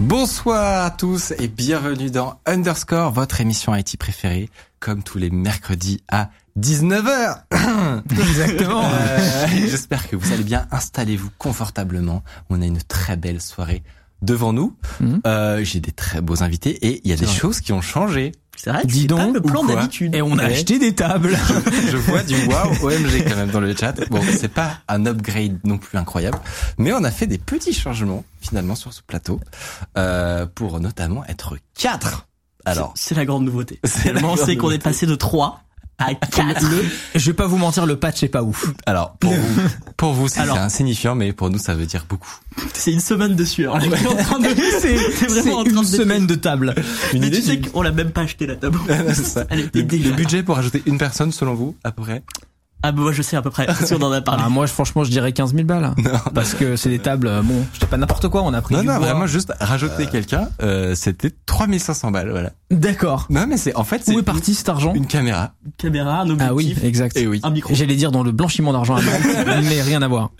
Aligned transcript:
Bonsoir 0.00 0.84
à 0.84 0.90
tous 0.90 1.32
et 1.38 1.48
bienvenue 1.48 2.10
dans 2.10 2.38
Underscore, 2.46 3.10
votre 3.10 3.40
émission 3.40 3.74
IT 3.74 3.96
préférée, 3.98 4.48
comme 4.78 5.02
tous 5.02 5.18
les 5.18 5.30
mercredis 5.30 6.02
à 6.08 6.30
19h. 6.58 7.42
Exactement. 8.10 8.84
Euh, 8.84 9.46
J'espère 9.50 10.08
que 10.08 10.14
vous 10.14 10.32
allez 10.32 10.44
bien. 10.44 10.66
Installez-vous 10.70 11.30
confortablement. 11.38 12.22
On 12.48 12.62
a 12.62 12.66
une 12.66 12.80
très 12.82 13.16
belle 13.16 13.40
soirée 13.40 13.82
devant 14.22 14.52
nous. 14.52 14.76
Mhm. 15.00 15.20
Euh, 15.26 15.64
J'ai 15.64 15.80
des 15.80 15.92
très 15.92 16.20
beaux 16.20 16.42
invités 16.44 16.70
et 16.86 17.00
il 17.04 17.10
y 17.10 17.12
a 17.12 17.16
des 17.16 17.26
vrai. 17.26 17.34
choses 17.34 17.60
qui 17.60 17.72
ont 17.72 17.80
changé. 17.82 18.32
C'est 18.60 18.70
vrai 18.70 18.82
que 18.82 18.88
Dis 18.88 19.02
c'est 19.02 19.06
pas 19.08 19.24
donc, 19.24 19.34
le 19.34 19.40
plan 19.40 19.64
d'habitude. 19.64 20.14
Et 20.16 20.20
on 20.22 20.32
a 20.38 20.46
Ouais. 20.46 20.52
acheté 20.52 20.78
des 20.80 20.92
tables. 20.94 21.36
Je 21.90 21.96
vois 21.96 22.22
du 22.24 22.34
wow 22.46 22.86
OMG 22.88 23.24
quand 23.28 23.36
même 23.36 23.50
dans 23.50 23.60
le 23.60 23.74
chat. 23.76 23.94
Bon, 24.10 24.20
c'est 24.36 24.48
pas 24.52 24.78
un 24.88 25.06
upgrade 25.06 25.58
non 25.64 25.78
plus 25.78 25.96
incroyable, 25.96 26.38
mais 26.76 26.92
on 26.92 27.04
a 27.04 27.10
fait 27.12 27.26
des 27.28 27.38
petits 27.38 27.72
changements 27.72 28.24
finalement 28.40 28.74
sur 28.74 28.92
ce 28.92 29.00
plateau 29.02 29.40
euh, 29.96 30.46
pour 30.52 30.80
notamment 30.80 31.24
être 31.26 31.56
quatre. 31.78 32.26
Alors, 32.64 32.92
c'est 32.96 33.14
la 33.14 33.24
grande 33.24 33.44
nouveauté. 33.44 33.78
C'est 33.84 34.56
qu'on 34.56 34.70
est 34.72 34.82
passé 34.82 35.06
de 35.06 35.14
3 35.14 35.62
à 35.98 36.14
4. 36.14 36.64
Je 37.14 37.26
vais 37.30 37.34
pas 37.34 37.46
vous 37.46 37.56
mentir, 37.58 37.84
le 37.86 37.96
patch 37.98 38.22
est 38.22 38.28
pas 38.28 38.42
ouf. 38.42 38.66
alors 38.86 39.16
pour 39.18 39.32
vous, 39.32 39.62
pour 39.96 40.12
vous 40.12 40.28
c'est 40.28 40.40
insignifiant, 40.40 41.14
mais 41.14 41.32
pour 41.32 41.50
nous 41.50 41.58
ça 41.58 41.74
veut 41.74 41.86
dire 41.86 42.06
beaucoup. 42.08 42.32
C'est 42.74 42.92
une 42.92 43.00
semaine 43.00 43.34
de 43.36 43.44
sueur. 43.44 43.78
de- 43.78 43.86
C'est 44.80 45.26
vraiment 45.26 45.58
en 45.58 45.64
train 45.64 45.72
une 45.72 45.80
de 45.80 45.86
semaine 45.86 46.26
de 46.26 46.34
table. 46.34 46.74
Une 47.12 47.20
Mais 47.20 47.26
idée 47.28 47.40
tu 47.40 47.46
sais 47.46 47.60
qu'on 47.60 47.82
l'a 47.82 47.92
même 47.92 48.10
pas 48.10 48.22
acheté 48.22 48.46
la 48.46 48.56
table. 48.56 48.78
C'est 49.08 49.24
ça. 49.24 49.44
Elle 49.50 49.60
était 49.60 49.82
le, 49.82 50.10
le 50.10 50.10
budget 50.12 50.42
pour 50.42 50.56
ajouter 50.58 50.82
une 50.86 50.98
personne 50.98 51.32
selon 51.32 51.54
vous 51.54 51.76
à 51.84 51.90
peu 51.92 52.02
près? 52.02 52.22
Ah 52.82 52.92
bah 52.92 53.02
moi 53.02 53.12
je 53.12 53.22
sais 53.22 53.36
à 53.36 53.42
peu 53.42 53.50
près. 53.50 53.66
Si 53.84 53.92
on 53.94 54.02
en 54.02 54.12
a 54.12 54.20
parlé. 54.20 54.42
Ah, 54.46 54.48
moi, 54.48 54.66
je- 54.66 54.72
franchement, 54.72 55.02
je 55.02 55.10
dirais 55.10 55.32
15 55.32 55.52
000 55.52 55.64
balles. 55.66 55.94
Parce 56.34 56.54
que 56.54 56.76
c'est 56.76 56.88
des 56.90 57.00
tables, 57.00 57.26
euh, 57.26 57.42
bon, 57.42 57.64
je 57.74 57.80
sais 57.80 57.86
pas 57.86 57.96
n'importe 57.96 58.28
quoi, 58.28 58.42
on 58.42 58.54
a 58.54 58.62
pris 58.62 58.74
Non 58.76 58.80
du 58.82 58.86
non 58.86 58.96
bois. 58.98 59.06
vraiment 59.08 59.26
juste 59.26 59.52
rajouter 59.58 60.06
quelqu'un, 60.06 60.48
euh, 60.62 60.94
c'était 60.94 61.32
3500 61.46 62.10
balles 62.12 62.30
voilà. 62.30 62.52
D'accord. 62.70 63.26
Non 63.30 63.46
mais 63.48 63.56
c'est 63.56 63.74
en 63.74 63.82
fait 63.84 64.02
c'est 64.04 64.14
Où 64.14 64.20
est 64.20 64.22
parti 64.22 64.54
cet 64.54 64.68
argent 64.68 64.94
une 64.94 65.06
caméra. 65.06 65.54
Une 65.66 65.72
caméra, 65.72 66.20
un 66.20 66.30
objectif. 66.30 66.48
Ah 66.48 66.54
oui, 66.54 66.76
exact. 66.82 67.16
Et 67.16 67.26
oui. 67.26 67.40
Un 67.42 67.50
micro. 67.50 67.74
J'allais 67.74 67.96
dire 67.96 68.12
dans 68.12 68.22
le 68.22 68.30
blanchiment 68.32 68.72
d'argent 68.72 68.96
à 68.96 69.00
mais 69.62 69.82
rien 69.82 70.02
à 70.02 70.08
voir. 70.08 70.30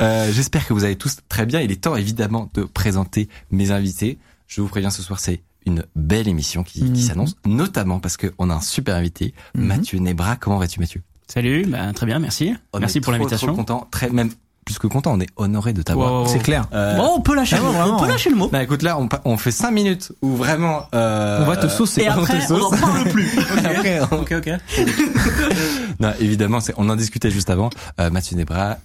Euh, 0.00 0.30
J'espère 0.32 0.66
que 0.66 0.72
vous 0.72 0.84
allez 0.84 0.96
tous 0.96 1.16
très 1.28 1.46
bien. 1.46 1.60
Il 1.60 1.70
est 1.70 1.80
temps 1.82 1.94
évidemment 1.96 2.50
de 2.54 2.62
présenter 2.64 3.28
mes 3.50 3.70
invités. 3.70 4.18
Je 4.46 4.60
vous 4.60 4.68
préviens 4.68 4.90
ce 4.90 5.02
soir, 5.02 5.20
c'est 5.20 5.42
une 5.66 5.84
belle 5.94 6.26
émission 6.28 6.62
qui, 6.62 6.80
qui 6.80 6.84
Mhm. 6.86 6.96
s'annonce, 6.96 7.36
notamment 7.46 8.00
parce 8.00 8.16
qu'on 8.16 8.50
a 8.50 8.54
un 8.54 8.60
super 8.60 8.96
invité, 8.96 9.34
Mhm. 9.54 9.64
Mathieu 9.64 9.98
Nebra. 9.98 10.36
Comment 10.36 10.58
vas-tu 10.58 10.80
Mathieu? 10.80 11.02
Salut, 11.32 11.66
bah, 11.66 11.92
très 11.94 12.06
bien, 12.06 12.18
merci. 12.18 12.54
On 12.72 12.78
merci 12.80 13.00
pour 13.00 13.12
l'invitation. 13.12 13.48
Trop 13.48 13.56
content, 13.56 13.86
très 13.90 14.08
même 14.10 14.30
plus 14.64 14.78
que 14.78 14.86
content. 14.86 15.12
On 15.14 15.20
est 15.20 15.28
honoré 15.36 15.72
de 15.72 15.82
t'avoir. 15.82 16.22
Wow. 16.22 16.26
C'est 16.26 16.38
clair. 16.40 16.66
Euh, 16.72 16.96
Bon, 16.96 17.12
on 17.16 17.20
peut 17.20 17.34
lâcher 17.34 17.56
Ah 17.58 17.60
le 17.62 17.66
mot. 17.66 17.72
vraiment. 17.72 17.96
On 17.96 18.00
peut 18.00 18.08
lâcher 18.08 18.30
le 18.30 18.36
mot. 18.36 18.48
Bah 18.48 18.62
écoute 18.62 18.82
là, 18.82 18.98
on, 19.24 19.36
fait 19.38 19.50
cinq 19.50 19.70
minutes 19.70 20.12
où 20.22 20.36
vraiment 20.36 20.82
euh, 20.94 21.42
On 21.42 21.46
va 21.46 21.56
te 21.56 21.68
saucer. 21.68 22.02
Et 22.02 22.06
après, 22.08 22.38
te 22.46 22.52
on 22.52 22.56
en 22.56 22.70
sauce. 22.70 22.80
parle 22.80 23.04
plus. 23.08 23.30
Après, 23.64 24.00
on- 24.10 24.16
Ok, 24.20 24.32
ok. 24.36 24.50
non, 26.00 26.12
évidemment, 26.20 26.58
on 26.76 26.88
en 26.88 26.96
discutait 26.96 27.30
juste 27.30 27.50
avant. 27.50 27.70
Euh, 28.00 28.10
Mathieu 28.10 28.36
Nebra, 28.36 28.78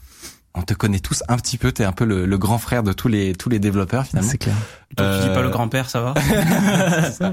on 0.55 0.61
te 0.61 0.73
connaît 0.73 0.99
tous 0.99 1.23
un 1.27 1.37
petit 1.37 1.57
peu. 1.57 1.71
T'es 1.71 1.83
un 1.83 1.91
peu 1.91 2.05
le, 2.05 2.25
le 2.25 2.37
grand 2.37 2.57
frère 2.57 2.83
de 2.83 2.93
tous 2.93 3.07
les 3.07 3.33
tous 3.33 3.49
les 3.49 3.59
développeurs 3.59 4.05
finalement. 4.05 4.29
C'est 4.29 4.37
clair. 4.37 4.55
Donc 4.95 5.07
tu 5.15 5.21
dis 5.23 5.29
Euh, 5.29 5.33
pas 5.33 5.41
le 5.41 5.49
grand-père, 5.49 5.89
ça 5.89 6.01
va 6.01 6.13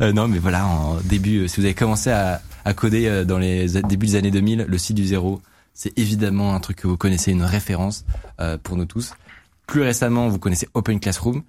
Euh, 0.00 0.12
non, 0.12 0.28
mais 0.28 0.38
voilà, 0.38 0.66
en 0.66 0.96
début, 1.04 1.38
euh, 1.44 1.48
si 1.48 1.60
vous 1.60 1.64
avez 1.66 1.74
commencé 1.74 2.10
à, 2.10 2.40
à 2.64 2.74
coder 2.74 3.06
euh, 3.06 3.24
dans 3.24 3.38
les 3.38 3.68
débuts 3.82 4.06
des 4.06 4.14
années 4.16 4.30
2000, 4.30 4.66
le 4.68 4.78
site 4.78 4.96
du 4.96 5.06
zéro, 5.06 5.40
c'est 5.74 5.96
évidemment 5.98 6.54
un 6.54 6.60
truc 6.60 6.76
que 6.78 6.86
vous 6.86 6.96
connaissez, 6.96 7.30
une 7.32 7.42
référence 7.42 8.04
euh, 8.40 8.58
pour 8.62 8.76
nous 8.76 8.84
tous. 8.84 9.12
Plus 9.68 9.82
récemment, 9.82 10.30
vous 10.30 10.38
connaissez 10.38 10.66
Open 10.72 10.98
Classroom, 10.98 11.42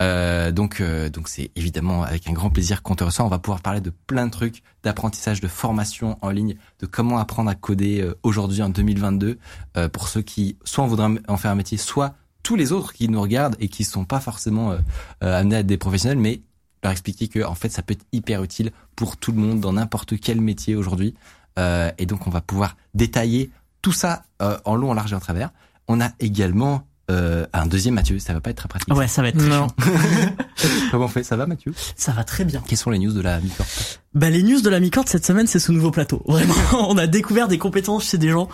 euh, 0.00 0.50
donc 0.50 0.80
euh, 0.80 1.10
donc 1.10 1.28
c'est 1.28 1.50
évidemment 1.56 2.04
avec 2.04 2.26
un 2.26 2.32
grand 2.32 2.48
plaisir 2.48 2.82
qu'on 2.82 2.94
te 2.94 3.04
reçoit. 3.04 3.22
On 3.26 3.28
va 3.28 3.38
pouvoir 3.38 3.60
parler 3.60 3.82
de 3.82 3.90
plein 3.90 4.24
de 4.24 4.30
trucs, 4.30 4.62
d'apprentissage, 4.82 5.42
de 5.42 5.46
formation 5.46 6.16
en 6.22 6.30
ligne, 6.30 6.56
de 6.80 6.86
comment 6.86 7.18
apprendre 7.18 7.50
à 7.50 7.54
coder 7.54 8.00
euh, 8.00 8.14
aujourd'hui 8.22 8.62
en 8.62 8.70
2022 8.70 9.38
euh, 9.76 9.88
pour 9.90 10.08
ceux 10.08 10.22
qui 10.22 10.56
soit 10.64 10.84
on 10.84 10.86
voudrait 10.86 11.20
en 11.28 11.36
faire 11.36 11.50
un 11.50 11.54
métier, 11.54 11.76
soit 11.76 12.14
tous 12.42 12.56
les 12.56 12.72
autres 12.72 12.94
qui 12.94 13.10
nous 13.10 13.20
regardent 13.20 13.56
et 13.60 13.68
qui 13.68 13.84
sont 13.84 14.06
pas 14.06 14.20
forcément 14.20 14.72
euh, 14.72 14.78
euh, 15.22 15.38
amenés 15.38 15.56
à 15.56 15.58
être 15.58 15.66
des 15.66 15.76
professionnels, 15.76 16.18
mais 16.18 16.40
leur 16.82 16.92
expliquer 16.92 17.28
que 17.28 17.44
en 17.44 17.54
fait 17.54 17.68
ça 17.68 17.82
peut 17.82 17.92
être 17.92 18.06
hyper 18.10 18.42
utile 18.42 18.72
pour 18.94 19.18
tout 19.18 19.32
le 19.32 19.38
monde 19.38 19.60
dans 19.60 19.74
n'importe 19.74 20.18
quel 20.18 20.40
métier 20.40 20.76
aujourd'hui. 20.76 21.14
Et 21.58 22.06
donc 22.06 22.26
on 22.26 22.30
va 22.30 22.40
pouvoir 22.40 22.76
détailler 22.94 23.50
tout 23.82 23.92
ça 23.92 24.24
en 24.40 24.76
long, 24.76 24.90
en 24.90 24.94
large 24.94 25.12
et 25.12 25.16
en 25.16 25.20
travers. 25.20 25.50
On 25.88 26.02
a 26.02 26.10
également 26.20 26.86
euh, 27.10 27.46
un 27.52 27.66
deuxième 27.66 27.94
Mathieu, 27.94 28.18
ça 28.18 28.32
va 28.32 28.40
pas 28.40 28.50
être 28.50 28.56
très 28.58 28.68
pratique. 28.68 28.92
Ouais, 28.94 29.06
ça 29.08 29.22
va 29.22 29.28
être 29.28 29.38
très 29.38 29.48
Non. 29.48 29.68
chiant. 29.82 29.92
Comment 30.90 31.04
on 31.04 31.08
fait? 31.08 31.22
Ça 31.22 31.36
va 31.36 31.46
Mathieu? 31.46 31.72
Ça 31.96 32.12
va 32.12 32.24
très 32.24 32.44
bien. 32.44 32.62
Quelles 32.66 32.78
sont 32.78 32.90
les 32.90 32.98
news 32.98 33.12
de 33.12 33.20
la 33.20 33.38
Micorp 33.40 33.66
Bah 34.14 34.30
les 34.30 34.42
news 34.42 34.60
de 34.60 34.68
la 34.70 34.80
Micorde 34.80 35.08
cette 35.08 35.24
semaine 35.26 35.46
c'est 35.46 35.58
ce 35.60 35.72
nouveau 35.72 35.90
plateau. 35.90 36.22
Vraiment, 36.28 36.54
on 36.90 36.98
a 36.98 37.06
découvert 37.06 37.48
des 37.48 37.58
compétences 37.58 38.04
chez 38.10 38.18
des 38.18 38.30
gens. 38.30 38.48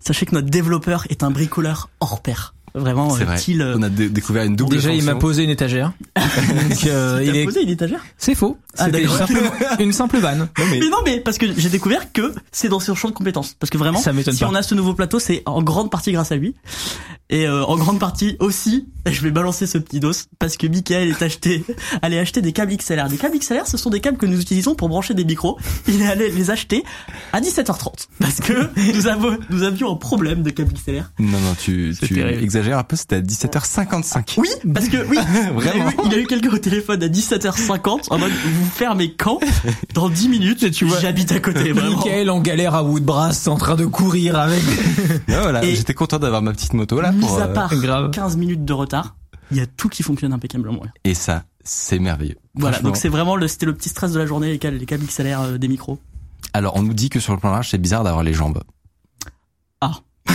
Sachez 0.00 0.26
que 0.26 0.34
notre 0.34 0.48
développeur 0.48 1.04
est 1.10 1.22
un 1.22 1.30
bricoleur 1.30 1.90
hors 2.00 2.22
pair. 2.22 2.54
Vraiment, 2.74 3.10
C'est 3.10 3.22
euh, 3.22 3.26
vrai. 3.26 3.38
style, 3.38 3.62
euh, 3.62 3.76
On 3.78 3.82
a 3.82 3.88
dé- 3.88 4.10
découvert 4.10 4.44
une 4.44 4.54
double 4.54 4.76
Déjà, 4.76 4.92
il 4.92 5.02
m'a 5.02 5.14
posé 5.14 5.42
une 5.42 5.50
étagère. 5.50 5.92
Donc, 6.16 6.86
euh, 6.86 7.18
il 7.22 7.28
il 7.28 7.36
a 7.36 7.40
est... 7.40 7.44
posé 7.46 7.62
une 7.62 7.70
étagère? 7.70 8.00
C'est 8.18 8.34
faux. 8.34 8.58
Ah, 8.76 8.90
d'accord. 8.90 9.16
simplement 9.16 9.50
une 9.80 9.92
simple 9.92 10.18
vanne. 10.18 10.40
Non, 10.58 10.64
mais 10.70 10.78
Mais 10.78 10.88
non, 10.90 10.98
mais 11.04 11.18
parce 11.20 11.38
que 11.38 11.46
j'ai 11.58 11.70
découvert 11.70 12.12
que 12.12 12.34
c'est 12.52 12.68
dans 12.68 12.78
son 12.78 12.94
champ 12.94 13.08
de 13.08 13.14
compétences. 13.14 13.54
Parce 13.58 13.70
que 13.70 13.78
vraiment, 13.78 13.98
Ça 13.98 14.12
m'étonne 14.12 14.34
si 14.34 14.40
pas. 14.44 14.50
on 14.50 14.54
a 14.54 14.62
ce 14.62 14.74
nouveau 14.74 14.92
plateau, 14.92 15.18
c'est 15.18 15.42
en 15.46 15.62
grande 15.62 15.90
partie 15.90 16.12
grâce 16.12 16.30
à 16.30 16.36
lui. 16.36 16.54
Et 17.30 17.46
euh, 17.46 17.62
en 17.64 17.76
grande 17.76 17.98
partie 17.98 18.36
aussi, 18.40 18.88
je 19.06 19.20
vais 19.20 19.30
balancer 19.30 19.66
ce 19.66 19.76
petit 19.78 20.00
dos, 20.00 20.12
parce 20.38 20.56
que 20.56 20.66
Michael 20.66 21.08
est 21.10 21.22
acheté, 21.22 21.62
allait 22.02 22.18
acheter 22.18 22.40
des 22.40 22.52
câbles 22.52 22.74
XLR. 22.76 23.08
Des 23.08 23.16
câbles 23.18 23.38
XLR, 23.38 23.66
ce 23.66 23.76
sont 23.76 23.90
des 23.90 24.00
câbles 24.00 24.16
que 24.16 24.26
nous 24.26 24.40
utilisons 24.40 24.74
pour 24.74 24.88
brancher 24.88 25.12
des 25.14 25.24
micros. 25.24 25.58
Il 25.88 26.00
est 26.02 26.06
allé 26.06 26.30
les 26.30 26.50
acheter 26.50 26.84
à 27.32 27.40
17h30. 27.40 28.06
Parce 28.18 28.40
que 28.40 28.70
nous, 28.94 29.06
avons, 29.08 29.36
nous 29.50 29.62
avions 29.62 29.92
un 29.92 29.96
problème 29.96 30.42
de 30.42 30.50
câbles 30.50 30.72
XLR. 30.72 31.10
non, 31.18 31.38
non, 31.38 31.54
tu, 31.60 31.94
tu 32.00 32.14
terrible. 32.14 32.42
exagères 32.42 32.78
un 32.78 32.82
peu. 32.84 32.96
C'était 32.96 33.16
à 33.16 33.20
17h55. 33.20 34.34
Oui, 34.38 34.48
parce 34.72 34.88
que 34.88 34.96
oui, 35.08 35.18
il, 35.20 35.36
a 35.38 35.50
Vraiment 35.52 35.90
eu, 35.90 35.94
il 36.06 36.14
a 36.14 36.18
eu 36.18 36.26
quelqu'un 36.26 36.50
au 36.50 36.58
téléphone 36.58 37.02
à 37.02 37.08
17h50 37.08 38.06
en 38.10 38.18
mode 38.18 38.32
vous 38.32 38.70
fermez 38.74 39.12
quand? 39.14 39.38
Dans 39.94 40.08
10 40.08 40.28
minutes, 40.28 40.70
tu 40.70 40.84
vois- 40.86 40.98
j'habite 41.00 41.32
à 41.32 41.40
côté. 41.40 41.72
Vraiment. 41.72 41.96
Michael 41.98 42.30
en 42.30 42.40
galère 42.40 42.74
à 42.74 42.82
Woodbrass 42.82 43.46
en 43.48 43.56
train 43.56 43.74
de 43.76 43.84
courir 43.86 44.36
avec. 44.38 44.62
Non, 45.28 45.42
voilà, 45.42 45.64
Et- 45.64 45.76
j'étais 45.76 45.94
content 45.94 46.18
d'avoir 46.18 46.40
ma 46.42 46.52
petite 46.52 46.72
moto 46.72 47.00
là. 47.00 47.12
Mis 47.18 47.26
à 47.40 47.44
euh, 47.46 47.52
part 47.54 47.74
grave. 47.76 48.10
15 48.10 48.36
minutes 48.36 48.64
de 48.64 48.72
retard, 48.72 49.16
il 49.50 49.56
y 49.56 49.60
a 49.60 49.66
tout 49.66 49.88
qui 49.88 50.02
fonctionne 50.02 50.32
impeccablement. 50.32 50.80
ouais. 50.80 50.88
Et 51.04 51.14
ça, 51.14 51.44
c'est 51.64 51.98
merveilleux. 51.98 52.36
Voilà, 52.54 52.80
donc 52.80 52.96
c'est 52.96 53.08
vraiment 53.08 53.36
le 53.36 53.46
c'était 53.48 53.66
le 53.66 53.74
petit 53.74 53.88
stress 53.88 54.12
de 54.12 54.18
la 54.18 54.26
journée 54.26 54.48
les 54.50 54.58
câbles, 54.58 54.76
les 54.76 54.86
câbles 54.86 55.04
XLR 55.06 55.40
euh, 55.40 55.58
des 55.58 55.68
micros. 55.68 55.98
Alors, 56.54 56.76
on 56.76 56.82
nous 56.82 56.94
dit 56.94 57.10
que 57.10 57.20
sur 57.20 57.32
le 57.34 57.38
plan 57.38 57.50
large, 57.50 57.68
c'est 57.70 57.78
bizarre 57.78 58.04
d'avoir 58.04 58.22
les 58.24 58.32
jambes. 58.32 58.62
Ah. 59.80 59.92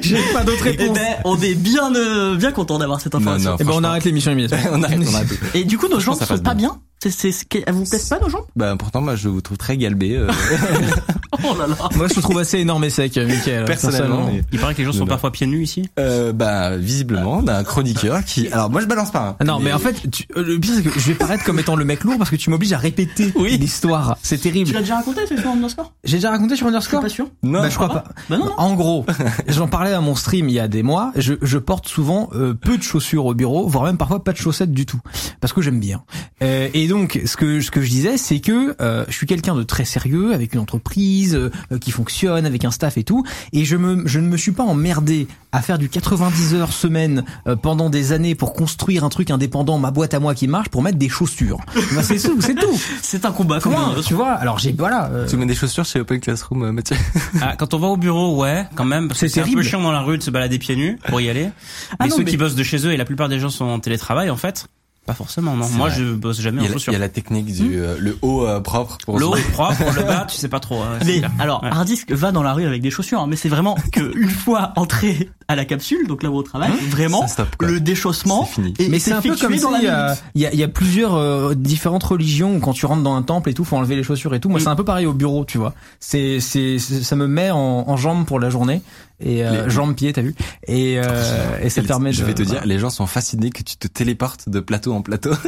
J'ai 0.00 0.18
pas 0.32 0.44
d'autre 0.44 0.66
Eh 0.66 0.70
réponse. 0.76 0.96
ben, 0.96 1.16
on 1.24 1.38
est 1.40 1.54
bien 1.54 1.94
euh, 1.94 2.36
bien 2.36 2.52
content 2.52 2.78
d'avoir 2.78 3.00
cette 3.00 3.14
information. 3.14 3.50
non. 3.50 3.56
Eh 3.60 3.64
ben, 3.64 3.72
on 3.74 3.84
arrête 3.84 4.04
l'émission 4.04 4.32
immédiatement. 4.32 4.70
on 4.74 4.82
arrête, 4.82 5.00
on 5.06 5.14
arrête. 5.14 5.28
Et 5.54 5.64
du 5.64 5.78
coup 5.78 5.88
nos 5.88 6.00
jambes 6.00 6.18
sont 6.18 6.38
pas 6.38 6.54
bien. 6.54 6.68
bien. 6.68 6.80
C'est 7.02 7.10
c'est 7.10 7.32
c'est- 7.32 7.64
elles 7.66 7.72
vous 7.74 7.84
plaisent 7.86 8.08
pas 8.08 8.18
nos 8.20 8.28
jambes? 8.28 8.44
Bah, 8.56 8.74
pourtant, 8.78 9.00
moi, 9.00 9.16
je 9.16 9.28
vous 9.30 9.40
trouve 9.40 9.56
très 9.56 9.78
galbé. 9.78 10.16
euh, 10.16 10.28
Oh 11.42 11.54
là 11.58 11.66
là. 11.66 11.76
Moi, 11.96 12.08
je 12.08 12.14
te 12.14 12.20
trouve 12.20 12.38
assez 12.38 12.58
énorme 12.58 12.84
et 12.84 12.90
sec, 12.90 13.16
Michael. 13.16 13.64
personnellement. 13.64 14.26
mais- 14.30 14.42
Il 14.52 14.58
paraît 14.58 14.74
que 14.74 14.80
les 14.80 14.84
gens 14.84 14.92
sont 14.92 14.98
non. 15.00 15.06
parfois 15.06 15.32
pieds 15.32 15.46
nus 15.46 15.62
ici. 15.62 15.88
Euh, 15.98 16.32
bah, 16.34 16.76
visiblement, 16.76 17.38
on 17.42 17.46
a 17.46 17.54
un 17.54 17.64
chroniqueur 17.64 18.22
qui. 18.24 18.48
Alors, 18.48 18.68
moi, 18.68 18.82
je 18.82 18.86
balance 18.86 19.10
pas. 19.10 19.28
hein. 19.30 19.36
Ah 19.40 19.44
Non, 19.44 19.58
mais, 19.60 19.72
en 19.72 19.78
fait, 19.78 20.10
tu- 20.10 20.26
euh, 20.36 20.42
le 20.44 20.58
pire 20.60 20.74
c'est 20.74 20.82
que 20.82 20.90
je 21.00 21.06
vais 21.06 21.14
paraître 21.14 21.44
comme 21.44 21.58
étant 21.58 21.76
le 21.76 21.84
mec 21.86 22.04
lourd 22.04 22.18
parce 22.18 22.28
que 22.28 22.36
tu 22.36 22.50
m'obliges 22.50 22.74
à 22.74 22.78
répéter 22.78 23.32
l'histoire. 23.58 24.18
C'est 24.22 24.36
Tu 24.36 24.42
terrible. 24.42 24.72
l'as 24.72 24.80
déjà 24.80 24.96
raconté 24.96 25.26
sur 25.26 25.48
Underscore? 25.50 25.94
J'ai 26.04 26.18
déjà 26.18 26.30
raconté 26.30 26.56
sur 26.56 26.66
Je 26.66 26.68
suis 26.72 26.76
Underscore 26.76 27.00
pas 27.00 27.08
sûr. 27.08 27.28
non, 27.42 27.60
Bah, 27.62 27.68
je 27.70 27.74
crois 27.76 27.88
pas. 27.88 28.04
Bah 28.28 28.36
non 28.36 28.44
non. 28.46 28.52
En 28.58 28.74
gros, 28.74 29.06
j'en 29.48 29.68
parlais 29.68 29.94
à 29.94 30.00
mon 30.02 30.14
stream 30.14 30.48
il 30.50 30.54
y 30.54 30.60
a 30.60 30.68
des 30.68 30.82
mois. 30.82 31.12
Je, 31.16 31.34
je 31.40 31.56
porte 31.58 31.88
souvent 31.88 32.28
euh, 32.34 32.52
peu 32.52 32.76
de 32.76 32.82
chaussures 32.82 33.24
au 33.24 33.32
bureau, 33.34 33.66
voire 33.66 33.84
même 33.84 33.96
parfois 33.96 34.22
pas 34.22 34.32
de 34.32 34.36
chaussettes 34.36 34.72
du 34.72 34.84
tout, 34.84 35.00
parce 35.40 35.52
que 35.54 35.62
j'aime 35.62 35.80
bien. 35.80 36.02
Euh, 36.42 36.68
et 36.74 36.89
donc, 36.90 37.18
ce 37.24 37.36
que 37.36 37.60
ce 37.62 37.70
que 37.70 37.80
je 37.80 37.88
disais, 37.88 38.16
c'est 38.18 38.40
que 38.40 38.76
euh, 38.82 39.04
je 39.08 39.14
suis 39.14 39.26
quelqu'un 39.26 39.54
de 39.54 39.62
très 39.62 39.84
sérieux, 39.86 40.34
avec 40.34 40.52
une 40.52 40.60
entreprise 40.60 41.34
euh, 41.34 41.50
qui 41.80 41.90
fonctionne, 41.90 42.44
avec 42.44 42.64
un 42.66 42.70
staff 42.70 42.98
et 42.98 43.04
tout, 43.04 43.24
et 43.52 43.64
je 43.64 43.76
me 43.76 44.06
je 44.06 44.18
ne 44.20 44.26
me 44.28 44.36
suis 44.36 44.52
pas 44.52 44.64
emmerdé 44.64 45.26
à 45.52 45.62
faire 45.62 45.78
du 45.78 45.88
90 45.88 46.54
heures 46.54 46.72
semaine 46.72 47.24
euh, 47.46 47.56
pendant 47.56 47.90
des 47.90 48.12
années 48.12 48.34
pour 48.34 48.52
construire 48.52 49.02
un 49.04 49.08
truc 49.08 49.30
indépendant, 49.30 49.78
ma 49.78 49.90
boîte 49.90 50.12
à 50.14 50.20
moi 50.20 50.34
qui 50.34 50.46
marche, 50.48 50.68
pour 50.68 50.82
mettre 50.82 50.98
des 50.98 51.08
chaussures. 51.08 51.58
Bah, 51.94 52.02
c'est 52.02 52.18
tout, 52.20 52.40
c'est 52.40 52.54
tout. 52.54 52.78
C'est 53.02 53.24
un 53.24 53.32
combat, 53.32 53.58
comme 53.60 53.72
Point, 53.72 53.94
on- 53.96 54.00
tu 54.02 54.14
vois. 54.14 54.32
Alors 54.34 54.58
j'ai 54.58 54.72
voilà. 54.72 55.06
euh, 55.12 55.26
Tu 55.26 55.36
mets 55.36 55.46
des 55.46 55.54
chaussures 55.54 55.84
chez 55.84 56.00
Open 56.00 56.20
Classroom, 56.20 56.62
euh, 56.64 56.72
Mathieu 56.72 56.96
Ah, 57.40 57.56
quand 57.56 57.74
on 57.74 57.78
va 57.78 57.88
au 57.88 57.96
bureau, 57.96 58.36
ouais, 58.36 58.66
quand 58.76 58.84
même, 58.84 59.08
parce 59.08 59.20
que 59.20 59.28
C'est 59.28 59.40
un 59.40 59.44
peu 59.52 59.62
chiant 59.62 59.80
dans 59.80 59.92
la 59.92 60.02
rue 60.02 60.18
de 60.18 60.22
se 60.22 60.30
balader 60.30 60.58
pieds 60.58 60.76
nus 60.76 60.98
pour 61.08 61.20
y 61.20 61.28
aller. 61.30 61.48
Ah 61.92 61.96
mais 62.04 62.08
non, 62.08 62.16
ceux 62.16 62.24
mais- 62.24 62.30
qui 62.30 62.36
bossent 62.36 62.54
de 62.54 62.62
chez 62.62 62.86
eux 62.86 62.92
et 62.92 62.96
la 62.96 63.04
plupart 63.04 63.28
des 63.28 63.38
gens 63.40 63.50
sont 63.50 63.64
en 63.64 63.80
télétravail, 63.80 64.30
en 64.30 64.36
fait, 64.36 64.66
pas 65.10 65.14
forcément, 65.16 65.56
non. 65.56 65.68
Moi, 65.70 65.88
vrai. 65.88 65.98
je 65.98 66.12
bosse 66.14 66.40
jamais 66.40 66.60
en 66.60 66.62
la- 66.62 66.68
il 66.68 66.72
chaussures. 66.74 66.92
y 66.92 66.96
a 66.96 66.98
la 67.00 67.08
technique 67.08 67.46
du 67.52 67.80
euh, 67.80 67.96
le 67.98 68.16
haut 68.22 68.46
euh, 68.46 68.60
propre 68.60 68.98
pour 69.04 69.18
se- 69.20 69.38
est 69.38 69.42
propre, 69.52 69.82
le 69.96 70.02
bas, 70.04 70.26
tu 70.28 70.36
sais 70.36 70.48
pas 70.48 70.60
trop. 70.60 70.80
hein, 70.80 70.98
Mais 71.04 71.22
alors, 71.38 71.62
Ouais. 71.62 71.68
Hardisk 71.70 72.12
va 72.12 72.30
dans 72.32 72.42
la 72.42 72.52
rue 72.54 72.64
avec 72.66 72.80
des 72.82 72.90
chaussures, 72.90 73.20
hein, 73.20 73.26
mais 73.28 73.36
c'est 73.36 73.48
vraiment 73.48 73.76
que 73.92 74.00
une 74.16 74.30
fois 74.30 74.72
entré 74.76 75.28
à 75.48 75.56
la 75.56 75.64
capsule, 75.64 76.06
donc 76.06 76.22
là 76.22 76.30
où 76.30 76.38
on 76.38 76.42
travaille, 76.44 76.70
vraiment 76.90 77.26
stoppe, 77.26 77.56
quoi. 77.56 77.66
le 77.68 77.80
déchaussement 77.80 78.44
C'est 78.46 78.54
fini. 78.54 78.74
est 78.78 78.88
mais 78.88 78.98
c'est 79.00 79.12
un 79.12 79.20
peu 79.20 79.34
comme 79.36 79.56
si 79.56 79.64
la 79.82 80.10
euh, 80.10 80.14
il 80.36 80.42
y, 80.42 80.46
a, 80.46 80.52
il 80.52 80.58
y 80.58 80.62
a 80.62 80.68
plusieurs 80.68 81.14
euh, 81.16 81.54
différentes 81.54 82.04
religions 82.04 82.54
où 82.54 82.60
quand 82.60 82.72
tu 82.72 82.86
rentres 82.86 83.02
dans 83.02 83.14
un 83.16 83.22
temple 83.22 83.50
et 83.50 83.54
tout, 83.54 83.64
faut 83.64 83.76
enlever 83.76 83.96
les 83.96 84.04
chaussures 84.04 84.32
et 84.34 84.38
tout. 84.40 84.48
Moi, 84.48 84.60
Mm. 84.60 84.62
c'est 84.62 84.68
un 84.68 84.76
peu 84.76 84.84
pareil 84.84 85.06
au 85.06 85.12
bureau, 85.12 85.44
tu 85.44 85.58
vois. 85.58 85.74
C'est 85.98 86.38
c'est 86.40 86.78
c'est- 86.78 87.02
ça 87.02 87.16
me 87.16 87.26
met 87.26 87.50
en, 87.50 87.58
en 87.88 87.96
jambes 87.96 88.26
pour 88.26 88.38
la 88.38 88.48
journée 88.50 88.80
et 89.20 89.44
euh, 89.44 89.64
Les- 89.66 89.70
jambes 89.70 89.94
pieds, 89.94 90.12
t'as 90.12 90.22
vu 90.22 90.34
Et 90.66 90.98
euh, 90.98 91.58
et 91.62 91.68
ça 91.70 91.82
Et 91.82 91.84
permet. 91.84 92.12
je 92.12 92.22
de- 92.22 92.26
vais 92.26 92.34
te 92.34 92.42
dire, 92.42 92.52
voilà. 92.60 92.66
les 92.66 92.78
gens 92.78 92.90
sont 92.90 93.06
fascinés 93.06 93.50
que 93.50 93.62
tu 93.62 93.76
te 93.76 93.86
téléportes 93.88 94.48
de 94.48 94.60
plateau 94.60 94.92
en 94.94 95.02
plateau. 95.02 95.30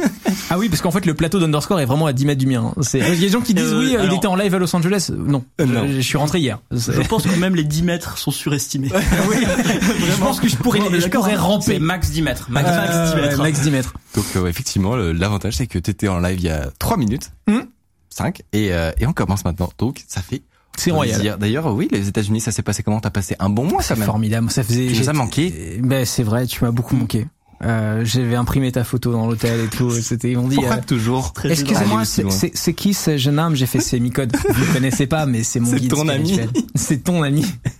Ah 0.49 0.57
oui, 0.59 0.67
parce 0.69 0.81
qu'en 0.81 0.91
fait 0.91 1.05
le 1.05 1.13
plateau 1.13 1.39
d'Underscore 1.39 1.79
est 1.79 1.85
vraiment 1.85 2.05
à 2.05 2.13
10 2.13 2.25
mètres 2.25 2.39
du 2.39 2.47
mien. 2.47 2.73
C'est 2.81 2.99
il 2.99 3.05
y 3.07 3.11
a 3.11 3.15
des 3.15 3.29
gens 3.29 3.41
qui 3.41 3.53
disent 3.53 3.71
Euh, 3.71 3.79
oui, 3.79 3.95
euh, 3.97 4.05
il 4.05 4.13
était 4.13 4.27
en 4.27 4.35
live 4.35 4.53
à 4.53 4.59
Los 4.59 4.75
Angeles. 4.75 5.09
Non, 5.15 5.43
Euh, 5.61 5.65
non. 5.65 5.87
Je, 5.87 5.93
je 5.93 6.01
suis 6.01 6.17
rentré 6.17 6.39
hier. 6.39 6.59
Je 6.71 7.07
pense 7.07 7.23
que 7.23 7.35
même 7.35 7.55
les 7.55 7.63
10 7.63 7.83
mètres 7.83 8.17
sont 8.17 8.31
surestimés. 8.31 8.89
je 8.89 10.19
pense 10.19 10.39
que 10.39 10.47
je 10.47 10.55
pourrais 10.57 10.79
je 10.99 11.07
pourrais 11.07 11.35
ramper. 11.35 11.79
Max 11.79 12.11
10 12.11 12.21
mètres. 12.21 12.47
Max, 12.49 12.69
Euh, 12.69 12.75
max 12.75 13.15
10 13.15 13.21
mètres. 13.21 13.41
Max 13.41 13.61
10 13.61 13.71
mètres. 13.71 13.93
Donc 14.15 14.25
euh, 14.35 14.47
effectivement, 14.47 14.95
l'avantage 14.95 15.53
c'est 15.57 15.67
que 15.67 15.79
t'étais 15.79 16.07
en 16.07 16.19
live 16.19 16.39
il 16.39 16.45
y 16.45 16.49
a 16.49 16.69
3 16.79 16.97
minutes, 16.97 17.31
Hmm. 17.47 17.61
5, 18.09 18.41
et, 18.53 18.71
euh, 18.73 18.91
et 18.99 19.07
on 19.07 19.13
commence 19.13 19.43
maintenant. 19.45 19.69
Donc 19.79 20.03
ça 20.07 20.21
fait 20.21 20.41
C'est 20.77 20.91
royal. 20.91 21.37
D'ailleurs, 21.39 21.73
oui, 21.73 21.87
les 21.91 22.07
États-Unis, 22.07 22.41
ça 22.41 22.51
s'est 22.51 22.63
passé 22.63 22.83
comment? 22.83 22.99
T'as 22.99 23.09
passé 23.11 23.35
un 23.39 23.49
bon 23.49 23.65
mois 23.65 23.81
C'est 23.81 23.95
même. 23.95 24.05
formidable. 24.05 24.49
Ça 24.49 24.63
faisait. 24.63 24.87
Tu 24.87 24.99
nous 24.99 25.09
as 25.09 25.13
manqué. 25.13 25.79
Ben 25.83 26.05
c'est 26.05 26.23
vrai, 26.23 26.45
tu 26.47 26.63
m'as 26.63 26.71
beaucoup 26.71 26.95
manqué. 26.95 27.27
Euh, 27.63 28.01
J'avais 28.05 28.35
imprimé 28.35 28.71
ta 28.71 28.83
photo 28.83 29.11
dans 29.11 29.25
l'hôtel 29.27 29.59
et 29.61 29.67
tout. 29.67 29.89
C'était 29.91 30.31
ils 30.31 30.37
m'ont 30.37 30.47
dit. 30.47 30.55
Pourquoi 30.55 30.75
euh, 30.77 30.81
toujours 30.85 31.33
Très 31.33 31.51
Excusez-moi, 31.51 32.03
c'est- 32.05 32.23
loin. 32.23 32.31
c'est 32.31 32.51
c'est 32.55 32.73
qui 32.73 32.93
ce 32.93 33.17
jeune 33.17 33.39
homme? 33.39 33.55
J'ai 33.55 33.65
fait 33.65 33.79
c'est 33.79 33.99
Micode. 33.99 34.35
Vous 34.49 34.65
le 34.65 34.73
connaissez 34.73 35.07
pas, 35.07 35.25
mais 35.25 35.43
c'est 35.43 35.59
mon 35.59 35.69
C'est 35.71 35.87
ton 35.87 36.07
ami. 36.07 36.33
spirituel. 36.33 36.49
C'est 36.75 37.03
ton 37.03 37.23
ami. 37.23 37.45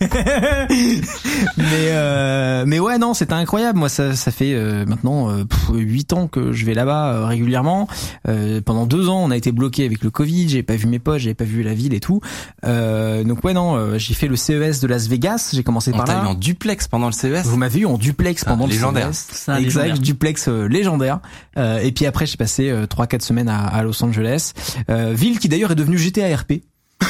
mais 1.56 1.88
euh, 1.90 2.64
mais 2.66 2.78
ouais 2.80 2.98
non, 2.98 3.14
c'était 3.14 3.32
incroyable. 3.34 3.78
Moi, 3.78 3.88
ça 3.88 4.14
ça 4.16 4.30
fait 4.30 4.54
euh, 4.54 4.84
maintenant 4.86 5.30
euh, 5.30 5.44
huit 5.74 6.12
ans 6.12 6.28
que 6.28 6.52
je 6.52 6.64
vais 6.64 6.74
là-bas 6.74 7.12
euh, 7.14 7.26
régulièrement. 7.26 7.88
Euh, 8.28 8.60
pendant 8.60 8.86
deux 8.86 9.08
ans, 9.08 9.22
on 9.24 9.30
a 9.30 9.36
été 9.36 9.52
bloqué 9.52 9.84
avec 9.84 10.02
le 10.02 10.10
Covid. 10.10 10.48
J'ai 10.48 10.62
pas 10.62 10.76
vu 10.76 10.86
mes 10.86 10.98
potes, 10.98 11.18
j'ai 11.18 11.34
pas 11.34 11.44
vu 11.44 11.62
la 11.62 11.74
ville 11.74 11.94
et 11.94 12.00
tout. 12.00 12.20
Euh, 12.64 13.24
donc 13.24 13.44
ouais 13.44 13.52
non, 13.52 13.76
euh, 13.76 13.98
j'ai 13.98 14.14
fait 14.14 14.28
le 14.28 14.36
CES 14.36 14.80
de 14.80 14.86
Las 14.86 15.08
Vegas. 15.08 15.50
J'ai 15.52 15.62
commencé 15.62 15.90
On 15.92 15.96
par 15.98 16.06
t'a 16.06 16.14
là. 16.14 16.24
eu 16.24 16.26
en 16.28 16.34
duplex 16.34 16.88
pendant 16.88 17.06
le 17.06 17.12
CES. 17.12 17.44
Vous 17.46 17.56
m'avez 17.56 17.80
eu 17.80 17.86
en 17.86 17.98
duplex 17.98 18.42
Ah, 18.46 18.50
pendant 18.50 18.66
légendaire. 18.66 19.08
le 19.08 19.12
CES. 19.12 19.73
Exact, 19.82 20.00
duplex 20.00 20.48
euh, 20.48 20.66
légendaire. 20.68 21.20
Euh, 21.58 21.78
et 21.78 21.92
puis 21.92 22.06
après, 22.06 22.26
j'ai 22.26 22.36
passé 22.36 22.70
euh, 22.70 22.86
trois, 22.86 23.06
quatre 23.06 23.22
semaines 23.22 23.48
à, 23.48 23.58
à 23.66 23.82
Los 23.82 24.02
Angeles, 24.04 24.52
euh, 24.90 25.12
ville 25.14 25.38
qui 25.38 25.48
d'ailleurs 25.48 25.70
est 25.72 25.76
devenue 25.76 25.98
GTA 25.98 26.34
RP. 26.36 26.62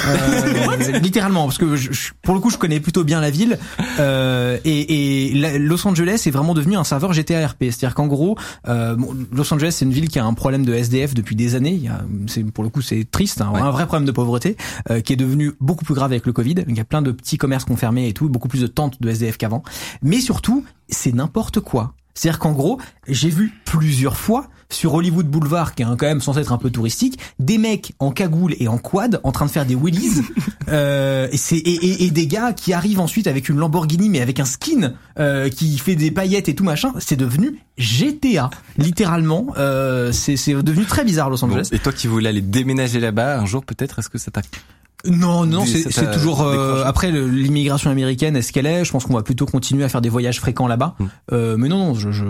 Euh, 0.09 0.99
littéralement 1.03 1.45
parce 1.45 1.59
que 1.59 1.77
je, 1.77 1.93
je- 1.93 2.11
pour 2.23 2.35
le 2.35 2.41
coup 2.41 2.51
je 2.51 2.57
connais 2.59 2.81
plutôt 2.81 3.05
bien 3.05 3.21
la 3.21 3.31
ville. 3.31 3.59
Euh, 4.01 4.59
et, 4.65 5.29
et 5.31 5.35
la- 5.35 5.57
Los 5.59 5.87
Angeles 5.87 6.23
est 6.27 6.31
vraiment 6.31 6.53
devenu 6.55 6.77
un 6.77 6.85
serveur 6.85 7.13
GTA 7.13 7.47
RP 7.47 7.65
c'est-à-dire 7.65 7.95
qu'en 7.95 8.07
gros 8.07 8.37
euh, 8.67 8.97
bon, 8.97 9.15
Los 9.33 9.53
Angeles 9.55 9.73
c'est 9.79 9.85
une 9.85 9.93
ville 9.93 10.09
qui 10.09 10.19
a 10.19 10.25
un 10.25 10.35
problème 10.35 10.65
de 10.65 10.75
SDF 10.75 11.15
depuis 11.15 11.37
des 11.37 11.55
années. 11.55 11.83
C'est 12.27 12.43
pour 12.45 12.65
le 12.65 12.71
coup 12.71 12.83
c'est 12.83 13.09
triste 13.09 13.41
hein, 13.41 13.51
Ouais. 13.55 13.61
un 13.61 13.71
vrai 13.71 13.87
problème 13.87 14.07
de 14.07 14.13
pauvreté 14.13 14.57
euh, 14.91 15.01
qui 15.01 15.13
est 15.13 15.17
devenu 15.17 15.53
beaucoup 15.61 15.85
plus 15.85 15.95
grave 15.95 16.11
avec 16.11 16.27
le 16.27 16.33
Covid. 16.33 16.57
Il 16.67 16.77
y 16.77 16.81
a 16.81 16.85
plein 16.85 17.03
de 17.03 17.13
petits 17.13 17.39
commerces 17.39 17.65
qu'on 17.65 17.77
fermé 17.77 18.09
et 18.09 18.13
tout 18.15 18.29
beaucoup 18.29 18.49
plus 18.49 18.63
de 18.63 18.67
tentes 18.67 19.01
de 19.01 19.09
SDF 19.09 19.37
qu'avant. 19.37 19.63
Mais 20.03 20.21
surtout 20.21 20.65
c'est 20.89 21.15
n'importe 21.15 21.61
quoi 21.61 21.95
c'est-à-dire 22.15 22.39
qu'en 22.39 22.53
gros, 22.53 22.81
j'ai 23.09 23.29
vu 23.31 23.53
plusieurs 23.65 24.17
fois 24.17 24.49
sur 24.71 24.95
Hollywood 24.95 25.27
Boulevard, 25.29 25.75
qui 25.75 25.83
est 25.83 25.85
un- 25.85 25.95
quand 25.97 26.07
même 26.07 26.21
censé 26.21 26.41
être 26.41 26.53
un 26.53 26.59
peu 26.59 26.71
touristique, 26.71 27.19
des 27.39 27.59
mecs 27.59 27.93
en 28.01 28.11
cagoule 28.11 28.55
et 28.59 28.67
en 28.67 28.79
quad 28.79 29.21
en 29.23 29.31
train 29.31 29.47
de 29.47 29.51
faire 29.51 29.67
des 29.67 29.75
wheelies, 29.77 30.23
euh, 30.69 31.29
et, 31.31 31.55
et, 31.57 31.59
et, 31.87 32.05
et 32.07 32.11
des 32.11 32.27
gars 32.27 32.53
qui 32.53 32.73
arrivent 32.73 32.99
ensuite 33.01 33.27
avec 33.27 33.49
une 33.49 33.57
Lamborghini 33.57 34.09
mais 34.09 34.21
avec 34.21 34.41
un 34.41 34.45
skin 34.47 34.95
euh, 35.19 35.49
qui 35.49 35.79
fait 35.79 35.95
des 35.97 36.11
paillettes 36.11 36.49
et 36.49 36.55
tout 36.55 36.65
machin. 36.65 36.93
C'est 36.99 37.17
devenu 37.17 37.59
GTA, 37.79 38.51
littéralement. 38.79 39.49
Euh, 39.59 40.11
c'est, 40.13 40.37
devenu 40.63 40.85
très 40.87 41.05
bizarre 41.05 41.31
Los 41.31 41.39
Bon, 41.39 41.47
Angeles. 41.51 41.69
et 41.73 41.79
toi 41.79 41.93
qui 41.93 42.07
voulais 42.07 42.29
aller 42.31 42.41
déménager 42.43 43.01
là-bas 43.01 43.39
un 43.41 43.47
jour 43.47 43.65
peut-être, 43.65 43.99
est-ce 43.99 44.09
que 44.09 44.19
ça 44.19 44.31
t'a 44.31 44.43
Non, 45.07 45.47
non, 45.47 45.65
c'est 45.67 46.11
toujours 46.13 46.43
euh, 46.43 46.83
après 46.85 47.11
l'immigration 47.11 47.91
américaine, 47.91 48.37
est-ce 48.37 48.53
qu'elle 48.53 48.67
est? 48.67 48.85
Je 48.85 48.93
pense 48.93 49.05
qu'on 49.05 49.15
va 49.15 49.23
plutôt 49.23 49.47
continuer 49.47 49.85
à 49.85 49.89
faire 49.89 50.01
des 50.01 50.09
voyages 50.09 50.41
fréquents 50.41 50.67
là-bas. 50.67 50.95
Mm. 50.99 51.05
Euh, 51.33 51.57
mais 51.57 51.69
non, 51.69 51.79
non, 51.79 51.95
je, 51.95 52.11
je, 52.11 52.25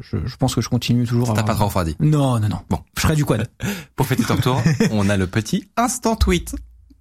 je, 0.00 0.16
je 0.24 0.36
pense 0.36 0.54
que 0.54 0.60
je 0.60 0.68
continue 0.68 1.04
toujours. 1.06 1.30
à 1.30 1.34
T'as 1.34 1.42
pas 1.42 1.54
trop 1.54 1.66
refroidi 1.66 1.96
Non, 2.00 2.40
non, 2.40 2.48
non. 2.48 2.58
Bon. 2.70 2.78
je 2.96 3.02
ferai 3.02 3.16
du 3.16 3.24
quad. 3.24 3.46
Pour 3.96 4.06
fêter 4.06 4.24
ton 4.24 4.36
retour, 4.36 4.62
on 4.90 5.08
a 5.08 5.16
le 5.16 5.26
petit 5.26 5.68
instant 5.76 6.16
tweet. 6.16 6.54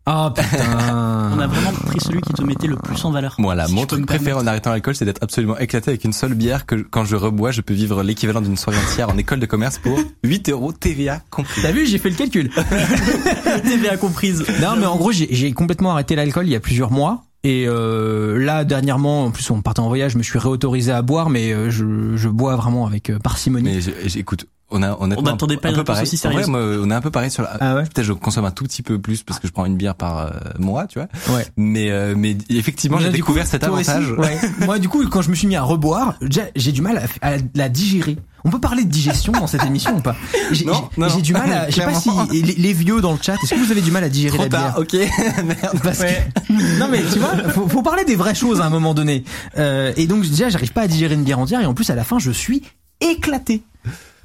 Ah 0.05 0.33
putain. 0.35 1.31
On 1.35 1.39
a 1.39 1.47
vraiment 1.47 1.71
pris 1.85 1.99
celui 2.01 2.19
qui 2.21 2.33
te 2.33 2.41
mettait 2.43 2.67
le 2.67 2.75
plus 2.75 3.03
en 3.05 3.11
valeur. 3.11 3.35
Voilà, 3.39 3.67
Si 3.67 3.73
mon 3.73 3.85
truc 3.85 4.05
préféré 4.05 4.33
en 4.33 4.45
arrêtant 4.45 4.71
l'alcool, 4.71 4.95
c'est 4.95 5.05
d'être 5.05 5.23
absolument 5.23 5.57
éclaté 5.57 5.91
avec 5.91 6.03
une 6.03 6.11
seule 6.13 6.33
bière 6.33 6.65
que 6.65 6.75
quand 6.75 7.05
je 7.05 7.15
rebois, 7.15 7.51
je 7.51 7.61
peux 7.61 7.73
vivre 7.73 8.03
l'équivalent 8.03 8.41
d'une 8.41 8.57
soirée 8.57 8.79
entière 8.79 9.09
en 9.09 9.17
école 9.17 9.39
de 9.39 9.45
commerce 9.45 9.77
pour 9.79 9.97
8 10.23 10.49
euros 10.49 10.73
TVA 10.73 11.21
compris. 11.29 11.61
T'as 11.61 11.71
vu, 11.71 11.85
j'ai 11.87 11.97
fait 11.99 12.09
le 12.09 12.15
calcul. 12.15 12.49
TVA 13.63 13.97
comprise. 13.97 14.43
non, 14.61 14.75
mais 14.77 14.85
en 14.85 14.97
gros, 14.97 15.11
j'ai 15.11 15.51
complètement 15.53 15.91
arrêté 15.91 16.15
l'alcool 16.15 16.47
il 16.47 16.51
y 16.51 16.55
a 16.55 16.59
plusieurs 16.59 16.91
mois. 16.91 17.23
Et 17.45 17.65
euh, 17.67 18.37
là, 18.39 18.63
dernièrement, 18.63 19.25
en 19.25 19.31
plus, 19.31 19.49
on 19.51 19.61
partait 19.61 19.81
en 19.81 19.89
voyage, 19.89 20.13
je 20.13 20.17
me 20.17 20.23
suis 20.23 20.39
réautorisé 20.39 20.93
à 20.93 21.01
boire, 21.01 21.29
mais 21.29 21.51
euh, 21.51 21.69
je, 21.69 22.15
je 22.15 22.29
bois 22.29 22.55
vraiment 22.55 22.85
avec 22.85 23.09
euh, 23.09 23.19
parcimonie. 23.19 23.69
Mais 23.69 23.81
je- 23.81 23.91
j'écoute, 24.05 24.45
on 24.73 25.11
a 25.11 25.15
On 25.17 25.21
n'attendait 25.21 25.57
pas 25.57 25.69
un 25.69 25.71
une 25.71 25.77
peu 25.77 25.83
pareil. 25.83 26.03
aussi 26.03 26.19
En 26.27 26.31
vrai, 26.31 26.43
on 26.47 26.89
est 26.89 26.93
un 26.93 27.01
peu 27.01 27.11
pareil 27.11 27.31
sur 27.31 27.43
la. 27.43 27.57
Ah 27.59 27.75
ouais 27.75 27.83
Peut-être 27.83 28.03
je 28.03 28.13
consomme 28.13 28.45
un 28.45 28.51
tout 28.51 28.63
petit 28.63 28.81
peu 28.81 28.99
plus 28.99 29.23
parce 29.23 29.39
que 29.39 29.47
je 29.47 29.53
prends 29.53 29.65
une 29.65 29.77
bière 29.77 29.95
par 29.95 30.17
euh, 30.19 30.29
mois, 30.59 30.87
tu 30.87 30.99
vois. 30.99 31.07
Ouais. 31.35 31.45
Mais 31.57 31.91
euh, 31.91 32.15
mais 32.17 32.37
effectivement, 32.49 32.97
j'ai 32.99 33.09
découvert 33.09 33.43
coup, 33.45 33.49
cet 33.51 33.63
aussi 33.63 33.89
avantage. 33.89 34.11
Ouais. 34.17 34.37
Moi, 34.65 34.79
du 34.79 34.89
coup, 34.89 35.05
quand 35.07 35.21
je 35.21 35.29
me 35.29 35.35
suis 35.35 35.47
mis 35.47 35.55
à 35.55 35.63
reboire, 35.63 36.15
déjà, 36.21 36.43
j'ai 36.55 36.71
du 36.71 36.81
mal 36.81 37.01
à, 37.21 37.33
à 37.33 37.37
la 37.55 37.69
digérer. 37.69 38.17
On 38.45 38.49
peut 38.49 38.59
parler 38.59 38.83
de 38.83 38.89
digestion 38.89 39.31
dans 39.31 39.47
cette 39.47 39.63
émission 39.63 39.95
ou 39.95 40.01
pas? 40.01 40.17
J'ai 40.51 40.65
Non, 40.65 40.73
j'ai- 40.73 41.01
non, 41.01 41.07
j'ai 41.07 41.21
du 41.21 41.31
mal 41.31 41.49
à. 41.53 41.69
Je 41.69 41.75
sais 41.75 41.85
pas 41.85 41.93
si 41.93 42.09
les, 42.31 42.41
les 42.41 42.73
vieux 42.73 42.99
dans 42.99 43.13
le 43.13 43.17
chat, 43.21 43.35
est-ce 43.41 43.53
que 43.55 43.59
vous 43.59 43.71
avez 43.71 43.79
du 43.81 43.89
mal 43.91 44.03
à 44.03 44.09
digérer 44.09 44.33
Trop 44.35 44.43
la 44.43 44.49
bière? 44.49 44.73
tard, 44.73 44.79
ok. 44.79 44.93
Merde. 45.45 45.79
Parce 45.81 45.99
que 45.99 46.49
non 46.79 46.87
mais 46.91 47.01
tu 47.13 47.19
vois, 47.19 47.37
faut, 47.51 47.69
faut 47.69 47.81
parler 47.83 48.03
des 48.03 48.17
vraies 48.17 48.35
choses 48.35 48.59
à 48.59 48.65
un 48.65 48.69
moment 48.69 48.93
donné. 48.93 49.23
Euh, 49.57 49.93
et 49.95 50.07
donc 50.07 50.23
déjà, 50.27 50.49
j'arrive 50.49 50.73
pas 50.73 50.81
à 50.81 50.87
digérer 50.87 51.13
une 51.13 51.23
bière 51.23 51.39
entière 51.39 51.61
et 51.61 51.65
en 51.65 51.73
plus 51.73 51.89
à 51.89 51.95
la 51.95 52.03
fin, 52.03 52.19
je 52.19 52.31
suis 52.31 52.63
éclaté. 52.99 53.63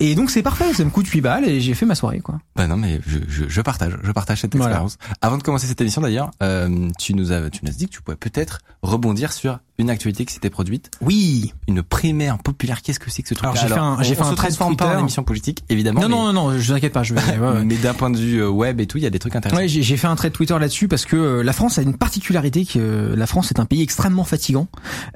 Et 0.00 0.14
donc 0.14 0.30
c'est 0.30 0.42
parfait, 0.42 0.72
ça 0.74 0.84
me 0.84 0.90
coûte 0.90 1.06
8 1.08 1.20
balles 1.20 1.48
et 1.48 1.60
j'ai 1.60 1.74
fait 1.74 1.86
ma 1.86 1.94
soirée 1.94 2.20
quoi. 2.20 2.38
Bah 2.54 2.66
non, 2.66 2.76
mais 2.76 3.00
je, 3.06 3.18
je, 3.28 3.48
je 3.48 3.60
partage, 3.60 3.94
je 4.02 4.12
partage 4.12 4.40
cette 4.40 4.54
Voilà. 4.54 4.70
expérience. 4.70 4.96
Avant 5.20 5.38
de 5.38 5.42
commencer 5.42 5.66
cette 5.66 5.80
émission 5.80 6.00
d'ailleurs, 6.02 6.30
euh, 6.42 6.88
tu 6.98 7.14
nous 7.14 7.32
as, 7.32 7.50
tu 7.50 7.60
nous 7.64 7.70
as 7.70 7.74
dit 7.74 7.86
que 7.86 7.92
tu 7.94 8.02
pouvais 8.02 8.16
peut-être 8.16 8.60
rebondir 8.82 9.32
sur 9.32 9.58
une 9.78 9.90
actualité 9.90 10.24
qui 10.24 10.34
s'était 10.34 10.50
produite, 10.50 10.90
Oui. 11.00 11.52
une 11.68 11.82
primaire 11.82 12.38
populaire. 12.38 12.82
Qu'est-ce 12.82 12.98
que 12.98 13.10
c'est 13.10 13.22
que 13.22 13.28
ce 13.28 13.34
truc 13.34 13.44
Alors, 13.44 13.56
j'ai 13.56 13.68
fait 13.72 13.78
un- 13.78 14.02
j'ai 14.02 14.12
on, 14.12 14.14
fait 14.16 14.22
on 14.22 14.24
un 14.26 14.30
se 14.30 14.34
thread 14.36 14.50
transforme 14.50 14.76
pas 14.76 14.84
Twitter. 14.86 14.96
en 14.98 15.00
émission 15.02 15.22
politique, 15.22 15.62
évidemment. 15.68 16.00
Non 16.00 16.08
mais, 16.08 16.14
non 16.16 16.32
non 16.32 16.50
non, 16.52 16.58
je 16.58 16.72
t'inquiète 16.72 16.92
pas, 16.92 17.02
je 17.04 17.14
vais. 17.14 17.20
ouais, 17.38 17.38
ouais. 17.38 17.64
mais 17.64 17.76
d'un 17.76 17.94
point 17.94 18.10
de 18.10 18.18
vue 18.18 18.42
euh, 18.42 18.48
web 18.48 18.80
et 18.80 18.86
tout, 18.86 18.98
il 18.98 19.04
y 19.04 19.06
a 19.06 19.10
des 19.10 19.18
trucs 19.18 19.36
intéressants. 19.36 19.60
Ouais, 19.60 19.68
j'ai 19.68 19.82
j'ai 19.82 19.96
fait 19.96 20.06
un 20.08 20.16
trait 20.16 20.30
de 20.30 20.34
Twitter 20.34 20.56
là-dessus 20.58 20.88
parce 20.88 21.04
que 21.04 21.16
euh, 21.16 21.42
la 21.44 21.52
France 21.52 21.78
a 21.78 21.82
une 21.82 21.96
particularité 21.96 22.64
que 22.64 22.78
euh, 22.78 23.16
la 23.16 23.26
France 23.26 23.50
est 23.52 23.60
un 23.60 23.64
pays 23.66 23.82
extrêmement 23.82 24.24
fatigant 24.24 24.66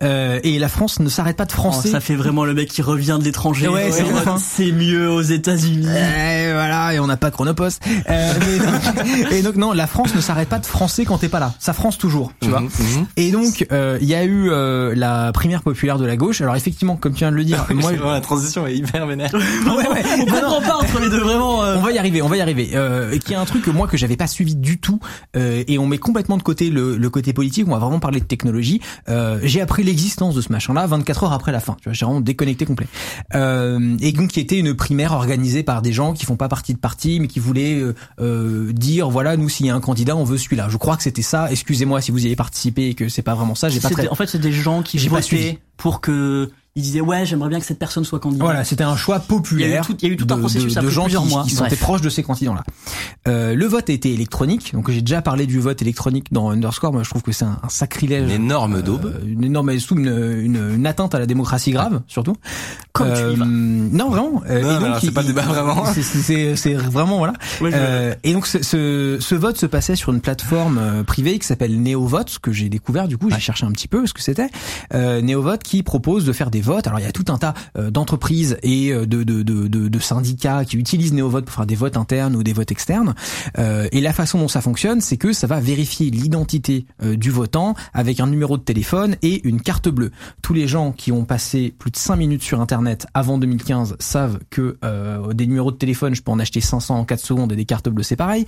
euh, 0.03 0.39
et 0.45 0.59
la 0.59 0.69
France 0.69 1.01
ne 1.01 1.09
s'arrête 1.09 1.37
pas 1.37 1.45
de 1.45 1.53
Oh, 1.53 1.57
français. 1.57 1.91
ça 1.91 2.01
fait 2.01 2.15
vraiment 2.15 2.45
le 2.45 2.55
mec 2.55 2.69
qui 2.69 2.83
revient 2.83 3.17
de 3.21 3.25
l'étranger. 3.25 3.69
Ouais, 3.69 3.91
c'est 4.39 4.73
mieux 4.73 5.11
aux 5.11 5.21
États-Unis. 5.23 5.87
Et 5.87 6.53
voilà, 6.53 6.95
et 6.95 6.99
on 7.01 7.07
n'a 7.07 7.17
pas 7.17 7.31
Chronopost. 7.31 7.83
Euh, 8.09 8.33
mais 8.41 8.59
donc- 8.59 9.33
et 9.33 9.43
donc 9.43 9.57
non, 9.57 9.73
la 9.73 9.87
France 9.87 10.15
ne 10.15 10.21
s'arrête 10.21 10.49
pas 10.49 10.59
de 10.59 10.67
français 10.67 11.05
quand 11.05 11.19
t'es 11.19 11.29
pas 11.29 11.41
là. 11.41 11.55
Ça 11.59 11.73
France 11.73 11.99
toujours, 11.99 12.33
tu 12.41 12.49
vois. 12.49 12.61
Mhm, 12.61 12.69
mhm. 12.79 13.07
Et 13.17 13.31
donc, 13.31 13.67
euh, 13.73 13.99
il 14.01 14.09
y 14.09 14.15
a 14.15 14.25
eu 14.25 14.51
euh, 14.53 14.95
la 14.97 15.33
primaire 15.33 15.63
populaire 15.63 15.99
de 15.99 16.05
la 16.07 16.17
gauche. 16.17 16.41
Alors 16.41 16.55
effectivement, 16.57 16.97
comme 16.97 17.13
tu 17.13 17.21
viens 17.21 17.31
de 17.33 17.37
le 17.37 17.45
dire, 17.45 17.67
moi, 17.75 17.93
la 17.93 18.21
transition 18.21 18.67
est 18.67 18.77
hyper 18.77 19.07
vénère. 19.07 19.33
ouais, 19.35 19.89
ouais, 19.89 20.03
On 20.21 20.25
comprend 20.27 20.61
pas 20.61 20.77
entre 20.77 21.01
les 21.01 21.09
deux 21.11 21.21
vraiment. 21.21 21.65
euh, 21.65 21.77
on 21.79 21.81
va 21.83 21.93
y 21.93 21.99
arriver, 21.99 22.23
on 22.23 22.29
va 22.29 22.37
y 22.37 22.41
arriver. 22.41 22.71
Euh, 22.75 23.19
qui 23.19 23.33
est 23.33 23.37
un 23.37 23.45
truc 23.45 23.63
que 23.63 23.71
moi 23.71 23.87
que 23.89 23.97
j'avais 23.97 24.17
pas 24.17 24.27
suivi 24.27 24.55
du 24.55 24.79
tout, 24.79 25.01
euh, 25.37 25.65
et 25.67 25.79
on 25.79 25.87
met 25.87 25.99
complètement 25.99 26.37
de 26.37 26.43
côté 26.43 26.71
le, 26.71 26.97
le 26.97 27.11
côté 27.11 27.33
politique. 27.33 27.67
On 27.67 27.73
va 27.73 27.79
vraiment 27.79 27.99
parler 28.01 28.21
de 28.21 28.25
technologie. 28.27 28.81
Euh, 29.09 29.39
j'ai 29.43 29.61
appris 29.61 29.83
l'existence 29.83 30.35
de 30.35 30.41
ce 30.41 30.53
machin-là 30.53 30.87
24 30.87 31.25
heures 31.25 31.33
après 31.33 31.53
la 31.53 31.61
fin. 31.61 31.77
Tu 31.81 31.85
vois, 31.89 31.93
j'ai 31.93 32.05
vraiment 32.05 32.21
déconnecté 32.21 32.65
complet. 32.65 32.87
Euh, 33.35 33.97
et 34.01 34.13
donc 34.13 34.29
qui 34.31 34.41
était 34.41 34.59
une 34.59 34.75
primaire 34.75 35.13
organisée 35.13 35.63
par 35.63 35.83
des 35.83 35.93
gens 35.93 36.13
qui 36.13 36.25
font 36.25 36.37
pas 36.37 36.49
partie 36.49 36.75
de 36.75 36.79
parti, 36.79 37.21
mais 37.21 37.29
qui 37.29 37.39
voulaient 37.39 37.81
euh, 37.81 37.95
euh, 38.21 38.73
dire 38.73 39.09
voilà, 39.11 39.37
nous 39.37 39.49
s'il 39.49 39.67
y 39.67 39.71
a 39.71 39.75
un 39.75 39.81
candidat, 39.81 40.17
on 40.17 40.25
veut 40.25 40.39
celui-là. 40.39 40.69
Je 40.69 40.77
crois 40.77 40.97
que 40.97 41.03
c'était 41.03 41.23
ça. 41.23 41.51
Excusez-moi 41.51 42.01
si 42.01 42.11
vous 42.11 42.23
y 42.23 42.27
avez 42.27 42.37
participé 42.37 42.89
et 42.89 42.95
que 42.95 43.09
c'est 43.09 43.23
pas 43.23 43.35
vraiment 43.35 43.55
ça. 43.55 43.69
J'ai 43.69 43.81
pas 43.81 43.91
très. 43.91 44.03
des- 44.03 44.09
En 44.09 44.15
fait, 44.15 44.27
c'est 44.27 44.39
des 44.43 44.53
gens 44.53 44.83
qui 44.83 44.99
J'ai 44.99 45.09
pas 45.09 45.23
suivi. 45.23 45.45
votaient 45.47 45.59
pour 45.79 46.01
que 46.03 46.51
ils 46.75 46.81
disaient 46.83 47.03
ouais, 47.03 47.27
j'aimerais 47.27 47.51
bien 47.51 47.61
que 47.61 47.67
cette 47.67 47.79
personne 47.79 48.03
soit 48.05 48.19
candidat. 48.19 48.45
Voilà, 48.45 48.65
c'était 48.65 48.83
un 48.85 48.97
choix 48.97 49.21
populaire. 49.21 49.69
Il 49.69 49.73
y 49.73 49.77
a 49.77 49.81
eu 49.81 49.83
tout- 49.83 49.97
il 50.01 50.09
y 50.09 50.11
a 50.11 50.15
eu 50.15 50.17
tout 50.17 50.27
un 50.33 50.39
processus 50.39 50.75
de, 50.75 50.81
de 50.81 50.89
gens 50.89 51.03
plusieurs 51.03 51.23
qui, 51.25 51.29
mois. 51.29 51.45
qui 51.45 51.55
Bref. 51.55 51.79
proches 51.81 52.01
de 52.01 52.09
ces 52.09 52.23
candidats-là. 52.23 52.65
Euh, 53.29 53.55
le 53.55 53.67
vote 53.67 53.91
a 53.91 53.93
été 53.93 54.11
électronique, 54.15 54.73
donc 54.73 54.91
j'ai 54.91 55.03
déjà 55.03 55.21
parlé 55.21 55.45
du 55.47 55.61
vote 55.61 55.83
électronique 55.83 56.33
dans 56.33 56.49
Underscore. 56.49 56.95
Moi, 56.95 57.03
je 57.03 57.11
trouve 57.11 57.21
que 57.21 57.33
c'est 57.33 57.45
un, 57.45 57.59
un 57.63 57.69
sacrilège, 57.69 58.25
Une 58.25 58.31
énorme 58.45 58.81
daube. 58.81 59.05
euh, 59.05 59.27
une 59.27 59.45
énorme 59.45 59.79
sous 59.81 59.97
une, 59.97 60.07
une, 60.09 60.75
une 60.77 60.87
atteinte 60.87 61.15
à 61.15 61.19
la 61.19 61.27
démocratie 61.27 61.73
grave, 61.73 62.01
surtout. 62.07 62.37
Comme 62.93 63.09
tu 63.15 63.33
y 63.33 63.37
vas. 63.37 63.45
Non, 63.47 64.11
vraiment. 64.11 64.43
Euh, 64.49 64.61
Non, 64.63 64.77
et 64.77 64.81
donc, 64.91 64.97
c'est 65.01 65.11
pas 65.13 65.23
le 65.23 65.29
débat, 65.29 65.43
vraiment. 65.43 65.85
C'est- 65.95 66.03
C'est 66.03 66.57
c'est 66.57 66.75
vraiment 66.75 67.19
voilà. 67.19 67.33
Euh, 67.63 68.15
et 68.23 68.33
donc 68.35 68.47
ce, 68.47 68.63
ce, 68.63 69.17
ce 69.21 69.35
vote 69.35 69.57
se 69.57 69.67
passait 69.67 69.97
sur 69.97 70.13
une 70.13 70.21
plateforme 70.21 70.79
euh, 70.79 71.03
privée 71.03 71.39
qui 71.39 71.47
s'appelle 71.47 71.81
NeoVote, 71.81 72.39
que 72.41 72.53
j'ai 72.53 72.69
découvert 72.69 73.09
du 73.09 73.17
coup, 73.17 73.31
j'ai 73.31 73.41
cherché 73.41 73.65
un 73.67 73.71
petit 73.73 73.89
peu 73.89 74.07
ce 74.07 74.13
que 74.13 74.21
c'était. 74.21 74.49
Euh, 74.95 75.21
NeoVote 75.23 75.63
qui 75.63 75.83
propose 75.83 76.25
de 76.25 76.33
faire 76.33 76.51
des 76.51 76.61
votes. 76.61 76.87
Alors 76.87 77.01
il 77.01 77.05
y 77.05 77.09
a 77.09 77.13
tout 77.13 77.25
un 77.29 77.39
tas 77.39 77.55
euh, 77.79 77.91
d'entreprises 77.91 78.59
et 78.63 78.93
euh, 78.93 79.07
de, 79.07 79.23
de, 79.23 79.43
de, 79.43 79.69
de, 79.69 79.89
de 79.89 79.99
syndicats 79.99 80.65
qui 80.65 80.77
utilisent 80.77 81.13
NeoVote 81.15 81.47
pour 81.47 81.55
faire 81.55 81.67
des 81.67 81.75
votes 81.77 81.97
internes 81.97 82.37
ou 82.37 82.43
des 82.43 82.53
votes 82.53 82.71
externes. 82.73 83.15
Euh, 83.59 83.89
et 83.93 84.01
la 84.01 84.13
façon 84.13 84.39
dont 84.39 84.49
ça 84.49 84.61
fonctionne, 84.61 85.01
c'est 85.01 85.17
que 85.17 85.33
ça 85.33 85.47
va 85.47 85.61
vérifier 85.61 86.11
l'identité 86.11 86.85
euh, 87.03 87.17
du 87.17 87.31
votant 87.31 87.75
avec 87.95 88.21
un 88.21 88.27
numéro 88.27 88.59
de 88.59 88.63
téléphone 88.63 89.17
et 89.23 89.47
une 89.49 89.61
carte 89.63 89.89
bleue. 89.89 90.11
Tous 90.43 90.53
les 90.55 90.69
gens 90.69 90.93
qui 90.93 91.11
ont 91.13 91.25
passé 91.25 91.75
plus 91.79 91.91
de 91.91 91.97
5 91.97 92.17
minutes 92.17 92.43
sur 92.43 92.61
Internet 92.61 92.82
avant 93.15 93.39
2015 93.39 93.97
savent 93.99 94.39
que 94.51 94.79
euh, 94.85 95.33
des 95.33 95.47
numéros 95.47 95.73
de 95.73 95.77
téléphone, 95.77 96.15
je 96.15 96.23
peux 96.23 96.31
en 96.31 96.39
acheter 96.39 96.61
500 96.61 96.99
en 96.99 97.05
4 97.05 97.21
secondes 97.21 97.53
et 97.53 97.57
des 97.57 97.65
cartes 97.65 97.89
bleues, 97.89 98.03
c'est 98.03 98.17
pareil. 98.17 98.47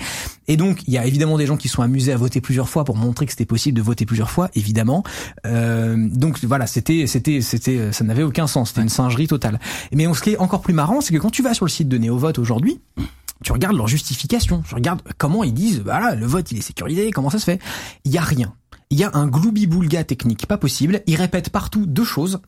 Et 0.48 0.56
donc, 0.56 0.82
il 0.86 0.94
y 0.94 0.98
a 0.98 1.06
évidemment 1.06 1.38
des 1.38 1.46
gens 1.46 1.56
qui 1.56 1.68
sont 1.68 1.82
amusés 1.82 2.12
à 2.12 2.16
voter 2.16 2.40
plusieurs 2.40 2.68
fois 2.68 2.84
pour 2.84 2.96
montrer 2.96 3.26
que 3.26 3.32
c'était 3.32 3.44
possible 3.44 3.76
de 3.76 3.82
voter 3.82 4.06
plusieurs 4.06 4.30
fois, 4.30 4.50
évidemment. 4.54 5.02
Euh, 5.46 5.96
donc 6.10 6.42
voilà, 6.44 6.66
c'était, 6.66 7.06
c'était, 7.06 7.40
c'était, 7.40 7.92
ça 7.92 8.04
n'avait 8.04 8.22
aucun 8.22 8.46
sens. 8.46 8.68
C'était 8.68 8.82
une 8.82 8.88
singerie 8.88 9.28
totale. 9.28 9.60
Mais 9.92 10.06
ce 10.12 10.20
qui 10.20 10.30
est 10.30 10.38
encore 10.38 10.60
plus 10.60 10.74
marrant, 10.74 11.00
c'est 11.00 11.12
que 11.12 11.18
quand 11.18 11.30
tu 11.30 11.42
vas 11.42 11.54
sur 11.54 11.64
le 11.64 11.70
site 11.70 11.88
de 11.88 11.98
NeoVote 11.98 12.38
aujourd'hui, 12.38 12.80
tu 13.42 13.52
regardes 13.52 13.76
leur 13.76 13.88
justification, 13.88 14.62
tu 14.66 14.74
regardes 14.74 15.02
comment 15.18 15.44
ils 15.44 15.54
disent, 15.54 15.80
voilà, 15.80 16.14
le 16.14 16.26
vote 16.26 16.50
il 16.52 16.58
est 16.58 16.62
sécurisé, 16.62 17.10
comment 17.10 17.30
ça 17.30 17.38
se 17.38 17.44
fait? 17.44 17.60
Il 18.04 18.12
y 18.12 18.18
a 18.18 18.22
rien. 18.22 18.54
Il 18.90 18.98
y 18.98 19.04
a 19.04 19.10
un 19.14 19.26
gloubi-boulga 19.26 20.04
technique, 20.04 20.46
pas 20.46 20.58
possible. 20.58 21.02
Ils 21.06 21.16
répètent 21.16 21.50
partout 21.50 21.86
deux 21.86 22.04
choses. 22.04 22.40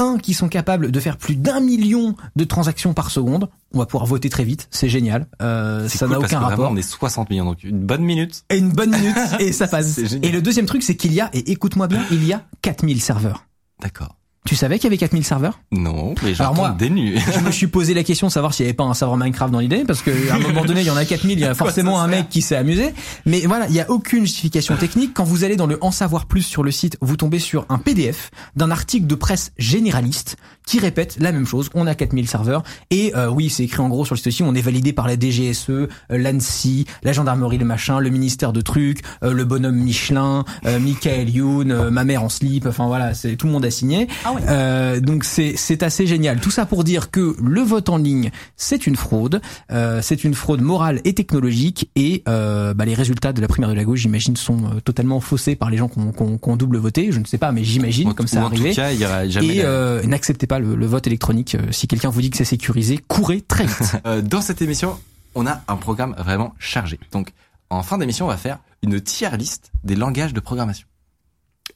Un, 0.00 0.18
qui 0.18 0.34
sont 0.34 0.48
capables 0.48 0.90
de 0.90 1.00
faire 1.00 1.16
plus 1.16 1.36
d'un 1.36 1.60
million 1.60 2.16
de 2.34 2.44
transactions 2.44 2.94
par 2.94 3.10
seconde. 3.10 3.48
On 3.72 3.78
va 3.78 3.86
pouvoir 3.86 4.06
voter 4.06 4.30
très 4.30 4.44
vite, 4.44 4.66
c'est 4.70 4.88
génial. 4.88 5.26
Euh, 5.42 5.88
ça 5.88 6.06
cool 6.06 6.14
n'a 6.14 6.18
aucun 6.18 6.40
vraiment, 6.40 6.48
rapport. 6.48 6.72
on 6.72 6.76
est 6.76 6.82
60 6.82 7.30
millions, 7.30 7.44
donc 7.44 7.62
une 7.62 7.80
bonne 7.80 8.02
minute. 8.02 8.44
Et 8.50 8.58
une 8.58 8.72
bonne 8.72 8.90
minute 8.90 9.16
et 9.38 9.52
ça 9.52 9.68
passe. 9.68 9.98
Et 9.98 10.32
le 10.32 10.42
deuxième 10.42 10.66
truc, 10.66 10.82
c'est 10.82 10.96
qu'il 10.96 11.12
y 11.12 11.20
a, 11.20 11.30
et 11.32 11.52
écoute-moi 11.52 11.86
bien, 11.86 12.02
il 12.10 12.24
y 12.26 12.32
a 12.32 12.42
4000 12.62 13.00
serveurs. 13.00 13.46
D'accord. 13.80 14.16
Tu 14.46 14.56
savais 14.56 14.78
qu'il 14.78 14.84
y 14.84 14.86
avait 14.88 14.96
4000 14.96 15.22
serveurs? 15.22 15.60
Non, 15.70 16.14
mais 16.22 16.32
Alors 16.40 16.54
moi- 16.54 16.70
des 16.70 16.88
nues. 16.88 17.18
Je 17.34 17.40
me 17.40 17.50
suis 17.50 17.66
posé 17.66 17.92
la 17.92 18.02
question 18.02 18.26
de 18.28 18.32
savoir 18.32 18.54
s'il 18.54 18.64
n'y 18.64 18.70
avait 18.70 18.76
pas 18.76 18.84
un 18.84 18.94
serveur 18.94 19.18
Minecraft 19.18 19.52
dans 19.52 19.58
l'idée, 19.60 19.84
parce 19.86 20.00
qu'à 20.02 20.12
un 20.32 20.38
moment 20.38 20.64
donné, 20.64 20.80
il 20.80 20.86
y 20.86 20.90
en 20.90 20.96
a 20.96 21.04
4000, 21.04 21.38
il 21.38 21.42
y 21.42 21.44
a 21.44 21.54
forcément 21.54 22.00
un 22.00 22.08
mec 22.08 22.30
qui 22.30 22.40
s'est 22.40 22.56
amusé. 22.56 22.94
Mais 23.26 23.40
voilà, 23.40 23.66
il 23.66 23.72
n'y 23.72 23.80
a 23.80 23.90
aucune 23.90 24.22
justification 24.24 24.76
technique. 24.76 25.12
Quand 25.14 25.24
vous 25.24 25.44
allez 25.44 25.56
dans 25.56 25.66
le 25.66 25.78
En 25.82 25.90
savoir 25.90 26.24
plus 26.26 26.42
sur 26.42 26.62
le 26.62 26.70
site, 26.70 26.96
vous 27.02 27.16
tombez 27.16 27.38
sur 27.38 27.66
un 27.68 27.78
PDF 27.78 28.30
d'un 28.56 28.70
article 28.70 29.06
de 29.06 29.14
presse 29.14 29.52
généraliste 29.58 30.36
qui 30.66 30.78
répète 30.78 31.16
la 31.20 31.32
même 31.32 31.46
chose. 31.46 31.68
On 31.74 31.86
a 31.86 31.94
4000 31.94 32.28
serveurs. 32.28 32.62
Et 32.90 33.12
euh, 33.16 33.28
oui, 33.28 33.50
c'est 33.50 33.64
écrit 33.64 33.80
en 33.80 33.88
gros 33.88 34.04
sur 34.04 34.14
le 34.14 34.18
site 34.18 34.28
aussi, 34.28 34.42
on 34.42 34.54
est 34.54 34.60
validé 34.60 34.92
par 34.92 35.06
la 35.08 35.18
DGSE, 35.18 35.70
euh, 35.70 35.86
l'ANSI, 36.10 36.86
la 37.02 37.12
gendarmerie, 37.12 37.58
le 37.58 37.64
machin, 37.64 37.98
le 37.98 38.10
ministère 38.10 38.52
de 38.52 38.60
trucs, 38.60 39.00
euh, 39.24 39.32
le 39.32 39.44
bonhomme 39.44 39.76
Michelin, 39.76 40.44
euh, 40.66 40.78
Michael 40.78 41.28
Youn, 41.30 41.70
euh, 41.72 41.90
ma 41.90 42.04
mère 42.04 42.22
en 42.22 42.28
slip, 42.28 42.66
enfin 42.66 42.86
voilà, 42.86 43.14
c'est 43.14 43.36
tout 43.36 43.46
le 43.46 43.52
monde 43.52 43.64
a 43.64 43.70
signé. 43.70 44.06
Ah 44.24 44.32
ouais. 44.32 44.40
Euh, 44.48 45.00
donc 45.00 45.24
c'est 45.24 45.54
c'est 45.56 45.82
assez 45.82 46.06
génial. 46.06 46.40
Tout 46.40 46.50
ça 46.50 46.66
pour 46.66 46.84
dire 46.84 47.10
que 47.10 47.34
le 47.42 47.60
vote 47.62 47.88
en 47.88 47.96
ligne 47.96 48.30
c'est 48.56 48.86
une 48.86 48.96
fraude, 48.96 49.40
euh, 49.72 50.00
c'est 50.02 50.22
une 50.24 50.34
fraude 50.34 50.60
morale 50.60 51.00
et 51.04 51.14
technologique 51.14 51.90
et 51.96 52.22
euh, 52.28 52.74
bah, 52.74 52.84
les 52.84 52.94
résultats 52.94 53.32
de 53.32 53.40
la 53.40 53.48
primaire 53.48 53.70
de 53.70 53.74
la 53.74 53.84
gauche 53.84 54.00
j'imagine 54.00 54.36
sont 54.36 54.58
totalement 54.84 55.20
faussés 55.20 55.56
par 55.56 55.70
les 55.70 55.76
gens 55.78 55.88
qui 55.88 55.98
ont 55.98 56.12
qui 56.12 56.22
ont- 56.22 56.38
qui 56.38 56.48
ont 56.48 56.56
double 56.56 56.76
voté. 56.78 57.10
Je 57.10 57.18
ne 57.18 57.24
sais 57.24 57.38
pas 57.38 57.50
mais 57.52 57.64
j'imagine 57.64 58.14
comme 58.14 58.26
ou 58.26 58.28
ça 58.28 58.42
en 58.42 58.46
arrivé. 58.46 58.70
tout 58.70 58.76
cas, 58.76 58.92
il 58.92 59.00
y 59.00 59.04
aura 59.04 59.28
jamais. 59.28 59.46
Et 59.56 59.62
la- 59.62 59.68
euh, 59.68 60.02
n'acceptez 60.04 60.46
pas 60.46 60.59
le, 60.60 60.74
le 60.76 60.86
vote 60.86 61.06
électronique. 61.06 61.54
Euh, 61.56 61.72
Si 61.72 61.86
quelqu'un 61.88 62.10
vous 62.10 62.20
dit 62.20 62.30
que 62.30 62.36
c'est 62.36 62.44
sécurisé, 62.44 62.98
courez 63.08 63.40
très 63.40 63.64
vite. 63.66 63.96
Euh, 64.06 64.22
dans 64.22 64.40
cette 64.42 64.62
émission, 64.62 64.98
on 65.34 65.46
a 65.46 65.62
un 65.68 65.76
programme 65.76 66.14
vraiment 66.18 66.54
chargé. 66.58 66.98
Donc, 67.12 67.30
en 67.70 67.82
fin 67.82 67.98
d'émission, 67.98 68.26
on 68.26 68.28
va 68.28 68.36
faire 68.36 68.58
une 68.82 69.00
tier 69.00 69.30
list 69.36 69.70
des 69.84 69.94
langages 69.96 70.32
de 70.34 70.40
programmation. 70.40 70.86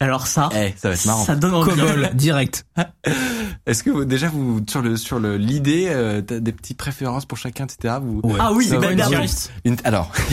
Alors 0.01 0.27
ça, 0.27 0.49
Eh, 0.53 0.75
ça 0.77 0.89
va 0.89 0.95
être 0.97 1.07
marrant. 1.07 1.25
ça 1.25 1.37
donne 1.37 1.55
envie. 1.55 1.71
Direct. 2.15 2.67
Est-ce 3.67 3.85
que 3.85 3.91
vous, 3.91 4.05
déjà 4.05 4.29
vous 4.29 4.61
sur 4.69 4.83
le 4.83 4.97
sur 4.97 5.21
le 5.21 5.37
l'idée 5.37 5.87
euh, 5.89 6.21
t'as 6.21 6.41
des 6.41 6.51
petites 6.53 6.77
préférences 6.79 7.27
pour 7.27 7.39
chacun, 7.39 7.65
etc. 7.67 7.95
Vous, 8.03 8.21
Ouais. 8.25 8.35
Ah 8.41 8.53
oui, 8.53 8.69
bah, 8.73 8.91
une 8.91 9.01
une- 9.65 9.77
alors, 9.85 10.11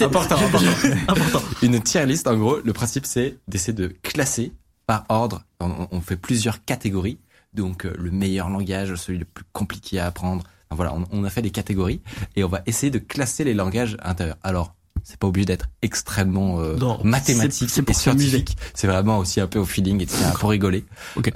important, 0.00 0.36
important. 0.36 0.70
important. 1.08 1.42
Une 1.62 1.80
tier 1.80 2.04
list, 2.06 2.26
en 2.26 2.36
gros, 2.36 2.58
le 2.64 2.72
principe 2.72 3.06
c'est 3.06 3.36
d'essayer 3.48 3.72
de 3.72 3.94
classer 4.02 4.52
par 4.86 5.04
ordre. 5.08 5.42
On, 5.60 5.88
on 5.90 6.00
fait 6.00 6.16
plusieurs 6.16 6.64
catégories. 6.64 7.18
Donc 7.54 7.84
euh, 7.84 7.92
le 7.98 8.10
meilleur 8.10 8.48
langage, 8.48 8.94
celui 8.96 9.18
le 9.18 9.24
plus 9.24 9.44
compliqué 9.52 9.98
à 9.98 10.06
apprendre. 10.06 10.42
Enfin, 10.70 10.76
voilà, 10.76 10.94
on, 10.94 11.04
on 11.12 11.24
a 11.24 11.30
fait 11.30 11.42
des 11.42 11.50
catégories 11.50 12.00
et 12.36 12.44
on 12.44 12.48
va 12.48 12.62
essayer 12.66 12.90
de 12.90 12.98
classer 12.98 13.44
les 13.44 13.52
langages 13.54 13.96
intérieurs. 14.02 14.38
Alors, 14.42 14.74
c'est 15.04 15.18
pas 15.18 15.26
obligé 15.26 15.44
d'être 15.46 15.66
extrêmement 15.82 16.60
euh, 16.60 16.76
Non, 16.76 16.98
mathématique 17.04 17.68
c'est- 17.68 17.82
c'est 17.82 17.90
et 17.90 17.92
scientifique. 17.92 18.56
C'est 18.72 18.86
vraiment 18.86 19.18
aussi 19.18 19.40
un 19.40 19.46
peu 19.48 19.58
au 19.58 19.64
feeling, 19.66 20.00
etc. 20.00 20.24
pour 20.38 20.48
rigoler, 20.50 20.84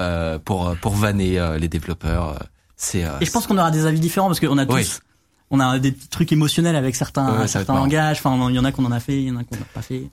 euh, 0.00 0.38
pour 0.38 0.74
pour 0.80 0.94
vanner 0.94 1.38
euh, 1.38 1.58
les 1.58 1.68
développeurs. 1.68 2.38
c'est 2.76 3.00
Et 3.20 3.26
je 3.26 3.30
pense 3.30 3.46
qu'on 3.46 3.58
aura 3.58 3.70
des 3.70 3.84
avis 3.86 4.00
différents 4.00 4.28
parce 4.28 4.40
qu'on 4.40 4.56
a 4.58 4.64
tous, 4.66 4.72
Oui. 4.74 4.88
on 5.50 5.60
a 5.60 5.78
des 5.78 5.92
petits 5.92 6.08
trucs 6.08 6.32
émotionnels 6.32 6.76
avec 6.76 6.94
certains, 6.96 7.40
Ouais, 7.42 7.64
langages. 7.68 8.18
Enfin, 8.24 8.48
il 8.50 8.54
y 8.54 8.58
en 8.58 8.64
a 8.64 8.72
qu'on 8.72 8.84
en 8.86 8.92
a 8.92 9.00
fait, 9.00 9.16
il 9.20 9.28
y 9.28 9.30
en 9.30 9.36
a 9.36 9.44
qu'on 9.44 9.56
n'a 9.56 9.64
pas 9.74 9.82
fait. 9.82 10.08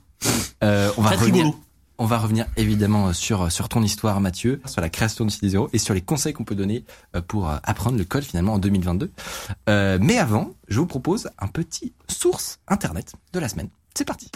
On 0.62 0.66
va 0.66 1.10
Très 1.10 1.16
revenir. 1.16 1.44
rigolo. 1.44 1.60
On 1.96 2.06
va 2.06 2.18
revenir 2.18 2.46
évidemment 2.56 3.12
sur 3.12 3.52
sur 3.52 3.68
ton 3.68 3.82
histoire, 3.82 4.20
Mathieu, 4.20 4.60
sur 4.66 4.80
la 4.80 4.88
création 4.88 5.24
de 5.24 5.30
Cité 5.30 5.48
Zéro 5.48 5.68
et 5.72 5.78
sur 5.78 5.94
les 5.94 6.00
conseils 6.00 6.32
qu'on 6.32 6.44
peut 6.44 6.56
donner 6.56 6.84
euh, 7.14 7.20
pour 7.20 7.48
euh, 7.48 7.56
apprendre 7.62 7.96
le 7.96 8.04
code 8.04 8.24
finalement 8.24 8.54
en 8.54 8.58
2022. 8.58 9.12
Euh, 9.68 9.98
mais 10.00 10.18
avant, 10.18 10.50
je 10.68 10.80
vous 10.80 10.86
propose 10.86 11.30
un 11.38 11.46
petit 11.46 11.92
source 12.08 12.58
internet 12.66 13.12
de 13.32 13.38
la 13.38 13.48
semaine. 13.48 13.68
C'est 13.94 14.04
parti. 14.04 14.30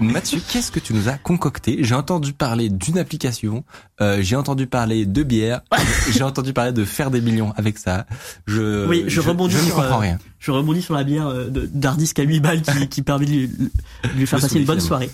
Mathieu, 0.00 0.40
qu'est-ce 0.50 0.70
que 0.72 0.80
tu 0.80 0.92
nous 0.92 1.08
as 1.08 1.12
concocté 1.18 1.78
J'ai 1.80 1.94
entendu 1.94 2.32
parler 2.32 2.68
d'une 2.68 2.98
application, 2.98 3.64
euh, 4.00 4.18
j'ai 4.22 4.34
entendu 4.36 4.66
parler 4.66 5.06
de 5.06 5.22
bière, 5.22 5.60
j'ai 6.10 6.22
entendu 6.24 6.52
parler 6.52 6.72
de 6.72 6.84
faire 6.84 7.10
des 7.10 7.20
millions 7.20 7.52
avec 7.56 7.78
ça. 7.78 8.04
Je 8.46 8.86
Oui, 8.88 9.04
je 9.06 9.20
rebondis 9.20 9.54
je 9.54 9.60
sur, 9.60 9.76
comprends 9.76 9.96
euh, 9.96 9.98
rien. 9.98 10.18
Je 10.40 10.50
rebondis 10.50 10.82
sur 10.82 10.94
la 10.94 11.04
bière 11.04 11.28
euh, 11.28 11.48
d'Hardisk 11.48 12.18
à 12.18 12.22
8 12.24 12.40
balles 12.40 12.62
qui, 12.62 12.88
qui 12.88 13.02
permet 13.02 13.24
de 13.24 13.30
lui, 13.30 13.48
de 13.48 13.70
lui 14.16 14.26
faire 14.26 14.40
passer 14.40 14.58
une 14.58 14.64
bonne 14.66 14.80
soirée. 14.80 15.10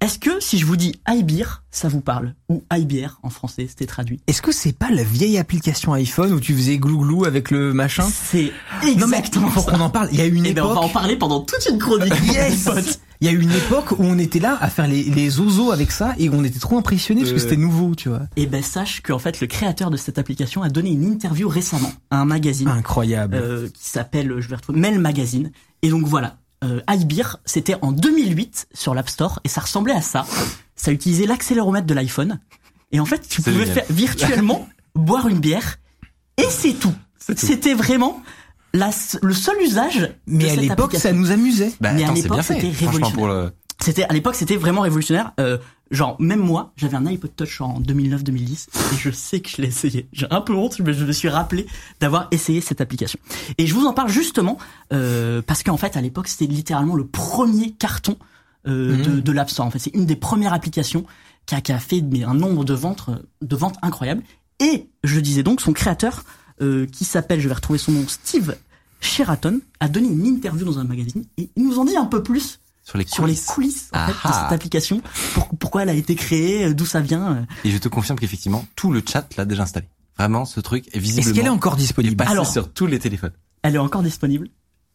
Est-ce 0.00 0.18
que 0.18 0.40
si 0.40 0.58
je 0.58 0.66
vous 0.66 0.76
dis 0.76 1.00
iBeer, 1.08 1.62
ça 1.70 1.88
vous 1.88 2.00
parle 2.02 2.34
Ou 2.50 2.62
iBeer 2.72 3.18
en 3.22 3.30
français, 3.30 3.66
c'était 3.68 3.86
traduit. 3.86 4.20
Est-ce 4.26 4.42
que 4.42 4.52
c'est 4.52 4.76
pas 4.76 4.90
la 4.90 5.02
vieille 5.04 5.38
application 5.38 5.94
iPhone 5.94 6.32
où 6.32 6.40
tu 6.40 6.54
faisais 6.54 6.76
glouglou 6.78 7.24
avec 7.24 7.50
le 7.50 7.72
machin? 7.72 8.06
C'est 8.08 8.52
Non 8.98 9.06
mais 9.06 9.18
exactement 9.18 9.48
faut 9.48 9.60
ça. 9.62 9.72
qu'on 9.72 9.80
en 9.80 9.90
parle. 9.90 10.08
Il 10.12 10.18
y 10.18 10.22
a 10.22 10.26
eu 10.26 10.34
une 10.34 10.46
Eh 10.46 10.52
ben, 10.52 10.64
on 10.64 10.68
va 10.68 10.74
en 10.74 10.82
époque. 10.82 10.92
parler 10.92 11.16
pendant 11.16 11.40
toute 11.40 11.66
une 11.70 11.78
chronique. 11.78 12.12
Yes. 12.28 12.68
Il 13.20 13.26
y 13.26 13.30
a 13.30 13.32
eu 13.32 13.40
une 13.42 13.50
époque 13.52 13.92
où 13.92 13.96
on 14.04 14.16
était 14.18 14.38
là 14.38 14.56
à 14.60 14.68
faire 14.68 14.86
les, 14.86 15.02
les 15.04 15.40
ozos 15.40 15.72
avec 15.72 15.90
ça 15.90 16.14
et 16.18 16.30
on 16.30 16.44
était 16.44 16.60
trop 16.60 16.78
impressionnés 16.78 17.22
parce 17.22 17.32
que 17.32 17.38
Euh. 17.38 17.42
c'était 17.42 17.56
nouveau, 17.56 17.94
tu 17.96 18.08
vois. 18.08 18.22
Et 18.36 18.46
ben 18.46 18.62
sache 18.62 19.00
qu'en 19.00 19.18
fait 19.18 19.40
le 19.40 19.46
créateur 19.48 19.90
de 19.90 19.96
cette 19.96 20.18
application 20.18 20.62
a 20.62 20.68
donné 20.68 20.90
une 20.90 21.04
interview 21.04 21.48
récemment 21.48 21.92
à 22.10 22.18
un 22.20 22.24
magazine 22.24 22.68
Incroyable. 22.68 23.34
euh, 23.36 23.68
qui 23.68 23.88
s'appelle, 23.88 24.34
je 24.38 24.48
vais 24.48 24.56
retrouver, 24.56 24.78
Mail 24.78 25.00
Magazine. 25.00 25.50
Et 25.82 25.90
donc 25.90 26.04
voilà, 26.06 26.36
euh, 26.64 26.80
iBeer, 26.88 27.38
c'était 27.44 27.76
en 27.82 27.90
2008 27.92 28.68
sur 28.72 28.94
l'App 28.94 29.08
Store 29.08 29.40
et 29.44 29.48
ça 29.48 29.62
ressemblait 29.62 29.94
à 29.94 30.02
ça. 30.02 30.24
Ça 30.76 30.92
utilisait 30.92 31.26
l'accéléromètre 31.26 31.86
de 31.86 31.94
l'iPhone. 31.94 32.38
Et 32.92 33.00
en 33.00 33.04
fait, 33.04 33.26
tu 33.28 33.42
pouvais 33.42 33.66
faire 33.66 33.84
virtuellement 33.90 34.68
boire 34.94 35.26
une 35.28 35.40
bière 35.40 35.78
et. 36.36 36.44
C'est 36.48 36.72
tout. 36.74 36.94
C'était 37.36 37.74
vraiment 37.74 38.22
la, 38.74 38.90
le 39.22 39.32
seul 39.34 39.56
usage. 39.62 40.12
Mais 40.26 40.44
de 40.44 40.48
à 40.48 40.50
cette 40.50 40.60
l'époque, 40.60 40.94
ça 40.96 41.12
nous 41.12 41.30
amusait. 41.30 41.72
Bah, 41.80 41.92
Mais 41.92 42.02
à 42.02 42.06
attends, 42.06 42.16
c'est 42.16 42.22
l'époque, 42.22 42.36
bien 42.36 42.42
fait. 42.42 42.54
c'était 42.72 43.12
pour 43.12 43.26
le. 43.28 43.50
C'était 43.80 44.04
à 44.04 44.12
l'époque, 44.12 44.34
c'était 44.34 44.56
vraiment 44.56 44.80
révolutionnaire. 44.80 45.32
Euh, 45.38 45.56
genre 45.92 46.16
même 46.20 46.40
moi, 46.40 46.72
j'avais 46.76 46.96
un 46.96 47.06
iPod 47.06 47.30
Touch 47.36 47.60
en 47.60 47.80
2009-2010 47.80 48.66
et 48.92 48.96
je 48.98 49.10
sais 49.10 49.38
que 49.40 49.48
je 49.48 49.62
l'ai 49.62 49.68
essayé. 49.68 50.08
J'ai 50.12 50.26
un 50.30 50.40
peu 50.40 50.52
honte, 50.52 50.80
mais 50.80 50.92
je 50.92 51.04
me 51.04 51.12
suis 51.12 51.28
rappelé 51.28 51.66
d'avoir 52.00 52.26
essayé 52.32 52.60
cette 52.60 52.80
application. 52.80 53.18
Et 53.56 53.66
je 53.68 53.74
vous 53.74 53.86
en 53.86 53.92
parle 53.92 54.08
justement 54.10 54.58
euh, 54.92 55.42
parce 55.46 55.62
qu'en 55.62 55.76
fait, 55.76 55.96
à 55.96 56.00
l'époque, 56.00 56.26
c'était 56.26 56.52
littéralement 56.52 56.96
le 56.96 57.06
premier 57.06 57.70
carton 57.70 58.16
euh, 58.66 58.96
Mhm. 58.96 59.02
de, 59.02 59.20
de 59.20 59.32
l'App 59.32 59.48
Store. 59.48 59.66
En 59.66 59.70
fait, 59.70 59.78
c'est 59.78 59.94
une 59.94 60.04
des 60.06 60.16
premières 60.16 60.52
applications 60.52 61.04
qui 61.46 61.54
a, 61.54 61.60
qui 61.60 61.70
a 61.72 61.78
fait 61.78 62.02
mais, 62.02 62.24
un 62.24 62.34
nombre 62.34 62.64
de 62.64 62.74
ventes, 62.74 63.08
de 63.40 63.56
ventes 63.56 63.76
incroyable. 63.80 64.22
Et 64.60 64.88
je 65.04 65.20
disais 65.20 65.44
donc, 65.44 65.60
son 65.60 65.72
créateur, 65.72 66.24
euh, 66.60 66.86
qui 66.86 67.04
s'appelle, 67.04 67.40
je 67.40 67.48
vais 67.48 67.54
retrouver 67.54 67.78
son 67.78 67.92
nom, 67.92 68.04
Steve 68.08 68.56
Sheraton, 69.00 69.60
a 69.80 69.88
donné 69.88 70.08
une 70.08 70.26
interview 70.26 70.64
dans 70.64 70.78
un 70.78 70.84
magazine 70.84 71.24
et 71.36 71.50
il 71.56 71.64
nous 71.64 71.78
en 71.78 71.84
dit 71.84 71.96
un 71.96 72.06
peu 72.06 72.22
plus 72.22 72.60
Sur 72.84 72.98
les 72.98 73.06
sur 73.06 73.26
les 73.26 73.34
coulisses. 73.34 73.46
coulisses 73.46 73.88
en 73.92 74.06
fait, 74.06 74.12
de 74.12 74.18
Ah. 74.24 74.42
cette 74.44 74.52
application, 74.54 75.00
pour- 75.34 75.48
pourquoi 75.58 75.82
elle 75.82 75.88
a 75.90 75.94
été 75.94 76.14
créée, 76.14 76.64
euh, 76.66 76.74
d'où 76.74 76.84
ça 76.86 77.00
vient. 77.00 77.32
euh. 77.36 77.42
Et 77.64 77.70
je 77.70 77.78
te 77.78 77.88
confirme 77.88 78.18
qu'effectivement, 78.18 78.66
tout 78.76 78.90
le 78.92 79.02
chat 79.06 79.26
l'a 79.36 79.44
déjà 79.44 79.62
installé. 79.62 79.86
Vraiment, 80.18 80.44
ce 80.44 80.58
truc 80.60 80.86
est 80.92 80.98
visiblement. 80.98 81.28
Est-ce 81.28 81.34
qu'elle 81.36 81.46
est 81.46 81.50
encore 81.50 81.76
disponible 81.76 82.24
Alors- 82.26 82.50
sur 82.50 82.72
tous 82.72 82.86
les 82.86 82.98
téléphones. 82.98 83.32
Elle 83.62 83.76
est 83.76 83.78
encore 83.78 84.02
disponible. 84.02 84.48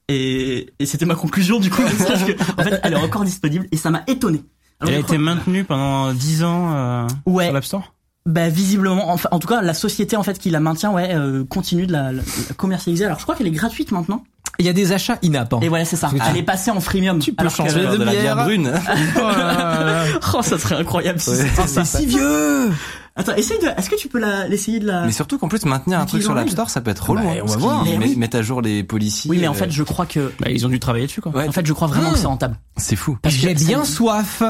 Et, 0.10 0.74
et 0.80 0.86
c'était 0.86 1.06
ma 1.06 1.16
conclusion 1.16 1.60
du 1.62 1.70
coup, 1.70 1.82
parce 2.08 2.24
que, 2.24 2.34
en 2.60 2.64
fait, 2.64 2.80
elle 2.84 2.94
est 2.94 2.98
encore 2.98 3.24
disponible 3.24 3.68
et 3.72 3.78
ça 3.78 3.90
m'a 3.90 4.04
étonné. 4.08 4.44
Alors, 4.82 4.92
Elle 4.94 5.00
a 5.00 5.04
crois- 5.04 5.16
été 5.16 5.24
maintenue 5.24 5.64
pendant 5.64 6.12
10 6.14 6.44
ans 6.44 6.74
euh, 6.74 7.08
Ouais. 7.26 7.46
sur 7.46 7.54
l'App 7.54 7.64
Store? 7.64 7.94
Bah 8.26 8.48
visiblement, 8.50 9.10
enfin, 9.12 9.28
en 9.32 9.40
tout 9.40 9.48
cas, 9.50 9.62
la 9.62 9.74
société 9.74 10.16
en 10.16 10.24
fait 10.24 10.40
qui 10.40 10.50
la 10.50 10.62
maintient, 10.62 10.92
ouais, 10.92 11.14
euh, 11.14 11.44
continue 11.44 11.86
de 11.88 11.92
la, 11.92 12.12
la- 12.14 12.22
la 12.50 12.56
commercialiser. 12.56 13.04
Alors 13.06 13.18
je 13.20 13.24
crois 13.24 13.36
qu'elle 13.36 13.48
est 13.48 13.52
gratuite 13.52 13.92
maintenant. 13.92 14.24
Il 14.60 14.66
y 14.66 14.70
a 14.70 14.74
des 14.74 14.92
achats 14.94 15.18
in-app. 15.24 15.52
hein. 15.54 15.60
Et 15.62 15.68
voilà, 15.68 15.84
c'est 15.84 15.96
ça. 15.96 16.10
Elle 16.30 16.38
est 16.38 16.44
passée 16.44 16.70
en 16.72 16.80
freemium. 16.80 17.20
Tu 17.20 17.34
peux 17.34 17.50
changer 17.50 17.86
de 17.86 17.98
de 17.98 18.04
la 18.04 18.12
bière 18.12 18.36
brune. 18.38 18.72
Oh, 20.36 20.42
ça 20.42 20.58
serait 20.58 20.76
incroyable 20.76 21.20
si 21.20 21.32
Ouais. 21.32 21.50
C'est 21.68 21.84
si 21.86 22.06
vieux 22.06 22.72
Attends, 23.16 23.36
essaye 23.36 23.60
de. 23.60 23.68
Est-ce 23.78 23.90
que 23.90 23.96
tu 23.96 24.08
peux 24.08 24.20
la, 24.20 24.48
l'essayer 24.48 24.80
de 24.80 24.88
la. 24.88 25.06
Mais 25.06 25.12
surtout 25.12 25.38
qu'en 25.38 25.48
plus, 25.48 25.66
maintenir 25.66 26.00
un 26.00 26.06
truc 26.06 26.24
sur 26.24 26.34
l'App. 26.34 26.50
Store, 26.50 26.70
ça 26.70 26.82
peut 26.82 26.90
être 26.92 27.08
relou. 27.10 27.22
Bah, 27.24 27.30
hein, 27.36 27.42
on 27.44 27.46
va 27.48 27.58
voir. 27.58 27.84
met- 27.86 27.98
oui. 27.98 28.16
mettent 28.16 28.34
à 28.36 28.42
jour 28.42 28.62
les 28.62 28.84
policiers. 28.84 29.30
Oui, 29.30 29.38
mais 29.40 29.48
en 29.48 29.52
euh, 29.52 29.56
fait, 29.56 29.70
je 29.70 29.84
crois 29.84 30.06
que. 30.08 30.32
Bah, 30.40 30.50
ils 30.50 30.66
ont 30.66 30.70
dû 30.70 30.80
travailler 30.80 31.06
dessus, 31.06 31.22
quoi. 31.22 31.32
Ouais, 31.32 31.48
En 31.48 31.52
fait, 31.52 31.66
je 31.66 31.74
crois 31.74 31.88
vraiment 31.88 32.10
Ah. 32.10 32.14
que 32.14 32.20
c'est 32.20 32.26
rentable. 32.28 32.58
c'est 32.78 32.96
fou. 32.96 33.18
Parce 33.22 33.36
que 33.36 33.42
J'ai 33.42 33.54
bien 33.54 33.84
soif. 33.86 34.42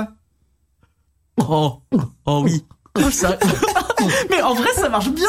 Oh, 1.38 1.82
oh 2.26 2.42
oui. 2.46 2.64
Oh, 3.00 3.10
ça- 3.12 3.38
mais 4.30 4.42
en 4.42 4.54
vrai, 4.54 4.70
ça 4.76 4.88
marche 4.90 5.10
bien. 5.10 5.28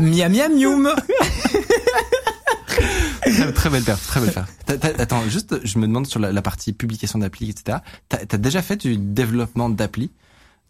Miam 0.00 0.32
miam 0.32 0.52
miam. 0.58 0.94
Très, 3.22 3.52
très 3.52 3.70
belle 3.70 3.82
perf, 3.82 4.06
très 4.06 4.20
belle 4.20 4.32
perf. 4.32 4.48
Attends, 4.98 5.22
juste, 5.28 5.56
je 5.64 5.78
me 5.78 5.86
demande 5.86 6.06
sur 6.06 6.18
la, 6.20 6.32
la 6.32 6.42
partie 6.42 6.72
publication 6.72 7.18
d'appli, 7.18 7.50
etc. 7.50 7.78
T'as 8.08 8.18
as 8.32 8.38
déjà 8.38 8.62
fait 8.62 8.76
du 8.76 8.96
développement 8.96 9.68
d'appli, 9.68 10.10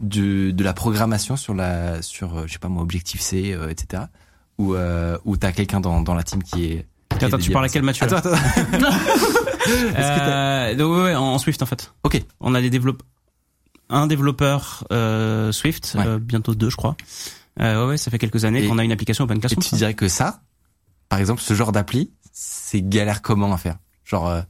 de 0.01 0.63
la 0.65 0.73
programmation 0.73 1.37
sur 1.37 1.55
la, 1.55 2.03
sur, 2.03 2.37
euh, 2.37 2.45
je 2.47 2.55
sais 2.55 2.59
pas 2.59 2.69
moi, 2.69 2.83
Objectif 2.83 3.21
C, 3.21 3.53
euh, 3.53 3.69
etc. 3.69 4.05
Ou 4.59 4.75
euh, 4.75 5.17
ou 5.25 5.37
t'as 5.37 5.53
quelqu'un 5.53 5.81
dans, 5.81 6.01
dans 6.03 6.15
la 6.15 6.23
team 6.25 6.43
qui 6.43 6.65
est. 6.65 6.87
qui 7.19 7.25
est 7.25 7.25
Attends, 7.25 7.39
tu 7.39 7.51
parles 7.53 7.67
à 7.67 7.69
ça? 7.69 7.73
quel 7.75 7.83
Mathieu 7.83 8.05
Attends, 8.07 8.17
attends. 8.17 8.89
Euh, 9.97 10.75
donc, 10.75 10.97
ouais, 10.97 11.03
ouais, 11.05 11.15
en 11.15 11.39
Swift 11.39 11.63
en 11.63 11.67
fait. 11.67 11.93
Ok. 12.03 12.21
On 12.41 12.53
a 12.57 12.61
des 12.61 12.69
développeurs, 12.69 13.07
un 13.93 14.07
développeur 14.07 14.85
euh, 14.93 15.53
Swift, 15.53 15.95
Ouais. 15.97 16.07
euh, 16.07 16.19
bientôt 16.19 16.55
deux, 16.55 16.71
je 16.71 16.77
crois. 16.77 16.97
Euh, 17.61 17.83
ouais, 17.85 17.91
ouais, 17.91 17.97
ça 17.99 18.11
fait 18.11 18.19
quelques 18.19 18.45
années 18.45 18.65
Et- 18.65 18.69
qu'on 18.69 18.79
a 18.79 18.85
une 18.85 18.93
application 18.93 19.25
Open 19.25 19.37
Et 19.37 19.41
Classroom. 19.41 19.63
tu 19.63 19.75
dirais 19.77 19.95
que 19.95 20.09
ça, 20.09 20.41
par 21.09 21.19
exemple, 21.19 21.41
ce 21.43 21.53
genre 21.55 21.71
d'appli, 21.73 22.11
c'est 22.33 22.81
galère 22.83 23.21
comment 23.23 23.53
à 23.53 23.59
faire? 23.59 23.77
Genre, 24.05 24.27
euh, 24.29 24.43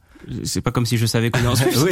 C'est 0.43 0.61
pas 0.61 0.71
comme 0.71 0.85
si 0.85 0.97
je 0.97 1.05
savais 1.05 1.31
coder 1.31 1.47
en 1.47 1.55
Swift. 1.55 1.77
oui. 1.83 1.91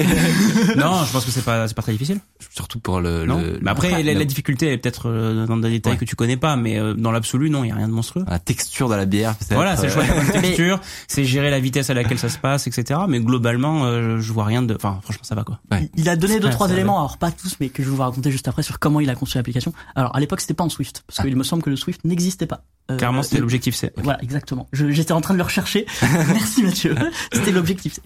non, 0.78 1.04
je 1.06 1.12
pense 1.12 1.26
que 1.26 1.32
c'est 1.32 1.44
pas, 1.46 1.68
c'est 1.68 1.74
pas 1.74 1.82
très 1.82 1.92
difficile. 1.92 2.20
surtout 2.54 2.80
pour 2.80 3.00
le. 3.00 3.26
Non. 3.26 3.40
le- 3.40 3.60
mais 3.62 3.72
après, 3.72 4.04
la, 4.04 4.14
la 4.14 4.26
difficulté 4.26 4.68
elle 4.68 4.74
est 4.74 4.78
peut-être 4.78 5.10
euh, 5.10 5.46
dans 5.48 5.58
des 5.58 5.70
détails 5.70 5.94
Ouais. 5.94 5.98
que 5.98 6.06
tu 6.06 6.16
connais 6.16 6.38
pas, 6.38 6.56
mais 6.56 6.80
euh, 6.80 6.94
dans 6.94 7.12
l'absolu, 7.12 7.50
non, 7.50 7.64
il 7.64 7.70
y 7.70 7.72
a 7.72 7.76
rien 7.76 7.88
de 7.88 7.94
monstrueux. 7.94 8.24
la 8.28 8.40
texture 8.40 8.88
de 8.90 8.96
la 8.96 9.06
bière. 9.06 9.36
peut-être, 9.36 9.54
Voilà, 9.56 9.76
c'est 9.78 9.88
euh, 9.88 9.90
choisir 9.92 10.16
la 10.16 10.22
bonne 10.24 10.42
texture, 10.42 10.80
c'est 11.08 11.26
gérer 11.26 11.50
la 11.50 11.60
vitesse 11.60 11.90
à 11.90 11.94
laquelle 11.94 12.20
ça 12.20 12.30
se 12.30 12.38
passe, 12.38 12.68
etc. 12.68 13.00
Mais 13.08 13.20
globalement, 13.20 13.86
euh, 13.86 14.20
je 14.20 14.32
vois 14.34 14.46
rien 14.46 14.62
de. 14.62 14.74
Enfin, 14.76 15.00
franchement, 15.04 15.24
ça 15.24 15.36
va 15.36 15.44
quoi. 15.44 15.60
Ouais. 15.72 15.90
Il 15.98 16.08
a 16.10 16.16
donné 16.16 16.40
deux 16.40 16.50
trois 16.50 16.70
éléments, 16.72 16.98
alors 17.00 17.18
pas 17.18 17.32
tous, 17.32 17.58
mais 17.60 17.70
que 17.70 17.84
je 17.84 17.90
vais 17.90 17.96
vous 17.96 18.02
raconter 18.02 18.32
juste 18.32 18.48
après 18.48 18.64
sur 18.64 18.80
comment 18.80 19.00
il 19.00 19.10
a 19.10 19.16
construit 19.16 19.40
l'application. 19.40 19.74
Alors 19.96 20.16
à 20.16 20.20
l'époque, 20.20 20.42
c'était 20.42 20.54
pas 20.54 20.64
en 20.64 20.70
Swift, 20.70 21.04
parce 21.08 21.26
qu'il 21.26 21.36
me 21.36 21.44
semble 21.44 21.64
que 21.64 21.70
le 21.70 21.76
Swift 21.76 22.02
n'existait 22.06 22.46
pas. 22.48 22.64
Euh, 22.92 22.98
Clairement, 22.98 23.24
c'était 23.24 23.40
l'objectif, 23.40 23.76
c'est. 23.76 23.94
Voilà, 23.98 24.22
exactement. 24.22 24.68
J'étais 24.74 25.12
en 25.14 25.22
train 25.22 25.34
de 25.34 25.38
le 25.40 25.44
rechercher. 25.44 25.86
Merci 26.02 26.64
Mathieu. 26.64 26.96
C'était 27.34 27.52
l'objectif. 27.52 28.00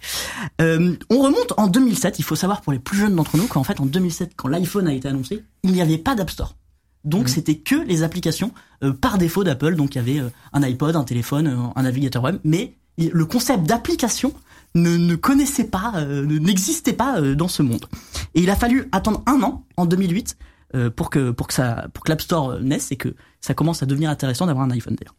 Euh, 0.62 0.96
on 1.10 1.20
remonte 1.22 1.54
en 1.58 1.68
2007. 1.68 2.20
Il 2.20 2.24
faut 2.24 2.36
savoir 2.36 2.62
pour 2.62 2.74
les 2.74 2.80
plus 2.80 2.98
jeunes 2.98 3.15
d'entre 3.15 3.38
nous 3.38 3.48
qu'en 3.48 3.63
fait 3.63 3.80
en 3.80 3.86
2007, 3.86 4.31
quand 4.36 4.48
l'iPhone 4.48 4.88
a 4.88 4.94
été 4.94 5.07
annoncé, 5.07 5.44
il 5.64 5.72
n'y 5.72 5.81
avait 5.81 5.98
pas 5.98 6.16
d'App 6.16 6.29
Store. 6.29 6.55
Donc 7.03 7.29
c'était 7.29 7.55
que 7.57 7.75
les 7.75 8.01
applications 8.03 8.51
euh, 8.83 8.92
par 8.92 9.18
défaut 9.18 9.44
d'Apple. 9.44 9.75
Donc 9.75 9.96
il 9.96 9.98
y 9.98 10.01
avait 10.01 10.20
euh, 10.20 10.29
un 10.53 10.64
iPod, 10.64 10.96
un 10.96 11.03
téléphone, 11.03 11.48
euh, 11.48 11.55
un 11.75 11.83
navigateur 11.83 12.24
web, 12.24 12.38
mais 12.44 12.75
le 12.98 13.25
concept 13.25 13.64
d'application 13.64 14.33
ne, 14.74 14.98
ne 14.98 15.16
connaissait 15.16 15.66
pas, 15.66 15.92
ne- 16.05 16.40
n'existait 16.40 16.94
pas 16.94 17.22
dans 17.22 17.48
ce 17.48 17.62
monde. 17.62 17.86
Et 18.33 18.42
il 18.42 18.50
a 18.50 18.55
fallu 18.55 18.88
attendre 18.92 19.22
un 19.27 19.42
an, 19.44 19.66
en 19.77 19.86
2008, 19.86 20.36
euh, 20.75 20.90
pour 20.90 21.09
que 21.09 21.31
pour 21.31 21.48
que 21.48 21.53
ça, 21.53 21.88
pour 21.94 22.03
que 22.03 22.11
l'App 22.11 22.22
Store 22.22 22.59
naisse 22.59 22.92
et 22.92 22.96
que 22.98 23.16
ça 23.42 23.53
commence 23.53 23.81
à 23.81 23.85
devenir 23.85 24.09
intéressant 24.09 24.46
d'avoir 24.46 24.66
un 24.66 24.72
iPhone 24.72 24.96
d'ailleurs. 24.96 25.16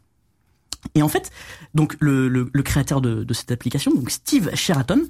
Et 0.95 1.03
en 1.03 1.09
fait, 1.09 1.31
donc 1.75 1.97
le, 1.99 2.29
le, 2.29 2.49
le 2.53 2.63
créateur 2.63 3.01
de, 3.01 3.25
de 3.25 3.35
cette 3.35 3.51
application, 3.51 3.93
donc 3.93 4.11
Steve 4.11 4.55
Sheraton, 4.55 5.03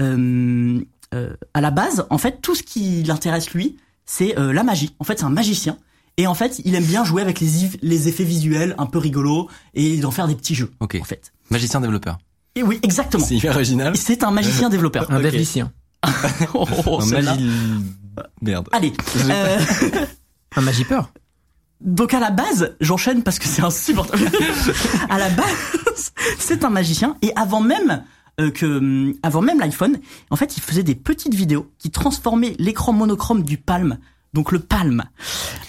euh, 0.00 0.80
euh, 1.14 1.34
à 1.54 1.60
la 1.60 1.70
base, 1.70 2.06
en 2.10 2.18
fait, 2.18 2.40
tout 2.42 2.54
ce 2.54 2.62
qui 2.62 3.02
l'intéresse 3.04 3.52
lui, 3.52 3.76
c'est 4.04 4.38
euh, 4.38 4.52
la 4.52 4.62
magie. 4.64 4.94
En 4.98 5.04
fait, 5.04 5.18
c'est 5.18 5.24
un 5.24 5.30
magicien. 5.30 5.78
Et 6.16 6.26
en 6.26 6.34
fait, 6.34 6.60
il 6.64 6.74
aime 6.74 6.84
bien 6.84 7.04
jouer 7.04 7.22
avec 7.22 7.40
les, 7.40 7.48
les 7.82 8.08
effets 8.08 8.24
visuels 8.24 8.74
un 8.78 8.86
peu 8.86 8.98
rigolos 8.98 9.48
et 9.74 9.96
d'en 9.98 10.10
faire 10.10 10.28
des 10.28 10.34
petits 10.34 10.54
jeux. 10.54 10.70
Ok. 10.80 10.98
En 11.00 11.04
fait. 11.04 11.32
Magicien 11.50 11.80
développeur. 11.80 12.18
Et 12.54 12.62
oui, 12.62 12.78
exactement. 12.82 13.24
C'est 13.24 13.36
hyper 13.36 13.54
original. 13.54 13.96
C'est 13.96 14.22
un 14.22 14.30
magicien 14.30 14.68
développeur. 14.70 15.10
Un 15.10 15.20
déficient. 15.20 15.70
Oh, 16.52 16.66
oh, 16.86 17.00
Un 17.00 17.06
celle-là. 17.06 17.36
Magie. 18.16 18.28
Merde. 18.42 18.68
Allez. 18.72 18.92
Euh, 19.30 19.58
Un 20.56 20.60
magipeur. 20.60 21.10
Donc 21.80 22.14
à 22.14 22.20
la 22.20 22.30
base, 22.30 22.76
j'enchaîne 22.80 23.22
parce 23.22 23.38
que 23.38 23.46
c'est 23.46 23.62
insupportable. 23.62 24.24
à 25.10 25.18
la 25.18 25.28
base, 25.30 26.12
c'est 26.38 26.64
un 26.64 26.70
magicien 26.70 27.16
et 27.20 27.32
avant 27.36 27.60
même 27.60 28.04
euh, 28.40 28.50
que 28.50 28.66
hum, 28.66 29.14
avant 29.22 29.42
même 29.42 29.60
l'iPhone, 29.60 29.98
en 30.30 30.36
fait, 30.36 30.56
il 30.56 30.62
faisait 30.62 30.82
des 30.82 30.94
petites 30.94 31.34
vidéos 31.34 31.70
qui 31.78 31.90
transformaient 31.90 32.54
l'écran 32.58 32.92
monochrome 32.92 33.42
du 33.42 33.58
Palm. 33.58 33.98
Donc 34.34 34.50
le 34.52 34.58
Palm. 34.58 35.02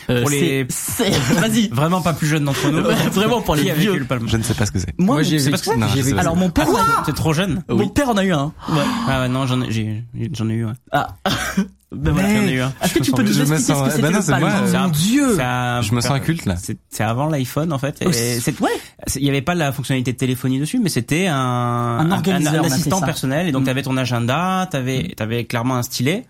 Euh, 0.09 0.21
Pour 0.21 0.29
les- 0.31 0.63
vas-y. 1.39 1.67
Vraiment 1.69 2.01
pas 2.01 2.13
plus 2.13 2.27
jeune 2.27 2.43
d'entre 2.45 2.69
nous. 2.69 2.83
Vraiment 3.11 3.41
pour 3.41 3.55
les 3.55 3.71
vieux. 3.73 3.95
le 3.97 4.05
palme. 4.05 4.27
Je 4.27 4.37
ne 4.37 4.43
sais 4.43 4.53
pas 4.55 4.65
ce 4.65 4.71
que 4.71 4.79
c'est. 4.79 4.93
Moi, 4.99 5.15
Moi, 5.17 5.23
j'ai 5.23 5.39
c'est 5.39 5.45
vécu- 5.45 5.51
parce 5.51 5.61
que- 5.63 5.79
Non, 5.79 5.87
vécu- 5.87 6.13
pas. 6.15 6.21
alors 6.21 6.35
mon 6.35 6.49
père, 6.49 6.67
Ah, 6.75 7.03
t'es 7.05 7.13
trop 7.13 7.31
jeune. 7.33 7.63
mon 7.69 7.87
père 7.89 8.09
en 8.09 8.17
a 8.17 8.23
eu 8.23 8.31
un. 8.33 8.51
Ouais. 8.69 8.81
Ah 9.07 9.21
ouais, 9.21 9.29
non, 9.29 9.45
j'en 9.47 9.61
ai, 9.61 9.71
j'ai, 9.71 10.03
j'en 10.33 10.49
ai 10.49 10.53
eu. 10.53 10.65
Ouais. 10.65 10.73
Ah. 10.91 11.07
ben 11.91 12.11
voilà. 12.11 12.27
J'en 12.35 12.41
ai 12.47 12.51
eu 12.53 12.59
un. 12.61 12.73
Est-ce 12.83 12.93
que 12.95 12.99
tu 13.03 13.11
peux 13.11 13.21
nous 13.23 13.39
expliquer 13.39 13.61
ce 13.63 13.83
que 13.83 13.89
c'était 13.91 14.01
bah 14.01 14.09
non, 14.11 14.17
le 14.17 14.23
c'est 14.23 14.31
Palm 14.31 14.43
moi, 14.43 14.51
C'est 14.65 14.75
euh, 14.75 14.79
un- 14.79 14.83
Mon 14.83 14.89
Dieu. 14.89 15.39
un- 15.39 15.81
Je 15.81 15.93
me 15.93 16.01
sens 16.01 16.11
inculte 16.11 16.45
là. 16.45 16.55
C'est 16.57 16.77
c'est 16.89 17.03
avant 17.03 17.27
l'iPhone 17.27 17.71
en 17.73 17.77
fait. 17.79 18.03
C'est- 18.11 18.59
Ouais. 18.61 18.69
il 19.15 19.23
y 19.23 19.29
avait 19.29 19.41
pas 19.43 19.55
la 19.55 19.71
fonctionnalité 19.71 20.11
de 20.13 20.17
téléphonie 20.17 20.59
dessus, 20.59 20.79
mais 20.79 20.89
c'était 20.89 21.27
un, 21.27 21.35
Un 21.35 22.11
un, 22.11 22.63
assistant 22.63 23.01
personnel. 23.01 23.47
Et 23.47 23.51
donc 23.51 23.61
Mm. 23.63 23.65
t'avais 23.65 23.81
ton 23.83 23.97
agenda, 23.97 24.67
t'avais 24.71 25.13
avais 25.19 25.45
clairement 25.45 25.75
un 25.77 25.83
stylet. 25.83 26.25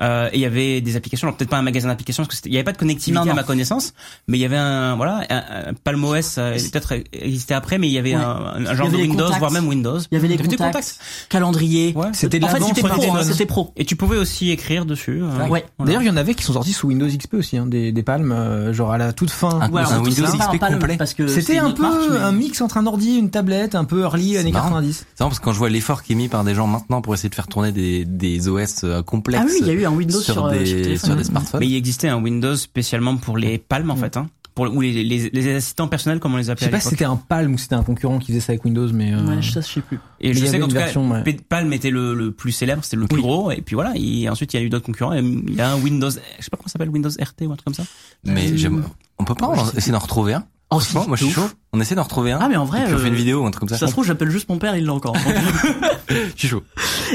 Euh, 0.00 0.28
et 0.32 0.36
il 0.36 0.40
y 0.40 0.44
avait 0.44 0.80
des 0.82 0.96
applications, 0.96 1.26
alors 1.28 1.36
peut-être 1.38 1.48
pas 1.50 1.56
un 1.56 1.62
magasin 1.62 1.88
d'applications 1.88 2.22
parce 2.22 2.28
que 2.30 2.34
c'était- 2.36 2.50
il 2.50 2.52
y 2.52 2.56
avait 2.58 2.64
pas 2.64 2.72
de 2.72 2.76
connectivité 2.76 3.18
Non, 3.18 3.24
non. 3.24 3.32
à 3.32 3.34
ma 3.34 3.42
connaissance, 3.44 3.94
mais 4.28 4.36
il 4.36 4.40
y 4.42 4.44
avait 4.44 4.56
un 4.58 4.94
voilà 4.96 5.22
un, 5.30 5.70
un 5.70 5.74
Palm 5.74 6.04
OS 6.04 6.36
euh, 6.38 6.54
peut-être 6.70 6.94
existait 7.12 7.54
après, 7.54 7.78
mais 7.78 7.88
il 7.88 7.92
y 7.92 7.98
avait 7.98 8.14
Ouais. 8.14 8.22
un, 8.22 8.66
un 8.66 8.74
genre 8.74 8.88
de 8.88 8.94
avait 8.94 9.02
les 9.04 9.08
Windows, 9.08 9.24
contacts. 9.24 9.38
voire 9.38 9.50
même 9.52 9.66
Windows. 9.68 9.98
Il 10.10 10.14
y 10.14 10.16
avait 10.18 10.28
les 10.28 10.36
des 10.36 10.56
contacts, 10.56 10.98
calendrier. 11.28 11.92
Ouais. 11.96 12.06
C'était 12.12 12.38
de 12.38 12.44
En 12.44 12.48
fait, 12.48 12.62
c'était 12.62 12.82
pro. 12.82 13.22
C'était 13.22 13.46
pro. 13.46 13.72
Et 13.76 13.84
tu 13.84 13.96
pouvais 13.96 14.16
aussi 14.18 14.50
écrire 14.50 14.84
dessus. 14.86 15.22
euh, 15.22 15.26
Ouais. 15.48 15.48
voilà. 15.48 15.64
D'ailleurs, 15.86 16.02
il 16.02 16.06
y 16.06 16.10
en 16.10 16.16
avait 16.16 16.34
qui 16.34 16.44
sont 16.44 16.52
sortis 16.52 16.72
sous 16.72 16.88
Windows 16.88 17.06
XP 17.08 17.34
aussi, 17.34 17.56
hein, 17.56 17.66
des, 17.66 17.92
des 17.92 18.02
palmes, 18.02 18.32
euh, 18.32 18.72
genre 18.72 18.92
à 18.92 18.98
la 18.98 19.12
toute 19.12 19.30
fin. 19.30 19.48
Un- 19.60 19.70
Ouais, 19.70 19.82
un 19.82 20.00
Windows 20.02 20.24
XP 20.26 20.40
un 20.54 20.58
Palm, 20.58 20.74
complet. 20.78 20.96
Parce 20.96 21.14
que 21.14 21.26
C'était 21.26 21.58
un 21.58 21.70
peu 21.72 21.82
marque, 21.82 21.96
mais- 22.10 22.18
un 22.18 22.32
mix 22.32 22.60
entre 22.60 22.76
un 22.76 22.86
ordi, 22.86 23.16
une 23.16 23.30
tablette, 23.30 23.74
un 23.74 23.84
peu 23.84 24.02
early 24.02 24.36
années 24.38 24.52
marrant. 24.52 24.68
90. 24.68 25.04
C'est 25.14 25.20
marrant 25.20 25.30
parce 25.30 25.40
que 25.40 25.44
quand 25.44 25.52
je 25.52 25.58
vois 25.58 25.70
l'effort 25.70 26.02
qui 26.02 26.12
est 26.12 26.16
mis 26.16 26.28
par 26.28 26.44
des 26.44 26.54
gens 26.54 26.66
maintenant 26.66 27.00
pour 27.02 27.14
essayer 27.14 27.28
de 27.28 27.34
faire 27.34 27.46
tourner 27.48 27.72
des, 27.72 28.04
des 28.04 28.48
OS 28.48 28.84
complexes 29.04 29.42
Ah 29.44 29.50
oui, 29.50 29.58
il 29.60 29.66
y 29.66 29.70
a 29.70 29.74
eu 29.74 29.85
un 29.86 29.92
Windows 29.94 30.20
sur, 30.20 30.44
euh, 30.46 30.50
des, 30.58 30.66
sur 30.66 30.76
téléphone. 30.82 31.06
sur 31.10 31.16
des 31.16 31.24
smartphones. 31.24 31.60
Mais 31.60 31.66
il 31.68 31.76
existait 31.76 32.08
un 32.08 32.20
Windows 32.20 32.56
spécialement 32.56 33.16
pour 33.16 33.36
les 33.38 33.58
palmes 33.58 33.90
en 33.90 33.96
fait, 33.96 34.16
hein, 34.16 34.28
pour 34.54 34.66
ou 34.74 34.80
les, 34.80 35.04
les, 35.04 35.30
les 35.30 35.54
assistants 35.56 35.86
personnels 35.88 36.18
comme 36.18 36.34
on 36.34 36.38
les 36.38 36.44
Je 36.44 36.50
appelait 36.50 36.66
sais 36.66 36.72
à 36.74 36.76
pas 36.76 36.80
si 36.80 36.88
c'était 36.88 37.04
un 37.04 37.16
Palm 37.16 37.52
ou 37.54 37.58
si 37.58 37.64
c'était 37.64 37.74
un 37.74 37.82
concurrent 37.82 38.18
qui 38.18 38.28
faisait 38.28 38.40
ça 38.40 38.52
avec 38.52 38.64
Windows, 38.64 38.88
mais 38.92 39.12
euh, 39.12 39.24
Ouais, 39.26 39.42
ça, 39.42 39.60
je 39.60 39.66
sais 39.66 39.80
plus. 39.82 39.98
Et 40.20 40.28
Mais 40.28 40.34
je 40.34 40.46
sais 40.46 40.58
qu'en 40.58 40.66
tout 40.68 40.74
version, 40.74 41.08
cas, 41.10 41.22
ouais. 41.22 41.36
Palm 41.48 41.72
était 41.72 41.90
le, 41.90 42.14
le 42.14 42.32
plus 42.32 42.52
célèbre, 42.52 42.82
c'était 42.84 42.96
le 42.96 43.06
plus 43.06 43.16
Oui. 43.16 43.22
gros, 43.22 43.50
et 43.50 43.60
puis 43.60 43.74
voilà. 43.74 43.92
Et 43.96 44.28
ensuite 44.28 44.54
il 44.54 44.56
y 44.58 44.60
a 44.60 44.62
eu 44.64 44.68
d'autres 44.70 44.86
concurrents. 44.86 45.12
Il 45.12 45.54
y 45.54 45.60
a 45.60 45.70
un 45.72 45.76
Windows, 45.80 46.08
je 46.10 46.14
sais 46.16 46.50
pas 46.50 46.56
comment 46.56 46.68
ça 46.68 46.72
s'appelle, 46.72 46.88
Windows 46.90 47.10
RT 47.10 47.42
ou 47.42 47.52
un 47.52 47.56
truc 47.56 47.64
comme 47.64 47.74
ça. 47.74 47.84
Mais 48.24 48.56
j'aime- 48.56 48.84
on 49.18 49.24
peut 49.24 49.34
pas 49.34 49.46
en- 49.46 49.70
essayer 49.72 49.92
d'en 49.92 49.98
retrouver 49.98 50.34
un? 50.34 50.44
Franchement, 50.70 51.04
moi 51.06 51.16
je 51.16 51.24
suis 51.24 51.32
chaud. 51.32 51.48
On 51.72 51.80
essaie 51.80 51.94
d'en 51.94 52.02
retrouver 52.02 52.32
un. 52.32 52.38
Ah, 52.40 52.48
mais 52.48 52.56
en 52.56 52.64
vrai, 52.64 52.80
on 52.88 52.92
euh, 52.92 52.98
fait 52.98 53.08
une 53.08 53.14
vidéo 53.14 53.42
ou 53.42 53.46
un 53.46 53.50
truc 53.50 53.60
comme 53.60 53.68
ça. 53.68 53.78
Ça 53.78 53.86
se 53.86 53.92
trouve, 53.92 54.04
j'appelle 54.04 54.30
juste 54.30 54.48
mon 54.48 54.58
père, 54.58 54.76
il 54.76 54.84
l'a 54.84 54.92
encore. 54.94 55.16
Je 56.08 56.14
suis 56.36 56.48
chaud. 56.48 56.64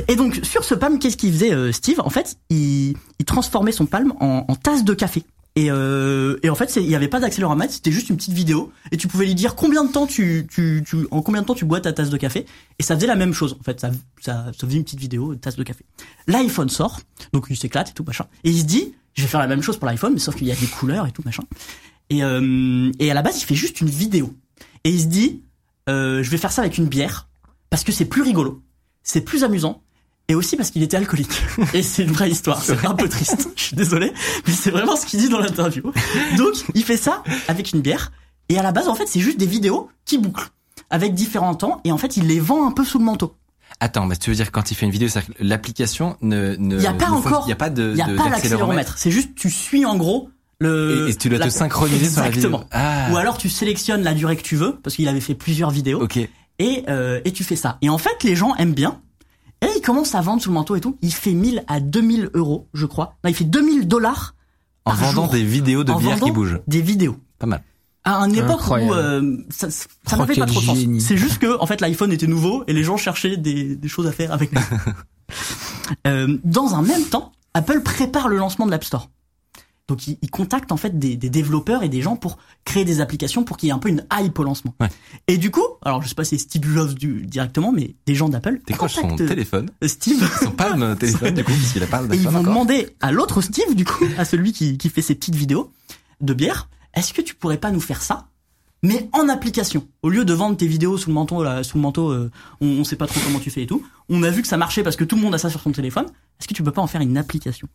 Et 0.08 0.16
donc 0.16 0.40
sur 0.44 0.64
ce 0.64 0.74
palm, 0.74 1.00
qu'est-ce 1.00 1.18
qu'il 1.18 1.34
faisait 1.34 1.54
euh, 1.54 1.72
Steve? 1.72 2.00
En 2.00 2.10
fait, 2.10 2.38
il, 2.50 2.96
il 3.20 3.26
transformait 3.26 3.72
son 3.72 3.86
palm 3.86 4.14
en, 4.20 4.46
en 4.48 4.56
tasse 4.56 4.84
de 4.84 4.94
café. 4.94 5.24
Et, 5.58 5.70
euh, 5.70 6.38
et 6.44 6.50
en 6.50 6.56
fait, 6.56 6.74
il 6.78 6.88
n'y 6.88 6.96
avait 6.96 7.10
pas 7.10 7.20
d'accéléromètre, 7.20 7.74
c'était 7.74 7.92
juste 7.92 8.10
une 8.10 8.16
petite 8.16 8.34
vidéo. 8.34 8.72
Et 8.92 8.98
tu 8.98 9.10
pouvais 9.10 9.26
lui 9.26 9.36
dire 9.36 9.56
combien 9.56 9.84
de 9.84 9.92
temps 9.92 10.08
tu, 10.08 10.48
tu, 10.50 10.82
tu, 10.88 11.08
en 11.12 11.22
combien 11.22 11.42
de 11.42 11.46
temps 11.48 11.56
tu 11.56 11.66
bois 11.66 11.82
ta 11.82 11.92
tasse 11.92 12.10
de 12.10 12.18
café. 12.18 12.46
Et 12.80 12.84
ça 12.84 12.96
faisait 12.96 13.08
la 13.08 13.18
même 13.18 13.34
chose. 13.34 13.58
En 13.60 13.64
fait, 13.64 13.80
ça, 13.80 13.92
ça, 14.22 14.46
ça 14.58 14.66
faisait 14.66 14.78
une 14.78 14.86
petite 14.86 15.02
vidéo, 15.02 15.34
une 15.34 15.40
tasse 15.40 15.58
de 15.58 15.64
café. 15.64 15.84
L'iPhone 16.28 16.70
sort, 16.70 17.02
donc 17.34 17.48
il 17.50 17.58
s'éclate 17.58 17.90
et 17.90 17.94
tout 17.94 18.06
machin. 18.08 18.26
Et 18.46 18.52
il 18.52 18.60
se 18.60 18.64
dit, 18.64 18.94
je 19.14 19.24
vais 19.24 19.28
faire 19.28 19.42
la 19.42 19.48
même 19.48 19.62
chose 19.62 19.76
pour 19.76 19.88
l'iPhone, 19.88 20.14
mais 20.14 20.20
sauf 20.20 20.36
qu'il 20.36 20.48
y 20.48 20.54
a 20.54 20.56
des 20.56 20.68
couleurs 20.68 21.06
et 21.06 21.12
tout 21.12 21.22
machin. 21.26 21.44
Et, 22.12 22.24
euh, 22.24 22.92
et 23.00 23.10
à 23.10 23.14
la 23.14 23.22
base, 23.22 23.42
il 23.42 23.46
fait 23.46 23.56
juste 23.56 23.82
une 23.82 23.90
vidéo. 23.90 24.34
Et 24.84 24.90
il 24.92 25.00
se 25.02 25.06
dit, 25.08 25.42
euh, 25.90 26.22
je 26.22 26.30
vais 26.30 26.38
faire 26.38 26.52
ça 26.52 26.62
avec 26.62 26.78
une 26.78 26.86
bière 26.88 27.28
parce 27.70 27.84
que 27.84 27.92
c'est 27.92 28.06
plus 28.06 28.22
rigolo, 28.22 28.62
c'est 29.02 29.22
plus 29.22 29.44
amusant. 29.44 29.82
Et 30.28 30.36
aussi 30.36 30.56
parce 30.56 30.72
qu'il 30.72 30.84
était 30.84 30.98
alcoolique. 30.98 31.42
Et 31.74 31.82
c'est 31.84 32.04
une 32.04 32.12
vraie 32.12 32.30
histoire. 32.30 32.62
C'est 32.62 32.86
un 32.86 32.94
peu 32.94 33.10
triste. 33.10 33.50
Je 33.56 33.64
suis 33.64 33.76
désolé. 33.76 34.14
Mais 34.48 34.54
c'est 34.54 34.72
vraiment 34.72 34.96
ce 34.96 35.06
qu'il 35.06 35.20
dit 35.20 35.28
dans 35.30 35.40
l'interview. 35.40 35.84
Donc, 36.38 36.54
il 36.74 36.84
fait 36.86 36.96
ça 36.96 37.24
avec 37.50 37.72
une 37.74 37.82
bière. 37.82 38.12
Et 38.48 38.58
à 38.58 38.64
la 38.64 38.72
base, 38.72 38.88
en 38.88 38.96
fait, 38.96 39.08
c'est 39.08 39.20
juste 39.20 39.38
des 39.38 39.46
vidéos 39.46 39.90
qui 40.06 40.18
bouclent. 40.18 40.50
Avec 40.90 41.14
différents 41.16 41.56
temps. 41.56 41.82
Et 41.84 41.92
en 41.92 41.98
fait, 41.98 42.16
il 42.18 42.28
les 42.28 42.40
vend 42.40 42.66
un 42.68 42.72
peu 42.72 42.86
sous 42.86 42.98
le 43.00 43.04
manteau. 43.06 43.36
Attends, 43.82 44.06
mais 44.06 44.16
tu 44.16 44.30
veux 44.30 44.36
dire 44.36 44.52
quand 44.52 44.72
il 44.72 44.76
fait 44.76 44.86
une 44.86 44.92
vidéo, 44.92 45.10
l'application 45.40 46.16
ne, 46.22 46.56
ne. 46.58 46.78
Il 46.78 46.84
y 46.84 46.88
a 46.88 46.94
pas 46.94 47.08
ne 47.10 47.16
encore- 47.16 47.44
Il 47.46 47.50
y 47.50 47.54
a 47.54 47.58
pas 47.58 47.70
de. 47.70 47.90
Il 47.90 47.96
n'y 47.96 48.02
a 48.02 48.08
de- 48.08 48.16
pas 48.16 48.30
l'accéléromètre. 48.30 48.98
C'est 48.98 49.12
juste, 49.12 49.36
tu 49.36 49.50
suis 49.50 49.86
en 49.86 49.96
gros 49.98 50.30
le. 50.62 51.08
Et, 51.08 51.12
et 51.12 51.16
tu 51.16 51.30
dois 51.30 51.40
la- 51.40 51.46
te 51.46 51.52
synchroniser 51.52 52.10
sur 52.10 52.22
la 52.22 52.30
vidéo. 52.30 52.50
Exactement. 52.50 52.68
Ah. 52.72 53.10
Ou 53.12 53.18
alors 53.18 53.38
tu 53.38 53.50
sélectionnes 53.50 54.04
la 54.04 54.14
durée 54.14 54.36
que 54.38 54.44
tu 54.44 54.56
veux, 54.56 54.78
parce 54.84 54.96
qu'il 54.96 55.08
avait 55.08 55.20
fait 55.22 55.36
plusieurs 55.36 55.72
vidéos. 55.72 56.02
Ok. 56.02 56.18
et, 56.18 56.84
euh, 56.90 57.20
et 57.26 57.32
tu 57.32 57.44
fais 57.44 57.56
ça. 57.56 57.78
Et 57.82 57.90
en 57.90 57.98
fait, 57.98 58.24
les 58.24 58.36
gens 58.36 58.56
aiment 58.56 58.74
bien. 58.74 59.02
Et 59.64 59.68
il 59.78 59.82
commence 59.82 60.16
à 60.16 60.22
vendre 60.22 60.42
sous 60.42 60.50
le 60.50 60.56
manteau 60.56 60.76
et 60.76 60.82
tout. 60.82 60.98
Il 61.02 61.14
fait 61.14 61.34
1000 61.34 61.64
à 61.68 61.80
2000 61.80 62.30
euros, 62.34 62.68
je 62.74 62.86
crois. 62.88 63.16
Non, 63.24 63.30
il 63.30 63.36
fait 63.36 63.44
2000 63.44 63.88
dollars 63.88 64.34
En 64.86 64.94
vendant 64.94 65.24
jour. 65.26 65.30
des 65.30 65.44
vidéos 65.44 65.84
de 65.84 65.92
En 65.92 66.00
bière 66.00 66.20
qui 66.20 66.32
bougent. 66.32 66.60
Des 66.68 66.82
vidéos. 66.82 67.18
Pas 67.38 67.46
mal. 67.46 67.62
À 68.04 68.16
une 68.26 68.36
époque 68.36 68.62
où 68.68 68.92
euh, 68.94 69.38
ça, 69.52 69.70
ça 69.70 69.86
Oh, 70.14 70.16
n'avait 70.18 70.34
pas 70.34 70.48
trop 70.48 70.60
de 70.62 70.66
sens. 70.66 70.78
C'est 71.00 71.18
juste 71.18 71.38
que 71.38 71.60
en 71.60 71.68
fait 71.68 71.80
l'iPhone 71.82 72.12
était 72.12 72.26
nouveau 72.26 72.64
et 72.66 72.74
les 72.74 72.84
gens 72.84 72.98
cherchaient 72.98 73.38
des, 73.38 73.76
des 73.76 73.88
choses 73.88 74.08
à 74.08 74.12
faire 74.12 74.32
avec. 74.34 74.50
euh, 76.08 76.38
dans 76.44 76.74
un 76.76 76.82
même 76.82 77.04
temps, 77.04 77.32
Apple 77.54 77.82
prépare 77.82 78.28
le 78.28 78.38
lancement 78.38 78.66
de 78.66 78.72
l'App 78.72 78.84
Store. 78.84 79.10
Donc 79.88 80.08
il, 80.08 80.18
il 80.22 80.30
contacte 80.32 80.72
en 80.72 80.78
fait 80.78 80.98
des, 80.98 81.18
des 81.18 81.30
développeurs 81.30 81.84
et 81.84 81.90
des 81.90 82.02
gens 82.02 82.16
pour 82.16 82.38
créer 82.64 82.86
des 82.86 83.02
applications 83.02 83.44
pour 83.44 83.58
qu'il 83.58 83.68
y 83.68 83.70
ait 83.72 83.74
un 83.74 83.80
peu 83.80 83.90
une 83.90 84.06
hype 84.14 84.38
au 84.40 84.44
lancement. 84.44 84.74
Ouais. 84.80 84.88
Et 85.28 85.38
du 85.38 85.52
coup, 85.52 85.66
alors 85.82 86.02
je 86.02 86.08
sais 86.08 86.16
pas 86.16 86.24
si 86.24 86.38
c'est 86.38 86.44
Steve 86.46 86.74
Jobs 86.74 86.94
du, 86.94 87.26
directement, 87.26 87.72
mais 87.72 87.96
des 88.06 88.16
gens 88.16 88.30
d'Apple 88.30 88.62
Décroche 88.66 88.94
son 88.94 89.02
contactent 89.02 89.28
téléphone. 89.28 89.70
Steve 89.84 90.30
Son 90.42 90.52
palme 90.52 90.96
téléphone, 91.00 91.34
du 91.34 91.44
coup, 91.44 91.52
parce 91.52 91.74
qu'il 91.74 91.84
a 91.84 91.88
pas 91.88 92.04
et 92.04 92.16
ils 92.16 92.22
vont 92.22 92.30
encore. 92.40 92.44
demander 92.44 92.96
à 93.02 93.12
l'autre 93.12 93.42
Steve, 93.42 93.76
du 93.76 93.84
coup, 93.86 94.06
à 94.18 94.26
celui 94.26 94.54
qui, 94.54 94.78
qui 94.78 94.90
fait 94.90 95.02
ses 95.02 95.16
petites 95.16 95.36
vidéos 95.36 95.72
de 96.22 96.34
bière, 96.34 96.70
est-ce 96.94 97.14
que 97.14 97.22
tu 97.22 97.36
pourrais 97.36 97.58
pas 97.58 97.72
nous 97.72 97.82
faire 97.82 98.02
ça, 98.02 98.28
mais 98.84 99.10
en 99.12 99.28
application? 99.30 99.88
Au 100.04 100.10
lieu 100.10 100.24
de 100.26 100.34
vendre 100.34 100.56
tes 100.58 100.68
vidéos 100.68 100.98
sous 100.98 101.10
le 101.10 101.14
manteau, 101.16 101.44
là, 101.44 101.64
sous 101.64 101.78
le 101.78 101.82
manteau, 101.82 102.12
euh, 102.12 102.32
on, 102.62 102.68
on 102.68 102.84
sait 102.84 102.96
pas 102.96 103.08
trop 103.08 103.20
comment 103.26 103.40
tu 103.40 103.50
fais 103.50 103.64
et 103.64 103.68
tout. 103.68 103.84
On 104.10 104.24
a 104.24 104.30
vu 104.30 104.42
que 104.42 104.48
ça 104.48 104.58
marchait 104.58 104.84
parce 104.84 104.96
que 104.96 105.04
tout 105.04 105.16
le 105.16 105.22
monde 105.22 105.36
a 105.36 105.38
ça 105.38 105.50
sur 105.50 105.62
son 105.62 105.72
téléphone. 105.72 106.06
Est-ce 106.40 106.48
que 106.48 106.54
tu 106.54 106.64
peux 106.64 106.72
pas 106.72 106.82
en 106.82 106.88
faire 106.88 107.02
une 107.02 107.18
application? 107.18 107.68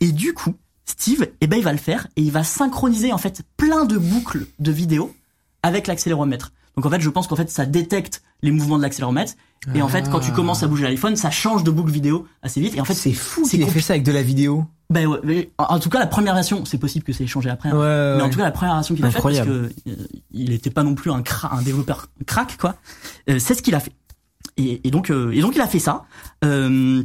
Et 0.00 0.12
du 0.12 0.32
coup, 0.34 0.54
Steve, 0.84 1.28
eh 1.40 1.46
ben, 1.46 1.56
il 1.58 1.64
va 1.64 1.72
le 1.72 1.78
faire 1.78 2.06
et 2.16 2.22
il 2.22 2.30
va 2.32 2.44
synchroniser 2.44 3.12
en 3.12 3.18
fait 3.18 3.42
plein 3.56 3.84
de 3.84 3.96
boucles 3.98 4.46
de 4.58 4.72
vidéos 4.72 5.14
avec 5.62 5.86
l'accéléromètre. 5.86 6.52
Donc 6.76 6.86
en 6.86 6.90
fait, 6.90 7.00
je 7.00 7.08
pense 7.10 7.26
qu'en 7.26 7.36
fait, 7.36 7.50
ça 7.50 7.66
détecte 7.66 8.22
les 8.42 8.50
mouvements 8.50 8.78
de 8.78 8.82
l'accéléromètre. 8.82 9.34
Et 9.76 9.82
en 9.82 9.86
fait, 9.88 10.10
quand 10.10 10.18
tu 10.18 10.32
commences 10.32 10.64
à 10.64 10.66
bouger 10.66 10.82
l'iPhone, 10.84 11.14
ça 11.14 11.30
change 11.30 11.62
de 11.62 11.70
boucle 11.70 11.92
vidéo 11.92 12.26
assez 12.42 12.60
vite. 12.60 12.74
Et 12.74 12.80
en 12.80 12.84
fait, 12.84 12.94
C'est 12.94 13.12
fou 13.12 13.42
c'est 13.44 13.50
qu'il 13.58 13.62
ait 13.62 13.70
fait 13.70 13.80
ça 13.80 13.92
avec 13.92 14.02
de 14.02 14.10
la 14.10 14.22
vidéo. 14.22 14.64
ben 14.90 15.06
ouais, 15.06 15.20
mais 15.22 15.50
en 15.58 15.78
tout 15.78 15.88
cas, 15.88 16.00
la 16.00 16.08
première 16.08 16.34
version, 16.34 16.64
c'est 16.64 16.78
possible 16.78 17.04
que 17.04 17.12
c'est 17.12 17.28
changé 17.28 17.48
après. 17.48 17.68
hein. 17.68 17.78
Ouais, 17.78 18.16
Mais 18.16 18.22
en 18.24 18.30
tout 18.30 18.38
cas, 18.38 18.44
la 18.44 18.50
première 18.50 18.74
version 18.74 18.96
qu'il 18.96 19.04
a 19.04 19.10
faite, 19.12 19.22
parce 19.22 19.38
que 19.38 19.50
euh, 19.50 19.68
il 20.32 20.50
n'était 20.50 20.70
pas 20.70 20.82
non 20.82 20.96
plus 20.96 21.12
un, 21.12 21.20
cra- 21.20 21.54
un 21.56 21.62
développeur 21.62 22.08
crack, 22.26 22.56
quoi. 22.58 22.74
euh, 23.30 23.38
c'est 23.38 23.54
ce 23.54 23.62
qu'il 23.62 23.76
a 23.76 23.80
fait. 23.80 23.92
Et, 24.56 24.80
et 24.88 24.90
donc, 24.90 25.10
euh, 25.10 25.30
et 25.30 25.40
donc, 25.40 25.54
il 25.54 25.60
a 25.60 25.68
fait 25.68 25.78
ça. 25.78 26.06
Euh, 26.44 27.04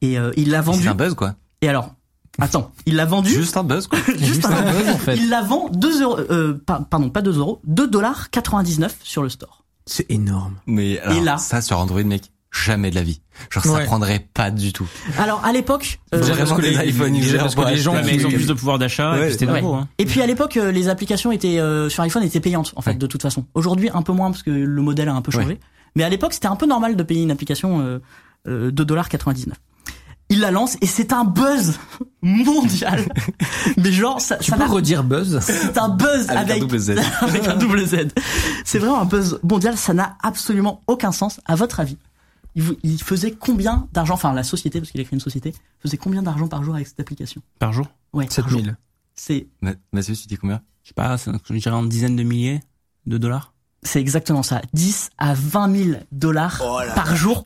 et 0.00 0.18
euh, 0.18 0.30
il 0.38 0.50
l'a 0.50 0.62
vendu. 0.62 0.80
C'est 0.84 0.88
un 0.88 0.94
buzz, 0.94 1.14
quoi. 1.14 1.34
Et 1.60 1.68
alors, 1.68 1.94
attends, 2.40 2.72
il 2.86 2.96
l'a 2.96 3.04
vendu. 3.04 3.30
Juste 3.30 3.56
un 3.56 3.64
buzz, 3.64 3.86
quoi. 3.86 3.98
juste 4.18 4.44
un- 4.46 4.62
buzz, 4.72 4.88
en 4.88 4.98
fait. 4.98 5.16
Il 5.16 5.28
la 5.28 5.42
vend 5.42 5.68
2 5.72 6.02
euros, 6.02 6.18
euh, 6.18 6.54
par- 6.66 6.86
pardon, 6.88 7.10
pas 7.10 7.22
2 7.22 7.38
euros, 7.38 7.60
2 7.64 7.86
dollars 7.88 8.30
99 8.30 8.96
sur 9.02 9.22
le 9.22 9.28
store. 9.28 9.64
C'est 9.86 10.10
énorme. 10.10 10.56
Mais 10.66 10.98
alors, 11.00 11.16
Et 11.16 11.20
là- 11.20 11.38
ça 11.38 11.60
sur 11.60 11.78
Android, 11.78 12.02
mec, 12.04 12.30
jamais 12.52 12.90
de 12.90 12.94
la 12.94 13.02
vie. 13.02 13.20
Genre, 13.50 13.64
ça 13.64 13.72
Ouais. 13.72 13.84
prendrait 13.86 14.28
pas 14.34 14.50
du 14.50 14.72
tout. 14.72 14.86
Alors, 15.18 15.42
à 15.44 15.52
l'époque, 15.52 15.98
euh, 16.14 16.20
parce 16.36 16.52
que 16.52 16.60
les- 16.60 16.76
iPhone 16.76 17.14
users 17.16 17.38
parce 17.38 17.54
que 17.54 17.60
pour 17.60 17.68
les 17.70 17.76
gens 17.78 17.94
un 17.94 18.02
Ouais, 18.04 18.14
ils 18.14 18.26
ont 18.26 18.30
plus 18.30 18.46
de 18.46 18.52
pouvoir 18.52 18.78
d'achat, 18.78 19.16
et 19.16 19.20
Ouais, 19.20 19.24
puis 19.26 19.32
c'était 19.32 19.46
ouais. 19.50 19.60
nouveau, 19.62 19.74
hein. 19.74 19.88
Et 19.98 20.04
puis 20.04 20.20
à 20.20 20.26
l'époque, 20.26 20.56
euh, 20.58 20.70
les 20.70 20.88
applications 20.88 21.32
étaient 21.32 21.58
euh, 21.58 21.88
sur 21.88 22.02
iPhone 22.02 22.22
étaient 22.22 22.40
payantes 22.40 22.72
en 22.76 22.82
fait 22.82 22.90
Ouais. 22.90 22.96
de 22.96 23.06
toute 23.06 23.22
façon. 23.22 23.46
Aujourd'hui, 23.54 23.88
un 23.92 24.02
peu 24.02 24.12
moins 24.12 24.30
parce 24.30 24.42
que 24.42 24.50
le 24.50 24.82
modèle 24.82 25.08
a 25.08 25.14
un 25.14 25.22
peu 25.22 25.32
changé. 25.32 25.46
Ouais. 25.46 25.60
Mais 25.96 26.04
à 26.04 26.08
l'époque, 26.10 26.32
c'était 26.34 26.46
un 26.46 26.56
peu 26.56 26.66
normal 26.66 26.94
de 26.96 27.02
payer 27.02 27.22
une 27.22 27.30
application 27.30 27.80
euh, 27.80 27.98
euh, 28.48 28.70
2,99$. 28.70 29.54
Il 30.32 30.40
la 30.40 30.50
lance 30.50 30.76
et 30.80 30.86
c'est 30.86 31.12
un 31.12 31.24
buzz 31.24 31.78
mondial. 32.22 33.04
Mais 33.76 33.92
genre, 33.92 34.20
ça, 34.20 34.36
Tu 34.36 34.50
ça 34.50 34.56
peux 34.56 34.64
redire 34.64 35.04
buzz 35.04 35.38
c'est 35.40 35.76
un 35.76 35.88
buzz 35.90 36.28
Avec 36.30 36.42
avec, 36.50 36.56
un 36.56 36.60
double 36.60 36.78
Z. 36.78 36.90
avec 37.20 37.46
un 37.48 37.56
double 37.56 37.86
Z. 37.86 37.96
C'est 38.64 38.78
vraiment 38.78 39.00
un 39.00 39.04
buzz 39.04 39.38
mondial. 39.42 39.76
Ça 39.76 39.92
n'a 39.92 40.16
absolument 40.22 40.80
aucun 40.86 41.12
sens. 41.12 41.40
À 41.44 41.54
votre 41.54 41.80
avis, 41.80 41.98
il, 42.54 42.62
vous- 42.62 42.76
il 42.82 43.02
faisait 43.02 43.32
combien 43.32 43.88
d'argent, 43.92 44.14
enfin 44.14 44.32
la 44.32 44.42
société, 44.42 44.80
parce 44.80 44.90
qu'il 44.90 45.00
a 45.00 45.04
créé 45.04 45.14
une 45.16 45.20
société, 45.20 45.52
faisait 45.80 45.98
combien 45.98 46.22
d'argent 46.22 46.48
par 46.48 46.62
jour 46.64 46.74
avec 46.74 46.86
cette 46.86 47.00
application? 47.00 47.42
Par 47.58 47.72
jour? 47.74 47.86
Ouais, 48.14 48.26
par 48.26 48.48
jour. 48.48 48.60
7000. 48.60 48.76
C'est 49.14 49.48
Ma- 49.60 49.72
Mathieu, 49.92 50.14
tu 50.16 50.26
dis 50.28 50.36
combien? 50.38 50.62
Je 50.82 50.88
sais 50.88 50.94
pas, 50.94 51.18
c'est- 51.18 51.30
je 51.50 51.54
dirais 51.58 51.76
en 51.76 51.82
dizaines 51.82 52.16
de 52.16 52.22
milliers 52.22 52.60
de 53.06 53.18
dollars. 53.18 53.51
C'est 53.84 54.00
exactement 54.00 54.44
ça. 54.44 54.62
10 54.74 55.10
à 55.18 55.34
20 55.34 55.76
000 55.76 55.98
dollars 56.12 56.62
par 56.94 57.16
jour. 57.16 57.44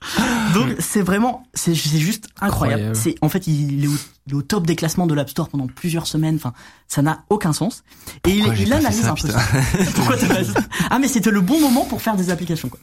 Donc 0.53 0.69
c'est 0.79 1.01
vraiment, 1.01 1.45
c'est 1.55 1.75
c'est 1.75 1.99
juste 1.99 2.29
incroyable. 2.41 2.83
Incroyable. 2.83 2.97
C'est 2.97 3.15
en 3.23 3.29
fait 3.31 3.47
il 3.47 3.85
est, 3.85 3.89
au, 3.89 3.95
il 4.27 4.33
est 4.33 4.37
au 4.37 4.43
top 4.43 4.67
des 4.67 4.77
classements 4.77 5.07
de 5.07 5.15
l'App 5.15 5.31
Store 5.31 5.49
pendant 5.49 5.67
plusieurs 5.67 6.07
semaines. 6.07 6.37
Enfin, 6.37 6.53
ça 6.89 7.01
n'a 7.01 7.25
aucun 7.31 7.55
sens. 7.55 7.85
Et 8.27 8.31
il, 8.33 8.39
Pourquoi 8.45 8.55
il 8.63 8.73
analyse 8.73 9.01
ça, 9.01 9.13
un 9.13 9.15
peu 9.15 9.29
putain 9.29 9.39
ça. 9.39 9.59
Pourquoi 9.95 10.17
Ah 10.91 10.99
mais 10.99 11.09
c'était 11.09 11.31
le 11.31 11.41
bon 11.41 11.59
moment 11.59 11.85
pour 11.87 12.03
faire 12.03 12.17
des 12.17 12.29
applications 12.31 12.69
quoi. 12.69 12.81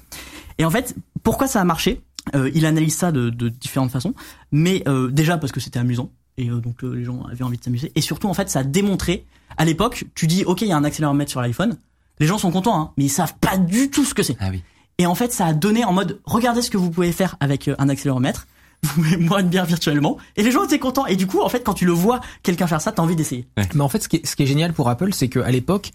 Et 0.58 0.66
en 0.66 0.70
fait, 0.72 0.96
pourquoi 1.24 1.48
ça 1.48 1.62
a 1.62 1.64
marché? 1.64 2.02
Euh, 2.36 2.50
Il 2.54 2.66
analyse 2.66 2.96
ça 2.96 3.12
de, 3.12 3.30
de 3.30 3.50
différentes 3.50 3.92
façons, 3.92 4.14
mais 4.52 4.84
euh, 4.88 5.12
déjà 5.12 5.38
parce 5.38 5.52
que 5.52 5.60
c'était 5.60 5.80
amusant 5.80 6.10
et 6.38 6.50
euh, 6.50 6.60
donc 6.60 6.84
euh, 6.84 6.94
les 6.96 7.04
gens 7.04 7.24
avaient 7.32 7.44
envie 7.44 7.58
de 7.58 7.64
s'amuser. 7.64 7.92
Et 7.96 8.02
surtout 8.02 8.28
en 8.30 8.34
fait, 8.34 8.50
ça 8.50 8.60
a 8.60 8.64
démontré. 8.64 9.26
À 9.58 9.66
l'époque, 9.66 10.06
tu 10.16 10.26
dis 10.26 10.44
ok, 10.46 10.62
il 10.62 10.70
y 10.70 10.72
a 10.72 10.78
un 10.78 10.84
accéléromètre 10.84 11.30
sur 11.30 11.42
l'iPhone. 11.42 11.78
Les 12.20 12.28
gens 12.28 12.38
sont 12.38 12.52
contents, 12.52 12.80
hein, 12.80 12.92
mais 12.98 13.06
ils 13.06 13.10
savent 13.10 13.36
pas 13.40 13.58
du 13.58 13.90
tout 13.90 14.06
ce 14.06 14.14
que 14.14 14.24
c'est. 14.24 14.38
Ah 14.40 14.50
oui. 14.52 14.64
Et 14.98 15.06
en 15.06 15.16
fait, 15.16 15.32
ça 15.32 15.48
a 15.48 15.54
donné 15.54 15.84
en 15.86 15.94
mode, 15.94 16.22
regardez 16.26 16.62
ce 16.62 16.70
que 16.70 16.78
vous 16.78 16.92
pouvez 16.92 17.12
faire 17.12 17.36
avec 17.40 17.68
euh, 17.68 17.76
un 17.80 17.90
accéléromètre. 17.90 18.48
Vous 18.84 19.02
pouvez 19.02 19.16
boire 19.16 19.40
une 19.40 19.48
bière 19.48 19.66
virtuellement. 19.66 20.18
Et 20.36 20.44
les 20.44 20.52
gens 20.52 20.66
étaient 20.66 20.78
contents. 20.78 21.06
Et 21.06 21.16
du 21.16 21.26
coup, 21.26 21.40
en 21.40 21.48
fait, 21.48 21.62
quand 21.62 21.74
tu 21.74 21.86
le 21.86 21.94
vois 21.94 22.20
quelqu'un 22.44 22.68
faire 22.68 22.82
ça, 22.82 22.92
t'as 22.92 23.02
envie 23.02 23.16
d'essayer. 23.16 23.48
Mais 23.74 23.82
en 23.82 23.88
fait, 23.88 24.04
ce 24.04 24.10
qui 24.10 24.18
est, 24.18 24.26
ce 24.26 24.36
qui 24.36 24.44
est 24.44 24.46
génial 24.46 24.74
pour 24.74 24.90
Apple, 24.90 25.14
c'est 25.14 25.30
qu'à 25.30 25.50
l'époque, 25.50 25.92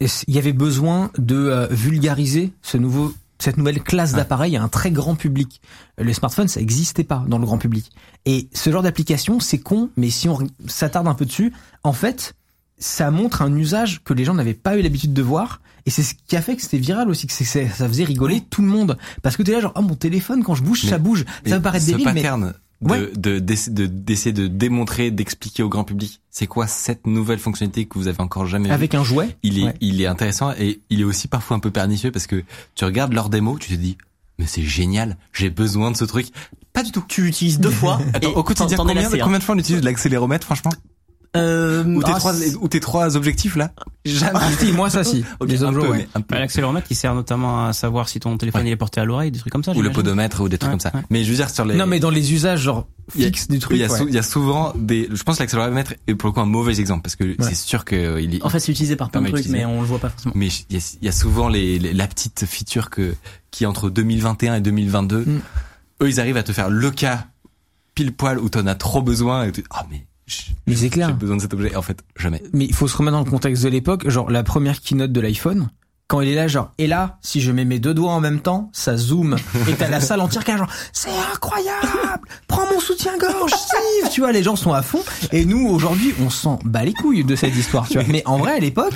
il 0.00 0.34
y 0.34 0.38
avait 0.38 0.52
besoin 0.52 1.12
de 1.16 1.36
euh, 1.36 1.68
vulgariser 1.70 2.52
ce 2.60 2.76
nouveau, 2.76 3.14
cette 3.38 3.56
nouvelle 3.56 3.80
classe 3.80 4.14
d'appareils 4.14 4.56
à 4.56 4.62
un 4.64 4.68
très 4.68 4.90
grand 4.90 5.14
public. 5.14 5.60
Les 5.96 6.12
smartphones, 6.12 6.48
ça 6.48 6.58
n'existait 6.58 7.04
pas 7.04 7.24
dans 7.28 7.38
le 7.38 7.46
grand 7.46 7.58
public. 7.58 7.92
Et 8.26 8.48
ce 8.52 8.70
genre 8.70 8.82
d'application, 8.82 9.38
c'est 9.38 9.58
con, 9.58 9.90
mais 9.96 10.10
si 10.10 10.28
on 10.28 10.38
s'attarde 10.66 11.06
un 11.06 11.14
peu 11.14 11.26
dessus, 11.26 11.52
en 11.84 11.92
fait, 11.92 12.34
ça 12.78 13.10
montre 13.10 13.42
un 13.42 13.54
usage 13.56 14.02
que 14.04 14.12
les 14.14 14.24
gens 14.24 14.34
n'avaient 14.34 14.54
pas 14.54 14.76
eu 14.76 14.82
l'habitude 14.82 15.12
de 15.12 15.22
voir. 15.22 15.60
Et 15.86 15.90
c'est 15.90 16.02
ce 16.02 16.14
qui 16.26 16.34
a 16.36 16.42
fait 16.42 16.56
que 16.56 16.62
c'était 16.62 16.78
viral 16.78 17.08
aussi, 17.10 17.26
que 17.26 17.32
c'est- 17.32 17.44
c'est- 17.44 17.68
ça 17.68 17.86
faisait 17.88 18.04
rigoler 18.04 18.40
tout 18.48 18.62
le 18.62 18.68
monde. 18.68 18.96
Parce 19.22 19.36
que 19.36 19.42
t'es 19.42 19.52
là 19.52 19.60
genre, 19.60 19.72
oh 19.76 19.82
mon 19.82 19.94
téléphone, 19.94 20.42
quand 20.42 20.54
je 20.54 20.62
bouge, 20.62 20.82
Mais- 20.84 20.90
ça 20.90 20.98
bouge. 20.98 21.24
Ça 21.46 21.56
peut 21.56 21.62
paraître 21.62 21.84
débile, 21.86 22.06
mais 22.06 22.14
pattern 22.22 22.54
de, 22.80 22.88
Ouais. 22.90 23.10
de, 23.16 23.38
de- 23.38 23.86
d'essayer 23.86 24.32
de 24.32 24.46
démontrer, 24.46 25.10
d'expliquer 25.10 25.62
au 25.62 25.68
grand 25.68 25.84
public, 25.84 26.20
c'est 26.30 26.46
quoi 26.46 26.66
cette 26.66 27.06
nouvelle 27.06 27.38
fonctionnalité 27.38 27.84
que 27.86 27.98
vous 27.98 28.08
avez 28.08 28.20
encore 28.20 28.46
jamais 28.46 28.68
vue? 28.68 28.74
avec 28.74 28.94
un 28.94 29.04
jouet, 29.04 29.36
il 29.42 29.58
est, 29.58 29.64
Ouais. 29.64 29.74
il 29.80 30.00
est 30.00 30.06
intéressant 30.06 30.52
et 30.58 30.80
il 30.90 31.00
est 31.00 31.04
aussi 31.04 31.28
parfois 31.28 31.56
un 31.56 31.60
peu 31.60 31.70
pernicieux 31.70 32.10
parce 32.10 32.26
que 32.26 32.42
tu 32.74 32.84
regardes 32.84 33.12
leur 33.12 33.28
démo, 33.28 33.58
tu 33.58 33.68
te 33.68 33.74
dis, 33.74 33.96
mais 34.38 34.46
c'est 34.46 34.62
génial, 34.62 35.16
j'ai 35.32 35.50
besoin 35.50 35.90
de 35.90 35.96
ce 35.96 36.04
truc. 36.04 36.26
Pas 36.72 36.82
du 36.82 36.90
tout. 36.92 37.04
Tu 37.06 37.22
l'utilises 37.22 37.60
deux 37.60 37.70
fois. 37.70 38.00
Attends, 38.14 38.30
au 38.32 38.42
quotidien, 38.42 38.76
combien, 38.76 39.08
combien 39.20 39.38
de 39.38 39.44
fois 39.44 39.54
on 39.54 39.58
utilise 39.58 39.82
l'accéléromètre, 39.84 40.44
franchement? 40.44 40.72
Euh, 41.36 41.82
Ou 41.84 42.02
tes 42.02 42.12
ah, 42.14 42.18
trois, 42.18 42.32
ou 42.60 42.68
tes 42.68 42.78
trois 42.80 43.16
objectifs, 43.16 43.56
là? 43.56 43.72
Jamais. 44.04 44.32
Ah, 44.40 44.50
si, 44.56 44.70
moi 44.72 44.88
ça 44.88 45.02
si. 45.02 45.24
Ok, 45.40 45.48
Les 45.50 45.64
un 45.64 45.68
autres 45.68 45.74
peu, 45.78 45.80
jours, 45.86 45.90
ouais. 45.90 46.08
mais. 46.14 46.22
Bah, 46.28 46.38
L'accéléromètre 46.38 46.86
qui 46.86 46.94
sert 46.94 47.12
notamment 47.14 47.66
à 47.66 47.72
savoir 47.72 48.08
si 48.08 48.20
ton 48.20 48.36
téléphone 48.38 48.62
Ouais. 48.62 48.68
il 48.68 48.72
est 48.72 48.76
porté 48.76 49.00
à 49.00 49.04
l'oreille, 49.04 49.32
des 49.32 49.40
trucs 49.40 49.52
comme 49.52 49.64
ça. 49.64 49.72
Ou 49.72 49.82
le 49.82 49.90
podomètre 49.90 50.40
ou 50.42 50.48
des 50.48 50.58
trucs 50.58 50.68
Ouais, 50.68 50.72
comme 50.74 50.80
ça. 50.80 50.92
ouais. 50.94 51.02
Mais 51.10 51.24
je 51.24 51.30
veux 51.30 51.36
dire, 51.36 51.50
sur 51.50 51.64
les... 51.64 51.74
Non, 51.74 51.86
mais 51.86 51.98
dans 51.98 52.10
les 52.10 52.32
usages, 52.32 52.60
genre, 52.60 52.86
Il 53.16 53.22
y 53.22 53.24
a- 53.24 53.26
fixe 53.28 53.48
du 53.48 53.58
truc. 53.58 53.76
il 53.76 53.80
y, 53.80 53.84
a 53.84 53.90
ouais. 53.90 53.98
sou- 53.98 54.06
il 54.08 54.14
y 54.14 54.18
a 54.18 54.22
souvent 54.22 54.72
des. 54.76 55.08
Je 55.12 55.22
pense 55.24 55.38
que 55.38 55.42
l'accéléromètre 55.42 55.94
est 56.06 56.14
pour 56.14 56.28
le 56.28 56.32
coup 56.34 56.40
un 56.40 56.46
mauvais 56.46 56.78
exemple 56.78 57.02
parce 57.02 57.16
que 57.16 57.34
c'est 57.40 57.54
sûr 57.56 57.84
que 57.84 57.96
euh, 57.96 58.20
il 58.20 58.36
est. 58.36 58.42
En 58.44 58.48
fait, 58.48 58.60
c'est 58.60 58.70
utilisé 58.70 58.94
par 58.94 59.10
plein 59.10 59.20
de 59.22 59.28
trucs, 59.30 59.48
mais 59.48 59.64
on 59.64 59.80
le 59.80 59.86
voit 59.88 59.98
pas 59.98 60.10
forcément. 60.10 60.34
mais 60.36 60.46
il 60.70 60.76
y 60.76 60.78
a, 60.80 60.96
il 61.02 61.04
y 61.06 61.08
a 61.08 61.12
souvent 61.12 61.48
les, 61.48 61.78
les- 61.80 61.92
la 61.92 62.06
petite 62.06 62.44
feature 62.46 62.90
que 62.90 63.14
qui 63.50 63.66
entre 63.66 63.90
2021 63.90 64.54
et 64.56 64.60
2022, 64.60 65.24
Mm. 65.24 65.40
eux 66.02 66.08
ils 66.08 66.20
arrivent 66.20 66.36
à 66.36 66.42
te 66.44 66.52
faire 66.52 66.70
le 66.70 66.90
cas 66.92 67.26
pile 67.94 68.12
poil 68.12 68.38
où 68.38 68.48
t'en 68.48 68.66
as 68.66 68.74
trop 68.74 69.02
besoin 69.02 69.44
et 69.44 69.52
tu 69.52 69.64
ah 69.70 69.84
mais 69.90 69.98
j- 69.98 70.04
Mais 70.66 70.74
c'est 70.74 70.88
clair. 70.88 71.08
j'ai 71.08 71.14
besoin 71.14 71.36
de 71.36 71.42
cet 71.42 71.54
objet. 71.54 71.74
En 71.76 71.82
fait, 71.82 72.02
jamais. 72.16 72.42
Mais 72.52 72.64
il 72.64 72.74
faut 72.74 72.88
se 72.88 72.96
remettre 72.96 73.16
dans 73.16 73.24
le 73.24 73.30
contexte 73.30 73.62
de 73.64 73.68
l'époque. 73.68 74.08
Genre, 74.08 74.30
la 74.30 74.42
première 74.42 74.80
keynote 74.80 75.12
de 75.12 75.20
l'iPhone, 75.20 75.68
quand 76.06 76.20
il 76.20 76.28
est 76.28 76.34
là, 76.34 76.48
genre, 76.48 76.70
et 76.78 76.86
là, 76.86 77.16
si 77.22 77.40
je 77.40 77.50
mets 77.50 77.64
mes 77.64 77.78
deux 77.78 77.94
doigts 77.94 78.12
en 78.12 78.20
même 78.20 78.40
temps, 78.40 78.70
ça 78.74 78.96
zoome. 78.96 79.36
Et 79.68 79.72
t'as 79.72 79.88
la 79.88 80.00
salle 80.00 80.20
entière 80.20 80.44
qui 80.44 80.50
est 80.50 80.58
genre, 80.58 80.70
c'est 80.92 81.08
incroyable! 81.32 82.28
Prends 82.46 82.66
mon 82.72 82.78
soutien-gorge, 82.78 83.52
Steve! 83.52 84.10
Tu 84.12 84.20
vois, 84.20 84.30
les 84.32 84.42
gens 84.42 84.54
sont 84.56 84.72
à 84.72 84.82
fond. 84.82 85.02
Et 85.32 85.44
nous, 85.46 85.66
aujourd'hui, 85.66 86.14
on 86.20 86.28
s'en 86.30 86.58
bat 86.64 86.84
les 86.84 86.92
couilles 86.92 87.24
de 87.24 87.34
cette 87.36 87.56
histoire, 87.56 87.88
tu 87.88 87.94
vois. 87.98 88.06
Mais 88.08 88.22
en 88.26 88.36
vrai, 88.36 88.52
à 88.52 88.58
l'époque, 88.58 88.92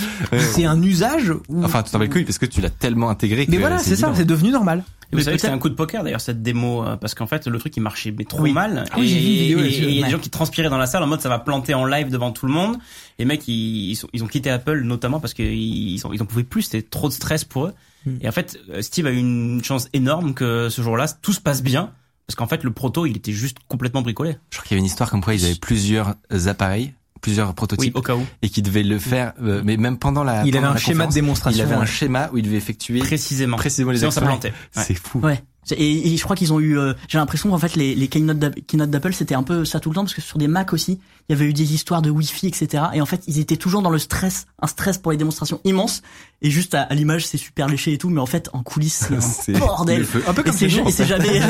c'est 0.53 0.67
un 0.67 0.81
usage 0.83 1.33
où... 1.49 1.65
Enfin, 1.65 1.83
tu 1.83 1.91
t'en 1.91 1.99
bats 1.99 2.05
le 2.05 2.11
couille 2.11 2.25
parce 2.25 2.39
que 2.39 2.47
tu 2.47 2.61
l'as 2.61 2.71
tellement 2.71 3.09
intégré 3.09 3.47
que 3.47 3.51
mais 3.51 3.59
voilà, 3.59 3.79
c'est 3.79 3.97
ça, 3.97 4.13
c'est 4.15 4.25
devenu 4.27 4.51
normal. 4.51 4.85
Et 5.11 5.13
Vous 5.13 5.17
Mais 5.19 5.25
savez 5.25 5.37
que 5.37 5.41
c'est 5.41 5.49
un 5.49 5.59
coup 5.59 5.71
de 5.71 5.75
poker 5.75 6.05
d'ailleurs 6.05 6.21
cette 6.21 6.43
démo 6.43 6.85
euh, 6.85 6.97
parce 6.97 7.15
qu'en 7.15 7.27
fait 7.27 7.47
le 7.47 7.59
truc 7.59 7.75
il 7.75 7.81
marchait 7.81 8.13
mais 8.17 8.25
trop 8.27 8.43
Oui. 8.43 8.53
mal 8.53 8.85
Ah 8.93 8.97
oui, 8.99 9.11
et 9.11 9.53
il 9.53 9.95
y 9.95 10.03
a 10.03 10.05
des 10.05 10.13
gens 10.13 10.19
qui 10.19 10.29
transpiraient 10.29 10.69
dans 10.69 10.77
la 10.77 10.85
salle 10.87 11.03
en 11.03 11.07
mode 11.07 11.23
ça 11.23 11.31
va 11.31 11.39
planter 11.39 11.73
en 11.73 11.87
live 11.87 12.11
devant 12.11 12.31
tout 12.31 12.45
le 12.45 12.53
monde. 12.53 12.77
Les 13.19 13.25
mecs 13.25 13.47
ils, 13.49 13.91
ils, 13.91 13.97
sont- 13.97 14.09
ils 14.13 14.23
ont 14.23 14.29
quitté 14.29 14.51
Apple 14.51 14.83
notamment 14.83 15.19
parce 15.21 15.35
qu'ils 15.35 15.47
ils, 15.55 16.03
en 16.05 16.27
pouvaient 16.27 16.45
plus, 16.45 16.63
c'était 16.63 16.83
trop 16.83 17.09
de 17.09 17.13
stress 17.13 17.45
pour 17.45 17.67
eux. 17.67 17.75
Hmm. 18.07 18.17
Et 18.21 18.29
en 18.29 18.33
fait 18.33 18.59
euh, 18.71 18.81
Steve 18.83 19.07
a 19.07 19.11
eu 19.11 19.17
une 19.19 19.63
chance 19.65 19.89
énorme 19.93 20.35
que 20.35 20.69
ce 20.69 20.83
jour-là 20.83 21.07
tout 21.21 21.33
se 21.33 21.41
passe 21.41 21.63
bien 21.63 21.93
parce 22.27 22.37
qu'en 22.37 22.47
fait 22.47 22.63
le 22.63 22.71
proto 22.73 23.07
il 23.07 23.17
était 23.17 23.33
juste 23.33 23.57
complètement 23.67 24.03
bricolé. 24.03 24.37
Je 24.51 24.57
crois 24.59 24.67
qu'il 24.69 24.75
y 24.75 24.77
avait 24.77 24.81
une 24.81 24.87
histoire 24.87 25.11
comme 25.11 25.23
quoi 25.23 25.35
ils 25.35 25.45
avaient 25.45 25.57
plusieurs 25.57 26.15
appareils, 26.47 26.95
plusieurs 27.21 27.49
Oui, 27.49 27.55
prototypes 27.55 27.97
au 27.97 28.03
cas 28.03 28.15
où. 28.15 28.25
et 28.43 28.49
qu'ils 28.51 28.63
devaient 28.63 28.85
le 28.85 28.99
faire. 29.01 29.33
euh, 29.43 29.63
mais 29.65 29.77
même 29.77 29.99
pendant 29.99 30.23
la. 30.23 30.45
Il 30.47 30.57
avait 30.57 30.67
un 30.67 30.77
schéma 30.77 31.07
de 31.09 31.13
démonstration. 31.13 31.65
Il 31.65 31.67
avait 31.67 31.75
un 31.81 31.87
schéma 31.87 32.31
où 32.33 32.39
il 32.39 32.45
devait 32.45 32.57
effectuer 32.59 33.01
Précisément. 33.01 33.57
précisément 33.57 33.91
les 33.91 33.99
Sinon 33.99 34.11
ça 34.13 34.21
actions. 34.21 34.39
plantait. 34.39 34.55
Ouais. 34.77 34.85
C'est 34.87 34.95
fou. 34.95 35.19
Ouais. 35.21 35.43
Et, 35.73 36.13
et 36.13 36.17
je 36.17 36.23
crois 36.25 36.37
qu'ils 36.37 36.53
ont 36.53 36.61
eu, 36.61 36.79
euh, 36.79 36.95
j'ai 37.09 37.19
l'impression 37.19 37.51
qu'en 37.51 37.59
fait 37.59 37.77
les, 37.77 37.95
les 37.95 38.09
keynotes 38.09 38.39
d'App- 38.39 38.59
keynotes 38.67 38.91
d'Apple 38.91 39.13
c'était 39.13 39.35
un 39.35 39.43
peu 39.43 39.65
ça 39.65 39.81
tout 39.81 39.91
le 39.91 39.95
temps 39.95 40.03
parce 40.05 40.15
que 40.15 40.21
sur 40.21 40.39
des 40.39 40.49
Mac 40.49 40.73
aussi 40.73 40.99
il 41.29 41.33
y 41.33 41.35
avait 41.35 41.45
eu 41.47 41.53
des 41.53 41.75
histoires 41.75 42.01
de 42.03 42.11
Wi-Fi 42.11 42.47
etc. 42.49 42.85
Et 42.95 43.01
en 43.01 43.07
fait 43.07 43.23
ils 43.27 43.39
étaient 43.39 43.57
toujours 43.57 43.83
dans 43.83 43.91
le 43.91 43.99
stress, 43.99 44.47
un 44.63 44.67
stress 44.67 44.99
pour 44.99 45.13
les 45.13 45.19
démonstrations 45.19 45.61
immense. 45.65 46.03
Et 46.41 46.51
juste 46.51 46.75
à, 46.75 46.83
à 46.83 46.95
l'image 46.95 47.27
c'est 47.27 47.37
super 47.39 47.67
léché 47.69 47.93
et 47.93 47.99
tout, 47.99 48.09
mais 48.11 48.21
en 48.21 48.27
fait 48.27 48.49
en 48.53 48.63
coulisses 48.63 49.07
c'est 49.09 49.21
C'est 49.49 49.57
un 49.57 49.59
bordel. 49.59 50.07
Un 50.27 50.35
peu 50.35 50.43
comme 50.43 50.53
c'est 50.53 50.69
chez 50.69 50.83
nous, 50.83 50.91
c'est 50.91 51.07
jamais 51.07 51.41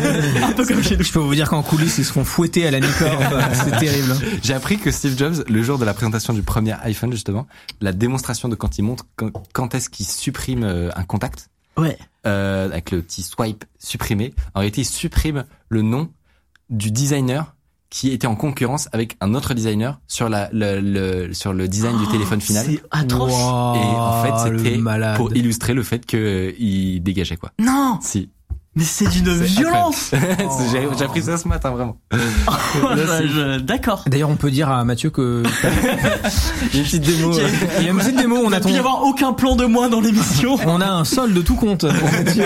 un 0.42 0.52
peu 0.52 0.64
comme 0.66 0.83
chez 0.83 0.96
nous. 0.96 1.02
Je 1.04 1.12
peux 1.12 1.18
vous 1.18 1.35
dire 1.35 1.48
qu'en 1.48 1.62
coulisses, 1.62 1.98
ils 1.98 2.04
se 2.04 2.12
font 2.12 2.24
fouetter 2.24 2.66
à 2.66 2.70
la 2.70 2.78
c'est 3.52 3.78
terrible. 3.78 4.16
J'ai 4.42 4.54
appris 4.54 4.78
que 4.78 4.90
Steve 4.90 5.16
Jobs, 5.18 5.44
le 5.48 5.62
jour 5.62 5.78
de 5.78 5.85
la 5.85 5.94
présentation 5.94 6.33
du 6.33 6.42
premier 6.42 6.74
iPhone 6.83 7.12
justement, 7.12 7.46
la 7.81 7.92
démonstration 7.92 8.48
de 8.48 8.54
quand 8.54 8.78
il 8.78 8.83
montre 8.83 9.04
quand, 9.16 9.31
quand 9.52 9.74
est-ce 9.74 9.90
qu'il 9.90 10.07
supprime 10.07 10.62
euh, 10.64 10.90
un 10.96 11.04
contact 11.04 11.50
Ouais. 11.79 11.97
euh, 12.27 12.67
avec 12.67 12.91
le 12.91 13.03
petit 13.03 13.23
swipe 13.23 13.64
supprimé, 13.79 14.35
en 14.55 14.61
réalité 14.61 14.83
il 14.83 14.85
supprime 14.87 15.45
le 15.69 15.83
nom 15.83 16.11
du 16.71 16.91
designer 16.91 17.55
qui 17.91 18.11
était 18.12 18.27
en 18.27 18.37
concurrence 18.37 18.88
avec 18.93 19.17
un 19.23 19.35
autre 19.35 19.55
designer 19.55 19.99
sur 20.07 20.29
la 20.29 20.51
le, 20.53 20.81
le- 20.81 21.33
sur 21.33 21.55
le 21.55 21.69
design 21.69 21.97
du 21.99 22.07
téléphone 22.09 22.41
final. 22.43 22.67
C'est 22.67 22.83
atroce. 22.91 23.33
Wow, 23.33 23.75
Et 23.77 23.79
en 23.79 24.23
fait, 24.23 24.59
c'était 24.59 24.77
pour 25.17 25.35
illustrer 25.35 25.73
le 25.73 25.83
fait 25.83 26.05
que 26.05 26.17
euh, 26.19 26.53
il 26.59 27.01
dégageait 27.03 27.38
quoi. 27.38 27.51
Non, 27.59 27.99
Si. 28.03 28.29
Mais 28.79 28.85
c'est 28.85 29.09
d'une 29.09 29.35
violence. 29.43 30.12
J'ai 30.73 30.87
j'ai 30.97 31.05
appris 31.05 31.23
ça 31.23 31.37
ce 31.37 31.49
matin 31.49 31.71
vraiment. 31.71 31.97
D'accord. 33.62 34.05
D'ailleurs, 34.07 34.31
on 34.31 34.37
peut 34.37 34.53
dire 34.53 34.71
à 34.71 34.85
Mathieu 34.85 35.11
que 35.11 35.43
Il 36.73 36.75
y 36.75 36.77
a 36.77 36.79
une 36.79 36.85
petite 36.85 37.03
démo. 37.03 37.37
Euh, 37.37 37.49
il 37.81 37.87
y 37.87 37.88
a 37.88 37.91
une 37.91 37.99
petite 37.99 38.17
démo. 38.17 38.37
On 38.37 38.51
Il 38.51 38.55
a 38.55 38.59
ne 38.59 38.62
peut 38.62 38.69
ton, 38.69 38.75
y 38.77 38.79
avoir 38.79 39.03
aucun 39.03 39.33
plan 39.33 39.57
de 39.57 39.64
moins 39.64 39.88
dans 39.88 40.01
l'émission. 40.01 40.57
on 40.64 40.81
a 40.81 40.87
un 40.88 41.05
solde 41.05 41.35
de 41.35 41.43
tout 41.43 41.57
compte. 41.57 41.87
pour 41.93 42.12
Mathieu. 42.12 42.45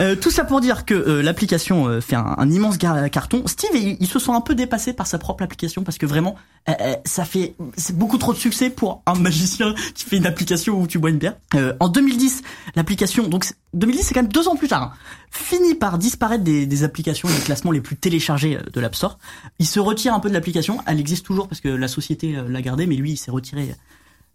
Euh, 0.00 0.16
tout 0.16 0.30
ça 0.30 0.44
pour 0.44 0.60
dire 0.60 0.84
que 0.84 0.94
euh, 0.94 1.22
l'application 1.22 1.86
euh, 1.86 2.00
fait 2.00 2.16
un, 2.16 2.50
immense 2.50 2.78
carton. 2.78 3.42
Steve, 3.46 3.70
il, 3.74 4.06
se 4.06 4.18
sent 4.18 4.32
un 4.32 4.40
peu 4.40 4.54
dépassé 4.54 4.92
par 4.92 5.06
sa 5.06 5.18
propre 5.18 5.44
application 5.44 5.82
parce 5.84 5.98
que 5.98 6.06
vraiment, 6.06 6.34
euh, 6.68 6.72
euh, 6.80 6.94
ça 7.04 7.24
fait 7.24 7.54
c'est 7.76 7.96
beaucoup 7.96 8.18
trop 8.18 8.32
de 8.32 8.38
succès 8.38 8.70
pour 8.70 9.02
un 9.06 9.14
magicien 9.14 9.74
qui 9.94 10.04
fait 10.04 10.16
une 10.16 10.26
application 10.26 10.80
où 10.80 10.86
tu 10.86 10.98
bois 10.98 11.10
une 11.10 11.18
bière. 11.18 11.36
Euh, 11.54 11.74
en 11.80 11.88
2010, 11.88 12.42
l'application, 12.74 13.28
donc 13.28 13.44
c'est- 13.44 13.56
2010 13.74 14.02
c'est 14.02 14.14
quand 14.14 14.22
même 14.22 14.32
deux 14.32 14.48
ans 14.48 14.56
plus 14.56 14.68
tard, 14.68 14.82
hein, 14.82 14.92
finit 15.30 15.74
par 15.74 15.98
disparaître 15.98 16.44
des, 16.44 16.66
des 16.66 16.84
applications 16.84 17.28
et 17.28 17.34
des 17.34 17.42
classements 17.42 17.70
les 17.70 17.80
plus 17.80 17.96
téléchargés 17.96 18.58
de 18.72 18.80
l'App 18.80 18.94
Store. 18.94 19.18
Il 19.58 19.66
se 19.66 19.78
retire 19.80 20.14
un 20.14 20.20
peu 20.20 20.28
de 20.28 20.34
l'application. 20.34 20.80
Elle 20.86 21.00
existe 21.00 21.24
toujours 21.24 21.48
parce 21.48 21.60
que 21.60 21.68
la 21.68 21.88
société 21.88 22.36
l'a 22.48 22.62
gardée, 22.62 22.86
mais 22.86 22.96
lui 22.96 23.12
il 23.12 23.16
s'est 23.16 23.30
retiré 23.30 23.74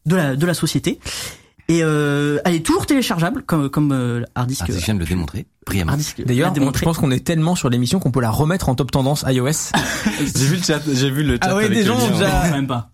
de 0.06 0.16
la 0.16 0.36
de 0.36 0.46
la 0.46 0.54
société. 0.54 1.00
Et 1.70 1.82
euh, 1.84 2.40
elle 2.46 2.56
est 2.56 2.66
toujours 2.66 2.86
téléchargeable 2.86 3.44
comme 3.44 3.70
comme 3.70 3.92
euh, 3.94 4.24
hard 4.36 4.50
disk. 4.50 4.64
Ah, 4.64 4.72
je 4.72 4.84
viens 4.84 4.96
de 4.96 5.00
le 5.00 5.06
démontrer 5.06 5.46
D'ailleurs, 6.26 6.54
je 6.54 6.84
pense 6.84 6.98
qu'on 6.98 7.12
est 7.12 7.24
tellement 7.26 7.56
sur 7.56 7.70
l'émission 7.70 8.00
qu'on 8.00 8.12
peut 8.12 8.22
la 8.22 8.32
remettre 8.32 8.68
en 8.70 8.76
top 8.76 8.92
tendance 8.92 9.24
iOS. 9.28 9.72
J'ai 10.36 10.46
vu 10.46 10.58
le 10.58 10.62
chat, 10.64 10.82
j'ai 10.92 11.10
vu 11.10 11.24
le 11.24 11.34
chat. 11.36 11.40
Ah 11.44 11.56
ouais, 11.56 11.66
avec 11.66 11.78
des 11.78 11.86
gens 11.86 12.06
déjà- 12.10 12.50
même 12.52 12.68
pas. 12.68 12.90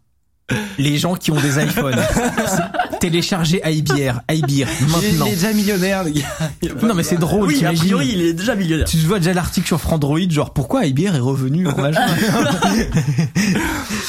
Les 0.80 0.98
gens 0.98 1.16
qui 1.16 1.32
ont 1.32 1.40
des 1.40 1.64
iPhones. 1.64 2.00
Téléchargez 3.00 3.62
iBeer, 3.66 4.22
iBeer, 4.32 4.68
maintenant. 4.90 5.26
Il 5.26 5.32
est 5.32 5.36
déjà 5.36 5.54
millionnaire, 5.54 6.04
les 6.04 6.14
gars. 6.14 6.74
Non 6.82 6.96
mais 6.96 7.04
c'est 7.04 7.18
drôle, 7.18 7.48
Oui, 7.48 7.64
a 7.66 7.72
priori, 7.72 8.10
il 8.14 8.22
est 8.22 8.34
déjà 8.34 8.56
millionnaire. 8.56 8.88
Tu 8.88 8.98
vois 8.98 9.20
déjà 9.20 9.34
l'article 9.34 9.68
sur 9.68 9.80
Frandroid, 9.80 10.20
genre 10.30 10.54
pourquoi 10.54 10.86
iBeer 10.86 11.16
est 11.16 11.20
revenu 11.20 11.68
en 11.68 11.78
machin 11.78 12.02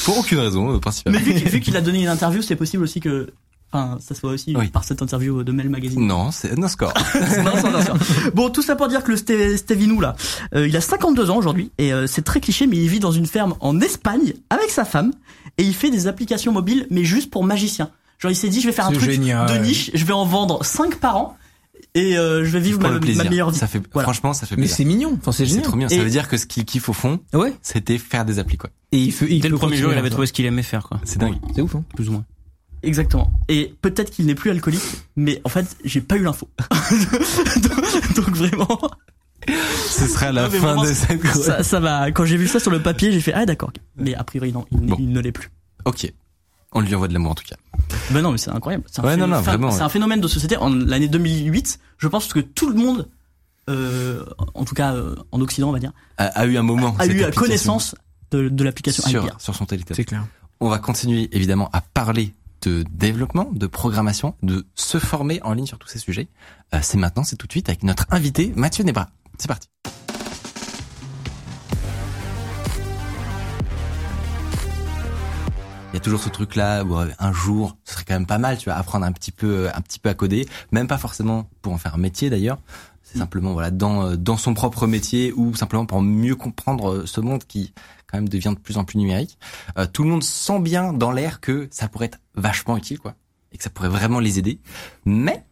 Pour 0.05 0.19
aucune 0.19 0.39
raison, 0.39 0.75
euh, 0.75 0.79
principalement. 0.79 1.21
Mais 1.27 1.33
vu 1.35 1.61
qu'il 1.61 1.77
a 1.77 1.81
donné 1.81 2.03
une 2.03 2.09
interview, 2.09 2.43
c'est 2.43 2.57
possible 2.57 2.83
aussi 2.83 3.01
que, 3.01 3.29
enfin, 3.73 3.99
ça 4.01 4.15
soit 4.15 4.31
aussi 4.33 4.55
Oui. 4.57 4.69
par 4.69 4.85
cette 4.85 5.03
interview 5.03 5.43
de 5.45 5.53
Mel 5.53 5.69
Magazine. 5.69 6.07
Non, 6.07 6.31
c'est 6.31 6.57
no 6.57 6.69
score. 6.69 6.93
Non, 7.39 7.45
non, 7.63 7.71
non, 7.71 7.79
non. 7.79 7.95
Bon, 8.35 8.51
tout 8.51 8.63
ça 8.63 8.77
pour 8.77 8.89
dire 8.89 9.03
que 9.05 9.11
le 9.11 9.17
Ste- 9.17 9.57
Stevinou 9.57 10.01
là, 10.01 10.17
euh, 10.55 10.67
il 10.69 10.77
a 10.77 10.81
52 10.81 11.31
ans 11.31 11.37
aujourd'hui 11.37 11.71
et 11.79 11.93
euh, 11.93 12.07
c'est 12.07 12.23
très 12.23 12.41
cliché, 12.41 12.67
mais 12.67 12.77
il 12.77 12.89
vit 12.89 13.01
dans 13.01 13.13
une 13.13 13.27
ferme 13.27 13.55
en 13.61 13.81
Espagne 13.81 14.35
avec 14.51 14.71
sa 14.71 14.85
femme 14.85 15.13
et 15.59 15.63
il 15.65 15.75
fait 15.75 15.91
des 15.91 16.07
applications 16.07 16.53
mobiles, 16.53 16.87
mais 16.91 17.05
juste 17.05 17.31
pour 17.31 17.45
magiciens. 17.45 17.91
Genre, 18.19 18.31
il 18.31 18.37
s'est 18.37 18.49
dit, 18.49 18.61
je 18.61 18.67
vais 18.67 18.73
faire 18.73 18.87
un 18.87 18.93
truc 18.93 19.11
génial. 19.11 19.49
de 19.49 19.65
niche, 19.65 19.91
je 19.95 20.05
vais 20.05 20.13
en 20.13 20.25
vendre 20.27 20.65
5 20.65 20.97
par 20.97 21.17
an 21.17 21.37
et 21.95 22.17
euh, 22.19 22.45
je 22.45 22.51
vais 22.51 22.61
vivre 22.61 22.79
ma, 22.81 22.91
meilleure 23.25 23.51
vie. 23.51 23.59
Ça 23.59 23.67
fait, 23.67 23.81
Voilà. 23.93 24.05
franchement, 24.05 24.33
ça 24.35 24.47
fait 24.47 24.55
Mais 24.57 24.63
plaisir. 24.63 24.77
c'est 24.77 24.85
mignon, 24.85 25.17
enfin 25.21 25.33
c'est 25.33 25.47
génial. 25.47 25.63
trop 25.65 25.77
bien. 25.77 25.89
Et- 25.89 25.97
Ça 25.97 26.05
veut 26.05 26.11
dire 26.11 26.29
que 26.29 26.37
ce 26.37 26.47
qu'il 26.47 26.65
kiffe 26.65 26.89
au 26.89 26.93
fond, 26.93 27.19
Ouais. 27.33 27.55
c'était 27.63 27.99
faire 27.99 28.25
des 28.25 28.39
applis, 28.39 28.59
quoi. 28.59 28.71
Et 28.93 28.99
il 28.99 29.13
fait, 29.13 29.27
il 29.31 29.41
Dès 29.41 29.49
le 29.49 29.57
premier 29.57 29.77
jour, 29.77 29.91
il 29.93 29.99
avait 29.99 30.11
trouvé 30.11 30.27
ce 30.27 30.33
qu'il 30.33 30.45
aimait 30.47 30.63
faire 30.63 30.83
quoi. 30.87 31.01
C'est 31.05 31.19
dingue. 31.19 31.37
C'est 31.55 31.63
ouf. 31.63 31.75
Hein. 31.77 31.85
Plus 31.97 32.09
ou 32.09 32.13
moins. 32.13 32.25
Exactement. 32.83 33.31
Et 33.49 33.75
peut-être 33.83 34.11
qu'il 34.11 34.27
n'est 34.27 34.35
plus 34.35 34.51
alcoolique, 34.51 34.83
mais 35.17 35.41
en 35.45 35.49
fait, 35.49 35.77
j'ai 35.85 36.01
pas 36.01 36.17
eu 36.17 36.23
l'info. 36.23 36.49
donc, 36.61 38.15
donc 38.17 38.37
vraiment, 38.37 38.79
Ce 39.47 40.07
sera 40.07 40.33
la 40.33 40.45
Non, 40.45 40.51
fin 40.51 40.59
vraiment, 40.59 40.83
de 40.85 40.93
cette 40.93 41.27
ça, 41.27 41.63
ça 41.63 41.81
va. 41.81 42.11
Quand 42.11 42.25
j'ai 42.25 42.37
vu 42.37 42.49
ça 42.49 42.61
sur 42.61 42.71
le 42.71 42.81
papier, 42.83 43.13
j'ai 43.13 43.21
fait 43.21 43.33
ah 43.33 43.47
d'accord. 43.47 43.71
Mais 43.97 44.15
a 44.15 44.25
priori 44.25 44.53
non, 44.53 44.65
il, 44.73 44.81
n'est- 44.81 44.87
Bon. 44.89 44.97
il 44.99 45.11
ne 45.13 45.21
l'est 45.21 45.33
plus. 45.33 45.51
Ok. 45.85 46.13
On 46.73 46.81
lui 46.81 46.95
envoie 46.95 47.09
de 47.09 47.13
l'amour, 47.15 47.33
en 47.33 47.35
tout 47.35 47.45
cas. 47.49 47.57
Ben 48.13 48.23
non, 48.23 48.31
mais 48.33 48.39
c'est 48.39 48.51
incroyable. 48.51 48.85
C'est 48.87 49.01
un 49.01 49.05
Ouais, 49.05 49.17
non, 49.17 49.25
phénomène- 49.25 49.37
non, 49.39 49.43
vraiment, 49.45 49.71
C'est 49.73 49.79
ouais. 49.79 49.83
un 49.83 49.89
phénomène 49.89 50.21
de 50.21 50.29
société. 50.29 50.57
En 50.57 50.71
l'année 50.71 51.09
2008, 51.09 51.81
je 51.99 52.09
pense 52.09 52.29
que 52.33 52.39
tout 52.39 52.69
le 52.69 52.77
monde, 52.77 53.09
euh, 53.69 54.25
en 54.55 54.65
tout 54.65 54.75
cas 54.75 54.95
euh, 54.95 55.17
en 55.33 55.41
Occident, 55.41 55.69
on 55.69 55.73
va 55.73 55.81
dire, 55.81 55.93
A, 56.17 56.27
a 56.27 56.47
eu 56.47 56.57
un 56.57 56.63
moment. 56.63 56.95
a 56.99 57.05
cette 57.05 57.13
eu 57.13 57.23
application 57.25 57.41
connaissance 57.43 57.95
de, 58.31 58.49
de 58.49 58.65
l'application 58.65 59.03
sur, 59.03 59.41
sur 59.41 59.55
son 59.55 59.67
téléphone. 59.67 59.97
C'est 59.97 60.05
clair. 60.05 60.25
On 60.61 60.69
va 60.69 60.79
continuer, 60.79 61.29
évidemment, 61.33 61.71
à 61.73 61.81
parler 61.81 62.35
de 62.63 62.85
développement, 62.91 63.51
de 63.53 63.67
programmation, 63.67 64.35
de 64.43 64.67
se 64.75 64.99
former 64.99 65.41
en 65.43 65.53
ligne 65.53 65.67
sur 65.67 65.79
tous 65.79 65.89
ces 65.89 65.99
sujets. 65.99 66.29
Euh, 66.75 66.79
c'est 66.83 66.99
maintenant, 66.99 67.25
c'est 67.25 67.37
tout 67.37 67.47
de 67.47 67.53
suite 67.53 67.69
avec 67.69 67.83
notre 67.83 68.07
invité, 68.11 68.53
Mathieu 68.57 68.85
Nebra. 68.85 69.09
C'est 69.39 69.49
parti. 69.49 69.69
Il 75.93 75.97
y 75.97 75.97
a 75.97 76.01
toujours 76.01 76.21
ce 76.21 76.29
truc-là 76.29 76.85
où 76.85 76.97
euh, 76.97 77.09
un 77.19 77.33
jour, 77.33 77.77
ce 77.85 77.95
serait 77.95 78.05
quand 78.07 78.15
même 78.15 78.27
pas 78.27 78.39
mal, 78.39 78.59
tu 78.59 78.69
vas 78.69 78.79
apprendre 78.79 79.05
un 79.05 79.11
petit 79.11 79.33
peu, 79.33 79.69
un 79.75 79.81
petit 79.81 79.99
peu 79.99 80.09
à 80.09 80.15
coder, 80.15 80.47
même 80.71 80.87
pas 80.87 80.99
forcément 80.99 81.49
pour 81.63 81.73
en 81.73 81.79
faire 81.79 81.97
un 81.97 81.99
métier 81.99 82.31
d'ailleurs. 82.31 82.59
C'est 83.03 83.19
simplement 83.19 83.55
voilà 83.55 83.73
dans 83.73 84.07
euh, 84.07 84.17
dans 84.17 84.37
son 84.37 84.55
propre 84.55 84.87
métier 84.87 85.33
ou 85.33 85.53
simplement 85.57 85.87
pour 85.87 86.01
mieux 86.01 86.37
comprendre 86.37 86.93
euh, 86.93 87.07
ce 87.07 87.21
monde 87.21 87.43
qui 87.43 87.73
quand 88.11 88.19
même 88.19 88.29
devient 88.29 88.55
de 88.57 88.61
plus 88.61 88.77
en 88.79 88.85
plus 88.85 88.99
numérique. 88.99 89.39
Euh, 89.79 89.87
tout 89.87 90.03
le 90.03 90.11
monde 90.11 90.23
sent 90.25 90.61
bien 90.61 90.93
dans 90.93 91.13
l'air 91.13 91.41
que 91.41 91.69
ça 91.71 91.89
pourrait 91.89 92.07
être 92.07 92.19
vachement 92.35 92.77
utile 92.77 92.99
quoi 92.99 93.15
et 93.53 93.59
que 93.59 93.65
ça 93.65 93.71
pourrait 93.71 93.89
vraiment 93.89 94.21
les 94.21 94.39
aider. 94.39 94.61
Mais 95.05 95.45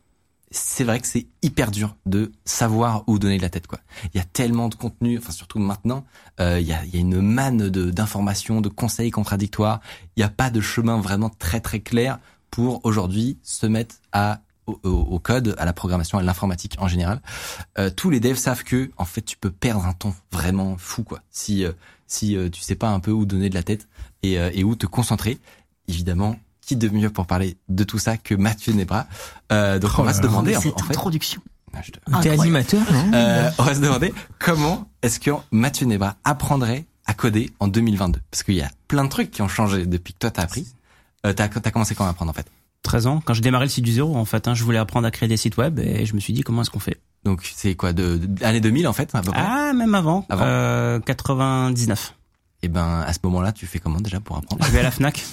c'est 0.50 0.84
vrai 0.84 0.98
que 0.98 1.06
c'est 1.06 1.26
hyper 1.42 1.70
dur 1.70 1.94
de 2.06 2.32
savoir 2.46 3.04
où 3.06 3.18
donner 3.18 3.36
de 3.36 3.42
la 3.42 3.50
tête 3.50 3.66
quoi. 3.66 3.80
Il 4.14 4.16
y 4.16 4.20
a 4.20 4.24
tellement 4.24 4.68
de 4.68 4.74
contenu, 4.76 5.18
enfin 5.18 5.30
surtout 5.32 5.58
maintenant, 5.58 6.04
euh, 6.40 6.58
il, 6.58 6.66
y 6.66 6.72
a, 6.72 6.84
il 6.86 6.94
y 6.94 6.96
a 6.96 7.00
une 7.00 7.20
manne 7.20 7.68
d'informations, 7.68 8.60
de 8.62 8.68
conseils 8.70 9.10
contradictoires. 9.10 9.80
Il 10.16 10.20
n'y 10.20 10.24
a 10.24 10.30
pas 10.30 10.48
de 10.50 10.60
chemin 10.62 11.00
vraiment 11.00 11.28
très 11.28 11.60
très 11.60 11.80
clair 11.80 12.18
pour 12.50 12.82
aujourd'hui 12.86 13.38
se 13.42 13.66
mettre 13.66 13.96
à 14.12 14.40
au, 14.66 14.78
au- 14.84 14.88
au 14.90 15.18
code, 15.18 15.54
à 15.58 15.64
la 15.66 15.72
programmation, 15.74 16.18
à 16.18 16.22
l'informatique 16.22 16.76
en 16.78 16.88
général. 16.88 17.20
Euh, 17.78 17.90
tous 17.90 18.08
les 18.10 18.20
devs 18.20 18.36
savent 18.36 18.64
que 18.64 18.90
en 18.96 19.04
fait 19.04 19.22
tu 19.22 19.36
peux 19.36 19.50
perdre 19.50 19.84
un 19.86 19.92
temps 19.92 20.14
vraiment 20.32 20.76
fou 20.78 21.04
quoi. 21.04 21.20
Si 21.30 21.64
euh, 21.64 21.72
si 22.08 22.36
euh, 22.36 22.48
tu 22.50 22.60
sais 22.60 22.74
pas 22.74 22.88
un 22.90 22.98
peu 23.00 23.12
où 23.12 23.24
donner 23.24 23.48
de 23.50 23.54
la 23.54 23.62
tête 23.62 23.86
et, 24.24 24.38
euh, 24.38 24.50
et 24.52 24.64
où 24.64 24.74
te 24.74 24.86
concentrer. 24.86 25.38
Évidemment, 25.86 26.36
qui 26.60 26.74
de 26.76 26.88
mieux 26.88 27.10
pour 27.10 27.26
parler 27.26 27.56
de 27.68 27.84
tout 27.84 27.98
ça 27.98 28.16
que 28.16 28.34
Mathieu 28.34 28.72
Nebra? 28.72 29.06
Euh, 29.52 29.78
donc 29.78 29.92
on 29.98 30.02
va 30.02 30.12
se 30.12 30.20
demander 30.20 30.56
en, 30.56 30.60
Cette 30.60 30.74
en 30.74 30.78
fait. 30.84 30.94
introduction. 30.94 31.40
Ah, 31.74 31.80
je 31.82 31.92
te- 31.92 31.98
T'es 32.22 32.30
animateur, 32.30 32.80
non 32.92 33.10
euh, 33.14 33.50
on 33.58 33.62
va 33.62 33.74
se 33.74 33.80
demander 33.80 34.12
comment 34.38 34.90
est-ce 35.02 35.20
que 35.20 35.30
Mathieu 35.50 35.86
Nebra 35.86 36.16
apprendrait 36.24 36.86
à 37.06 37.14
coder 37.14 37.50
en 37.60 37.68
2022 37.68 38.20
Parce 38.30 38.42
qu'il 38.42 38.54
y 38.56 38.62
a 38.62 38.70
plein 38.88 39.04
de 39.04 39.08
trucs 39.10 39.30
qui 39.30 39.42
ont 39.42 39.48
changé 39.48 39.86
depuis 39.86 40.12
que 40.14 40.18
toi 40.18 40.30
t'as 40.30 40.42
appris. 40.42 40.66
Euh, 41.26 41.32
t'as, 41.32 41.48
t'as 41.48 41.70
commencé 41.70 41.94
quand 41.94 42.04
à 42.06 42.08
apprendre 42.08 42.30
en 42.30 42.34
fait? 42.34 42.46
13 42.82 43.06
ans, 43.06 43.22
quand 43.24 43.34
j'ai 43.34 43.40
démarré 43.42 43.64
le 43.66 43.70
site 43.70 43.84
du 43.84 43.92
zéro, 43.92 44.16
en 44.16 44.24
fait, 44.24 44.46
hein, 44.48 44.54
je 44.54 44.62
voulais 44.64 44.78
apprendre 44.78 45.06
à 45.06 45.10
créer 45.10 45.28
des 45.28 45.36
sites 45.36 45.56
web 45.56 45.78
et 45.78 46.06
je 46.06 46.14
me 46.14 46.20
suis 46.20 46.32
dit 46.32 46.42
comment 46.42 46.62
est-ce 46.62 46.70
qu'on 46.70 46.78
fait? 46.78 46.98
Donc 47.28 47.50
c'est 47.54 47.74
quoi 47.74 47.92
de, 47.92 48.16
de 48.16 48.40
l'année 48.42 48.60
2000 48.60 48.88
en 48.88 48.92
fait 48.92 49.14
à 49.14 49.20
peu 49.22 49.30
près 49.32 49.40
Ah, 49.44 49.72
même 49.74 49.94
avant, 49.94 50.24
Avant. 50.30 50.44
Euh, 50.46 50.98
99. 51.00 52.14
Et 52.62 52.68
ben 52.68 53.04
à 53.06 53.12
ce 53.12 53.18
moment-là 53.24 53.52
tu 53.52 53.66
fais 53.66 53.78
comment 53.78 54.00
déjà 54.00 54.18
pour 54.20 54.36
apprendre 54.36 54.64
Je 54.64 54.70
vais 54.70 54.80
à 54.80 54.82
la 54.84 54.90
Fnac. 54.90 55.24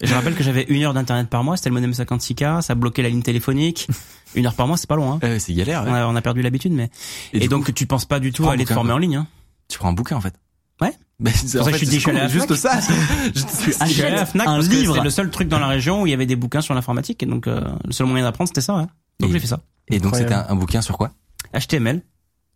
Je 0.00 0.14
rappelle 0.14 0.36
que 0.36 0.44
j'avais 0.44 0.62
une 0.68 0.82
heure 0.84 0.94
d'internet 0.94 1.28
par 1.28 1.42
mois, 1.42 1.56
c'était 1.56 1.70
le 1.70 1.74
modem 1.74 1.90
56K, 1.90 2.62
ça 2.62 2.76
bloquait 2.76 3.02
la 3.02 3.08
ligne 3.08 3.22
téléphonique. 3.22 3.88
Une 4.36 4.46
heure 4.46 4.54
par 4.54 4.68
mois, 4.68 4.76
c'est 4.76 4.86
pas 4.88 4.94
loin. 4.94 5.14
Hein. 5.14 5.18
euh, 5.24 5.38
C'est 5.40 5.52
galère. 5.54 5.82
ouais. 5.82 5.90
On, 5.90 5.94
a, 5.94 6.06
on 6.06 6.14
a 6.14 6.22
perdu 6.22 6.40
l'habitude, 6.40 6.72
mais 6.72 6.88
et, 7.32 7.48
donc 7.48 7.64
coup, 7.64 7.72
tu 7.72 7.86
penses 7.86 8.04
pas 8.04 8.20
du 8.20 8.30
tout 8.32 8.48
à 8.48 8.52
aller 8.52 8.64
te 8.64 8.72
former 8.72 8.92
en 8.92 8.98
ligne. 8.98 9.16
Hein. 9.16 9.26
tu 9.68 9.76
prends 9.78 9.88
un 9.88 9.92
bouquin 9.94 10.14
en 10.16 10.20
fait. 10.20 10.34
Ouais. 10.80 10.92
Mais 11.18 11.32
c'est 11.32 11.58
pour 11.58 11.64
ça 11.66 11.70
en 11.70 11.72
que 11.72 11.72
je 11.72 11.72
fait, 11.72 11.78
suis 11.78 11.86
dit, 11.88 11.96
je 11.96 12.00
suis 12.00 12.10
allé 12.10 12.20
à 12.20 12.22
la 12.22 12.28
juste 12.28 12.54
Fnac. 12.54 12.80
ça. 12.82 12.94
Je- 13.34 13.40
Je 13.40 13.72
suis 13.92 14.02
allé 14.04 14.14
à 14.14 14.20
la 14.20 14.26
Fnac 14.26 14.46
un 14.46 14.54
parce 14.54 14.68
livre. 14.68 14.92
c'était 14.94 15.04
le 15.04 15.10
seul 15.10 15.30
truc 15.30 15.48
dans 15.48 15.58
la 15.58 15.66
région 15.66 16.02
où 16.02 16.06
il 16.06 16.10
y 16.10 16.14
avait 16.14 16.26
des 16.26 16.36
bouquins 16.36 16.60
sur 16.60 16.74
l'informatique 16.74 17.20
et 17.24 17.26
donc 17.26 17.48
euh, 17.48 17.60
le 17.84 17.90
seul 17.92 18.06
moyen 18.06 18.24
d'apprendre 18.24 18.46
c'était 18.46 18.60
ça. 18.60 18.76
Ouais. 18.76 18.84
Donc 19.20 19.30
Et- 19.30 19.32
j'ai 19.32 19.40
fait 19.40 19.46
ça. 19.46 19.60
Et 19.90 19.98
donc 20.00 20.16
c'était 20.16 20.34
un, 20.34 20.46
un 20.48 20.54
bouquin 20.54 20.82
sur 20.82 20.96
quoi? 20.98 21.12
HTML, 21.54 22.02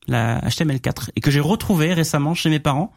la 0.07 0.41
HTML4 0.43 1.11
et 1.17 1.21
que 1.21 1.31
j'ai 1.31 1.41
retrouvé 1.41 1.95
récemment 1.95 2.35
chez 2.35 2.51
mes 2.51 2.61
parents. 2.61 2.93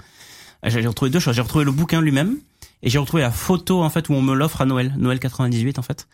Euh, 0.65 0.69
J'ai 0.69 0.85
retrouvé 0.85 1.09
deux 1.11 1.19
choses. 1.19 1.35
J'ai 1.35 1.41
retrouvé 1.41 1.63
le 1.65 1.71
bouquin 1.71 2.01
lui-même 2.01 2.37
et 2.83 2.89
j'ai 2.89 2.97
retrouvé 2.97 3.21
la 3.23 3.31
photo 3.31 3.81
en 3.83 3.89
fait 3.89 4.09
où 4.09 4.13
on 4.13 4.21
me 4.21 4.33
l'offre 4.35 4.61
à 4.61 4.65
Noël, 4.65 4.93
Noël 4.97 5.19
98 5.19 5.79
en 5.79 5.81
fait. 5.83 6.07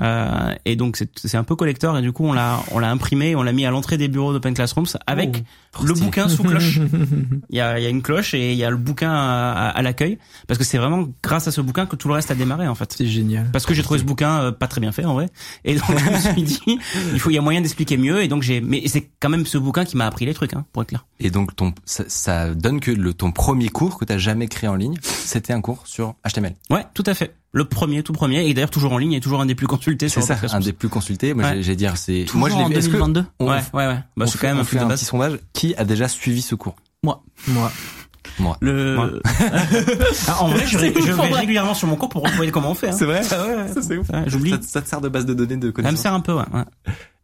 Euh, 0.00 0.54
et 0.64 0.74
donc 0.76 0.96
c'est 0.96 1.08
c'est 1.18 1.36
un 1.36 1.44
peu 1.44 1.54
collector 1.54 1.96
et 1.96 2.02
du 2.02 2.10
coup 2.12 2.24
on 2.26 2.32
l'a 2.32 2.60
on 2.72 2.78
l'a 2.80 2.90
imprimé, 2.90 3.30
et 3.30 3.36
on 3.36 3.42
l'a 3.42 3.52
mis 3.52 3.64
à 3.64 3.70
l'entrée 3.70 3.96
des 3.96 4.08
bureaux 4.08 4.32
d'Open 4.32 4.52
Classrooms 4.54 4.86
avec 5.06 5.44
Trop 5.70 5.84
le 5.86 5.94
bouquin 5.94 6.28
sous 6.28 6.42
cloche. 6.42 6.80
Il 7.50 7.56
y 7.56 7.60
a, 7.60 7.78
il 7.78 7.82
y 7.82 7.86
a 7.86 7.88
une 7.90 8.02
cloche 8.02 8.34
et 8.34 8.52
il 8.52 8.58
y 8.58 8.64
a 8.64 8.70
le 8.70 8.76
bouquin 8.76 9.10
à, 9.12 9.52
à- 9.52 9.68
à 9.70 9.82
l'accueil 9.82 10.18
parce 10.46 10.58
que 10.58 10.64
c'est 10.64 10.78
vraiment 10.78 11.08
grâce 11.22 11.46
à 11.48 11.52
ce 11.52 11.60
bouquin 11.60 11.86
que 11.86 11.96
tout 11.96 12.08
le 12.08 12.14
reste 12.14 12.30
a 12.30 12.34
démarré 12.34 12.66
en 12.68 12.74
fait. 12.74 12.94
C'est 12.96 13.06
génial. 13.06 13.50
Parce 13.52 13.66
que 13.66 13.74
j'ai 13.74 13.82
trouvé 13.82 13.98
ce 14.00 14.04
bouquin 14.04 14.40
euh, 14.40 14.52
pas 14.52 14.66
très 14.68 14.80
bien 14.80 14.92
fait 14.92 15.04
en 15.04 15.14
vrai. 15.14 15.28
Et 15.64 15.74
donc 15.74 15.84
je 15.98 16.10
me 16.10 16.18
suis 16.18 16.42
dit, 16.42 16.78
il 17.12 17.18
faut, 17.20 17.30
il 17.30 17.34
y 17.34 17.38
a 17.38 17.42
moyen 17.42 17.60
d'expliquer 17.60 17.96
mieux. 17.96 18.22
Et 18.22 18.28
donc 18.28 18.42
j'ai, 18.42 18.60
mais 18.60 18.82
c'est 18.86 19.10
quand 19.20 19.28
même 19.28 19.46
ce 19.46 19.58
bouquin 19.58 19.84
qui 19.84 19.96
m'a 19.96 20.06
appris 20.06 20.26
les 20.26 20.34
trucs, 20.34 20.54
hein, 20.54 20.64
pour 20.72 20.82
être 20.82 20.88
clair. 20.88 21.04
Et 21.20 21.30
donc 21.30 21.54
ton 21.56 21.72
ça, 21.84 22.04
ça 22.08 22.54
donne 22.54 22.80
que 22.80 22.90
le 22.90 23.12
ton 23.14 23.30
premier 23.32 23.68
cours 23.68 23.98
que 23.98 24.04
t'as 24.04 24.18
jamais 24.18 24.46
créé 24.48 24.68
en 24.68 24.76
ligne, 24.76 24.96
c'était 25.02 25.52
un 25.52 25.60
cours 25.60 25.86
sur 25.86 26.14
HTML. 26.28 26.54
Ouais, 26.70 26.84
tout 26.94 27.04
à 27.06 27.14
fait. 27.14 27.34
Le 27.54 27.64
premier, 27.64 28.02
tout 28.02 28.12
premier, 28.12 28.46
et 28.48 28.52
d'ailleurs 28.52 28.70
toujours 28.70 28.92
en 28.92 28.98
ligne, 28.98 29.12
et 29.12 29.20
toujours 29.20 29.40
un 29.40 29.46
des 29.46 29.54
plus 29.54 29.68
consultés 29.68 30.08
C'est 30.08 30.20
ça, 30.20 30.36
un 30.52 30.58
des 30.60 30.72
plus 30.72 30.88
consultés. 30.88 31.32
Moi, 31.34 31.44
Ouais. 31.44 31.62
j'ai- 31.62 31.76
dire 31.76 31.96
c'est. 31.96 32.24
Toujours 32.26 32.40
Moi, 32.40 32.50
je 32.50 32.56
l'ai 32.56 32.62
en 32.62 32.68
vu. 32.68 32.74
Est-ce 32.74 32.88
que 32.88 32.92
2022. 32.92 33.24
on, 33.38 33.48
ouais, 33.48 33.60
ouais, 33.72 33.86
ouais. 33.86 33.98
Bah, 34.16 34.26
c'est 34.26 34.32
fait, 34.32 34.38
quand 34.38 34.46
même 34.48 34.56
on 34.58 34.60
un 34.60 34.64
fait 34.64 34.78
un 34.80 34.88
petit 34.88 35.04
sondage. 35.04 35.38
Qui 35.52 35.74
a 35.76 35.84
déjà 35.84 36.08
suivi 36.08 36.42
ce 36.42 36.54
cours? 36.56 36.74
Moi. 37.04 37.22
Moi. 37.46 38.56
Le... 38.60 39.20
Ah, 40.28 40.42
en 40.42 40.48
vrai, 40.48 40.66
je, 40.66 40.78
C'est 40.78 41.00
je 41.00 41.12
en 41.12 41.22
vais 41.28 41.32
régulièrement 41.34 41.74
sur 41.74 41.86
mon 41.86 41.94
cours 41.96 42.08
pour 42.08 42.22
retrouver 42.24 42.50
comment 42.50 42.72
on 42.72 42.74
fait. 42.74 42.88
Hein. 42.88 42.96
vrai? 43.04 43.20
Ah 43.30 43.46
ouais. 43.46 43.68
Ça 43.72 43.82
c'est 43.82 43.96
ouf. 43.98 44.08
Ouais, 44.10 44.24
J'oublie. 44.26 44.50
Ça, 44.50 44.58
ça 44.62 44.82
te 44.82 44.88
sert 44.88 45.00
de 45.00 45.08
base 45.08 45.24
de 45.26 45.34
données 45.34 45.56
de 45.56 45.62
Ça 45.62 45.66
me 45.68 45.72
connaissances. 45.72 46.00
sert 46.00 46.12
un 46.14 46.20
peu, 46.20 46.32
ouais. 46.34 46.42
ouais. 46.52 46.64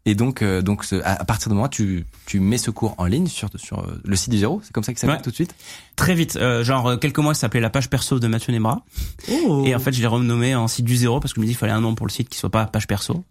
Et 0.06 0.14
donc, 0.14 0.40
euh, 0.42 0.62
donc 0.62 0.84
ce- 0.84 0.96
à, 1.02 1.20
à 1.20 1.24
partir 1.24 1.50
de 1.50 1.54
moi, 1.54 1.68
tu, 1.68 2.06
tu 2.26 2.40
mets 2.40 2.56
ce 2.58 2.70
cours 2.70 2.94
en 2.98 3.04
ligne 3.04 3.26
sur, 3.26 3.50
sur 3.56 3.80
euh, 3.80 4.00
le 4.04 4.16
site 4.16 4.30
du 4.30 4.38
zéro. 4.38 4.60
C'est 4.64 4.72
comme 4.72 4.82
ça 4.82 4.92
qu'il 4.92 4.98
s'appelle 4.98 5.16
Ouais. 5.16 5.22
tout 5.22 5.30
de 5.30 5.34
suite. 5.34 5.54
Très 5.96 6.14
vite, 6.14 6.36
euh, 6.36 6.64
genre 6.64 6.86
euh, 6.86 6.96
quelques 6.96 7.18
mois, 7.18 7.34
ça 7.34 7.42
s'appelait 7.42 7.60
la 7.60 7.68
page 7.70 7.90
perso 7.90 8.18
de 8.18 8.26
Mathieu 8.26 8.52
Nemra. 8.52 8.82
Oh. 9.30 9.62
Et 9.66 9.74
en 9.74 9.78
fait, 9.78 9.92
je 9.92 10.00
l'ai 10.00 10.06
renommé 10.06 10.54
en 10.54 10.68
site 10.68 10.86
du 10.86 10.96
zéro 10.96 11.20
parce 11.20 11.34
que 11.34 11.36
je 11.36 11.42
me 11.42 11.46
dis 11.46 11.52
qu'il 11.52 11.58
fallait 11.58 11.72
un 11.72 11.82
nom 11.82 11.94
pour 11.94 12.06
le 12.06 12.12
site 12.12 12.28
qui 12.30 12.38
soit 12.38 12.50
pas 12.50 12.64
page 12.66 12.86
perso. 12.86 13.24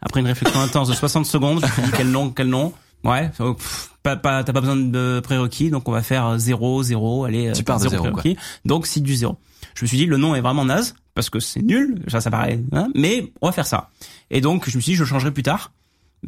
Après 0.00 0.20
une 0.20 0.26
réflexion 0.26 0.60
intense 0.60 0.88
de 0.88 0.94
60 0.94 1.26
secondes, 1.26 1.60
je 1.60 1.66
me 1.66 1.72
suis 1.72 1.82
dit 1.82 1.90
quel 1.96 2.10
nom, 2.10 2.30
quel 2.30 2.48
nom. 2.48 2.72
Ouais, 3.04 3.30
donc, 3.40 3.58
pff, 3.58 3.90
pas, 4.04 4.14
pas, 4.14 4.44
t'as 4.44 4.52
pas 4.52 4.60
besoin 4.60 4.76
de 4.76 5.20
prérequis, 5.24 5.70
donc 5.70 5.88
on 5.88 5.92
va 5.92 6.02
faire 6.04 6.24
euh, 6.26 6.38
zéro, 6.38 6.84
zéro, 6.84 7.24
allez, 7.24 7.48
euh, 7.48 7.52
Tu 7.52 7.64
pars 7.64 7.80
de 7.80 7.88
zéro, 7.88 8.04
prérequis. 8.04 8.36
Donc 8.64 8.86
site 8.86 9.02
du 9.02 9.16
zéro. 9.16 9.38
Je 9.74 9.82
me 9.84 9.88
suis 9.88 9.96
dit 9.96 10.06
le 10.06 10.18
nom 10.18 10.36
est 10.36 10.40
vraiment 10.40 10.64
naze 10.64 10.94
parce 11.14 11.28
que 11.30 11.40
c'est 11.40 11.62
nul, 11.62 12.00
ça, 12.06 12.20
ça 12.20 12.30
paraît, 12.30 12.60
hein, 12.70 12.88
mais 12.94 13.32
on 13.42 13.46
va 13.48 13.52
faire 13.52 13.66
ça. 13.66 13.90
Et 14.30 14.40
donc 14.40 14.70
je 14.70 14.76
me 14.76 14.80
suis 14.80 14.92
dit 14.92 14.96
je 14.96 15.02
le 15.02 15.08
changerai 15.08 15.32
plus 15.32 15.42
tard. 15.42 15.72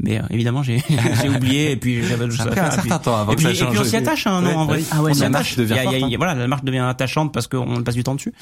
Mais 0.00 0.18
euh, 0.18 0.22
évidemment 0.30 0.62
j'ai 0.62 0.82
j'ai 1.22 1.28
oublié 1.28 1.70
et 1.72 1.76
puis 1.76 2.02
j'avais 2.02 2.24
autre 2.24 2.32
Ça 2.36 2.44
chose 2.44 2.46
a 2.48 2.50
à 2.50 2.52
pris 2.52 2.60
un 2.60 2.64
faire, 2.70 2.78
et 2.78 2.80
puis- 2.82 2.88
certain 2.90 3.04
temps 3.04 3.16
avant 3.16 3.32
et 3.32 3.36
que 3.36 3.40
puis, 3.42 3.44
ça 3.44 3.50
et 3.50 3.66
puis 3.68 3.76
change. 3.76 3.86
on 3.86 3.90
s'y 3.90 3.96
attache 3.96 4.26
nom 4.26 4.40
Ouais, 4.42 4.54
en 4.54 4.64
vrai. 4.66 4.82
Ah 4.90 5.02
ouais, 5.02 5.10
on 5.12 5.14
s'y 5.14 5.20
la 5.20 5.26
attache. 5.28 5.56
devient 5.56 5.74
y 5.74 5.78
a- 5.78 5.98
y 6.08 6.14
a- 6.14 6.18
voilà, 6.18 6.34
la 6.34 6.48
marque 6.48 6.64
devient 6.64 6.78
attachante 6.80 7.32
parce 7.32 7.46
qu'on 7.46 7.82
passe 7.82 7.94
du 7.94 8.02
temps 8.02 8.14
dessus. 8.16 8.32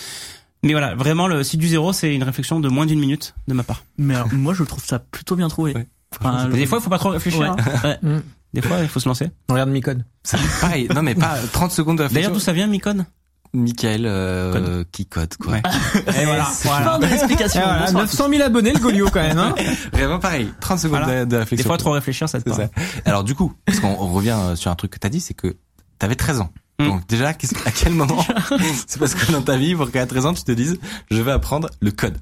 Mais 0.64 0.72
voilà, 0.72 0.94
vraiment 0.94 1.26
le 1.26 1.42
site 1.42 1.60
du 1.60 1.68
zéro, 1.68 1.92
c'est 1.92 2.14
une 2.14 2.22
réflexion 2.22 2.60
de 2.60 2.68
moins 2.68 2.86
d'une 2.86 3.00
minute 3.00 3.34
de 3.48 3.54
ma 3.54 3.64
part. 3.64 3.84
Mais 3.98 4.14
alors, 4.14 4.32
moi, 4.32 4.54
je 4.54 4.62
trouve 4.62 4.84
ça 4.84 4.98
plutôt 5.00 5.34
bien 5.36 5.48
trouvé. 5.48 5.74
Ouais. 5.74 5.86
Enfin, 6.20 6.48
Des 6.48 6.66
fois, 6.66 6.78
il 6.78 6.82
faut 6.84 6.90
pas 6.90 6.98
trop 6.98 7.08
réfléchir. 7.10 7.40
Ouais. 7.40 7.48
hein. 7.48 7.96
Ouais. 8.02 8.20
Des 8.54 8.62
fois, 8.62 8.78
il 8.80 8.88
faut 8.88 9.00
se 9.00 9.08
lancer. 9.08 9.30
Regarde 9.48 9.70
Micode. 9.70 10.04
Pareil. 10.60 10.86
Non, 10.94 11.02
mais 11.02 11.14
pas 11.14 11.36
30 11.52 11.72
secondes 11.72 11.98
de 11.98 12.06
D'ailleurs, 12.08 12.32
d'où 12.32 12.38
ça 12.38 12.52
vient, 12.52 12.66
Micon 12.66 13.04
Michael, 13.54 14.02
euh, 14.06 14.82
qui 14.92 15.04
code, 15.06 15.36
quoi. 15.36 15.52
Ouais. 15.54 15.62
Et 16.20 16.24
voilà. 16.24 16.44
Fin 16.44 16.98
de 16.98 17.06
l'explication. 17.06 17.60
Ah, 17.62 17.66
voilà, 17.68 17.86
Bonsoir 17.86 18.02
à 18.04 18.06
tous. 18.06 18.18
900 18.18 18.28
000 18.30 18.42
abonnés, 18.42 18.72
le 18.72 18.78
Golio, 18.80 19.08
quand 19.12 19.20
même, 19.22 19.38
hein. 19.38 19.54
Vraiment 19.92 20.18
pareil. 20.18 20.48
30 20.60 20.78
secondes 20.78 21.00
Voilà. 21.04 21.20
de, 21.20 21.24
de 21.26 21.30
Des 21.30 21.36
réflexion. 21.36 21.68
fois, 21.68 21.76
trop 21.78 21.90
réfléchir, 21.92 22.28
ça 22.28 22.40
te 22.40 22.48
parle. 22.48 22.68
ça. 22.74 22.82
Alors 23.04 23.24
du 23.24 23.34
coup, 23.34 23.52
parce 23.66 23.80
qu'on 23.80 23.88
on 23.98 24.12
revient 24.12 24.36
euh, 24.38 24.56
sur 24.56 24.70
un 24.70 24.74
truc 24.74 24.92
que 24.92 24.98
t'as 24.98 25.10
dit, 25.10 25.20
c'est 25.20 25.34
que 25.34 25.56
t'avais 25.98 26.14
13 26.14 26.40
ans. 26.40 26.50
Mm. 26.80 26.86
Donc 26.86 27.06
déjà, 27.06 27.34
qu'est-ce- 27.34 27.54
à 27.66 27.70
quel 27.70 27.92
moment 27.92 28.24
C'est 28.86 28.98
parce 28.98 29.14
que 29.14 29.30
dans 29.32 29.42
ta 29.42 29.56
vie, 29.58 29.74
pour 29.74 29.90
qu'à 29.90 30.06
13 30.06 30.26
ans, 30.26 30.32
tu 30.34 30.44
te 30.44 30.52
dises, 30.52 30.78
je 31.10 31.20
vais 31.20 31.32
apprendre 31.32 31.68
le 31.80 31.90
code. 31.90 32.16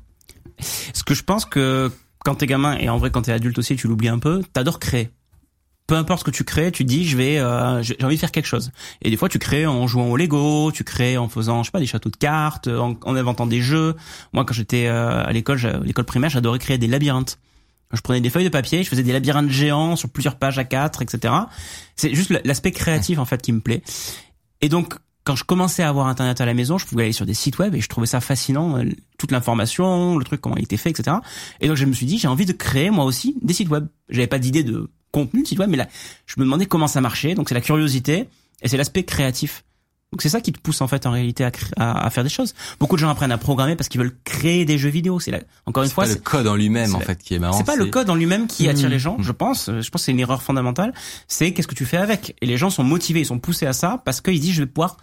Ce 0.92 1.04
que 1.04 1.14
je 1.14 1.22
pense 1.22 1.44
que 1.44 1.90
quand 2.24 2.34
t'es 2.34 2.46
gamin, 2.46 2.76
et 2.76 2.88
en 2.88 2.98
vrai, 2.98 3.10
quand 3.10 3.22
t'es 3.22 3.32
adulte 3.32 3.58
aussi, 3.58 3.76
tu 3.76 3.86
l'oublies 3.88 4.08
un 4.08 4.18
peu, 4.18 4.42
t'adores 4.52 4.78
créer. 4.80 5.10
Peu 5.90 5.96
importe 5.96 6.20
ce 6.20 6.24
que 6.24 6.30
tu 6.30 6.44
crées, 6.44 6.70
tu 6.70 6.84
dis, 6.84 7.04
je 7.04 7.16
vais, 7.16 7.40
euh, 7.40 7.82
j'ai 7.82 7.96
envie 8.04 8.14
de 8.14 8.20
faire 8.20 8.30
quelque 8.30 8.46
chose. 8.46 8.70
Et 9.02 9.10
des 9.10 9.16
fois, 9.16 9.28
tu 9.28 9.40
crées 9.40 9.66
en 9.66 9.88
jouant 9.88 10.06
au 10.06 10.16
Lego, 10.16 10.70
tu 10.70 10.84
crées 10.84 11.18
en 11.18 11.28
faisant, 11.28 11.64
je 11.64 11.66
sais 11.66 11.72
pas, 11.72 11.80
des 11.80 11.86
châteaux 11.86 12.10
de 12.10 12.16
cartes, 12.16 12.68
en, 12.68 12.94
en 13.02 13.16
inventant 13.16 13.44
des 13.44 13.60
jeux. 13.60 13.96
Moi, 14.32 14.44
quand 14.44 14.54
j'étais 14.54 14.86
euh, 14.86 15.24
à 15.26 15.32
l'école, 15.32 15.58
l'école 15.82 16.04
primaire, 16.04 16.30
j'adorais 16.30 16.60
créer 16.60 16.78
des 16.78 16.86
labyrinthes. 16.86 17.40
Je 17.92 18.00
prenais 18.02 18.20
des 18.20 18.30
feuilles 18.30 18.44
de 18.44 18.50
papier, 18.50 18.84
je 18.84 18.88
faisais 18.88 19.02
des 19.02 19.12
labyrinthes 19.12 19.50
géants 19.50 19.96
sur 19.96 20.10
plusieurs 20.10 20.36
pages 20.36 20.60
à 20.60 20.64
quatre, 20.64 21.02
etc. 21.02 21.34
C'est 21.96 22.14
juste 22.14 22.30
l'aspect 22.44 22.70
créatif 22.70 23.18
en 23.18 23.24
fait 23.24 23.42
qui 23.42 23.50
me 23.50 23.58
plaît. 23.58 23.82
Et 24.60 24.68
donc, 24.68 24.94
quand 25.24 25.34
je 25.34 25.42
commençais 25.42 25.82
à 25.82 25.88
avoir 25.88 26.06
Internet 26.06 26.40
à 26.40 26.46
la 26.46 26.54
maison, 26.54 26.78
je 26.78 26.86
pouvais 26.86 27.02
aller 27.02 27.12
sur 27.12 27.26
des 27.26 27.34
sites 27.34 27.58
web 27.58 27.74
et 27.74 27.80
je 27.80 27.88
trouvais 27.88 28.06
ça 28.06 28.20
fascinant, 28.20 28.78
euh, 28.78 28.84
toute 29.18 29.32
l'information, 29.32 30.16
le 30.18 30.24
truc 30.24 30.40
comment 30.40 30.56
il 30.56 30.62
était 30.62 30.76
fait, 30.76 30.90
etc. 30.90 31.16
Et 31.60 31.66
donc 31.66 31.76
je 31.76 31.84
me 31.84 31.92
suis 31.94 32.06
dit, 32.06 32.16
j'ai 32.16 32.28
envie 32.28 32.46
de 32.46 32.52
créer 32.52 32.90
moi 32.90 33.04
aussi 33.04 33.36
des 33.42 33.54
sites 33.54 33.70
web. 33.70 33.88
J'avais 34.08 34.28
pas 34.28 34.38
d'idée 34.38 34.62
de 34.62 34.88
contenu 35.12 35.44
site 35.44 35.58
web, 35.58 35.70
mais 35.70 35.76
là, 35.76 35.86
je 36.26 36.34
me 36.38 36.44
demandais 36.44 36.66
comment 36.66 36.86
ça 36.88 37.00
marchait. 37.00 37.34
Donc 37.34 37.48
c'est 37.48 37.54
la 37.54 37.60
curiosité 37.60 38.28
et 38.62 38.68
c'est 38.68 38.76
l'aspect 38.76 39.02
créatif. 39.04 39.64
Donc 40.12 40.22
c'est 40.22 40.28
ça 40.28 40.40
qui 40.40 40.50
te 40.52 40.58
pousse 40.58 40.80
en 40.80 40.88
fait 40.88 41.06
en 41.06 41.12
réalité 41.12 41.44
à, 41.44 41.52
cré- 41.52 41.70
à, 41.76 42.04
à 42.04 42.10
faire 42.10 42.24
des 42.24 42.30
choses. 42.30 42.52
Beaucoup 42.80 42.96
de 42.96 43.00
gens 43.00 43.10
apprennent 43.10 43.30
à 43.30 43.38
programmer 43.38 43.76
parce 43.76 43.88
qu'ils 43.88 44.00
veulent 44.00 44.16
créer 44.24 44.64
des 44.64 44.76
jeux 44.76 44.88
vidéo. 44.88 45.20
C'est 45.20 45.46
encore 45.66 45.84
une 45.84 45.88
C'est 45.88 45.94
fois, 45.94 46.04
pas 46.04 46.10
le 46.10 46.16
code 46.16 46.46
en 46.48 46.56
lui-même 46.56 46.96
en 46.96 47.00
fait 47.00 47.22
qui 47.22 47.34
est 47.34 47.38
marrant. 47.38 47.56
c'est 47.56 47.62
pas 47.62 47.76
le 47.76 47.86
code 47.86 48.10
en 48.10 48.16
lui-même 48.16 48.48
qui 48.48 48.68
attire 48.68 48.88
Mmh. 48.88 48.92
les 48.92 48.98
gens, 48.98 49.16
je 49.20 49.30
pense. 49.30 49.66
Je 49.66 49.88
pense 49.88 49.88
que 49.88 49.98
c'est 50.06 50.10
une 50.10 50.18
erreur 50.18 50.42
fondamentale. 50.42 50.92
C'est 51.28 51.52
qu'est-ce 51.52 51.68
que 51.68 51.76
tu 51.76 51.84
fais 51.86 51.96
avec? 51.96 52.36
Et 52.40 52.46
les 52.46 52.56
gens 52.56 52.70
sont 52.70 52.82
motivés, 52.82 53.20
ils 53.20 53.26
sont 53.26 53.38
poussés 53.38 53.66
à 53.66 53.72
ça 53.72 54.02
parce 54.04 54.20
qu'ils 54.20 54.40
disent 54.40 54.54
je 54.54 54.62
vais 54.62 54.66
pouvoir 54.66 54.96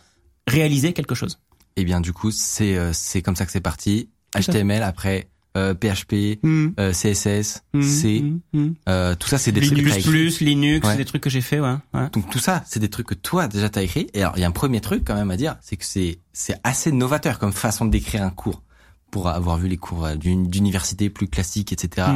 réaliser 0.46 0.92
quelque 0.92 1.16
chose. 1.16 1.40
Et 1.78 1.86
bien 1.86 2.02
du 2.02 2.12
coup, 2.12 2.32
c'est 2.32 2.76
euh, 2.76 2.92
c'est 2.92 3.22
comme 3.22 3.38
ça 3.38 3.46
que 3.46 3.52
c'est 3.54 3.62
parti. 3.62 4.10
HTML 4.38 4.84
après 4.84 5.30
euh, 5.58 5.74
PHP, 5.74 6.40
euh, 6.46 6.94
CSS, 6.94 7.64
C, 7.82 8.22
Mmh, 8.22 8.40
mmh. 8.54 8.74
euh, 8.88 9.16
tout 9.16 9.28
ça 9.28 9.38
c'est 9.38 9.52
des 9.52 9.60
trucs 9.62 9.72
que 9.72 9.76
Linux 9.76 9.94
t'as 9.96 10.00
écrit. 10.00 10.10
plus, 10.12 10.40
Linux, 10.42 10.86
Ouais. 10.86 10.92
c'est 10.94 10.98
des 11.00 11.06
trucs 11.06 11.24
que 11.24 11.30
j'ai 11.30 11.42
fait, 11.42 11.60
ouais. 11.60 11.76
ouais. 11.94 12.10
Donc 12.14 12.30
tout 12.30 12.40
ça, 12.40 12.64
c'est 12.68 12.80
des 12.80 12.90
trucs 12.90 13.08
que 13.08 13.14
toi 13.16 13.48
déjà 13.48 13.68
t'as 13.70 13.82
écrit. 13.84 14.08
Et 14.14 14.22
alors 14.22 14.38
il 14.38 14.42
y 14.42 14.44
a 14.44 14.48
un 14.48 14.52
premier 14.52 14.80
truc 14.82 15.04
quand 15.06 15.16
même 15.16 15.32
à 15.32 15.38
dire, 15.38 15.58
c'est 15.62 15.76
que 15.76 15.86
c'est 15.86 16.20
c'est 16.34 16.60
assez 16.64 16.92
novateur 16.92 17.40
comme 17.40 17.52
façon 17.54 17.86
d'écrire 17.86 18.24
un 18.24 18.30
cours. 18.30 18.62
Pour 19.10 19.30
avoir 19.30 19.58
vu 19.58 19.68
les 19.70 19.78
cours 19.78 20.06
euh, 20.06 20.16
d'une- 20.16 20.48
d'université 20.50 21.10
plus 21.10 21.28
classiques, 21.30 21.72
etc. 21.72 22.08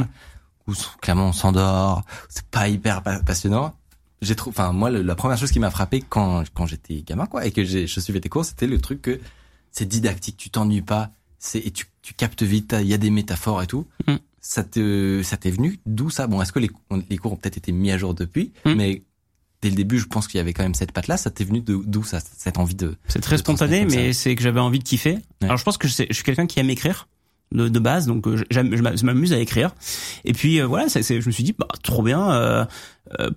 Où 0.68 0.72
clairement 1.00 1.28
on 1.28 1.32
s'endort, 1.32 2.02
c'est 2.28 2.44
pas 2.46 2.68
hyper 2.68 3.02
pa- 3.02 3.20
passionnant. 3.20 3.74
J'ai 4.20 4.36
trouvé, 4.36 4.54
enfin 4.56 4.72
moi 4.72 4.90
le- 4.90 5.02
la 5.02 5.14
première 5.16 5.36
chose 5.38 5.50
qui 5.50 5.58
m'a 5.58 5.70
frappé 5.70 6.00
quand 6.06 6.44
quand 6.54 6.66
j'étais 6.66 7.02
gamin 7.02 7.26
quoi 7.26 7.44
et 7.46 7.50
que 7.50 7.64
je 7.64 7.86
suivais 7.98 8.20
tes 8.20 8.28
cours, 8.28 8.44
c'était 8.44 8.66
le 8.68 8.78
truc 8.80 9.02
que 9.02 9.18
c'est 9.72 9.86
didactique, 9.88 10.36
tu 10.36 10.50
t'ennuies 10.50 10.82
pas, 10.82 11.10
c'est 11.44 11.58
et 11.58 11.70
tu 11.72 11.86
tu 12.02 12.14
captes 12.14 12.42
vite, 12.44 12.74
il 12.80 12.86
y 12.86 12.94
a 12.94 12.98
des 12.98 13.10
métaphores 13.10 13.62
et 13.62 13.66
tout. 13.66 13.86
Mm. 14.06 14.14
Ça 14.40 14.62
te 14.64 15.20
ça 15.22 15.36
t'est 15.36 15.50
venu 15.50 15.78
d'où 15.86 16.08
ça? 16.10 16.26
Bon, 16.28 16.40
est-ce 16.40 16.52
que 16.52 16.58
les 16.60 16.70
les 17.10 17.18
cours 17.18 17.32
ont 17.32 17.36
peut-être 17.36 17.56
été 17.58 17.72
mis 17.72 17.90
à 17.90 17.98
jour 17.98 18.14
depuis, 18.14 18.52
Mm. 18.64 18.74
mais 18.74 19.02
dès 19.60 19.70
le 19.70 19.76
début, 19.76 19.98
je 19.98 20.06
pense 20.06 20.26
qu'il 20.28 20.38
y 20.38 20.40
avait 20.40 20.52
quand 20.52 20.62
même 20.62 20.74
cette 20.74 20.92
patte-là. 20.92 21.16
Ça 21.16 21.30
t'est 21.30 21.44
venu 21.44 21.60
d'où 21.60 22.02
ça, 22.04 22.18
cette 22.20 22.58
envie 22.58 22.74
de 22.74 22.94
C'est 23.08 23.20
très 23.20 23.36
de 23.36 23.40
spontané, 23.40 23.84
mais 23.84 24.12
c'est 24.12 24.34
que 24.34 24.42
j'avais 24.42 24.60
envie 24.60 24.78
de 24.78 24.84
kiffer. 24.84 25.14
Ouais. 25.14 25.22
Alors 25.42 25.56
je 25.56 25.64
pense 25.64 25.78
que 25.78 25.86
je, 25.88 25.92
sais- 25.92 26.06
je 26.08 26.14
suis 26.14 26.24
quelqu'un 26.24 26.46
qui 26.46 26.58
aime 26.60 26.70
écrire. 26.70 27.08
de, 27.52 27.68
de 27.68 27.78
base, 27.78 28.06
donc 28.06 28.26
euh, 28.26 28.42
je 28.50 28.60
m'a- 28.60 28.96
je 28.96 29.04
m'amuse 29.04 29.32
à 29.34 29.38
écrire. 29.38 29.74
Et 30.24 30.32
puis 30.32 30.58
euh, 30.60 30.66
voilà, 30.66 30.86
je 30.88 31.14
me 31.26 31.30
suis 31.30 31.44
dit, 31.44 31.54
bah, 31.58 31.68
trop 31.82 32.02
bien. 32.02 32.32
euh, 32.32 32.64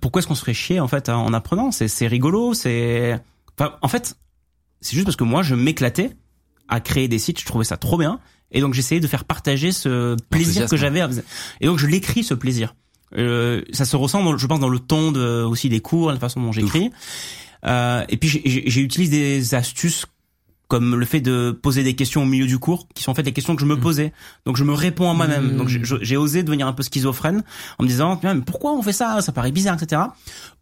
pourquoi 0.00 0.20
est-ce 0.20 0.26
qu'on 0.26 0.34
se 0.34 0.40
ferait 0.40 0.54
chier 0.54 0.80
en 0.80 0.88
fait 0.88 1.08
hein, 1.10 1.16
en 1.18 1.34
apprenant? 1.34 1.70
C'est 1.70 1.86
c'est 1.88 2.06
rigolo. 2.06 2.54
C'est, 2.54 3.20
enfin, 3.58 3.76
en 3.82 3.88
fait, 3.88 4.16
c'est 4.80 4.94
juste 4.94 5.04
parce 5.04 5.16
que 5.16 5.24
moi, 5.24 5.42
je 5.42 5.54
m'éclatais 5.54 6.16
à 6.68 6.80
créer 6.80 7.08
des 7.08 7.18
sites. 7.18 7.40
Je 7.40 7.44
trouvais 7.46 7.64
ça 7.64 7.76
trop 7.76 7.98
bien. 7.98 8.18
Et 8.52 8.60
donc 8.60 8.74
j'essayais 8.74 9.00
de 9.00 9.06
faire 9.06 9.24
partager 9.24 9.72
ce 9.72 10.16
plaisir 10.30 10.68
que 10.68 10.76
j'avais. 10.76 11.00
à- 11.00 11.10
Et 11.60 11.66
donc 11.66 11.78
je 11.78 11.86
l'écris 11.86 12.22
ce 12.24 12.34
plaisir. 12.34 12.74
Euh, 13.16 13.62
ça 13.72 13.84
se 13.84 13.96
ressent, 13.96 14.22
dans- 14.22 14.36
je 14.36 14.46
pense, 14.46 14.60
dans 14.60 14.68
le 14.68 14.78
ton 14.78 15.12
de, 15.12 15.42
aussi 15.42 15.68
des 15.68 15.80
cours, 15.80 16.10
la 16.12 16.18
façon 16.18 16.40
dont 16.40 16.52
j'écris. 16.52 16.90
Euh, 17.64 18.04
et 18.08 18.16
puis 18.16 18.28
j'ai- 18.28 18.80
utilisé 18.80 19.38
des 19.38 19.54
astuces 19.54 20.06
comme 20.68 20.96
le 20.96 21.06
fait 21.06 21.20
de 21.20 21.52
poser 21.52 21.84
des 21.84 21.94
questions 21.94 22.22
au 22.22 22.26
milieu 22.26 22.46
du 22.46 22.58
cours, 22.58 22.88
qui 22.94 23.04
sont 23.04 23.12
en 23.12 23.14
fait 23.14 23.22
les 23.22 23.32
questions 23.32 23.54
que 23.54 23.60
je 23.62 23.66
me 23.66 23.78
posais. 23.78 24.12
Donc 24.46 24.56
je 24.56 24.64
me 24.64 24.72
réponds 24.72 25.08
à 25.08 25.14
moi-même. 25.14 25.52
Mm. 25.54 25.56
Donc 25.56 25.68
j'ai- 25.68 26.16
osé 26.16 26.42
devenir 26.42 26.66
un 26.66 26.72
peu 26.72 26.82
schizophrène 26.82 27.44
en 27.78 27.84
me 27.84 27.88
disant 27.88 28.18
mais 28.22 28.34
pourquoi 28.44 28.72
on 28.72 28.82
fait 28.82 28.92
ça? 28.92 29.20
Ça 29.20 29.30
paraît 29.30 29.52
bizarre, 29.52 29.80
etc. 29.80 30.02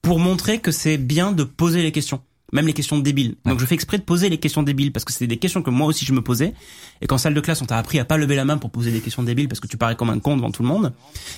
Pour 0.02 0.18
montrer 0.18 0.58
que 0.60 0.70
c'est 0.70 0.98
bien 0.98 1.32
de 1.32 1.42
poser 1.44 1.82
les 1.82 1.90
questions, 1.92 2.20
même 2.52 2.66
les 2.66 2.72
questions 2.72 2.98
débiles. 2.98 3.34
Donc 3.46 3.58
je 3.58 3.66
fais 3.66 3.74
exprès 3.74 3.98
de 3.98 4.02
poser 4.04 4.28
les 4.28 4.38
questions 4.38 4.62
débiles 4.62 4.92
parce 4.92 5.04
que 5.04 5.12
c'est 5.12 5.26
des 5.26 5.38
questions 5.38 5.62
que 5.62 5.70
moi 5.70 5.86
aussi 5.86 6.04
je 6.04 6.12
me 6.12 6.20
posais. 6.22 6.54
Et 7.00 7.06
qu'en 7.06 7.18
salle 7.18 7.34
de 7.34 7.40
classe, 7.40 7.60
on 7.62 7.64
t'a 7.64 7.78
appris 7.78 7.98
à 7.98 8.04
pas 8.04 8.16
lever 8.16 8.36
la 8.36 8.44
main 8.44 8.58
pour 8.58 8.70
poser 8.70 8.92
des 8.92 9.00
questions 9.00 9.22
débiles 9.22 9.48
parce 9.48 9.60
que 9.60 9.66
tu 9.66 9.76
parais 9.76 9.96
comme 9.96 10.10
un 10.10 10.18
con 10.20 10.36
devant 10.36 10.50
tout 10.52 10.62
le 10.62 10.68
monde. 10.68 10.92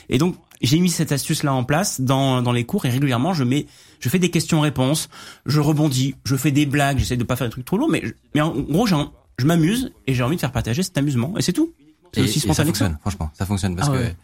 Et 0.09 0.19
donc 0.19 0.37
j'ai 0.61 0.79
mis 0.79 0.91
cette 0.91 1.13
astuce 1.13 1.43
là 1.43 1.55
en 1.55 1.65
place 1.65 2.01
dans 2.01 2.43
dans 2.43 2.53
les 2.53 2.65
cours 2.65 2.85
et 2.87 2.91
régulièrement 2.91 3.33
je 3.35 3.45
mets 3.45 3.67
je 4.01 4.09
fais 4.09 4.19
des 4.19 4.31
questions-réponses, 4.31 5.09
je 5.47 5.61
rebondis, 5.61 6.17
je 6.25 6.37
fais 6.37 6.51
des 6.51 6.67
blagues, 6.67 6.99
j'essaie 6.99 7.17
de 7.17 7.25
pas 7.25 7.37
faire 7.37 7.47
des 7.47 7.53
trucs 7.53 7.65
trop 7.65 7.79
lourds, 7.79 7.89
mais 7.91 8.03
je- 8.05 8.13
mais 8.35 8.41
en 8.43 8.51
gros 8.55 8.87
j'ai 8.87 8.95
un- 8.97 9.11
je 9.39 9.47
m'amuse 9.47 9.93
et 10.07 10.15
j'ai 10.15 10.23
envie 10.23 10.37
de 10.37 10.41
faire 10.41 10.53
partager 10.53 10.83
cet 10.83 10.99
amusement 10.99 11.35
et 11.39 11.43
c'est 11.43 11.53
tout. 11.53 11.73
C'est 12.13 12.23
aussi 12.23 12.41
spontané 12.41 12.73
que 12.73 12.79
ça. 12.79 12.85
fonctionne, 12.87 12.99
franchement, 13.01 13.31
ça 13.35 13.47
fonctionne 13.47 13.77
parce 13.77 13.89
Ah 13.91 13.93
que 13.93 13.99
ouais. 13.99 14.17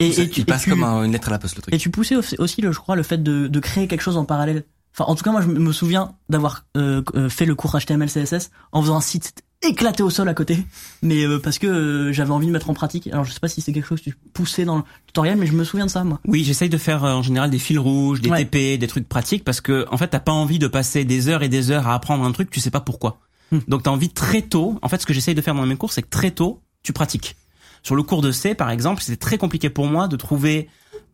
Et, 0.00 0.12
ça- 0.12 0.22
et 0.22 0.28
tu, 0.28 0.40
il 0.40 0.46
passe 0.46 0.60
et 0.62 0.64
tu- 0.64 0.70
comme 0.70 0.84
un- 0.84 1.02
une 1.04 1.10
lettre 1.12 1.28
à 1.28 1.30
la 1.32 1.38
poste 1.40 1.56
le 1.56 1.62
truc. 1.62 1.74
Et 1.74 1.78
tu 1.78 1.90
poussais 1.90 2.14
aussi, 2.14 2.36
aussi, 2.38 2.60
le, 2.60 2.70
je 2.70 2.78
crois, 2.78 2.94
le 2.94 3.02
fait 3.02 3.20
de, 3.20 3.48
de 3.48 3.60
créer 3.60 3.88
quelque 3.88 4.00
chose 4.02 4.16
en 4.16 4.24
parallèle. 4.24 4.64
Enfin, 4.94 5.10
en 5.10 5.14
tout 5.14 5.22
cas, 5.24 5.30
moi, 5.30 5.40
je 5.42 5.46
me 5.48 5.72
souviens 5.72 6.12
d'avoir 6.28 6.64
euh, 6.76 7.02
euh, 7.14 7.28
fait 7.28 7.44
le 7.46 7.54
cours 7.54 7.76
HTML 7.78 8.08
CSS 8.10 8.50
en 8.72 8.82
faisant 8.82 8.96
un 8.96 9.00
site 9.00 9.32
éclaté 9.62 10.04
au 10.04 10.10
sol 10.10 10.28
à 10.28 10.34
côté, 10.34 10.64
mais 11.02 11.24
euh, 11.24 11.40
parce 11.40 11.58
que 11.58 11.66
euh, 11.66 12.12
j'avais 12.12 12.30
envie 12.30 12.46
de 12.46 12.52
mettre 12.52 12.70
en 12.70 12.74
pratique. 12.74 13.08
Alors, 13.08 13.24
je 13.24 13.32
sais 13.32 13.40
pas 13.40 13.48
si 13.48 13.60
c'est 13.60 13.72
quelque 13.72 13.86
chose 13.86 14.00
que 14.00 14.10
tu 14.10 14.16
poussais 14.32 14.64
dans 14.64 14.76
le 14.78 14.82
tutoriel, 15.06 15.36
mais 15.36 15.46
je 15.46 15.52
me 15.52 15.64
souviens 15.64 15.86
de 15.86 15.90
ça, 15.90 16.04
moi. 16.04 16.20
Oui, 16.26 16.44
j'essaye 16.44 16.68
de 16.68 16.78
faire 16.78 17.04
euh, 17.04 17.12
en 17.12 17.22
général 17.22 17.50
des 17.50 17.58
fils 17.58 17.78
rouges, 17.78 18.20
des 18.20 18.30
Ouais. 18.30 18.44
TP, 18.44 18.78
des 18.78 18.86
trucs 18.86 19.08
pratiques 19.08 19.42
parce 19.44 19.60
que 19.60 19.84
en 19.90 19.96
fait 19.96 20.08
t'as 20.08 20.20
pas 20.20 20.30
envie 20.32 20.60
de 20.60 20.68
passer 20.68 21.04
des 21.04 21.28
heures 21.28 21.42
et 21.42 21.48
des 21.48 21.72
heures 21.72 21.88
à 21.88 21.94
apprendre 21.94 22.24
un 22.24 22.30
truc, 22.30 22.50
tu 22.50 22.60
sais 22.60 22.70
pas 22.70 22.80
pourquoi. 22.80 23.18
Hmm. 23.50 23.58
Donc 23.66 23.82
t'as 23.82 23.90
envie 23.90 24.10
très 24.10 24.42
tôt. 24.42 24.78
En 24.80 24.88
fait, 24.88 25.00
ce 25.00 25.06
que 25.06 25.12
j'essaye 25.12 25.34
de 25.34 25.40
faire 25.40 25.54
dans 25.54 25.66
mes 25.66 25.76
cours, 25.76 25.92
c'est 25.92 26.02
que 26.02 26.08
très 26.08 26.30
tôt 26.30 26.62
tu 26.84 26.92
pratiques. 26.92 27.34
Sur 27.82 27.96
le 27.96 28.02
cours 28.04 28.22
de 28.22 28.30
C, 28.30 28.54
par 28.54 28.70
exemple, 28.70 29.02
c'était 29.02 29.16
très 29.16 29.38
compliqué 29.38 29.70
pour 29.70 29.86
moi 29.86 30.06
de 30.06 30.16
trouver 30.16 30.68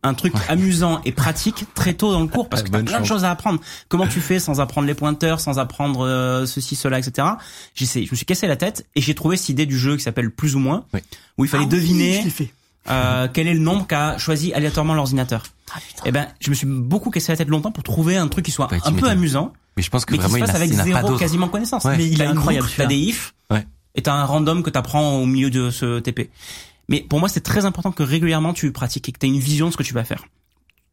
un 0.05 0.13
truc 0.13 0.33
amusant 0.47 1.01
et 1.03 1.11
pratique 1.11 1.65
très 1.73 1.93
tôt 1.93 2.11
dans 2.11 2.21
le 2.21 2.27
cours 2.27 2.47
parce 2.47 2.63
que 2.63 2.69
t'as 2.69 2.83
plein 2.83 3.01
de 3.01 3.05
choses 3.05 3.23
à 3.25 3.31
apprendre. 3.31 3.59
Comment 3.89 4.07
tu 4.07 4.21
fais 4.21 4.39
sans 4.39 4.61
apprendre 4.61 4.87
les 4.87 4.93
pointeurs, 4.93 5.39
sans 5.39 5.59
apprendre 5.59 6.05
euh, 6.05 6.45
ceci, 6.45 6.75
cela, 6.75 6.99
etc. 6.99 7.27
J'essaie, 7.73 8.05
je 8.05 8.11
me 8.11 8.15
suis 8.15 8.25
cassé 8.25 8.47
la 8.47 8.55
tête 8.55 8.85
et 8.95 9.01
j'ai 9.01 9.15
trouvé 9.15 9.35
cette 9.37 9.49
idée 9.49 9.65
du 9.65 9.77
jeu 9.77 9.97
qui 9.97 10.03
s'appelle 10.03 10.31
plus 10.31 10.55
ou 10.55 10.59
moins, 10.59 10.85
Oui. 10.93 10.99
où 11.37 11.45
il 11.45 11.47
fallait 11.49 11.65
Ah 11.65 11.69
deviner 11.71 12.23
euh, 12.89 13.27
quel 13.33 13.47
est 13.47 13.53
le 13.53 13.59
nombre 13.59 13.87
qu'a 13.87 14.17
choisi 14.17 14.53
aléatoirement 14.53 14.93
l'ordinateur. 14.93 15.43
Ah, 15.73 15.79
putain. 15.87 16.03
Eh 16.05 16.11
ben, 16.11 16.27
je 16.39 16.51
me 16.51 16.55
suis 16.55 16.67
beaucoup 16.67 17.09
cassé 17.09 17.31
la 17.31 17.37
tête 17.37 17.47
longtemps 17.49 17.71
pour 17.71 17.83
trouver 17.83 18.15
un 18.17 18.27
truc 18.27 18.45
qui 18.45 18.51
soit 18.51 18.67
tu 18.67 18.75
un 18.87 18.93
peu 18.93 19.09
amusant, 19.09 19.53
Mais 19.75 19.81
je 19.81 19.89
pense 19.89 20.05
que 20.05 20.11
mais 20.13 20.19
qui 20.19 20.25
vraiment 20.27 20.45
se 20.45 20.51
il 20.51 20.53
n'a 20.53 20.55
avec 20.55 20.69
il 20.69 20.75
n'a 20.77 21.01
pas 21.01 21.07
zéro 21.07 21.17
quasiment 21.17 21.47
connaissance. 21.47 21.83
Ouais. 21.83 21.97
Mais 21.97 22.07
il 22.07 22.21
une 22.21 22.29
incroyable. 22.29 22.67
T'as 22.77 22.85
des 22.85 22.95
ifs 22.95 23.33
Ouais. 23.49 23.65
et 23.95 24.03
t'as 24.03 24.13
un 24.13 24.25
random 24.25 24.61
que 24.61 24.69
t'apprends 24.69 25.15
au 25.15 25.25
milieu 25.25 25.49
de 25.49 25.71
ce 25.71 25.99
TP. 25.99 26.29
Mais 26.89 27.01
pour 27.01 27.19
moi, 27.19 27.29
c'est 27.29 27.41
très 27.41 27.65
important 27.65 27.91
que 27.91 28.03
régulièrement 28.03 28.53
tu 28.53 28.71
pratiques 28.71 29.09
et 29.09 29.11
que 29.11 29.19
t'aies 29.19 29.27
une 29.27 29.39
vision 29.39 29.67
de 29.67 29.71
ce 29.71 29.77
que 29.77 29.83
tu 29.83 29.93
vas 29.93 30.03
faire. 30.03 30.25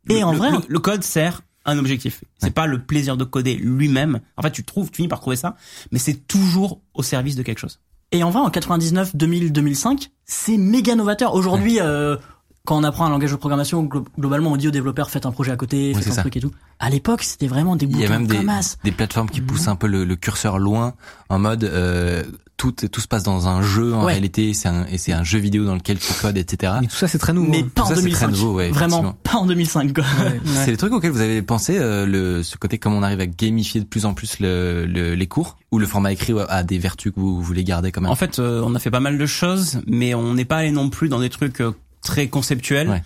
Et 0.09 0.14
Le- 0.20 0.24
en 0.24 0.32
le- 0.32 0.38
vrai- 0.38 0.51
le, 0.51 0.59
le 0.68 0.78
code 0.78 1.03
sert 1.05 1.43
un 1.64 1.78
objectif. 1.78 2.24
C'est 2.38 2.51
pas 2.51 2.66
le 2.66 2.82
plaisir 2.82 3.16
de 3.16 3.24
coder 3.24 3.55
lui-même. 3.55 4.20
En 4.36 4.43
fait, 4.43 4.51
tu 4.51 4.64
trouves, 4.64 4.90
tu 4.90 4.97
finis 4.97 5.09
par 5.09 5.20
trouver 5.20 5.36
ça, 5.36 5.57
mais 5.93 5.99
c'est 6.01 6.26
toujours 6.26 6.80
au 6.95 7.03
service 7.05 7.36
de 7.36 7.43
quelque 7.43 7.61
chose. 7.61 7.78
Et 8.11 8.22
en 8.24 8.30
vrai, 8.30 8.40
en 8.43 8.51
99, 8.51 9.14
2000, 9.16 9.53
2005, 9.53 10.11
c'est 10.24 10.57
méga 10.59 10.95
novateur. 10.97 11.34
Aujourd'hui, 11.34 11.78
euh, 11.80 12.16
quand 12.65 12.77
on 12.77 12.85
apprend 12.85 13.07
un 13.07 13.11
langage 13.11 13.33
de 13.33 13.37
programmation, 13.37 13.83
glo- 13.85 14.05
globalement, 14.19 14.53
on 14.53 14.57
dit 14.57 14.69
aux 14.69 14.73
développeurs 14.73 15.11
faites 15.11 15.27
un 15.27 15.33
projet 15.33 15.51
à 15.53 15.57
côté, 15.57 15.93
faites 15.95 16.09
un 16.09 16.13
ça. 16.13 16.21
truc 16.21 16.37
et 16.37 16.41
tout. 16.41 16.53
À 16.79 16.91
l'époque, 16.91 17.23
c'était 17.25 17.49
vraiment 17.49 17.75
des 17.77 17.87
Il 17.87 17.99
y 17.99 18.05
a 18.07 18.09
même 18.09 18.27
des, 18.27 18.39
des 18.85 18.93
plateformes 18.93 19.29
qui 19.31 19.41
Mhm. 19.41 19.47
poussent 19.49 19.69
un 19.69 19.77
peu 19.77 19.87
le, 19.89 20.05
le 20.05 20.17
curseur 20.17 20.59
loin, 20.59 20.95
en 21.29 21.39
mode 21.41 21.65
euh, 21.65 22.23
tout 22.57 22.71
tout 22.71 23.01
se 23.01 23.09
passe 23.09 23.25
dans 23.25 23.49
un 23.49 23.63
jeu 23.63 23.93
en 23.93 24.05
Ouais. 24.05 24.13
réalité, 24.13 24.55
c'est 24.55 24.69
un 24.69 24.87
et 24.87 24.97
c'est 24.97 25.13
un 25.13 25.25
jeu 25.25 25.41
vidéo 25.41 25.65
dans 25.65 25.75
lequel 25.75 25.99
tu 25.99 26.13
codes, 26.21 26.37
etc. 26.39 26.75
Mais 26.81 26.87
tout 26.87 26.95
ça, 26.95 27.09
c'est 27.09 27.19
très 27.19 27.33
nouveau. 27.33 27.51
Mais 27.51 27.63
hein. 27.63 27.69
pas 27.75 27.83
en 27.83 27.87
ça, 27.87 27.97
c'est 27.97 28.03
très 28.03 28.27
2005. 28.27 28.31
nouveau, 28.31 28.55
ouais, 28.55 28.71
Vraiment, 28.71 29.13
pas 29.25 29.39
en 29.39 29.47
2005, 29.47 29.93
quoi. 29.93 30.05
Ouais. 30.05 30.41
C'est 30.65 30.71
les 30.71 30.77
trucs 30.77 30.93
auxquels 30.93 31.11
vous 31.11 31.21
avez 31.21 31.43
pensé, 31.43 31.77
euh, 31.79 32.07
le 32.07 32.45
ce 32.45 32.57
côté 32.57 32.79
comme 32.79 32.95
on 32.95 33.03
arrive 33.03 33.19
à 33.21 33.27
gamifier 33.27 33.81
de 33.81 33.87
plus 33.87 34.07
en 34.07 34.15
plus 34.15 34.39
le, 34.39 34.87
le- 34.87 35.15
les 35.17 35.27
cours 35.27 35.57
ou 35.73 35.81
le 35.81 35.87
format 35.87 36.13
écrit 36.13 36.33
a 36.49 36.63
des 36.63 36.79
vertus 36.79 37.13
que 37.13 37.19
vous 37.19 37.43
voulez 37.43 37.65
garder 37.65 37.91
quand 37.91 38.01
même? 38.03 38.11
En 38.11 38.15
fait, 38.17 38.39
euh, 38.39 38.63
on 38.65 38.73
a 38.77 38.79
fait 38.79 38.91
pas 38.93 39.01
mal 39.01 39.19
de 39.19 39.27
choses, 39.27 39.81
mais 39.89 40.15
on 40.15 40.35
n'est 40.35 40.45
pas 40.45 40.59
allé 40.59 40.71
non 40.71 40.89
plus 40.91 41.09
dans 41.09 41.19
des 41.19 41.31
trucs 41.31 41.61
euh, 41.61 41.73
très 42.03 42.29
conceptuels. 42.29 42.89
Ouais. 42.89 43.03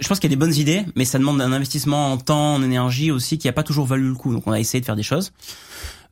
Je 0.00 0.08
pense 0.08 0.18
qu'il 0.18 0.28
y 0.28 0.32
a 0.32 0.36
des 0.36 0.40
bonnes 0.40 0.54
idées, 0.56 0.84
mais 0.96 1.04
ça 1.04 1.18
demande 1.18 1.40
un 1.40 1.52
investissement 1.52 2.10
en 2.12 2.16
temps, 2.18 2.54
en 2.54 2.62
énergie 2.62 3.12
aussi, 3.12 3.38
qui 3.38 3.48
a 3.48 3.52
pas 3.52 3.62
toujours 3.62 3.86
valu 3.86 4.08
le 4.08 4.14
coup. 4.14 4.32
Donc 4.32 4.44
on 4.46 4.52
a 4.52 4.58
essayé 4.58 4.80
de 4.80 4.84
faire 4.86 4.96
des 4.96 5.04
choses. 5.04 5.32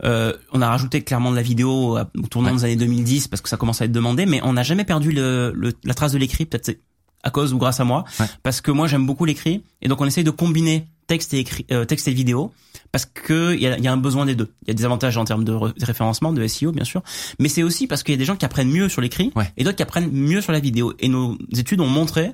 Euh, 0.05 0.33
on 0.53 0.63
a 0.63 0.69
rajouté 0.69 1.03
clairement 1.03 1.31
de 1.31 1.37
la 1.37 1.43
vidéo 1.43 1.99
au 1.99 2.27
tournant 2.29 2.51
Ouais. 2.51 2.57
des 2.57 2.65
années 2.65 2.77
2010 2.77 3.29
parce 3.29 3.41
que 3.41 3.49
ça 3.49 3.57
commence 3.57 3.81
à 3.83 3.87
être 3.87 3.93
demandé, 3.93 4.27
mais 4.27 4.41
on 4.45 4.53
n'a 4.53 4.63
jamais 4.63 4.85
perdu 4.85 5.11
le, 5.13 5.53
le- 5.57 5.73
la 5.85 5.95
trace 5.95 6.13
de 6.13 6.19
l'écrit. 6.19 6.47
Peut-être 6.47 6.79
à 7.23 7.31
cause 7.31 7.53
ou 7.55 7.59
grâce 7.59 7.81
à 7.81 7.85
moi, 7.85 8.05
Ouais. 8.21 8.27
parce 8.43 8.61
que 8.61 8.71
moi 8.71 8.87
j'aime 8.87 9.07
beaucoup 9.07 9.25
l'écrit 9.25 9.65
et 9.83 9.89
donc 9.89 10.01
on 10.01 10.05
essaye 10.05 10.25
de 10.25 10.31
combiner 10.31 10.89
texte 11.07 11.35
et 11.35 11.39
écrit, 11.39 11.67
euh, 11.73 11.85
texte 11.85 12.09
et 12.09 12.13
vidéo 12.13 12.53
parce 12.93 13.07
que 13.07 13.55
il 13.55 13.61
y 13.61 13.67
a, 13.67 13.79
y 13.79 13.87
a 13.89 13.93
un 13.93 13.97
besoin 13.97 14.25
des 14.27 14.35
deux. 14.35 14.53
Il 14.63 14.69
y 14.69 14.71
a 14.71 14.75
des 14.75 14.85
avantages 14.85 15.17
en 15.17 15.25
termes 15.25 15.45
de 15.45 15.53
re- 15.53 15.73
référencement, 15.85 16.33
de 16.33 16.47
SEO 16.47 16.73
bien 16.73 16.85
sûr, 16.85 17.03
mais 17.39 17.49
c'est 17.49 17.63
aussi 17.63 17.87
parce 17.87 18.03
qu'il 18.03 18.13
y 18.15 18.17
a 18.17 18.19
des 18.19 18.25
gens 18.25 18.37
qui 18.37 18.45
apprennent 18.45 18.71
mieux 18.71 18.89
sur 18.89 19.01
l'écrit 19.01 19.33
Ouais. 19.37 19.53
et 19.57 19.65
d'autres 19.65 19.77
qui 19.77 19.83
apprennent 19.83 20.11
mieux 20.13 20.41
sur 20.41 20.53
la 20.53 20.61
vidéo. 20.61 20.93
Et 21.01 21.09
nos 21.09 21.37
études 21.57 21.81
ont 21.81 21.87
montré 21.89 22.33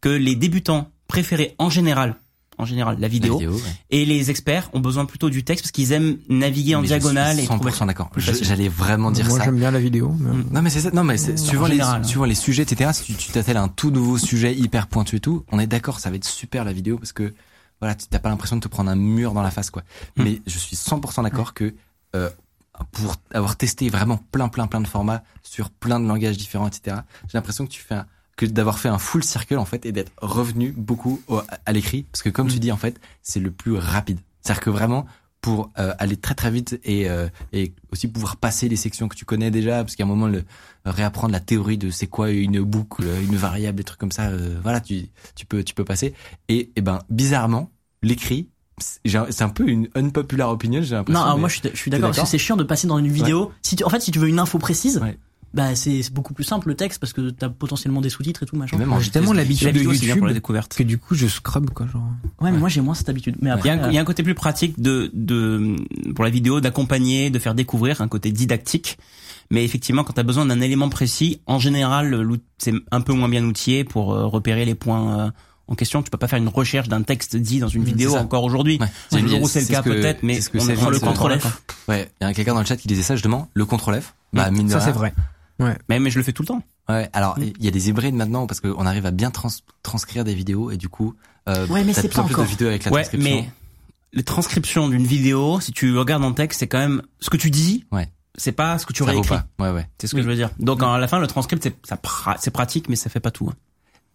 que 0.00 0.08
les 0.08 0.34
débutants 0.34 0.90
préféraient 1.08 1.54
en 1.58 1.70
général, 1.70 2.16
en 2.58 2.64
général, 2.66 2.96
la 2.96 3.02
La 3.02 3.08
vidéo, 3.08 3.38
vidéo, 3.38 3.52
ouais. 3.54 3.60
et 3.90 4.04
les 4.04 4.30
experts 4.30 4.68
ont 4.74 4.80
besoin 4.80 5.06
plutôt 5.06 5.30
du 5.30 5.44
texte 5.44 5.64
parce 5.64 5.72
qu'ils 5.72 5.92
aiment 5.92 6.18
naviguer 6.28 6.74
en 6.74 6.80
Mais 6.82 6.88
je 6.88 6.92
diagonale 6.94 7.40
et 7.40 7.44
trouver 7.44 7.70
100% 7.70 7.86
d'accord. 7.86 8.10
Je-. 8.16 8.32
J'allais 8.44 8.68
vraiment 8.68 9.10
dire 9.10 9.26
Moi, 9.28 9.38
ça. 9.38 9.44
j'aime 9.46 9.56
bien 9.58 9.70
la 9.70 9.80
vidéo. 9.80 10.14
mais- 10.18 10.30
Mm. 10.30 10.44
Non 10.52 10.60
mais 10.62 10.68
c'est 10.70 10.80
ça. 10.80 10.90
Non 10.90 11.02
mais 11.04 11.16
c'est 11.16 11.38
suivant 11.38 11.66
les 11.66 11.72
général, 11.76 12.02
hein. 12.02 12.04
suivant 12.04 12.24
les 12.26 12.34
sujets 12.34 12.62
etc. 12.64 12.90
Si 12.92 13.04
tu 13.04 13.14
tu 13.14 13.32
t'attelles 13.32 13.56
à 13.56 13.62
un 13.62 13.68
tout 13.68 13.90
nouveau 13.90 14.18
sujet 14.18 14.54
hyper 14.54 14.88
pointu 14.88 15.16
et 15.16 15.20
tout, 15.20 15.44
on 15.52 15.58
est 15.58 15.66
d'accord, 15.66 16.00
ça 16.00 16.10
va 16.10 16.16
être 16.16 16.24
super 16.26 16.64
la 16.64 16.72
vidéo 16.74 16.98
parce 16.98 17.12
que 17.12 17.32
voilà, 17.80 17.94
tu 17.94 18.06
t'as 18.08 18.18
pas 18.18 18.28
l'impression 18.28 18.56
de 18.56 18.60
te 18.60 18.68
prendre 18.68 18.90
un 18.90 18.96
mur 18.96 19.32
dans 19.32 19.42
la 19.42 19.50
face 19.50 19.70
quoi. 19.70 19.82
Mm. 20.16 20.22
Mais 20.24 20.42
je 20.46 20.58
suis 20.58 20.76
100% 20.76 21.22
d'accord 21.24 21.54
que 21.54 21.74
euh, 22.14 22.30
pour 22.92 23.16
avoir 23.32 23.56
testé 23.56 23.88
vraiment 23.88 24.18
plein 24.32 24.48
plein 24.48 24.66
plein 24.66 24.80
de 24.80 24.86
formats 24.88 25.22
sur 25.42 25.70
plein 25.70 26.00
de 26.00 26.06
langages 26.06 26.36
différents 26.36 26.66
etc. 26.68 26.98
J'ai 27.28 27.38
l'impression 27.38 27.66
que 27.66 27.70
tu 27.70 27.82
fais 27.82 27.94
un, 27.94 28.06
que 28.36 28.46
d'avoir 28.46 28.78
fait 28.78 28.88
un 28.88 28.98
full 28.98 29.22
circle 29.24 29.58
en 29.58 29.64
fait 29.64 29.84
et 29.86 29.92
d'être 29.92 30.12
revenu 30.22 30.72
beaucoup 30.72 31.20
au- 31.28 31.42
à 31.66 31.72
l'écrit 31.72 32.04
parce 32.04 32.22
que 32.22 32.30
comme 32.30 32.46
Mm. 32.46 32.50
tu 32.52 32.58
dis 32.58 32.72
en 32.72 32.76
fait 32.76 33.00
c'est 33.22 33.40
le 33.40 33.50
plus 33.50 33.76
rapide. 33.76 34.18
C'est-à-dire 34.42 34.62
que 34.62 34.70
vraiment 34.70 35.04
pour 35.40 35.70
euh, 35.78 35.94
aller 35.98 36.16
très 36.16 36.34
très 36.34 36.50
vite 36.50 36.78
et, 36.84 37.08
euh, 37.08 37.28
et 37.52 37.72
aussi 37.92 38.08
pouvoir 38.08 38.36
passer 38.36 38.68
les 38.68 38.76
sections 38.76 39.08
que 39.08 39.16
tu 39.16 39.24
connais 39.24 39.50
déjà 39.50 39.82
parce 39.82 39.96
qu'à 39.96 40.04
un 40.04 40.06
moment 40.06 40.26
le 40.26 40.44
réapprendre 40.84 41.32
la 41.32 41.40
théorie 41.40 41.78
de 41.78 41.90
c'est 41.90 42.06
quoi 42.08 42.30
une 42.30 42.60
boucle 42.60 43.04
une 43.22 43.36
variable 43.36 43.78
des 43.78 43.84
trucs 43.84 43.98
comme 44.00 44.12
ça 44.12 44.28
euh, 44.28 44.58
voilà 44.62 44.80
tu 44.80 45.06
tu 45.34 45.46
peux 45.46 45.64
tu 45.64 45.72
peux 45.74 45.84
passer 45.84 46.12
et, 46.48 46.70
et 46.76 46.82
ben 46.82 46.98
bizarrement 47.08 47.70
l'écrit 48.02 48.48
c'est 48.78 49.42
un- 49.42 49.48
peu 49.50 49.68
une 49.68 49.88
unpopular 49.94 50.50
opinion 50.50 50.82
j'ai 50.82 50.90
Non, 50.92 50.98
l'impression 50.98 51.22
alors 51.22 51.34
mais- 51.36 51.40
moi 51.40 51.48
je 51.48 51.54
suis, 51.58 51.70
je 51.72 51.76
suis 51.76 51.90
T'es 51.90 51.96
d'accord 51.98 52.08
parce 52.08 52.16
que 52.16 52.20
d'accord 52.20 52.30
c'est 52.30 52.38
chiant 52.38 52.56
de 52.56 52.64
passer 52.64 52.86
dans 52.86 52.98
une 52.98 53.08
vidéo. 53.08 53.52
Si 53.62 53.76
tu, 53.76 53.84
en 53.84 53.90
fait, 53.90 54.00
si 54.00 54.10
tu 54.10 54.18
veux 54.18 54.28
une 54.28 54.38
info 54.38 54.58
précise, 54.58 54.98
Ouais. 54.98 55.18
Bah 55.52 55.74
c'est 55.74 56.02
c'est 56.02 56.12
beaucoup 56.12 56.32
plus 56.32 56.44
simple 56.44 56.68
le 56.68 56.74
texte 56.76 57.00
parce 57.00 57.12
que 57.12 57.30
t'as 57.30 57.48
potentiellement 57.48 58.00
des 58.00 58.08
sous-titres 58.10 58.42
et 58.44 58.46
tout 58.46 58.56
machin. 58.56 58.76
et 58.76 58.80
même 58.86 59.00
J'ai 59.00 59.10
tellement 59.10 59.32
de- 59.32 59.36
l'habitude 59.38 59.66
La 59.66 59.72
de 59.72 59.78
bien 59.78 59.84
pour 59.84 59.92
la 59.92 60.32
YouTube 60.32 60.34
découverte. 60.34 60.74
que 60.76 60.82
du 60.84 60.96
coup, 60.98 61.14
je 61.14 61.26
scrub 61.26 61.70
quoi. 61.70 61.86
Genre. 61.88 62.02
Ouais, 62.40 62.52
mais 62.52 62.58
moi 62.58 62.68
j'ai 62.68 62.80
moins 62.80 62.94
cette 62.94 63.08
habitude. 63.08 63.34
Mais 63.40 63.50
Il 63.50 63.52
y, 63.52 63.54
après, 63.54 63.70
a 63.70 63.72
un, 63.72 63.88
il 63.88 63.94
y 63.94 63.96
a 63.96 64.00
euh, 64.00 64.02
un 64.02 64.06
côté 64.06 64.22
plus 64.22 64.34
pratique 64.34 64.80
de, 64.80 65.10
de 65.12 65.74
pour 66.14 66.24
la 66.24 66.30
vidéo 66.30 66.60
d'accompagner, 66.60 67.30
de 67.30 67.38
faire 67.38 67.54
découvrir 67.54 68.00
un 68.00 68.08
côté 68.08 68.30
didactique. 68.30 68.98
Mais 69.50 69.64
effectivement, 69.64 70.04
quand 70.04 70.12
tu 70.12 70.20
as 70.20 70.24
besoin 70.24 70.46
d'un 70.46 70.60
élément 70.60 70.88
précis, 70.88 71.40
en 71.46 71.58
général, 71.58 72.24
c'est 72.58 72.72
un 72.92 73.00
peu 73.00 73.12
moins 73.12 73.28
bien 73.28 73.44
outillé 73.44 73.82
pour 73.82 74.12
euh, 74.12 74.26
repérer 74.26 74.64
les 74.64 74.76
points 74.76 75.18
euh, 75.26 75.30
en 75.66 75.74
question. 75.74 76.04
Tu 76.04 76.10
peux 76.10 76.18
pas 76.18 76.28
faire 76.28 76.38
une 76.38 76.46
recherche 76.46 76.88
d'un 76.88 77.02
texte 77.02 77.34
dit 77.36 77.58
dans 77.58 77.66
une 77.66 77.82
Mm, 77.82 77.86
vidéo 77.86 78.14
encore 78.14 78.44
aujourd'hui. 78.44 78.78
Ouais. 78.80 79.20
Le 79.20 79.26
jour 79.26 79.42
où 79.42 79.48
c'est 79.48 79.62
le 79.62 79.66
cas 79.66 79.82
peut-être, 79.82 80.22
mais 80.22 80.38
on, 80.54 80.60
c'est, 80.60 80.78
on 80.80 80.90
le 80.90 81.00
contrôle 81.00 81.36
F. 81.40 81.60
ouais 81.88 82.08
il 82.20 82.24
y 82.28 82.30
a 82.30 82.34
quelqu'un 82.34 82.54
dans 82.54 82.60
le 82.60 82.66
chat 82.66 82.76
qui 82.76 82.86
disait 82.86 83.02
ça 83.02 83.16
justement 83.16 83.48
le 83.54 83.64
contrôle 83.64 84.00
F 84.00 84.14
bah 84.32 84.48
mine 84.52 84.66
de 84.68 84.70
Ça, 84.72 84.78
rien, 84.78 84.86
c'est 84.86 84.92
vrai. 84.92 85.12
Mais, 85.88 86.00
mais 86.00 86.10
je 86.10 86.18
le 86.18 86.24
fais 86.24 86.32
tout 86.32 86.42
le 86.42 86.48
temps. 86.48 86.62
Ouais, 86.88 87.08
alors 87.12 87.38
Mm. 87.38 87.42
il 87.58 87.64
y 87.64 87.68
a 87.68 87.70
des 87.70 87.88
hybrides 87.88 88.14
maintenant 88.14 88.46
parce 88.46 88.60
qu'on 88.60 88.86
arrive 88.86 89.06
à 89.06 89.10
bien 89.10 89.30
trans 89.30 89.48
transcrire 89.82 90.24
des 90.24 90.34
vidéos 90.34 90.70
et 90.70 90.76
du 90.76 90.88
coup, 90.88 91.14
euh, 91.48 91.66
Ouais, 91.68 91.84
mais 91.84 91.92
t'as 91.92 92.02
c'est 92.02 92.08
pas 92.08 92.22
plus 92.24 92.34
encore. 92.34 92.44
de 92.44 92.50
vidéos 92.50 92.68
avec 92.68 92.84
la 92.84 92.90
ouais, 92.92 93.02
transcription. 93.02 93.34
mais 93.36 93.50
les 94.12 94.22
transcriptions 94.24 94.88
d'une 94.88 95.06
vidéo, 95.06 95.60
si 95.60 95.72
tu 95.72 95.96
regardes 95.96 96.24
en 96.24 96.32
texte, 96.32 96.60
c'est 96.60 96.66
quand 96.66 96.78
même 96.78 97.02
ce 97.20 97.30
que 97.30 97.36
tu 97.36 97.50
dis. 97.50 97.84
Ouais. 97.92 98.08
c'est 98.36 98.52
pas 98.52 98.78
ce 98.78 98.86
que 98.86 98.92
tu 98.92 99.04
Ça 99.04 99.14
écrit. 99.14 99.28
pas. 99.28 99.46
Ouais, 99.58 99.70
ouais. 99.70 99.88
C'est 100.00 100.06
ce 100.06 100.14
que 100.14 100.22
je 100.22 100.26
veux 100.28 100.34
dire. 100.36 100.50
Donc 100.58 100.82
à 100.82 100.96
la 100.98 101.06
fin, 101.08 101.18
le 101.18 101.26
transcript, 101.26 101.62
c'est 101.62 101.76
ça 101.86 101.96
pra- 101.96 102.36
c'est 102.40 102.50
pratique, 102.50 102.88
mais 102.88 102.96
ça 102.96 103.10
fait 103.10 103.20
pas 103.20 103.30
tout. 103.30 103.48
hein. 103.50 103.54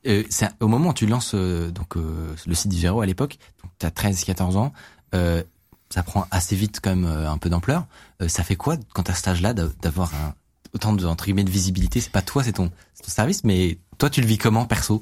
Euh, 0.08 0.24
c'est 0.30 0.48
au 0.62 0.68
moment 0.68 0.90
où 0.90 0.94
tu 0.94 1.06
lances 1.08 1.32
euh, 1.36 1.70
donc 1.72 1.96
euh, 1.98 2.34
le 2.46 2.54
site 2.56 2.70
du 2.72 2.78
Géro 2.78 3.02
à 3.02 3.06
l'époque, 3.06 3.38
donc 3.64 3.72
tu 3.80 3.86
as 3.86 3.92
13 3.92 4.24
14 4.24 4.56
ans, 4.58 4.72
euh, 5.16 5.44
ça 5.90 6.02
prend 6.04 6.28
assez 6.32 6.56
vite 6.56 6.80
quand 6.82 6.92
même 6.96 7.06
euh, 7.06 7.30
un 7.30 7.38
peu 7.38 7.50
d'ampleur. 7.50 7.86
Euh, 8.22 8.28
ça 8.28 8.44
fait 8.44 8.56
quoi 8.56 8.78
quand 8.94 9.10
à 9.10 9.14
cet 9.14 9.28
âge-là 9.28 9.54
d'a- 9.54 9.70
d'avoir 9.82 10.14
un 10.16 10.34
autant 10.76 10.94
de 10.94 11.06
entre 11.06 11.26
guillemets 11.26 11.44
de 11.44 11.50
visibilité, 11.50 12.02
c'est 12.02 12.12
pas 12.12 12.22
toi, 12.22 12.44
c'est 12.44 12.54
ton, 12.54 12.68
ton 12.70 13.10
service 13.10 13.44
mais 13.44 13.80
toi 13.98 14.10
tu 14.10 14.22
le 14.22 14.28
vis 14.28 14.38
comment 14.38 14.66
perso? 14.66 15.02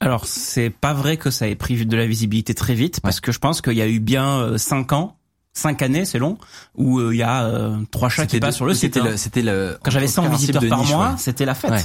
Alors 0.00 0.26
c'est 0.26 0.70
pas 0.70 0.94
vrai 0.94 1.16
que 1.16 1.30
ça 1.30 1.48
ait 1.48 1.56
pris 1.56 1.84
de 1.84 1.96
la 1.96 2.06
visibilité 2.06 2.54
très 2.54 2.74
vite, 2.74 3.00
parce 3.00 3.20
que 3.20 3.32
je 3.32 3.38
pense 3.38 3.60
qu'il 3.60 3.74
y 3.74 3.82
a 3.82 3.88
eu 3.88 3.98
bien 3.98 4.38
euh, 4.38 4.58
cinq 4.58 4.92
ans, 4.92 5.16
cinq 5.52 5.82
années, 5.82 6.04
c'est 6.04 6.20
long, 6.20 6.38
où 6.76 7.00
euh, 7.00 7.12
il 7.12 7.18
y 7.18 7.22
a 7.22 7.44
euh, 7.44 7.76
trois 7.90 8.08
chats 8.08 8.26
qui 8.26 8.38
passent 8.38 8.56
sur 8.56 8.64
le 8.64 8.74
site. 8.74 8.94
C'était 8.94 9.00
hein. 9.00 9.10
le 9.10 9.16
c'était 9.16 9.42
le 9.42 9.78
Quand 9.82 9.90
j'avais 9.90 10.06
100 10.06 10.22
un 10.22 10.28
principe 10.28 10.50
visiteurs 10.50 10.68
par 10.68 10.80
niche, 10.80 10.90
mois, 10.90 11.10
ouais. 11.10 11.16
c'était 11.18 11.44
la 11.44 11.54
fête. 11.54 11.70
Ouais. 11.72 11.84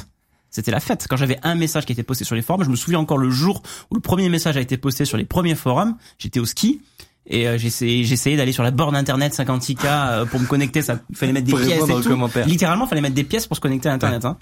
C'était 0.52 0.70
la 0.70 0.80
fête. 0.80 1.08
Quand 1.10 1.18
j'avais 1.18 1.40
un 1.42 1.56
message 1.56 1.88
qui 1.88 1.94
était 1.94 2.04
posté 2.04 2.24
sur 2.24 2.36
les 2.36 2.44
forums, 2.44 2.64
je 2.64 2.70
me 2.70 2.76
souviens 2.76 3.00
encore 3.00 3.18
le 3.18 3.32
jour 3.32 3.64
où 3.90 3.96
le 3.96 4.02
premier 4.02 4.30
message 4.30 4.56
a 4.56 4.62
été 4.62 4.78
posté 4.78 5.04
sur 5.06 5.18
les 5.18 5.26
premiers 5.26 5.56
forums. 5.56 5.98
J'étais 6.20 6.40
au 6.40 6.46
ski 6.46 6.80
et 7.26 7.48
euh, 7.48 7.58
j'essayais, 7.58 8.36
d'aller 8.38 8.52
sur 8.52 8.64
la 8.64 8.72
borne 8.72 8.96
internet 8.96 9.34
56K 9.34 9.86
euh, 9.86 10.26
pour 10.26 10.40
me 10.40 10.46
connecter. 10.46 10.82
Ça 10.82 11.00
il 11.10 11.16
fallait 11.16 11.32
mettre 11.34 11.48
des 11.48 11.54
pièces 11.54 11.84
et 11.90 12.02
tout. 12.02 12.10
Littéralement, 12.46 12.88
fallait 12.88 13.02
mettre 13.02 13.16
des 13.16 13.24
pièces 13.24 13.48
pour 13.48 13.56
se 13.56 13.62
connecter 13.62 13.90
à 13.90 13.94
internet. 13.94 14.26
Hein. 14.26 14.38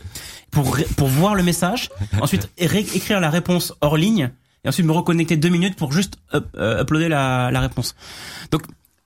Pour 0.52 0.78
pour 0.98 1.08
voir 1.08 1.36
le 1.36 1.44
message, 1.44 1.90
ensuite 2.22 2.50
écrire 2.58 3.20
la 3.20 3.30
réponse 3.30 3.74
hors 3.82 3.98
ligne 3.98 4.32
et 4.64 4.70
ensuite 4.70 4.86
me 4.86 4.92
reconnecter 4.92 5.38
deux 5.38 5.50
minutes 5.50 5.76
pour 5.76 5.92
juste 5.92 6.16
up- 6.34 6.48
euh, 6.58 6.82
uploader 6.82 7.10
la, 7.10 7.50
la 7.52 7.60
réponse. 7.62 7.96
Donc 8.52 8.62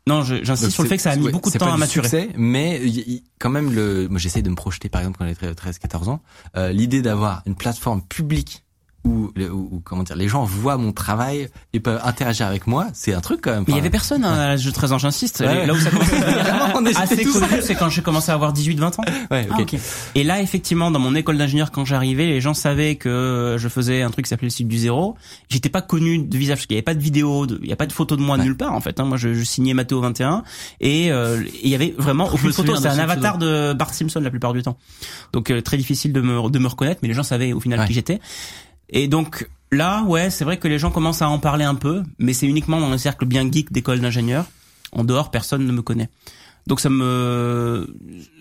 non, 0.07 0.23
j'insiste 0.23 0.71
sur 0.71 0.83
le 0.83 0.89
fait 0.89 0.97
que 0.97 1.01
ça 1.01 1.11
a 1.11 1.15
mis 1.15 1.25
ouais, 1.25 1.31
beaucoup 1.31 1.49
de 1.49 1.57
temps 1.57 1.65
pas 1.65 1.73
à 1.73 1.77
maturer. 1.77 2.07
succès, 2.07 2.29
mais 2.37 2.79
y- 2.85 3.23
quand 3.39 3.49
même 3.49 3.73
le 3.73 4.07
moi 4.07 4.19
j'essaie 4.19 4.41
de 4.43 4.49
me 4.49 4.55
projeter 4.55 4.87
par 4.89 5.01
exemple 5.01 5.17
quand 5.17 5.25
j'avais 5.25 5.55
13 5.55 5.79
14 5.79 6.09
ans, 6.09 6.21
euh, 6.57 6.71
l'idée 6.71 7.01
d'avoir 7.01 7.41
une 7.47 7.55
plateforme 7.55 8.01
publique 8.03 8.63
où, 9.05 9.31
le- 9.35 9.51
où- 9.51 9.69
où, 9.71 9.79
comment 9.83 10.03
dire 10.03 10.15
les 10.15 10.27
gens 10.27 10.43
voient 10.43 10.77
mon 10.77 10.91
travail 10.91 11.47
et 11.73 11.79
peuvent 11.79 12.01
interagir 12.03 12.47
avec 12.47 12.67
moi, 12.67 12.87
c'est 12.93 13.13
un 13.13 13.21
truc 13.21 13.39
quand 13.41 13.51
même. 13.51 13.63
Mais 13.67 13.73
il 13.73 13.77
y 13.77 13.79
avait 13.79 13.89
personne 13.89 14.25
hein, 14.25 14.33
à 14.33 14.47
l'âge 14.47 14.65
de 14.65 14.71
13 14.71 14.91
ans, 14.93 14.97
j'insiste. 14.97 15.39
Ouais. 15.41 15.65
Là 15.65 15.73
où 15.73 15.79
ça 15.79 15.89
commence 15.91 16.11
à 16.11 17.01
assez 17.01 17.23
connu, 17.23 17.45
c'est 17.61 17.75
quand 17.75 17.89
j'ai 17.89 18.01
commencé 18.01 18.31
à 18.31 18.33
avoir 18.33 18.51
18-20 18.53 18.99
ans. 18.99 19.03
Ouais. 19.31 19.47
Ah. 19.51 19.57
Et 20.15 20.23
là, 20.23 20.41
effectivement, 20.41 20.91
dans 20.91 20.99
mon 20.99 21.15
école 21.15 21.37
d'ingénieur, 21.37 21.71
quand 21.71 21.85
j'arrivais, 21.85 22.25
les 22.25 22.41
gens 22.41 22.53
savaient 22.53 22.95
que 22.95 23.55
je 23.59 23.67
faisais 23.69 24.01
un 24.01 24.09
truc 24.09 24.25
qui 24.25 24.29
s'appelait 24.29 24.47
le 24.47 24.51
site 24.51 24.67
du 24.67 24.77
zéro. 24.77 25.15
J'étais 25.49 25.69
pas 25.69 25.81
connu 25.81 26.17
de 26.19 26.37
visage, 26.37 26.57
parce 26.57 26.65
qu'il 26.65 26.75
y 26.75 26.79
avait 26.79 26.83
pas 26.83 26.95
de 26.95 27.01
vidéo, 27.01 27.45
de- 27.45 27.59
il 27.61 27.69
y 27.69 27.73
a 27.73 27.77
pas 27.77 27.85
de 27.85 27.93
photo 27.93 28.15
de 28.15 28.21
moi 28.21 28.37
Ouais. 28.37 28.43
nulle 28.43 28.57
part, 28.57 28.73
en 28.73 28.81
fait. 28.81 28.99
hein. 28.99 29.05
Moi, 29.05 29.17
je, 29.17 29.33
je 29.33 29.43
signais 29.43 29.73
Mathéo 29.73 30.01
21 30.01 30.43
et 30.81 31.11
euh, 31.11 31.41
il 31.63 31.69
y 31.69 31.75
avait 31.75 31.93
vraiment 31.97 32.25
me 32.27 32.33
aucune 32.33 32.51
photo. 32.51 32.75
C'était 32.75 32.87
un 32.89 32.97
avatar 32.99 33.37
de 33.37 33.73
Bart 33.73 33.93
Simpson 33.93 34.19
la 34.19 34.29
plupart 34.31 34.53
du 34.53 34.63
temps. 34.63 34.77
Donc 35.33 35.51
euh, 35.51 35.61
très 35.61 35.77
difficile 35.77 36.11
de 36.13 36.21
me 36.21 36.49
de 36.49 36.59
me 36.59 36.67
reconnaître, 36.67 36.99
mais 37.03 37.07
les 37.09 37.13
gens 37.13 37.23
savaient 37.23 37.53
au 37.53 37.59
final 37.59 37.85
qui 37.87 37.93
j'étais. 37.93 38.19
Et 38.89 39.07
donc 39.07 39.49
là, 39.71 40.03
ouais, 40.03 40.29
c'est 40.29 40.45
vrai 40.45 40.57
que 40.57 40.67
les 40.67 40.79
gens 40.79 40.91
commencent 40.91 41.21
à 41.21 41.29
en 41.29 41.39
parler 41.39 41.65
un 41.65 41.75
peu, 41.75 42.03
mais 42.19 42.33
c'est 42.33 42.47
uniquement 42.47 42.79
dans 42.79 42.89
le 42.89 42.97
cercle 42.97 43.25
bien 43.25 43.49
geek 43.51 43.71
d'école 43.71 43.99
d'ingénieur. 43.99 44.45
En 44.91 45.03
dehors, 45.03 45.31
personne 45.31 45.65
ne 45.65 45.71
me 45.71 45.81
connaît. 45.81 46.09
Donc 46.67 46.79
ça 46.79 46.89
me 46.89 47.95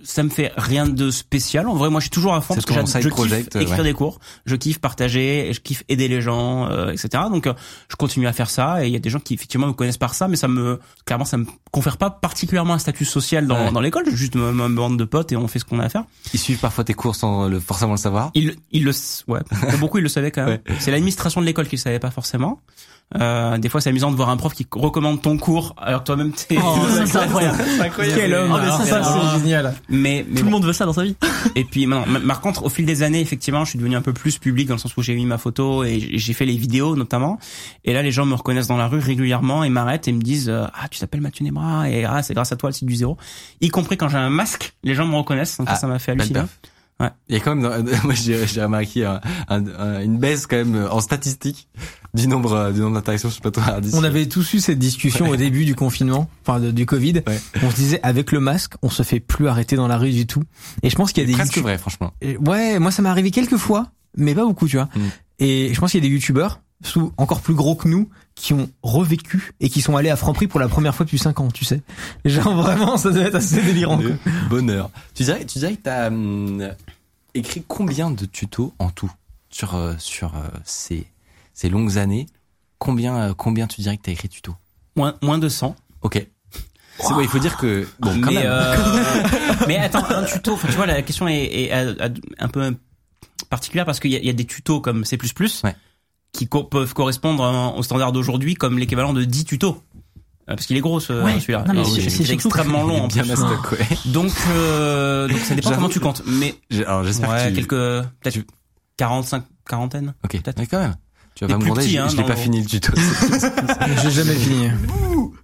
ça 0.04 0.22
me 0.22 0.28
fait 0.28 0.52
rien 0.56 0.86
de 0.86 1.10
spécial. 1.10 1.66
En 1.66 1.74
vrai, 1.74 1.90
moi, 1.90 2.00
je 2.00 2.04
suis 2.04 2.10
toujours 2.10 2.34
à 2.34 2.40
fond 2.40 2.54
parce 2.54 2.66
que 2.66 2.74
je 2.74 3.08
project, 3.08 3.52
kiffe 3.52 3.62
écrire 3.62 3.78
ouais. 3.78 3.84
des 3.84 3.92
cours, 3.92 4.20
je 4.46 4.56
kiffe 4.56 4.78
partager, 4.78 5.50
je 5.52 5.60
kiffe 5.60 5.82
aider 5.88 6.08
les 6.08 6.20
gens, 6.20 6.68
euh, 6.70 6.90
etc. 6.92 7.24
Donc 7.30 7.46
euh, 7.46 7.54
je 7.88 7.96
continue 7.96 8.26
à 8.26 8.32
faire 8.32 8.50
ça 8.50 8.84
et 8.84 8.88
il 8.88 8.92
y 8.92 8.96
a 8.96 9.00
des 9.00 9.10
gens 9.10 9.18
qui 9.20 9.34
effectivement 9.34 9.66
me 9.66 9.72
connaissent 9.72 9.96
par 9.98 10.14
ça, 10.14 10.28
mais 10.28 10.36
ça 10.36 10.48
me 10.48 10.78
clairement 11.04 11.24
ça 11.24 11.36
me 11.36 11.46
confère 11.70 11.96
pas 11.96 12.10
particulièrement 12.10 12.74
un 12.74 12.78
statut 12.78 13.04
social 13.04 13.46
dans, 13.46 13.54
Ouais. 13.54 13.72
dans 13.72 13.80
l'école. 13.80 14.04
J'ai 14.10 14.16
juste 14.16 14.34
ma, 14.34 14.52
ma 14.52 14.68
bande 14.68 14.98
de 14.98 15.04
potes 15.04 15.32
et 15.32 15.36
on 15.36 15.48
fait 15.48 15.58
ce 15.58 15.64
qu'on 15.64 15.80
a 15.80 15.84
à 15.84 15.88
faire. 15.88 16.04
Ils 16.32 16.40
suivent 16.40 16.58
parfois 16.58 16.84
tes 16.84 16.94
cours 16.94 17.16
sans 17.16 17.48
le, 17.48 17.60
forcément 17.60 17.92
le 17.92 17.98
savoir. 17.98 18.30
Ils, 18.34 18.56
ils 18.72 18.84
le, 18.84 18.92
ouais, 19.28 19.40
pour 19.70 19.78
beaucoup 19.78 19.98
ils 19.98 20.02
le 20.02 20.08
savaient 20.08 20.30
quand 20.30 20.44
même. 20.44 20.58
Ouais. 20.68 20.76
C'est 20.78 20.90
l'administration 20.92 21.40
de 21.40 21.46
l'école 21.46 21.66
qui 21.66 21.76
le 21.76 21.80
savait 21.80 21.98
pas 21.98 22.10
forcément. 22.10 22.60
Euh, 23.20 23.58
des 23.58 23.68
fois, 23.68 23.80
c'est 23.80 23.90
amusant 23.90 24.10
de 24.10 24.16
voir 24.16 24.30
un 24.30 24.36
prof 24.36 24.54
qui 24.54 24.66
recommande 24.72 25.22
ton 25.22 25.36
cours 25.36 25.74
alors 25.78 26.00
que 26.00 26.06
toi-même 26.06 26.32
t'es. 26.32 26.56
Oh, 26.58 26.78
c'est 27.06 27.16
incroyable. 27.16 27.58
Quel 27.96 28.34
homme. 28.34 28.52
Oh, 28.54 28.58
mais 28.60 28.86
ça, 28.86 29.02
c'est 29.02 29.38
génial. 29.38 29.74
Mais, 29.94 30.24
mais 30.28 30.34
Tout 30.36 30.44
bon. 30.44 30.44
le 30.44 30.50
monde 30.50 30.64
veut 30.66 30.72
ça 30.72 30.84
dans 30.86 30.92
sa 30.92 31.04
vie. 31.04 31.16
Et 31.56 31.64
puis 31.64 31.86
maintenant, 31.86 32.06
ma- 32.10 32.20
par 32.20 32.40
contre, 32.40 32.64
au 32.64 32.68
fil 32.68 32.84
des 32.86 33.02
années, 33.02 33.20
effectivement, 33.20 33.64
je 33.64 33.70
suis 33.70 33.78
devenu 33.78 33.96
un 33.96 34.02
peu 34.02 34.12
plus 34.12 34.38
public 34.38 34.66
dans 34.68 34.74
le 34.74 34.78
sens 34.80 34.96
où 34.96 35.02
j'ai 35.02 35.14
mis 35.14 35.26
ma 35.26 35.38
photo 35.38 35.84
et 35.84 35.98
j'ai 36.18 36.32
fait 36.32 36.44
les 36.46 36.56
vidéos 36.56 36.96
notamment. 36.96 37.38
Et 37.84 37.92
là, 37.92 38.02
les 38.02 38.10
gens 38.12 38.26
me 38.26 38.34
reconnaissent 38.34 38.66
dans 38.68 38.76
la 38.76 38.88
rue 38.88 38.98
régulièrement 38.98 39.64
et 39.64 39.68
m'arrêtent 39.70 40.08
et 40.08 40.12
me 40.12 40.20
disent 40.22 40.48
euh, 40.48 40.64
ah 40.74 40.88
tu 40.88 40.98
t'appelles 41.00 41.20
Mathieu 41.20 41.44
Nebra 41.44 41.88
et 41.88 42.04
ah 42.04 42.22
c'est 42.22 42.34
grâce 42.34 42.52
à 42.52 42.56
toi 42.56 42.70
le 42.70 42.74
site 42.74 42.86
du 42.88 42.94
zéro. 42.96 43.16
Y 43.60 43.68
compris 43.70 43.96
quand 43.96 44.08
j'ai 44.08 44.18
un 44.18 44.30
masque, 44.30 44.74
les 44.82 44.94
gens 44.94 45.06
me 45.06 45.16
reconnaissent. 45.16 45.56
Donc 45.58 45.68
ça, 45.68 45.74
Ah, 45.74 45.78
ça 45.78 45.86
m'a 45.86 45.98
fait 45.98 46.12
halluciner. 46.12 46.40
Ouais. 47.00 47.10
Il 47.28 47.34
y 47.34 47.38
a 47.38 47.40
quand 47.40 47.54
même, 47.56 47.84
moi 48.04 48.14
j'ai 48.14 48.44
remarqué 48.62 49.04
un- 49.04 49.20
un- 49.48 49.66
un- 49.78 50.00
une 50.02 50.18
baisse 50.18 50.46
quand 50.46 50.56
même 50.56 50.86
en 50.90 51.00
statistique 51.00 51.68
du 52.14 52.28
nombre 52.28 52.52
euh, 52.52 52.72
du 52.72 52.80
nombre 52.80 52.94
d'interactions. 52.94 53.30
Pas 53.42 53.50
toi, 53.50 53.64
Hardy. 53.66 53.90
On 53.94 54.04
avait 54.04 54.26
tous 54.26 54.54
eu 54.54 54.60
cette 54.60 54.78
discussion 54.78 55.28
au 55.28 55.34
début 55.36 55.64
du 55.64 55.74
confinement, 55.74 56.30
enfin 56.46 56.60
de- 56.60 56.70
du 56.70 56.86
Covid. 56.86 57.22
Ouais. 57.26 57.40
On 57.64 57.70
se 57.70 57.76
disait 57.76 58.00
avec 58.04 58.30
le 58.30 58.38
masque, 58.38 58.74
on 58.82 58.90
se 58.90 59.02
fait 59.02 59.18
plus 59.20 59.48
arrêter 59.48 59.74
dans 59.74 59.88
la 59.88 59.96
rue 59.98 60.12
du 60.12 60.26
tout. 60.26 60.44
Et 60.84 60.90
je 60.90 60.94
pense 60.94 61.12
qu'il 61.12 61.22
y 61.22 61.26
a 61.26 61.28
des 61.28 61.32
presque 61.36 61.58
vrai, 61.58 61.78
franchement. 61.78 62.12
Ouais, 62.40 62.78
moi 62.78 62.90
ça 62.92 63.02
m'est 63.02 63.08
arrivé 63.08 63.32
quelques 63.32 63.56
fois, 63.56 63.90
mais 64.16 64.34
pas 64.34 64.44
beaucoup, 64.44 64.68
tu 64.68 64.76
vois. 64.76 64.88
Mm. 64.94 65.00
Et 65.40 65.74
je 65.74 65.80
pense 65.80 65.90
qu'il 65.90 66.02
y 66.02 66.06
a 66.06 66.08
des 66.08 66.14
youtubeurs, 66.14 66.60
sous 66.84 67.12
encore 67.16 67.40
plus 67.40 67.54
gros 67.54 67.74
que 67.74 67.88
nous, 67.88 68.08
qui 68.34 68.52
ont 68.52 68.68
revécu 68.82 69.52
et 69.60 69.68
qui 69.68 69.80
sont 69.80 69.96
allés 69.96 70.10
à 70.10 70.16
Franprix 70.16 70.48
pour 70.48 70.58
la 70.60 70.68
première 70.68 70.94
fois 70.94 71.04
depuis 71.04 71.18
5 71.18 71.38
ans, 71.40 71.48
tu 71.50 71.64
sais. 71.64 71.82
Genre 72.24 72.54
vraiment, 72.62 72.96
ça 72.96 73.10
doit 73.10 73.22
être 73.24 73.36
assez 73.36 73.62
délirant. 73.62 73.96
quoi. 73.98 74.10
Bonheur. 74.48 74.90
Tu 75.14 75.22
dirais, 75.22 75.44
tu 75.44 75.58
dirais 75.58 75.76
que 75.76 75.82
t'as 75.82 76.08
hum, 76.08 76.68
écrit 77.34 77.64
combien 77.66 78.10
de 78.10 78.26
tutos 78.26 78.74
en 78.78 78.90
tout 78.90 79.10
sur 79.50 79.74
euh, 79.76 79.94
sur 79.98 80.34
euh, 80.36 80.48
ces 80.64 81.06
ces 81.52 81.68
longues 81.68 81.96
années? 81.98 82.26
Combien 82.78 83.16
euh, 83.16 83.34
combien 83.34 83.66
tu 83.68 83.80
dirais 83.80 83.96
que 83.96 84.02
t'as 84.02 84.12
écrit 84.12 84.28
de 84.28 84.34
tutos? 84.34 84.56
Moins 84.96 85.14
moins 85.22 85.38
de 85.38 85.48
100. 85.48 85.76
Ok. 86.02 86.26
C'est 87.00 87.12
ouais, 87.14 87.24
il 87.24 87.28
faut 87.28 87.40
dire 87.40 87.56
que 87.56 87.88
bon 87.98 88.20
quand 88.20 88.30
mais 88.30 88.42
même. 88.42 88.46
euh, 88.46 89.22
mais 89.66 89.78
attends, 89.78 90.04
un 90.10 90.22
tuto. 90.24 90.52
Enfin, 90.54 90.68
tu 90.68 90.74
vois, 90.74 90.86
la 90.86 91.02
question 91.02 91.26
est, 91.26 91.44
est, 91.44 91.72
un 91.72 92.48
peu 92.48 92.76
particulière 93.50 93.84
parce 93.84 93.98
qu'il 93.98 94.12
y 94.12 94.26
y 94.26 94.30
a 94.30 94.32
des 94.32 94.44
tutos 94.44 94.80
comme 94.80 95.04
C++ 95.04 95.18
Ouais. 95.64 95.74
Qui 96.34 96.46
co- 96.48 96.64
peuvent 96.64 96.92
correspondre 96.92 97.42
en- 97.42 97.76
au 97.78 97.82
standard 97.82 98.12
d'aujourd'hui 98.12 98.54
comme 98.54 98.78
l'équivalent 98.78 99.14
de 99.14 99.24
10 99.24 99.46
tutos. 99.46 99.80
Euh, 100.50 100.56
Parce 100.56 100.66
qu'il 100.66 100.76
est 100.76 100.80
gros 100.80 101.00
ce, 101.00 101.14
Ouais. 101.24 101.40
celui-là. 101.40 101.64
Et 101.74 102.10
c'est- 102.10 102.30
extrêmement 102.30 102.82
long 102.82 103.04
en 103.04 103.06
bien 103.08 103.22
plus. 103.22 103.30
mastoc, 103.30 103.72
ouais. 103.72 103.78
Donc, 104.04 104.30
euh, 104.50 105.26
donc 105.26 105.38
ça 105.38 105.54
dépend 105.54 105.70
comment 105.72 105.88
tu 105.88 106.00
comptes. 106.00 106.22
Mais 106.26 106.54
J'ai- 106.68 106.84
Alors 106.84 107.02
j'espère 107.04 107.30
ouais, 107.30 107.44
que 107.44 107.48
tu. 107.48 107.54
quelques 107.54 107.70
peut-être 107.70 108.34
tu- 108.34 108.46
45 108.98 109.44
quarantaine. 109.66 110.12
Ok. 110.22 110.32
peut-être. 110.32 110.58
Mais 110.58 110.66
quand 110.66 110.80
même. 110.80 110.96
Tu 111.34 111.44
vas 111.44 111.48
pas 111.48 111.56
me 111.58 111.62
demander. 111.64 111.88
je 111.88 111.98
hein, 111.98 112.08
je 112.08 112.16
l'ai 112.16 112.22
dans 112.22 112.28
pas 112.28 112.36
fini 112.36 112.60
le 112.60 112.66
tuto. 112.66 112.92
J'ai 114.02 114.10
jamais 114.10 114.34
fini. 114.34 114.68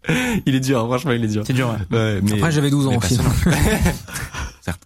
il 0.47 0.55
est 0.55 0.61
dur. 0.61 0.87
Franchement, 0.87 1.13
il 1.13 1.25
est 1.25 1.29
dur. 1.29 1.43
C'est 1.47 1.53
dur. 1.55 1.69
ouais. 1.91 1.97
Ouais, 1.99 2.21
mais, 2.23 2.35
Après 2.35 2.53
j'avais 2.53 2.71
12 2.71 2.87
ans 2.87 2.91
mais 2.91 2.97
aussi. 2.99 3.17
Certes. 4.61 4.83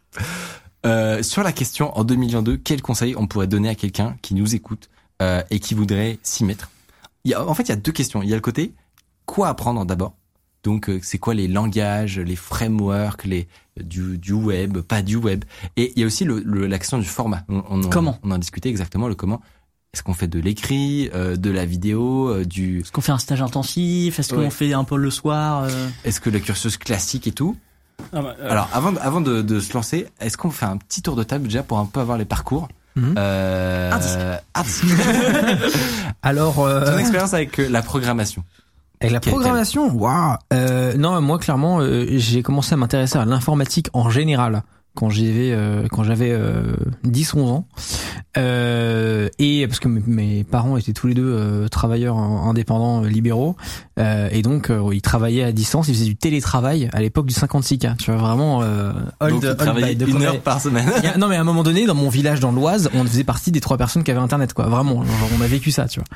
Euh, 0.86 1.22
sur 1.22 1.42
la 1.42 1.52
question 1.52 1.96
en 1.98 2.04
2022, 2.04 2.56
quel 2.58 2.82
conseil 2.82 3.14
on 3.16 3.26
pourrait 3.26 3.46
donner 3.46 3.68
à 3.68 3.74
quelqu'un 3.74 4.16
qui 4.22 4.34
nous 4.34 4.54
écoute 4.54 4.88
euh, 5.22 5.42
et 5.50 5.58
qui 5.60 5.74
voudrait 5.74 6.18
s'y 6.22 6.44
mettre 6.44 6.70
il 7.24 7.30
y 7.30 7.34
a, 7.34 7.46
En 7.46 7.54
fait, 7.54 7.62
il 7.64 7.68
y 7.70 7.72
a 7.72 7.76
deux 7.76 7.92
questions. 7.92 8.22
Il 8.22 8.28
y 8.28 8.32
a 8.32 8.36
le 8.36 8.42
côté 8.42 8.72
quoi 9.26 9.48
apprendre 9.48 9.84
d'abord? 9.86 10.14
Donc, 10.62 10.88
euh, 10.88 10.98
c'est 11.02 11.18
quoi 11.18 11.34
les 11.34 11.46
langages, 11.48 12.18
les 12.18 12.36
frameworks, 12.36 13.24
les 13.24 13.48
du, 13.82 14.16
du 14.18 14.32
web, 14.32 14.78
pas 14.80 15.02
du 15.02 15.16
web? 15.16 15.44
Et 15.76 15.92
il 15.96 16.00
y 16.00 16.02
a 16.04 16.06
aussi 16.06 16.24
le, 16.24 16.40
le- 16.44 16.66
la 16.66 16.78
question 16.78 16.98
du 16.98 17.04
format. 17.04 17.42
On, 17.48 17.62
on 17.68 17.82
en, 17.84 17.88
Comment? 17.90 18.18
On 18.22 18.30
en 18.30 18.38
discutait 18.38 18.68
exactement 18.70 19.08
le 19.08 19.14
comment. 19.14 19.40
Est-ce 19.92 20.02
qu'on 20.02 20.14
fait 20.14 20.26
de 20.26 20.40
l'écrit, 20.40 21.08
euh, 21.14 21.36
de 21.36 21.50
la 21.50 21.64
vidéo, 21.66 22.28
euh, 22.28 22.44
du 22.44 22.80
Est-ce 22.80 22.92
qu'on 22.92 23.00
fait 23.00 23.12
un 23.12 23.18
stage 23.18 23.42
intensif? 23.42 24.18
Est-ce 24.18 24.34
qu'on 24.34 24.40
Ouais. 24.40 24.50
fait 24.50 24.72
un 24.72 24.84
peu 24.84 24.96
le 24.96 25.10
soir 25.10 25.64
euh? 25.64 25.88
Est-ce 26.04 26.18
que 26.20 26.30
le 26.30 26.40
cursus 26.40 26.76
classique 26.78 27.26
et 27.26 27.32
tout? 27.32 27.56
Ah 28.12 28.20
bah, 28.22 28.34
euh, 28.40 28.50
Alors 28.50 28.68
avant 28.72 28.90
de, 28.92 28.98
avant 28.98 29.20
de, 29.20 29.40
de 29.42 29.60
se 29.60 29.72
lancer, 29.72 30.08
est-ce 30.20 30.36
qu'on 30.36 30.50
fait 30.50 30.66
un 30.66 30.78
petit 30.78 31.00
tour 31.00 31.14
de 31.14 31.22
table 31.22 31.44
déjà 31.44 31.62
pour 31.62 31.78
un 31.78 31.86
peu 31.86 32.00
avoir 32.00 32.18
les 32.18 32.24
parcours? 32.24 32.68
Euh. 32.96 33.90
Hardy. 34.54 34.80
Alors, 36.22 36.60
euh, 36.60 36.84
Ton 36.84 36.98
expérience 36.98 37.34
avec 37.34 37.58
euh, 37.58 37.68
la 37.68 37.82
programmation. 37.82 38.44
avec 39.00 39.12
la 39.12 39.20
programmation, 39.20 39.88
waouh. 39.92 40.36
Euh, 40.52 40.94
non, 40.96 41.20
moi 41.20 41.38
clairement, 41.38 41.80
euh, 41.80 42.06
j'ai 42.10 42.42
commencé 42.42 42.72
à 42.72 42.76
m'intéresser 42.76 43.18
à 43.18 43.24
l'informatique 43.24 43.88
en 43.92 44.10
général 44.10 44.62
quand 44.96 45.10
j'avais 45.10 45.52
euh, 45.52 45.86
quand 45.90 46.04
j'avais 46.04 46.30
euh, 46.32 46.74
10 47.04 47.34
11 47.34 47.50
ans 47.50 47.66
Euh, 48.36 49.28
et 49.38 49.66
parce 49.68 49.78
que 49.78 49.86
mes- 49.88 50.42
parents 50.44 50.76
étaient 50.76 50.92
tous 50.92 51.06
les 51.06 51.14
deux 51.14 51.22
euh, 51.24 51.68
travailleurs 51.68 52.16
in- 52.18 52.48
indépendants 52.48 53.04
euh, 53.04 53.08
libéraux, 53.08 53.54
euh, 54.00 54.28
et 54.32 54.42
donc 54.42 54.70
euh, 54.70 54.90
ils 54.92 55.02
travaillaient 55.02 55.44
à 55.44 55.52
distance, 55.52 55.86
ils 55.88 55.94
faisaient 55.94 56.04
du 56.04 56.16
télétravail 56.16 56.88
à 56.92 57.00
l'époque 57.00 57.26
du 57.26 57.34
56K. 57.34 57.96
Tu 57.96 58.10
vois 58.10 58.20
vraiment 58.20 58.62
euh, 58.62 58.92
old, 59.20 59.34
Donc, 59.34 59.44
old 59.44 59.76
by. 59.84 59.96
Donc, 59.96 60.08
une 60.08 60.22
heure 60.22 60.40
par 60.40 60.60
semaine. 60.60 60.88
a- 60.88 61.16
non 61.16 61.28
mais 61.28 61.36
à 61.36 61.40
un 61.40 61.44
moment 61.44 61.62
donné 61.62 61.86
dans 61.86 61.94
mon 61.94 62.08
village 62.08 62.40
dans 62.40 62.50
l'Oise 62.52 62.90
on 62.94 63.04
faisait 63.04 63.22
partie 63.24 63.52
des 63.52 63.60
trois 63.60 63.76
personnes 63.78 64.02
qui 64.02 64.10
avaient 64.10 64.20
internet 64.20 64.52
quoi 64.52 64.66
vraiment 64.66 65.04
genre, 65.04 65.28
on 65.38 65.40
a 65.40 65.46
vécu 65.46 65.70
ça 65.70 65.86
tu 65.86 66.00
vois 66.00 66.06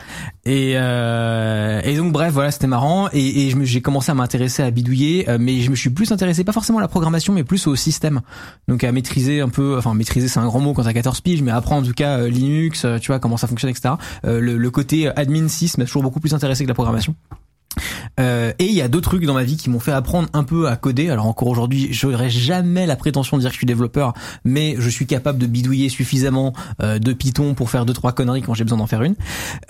et 0.45 0.73
euh, 0.77 1.81
et 1.85 1.97
donc 1.97 2.13
bref 2.13 2.33
voilà 2.33 2.51
c'était 2.51 2.67
marrant 2.67 3.09
et, 3.13 3.49
et 3.49 3.55
j'ai 3.65 3.81
commencé 3.81 4.11
à 4.11 4.15
m'intéresser 4.15 4.63
à 4.65 4.71
bidouiller 4.71 5.29
euh, 5.31 5.39
mais 5.41 5.61
je 5.61 5.71
me 5.71 5.77
suis 5.77 5.91
plus 5.91 6.11
intéressé 6.13 6.43
pas 6.45 6.53
forcément 6.53 6.79
à 6.79 6.83
la 6.83 6.89
programmation 6.89 7.33
mais 7.33 7.45
plus 7.45 7.67
au 7.69 7.77
système 7.77 8.21
donc 8.69 8.85
à 8.85 8.93
maîtriser 8.93 9.41
un 9.41 9.49
peu 9.49 9.77
enfin 9.77 9.95
maîtriser 9.95 10.29
c'est 10.29 10.39
un 10.41 10.47
grand 10.47 10.61
mot 10.61 10.75
quand 10.75 10.85
t'as 10.85 10.93
14 10.93 11.21
piges 11.23 11.43
mais 11.43 11.51
apprendre 11.51 11.83
en 11.85 11.89
tout 11.89 11.95
cas 11.95 12.19
euh, 12.19 12.29
Linux 12.29 12.85
euh, 12.85 12.99
tu 12.99 13.09
vois 13.09 13.19
comment 13.19 13.37
ça 13.37 13.47
fonctionne 13.47 13.71
etc 13.71 13.95
Euh, 14.25 14.41
le, 14.41 14.57
le 14.57 14.71
côté 14.71 15.09
admin 15.17 15.49
6 15.49 15.79
m'a 15.79 15.85
toujours 15.85 16.03
beaucoup 16.03 16.21
plus 16.21 16.35
intéressé 16.35 16.65
que 16.65 16.69
la 16.69 16.75
programmation 16.75 17.15
euh, 18.19 18.53
et 18.59 18.65
il 18.65 18.73
y 18.73 18.83
a 18.83 18.89
deux 18.89 19.01
trucs 19.01 19.25
dans 19.25 19.35
ma 19.35 19.45
vie 19.45 19.57
qui 19.57 19.71
m'ont 19.71 19.79
fait 19.79 19.93
apprendre 19.93 20.29
un 20.33 20.43
peu 20.43 20.69
à 20.69 20.77
coder. 20.77 21.11
Alors 21.11 21.27
encore 21.27 21.49
aujourd'hui, 21.49 21.89
j'aurais 21.93 22.31
jamais 22.31 22.87
la 22.87 22.97
prétention 22.97 23.37
de 23.37 23.43
dire 23.43 23.51
que 23.51 23.55
je 23.55 23.59
suis 23.59 23.67
développeur, 23.67 24.15
mais 24.45 24.75
je 24.79 24.89
suis 24.89 25.07
capable 25.07 25.39
de 25.39 25.47
bidouiller 25.47 25.89
suffisamment 25.89 26.53
euh, 26.83 26.99
de 26.99 27.13
Python 27.13 27.55
pour 27.55 27.71
faire 27.71 27.87
deux 27.87 27.93
trois 27.93 28.13
conneries 28.13 28.43
quand 28.43 28.55
j'ai 28.55 28.65
besoin 28.65 28.79
d'en 28.79 28.87
faire 28.87 29.03
une. 29.03 29.15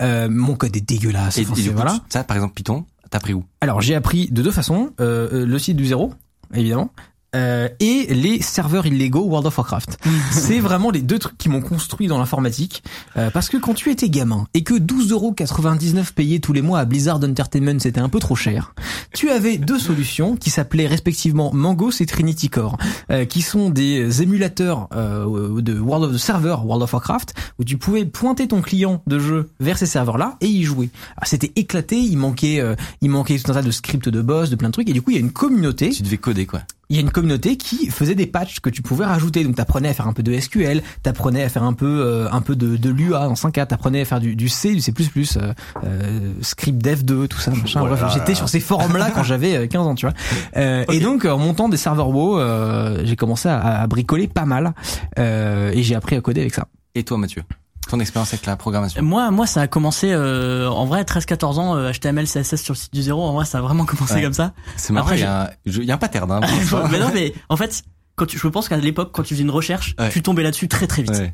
Euh, 0.01 0.27
mon 0.29 0.55
code 0.55 0.75
est 0.75 0.81
dégueulasse. 0.81 1.37
Et, 1.37 1.41
et 1.41 1.69
voilà. 1.69 1.99
ça, 2.09 2.23
par 2.23 2.37
exemple, 2.37 2.53
Python, 2.55 2.85
t'as 3.11 3.17
appris 3.19 3.33
où? 3.33 3.43
Alors 3.61 3.81
j'ai 3.81 3.93
appris 3.93 4.27
de 4.31 4.41
deux 4.41 4.51
façons 4.51 4.91
euh, 4.99 5.27
euh, 5.31 5.45
le 5.45 5.59
site 5.59 5.77
du 5.77 5.85
zéro, 5.85 6.13
évidemment. 6.53 6.91
Euh, 7.35 7.69
et 7.79 8.07
les 8.13 8.41
serveurs 8.41 8.85
illégaux 8.85 9.23
World 9.23 9.47
of 9.47 9.57
Warcraft. 9.57 9.97
c'est 10.31 10.59
vraiment 10.59 10.91
les 10.91 11.01
deux 11.01 11.19
trucs 11.19 11.37
qui 11.37 11.49
m'ont 11.49 11.61
construit 11.61 12.07
dans 12.07 12.17
l'informatique. 12.17 12.83
euh, 13.17 13.29
parce 13.29 13.49
que 13.49 13.57
quand 13.57 13.73
tu 13.73 13.91
étais 13.91 14.09
gamin 14.09 14.47
et 14.53 14.63
que 14.63 14.73
12,99€ 14.73 16.13
payés 16.13 16.39
tous 16.39 16.53
les 16.53 16.61
mois 16.61 16.79
à 16.79 16.85
Blizzard 16.85 17.17
Entertainment 17.17 17.79
c'était 17.79 17.99
un 18.01 18.09
peu 18.09 18.19
trop 18.19 18.35
cher, 18.35 18.73
tu 19.13 19.29
avais 19.29 19.57
deux 19.57 19.79
solutions 19.79 20.35
qui 20.35 20.49
s'appelaient 20.49 20.87
respectivement 20.87 21.51
Mangos 21.53 21.91
et 21.99 22.05
Trinity 22.05 22.49
Core, 22.49 22.77
euh, 23.11 23.25
qui 23.25 23.41
sont 23.41 23.69
des 23.69 24.21
émulateurs 24.21 24.87
euh, 24.95 25.61
de 25.61 25.79
World 25.79 26.05
of 26.09 26.15
the 26.15 26.19
Server 26.19 26.57
World 26.63 26.83
of 26.83 26.93
Warcraft 26.93 27.33
où 27.59 27.63
tu 27.63 27.77
pouvais 27.77 28.05
pointer 28.05 28.47
ton 28.47 28.61
client 28.61 29.01
de 29.07 29.19
jeu 29.19 29.49
vers 29.59 29.77
ces 29.77 29.85
serveurs-là 29.85 30.37
et 30.41 30.47
y 30.47 30.63
jouer. 30.63 30.89
Alors, 31.17 31.27
C'était 31.27 31.51
éclaté, 31.55 31.97
il 31.97 32.17
manquait, 32.17 32.59
euh, 32.59 32.75
il 33.01 33.09
manquait 33.09 33.37
tout 33.37 33.51
un 33.51 33.55
tas 33.55 33.61
de 33.61 33.71
scripts 33.71 34.09
de 34.09 34.21
boss, 34.21 34.49
de 34.49 34.55
plein 34.55 34.69
de 34.69 34.73
trucs 34.73 34.89
et 34.89 34.93
du 34.93 35.01
coup 35.01 35.11
il 35.11 35.15
y 35.15 35.17
a 35.17 35.21
une 35.21 35.31
communauté 35.31 35.89
Tu 35.89 36.03
devais 36.03 36.17
coder, 36.17 36.45
quoi. 36.45 36.61
Il 36.89 36.95
y 36.95 36.99
a 36.99 37.01
une 37.01 37.11
communauté 37.11 37.55
qui 37.55 37.87
faisait 37.91 38.15
des 38.15 38.25
patchs 38.25 38.61
que 38.61 38.69
tu 38.71 38.81
pouvais 38.81 39.05
rajouter. 39.05 39.43
Donc 39.43 39.55
t'apprenais 39.55 39.89
à 39.89 39.93
faire 39.93 40.07
un 40.07 40.13
peu 40.13 40.23
de 40.23 40.37
SQL, 40.39 40.81
t'apprenais 41.03 41.43
à 41.43 41.49
faire 41.49 41.63
un 41.63 41.73
peu 41.73 41.85
euh, 41.85 42.27
un 42.31 42.41
peu 42.41 42.55
de, 42.55 42.77
de 42.77 42.89
l'UA 42.89 43.27
dans 43.27 43.33
5K, 43.35 43.67
t'apprenais 43.67 44.01
à 44.01 44.05
faire 44.05 44.19
du, 44.19 44.35
du 44.35 44.49
C, 44.49 44.73
du 44.73 44.81
C++, 44.81 44.91
euh, 45.37 45.53
euh, 45.83 46.33
script 46.41 46.83
dev 46.83 47.03
2, 47.03 47.27
tout 47.27 47.37
ça. 47.37 47.51
Machin. 47.51 47.81
Bref, 47.81 48.03
j'étais 48.13 48.33
sur 48.33 48.49
ces 48.49 48.59
forums-là 48.59 49.11
quand 49.13 49.23
j'avais 49.23 49.55
euh, 49.55 49.67
15 49.67 49.87
ans, 49.87 49.95
tu 49.95 50.07
vois. 50.07 50.15
Euh, 50.57 50.83
Et 50.91 50.99
donc 50.99 51.25
en 51.25 51.37
montant 51.37 51.69
des 51.69 51.77
serveurs 51.77 52.09
WoW, 52.09 52.39
euh, 52.39 53.01
j'ai 53.03 53.15
commencé 53.15 53.47
à, 53.49 53.81
à 53.81 53.87
bricoler 53.87 54.27
pas 54.27 54.45
mal 54.45 54.73
euh, 55.19 55.71
et 55.73 55.83
j'ai 55.83 55.93
appris 55.95 56.15
à 56.15 56.21
coder 56.21 56.41
avec 56.41 56.53
ça. 56.55 56.67
Et 56.95 57.03
toi, 57.03 57.17
Mathieu? 57.19 57.43
Ton 57.89 57.99
expérience 57.99 58.33
avec 58.33 58.45
la 58.45 58.55
programmation 58.55 59.01
Moi, 59.01 59.31
moi, 59.31 59.47
ça 59.47 59.61
a 59.61 59.67
commencé 59.67 60.11
euh, 60.11 60.69
en 60.69 60.85
vrai 60.85 61.03
13-14 61.03 61.59
ans 61.59 61.75
euh, 61.75 61.91
HTML, 61.91 62.25
CSS 62.27 62.55
sur 62.61 62.73
le 62.73 62.77
site 62.77 62.93
du 62.93 63.01
zéro. 63.01 63.23
En 63.23 63.33
vrai, 63.33 63.45
ça 63.45 63.57
a 63.57 63.61
vraiment 63.61 63.85
commencé 63.87 64.13
Ouais. 64.15 64.21
comme 64.21 64.33
ça. 64.33 64.53
C'est 64.77 64.93
marrant, 64.93 65.07
Après, 65.07 65.17
il 65.17 65.21
y, 65.21 65.25
a 65.25 65.43
un- 65.45 65.49
je- 65.65 65.81
il 65.81 65.87
y 65.87 65.91
a 65.91 65.95
un 65.95 65.97
pattern. 65.97 66.31
Hein, 66.31 66.39
mais 66.91 66.99
non, 66.99 67.09
mais 67.13 67.33
en 67.49 67.57
fait, 67.57 67.83
quand 68.15 68.25
tu, 68.25 68.37
je 68.37 68.47
pense 68.47 68.67
qu'à 68.69 68.77
l'époque, 68.77 69.09
quand 69.13 69.23
tu 69.23 69.33
faisais 69.33 69.43
une 69.43 69.49
recherche, 69.49 69.95
Ouais. 69.99 70.09
tu 70.09 70.21
tombais 70.21 70.43
là-dessus 70.43 70.67
très 70.67 70.87
très 70.87 71.01
vite. 71.01 71.11
Ouais. 71.15 71.33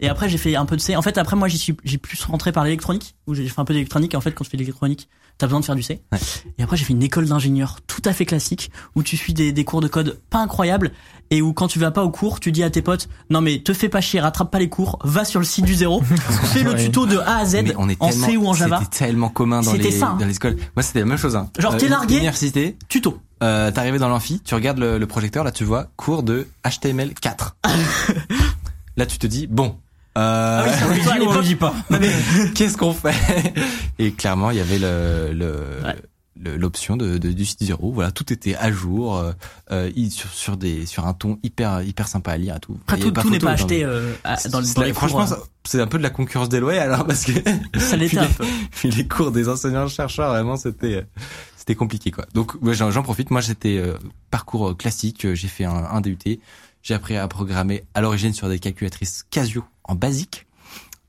Et 0.00 0.08
après, 0.08 0.28
j'ai 0.28 0.38
fait 0.38 0.54
un 0.56 0.66
peu 0.66 0.76
de 0.76 0.80
C. 0.80 0.94
En 0.94 1.02
fait, 1.02 1.18
après, 1.18 1.36
moi, 1.36 1.48
j'y 1.48 1.58
suis, 1.58 1.76
j'ai 1.84 1.98
plus 1.98 2.22
rentré 2.24 2.52
par 2.52 2.64
l'électronique, 2.64 3.16
où 3.26 3.34
j'ai 3.34 3.48
fait 3.48 3.60
un 3.60 3.64
peu 3.64 3.72
d'électronique. 3.74 4.14
Et 4.14 4.16
en 4.16 4.20
fait, 4.20 4.32
quand 4.32 4.44
tu 4.44 4.50
fais 4.50 4.56
de 4.56 4.62
l'électronique, 4.62 5.08
t'as 5.38 5.46
besoin 5.46 5.60
de 5.60 5.64
faire 5.64 5.76
du 5.76 5.82
C. 5.82 6.02
Ouais. 6.12 6.18
Et 6.58 6.62
après, 6.62 6.76
j'ai 6.76 6.84
fait 6.84 6.92
une 6.92 7.02
école 7.02 7.26
d'ingénieur 7.26 7.78
tout 7.86 8.02
à 8.04 8.12
fait 8.12 8.26
classique, 8.26 8.70
où 8.96 9.02
tu 9.02 9.16
suis 9.16 9.34
des, 9.34 9.52
des 9.52 9.64
cours 9.64 9.80
de 9.80 9.88
code 9.88 10.20
pas 10.30 10.38
incroyables, 10.40 10.90
et 11.30 11.40
où 11.42 11.52
quand 11.52 11.68
tu 11.68 11.78
vas 11.78 11.90
pas 11.90 12.02
au 12.04 12.10
cours, 12.10 12.40
tu 12.40 12.52
dis 12.52 12.62
à 12.62 12.70
tes 12.70 12.82
potes, 12.82 13.08
non 13.30 13.40
mais 13.40 13.60
te 13.60 13.72
fais 13.72 13.88
pas 13.88 14.00
chier, 14.00 14.20
rattrape 14.20 14.50
pas 14.50 14.58
les 14.58 14.68
cours, 14.68 14.98
va 15.04 15.24
sur 15.24 15.38
le 15.40 15.46
site 15.46 15.64
du 15.64 15.74
zéro, 15.74 16.02
fais 16.52 16.62
le 16.62 16.74
tuto 16.74 17.06
de 17.06 17.18
A 17.18 17.36
à 17.38 17.44
Z 17.44 17.60
Mais 17.62 17.74
on 17.76 17.88
est 17.88 18.00
en 18.00 18.10
C 18.10 18.36
ou 18.36 18.46
en 18.46 18.54
Java. 18.54 18.80
C'était 18.82 19.06
tellement 19.06 19.28
commun 19.28 19.60
dans 19.60 19.72
les, 19.72 19.90
ça, 19.90 20.08
hein. 20.08 20.16
dans 20.18 20.26
les 20.26 20.36
écoles. 20.36 20.56
Moi, 20.74 20.82
c'était 20.82 21.00
la 21.00 21.06
même 21.06 21.18
chose. 21.18 21.36
Hein. 21.36 21.50
Genre, 21.58 21.76
t'es 21.76 21.88
largué 21.88 22.16
Université, 22.16 22.76
Tuto. 22.88 23.18
euh, 23.42 23.70
t'arrivais 23.70 23.98
dans 23.98 24.08
l'amphi, 24.08 24.40
tu 24.44 24.54
regardes 24.54 24.78
le, 24.78 24.98
le 24.98 25.06
projecteur, 25.06 25.44
là, 25.44 25.52
tu 25.52 25.64
vois, 25.64 25.86
cours 25.96 26.22
de 26.22 26.48
HTML 26.68 27.14
4. 27.14 27.56
là, 28.96 29.06
tu 29.06 29.18
te 29.18 29.26
dis, 29.26 29.46
bon. 29.46 29.76
Euh, 30.18 30.62
Ah 30.64 30.64
oui, 30.66 30.72
ça, 30.78 30.86
oui, 30.90 31.00
toi, 31.02 31.12
à 31.12 31.18
l'époque- 31.42 31.58
pas. 31.58 31.74
Qu'est-ce 32.54 32.76
qu'on 32.76 32.92
fait? 32.92 33.14
Et 33.98 34.12
clairement, 34.12 34.50
il 34.50 34.56
y 34.56 34.60
avait 34.60 34.78
le, 34.78 35.32
le, 35.32 35.54
Ouais. 35.84 36.56
l'option 36.56 36.96
de, 36.96 37.18
de- 37.18 37.32
du 37.32 37.44
site 37.44 37.62
zéro. 37.62 37.92
Voilà, 37.92 38.10
tout 38.10 38.32
était 38.32 38.54
à 38.56 38.70
jour, 38.72 39.16
euh, 39.16 39.32
euh, 39.70 39.90
sur, 40.10 40.30
sur 40.30 40.56
des, 40.56 40.86
sur 40.86 41.06
un 41.06 41.12
ton 41.14 41.38
hyper, 41.42 41.82
hyper 41.82 42.08
sympa 42.08 42.32
à 42.32 42.36
lire 42.36 42.56
et 42.56 42.60
tout. 42.60 42.76
Après, 42.86 42.98
tout, 42.98 43.10
tout 43.10 43.30
n'est 43.30 43.38
pas 43.38 43.46
dans- 43.46 43.52
acheté 43.52 43.84
euh, 43.84 44.12
à- 44.24 44.34
dans, 44.48 44.62
C'est 44.62 44.74
dans 44.74 44.80
la- 44.82 44.86
les 44.88 44.92
cours. 44.92 45.08
franchement, 45.08 45.32
euh, 45.36 45.40
c'est 45.64 45.80
un 45.80 45.86
peu 45.86 45.98
de 45.98 46.02
la 46.02 46.10
concurrence 46.10 46.48
déloyale, 46.48 46.92
alors 46.92 47.06
parce 47.06 47.24
que 47.24 47.32
Ça 47.78 47.96
l'était 47.96 48.18
un 48.18 48.26
peu. 48.26 48.44
puis 48.72 48.90
les 48.90 49.06
cours 49.06 49.30
des 49.30 49.48
enseignants 49.48 49.88
chercheurs, 49.88 50.30
vraiment, 50.30 50.56
c'était 50.56 50.94
euh, 50.96 51.02
c'était 51.56 51.74
compliqué 51.74 52.10
quoi. 52.10 52.24
Donc 52.34 52.54
ouais, 52.62 52.74
j'en 52.74 53.02
profite. 53.02 53.30
Moi, 53.30 53.40
j'étais 53.40 53.76
euh, 53.78 53.94
parcours 54.30 54.70
euh, 54.70 54.74
classique. 54.74 55.24
euh, 55.26 55.34
J'ai 55.34 55.48
fait 55.48 55.64
un, 55.64 55.84
un 55.92 56.00
DUT. 56.00 56.18
J'ai 56.82 56.94
appris 56.94 57.16
à 57.16 57.26
programmer 57.28 57.84
à 57.94 58.00
l'origine 58.00 58.32
sur 58.32 58.48
des 58.48 58.58
calculatrices 58.58 59.24
Casio 59.30 59.64
en 59.84 59.94
basique. 59.94 60.46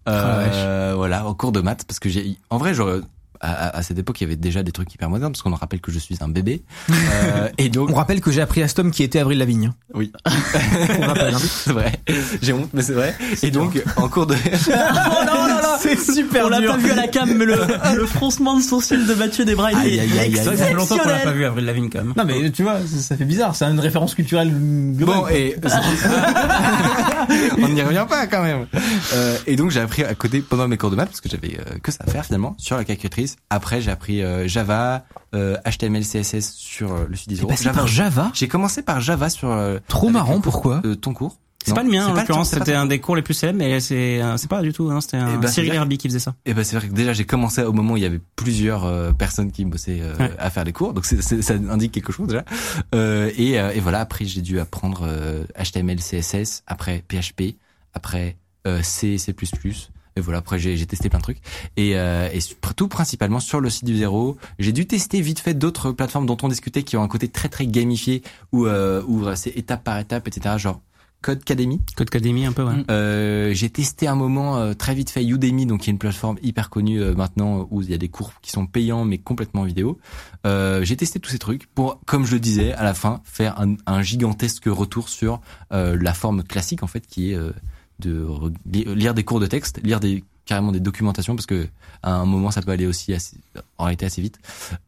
Euh, 0.08 0.94
voilà, 0.96 1.28
au 1.28 1.36
cours 1.36 1.52
de 1.52 1.62
maths, 1.62 1.86
parce 1.86 2.00
que 2.00 2.10
j'ai, 2.10 2.38
en 2.50 2.58
vrai, 2.58 2.74
j'aurais 2.74 3.02
à, 3.42 3.78
à- 3.78 3.84
cette 3.84 3.98
époque, 4.00 4.20
il 4.22 4.26
y 4.26 4.28
avait 4.28 4.36
déjà 4.36 4.64
des 4.64 4.72
trucs 4.72 4.94
hyper 4.94 5.10
modernes, 5.10 5.32
parce 5.32 5.42
qu'on 5.42 5.54
rappelle 5.54 5.82
que 5.82 5.92
je 5.92 6.00
suis 6.00 6.18
un 6.22 6.28
bébé. 6.28 6.64
Euh, 6.90 7.50
et 7.58 7.70
donc, 7.70 7.90
On 7.90 7.94
rappelle 7.96 8.22
que 8.22 8.32
j'ai 8.32 8.42
appris 8.42 8.62
à 8.64 8.68
Stom 8.68 8.92
qui 8.92 9.04
était 9.04 9.20
Avril 9.20 9.38
Lavigne. 9.40 9.72
oui, 9.94 10.12
On 11.00 11.06
rappelle. 11.08 11.34
hein. 11.34 11.40
c'est 11.42 11.72
vrai. 11.74 11.92
J'ai 12.42 12.54
honte, 12.54 12.70
mais 12.74 12.82
c'est 12.82 12.94
vrai. 12.94 13.16
Et 13.44 13.52
donc, 13.52 13.82
en 13.98 14.08
cours 14.10 14.26
de, 14.28 14.36
Oh 14.36 14.70
non, 15.26 15.48
non, 15.48 15.48
non. 15.48 15.78
C'est 15.80 15.98
super 16.00 16.46
On 16.46 16.50
l'a 16.50 16.62
pas 16.62 16.78
vu 16.78 16.92
à 16.92 16.96
la 16.96 17.08
cam, 17.08 17.30
mais 17.34 17.46
le, 17.46 17.56
le 17.96 18.06
froncement 18.06 18.56
de 18.58 18.62
sourcil 18.62 19.06
de 19.06 19.14
Mathieu 19.16 19.46
Desbras, 19.46 19.72
il 19.72 19.78
Aïe, 19.78 19.96
est 19.98 20.00
aïe, 20.02 20.10
aïe, 20.12 20.20
aïe. 20.20 20.32
C'est 20.36 20.44
vrai 20.44 20.52
que 20.54 20.60
ça 20.60 20.66
fait 20.66 20.74
longtemps 20.74 20.98
qu'on 20.98 20.98
l'a 20.98 21.04
pas 21.04 21.10
exceptionnel. 21.12 21.38
vu 21.38 21.46
Avril 21.46 21.66
Lavigne 21.66 21.90
quand 21.90 22.00
même. 22.04 22.14
Non 22.18 22.26
mais 22.26 22.52
tu 22.52 22.64
vois, 22.64 22.80
ça, 22.82 22.98
ça 23.00 23.18
fait 23.18 23.26
bizarre. 23.26 23.56
C'est 23.56 23.66
une 23.66 23.80
référence 23.80 24.14
culturelle 24.16 24.52
globale. 24.96 25.16
Bon, 25.20 25.28
et 25.30 25.56
on 27.62 27.68
n'y 27.70 27.82
revient 27.82 28.06
pas 28.10 28.28
quand 28.28 28.42
même. 28.44 28.68
Euh, 29.14 29.38
et 29.48 29.56
donc 29.56 29.72
j'ai 29.72 29.80
appris 29.82 30.04
à 30.04 30.14
coder 30.16 30.42
pendant 30.42 30.68
mes 30.68 30.78
cours 30.78 30.92
de 30.92 30.96
maths 30.96 31.10
parce 31.10 31.22
que 31.22 31.30
j'avais 31.30 31.58
euh, 31.60 31.78
que 31.82 31.92
ça 31.92 32.00
à 32.06 32.10
faire 32.12 32.26
finalement 32.26 32.56
sur 32.58 32.78
la 32.78 32.84
calculatrice. 32.84 33.29
Après 33.50 33.82
j'ai 33.82 33.92
appris 33.92 34.22
euh, 34.24 34.48
Java, 34.48 35.06
euh, 35.36 35.58
HTML, 35.70 36.04
CSS 36.04 36.52
sur 36.54 36.92
euh, 36.94 37.06
le 37.10 37.16
sud 37.16 37.30
T'es 37.30 37.36
zéro. 37.36 37.48
passé 37.50 37.70
par 37.72 37.88
Java? 37.88 38.32
J'ai 38.34 38.48
commencé 38.48 38.82
par 38.82 39.00
Java 39.02 39.30
sur 39.30 39.52
euh, 39.52 39.80
Trop 39.88 40.10
marrant. 40.10 40.34
cours, 40.36 40.42
Pourquoi? 40.42 40.82
euh, 40.86 40.96
ton 40.96 41.14
cours. 41.14 41.38
C'est 41.66 41.74
pas 41.76 41.84
le 41.84 41.90
mien, 41.92 42.08
en 42.08 42.14
l'occurrence, 42.14 42.52
c'était 42.52 42.74
un 42.74 42.86
des 42.86 43.00
cours 43.00 43.18
les 43.18 43.22
plus 43.22 43.34
célèbres, 43.34 43.60
mais 43.60 43.80
c'est, 43.82 44.22
euh, 44.24 44.38
c'est 44.38 44.50
pas 44.50 44.62
du 44.62 44.72
tout, 44.72 44.90
hein, 44.90 45.02
c'était 45.02 45.18
un 45.18 45.36
Eh 45.36 45.38
ben, 45.38 45.48
Cyril 45.50 45.74
Herbie 45.74 45.98
qui 45.98 46.08
faisait 46.08 46.18
ça. 46.18 46.34
Et 46.46 46.54
ben 46.54 46.64
c'est 46.64 46.78
vrai 46.78 46.88
que 46.88 46.94
déjà 46.94 47.12
j'ai 47.12 47.26
commencé 47.26 47.62
au 47.64 47.74
moment 47.74 47.94
où 47.94 47.98
il 47.98 48.04
y 48.04 48.06
avait 48.06 48.22
plusieurs 48.38 48.86
euh, 48.86 49.12
personnes 49.12 49.52
qui 49.52 49.66
bossaient 49.66 50.00
euh, 50.02 50.16
Ouais. 50.16 50.32
à 50.40 50.50
faire 50.50 50.64
les 50.64 50.72
cours, 50.72 50.94
donc 50.94 51.06
ça 51.06 51.54
indique 51.70 51.92
quelque 51.92 52.14
chose 52.14 52.28
déjà. 52.30 52.46
Euh, 52.96 53.30
et, 53.38 53.60
euh, 53.60 53.72
et 53.74 53.82
voilà, 53.82 54.00
après 54.00 54.24
j'ai 54.26 54.42
dû 54.42 54.58
apprendre 54.60 55.02
euh, 55.06 55.44
HTML, 55.62 56.00
CSS, 56.00 56.64
après 56.66 57.04
PHP, 57.08 57.58
après 57.94 58.38
euh, 58.66 58.82
C, 58.82 59.18
C++. 59.18 59.36
Et 60.20 60.22
voilà, 60.22 60.40
après 60.40 60.60
j'ai, 60.60 60.86
testé 60.86 61.10
plein 61.10 61.20
de 61.20 61.24
trucs. 61.24 61.42
Et, 61.78 61.98
euh, 61.98 62.30
et 62.32 62.40
tout 62.76 62.88
principalement 62.88 63.40
sur 63.40 63.60
le 63.60 63.70
site 63.70 63.86
du 63.86 63.98
zéro. 63.98 64.38
J'ai 64.60 64.72
dû 64.72 64.86
tester 64.86 65.22
vite 65.22 65.40
fait 65.40 65.54
d'autres 65.54 65.92
plateformes 65.92 66.26
dont 66.26 66.38
on 66.44 66.48
discutait 66.48 66.84
qui 66.84 66.98
ont 66.98 67.04
un 67.04 67.08
côté 67.08 67.28
très 67.28 67.50
très 67.50 67.66
gamifié 67.66 68.22
où, 68.52 68.66
euh, 68.66 69.02
où 69.08 69.26
c'est 69.36 69.56
étape 69.58 69.84
par 69.84 69.98
étape, 70.00 70.28
etc. 70.28 70.56
Genre 70.58 70.82
Code 71.22 71.40
Academy. 71.40 71.82
Code 71.98 72.08
Academy 72.08 72.46
un 72.46 72.54
peu, 72.54 72.64
ouais. 72.64 72.76
Mm. 72.76 72.86
Euh, 72.90 73.54
j'ai 73.54 73.70
testé 73.70 74.08
un 74.08 74.16
moment 74.16 74.58
euh, 74.58 74.74
très 74.74 74.96
vite 74.96 75.10
fait 75.10 75.24
Udemy, 75.24 75.66
donc 75.66 75.82
qui 75.82 75.90
est 75.90 75.94
une 75.94 76.00
plateforme 76.00 76.38
hyper 76.42 76.70
connue 76.70 77.02
euh, 77.02 77.14
maintenant 77.14 77.68
où 77.72 77.82
il 77.82 77.90
y 77.90 77.94
a 77.94 77.98
des 77.98 78.08
cours 78.08 78.32
qui 78.42 78.52
sont 78.52 78.66
payants 78.66 79.04
mais 79.04 79.18
complètement 79.18 79.64
vidéo. 79.64 80.00
J'ai 80.46 80.96
testé 80.96 81.20
tous 81.20 81.32
ces 81.32 81.40
trucs 81.40 81.68
pour, 81.68 82.00
comme 82.06 82.26
je 82.26 82.34
le 82.34 82.40
disais, 82.40 82.74
à 82.74 82.84
la 82.84 82.94
fin 82.94 83.22
faire 83.26 83.60
un, 83.60 83.76
un 83.86 84.02
gigantesque 84.02 84.66
retour 84.68 85.10
sur 85.10 85.42
la 85.72 86.14
forme 86.14 86.44
classique 86.44 86.84
en 86.84 86.88
fait, 86.88 87.06
qui 87.06 87.34
est 87.34 87.38
de 88.00 88.24
re- 88.26 88.54
li- 88.72 88.86
lire 88.96 89.14
des 89.14 89.24
cours 89.24 89.40
de 89.40 89.46
texte, 89.48 89.80
lire 89.84 90.00
des 90.00 90.24
carrément 90.46 90.72
des 90.72 90.80
documentations 90.80 91.36
parce 91.36 91.46
que 91.46 91.68
à 92.02 92.14
un 92.16 92.26
moment 92.26 92.50
ça 92.50 92.62
peut 92.64 92.72
aller 92.72 92.88
aussi 92.88 93.14
assez, 93.14 93.38
en 93.78 93.84
réalité 93.84 94.06
assez 94.08 94.22
vite. 94.22 94.40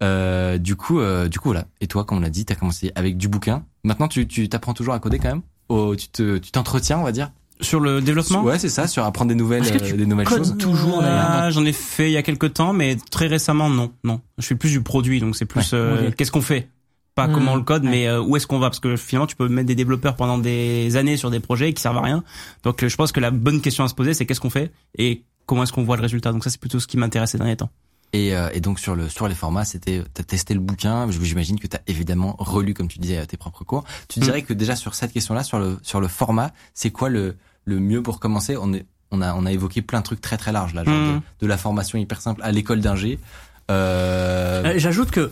Euh, 0.02 0.58
du 0.58 0.76
coup, 0.76 1.00
euh, 1.00 1.28
du 1.28 1.40
coup 1.40 1.50
voilà. 1.50 1.66
Et 1.82 1.88
toi, 1.88 2.04
comme 2.04 2.18
on 2.18 2.22
l'a 2.22 2.30
dit, 2.30 2.46
t'as 2.46 2.56
commencé 2.56 2.92
avec 2.96 3.18
du 3.18 3.28
bouquin. 3.28 3.64
Maintenant, 3.84 4.08
tu 4.08 4.28
tu 4.28 4.50
t'apprends 4.50 4.74
toujours 4.74 4.94
à 4.94 5.00
coder 5.00 5.20
quand 5.20 5.30
même? 5.30 5.42
Oh, 5.70 5.96
tu 5.96 6.08
te 6.08 6.38
tu 6.38 6.52
t'entretiens, 6.52 6.98
on 7.00 7.04
va 7.04 7.12
dire? 7.12 7.32
Sur 7.60 7.80
le 7.80 8.02
développement? 8.02 8.44
Ouais, 8.44 8.58
c'est 8.58 8.70
ça, 8.70 8.88
sur 8.88 9.04
apprendre 9.06 9.30
des 9.30 9.36
nouvelles, 9.36 9.62
que 9.72 9.78
tu 9.78 9.94
euh, 9.94 9.98
des 9.98 10.08
nouvelles 10.08 10.26
codes 10.26 10.40
choses. 10.40 10.58
toujours 10.58 11.00
Ah, 11.04 11.52
J'en 11.52 11.64
ai 11.64 11.74
fait 11.74 12.10
il 12.10 12.14
y 12.14 12.18
a 12.18 12.24
quelques 12.24 12.54
temps, 12.56 12.74
mais 12.74 12.96
très 13.12 13.28
récemment, 13.28 13.70
non, 13.70 13.92
non. 14.04 14.20
Je 14.40 14.48
fais 14.48 14.56
plus 14.56 14.72
du 14.72 14.82
produit, 14.82 15.20
donc 15.20 15.36
c'est 15.36 15.46
plus 15.46 15.74
Ouais, 15.74 15.78
euh, 15.80 16.12
qu'est-ce 16.12 16.32
qu'on 16.32 16.42
fait? 16.42 16.70
Pas 17.16 17.28
Mhm. 17.28 17.34
comment 17.34 17.56
le 17.56 17.62
code, 17.64 17.84
Ouais. 17.84 17.90
mais 17.90 18.08
euh, 18.08 18.22
où 18.22 18.36
est-ce 18.38 18.48
qu'on 18.48 18.60
va? 18.60 18.70
Parce 18.70 18.80
que 18.80 18.96
finalement, 18.96 19.28
tu 19.28 19.36
peux 19.36 19.48
mettre 19.50 19.68
des 19.68 19.76
développeurs 19.76 20.16
pendant 20.16 20.38
des 20.38 20.96
années 20.96 21.18
sur 21.18 21.30
des 21.30 21.40
projets 21.40 21.74
qui 21.74 21.82
servent 21.82 21.98
à 21.98 22.02
rien. 22.02 22.24
Donc, 22.64 22.84
euh, 22.84 22.90
je 22.90 22.96
pense 22.96 23.12
que 23.12 23.20
la 23.20 23.32
bonne 23.32 23.62
question 23.62 23.84
à 23.84 23.88
se 23.88 23.94
poser, 23.96 24.14
c'est 24.14 24.26
qu'est-ce 24.26 24.40
qu'on 24.42 24.50
fait 24.50 24.72
et 24.98 25.24
comment 25.46 25.64
est-ce 25.64 25.74
qu'on 25.74 25.84
voit 25.84 25.98
le 25.98 26.02
résultat? 26.02 26.32
Donc 26.32 26.44
ça, 26.44 26.50
c'est 26.50 26.60
plutôt 26.60 26.80
ce 26.80 26.88
qui 26.88 26.98
m'intéresse 26.98 27.32
ces 27.32 27.38
derniers 27.38 27.58
temps. 27.58 27.70
Et, 28.14 28.36
euh, 28.36 28.50
et 28.54 28.60
donc 28.60 28.78
sur 28.80 28.94
le 28.96 29.08
sur 29.08 29.28
les 29.30 29.36
formats, 29.36 29.64
c'était 29.64 30.04
t'as 30.14 30.24
testé 30.24 30.54
le 30.54 30.60
bouquin. 30.60 31.10
J'imagine 31.12 31.58
que 31.60 31.68
t'as 31.68 31.80
évidemment 31.88 32.36
relu, 32.40 32.74
comme 32.74 32.90
tu 32.90 33.00
disais, 33.00 33.26
tes 33.26 33.38
propres 33.38 33.64
cours. 33.64 33.86
Tu 34.10 34.20
Mm. 34.20 34.24
dirais 34.24 34.42
que 34.42 34.54
déjà 34.54 34.76
sur 34.76 34.96
cette 34.96 35.14
question-là, 35.14 35.44
sur 35.44 35.60
le 35.60 35.80
sur 35.82 36.02
le 36.02 36.10
format, 36.10 36.52
c'est 36.74 36.92
quoi 36.92 37.08
le 37.10 37.36
le 37.64 37.80
mieux 37.80 38.02
pour 38.04 38.20
commencer? 38.20 38.58
On 38.58 38.74
est 38.74 38.86
on 39.12 39.22
a 39.22 39.34
on 39.34 39.46
a 39.46 39.52
évoqué 39.54 39.82
plein 39.82 40.00
de 40.00 40.04
trucs 40.06 40.20
très 40.20 40.36
très 40.38 40.52
larges 40.52 40.74
là, 40.74 40.84
genre 40.84 40.94
Mm. 40.94 41.16
de, 41.16 41.22
de 41.42 41.48
la 41.48 41.58
formation 41.58 41.98
hyper 42.00 42.20
simple 42.22 42.42
à 42.44 42.52
l'école 42.52 42.82
d'ingé. 42.82 43.18
Euh, 43.70 44.64
Euh, 44.66 44.74
J'ajoute 44.78 45.12
que 45.12 45.32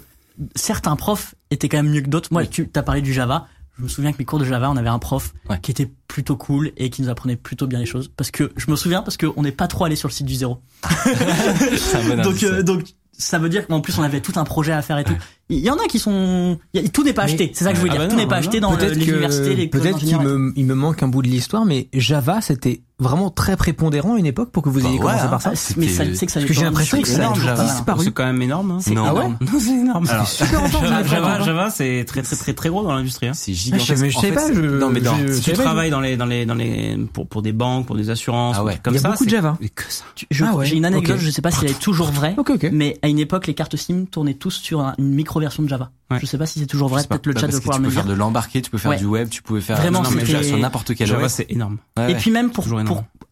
certains 0.55 0.95
profs 0.95 1.35
étaient 1.51 1.69
quand 1.69 1.77
même 1.83 1.91
mieux 1.91 2.01
que 2.01 2.09
d'autres. 2.09 2.29
Moi, 2.31 2.41
Oui. 2.43 2.49
tu 2.49 2.69
as 2.75 2.83
parlé 2.83 3.01
du 3.01 3.13
Java. 3.13 3.47
Je 3.77 3.83
me 3.83 3.87
souviens 3.87 4.11
que 4.11 4.17
mes 4.19 4.25
cours 4.25 4.39
de 4.39 4.45
Java, 4.45 4.69
on 4.69 4.75
avait 4.75 4.89
un 4.89 4.99
prof 4.99 5.33
Ouais. 5.49 5.57
qui 5.61 5.71
était 5.71 5.89
plutôt 6.07 6.35
cool 6.35 6.71
et 6.75 6.89
qui 6.89 7.01
nous 7.01 7.09
apprenait 7.09 7.37
plutôt 7.37 7.65
bien 7.65 7.79
les 7.79 7.85
choses. 7.85 8.09
Parce 8.15 8.29
que 8.29 8.51
je 8.57 8.69
me 8.69 8.75
souviens 8.75 9.01
parce 9.01 9.15
qu'on 9.15 9.41
n'est 9.41 9.53
pas 9.53 9.67
trop 9.67 9.85
allé 9.85 9.95
sur 9.95 10.09
le 10.09 10.13
site 10.13 10.25
du 10.25 10.35
zéro. 10.35 10.61
bon 11.05 12.15
donc, 12.17 12.25
indice, 12.27 12.43
euh, 12.43 12.61
donc 12.63 12.83
ça 13.17 13.37
veut 13.39 13.47
dire 13.49 13.67
qu'en 13.67 13.79
plus 13.81 13.97
on 13.97 14.03
avait 14.03 14.21
tout 14.21 14.33
un 14.35 14.43
projet 14.43 14.73
à 14.73 14.81
faire 14.81 14.97
et 14.97 15.03
tout. 15.05 15.15
Il 15.51 15.59
y 15.59 15.69
en 15.71 15.75
a 15.77 15.87
qui 15.89 15.97
sont, 15.97 16.59
il 16.73 16.81
y 16.81 16.85
a- 16.85 16.89
tout 16.89 17.03
n'est 17.03 17.13
pas 17.13 17.23
acheté. 17.23 17.51
C'est 17.55 17.63
ça 17.63 17.71
que 17.71 17.77
je 17.77 17.81
veux 17.81 17.89
Ah 17.89 17.93
dire. 17.93 18.01
bah 18.03 18.07
tout 18.07 18.15
n'est 18.15 18.23
pas 18.27 18.35
bah 18.35 18.37
acheté 18.37 18.59
dans 18.59 18.75
Peut-être 18.75 18.95
les 18.95 19.55
les 19.55 19.67
peut-être 19.67 19.97
qu'il 19.97 20.17
me 20.19 20.53
il 20.55 20.65
me 20.65 20.75
manque 20.75 21.01
un 21.01 21.07
bout 21.07 21.21
de 21.23 21.27
l'histoire, 21.27 21.65
mais 21.65 21.87
Java 21.93 22.39
c'était 22.41 22.81
vraiment 23.01 23.29
très 23.29 23.55
prépondérant 23.55 24.15
à 24.15 24.19
une 24.19 24.25
époque 24.25 24.51
pour 24.51 24.61
que 24.61 24.67
vous 24.67 24.81
Bah 24.81 24.89
ayez 24.89 24.97
ouais, 24.97 25.05
commencé 25.05 25.23
hein. 25.23 25.27
par 25.29 25.41
ça. 25.41 25.51
mais 25.77 25.87
ça, 25.87 26.03
c'est 26.13 26.25
que 26.25 26.31
ça 26.33 26.39
Parce 26.41 26.45
que 26.49 26.53
j'ai 26.53 26.63
l'impression 26.65 27.01
que 27.01 27.07
c'est 27.07 27.15
ça 27.15 27.29
a 27.31 27.63
disparu. 27.63 28.03
C'est 28.03 28.11
quand 28.11 28.25
même 28.25 28.41
énorme. 28.41 28.71
Hein. 28.71 28.91
Non. 28.93 29.05
Ah 29.07 29.13
ouais 29.15 29.27
Non, 29.29 29.59
c'est 29.59 29.69
énorme. 29.71 30.05
Alors, 30.09 30.27
Super 30.27 30.67
Java, 31.05 31.39
Java, 31.41 31.69
c'est 31.71 32.03
très 32.05 32.21
très 32.21 32.35
très 32.35 32.53
très 32.53 32.69
gros 32.69 32.83
dans 32.83 32.91
l'industrie. 32.93 33.27
Hein. 33.29 33.33
c'est 33.33 33.51
Ah, 33.51 33.55
je 33.55 33.59
gigantesque. 33.95 34.05
je 34.09 34.19
fait, 34.19 34.31
pas. 34.33 34.53
Je, 34.53 34.59
non 34.61 34.89
mais 34.89 34.99
Si 34.99 35.41
je 35.41 35.51
tu 35.51 35.53
travailles 35.53 35.89
dans 35.89 36.01
les 36.01 36.17
dans 36.17 36.25
les 36.25 36.45
dans 36.45 36.55
les 36.55 36.97
pour 37.13 37.25
pour 37.27 37.41
des 37.41 37.53
banques, 37.53 37.85
pour 37.87 37.95
des 37.95 38.09
assurances, 38.09 38.57
Ah 38.59 38.63
comme 38.83 38.93
Il 38.93 38.97
y 38.97 38.99
a 38.99 39.01
ça, 39.01 39.09
beaucoup 39.11 39.23
de 39.25 39.29
c'est- 39.29 39.35
Java. 39.37 39.57
mais 39.61 39.69
que 39.69 39.83
ça. 39.87 40.03
Tu- 40.15 40.27
je- 40.29 40.43
Ah 40.45 40.53
ouais, 40.55 40.65
J'ai 40.65 40.75
une 40.75 40.85
anecdote, 40.85 41.17
je 41.19 41.31
sais 41.31 41.41
pas 41.41 41.51
si 41.51 41.63
elle 41.65 41.71
est 41.71 41.79
toujours 41.79 42.11
vraie. 42.11 42.35
Mais 42.73 42.99
à 43.01 43.07
une 43.07 43.19
époque, 43.19 43.47
les 43.47 43.53
cartes 43.55 43.77
SIM 43.77 44.05
tournaient 44.11 44.33
tous 44.33 44.51
sur 44.55 44.81
un- 44.81 44.93
une 44.99 45.13
micro 45.13 45.38
version 45.39 45.63
de 45.63 45.67
Java. 45.67 45.91
Ouais. 46.11 46.19
Je 46.19 46.25
sais 46.25 46.37
pas 46.37 46.45
si 46.45 46.59
c'est 46.59 46.65
toujours 46.67 46.89
vrai. 46.89 47.03
Peut-être 47.07 47.25
le 47.27 47.33
bah, 47.33 47.41
chat 47.41 47.47
de 47.47 47.57
pouvoir 47.57 47.77
tu 47.77 47.81
me 47.81 47.87
peux 47.87 47.93
faire 47.93 48.03
dire. 48.03 48.13
de 48.13 48.17
l'embarqué, 48.17 48.61
tu 48.61 48.69
peux 48.69 48.77
faire 48.77 48.91
Ouais. 48.91 48.97
du 48.97 49.05
web, 49.05 49.29
tu 49.29 49.41
pouvais 49.41 49.61
faire 49.61 49.77
Vraiment, 49.77 50.01
non, 50.03 50.09
mais 50.11 50.25
sur 50.43 50.57
n'importe 50.57 50.95
quel 50.95 51.07
Java, 51.07 51.29
c'est 51.29 51.45
énorme. 51.49 51.77
Et 52.07 52.15
puis 52.15 52.31
même 52.31 52.51
pour, 52.51 52.65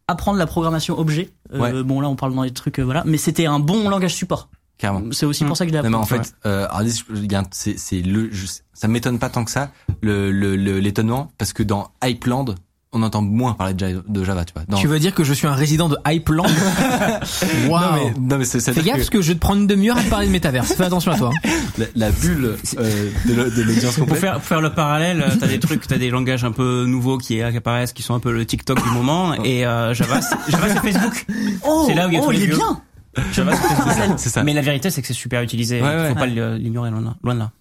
apprendre 0.07 0.37
la 0.39 0.47
programmation 0.47 0.97
objet. 0.97 1.31
euh. 1.53 1.83
Bon 1.83 1.99
là, 2.01 2.07
on 2.09 2.15
parle 2.15 2.33
dans 2.33 2.43
les 2.43 2.51
trucs, 2.53 2.79
euh, 2.79 2.83
voilà. 2.83 3.03
Mais 3.05 3.17
c'était 3.17 3.45
un 3.45 3.59
bon 3.59 3.89
langage 3.89 4.13
support. 4.15 4.49
carrément. 4.77 5.11
C'est 5.11 5.25
aussi 5.25 5.43
pour 5.43 5.57
ça 5.57 5.65
que 5.65 5.71
je 5.71 5.77
l'ai 5.77 5.89
Non, 5.89 6.01
appris. 6.01 6.13
mais 6.13 6.19
en 6.19 6.23
fait, 6.23 6.35
euh, 6.45 6.67
c'est 7.51 7.77
c'est 7.77 8.01
le, 8.01 8.29
je- 8.31 8.45
ça 8.73 8.87
m'étonne 8.87 9.19
pas 9.19 9.29
tant 9.29 9.43
que 9.43 9.51
ça 9.51 9.71
le 10.01 10.31
le- 10.31 10.55
le- 10.55 10.79
l'étonnement 10.79 11.31
parce 11.37 11.51
que 11.51 11.63
dans 11.63 11.91
Hypeland, 12.03 12.45
on 12.93 13.03
entend 13.03 13.21
moins 13.21 13.53
parler 13.53 13.73
de 13.73 13.79
Java, 13.79 14.01
de 14.07 14.23
Java 14.23 14.45
tu 14.45 14.53
vois. 14.53 14.63
Dans, 14.67 14.77
Tu 14.77 14.87
veux 14.87 14.99
dire 14.99 15.13
que 15.13 15.23
je 15.23 15.33
suis 15.33 15.45
un 15.47 15.53
résident 15.53 15.89
de 15.89 15.97
Hypeland 16.07 16.45
Waouh 17.69 17.81
non 17.81 17.91
mais 17.95 18.13
non 18.19 18.37
mais 18.37 18.45
c'est 18.45 18.59
ça 18.59 18.73
Fais 18.73 18.81
gaffe 18.81 18.95
parce 18.97 19.09
que 19.09 19.21
je 19.21 19.27
vais 19.29 19.33
te 19.35 19.39
prendre 19.39 19.61
une 19.61 19.67
demi-heure 19.67 19.97
à 19.97 20.03
te 20.03 20.09
parler 20.09 20.27
de 20.27 20.31
métaverse. 20.31 20.73
Fais 20.73 20.83
attention 20.85 21.11
à 21.11 21.17
toi. 21.17 21.31
la, 21.77 21.85
la 21.95 22.11
bulle 22.11 22.55
euh, 22.77 23.09
de 23.25 23.33
le- 23.33 23.51
de 23.51 23.61
l'audience 23.61 23.95
Pour 23.95 24.05
complète. 24.05 24.19
faire, 24.21 24.33
pour 24.35 24.43
faire 24.43 24.61
le 24.61 24.71
parallèle, 24.73 25.21
euh, 25.21 25.35
t'as 25.39 25.47
des 25.47 25.59
trucs, 25.59 25.85
t'as 25.87 25.97
des 25.97 26.09
langages 26.09 26.43
un 26.43 26.51
peu 26.51 26.85
nouveaux 26.87 27.17
qui, 27.17 27.35
qui 27.35 27.41
apparaissent, 27.41 27.93
qui 27.93 28.03
sont 28.03 28.13
un 28.15 28.19
peu 28.19 28.31
le 28.31 28.45
TikTok 28.45 28.81
du 28.83 28.89
moment, 28.91 29.33
et 29.43 29.65
euh, 29.65 29.93
Java, 29.93 30.21
c'est- 30.21 30.51
Java 30.51 30.67
c'est 30.69 30.91
Facebook. 30.91 31.25
Oh, 31.65 31.83
C'est 31.87 31.93
là 31.93 32.07
où 32.07 32.11
il 32.11 32.15
y 32.15 32.17
a 32.17 32.21
oh, 32.21 32.25
tous 32.25 32.31
les 32.31 32.37
il 32.39 32.43
est 32.43 32.47
vieux. 32.47 32.55
bien. 32.57 32.81
Java 33.33 33.51
c'est 33.55 33.75
Facebook. 33.93 34.17
C'est 34.19 34.29
ça. 34.29 34.43
Mais 34.43 34.53
la 34.53 34.61
vérité, 34.61 34.89
c'est 34.89 35.01
que 35.01 35.07
c'est 35.07 35.13
super 35.13 35.41
utilisé. 35.41 35.81
Ouais, 35.81 35.87
ouais. 35.87 36.09
Faut 36.09 36.15
pas 36.15 36.25
l'ignorer 36.27 36.89
loin 36.91 37.01
de 37.01 37.39
là. 37.39 37.51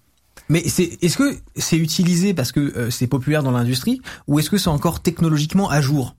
Mais 0.49 0.63
c'est 0.67 0.97
est-ce 1.01 1.17
que 1.17 1.35
c'est 1.55 1.77
utilisé 1.77 2.33
parce 2.33 2.51
que 2.51 2.59
euh, 2.59 2.89
c'est 2.89 3.07
populaire 3.07 3.43
dans 3.43 3.51
l'industrie 3.51 4.01
ou 4.27 4.39
est-ce 4.39 4.49
que 4.49 4.57
c'est 4.57 4.69
encore 4.69 5.01
technologiquement 5.01 5.69
à 5.69 5.81
jour? 5.81 6.15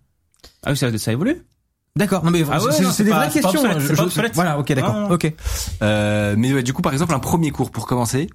Ah 0.64 0.70
oui, 0.72 0.76
ça, 0.76 0.96
ça 0.98 1.12
évolue. 1.12 1.42
D'accord. 1.96 2.24
Non 2.24 2.30
mais 2.30 2.44
Ah 2.50 2.62
ouais, 2.62 2.70
c'est 2.92 3.04
des 3.04 3.10
pas- 3.10 3.16
vraies 3.16 3.26
pas 3.28 3.32
questions. 3.32 3.60
obsolète, 3.60 3.80
Je- 3.80 3.94
pas 4.20 4.28
je-. 4.28 4.32
Voilà. 4.34 4.58
Ok. 4.58 4.72
D'accord. 4.72 5.10
Ok. 5.10 5.32
Euh, 5.82 6.34
mais 6.38 6.52
ouais, 6.52 6.62
du 6.62 6.72
coup 6.72 6.82
par 6.82 6.92
exemple 6.92 7.14
un 7.14 7.18
premier 7.18 7.50
cours 7.50 7.70
pour 7.70 7.86
commencer. 7.86 8.28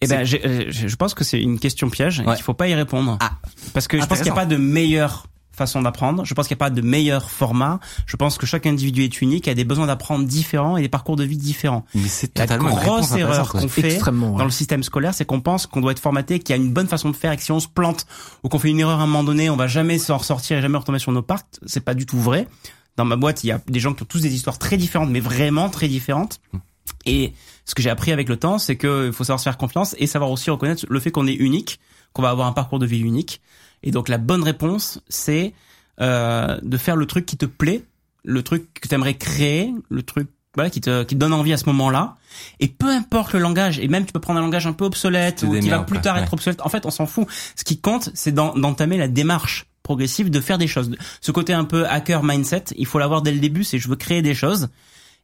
Eh 0.00 0.06
ben, 0.06 0.24
j'ai- 0.24 0.44
euh, 0.44 0.64
je 0.68 0.88
je 0.88 0.96
pense 0.96 1.14
que 1.14 1.22
c'est 1.24 1.40
une 1.40 1.58
question 1.58 1.88
piège. 1.88 2.20
et 2.20 2.26
Ouais. 2.26 2.34
qu'il 2.34 2.42
faut 2.44 2.54
pas 2.54 2.68
y 2.68 2.74
répondre. 2.74 3.16
Ah. 3.20 3.32
Parce 3.72 3.86
que 3.86 4.00
je 4.00 4.06
pense 4.06 4.18
qu'il 4.18 4.24
n'y 4.26 4.30
a 4.30 4.34
pas 4.34 4.46
de 4.46 4.56
meilleure 4.56 5.26
façon 5.54 5.82
d'apprendre. 5.82 6.24
Je 6.24 6.34
pense 6.34 6.48
qu'il 6.48 6.54
n'y 6.54 6.58
a 6.58 6.64
pas 6.64 6.70
de 6.70 6.80
meilleur 6.80 7.30
format. 7.30 7.80
Je 8.06 8.16
pense 8.16 8.38
que 8.38 8.46
chaque 8.46 8.66
individu 8.66 9.04
est 9.04 9.20
unique, 9.20 9.48
a 9.48 9.54
des 9.54 9.64
besoins 9.64 9.86
d'apprendre 9.86 10.26
différents 10.26 10.76
et 10.76 10.82
des 10.82 10.88
parcours 10.88 11.16
de 11.16 11.24
vie 11.24 11.36
différents. 11.36 11.84
Mais 11.94 12.08
c'est 12.08 12.36
La 12.38 12.46
totalement 12.46 12.74
grosse 12.74 13.12
erreur 13.12 13.50
qu'on 13.50 13.68
fait 13.68 14.02
ouais. 14.02 14.10
dans 14.10 14.44
le 14.44 14.50
système 14.50 14.82
scolaire, 14.82 15.14
c'est 15.14 15.24
qu'on 15.24 15.40
pense 15.40 15.66
qu'on 15.66 15.80
doit 15.80 15.92
être 15.92 16.00
formaté, 16.00 16.38
qu'il 16.38 16.54
y 16.54 16.58
a 16.58 16.62
une 16.62 16.72
bonne 16.72 16.88
façon 16.88 17.10
de 17.10 17.16
faire 17.16 17.32
et 17.32 17.36
que 17.36 17.42
si 17.42 17.52
on 17.52 17.60
se 17.60 17.68
plante 17.68 18.06
ou 18.42 18.48
qu'on 18.48 18.58
fait 18.58 18.70
une 18.70 18.80
erreur 18.80 19.00
à 19.00 19.04
un 19.04 19.06
moment 19.06 19.24
donné, 19.24 19.50
on 19.50 19.56
va 19.56 19.66
jamais 19.66 19.98
s'en 19.98 20.18
ressortir 20.18 20.58
et 20.58 20.62
jamais 20.62 20.78
retomber 20.78 20.98
sur 20.98 21.12
nos 21.12 21.22
parts. 21.22 21.42
C'est 21.66 21.84
pas 21.84 21.94
du 21.94 22.06
tout 22.06 22.18
vrai. 22.18 22.48
Dans 22.96 23.04
ma 23.04 23.16
boîte, 23.16 23.42
il 23.44 23.48
y 23.48 23.52
a 23.52 23.60
des 23.66 23.80
gens 23.80 23.92
qui 23.92 24.02
ont 24.02 24.06
tous 24.06 24.20
des 24.20 24.34
histoires 24.34 24.58
très 24.58 24.76
différentes, 24.76 25.10
mais 25.10 25.20
vraiment 25.20 25.68
très 25.68 25.88
différentes. 25.88 26.40
Et 27.06 27.32
ce 27.64 27.74
que 27.74 27.82
j'ai 27.82 27.90
appris 27.90 28.12
avec 28.12 28.28
le 28.28 28.36
temps, 28.36 28.58
c'est 28.58 28.76
qu'il 28.76 29.10
faut 29.12 29.24
savoir 29.24 29.40
se 29.40 29.44
faire 29.44 29.56
confiance 29.56 29.94
et 29.98 30.06
savoir 30.06 30.30
aussi 30.30 30.50
reconnaître 30.50 30.84
le 30.88 31.00
fait 31.00 31.10
qu'on 31.10 31.26
est 31.26 31.34
unique, 31.34 31.80
qu'on 32.12 32.22
va 32.22 32.30
avoir 32.30 32.46
un 32.46 32.52
parcours 32.52 32.78
de 32.78 32.86
vie 32.86 33.00
unique. 33.00 33.40
Et 33.84 33.90
donc 33.92 34.08
la 34.08 34.18
bonne 34.18 34.42
réponse, 34.42 35.00
c'est 35.08 35.54
euh, 36.00 36.58
de 36.62 36.76
faire 36.76 36.96
le 36.96 37.06
truc 37.06 37.24
qui 37.26 37.36
te 37.36 37.46
plaît, 37.46 37.84
le 38.24 38.42
truc 38.42 38.66
que 38.80 38.88
tu 38.88 38.94
aimerais 38.94 39.14
créer, 39.14 39.72
le 39.90 40.02
truc 40.02 40.28
voilà 40.56 40.70
qui 40.70 40.80
te 40.80 41.02
qui 41.04 41.14
te 41.14 41.20
donne 41.20 41.32
envie 41.32 41.52
à 41.52 41.56
ce 41.56 41.66
moment-là. 41.66 42.16
Et 42.60 42.68
peu 42.68 42.88
importe 42.88 43.32
le 43.34 43.40
langage, 43.40 43.78
et 43.78 43.86
même 43.88 44.06
tu 44.06 44.12
peux 44.12 44.20
prendre 44.20 44.38
un 44.40 44.42
langage 44.42 44.66
un 44.66 44.72
peu 44.72 44.84
obsolète 44.84 45.42
ou 45.42 45.52
qui 45.60 45.68
va 45.68 45.80
plus 45.80 46.00
tard 46.00 46.16
Ouais. 46.16 46.22
être 46.22 46.32
obsolète. 46.32 46.60
En 46.62 46.68
fait, 46.68 46.86
on 46.86 46.90
s'en 46.90 47.06
fout. 47.06 47.26
Ce 47.56 47.62
qui 47.64 47.78
compte, 47.80 48.10
c'est 48.14 48.32
d'en- 48.32 48.54
d'entamer 48.54 48.96
la 48.96 49.08
démarche 49.08 49.66
progressive, 49.82 50.30
de 50.30 50.40
faire 50.40 50.56
des 50.58 50.66
choses. 50.66 50.90
Ce 51.20 51.30
côté 51.32 51.52
un 51.52 51.64
peu 51.64 51.86
hacker 51.86 52.22
mindset, 52.22 52.64
il 52.76 52.86
faut 52.86 52.98
l'avoir 52.98 53.20
dès 53.22 53.32
le 53.32 53.38
début. 53.40 53.64
C'est 53.64 53.78
je 53.78 53.88
veux 53.88 53.96
créer 53.96 54.22
des 54.22 54.34
choses. 54.34 54.68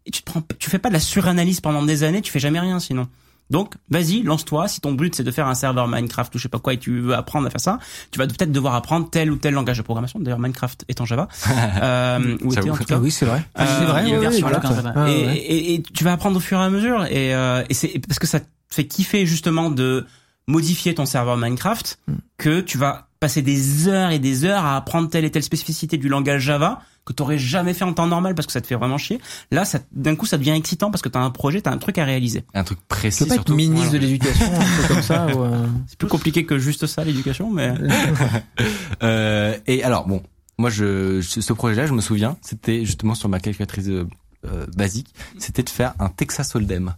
Et 0.07 0.11
tu 0.11 0.21
te 0.23 0.31
prends, 0.31 0.43
tu 0.59 0.69
fais 0.69 0.79
pas 0.79 0.89
de 0.89 0.95
la 0.95 1.01
suranalyse 1.01 1.61
pendant 1.61 1.83
des 1.85 2.03
années, 2.03 2.21
tu 2.23 2.31
fais 2.33 2.41
jamais 2.41 2.61
rien 2.61 2.79
sinon. 2.81 3.09
Donc, 3.51 3.75
vas-y, 3.91 4.23
lance-toi. 4.23 4.69
Si 4.69 4.81
ton 4.81 4.93
but 4.93 5.15
c'est 5.15 5.25
de 5.25 5.31
faire 5.31 5.49
un 5.49 5.55
serveur 5.55 5.89
Minecraft 5.89 6.35
ou 6.35 6.39
je 6.39 6.45
sais 6.45 6.49
pas 6.49 6.59
quoi 6.61 6.73
et 6.75 6.79
tu 6.79 7.01
veux 7.01 7.15
apprendre 7.15 7.47
à 7.47 7.51
faire 7.51 7.61
ça, 7.61 7.79
tu 8.13 8.19
vas 8.19 8.27
peut-être 8.27 8.53
devoir 8.53 8.75
apprendre 8.75 9.11
tel 9.11 9.31
ou 9.31 9.37
tel 9.37 9.55
langage 9.55 9.79
de 9.79 9.83
programmation. 9.83 10.19
D'ailleurs, 10.21 10.39
Minecraft 10.39 10.85
est 10.89 11.01
en 11.01 11.05
Java. 11.05 11.29
euh, 11.83 12.19
ou 12.43 12.53
était 12.53 12.61
en 12.61 12.65
J'avoue. 12.67 12.79
tout 12.79 12.85
cas. 12.85 12.95
Ah 12.97 13.01
oui, 13.01 13.11
c'est 13.11 13.27
vrai. 13.27 13.45
Euh, 13.59 13.65
c'est 13.79 13.85
vrai. 13.87 14.31
voilà. 14.41 14.59
va. 14.61 14.93
Ah, 14.97 15.11
et, 15.11 15.27
ouais. 15.27 15.37
et- 15.37 15.75
et 15.75 15.83
tu 15.83 16.05
vas 16.05 16.13
apprendre 16.13 16.37
au 16.37 16.41
fur 16.41 16.59
et 16.61 16.63
à 16.65 16.71
mesure 16.71 17.05
et, 17.07 17.35
euh, 17.35 17.63
et 17.69 17.75
c'est 17.75 18.01
parce 18.07 18.19
que 18.19 18.27
ça 18.27 18.41
te 18.41 18.47
fait 18.71 18.87
kiffer 18.87 19.27
justement 19.27 19.71
de 19.71 20.07
modifier 20.47 20.95
ton 20.95 21.07
serveur 21.07 21.37
Minecraft 21.37 21.99
Hmm. 22.09 22.15
que 22.39 22.61
tu 22.61 22.79
vas 22.79 23.09
passer 23.21 23.43
des 23.43 23.89
heures 23.89 24.11
et 24.13 24.19
des 24.19 24.45
heures 24.45 24.65
à 24.65 24.77
apprendre 24.77 25.11
telle 25.11 25.25
et 25.25 25.31
telle 25.31 25.43
spécificité 25.43 25.97
du 25.99 26.09
langage 26.09 26.43
Java 26.43 26.81
que 27.11 27.17
t'aurais 27.17 27.39
jamais 27.39 27.75
fait 27.75 27.85
en 27.85 27.93
temps 27.93 28.07
normal 28.07 28.35
parce 28.35 28.47
que 28.47 28.53
ça 28.53 28.61
te 28.61 28.67
fait 28.67 28.75
vraiment 28.77 28.99
chier. 28.99 29.21
Là, 29.51 29.65
ça, 29.65 29.81
d'un 29.93 30.17
coup, 30.17 30.27
ça 30.27 30.39
devient 30.39 30.53
excitant 30.53 30.91
parce 30.91 31.03
que 31.03 31.09
t'as 31.09 31.21
un 31.21 31.31
projet, 31.31 31.61
t'as 31.61 31.73
un 31.73 31.79
truc 31.79 31.99
à 31.99 32.05
réaliser. 32.05 32.45
Un 32.55 32.65
truc 32.65 32.79
Tu 32.79 32.85
précis 32.89 33.25
peux 33.25 33.29
pas 33.29 33.35
être 33.35 33.41
surtout. 33.41 33.55
ministre 33.57 33.89
voilà. 33.89 33.99
de 33.99 34.07
l'éducation, 34.07 34.47
un 34.47 34.83
peu 34.83 34.95
comme 34.95 35.03
ça. 35.03 35.27
ou, 35.37 35.43
euh, 35.43 35.67
C'est 35.87 35.99
plus 35.99 36.09
compliqué 36.09 36.45
que 36.47 36.59
juste 36.59 36.87
ça, 36.87 37.05
l'éducation, 37.05 37.51
mais 37.51 37.75
Euh, 39.03 39.57
et 39.67 39.83
alors 39.83 40.07
bon, 40.07 40.23
moi 40.59 40.71
je 40.71 41.21
ce 41.23 41.41
ce 41.41 41.53
projet-là, 41.53 41.87
je 41.87 41.93
me 41.93 42.01
souviens, 42.01 42.37
c'était 42.43 42.85
justement 42.85 43.15
sur 43.15 43.29
ma 43.29 43.41
calculatrice 43.41 43.89
euh, 43.89 44.07
euh, 44.47 44.67
basique, 44.77 45.15
c'était 45.39 45.63
de 45.63 45.71
faire 45.71 45.95
un 45.99 46.09
Texas 46.09 46.55
Hold'em. 46.55 46.95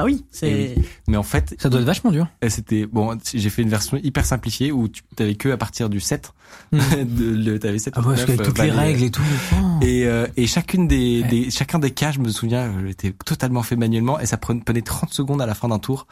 Ah 0.00 0.04
oui, 0.04 0.24
c'est. 0.30 0.76
Mais 1.08 1.16
en 1.16 1.22
fait, 1.24 1.56
Ça 1.58 1.68
doit 1.68 1.80
être 1.80 1.86
vachement 1.86 2.12
dur. 2.12 2.28
euh, 2.44 2.48
c'était 2.48 2.86
bon, 2.86 3.18
j'ai 3.34 3.50
fait 3.50 3.62
une 3.62 3.68
version 3.68 3.98
hyper 4.02 4.24
simplifiée 4.24 4.70
où 4.70 4.86
tu 4.88 5.02
t'avais 5.16 5.34
que 5.34 5.48
à 5.50 5.56
partir 5.56 5.90
du 5.90 6.00
7 6.00 6.32
Hmm. 6.72 6.78
de 7.04 7.24
le 7.50 7.58
t'avais 7.58 7.78
7 7.78 7.92
Ah 7.96 8.00
ouais, 8.00 8.06
parce 8.14 8.24
qu'avec 8.24 8.42
toutes 8.42 8.58
les 8.58 8.70
règles 8.70 9.02
et 9.02 9.10
tout. 9.10 9.20
oh. 9.54 9.80
Et, 9.84 10.06
euh, 10.06 10.26
et 10.36 10.46
chacune 10.46 10.86
des, 10.88 11.20
Ouais. 11.22 11.28
des 11.28 11.50
chacun 11.50 11.78
des 11.78 11.90
cas, 11.90 12.10
je 12.12 12.20
me 12.20 12.28
souviens, 12.30 12.72
euh, 12.72 12.88
était 12.88 13.12
totalement 13.24 13.62
fait 13.62 13.76
manuellement 13.76 14.18
et 14.20 14.24
ça 14.26 14.36
prenait, 14.38 14.60
prenait 14.60 14.80
30 14.82 15.12
secondes 15.12 15.42
à 15.42 15.46
la 15.46 15.54
fin 15.54 15.68
d'un 15.68 15.78
tour 15.78 16.06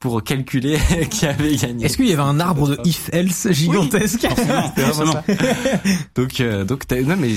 pour 0.00 0.24
calculer 0.24 0.78
qui 1.10 1.26
avait 1.26 1.54
gagné. 1.56 1.84
Est-ce 1.84 1.96
qu'il 1.96 2.08
y 2.08 2.12
avait 2.12 2.22
un 2.22 2.40
arbre 2.40 2.68
de 2.68 2.78
if-else 2.84 3.48
gigantesque 3.52 4.20
forcément, 4.26 4.72
forcément. 4.72 5.22
Donc 6.14 6.40
euh, 6.40 6.64
donc 6.64 6.90
non 6.90 7.16
mais 7.18 7.30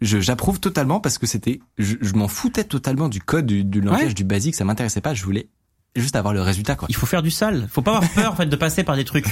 j'approuve 0.00 0.60
totalement 0.60 1.00
parce 1.00 1.18
que 1.18 1.26
c'était 1.26 1.60
je, 1.78 1.96
je 2.00 2.14
m'en 2.14 2.28
foutais 2.28 2.64
totalement 2.64 3.08
du 3.08 3.20
code 3.20 3.46
du, 3.46 3.64
du 3.64 3.80
langage 3.80 4.06
Ouais. 4.08 4.14
du 4.14 4.24
basique, 4.24 4.54
ça 4.54 4.64
m'intéressait 4.64 5.00
pas, 5.00 5.14
je 5.14 5.24
voulais 5.24 5.48
juste 5.96 6.14
avoir 6.16 6.32
le 6.32 6.42
résultat 6.42 6.76
quoi. 6.76 6.86
il 6.88 6.94
faut 6.94 7.06
faire 7.06 7.22
du 7.22 7.30
sale. 7.30 7.68
Faut 7.70 7.82
pas 7.82 7.96
avoir 7.96 8.10
peur 8.12 8.32
en 8.32 8.36
fait 8.36 8.46
de 8.46 8.56
passer 8.56 8.84
par 8.84 8.94
des 8.96 9.04
trucs 9.04 9.26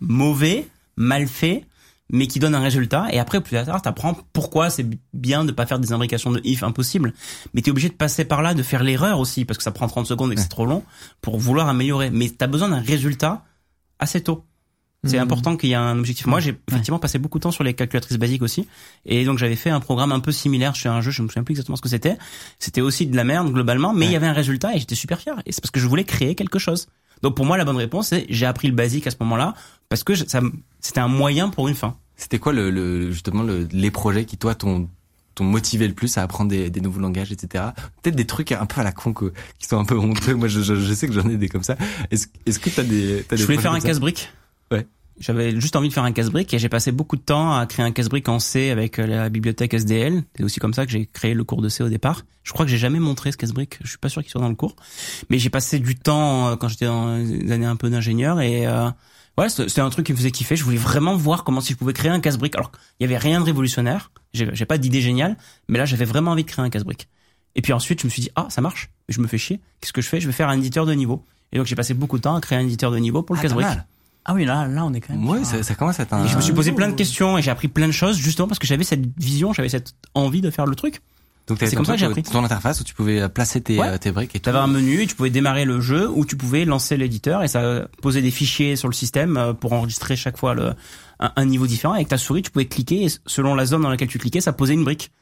mauvais, 0.00 0.66
mal 0.96 1.26
faits, 1.26 1.64
mais 2.10 2.26
qui 2.26 2.38
donnent 2.38 2.54
un 2.54 2.60
résultat. 2.60 3.06
Et 3.12 3.18
après, 3.18 3.40
plus 3.40 3.52
tard, 3.64 3.80
t'apprends 3.82 4.16
pourquoi 4.32 4.70
c'est 4.70 4.86
bien 5.12 5.44
de 5.44 5.52
pas 5.52 5.66
faire 5.66 5.78
des 5.78 5.92
imbrications 5.92 6.30
de 6.32 6.40
if 6.44 6.62
impossibles. 6.62 7.12
Mais 7.54 7.62
t'es 7.62 7.70
obligé 7.70 7.88
de 7.88 7.94
passer 7.94 8.24
par 8.24 8.42
là, 8.42 8.54
de 8.54 8.62
faire 8.62 8.82
l'erreur 8.84 9.18
aussi, 9.18 9.44
parce 9.44 9.56
que 9.58 9.64
ça 9.64 9.70
prend 9.72 9.86
30 9.88 10.06
secondes 10.06 10.30
et 10.32 10.34
que 10.34 10.40
c'est 10.40 10.48
trop 10.48 10.66
long 10.66 10.82
pour 11.20 11.38
vouloir 11.38 11.68
améliorer. 11.68 12.10
Mais 12.10 12.28
t'as 12.28 12.46
besoin 12.46 12.68
d'un 12.68 12.80
résultat 12.80 13.44
assez 13.98 14.22
tôt. 14.22 14.44
C'est 15.06 15.16
Mhm. 15.18 15.22
important 15.22 15.56
qu'il 15.58 15.68
y 15.68 15.72
ait 15.72 15.76
un 15.76 15.98
objectif. 15.98 16.26
Moi, 16.26 16.40
j'ai 16.40 16.56
effectivement 16.70 16.98
passé 16.98 17.18
beaucoup 17.18 17.38
de 17.38 17.42
temps 17.42 17.50
sur 17.50 17.62
les 17.62 17.74
calculatrices 17.74 18.16
basiques 18.16 18.40
aussi. 18.40 18.66
Et 19.04 19.24
donc, 19.26 19.36
j'avais 19.36 19.56
fait 19.56 19.68
un 19.68 19.80
programme 19.80 20.12
un 20.12 20.20
peu 20.20 20.32
similaire 20.32 20.74
sur 20.76 20.90
un 20.92 21.02
jeu. 21.02 21.10
Je 21.10 21.20
me 21.22 21.28
souviens 21.28 21.42
plus 21.44 21.52
exactement 21.52 21.76
ce 21.76 21.82
que 21.82 21.90
c'était. 21.90 22.16
C'était 22.58 22.80
aussi 22.80 23.06
de 23.06 23.14
la 23.14 23.24
merde, 23.24 23.52
globalement. 23.52 23.92
Mais 23.92 24.06
il 24.06 24.12
y 24.12 24.16
avait 24.16 24.26
un 24.26 24.32
résultat 24.32 24.74
et 24.74 24.78
j'étais 24.78 24.94
super 24.94 25.20
fier. 25.20 25.34
Et 25.44 25.52
c'est 25.52 25.60
parce 25.60 25.70
que 25.70 25.80
je 25.80 25.86
voulais 25.86 26.04
créer 26.04 26.34
quelque 26.34 26.58
chose. 26.58 26.86
Donc 27.22 27.36
pour 27.36 27.44
moi, 27.44 27.58
la 27.58 27.66
bonne 27.66 27.76
réponse, 27.76 28.08
c'est 28.08 28.24
j'ai 28.30 28.46
appris 28.46 28.66
le 28.68 28.74
basique 28.74 29.06
à 29.06 29.10
ce 29.10 29.16
moment-là 29.20 29.54
parce 29.90 30.04
que 30.04 30.14
je- 30.14 30.24
ça, 30.26 30.40
c'était 30.84 31.00
un 31.00 31.08
moyen 31.08 31.48
pour 31.48 31.66
une 31.68 31.74
fin. 31.74 31.96
C'était 32.16 32.38
quoi 32.38 32.52
le, 32.52 32.70
le 32.70 33.10
justement 33.10 33.42
le, 33.42 33.66
les 33.72 33.90
projets 33.90 34.24
qui 34.24 34.36
toi 34.36 34.54
t'ont 34.54 34.88
t'ont 35.34 35.44
motivé 35.44 35.88
le 35.88 35.94
plus 35.94 36.16
à 36.16 36.22
apprendre 36.22 36.50
des, 36.50 36.70
des 36.70 36.80
nouveaux 36.80 37.00
langages, 37.00 37.32
etc. 37.32 37.64
Peut-être 38.02 38.14
des 38.14 38.26
trucs 38.26 38.52
un 38.52 38.66
peu 38.66 38.80
à 38.80 38.84
la 38.84 38.92
con 38.92 39.12
que- 39.12 39.32
qui 39.58 39.66
sont 39.66 39.78
un 39.78 39.84
peu 39.84 39.98
honteux. 39.98 40.34
Moi, 40.34 40.46
je, 40.46 40.60
je, 40.60 40.76
je 40.76 40.94
sais 40.94 41.08
que 41.08 41.12
j'en 41.12 41.28
ai 41.28 41.36
des 41.36 41.48
comme 41.48 41.64
ça. 41.64 41.76
Est-ce 42.12 42.28
est-ce 42.46 42.60
que 42.60 42.70
t'as 42.70 42.84
des 42.84 43.24
Je 43.32 43.44
voulais 43.44 43.58
faire 43.58 43.72
un 43.72 43.80
casse-brique. 43.80 44.30
Ouais. 44.70 44.86
J'avais 45.18 45.60
juste 45.60 45.74
envie 45.76 45.88
de 45.88 45.92
faire 45.92 46.04
un 46.04 46.12
casse-brique 46.12 46.54
et 46.54 46.58
j'ai 46.60 46.68
passé 46.68 46.92
beaucoup 46.92 47.16
de 47.16 47.22
temps 47.22 47.52
à 47.56 47.66
créer 47.66 47.84
un 47.84 47.90
casse-brique 47.90 48.28
en 48.28 48.38
C 48.38 48.70
avec 48.70 48.98
euh, 49.00 49.06
la 49.06 49.28
bibliothèque 49.28 49.74
SDL. 49.74 50.22
C'est 50.36 50.44
aussi 50.44 50.60
comme 50.60 50.74
ça 50.74 50.86
que 50.86 50.92
j'ai 50.92 51.06
créé 51.06 51.34
le 51.34 51.42
cours 51.44 51.62
de 51.62 51.68
C 51.68 51.82
au 51.82 51.88
départ. 51.88 52.22
Je 52.44 52.52
crois 52.52 52.64
que 52.64 52.70
j'ai 52.70 52.78
jamais 52.78 52.98
montré 53.00 53.32
ce 53.32 53.36
casse-brique. 53.36 53.78
Je 53.82 53.88
suis 53.88 53.98
pas 53.98 54.08
sûr 54.08 54.22
qu'il 54.22 54.30
soit 54.30 54.40
dans 54.40 54.48
le 54.48 54.54
cours. 54.56 54.76
Mais 55.30 55.38
j'ai 55.40 55.50
passé 55.50 55.80
du 55.80 55.96
temps 55.96 56.48
euh, 56.50 56.56
quand 56.56 56.68
j'étais 56.68 56.86
dans 56.86 57.16
les 57.16 57.50
années 57.50 57.66
un 57.66 57.76
peu 57.76 57.90
d'ingénieur 57.90 58.40
et 58.40 58.66
euh, 58.68 58.88
ouais, 59.38 59.48
c'était 59.48 59.80
un 59.80 59.90
truc 59.90 60.06
qui 60.06 60.12
me 60.12 60.16
faisait 60.16 60.30
kiffer. 60.30 60.56
Je 60.56 60.64
voulais 60.64 60.76
vraiment 60.76 61.16
voir 61.16 61.44
comment 61.44 61.60
si 61.60 61.72
je 61.72 61.78
pouvais 61.78 61.92
créer 61.92 62.10
un 62.10 62.20
casse-brique. 62.20 62.54
Alors, 62.56 62.70
il 63.00 63.04
y 63.04 63.06
avait 63.06 63.18
rien 63.18 63.40
de 63.40 63.44
révolutionnaire. 63.44 64.10
J'ai 64.32 64.66
pas 64.66 64.78
d'idée 64.78 65.00
géniale, 65.00 65.36
mais 65.68 65.78
là, 65.78 65.84
j'avais 65.84 66.04
vraiment 66.04 66.32
envie 66.32 66.44
de 66.44 66.50
créer 66.50 66.64
un 66.64 66.70
casse-brique. 66.70 67.08
Et 67.56 67.62
puis 67.62 67.72
ensuite, 67.72 68.00
je 68.00 68.06
me 68.06 68.10
suis 68.10 68.22
dit, 68.22 68.30
ah, 68.36 68.46
ça 68.48 68.60
marche. 68.60 68.90
Je 69.08 69.20
me 69.20 69.26
fais 69.28 69.38
chier. 69.38 69.60
Qu'est-ce 69.80 69.92
que 69.92 70.00
je 70.02 70.08
fais? 70.08 70.20
Je 70.20 70.26
vais 70.26 70.32
faire 70.32 70.48
un 70.48 70.58
éditeur 70.58 70.86
de 70.86 70.92
niveau. 70.94 71.24
Et 71.52 71.58
donc, 71.58 71.66
j'ai 71.66 71.76
passé 71.76 71.94
beaucoup 71.94 72.16
de 72.16 72.22
temps 72.22 72.34
à 72.34 72.40
créer 72.40 72.58
un 72.58 72.62
éditeur 72.62 72.90
de 72.90 72.98
niveau 72.98 73.22
pour 73.22 73.34
le 73.36 73.40
Ah, 73.40 73.42
casse-brique. 73.42 73.66
Ah 74.26 74.32
oui, 74.34 74.44
là, 74.46 74.66
là, 74.66 74.84
on 74.84 74.92
est 74.94 75.00
quand 75.02 75.14
même. 75.14 75.28
Un- 75.28 75.44
ça, 75.44 75.62
ça 75.62 75.74
commence 75.74 76.00
à 76.00 76.04
être 76.04 76.14
un. 76.14 76.24
Et 76.24 76.28
je 76.28 76.36
me 76.36 76.40
suis 76.40 76.52
posé 76.54 76.72
plein 76.72 76.88
de 76.88 76.94
questions 76.94 77.36
et 77.38 77.42
j'ai 77.42 77.50
appris 77.50 77.68
plein 77.68 77.86
de 77.86 77.92
choses 77.92 78.16
justement 78.16 78.48
parce 78.48 78.58
que 78.58 78.66
j'avais 78.66 78.82
cette 78.82 79.04
vision, 79.18 79.52
j'avais 79.52 79.68
cette 79.68 79.94
envie 80.14 80.40
de 80.40 80.50
faire 80.50 80.64
le 80.66 80.74
truc. 80.74 81.02
Donc 81.46 81.58
t'avais 81.58 81.70
c'est 81.70 81.76
comme 81.76 81.84
ça 81.84 81.92
que 81.92 81.98
j'ai 81.98 82.06
appris. 82.06 82.22
ton 82.22 82.42
interface 82.42 82.80
où 82.80 82.84
tu 82.84 82.94
pouvais 82.94 83.28
placer 83.28 83.60
tes, 83.60 83.78
Ouais. 83.78 83.86
euh, 83.88 83.98
tes 83.98 84.10
briques 84.12 84.34
et 84.34 84.38
tout. 84.40 84.44
Tu 84.44 84.48
avais 84.48 84.58
un 84.58 84.66
menu 84.66 85.02
et 85.02 85.06
tu 85.06 85.14
pouvais 85.14 85.28
démarrer 85.30 85.64
le 85.66 85.80
jeu 85.80 86.08
ou 86.08 86.24
tu 86.24 86.36
pouvais 86.36 86.64
lancer 86.64 86.96
l'éditeur 86.96 87.42
et 87.42 87.48
ça 87.48 87.86
posait 88.00 88.22
des 88.22 88.30
fichiers 88.30 88.76
sur 88.76 88.88
le 88.88 88.94
système 88.94 89.36
euh, 89.36 89.52
pour 89.52 89.72
enregistrer 89.74 90.16
chaque 90.16 90.38
fois 90.38 90.54
le, 90.54 90.72
un, 91.20 91.32
un 91.36 91.44
niveau 91.44 91.66
différent. 91.66 91.92
Avec 91.94 92.08
ta 92.08 92.16
souris, 92.18 92.40
tu 92.42 92.50
pouvais 92.50 92.64
cliquer 92.66 93.04
et 93.04 93.08
selon 93.26 93.54
la 93.54 93.66
zone 93.66 93.82
dans 93.82 93.90
laquelle 93.90 94.08
tu 94.08 94.18
cliquais, 94.18 94.40
ça 94.40 94.52
posait 94.54 94.72
une 94.74 94.84
brique. 94.84 95.12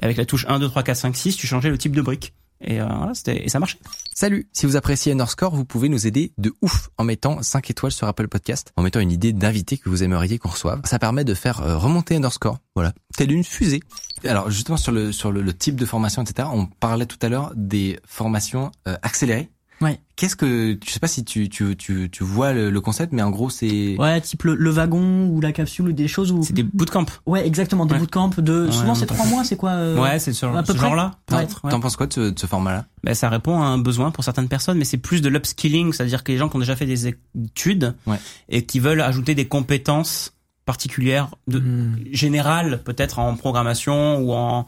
Et 0.00 0.04
avec 0.04 0.16
la 0.18 0.24
touche 0.26 0.44
1, 0.48 0.58
2, 0.58 0.68
3, 0.68 0.82
4, 0.82 0.96
5, 0.96 1.16
6, 1.16 1.36
tu 1.36 1.46
changeais 1.46 1.70
le 1.70 1.78
type 1.78 1.96
de 1.96 2.02
brique. 2.02 2.34
Et 2.62 2.80
euh, 2.80 2.86
voilà, 2.86 3.14
c'était 3.14 3.44
et 3.44 3.48
ça 3.48 3.58
marchait. 3.58 3.78
Salut 4.14 4.48
Si 4.52 4.66
vous 4.66 4.76
appréciez 4.76 5.12
Underscore, 5.12 5.54
vous 5.54 5.64
pouvez 5.64 5.88
nous 5.88 6.06
aider 6.06 6.32
de 6.38 6.52
ouf 6.62 6.90
en 6.98 7.04
mettant 7.04 7.42
5 7.42 7.70
étoiles 7.70 7.92
sur 7.92 8.06
Apple 8.06 8.28
Podcast, 8.28 8.72
en 8.76 8.82
mettant 8.82 9.00
une 9.00 9.12
idée 9.12 9.32
d'invité 9.32 9.78
que 9.78 9.88
vous 9.88 10.02
aimeriez 10.02 10.38
qu'on 10.38 10.50
reçoive. 10.50 10.80
Ça 10.84 10.98
permet 10.98 11.24
de 11.24 11.34
faire 11.34 11.62
euh, 11.62 11.76
remonter 11.76 12.16
Underscore, 12.16 12.58
voilà, 12.74 12.92
telle 13.16 13.32
une 13.32 13.44
fusée. 13.44 13.80
Alors 14.24 14.50
justement 14.50 14.76
sur 14.76 14.92
le 14.92 15.12
sur 15.12 15.32
le, 15.32 15.40
le 15.40 15.54
type 15.54 15.76
de 15.76 15.86
formation, 15.86 16.22
etc. 16.22 16.48
On 16.52 16.66
parlait 16.66 17.06
tout 17.06 17.18
à 17.22 17.28
l'heure 17.28 17.52
des 17.56 17.98
formations 18.06 18.70
euh, 18.86 18.96
accélérées. 19.02 19.50
Ouais. 19.80 19.98
Qu'est-ce 20.16 20.36
que 20.36 20.78
je 20.84 20.90
sais 20.90 21.00
pas 21.00 21.08
si 21.08 21.24
tu 21.24 21.48
tu 21.48 21.74
tu, 21.74 22.10
tu 22.12 22.22
vois 22.22 22.52
le, 22.52 22.68
le 22.70 22.80
concept, 22.82 23.14
mais 23.14 23.22
en 23.22 23.30
gros 23.30 23.48
c'est 23.48 23.96
Ouais, 23.98 24.20
type 24.20 24.42
le, 24.42 24.54
le 24.54 24.70
wagon 24.70 25.28
ou 25.28 25.40
la 25.40 25.52
capsule 25.52 25.88
ou 25.88 25.92
des 25.92 26.06
choses 26.08 26.32
où. 26.32 26.42
C'est 26.42 26.52
des 26.52 26.62
bootcamps. 26.62 27.06
Ouais, 27.24 27.46
exactement, 27.46 27.86
des 27.86 27.94
Ouais. 27.94 28.00
bootcamps 28.00 28.30
de. 28.36 28.66
Ouais, 28.66 28.72
souvent, 28.72 28.94
c'est 28.94 29.06
trois 29.06 29.24
mois, 29.24 29.42
c'est 29.44 29.56
quoi 29.56 29.70
euh, 29.70 29.98
ouais, 29.98 30.18
c'est 30.18 30.34
sur 30.34 30.54
à 30.54 30.62
peu 30.62 30.74
ce 30.74 30.78
peut-être, 30.78 31.64
ouais. 31.64 31.70
T'en 31.70 31.80
penses 31.80 31.96
quoi 31.96 32.06
de 32.06 32.12
ce, 32.12 32.20
de 32.30 32.38
ce 32.38 32.46
format-là? 32.46 32.84
Ben, 33.04 33.14
ça 33.14 33.30
répond 33.30 33.62
à 33.62 33.64
un 33.64 33.78
besoin 33.78 34.10
pour 34.10 34.22
certaines 34.22 34.48
personnes, 34.48 34.76
mais 34.76 34.84
c'est 34.84 34.98
plus 34.98 35.22
de 35.22 35.30
l'upskilling, 35.30 35.94
c'est-à-dire 35.94 36.22
que 36.24 36.32
les 36.32 36.36
gens 36.36 36.50
qui 36.50 36.56
ont 36.56 36.60
déjà 36.60 36.76
fait 36.76 36.84
des 36.86 37.08
études 37.08 37.94
Ouais. 38.06 38.18
et 38.50 38.66
qui 38.66 38.80
veulent 38.80 39.00
ajouter 39.00 39.34
des 39.34 39.46
compétences 39.46 40.34
particulières 40.66 41.30
de 41.48 41.58
Hmm. 41.58 41.96
générales, 42.12 42.82
peut-être 42.84 43.18
en 43.18 43.34
programmation 43.36 44.18
ou 44.18 44.32
en 44.32 44.66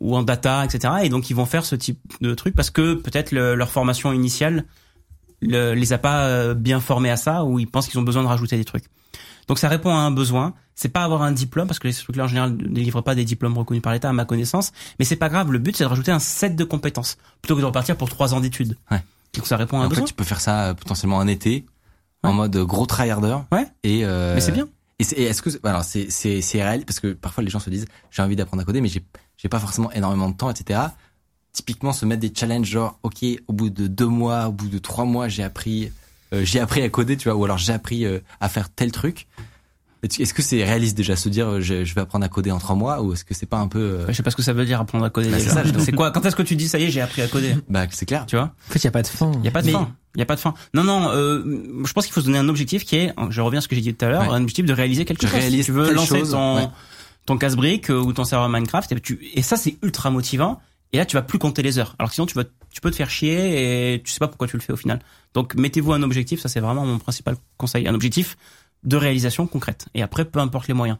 ou 0.00 0.16
en 0.16 0.22
data, 0.22 0.64
etc. 0.64 0.94
Et 1.02 1.08
donc 1.08 1.30
ils 1.30 1.36
vont 1.36 1.46
faire 1.46 1.64
ce 1.64 1.76
type 1.76 2.00
de 2.20 2.34
truc 2.34 2.54
parce 2.54 2.70
que 2.70 2.94
peut-être 2.94 3.32
le- 3.32 3.54
leur 3.54 3.70
formation 3.70 4.12
initiale 4.12 4.64
le, 5.42 5.74
les 5.74 5.92
a 5.92 5.98
pas 5.98 6.24
euh, 6.26 6.54
bien 6.54 6.80
formés 6.80 7.10
à 7.10 7.16
ça 7.16 7.44
ou 7.44 7.58
ils 7.58 7.66
pensent 7.70 7.88
qu'ils 7.88 7.98
ont 7.98 8.02
besoin 8.04 8.22
de 8.22 8.28
rajouter 8.28 8.56
des 8.56 8.64
trucs. 8.64 8.84
Donc 9.48 9.58
ça 9.58 9.68
répond 9.68 9.90
à 9.90 9.98
un 9.98 10.10
besoin. 10.10 10.54
C'est 10.74 10.88
pas 10.88 11.02
avoir 11.04 11.22
un 11.22 11.32
diplôme 11.32 11.66
parce 11.66 11.78
que 11.78 11.88
les 11.88 11.94
trucs-là 11.94 12.24
en 12.24 12.28
général 12.28 12.52
ne 12.56 12.68
délivrent 12.68 13.02
pas 13.02 13.14
des 13.14 13.24
diplômes 13.24 13.56
reconnus 13.58 13.82
par 13.82 13.92
l'État 13.92 14.08
à 14.08 14.12
ma 14.12 14.24
connaissance. 14.24 14.72
Mais 14.98 15.04
c'est 15.04 15.16
pas 15.16 15.28
grave. 15.28 15.50
Le 15.52 15.58
but 15.58 15.76
c'est 15.76 15.84
de 15.84 15.88
rajouter 15.88 16.10
un 16.12 16.18
set 16.18 16.56
de 16.56 16.64
compétences 16.64 17.18
plutôt 17.42 17.56
que 17.56 17.60
de 17.60 17.66
repartir 17.66 17.96
pour 17.96 18.08
trois 18.08 18.32
ans 18.34 18.40
d'études. 18.40 18.76
Ouais. 18.90 19.02
Donc 19.34 19.46
ça 19.46 19.56
répond 19.56 19.80
à 19.80 19.84
un 19.84 19.88
besoin. 19.88 20.04
tu 20.04 20.14
peux 20.14 20.24
faire 20.24 20.40
ça 20.40 20.68
euh, 20.68 20.74
potentiellement 20.74 21.20
un 21.20 21.26
été 21.26 21.66
en 22.22 22.32
mode 22.32 22.56
gros 22.58 22.86
tryharder. 22.86 23.36
Ouais. 23.52 23.66
Et 23.82 24.04
euh, 24.04 24.34
Mais 24.34 24.40
c'est 24.40 24.52
bien. 24.52 24.68
Et 24.98 25.22
est-ce 25.24 25.40
que 25.40 25.50
alors 25.66 25.82
c'est 25.84 26.10
c'est 26.10 26.42
c'est 26.42 26.62
réel 26.62 26.84
parce 26.84 27.00
que 27.00 27.14
parfois 27.14 27.42
les 27.42 27.48
gens 27.50 27.58
se 27.60 27.70
disent 27.70 27.86
j'ai 28.10 28.20
envie 28.22 28.36
d'apprendre 28.36 28.62
à 28.62 28.66
coder 28.66 28.82
mais 28.82 28.88
j'ai 28.88 29.02
j'ai 29.40 29.48
pas 29.48 29.58
forcément 29.60 29.90
énormément 29.92 30.28
de 30.28 30.36
temps 30.36 30.50
etc. 30.50 30.80
Typiquement 31.52 31.92
se 31.92 32.06
mettre 32.06 32.20
des 32.20 32.32
challenges 32.34 32.68
genre 32.68 32.98
ok 33.02 33.24
au 33.48 33.52
bout 33.52 33.70
de 33.70 33.86
deux 33.88 34.06
mois 34.06 34.46
au 34.48 34.52
bout 34.52 34.68
de 34.68 34.78
trois 34.78 35.04
mois 35.04 35.28
j'ai 35.28 35.42
appris 35.42 35.90
euh, 36.32 36.44
j'ai 36.44 36.60
appris 36.60 36.82
à 36.82 36.88
coder 36.88 37.16
tu 37.16 37.28
vois 37.28 37.36
ou 37.36 37.44
alors 37.44 37.58
j'ai 37.58 37.72
appris 37.72 38.04
euh, 38.04 38.20
à 38.40 38.48
faire 38.48 38.68
tel 38.70 38.92
truc. 38.92 39.26
Est-ce 40.02 40.32
que 40.32 40.40
c'est 40.40 40.64
réaliste 40.64 40.96
déjà 40.96 41.14
se 41.14 41.28
dire 41.28 41.46
euh, 41.46 41.60
je, 41.60 41.84
je 41.84 41.94
vais 41.94 42.00
apprendre 42.00 42.24
à 42.24 42.28
coder 42.30 42.50
en 42.50 42.58
trois 42.58 42.74
mois 42.76 43.02
ou 43.02 43.12
est-ce 43.12 43.22
que 43.24 43.34
c'est 43.34 43.44
pas 43.44 43.58
un 43.58 43.68
peu 43.68 43.78
euh, 43.80 44.06
Je 44.08 44.12
sais 44.14 44.22
pas 44.22 44.30
ce 44.30 44.36
que 44.36 44.42
ça 44.42 44.54
veut 44.54 44.64
dire 44.64 44.80
apprendre 44.80 45.04
à 45.04 45.10
coder. 45.10 45.28
Bah, 45.28 45.36
c'est 45.38 45.48
déjà. 45.48 45.54
ça, 45.56 45.64
je- 45.64 45.78
C'est 45.78 45.92
quoi 45.92 46.10
Quand 46.10 46.24
est-ce 46.24 46.36
que 46.36 46.42
tu 46.42 46.56
dis 46.56 46.68
ça 46.68 46.78
y 46.78 46.84
est 46.84 46.90
j'ai 46.90 47.02
appris 47.02 47.20
à 47.20 47.26
coder? 47.28 47.54
Bah 47.68 47.84
c'est 47.90 48.06
clair 48.06 48.24
Tu 48.26 48.34
vois? 48.36 48.46
En 48.46 48.72
fait, 48.72 48.78
il 48.78 48.84
y 48.84 48.88
a 48.88 48.92
pas 48.92 49.02
de 49.02 49.08
fin. 49.08 49.30
Il 49.40 49.44
y 49.44 49.48
a 49.48 49.50
pas 49.50 49.60
de 49.60 49.66
Mais- 49.66 49.72
fin. 49.72 49.90
Il 50.16 50.18
y 50.18 50.22
a 50.22 50.26
pas 50.26 50.36
de 50.36 50.40
fin. 50.40 50.54
Non 50.74 50.84
non. 50.84 51.08
Euh, 51.10 51.44
je 51.84 51.92
pense 51.92 52.04
qu'il 52.06 52.12
faut 52.14 52.20
se 52.20 52.26
donner 52.26 52.38
un 52.38 52.48
objectif 52.48 52.84
qui 52.84 52.96
est. 52.96 53.12
Je 53.28 53.40
reviens 53.42 53.58
à 53.58 53.60
ce 53.60 53.68
que 53.68 53.76
j'ai 53.76 53.82
dit 53.82 53.94
tout 53.94 54.04
à 54.04 54.08
l'heure. 54.08 54.22
Ouais. 54.22 54.28
Un 54.34 54.40
objectif 54.42 54.64
de 54.64 54.72
réaliser 54.72 55.04
quelque 55.04 55.22
Je 55.22 55.26
chose. 55.30 55.38
réalise 55.38 55.60
si 55.60 55.66
tu 55.66 55.72
veux 55.72 55.92
lancer 55.92 56.18
chose, 56.20 56.30
ton 56.30 56.56
ouais. 56.56 56.68
Ton 57.26 57.38
casse-brique 57.38 57.90
euh, 57.90 58.00
ou 58.00 58.12
ton 58.12 58.24
serveur 58.24 58.48
Minecraft 58.48 58.92
et, 58.92 59.00
tu, 59.00 59.20
et 59.34 59.42
ça 59.42 59.56
c'est 59.56 59.76
ultra 59.82 60.10
motivant. 60.10 60.60
Et 60.92 60.96
là 60.98 61.06
tu 61.06 61.16
vas 61.16 61.22
plus 61.22 61.38
compter 61.38 61.62
les 61.62 61.78
heures. 61.78 61.94
Alors 61.98 62.10
que 62.10 62.14
sinon 62.14 62.26
tu 62.26 62.34
vas 62.34 62.44
tu 62.44 62.80
peux 62.80 62.90
te 62.90 62.96
faire 62.96 63.10
chier 63.10 63.94
et 63.94 64.02
tu 64.02 64.10
sais 64.10 64.18
pas 64.18 64.28
pourquoi 64.28 64.48
tu 64.48 64.56
le 64.56 64.62
fais 64.62 64.72
au 64.72 64.76
final. 64.76 65.00
Donc 65.34 65.54
mettez-vous 65.54 65.92
un 65.92 66.02
objectif. 66.02 66.40
Ça 66.40 66.48
c'est 66.48 66.60
vraiment 66.60 66.84
mon 66.84 66.98
principal 66.98 67.36
conseil. 67.56 67.86
Un 67.86 67.94
objectif 67.94 68.36
de 68.84 68.96
réalisation 68.96 69.46
concrète. 69.46 69.86
Et 69.94 70.02
après 70.02 70.24
peu 70.24 70.40
importe 70.40 70.68
les 70.68 70.74
moyens. 70.74 70.98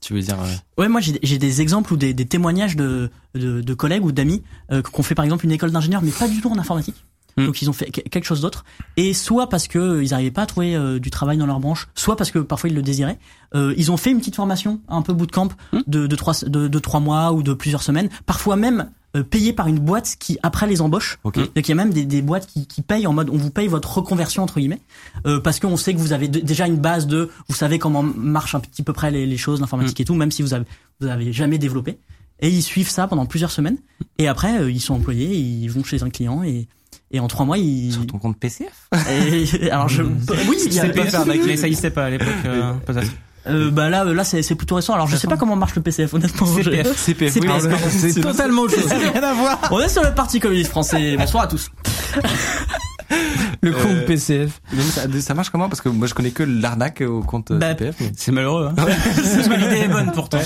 tu 0.00 0.14
veux 0.14 0.20
dire 0.20 0.40
euh, 0.40 0.54
Ouais, 0.78 0.88
moi 0.88 1.00
j'ai 1.00 1.18
j'ai 1.22 1.38
des 1.38 1.60
exemples 1.60 1.92
ou 1.92 1.96
des, 1.96 2.14
des 2.14 2.26
témoignages 2.26 2.76
de, 2.76 3.10
de, 3.34 3.60
de 3.60 3.74
collègues 3.74 4.04
ou 4.04 4.12
d'amis 4.12 4.42
euh, 4.72 4.82
qui 4.82 4.98
ont 4.98 5.02
fait 5.02 5.14
par 5.14 5.24
exemple 5.24 5.44
une 5.44 5.52
école 5.52 5.70
d'ingénieur, 5.70 6.02
mais 6.02 6.10
pas 6.10 6.28
du 6.28 6.40
tout 6.40 6.50
en 6.50 6.58
informatique. 6.58 6.96
Hmm. 7.36 7.46
Donc 7.46 7.62
ils 7.62 7.68
ont 7.68 7.72
fait 7.72 7.90
que- 7.90 8.00
quelque 8.08 8.24
chose 8.24 8.40
d'autre. 8.40 8.64
Et 8.96 9.12
soit 9.14 9.48
parce 9.48 9.66
que 9.68 9.78
euh, 9.78 10.04
ils 10.04 10.10
n'arrivaient 10.10 10.30
pas 10.30 10.42
à 10.42 10.46
trouver 10.46 10.76
euh, 10.76 10.98
du 10.98 11.10
travail 11.10 11.36
dans 11.38 11.46
leur 11.46 11.60
branche, 11.60 11.88
soit 11.94 12.16
parce 12.16 12.30
que 12.30 12.38
parfois 12.38 12.70
ils 12.70 12.76
le 12.76 12.82
désiraient. 12.82 13.18
Euh, 13.54 13.74
ils 13.76 13.90
ont 13.92 13.96
fait 13.96 14.10
une 14.10 14.18
petite 14.18 14.36
formation, 14.36 14.80
un 14.88 15.02
peu 15.02 15.12
bootcamp 15.12 15.48
Hmm. 15.72 15.80
de, 15.86 16.06
de, 16.06 16.16
trois, 16.16 16.34
de, 16.46 16.68
de 16.68 16.78
trois 16.78 17.00
mois 17.00 17.32
ou 17.32 17.42
de 17.42 17.52
plusieurs 17.54 17.82
semaines, 17.82 18.08
parfois 18.26 18.56
même 18.56 18.90
euh, 19.16 19.22
payé 19.22 19.52
par 19.52 19.68
une 19.68 19.78
boîte 19.78 20.16
qui 20.18 20.38
après 20.42 20.66
les 20.66 20.80
embauche. 20.80 21.18
ok 21.24 21.36
Donc 21.38 21.50
il 21.58 21.68
y 21.68 21.72
a 21.72 21.74
même 21.76 21.92
des, 21.92 22.04
des 22.04 22.20
boîtes 22.22 22.46
qui, 22.46 22.66
qui 22.66 22.82
payent 22.82 23.06
en 23.06 23.12
mode 23.12 23.30
on 23.30 23.36
vous 23.36 23.50
paye 23.50 23.68
votre 23.68 23.98
reconversion 23.98 24.42
entre 24.42 24.58
guillemets 24.58 24.80
euh, 25.26 25.38
parce 25.40 25.60
qu'on 25.60 25.76
sait 25.76 25.94
que 25.94 25.98
vous 26.00 26.12
avez 26.12 26.26
de- 26.26 26.40
déjà 26.40 26.66
une 26.66 26.78
base 26.78 27.06
de 27.06 27.30
vous 27.48 27.54
savez 27.54 27.78
comment 27.78 28.02
marchent 28.02 28.56
un 28.56 28.60
petit 28.60 28.82
peu 28.82 28.92
près 28.92 29.12
les, 29.12 29.24
les 29.26 29.36
choses 29.36 29.60
l'informatique 29.60 30.00
et 30.00 30.04
tout 30.04 30.14
même 30.16 30.32
si 30.32 30.42
vous 30.42 30.52
avez 30.52 30.64
vous 31.00 31.06
avez 31.06 31.32
jamais 31.32 31.58
développé 31.58 31.98
et 32.40 32.48
ils 32.48 32.62
suivent 32.62 32.88
ça 32.90 33.06
pendant 33.06 33.24
plusieurs 33.26 33.52
semaines 33.52 33.78
et 34.18 34.26
après 34.26 34.58
euh, 34.60 34.68
ils 34.68 34.80
sont 34.80 34.94
employés 34.94 35.32
ils 35.36 35.68
vont 35.68 35.84
chez 35.84 36.02
un 36.02 36.10
client 36.10 36.42
et 36.42 36.66
et 37.14 37.20
en 37.20 37.28
trois 37.28 37.46
mois 37.46 37.56
ils 37.58 37.92
sur 37.92 38.06
ton 38.06 38.18
compte 38.18 38.36
PCF 38.38 38.88
et- 39.10 39.70
alors 39.70 39.88
je 39.88 40.02
oui 40.48 40.56
il 40.66 40.72
y 40.74 40.78
a 40.80 40.82
CPF, 40.82 41.14
mais 41.46 41.56
ça 41.56 41.66
existait 41.66 41.90
pas 41.90 42.04
à 42.06 42.10
l'époque. 42.10 42.28
euh, 42.46 42.72
peut-être. 42.86 43.10
euh, 43.46 43.70
bah 43.70 43.88
là 43.90 44.04
là 44.04 44.24
c'est 44.24 44.54
plutôt 44.54 44.74
récent 44.74 44.94
alors 44.94 45.06
je 45.06 45.16
sais 45.16 45.26
pas 45.28 45.36
comment 45.36 45.56
marche 45.56 45.74
le 45.76 45.82
PCF 45.82 46.12
honnêtement 46.14 46.46
Je- 46.56 46.62
CPF. 46.70 46.96
CPF 46.96 47.32
C'est 47.32 47.40
oui, 47.40 47.46
pas-. 47.46 47.60
C'est 47.90 48.20
totalement 48.20 48.62
autre 48.62 48.74
chose. 48.74 48.90
Rien 48.92 49.22
à 49.22 49.32
voir. 49.34 49.58
on 49.70 49.80
est 49.80 49.88
sur 49.88 50.02
le 50.02 50.12
parti 50.14 50.40
communiste 50.40 50.70
français 50.70 51.16
bonsoir 51.16 51.44
à 51.44 51.46
tous 51.46 51.70
Le 53.60 53.70
compte 53.72 53.84
Euh, 53.86 54.06
PCF. 54.06 54.60
Ça, 54.90 55.02
ça 55.20 55.34
marche 55.34 55.50
comment? 55.50 55.68
Parce 55.68 55.80
que 55.80 55.88
moi 55.88 56.06
je 56.06 56.14
connais 56.14 56.30
que 56.30 56.42
l'arnaque 56.42 57.02
au 57.02 57.20
compte 57.20 57.50
euh, 57.50 57.58
Bah, 57.58 57.68
CPF 57.70 57.96
mais- 58.00 58.12
C'est 58.16 58.32
malheureux. 58.32 58.70
Hein 58.76 58.86
l'idée 59.58 59.82
est 59.84 59.88
bonne 59.88 60.10
pourtant. 60.12 60.40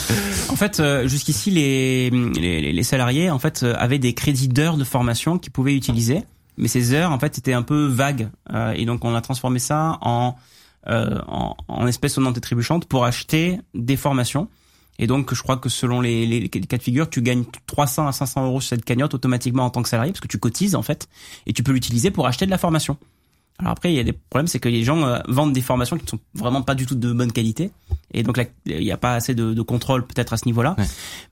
En 0.50 0.56
fait, 0.56 0.80
euh, 0.80 1.06
jusqu'ici, 1.08 1.50
les, 1.50 2.10
les, 2.10 2.72
les 2.72 2.82
salariés 2.82 3.30
en 3.30 3.38
fait 3.38 3.62
euh, 3.62 3.74
avaient 3.78 3.98
des 3.98 4.12
crédits 4.12 4.48
d'heures 4.48 4.76
de 4.76 4.84
formation 4.84 5.38
qu'ils 5.38 5.52
pouvaient 5.52 5.74
utiliser, 5.74 6.22
mais 6.58 6.68
ces 6.68 6.92
heures 6.92 7.12
en 7.12 7.18
fait 7.18 7.38
étaient 7.38 7.54
un 7.54 7.62
peu 7.62 7.86
vagues, 7.86 8.28
Euh, 8.52 8.72
et 8.72 8.84
donc 8.84 9.04
on 9.04 9.14
a 9.14 9.20
transformé 9.20 9.58
ça 9.58 9.98
en 10.02 10.36
euh, 10.88 11.18
en, 11.26 11.56
en 11.68 11.86
espèces 11.86 12.14
sonnantes 12.14 12.38
et 12.38 12.40
trébuchantes 12.40 12.86
pour 12.86 13.04
acheter 13.04 13.60
des 13.74 13.96
formations. 13.96 14.48
Et 14.98 15.06
donc, 15.06 15.34
je 15.34 15.42
crois 15.42 15.56
que 15.56 15.68
selon 15.68 16.00
les, 16.00 16.26
les, 16.26 16.48
cas 16.48 16.76
de 16.76 16.82
figure, 16.82 17.08
tu 17.08 17.22
gagnes 17.22 17.44
300 17.66 18.06
à 18.08 18.12
500 18.12 18.46
euros 18.46 18.60
sur 18.60 18.70
cette 18.70 18.84
cagnotte 18.84 19.14
automatiquement 19.14 19.64
en 19.64 19.70
tant 19.70 19.82
que 19.82 19.88
salarié, 19.88 20.12
parce 20.12 20.20
que 20.20 20.28
tu 20.28 20.38
cotises 20.38 20.74
en 20.74 20.82
fait, 20.82 21.08
et 21.46 21.52
tu 21.52 21.62
peux 21.62 21.72
l'utiliser 21.72 22.10
pour 22.10 22.26
acheter 22.26 22.46
de 22.46 22.50
la 22.50 22.58
formation. 22.58 22.96
Alors 23.58 23.72
après, 23.72 23.92
il 23.92 23.96
y 23.96 23.98
a 23.98 24.04
des 24.04 24.12
problèmes, 24.12 24.46
c'est 24.46 24.60
que 24.60 24.68
les 24.68 24.84
gens 24.84 25.02
euh, 25.02 25.18
vendent 25.26 25.52
des 25.52 25.60
formations 25.60 25.96
qui 25.96 26.04
ne 26.04 26.08
sont 26.08 26.20
vraiment 26.34 26.62
pas 26.62 26.76
du 26.76 26.86
tout 26.86 26.94
de 26.94 27.12
bonne 27.12 27.32
qualité, 27.32 27.72
et 28.14 28.22
donc 28.22 28.36
là, 28.36 28.44
il 28.66 28.78
n'y 28.78 28.92
a 28.92 28.96
pas 28.96 29.14
assez 29.14 29.34
de, 29.34 29.52
de 29.52 29.62
contrôle 29.62 30.06
peut-être 30.06 30.32
à 30.32 30.36
ce 30.36 30.46
niveau-là. 30.46 30.76
Ouais. 30.78 30.84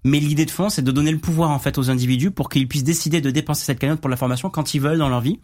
Mais 0.03 0.19
l'idée 0.19 0.45
de 0.45 0.51
fond, 0.51 0.69
c'est 0.69 0.83
de 0.83 0.91
donner 0.91 1.13
le 1.13 1.19
pouvoir 1.19 1.51
en 1.51 1.61
fait 1.61 1.79
aux 1.79 1.89
individus 1.89 2.33
pour 2.33 2.49
qu'ils 2.49 2.67
puissent 2.67 2.85
décider 2.85 3.21
de 3.21 3.31
dépenser 3.31 3.65
cette 3.65 3.79
cagnotte 3.79 4.01
pour 4.01 4.11
la 4.11 4.17
formation 4.17 4.51
quand 4.51 4.75
ils 4.75 4.81
veulent 4.81 4.99
dans 4.99 5.09
leur 5.09 5.21
vie. 5.21 5.39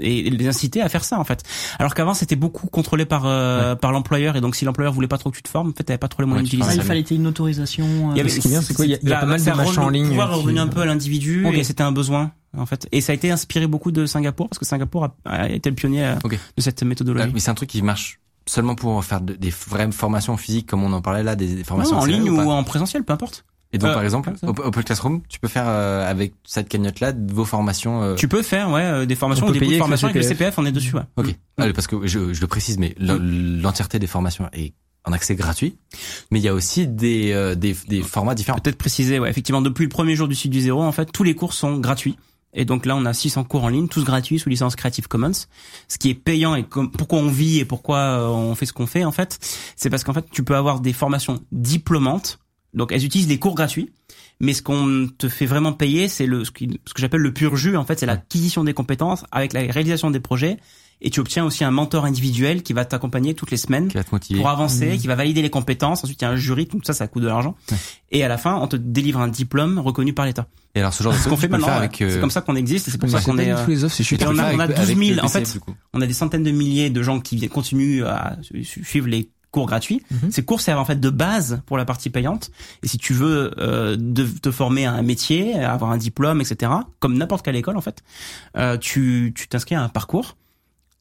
Et 0.00 0.28
les 0.30 0.48
inciter 0.48 0.80
à 0.82 0.88
faire 0.88 1.04
ça 1.04 1.18
en 1.18 1.24
fait. 1.24 1.42
Alors 1.78 1.94
qu'avant 1.94 2.14
c'était 2.14 2.36
beaucoup 2.36 2.66
contrôlé 2.68 3.04
par 3.04 3.22
euh, 3.26 3.74
par 3.74 3.92
l'employeur 3.92 4.36
et 4.36 4.40
donc 4.40 4.56
si 4.56 4.64
l'employeur 4.64 4.92
voulait 4.92 5.08
pas 5.08 5.18
trop 5.18 5.30
que 5.30 5.36
tu 5.36 5.42
te 5.42 5.48
formes, 5.48 5.70
en 5.70 5.72
fait 5.72 5.84
t'avais 5.84 5.98
pas 5.98 6.08
trop 6.08 6.22
les 6.22 6.26
moyens 6.28 6.46
Ouais, 6.46 6.50
d'utiliser. 6.50 6.68
Ah, 6.70 6.74
ça, 6.76 6.82
il 6.82 6.86
fallait 6.86 7.00
une 7.16 7.26
autorisation. 7.26 7.84
euh, 7.84 8.12
Il 8.12 8.16
y 8.16 8.20
avait- 8.20 8.28
Ce 8.30 8.40
qui 8.40 8.48
est 8.48 8.50
bien, 8.50 8.62
c'est 8.62 8.74
quoi, 8.74 8.84
il 8.86 8.90
y 8.90 8.94
a- 8.94 8.98
il 9.02 9.08
y 9.08 9.12
a 9.12 9.16
Là, 9.16 9.20
pas 9.20 9.26
mal 9.26 9.42
de 9.44 9.50
machins 9.50 9.78
en 9.82 9.88
ligne 9.88 10.04
Le 10.04 10.08
pouvoir 10.10 10.30
est 10.30 10.34
qui- 10.34 10.40
revenu 10.42 10.58
un 10.60 10.68
peu 10.68 10.80
à 10.80 10.86
l'individu 10.86 11.46
et 11.52 11.64
c'était 11.64 11.82
un 11.82 11.92
besoin 11.92 12.32
en 12.56 12.66
fait. 12.66 12.88
Et 12.92 13.00
ça 13.00 13.12
a 13.12 13.14
été 13.14 13.30
inspiré 13.30 13.66
beaucoup 13.66 13.92
de 13.92 14.06
Singapour 14.06 14.48
parce 14.48 14.58
que 14.58 14.64
Singapour 14.64 15.04
a, 15.04 15.14
a 15.24 15.48
été 15.48 15.70
le 15.70 15.76
pionnier 15.76 16.04
euh, 16.04 16.14
Ok. 16.24 16.38
de 16.56 16.62
cette 16.62 16.80
Là, 16.82 16.88
méthodologie. 16.88 17.30
mais 17.32 17.40
c'est 17.40 17.50
un 17.50 17.54
truc 17.54 17.68
qui 17.70 17.82
marche 17.82 18.18
seulement 18.46 18.74
pour 18.74 19.04
faire 19.04 19.20
de- 19.20 19.34
des 19.34 19.52
vraies 19.68 19.90
formations 19.92 20.36
physiques 20.36 20.66
comme 20.66 20.82
on 20.82 20.92
en 20.92 21.00
parlait 21.02 21.22
là, 21.22 21.36
des, 21.36 21.46
des 21.46 21.56
Non, 21.58 21.64
formations 21.64 21.96
en 21.96 22.00
accélérées 22.00 22.24
ligne 22.24 22.30
ou 22.32 22.42
ou 22.42 22.50
en 22.50 22.64
présentiel, 22.64 23.04
peu 23.04 23.12
importe. 23.12 23.44
Et 23.72 23.78
donc 23.78 23.90
Euh, 23.90 23.94
par 23.94 24.02
exemple, 24.02 24.32
Open 24.46 24.82
Classroom, 24.82 25.22
tu 25.28 25.38
peux 25.38 25.46
faire 25.48 25.64
euh, 25.68 26.08
avec 26.10 26.32
cette 26.44 26.68
cagnotte 26.68 26.98
là 27.00 27.12
vos 27.28 27.44
formations. 27.44 28.02
euh, 28.02 28.14
Tu 28.16 28.26
peux 28.28 28.42
faire 28.42 28.70
ouais 28.70 28.82
euh, 28.82 29.06
des 29.06 29.14
formations 29.14 29.46
On 29.46 29.50
des 29.52 29.58
bouts 29.60 29.64
de 29.64 29.68
payer 29.68 29.72
avec 29.74 29.80
formation 29.82 30.08
le 30.08 30.10
avec 30.10 30.22
le 30.22 30.28
CPF. 30.28 30.58
On 30.58 30.66
est 30.66 30.72
dessus. 30.72 30.94
Ouais. 30.96 31.02
Ok. 31.16 31.34
Ah, 31.58 31.66
parce 31.74 31.86
que 31.86 32.06
je, 32.06 32.32
je 32.32 32.40
le 32.40 32.46
précise, 32.46 32.78
mais 32.78 32.94
l- 32.98 33.60
l'entièreté 33.62 33.98
des 33.98 34.06
formations 34.08 34.48
est 34.52 34.72
en 35.06 35.12
accès 35.12 35.34
gratuit, 35.34 35.78
mais 36.30 36.40
il 36.40 36.42
y 36.42 36.48
a 36.48 36.52
aussi 36.54 36.86
des 36.86 37.32
euh, 37.32 37.54
des, 37.54 37.74
des 37.88 38.02
formats 38.02 38.34
différents. 38.34 38.58
Peut-être 38.58 38.76
préciser, 38.76 39.18
ouais, 39.18 39.30
effectivement, 39.30 39.62
depuis 39.62 39.84
le 39.84 39.88
premier 39.88 40.14
jour 40.16 40.26
du 40.28 40.34
site 40.34 40.50
du 40.50 40.60
zéro, 40.60 40.82
en 40.82 40.92
fait, 40.92 41.10
tous 41.12 41.22
les 41.22 41.34
cours 41.34 41.54
sont 41.54 41.78
gratuits. 41.78 42.16
Et 42.52 42.64
donc 42.64 42.84
là, 42.84 42.96
on 42.96 43.06
a 43.06 43.12
600 43.14 43.44
cours 43.44 43.62
en 43.62 43.68
ligne, 43.68 43.86
tous 43.86 44.02
gratuits 44.04 44.40
sous 44.40 44.48
licence 44.48 44.74
Creative 44.74 45.06
Commons. 45.06 45.30
Ce 45.86 45.96
qui 45.98 46.10
est 46.10 46.14
payant 46.14 46.56
et 46.56 46.64
comme, 46.64 46.90
pourquoi 46.90 47.20
on 47.20 47.28
vit 47.28 47.60
et 47.60 47.64
pourquoi 47.64 48.28
on 48.28 48.54
fait 48.56 48.66
ce 48.66 48.72
qu'on 48.72 48.88
fait, 48.88 49.04
en 49.04 49.12
fait, 49.12 49.38
c'est 49.76 49.88
parce 49.88 50.02
qu'en 50.02 50.12
fait, 50.12 50.24
tu 50.32 50.42
peux 50.42 50.56
avoir 50.56 50.80
des 50.80 50.92
formations 50.92 51.38
diplômantes. 51.52 52.40
Donc, 52.74 52.92
elles 52.92 53.04
utilisent 53.04 53.28
les 53.28 53.38
cours 53.38 53.54
gratuits. 53.54 53.90
Mais 54.42 54.54
ce 54.54 54.62
qu'on 54.62 55.08
te 55.18 55.28
fait 55.28 55.44
vraiment 55.46 55.72
payer, 55.72 56.08
c'est 56.08 56.26
le, 56.26 56.44
ce, 56.44 56.50
qui- 56.50 56.80
ce 56.86 56.94
que 56.94 57.00
j'appelle 57.00 57.20
le 57.20 57.32
pur 57.32 57.56
jus. 57.56 57.76
En 57.76 57.84
fait, 57.84 57.98
c'est 57.98 58.06
l'acquisition 58.06 58.64
des 58.64 58.72
compétences 58.74 59.24
avec 59.32 59.52
la 59.52 59.60
réalisation 59.60 60.10
des 60.10 60.20
projets. 60.20 60.58
Et 61.02 61.08
tu 61.08 61.20
obtiens 61.20 61.46
aussi 61.46 61.64
un 61.64 61.70
mentor 61.70 62.04
individuel 62.04 62.62
qui 62.62 62.74
va 62.74 62.84
t'accompagner 62.84 63.32
toutes 63.34 63.50
les 63.50 63.56
semaines 63.56 63.88
Qui 63.88 63.96
va 63.96 64.04
te 64.04 64.10
motiver. 64.12 64.38
pour 64.38 64.50
avancer, 64.50 64.98
qui 64.98 65.06
va 65.06 65.14
valider 65.14 65.40
les 65.40 65.48
compétences. 65.48 66.04
Ensuite, 66.04 66.20
il 66.20 66.24
y 66.24 66.28
a 66.28 66.30
un 66.30 66.36
jury, 66.36 66.66
tout 66.66 66.78
ça, 66.84 66.92
ça 66.92 67.08
coûte 67.08 67.22
de 67.22 67.26
l'argent. 67.28 67.56
Ouais. 67.70 67.76
Et 68.12 68.22
à 68.22 68.28
la 68.28 68.36
fin, 68.36 68.56
on 68.56 68.66
te 68.68 68.76
délivre 68.76 69.18
un 69.20 69.28
diplôme 69.28 69.78
reconnu 69.78 70.12
par 70.12 70.26
l'État. 70.26 70.46
Et 70.74 70.80
alors 70.80 70.92
ce 70.94 71.02
genre 71.02 71.12
de 71.14 71.28
qu'on 71.28 71.36
fait 71.38 71.48
maintenant, 71.48 71.68
euh, 71.80 71.88
c'est 71.90 72.20
comme 72.20 72.30
ça 72.30 72.42
qu'on 72.42 72.54
existe. 72.54 72.90
C'est 72.90 72.98
pour 72.98 73.08
Mais 73.08 73.18
ça 73.18 73.22
qu'on 73.22 73.38
est. 73.38 73.50
euh, 73.50 73.56
et 73.66 74.24
on 74.26 74.38
a, 74.38 74.54
on 74.54 74.58
a 74.58 74.64
avec 74.64 74.76
12 74.76 74.86
000, 74.88 74.98
le 75.16 75.24
en 75.24 75.28
fait, 75.28 75.58
on 75.94 76.00
a 76.02 76.06
des 76.06 76.12
centaines 76.12 76.42
de 76.44 76.50
milliers 76.50 76.90
de 76.90 77.02
gens 77.02 77.18
qui 77.20 77.48
continuent 77.48 78.04
à 78.04 78.36
su- 78.42 78.62
su- 78.64 78.84
suivre 78.84 79.08
les 79.08 79.30
cours 79.50 79.66
gratuits. 79.66 80.02
Mhm. 80.10 80.30
Ces 80.30 80.44
cours 80.44 80.60
servent 80.60 80.78
en 80.78 80.84
fait 80.84 81.00
de 81.00 81.10
base 81.10 81.60
pour 81.66 81.76
la 81.76 81.84
partie 81.84 82.10
payante. 82.10 82.50
Et 82.82 82.88
si 82.88 82.98
tu 82.98 83.12
veux 83.12 83.52
euh, 83.58 83.96
de, 83.98 84.24
te 84.24 84.50
former 84.50 84.86
à 84.86 84.92
un 84.92 85.02
métier, 85.02 85.54
avoir 85.62 85.90
un 85.90 85.96
diplôme, 85.98 86.40
etc., 86.40 86.72
comme 86.98 87.16
n'importe 87.16 87.44
quelle 87.44 87.56
école 87.56 87.76
en 87.76 87.80
fait, 87.80 88.02
euh, 88.56 88.76
tu 88.76 89.32
tu 89.34 89.48
t'inscris 89.48 89.74
à 89.74 89.82
un 89.82 89.88
parcours. 89.88 90.36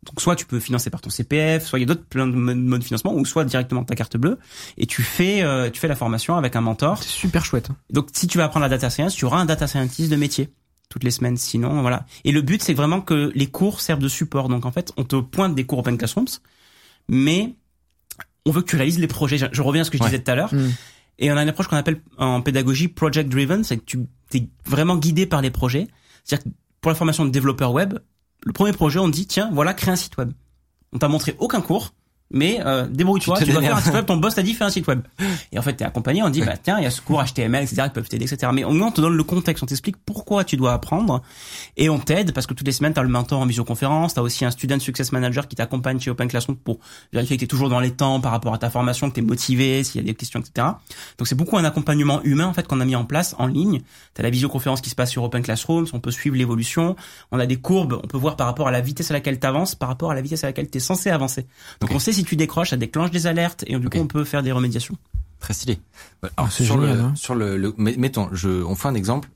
Donc 0.06 0.22
soit 0.22 0.36
tu 0.38 0.46
peux 0.46 0.62
financer 0.62 0.90
par 0.90 1.02
ton 1.02 1.10
CPF, 1.10 1.66
soit 1.66 1.78
il 1.78 1.82
y 1.82 1.86
a 1.86 1.88
d'autres 1.88 2.06
plein 2.06 2.26
de 2.26 2.32
mo- 2.32 2.56
modes 2.56 2.80
de 2.80 2.86
financement, 2.86 3.14
ou 3.14 3.26
soit 3.26 3.44
directement 3.44 3.84
ta 3.84 3.96
carte 3.96 4.16
bleue. 4.16 4.40
Et 4.78 4.86
tu 4.86 5.04
fais 5.04 5.42
euh, 5.42 5.70
tu 5.70 5.80
fais 5.80 5.90
la 5.90 5.96
formation 5.96 6.38
avec 6.38 6.56
un 6.56 6.62
mentor. 6.62 7.04
C'est 7.04 7.10
super 7.10 7.44
chouette. 7.44 7.70
Donc 7.92 8.08
si 8.14 8.28
tu 8.28 8.38
vas 8.38 8.46
apprendre 8.46 8.64
la 8.64 8.70
data 8.70 8.90
science, 8.90 9.14
tu 9.14 9.26
auras 9.26 9.40
un 9.40 9.46
data 9.46 9.68
scientist 9.68 10.10
de 10.10 10.16
métier 10.16 10.50
toutes 10.90 11.04
les 11.04 11.12
semaines. 11.12 11.38
Sinon, 11.38 11.82
voilà. 11.82 12.06
Et 12.24 12.32
le 12.32 12.42
but, 12.42 12.64
c'est 12.64 12.74
vraiment 12.74 13.02
que 13.02 13.32
les 13.36 13.48
cours 13.48 13.80
servent 13.82 14.02
de 14.02 14.08
support. 14.08 14.50
Donc 14.50 14.66
en 14.66 14.72
fait, 14.72 14.92
on 14.98 15.04
te 15.04 15.18
pointe 15.18 15.54
des 15.54 15.66
cours 15.66 15.80
Open 15.80 15.98
Classrooms, 15.98 16.40
mais 17.08 17.56
on 18.46 18.52
veut 18.52 18.62
que 18.62 18.70
tu 18.70 18.76
réalises 18.76 19.00
les 19.00 19.08
projets. 19.08 19.38
Je, 19.38 19.62
reviens 19.62 19.82
à 19.82 19.86
ce 19.86 19.92
que 19.92 19.98
je 19.98 20.04
Ouais. 20.04 20.10
disais 20.10 20.24
tout 20.24 20.32
à 20.32 20.36
l'heure. 20.36 20.54
Mm. 20.54 20.70
Et 21.20 21.32
on 21.32 21.38
a 21.38 21.44
une 21.44 21.50
approche 21.50 21.68
qu'on 21.68 21.76
appelle 21.76 22.02
en 22.18 22.42
pédagogie 22.42 22.88
project 22.88 23.30
driven, 23.30 23.64
c'est 23.64 23.78
que 23.78 23.84
tu 23.86 24.00
es 24.34 24.48
vraiment 24.66 24.96
guidé 24.98 25.26
par 25.26 25.42
les 25.42 25.52
projets. 25.52 25.88
C'est-à-dire 26.24 26.46
que 26.46 26.50
pour 26.82 26.90
la 26.92 26.96
formation 26.96 27.26
de 27.26 27.30
développeur 27.30 27.74
web, 27.74 28.00
le 28.46 28.54
premier 28.54 28.72
projet, 28.72 29.00
on 29.00 29.10
te 29.10 29.16
dit 29.16 29.28
tiens, 29.28 29.50
voilà, 29.54 29.74
crée 29.74 29.92
un 29.92 29.96
site 29.98 30.18
web. 30.18 30.32
On 30.94 30.98
t'a 30.98 31.08
montré 31.10 31.36
aucun 31.40 31.62
cours, 31.62 31.94
mais 32.32 32.60
euh, 32.66 32.88
débrouille-toi, 32.88 33.38
Tu 33.40 33.46
tu, 33.46 33.52
dois 33.52 33.62
faire 33.62 33.78
un 33.78 33.82
site 33.82 33.94
web, 33.94 34.06
ton 34.06 34.18
boss 34.18 34.36
t'a 34.36 34.44
dit 34.44 34.54
fais 34.54 34.64
un 34.64 34.70
site 34.70 34.88
web. 34.88 35.02
Et 35.52 35.58
en 35.58 35.62
fait, 35.62 35.74
t'es 35.74 35.86
accompagné, 35.86 36.22
on 36.22 36.30
dit 36.30 36.42
bah 36.42 36.58
tiens, 36.62 36.78
il 36.78 36.84
y 36.84 36.88
a 36.88 36.92
ce 36.92 37.02
cours 37.02 37.24
HTML, 37.24 37.64
etc. 37.64 37.84
qui 37.86 37.90
peuvent 37.90 38.08
t'aider, 38.08 38.32
etc. 38.32 38.52
Mais 38.54 38.64
au 38.64 38.72
moins, 38.72 38.88
on 38.88 38.92
te 38.92 39.02
donne 39.02 39.16
le 39.16 39.24
contexte, 39.24 39.64
on 39.64 39.66
t'explique 39.66 39.98
pourquoi 40.06 40.44
tu 40.44 40.56
dois 40.56 40.74
apprendre, 40.74 41.22
et 41.76 41.90
on 41.90 41.98
t'aide 41.98 42.32
parce 42.34 42.46
que 42.46 42.54
toutes 42.54 42.68
les 42.68 42.74
semaines, 42.74 42.94
t'as 42.94 43.02
le 43.02 43.10
mentor 43.10 43.40
en 43.40 43.46
visioconférence, 43.46 44.14
t'as 44.14 44.22
aussi 44.22 44.46
un 44.46 44.52
student 44.52 44.80
success 44.80 45.12
manager 45.12 45.48
qui 45.48 45.56
t'accompagne 45.56 46.00
chez 46.00 46.12
Open 46.12 46.28
Classroom 46.28 46.58
pour 46.58 46.80
vérifier 47.12 47.38
que 47.38 47.42
t'es 47.42 47.48
toujours 47.48 47.70
dans 47.70 47.80
les 47.80 47.92
temps 47.92 48.20
par 48.22 48.32
rapport 48.32 48.54
à 48.54 48.58
ta 48.58 48.70
formation, 48.70 49.10
que 49.10 49.16
t'es 49.16 49.22
motivé, 49.22 49.84
s'il 49.84 50.02
y 50.02 50.04
a 50.04 50.08
des 50.08 50.14
questions, 50.14 50.40
etc. 50.40 50.68
Donc 51.18 51.28
c'est 51.28 51.36
beaucoup 51.36 51.58
un 51.58 51.64
accompagnement 51.64 52.22
humain 52.24 52.46
en 52.46 52.54
fait 52.54 52.68
qu'on 52.68 52.80
a 52.80 52.86
mis 52.86 52.96
en 52.96 53.06
place 53.06 53.36
en 53.40 53.48
ligne. 53.48 53.82
T'as 54.14 54.24
la 54.24 54.30
visioconférence 54.30 54.82
qui 54.82 54.90
se 54.90 54.96
passe 54.96 55.10
sur 55.10 55.24
Open 55.24 55.42
Classrooms, 55.42 55.88
on 55.94 56.00
peut 56.00 56.12
suivre 56.12 56.36
l'évolution, 56.36 56.96
on 57.32 57.40
a 57.40 57.46
des 57.48 57.58
courbes, 57.58 58.00
on 58.04 58.08
peut 58.08 58.18
voir 58.18 58.36
par 58.36 58.46
rapport 58.46 58.68
à 58.68 58.72
la 58.72 58.82
vitesse 58.82 59.10
à 59.10 59.14
laquelle 59.14 59.40
t'avances, 59.40 59.74
par 59.74 59.90
rapport 59.90 60.12
à 60.12 60.16
la 60.16 60.22
vitesse 60.22 60.44
à 60.44 60.48
laquelle 60.48 60.70
t'es 60.70 60.80
censé 60.80 61.10
avancer. 61.10 61.48
Donc 61.82 61.92
on 61.92 62.00
sait 62.00 62.14
si 62.20 62.26
tu 62.26 62.36
décroches, 62.36 62.70
ça 62.72 62.78
déclenche 62.78 63.12
des 63.12 63.28
alertes 63.28 63.64
et 63.68 63.78
du 63.80 63.90
coup 63.90 63.98
on 63.98 64.08
peut 64.08 64.24
faire 64.26 64.44
des 64.44 64.52
remédiations. 64.52 64.98
Très 65.40 65.54
stylé. 65.54 65.80
Alors, 66.22 66.34
Ah, 66.38 66.48
c'est 66.52 66.66
sur 66.66 66.76
génial, 66.82 66.98
le, 66.98 67.04
hein. 67.04 67.14
sur 67.16 67.34
le, 67.34 67.74
mettons, 67.78 68.28
je, 68.34 68.50
on 68.64 68.76
fait 68.76 68.90
un 68.90 68.94
exemple. 68.94 69.30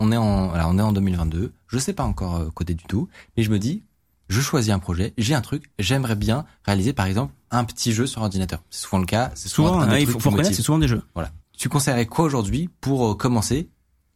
On 0.00 0.10
est 0.10 0.16
en, 0.16 0.50
alors 0.52 0.70
on 0.70 0.78
est 0.78 0.82
en 0.82 0.92
2022. 0.92 1.52
Je 1.68 1.78
sais 1.78 1.92
pas 1.92 2.02
encore 2.02 2.36
euh, 2.36 2.50
coder 2.52 2.74
du 2.74 2.82
tout, 2.84 3.08
mais 3.36 3.44
je 3.44 3.50
me 3.50 3.58
dis, 3.60 3.84
je 4.28 4.40
choisis 4.40 4.72
un 4.72 4.80
projet, 4.80 5.14
j'ai 5.16 5.34
un 5.34 5.40
truc, 5.42 5.70
j'aimerais 5.78 6.16
bien 6.16 6.44
réaliser 6.64 6.92
par 6.92 7.06
exemple 7.06 7.32
un 7.52 7.62
petit 7.64 7.92
jeu 7.92 8.06
sur 8.06 8.22
ordinateur. 8.22 8.62
C'est 8.70 8.80
souvent 8.82 8.98
le 8.98 9.06
cas. 9.06 9.30
C'est 9.36 9.48
souvent, 9.48 9.68
Souvent, 9.68 9.80
un 9.82 9.86
des 9.86 9.92
hein, 9.94 9.98
il 10.00 10.06
faut, 10.08 10.18
faut 10.18 10.30
reconnaître, 10.30 10.56
c'est 10.56 10.62
souvent 10.62 10.78
des 10.78 10.88
jeux. 10.88 11.02
Voilà. 11.14 11.30
Tu 11.56 11.68
conseillerais 11.68 12.06
quoi 12.06 12.24
aujourd'hui 12.24 12.68
pour 12.80 13.12
euh, 13.12 13.14
commencer 13.14 13.68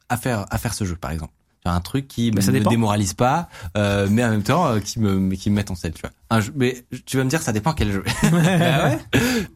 à 0.09 0.17
faire 0.17 0.45
à 0.51 0.59
faire 0.59 0.75
ce 0.75 0.85
jeu 0.85 0.97
par 0.97 1.13
exemple? 1.13 1.33
Un 1.71 1.81
truc 1.81 2.09
qui 2.09 2.31
Bah, 2.31 2.41
ça 2.41 2.51
me 2.53 2.59
dépend. 2.59 2.71
démoralise 2.71 3.15
pas, 3.15 3.49
euh, 3.77 4.07
mais 4.11 4.25
en 4.25 4.31
même 4.31 4.43
temps 4.43 4.67
euh, 4.67 4.81
qui 4.81 5.01
me 5.01 5.35
qui 5.35 5.51
me 5.51 5.57
mette 5.57 5.71
en 5.71 5.75
scène. 5.75 5.93
Tu 5.93 6.01
vois. 6.01 6.11
Un 6.31 6.41
jeu, 6.41 6.53
mais 6.57 6.85
tu 7.07 7.17
vas 7.17 7.25
me 7.25 7.31
dire 7.31 7.41
ça 7.41 7.53
dépend 7.53 7.73
quel 7.73 7.91
jeu. 7.93 8.05
Bah 8.23 8.31
ouais. 8.33 8.99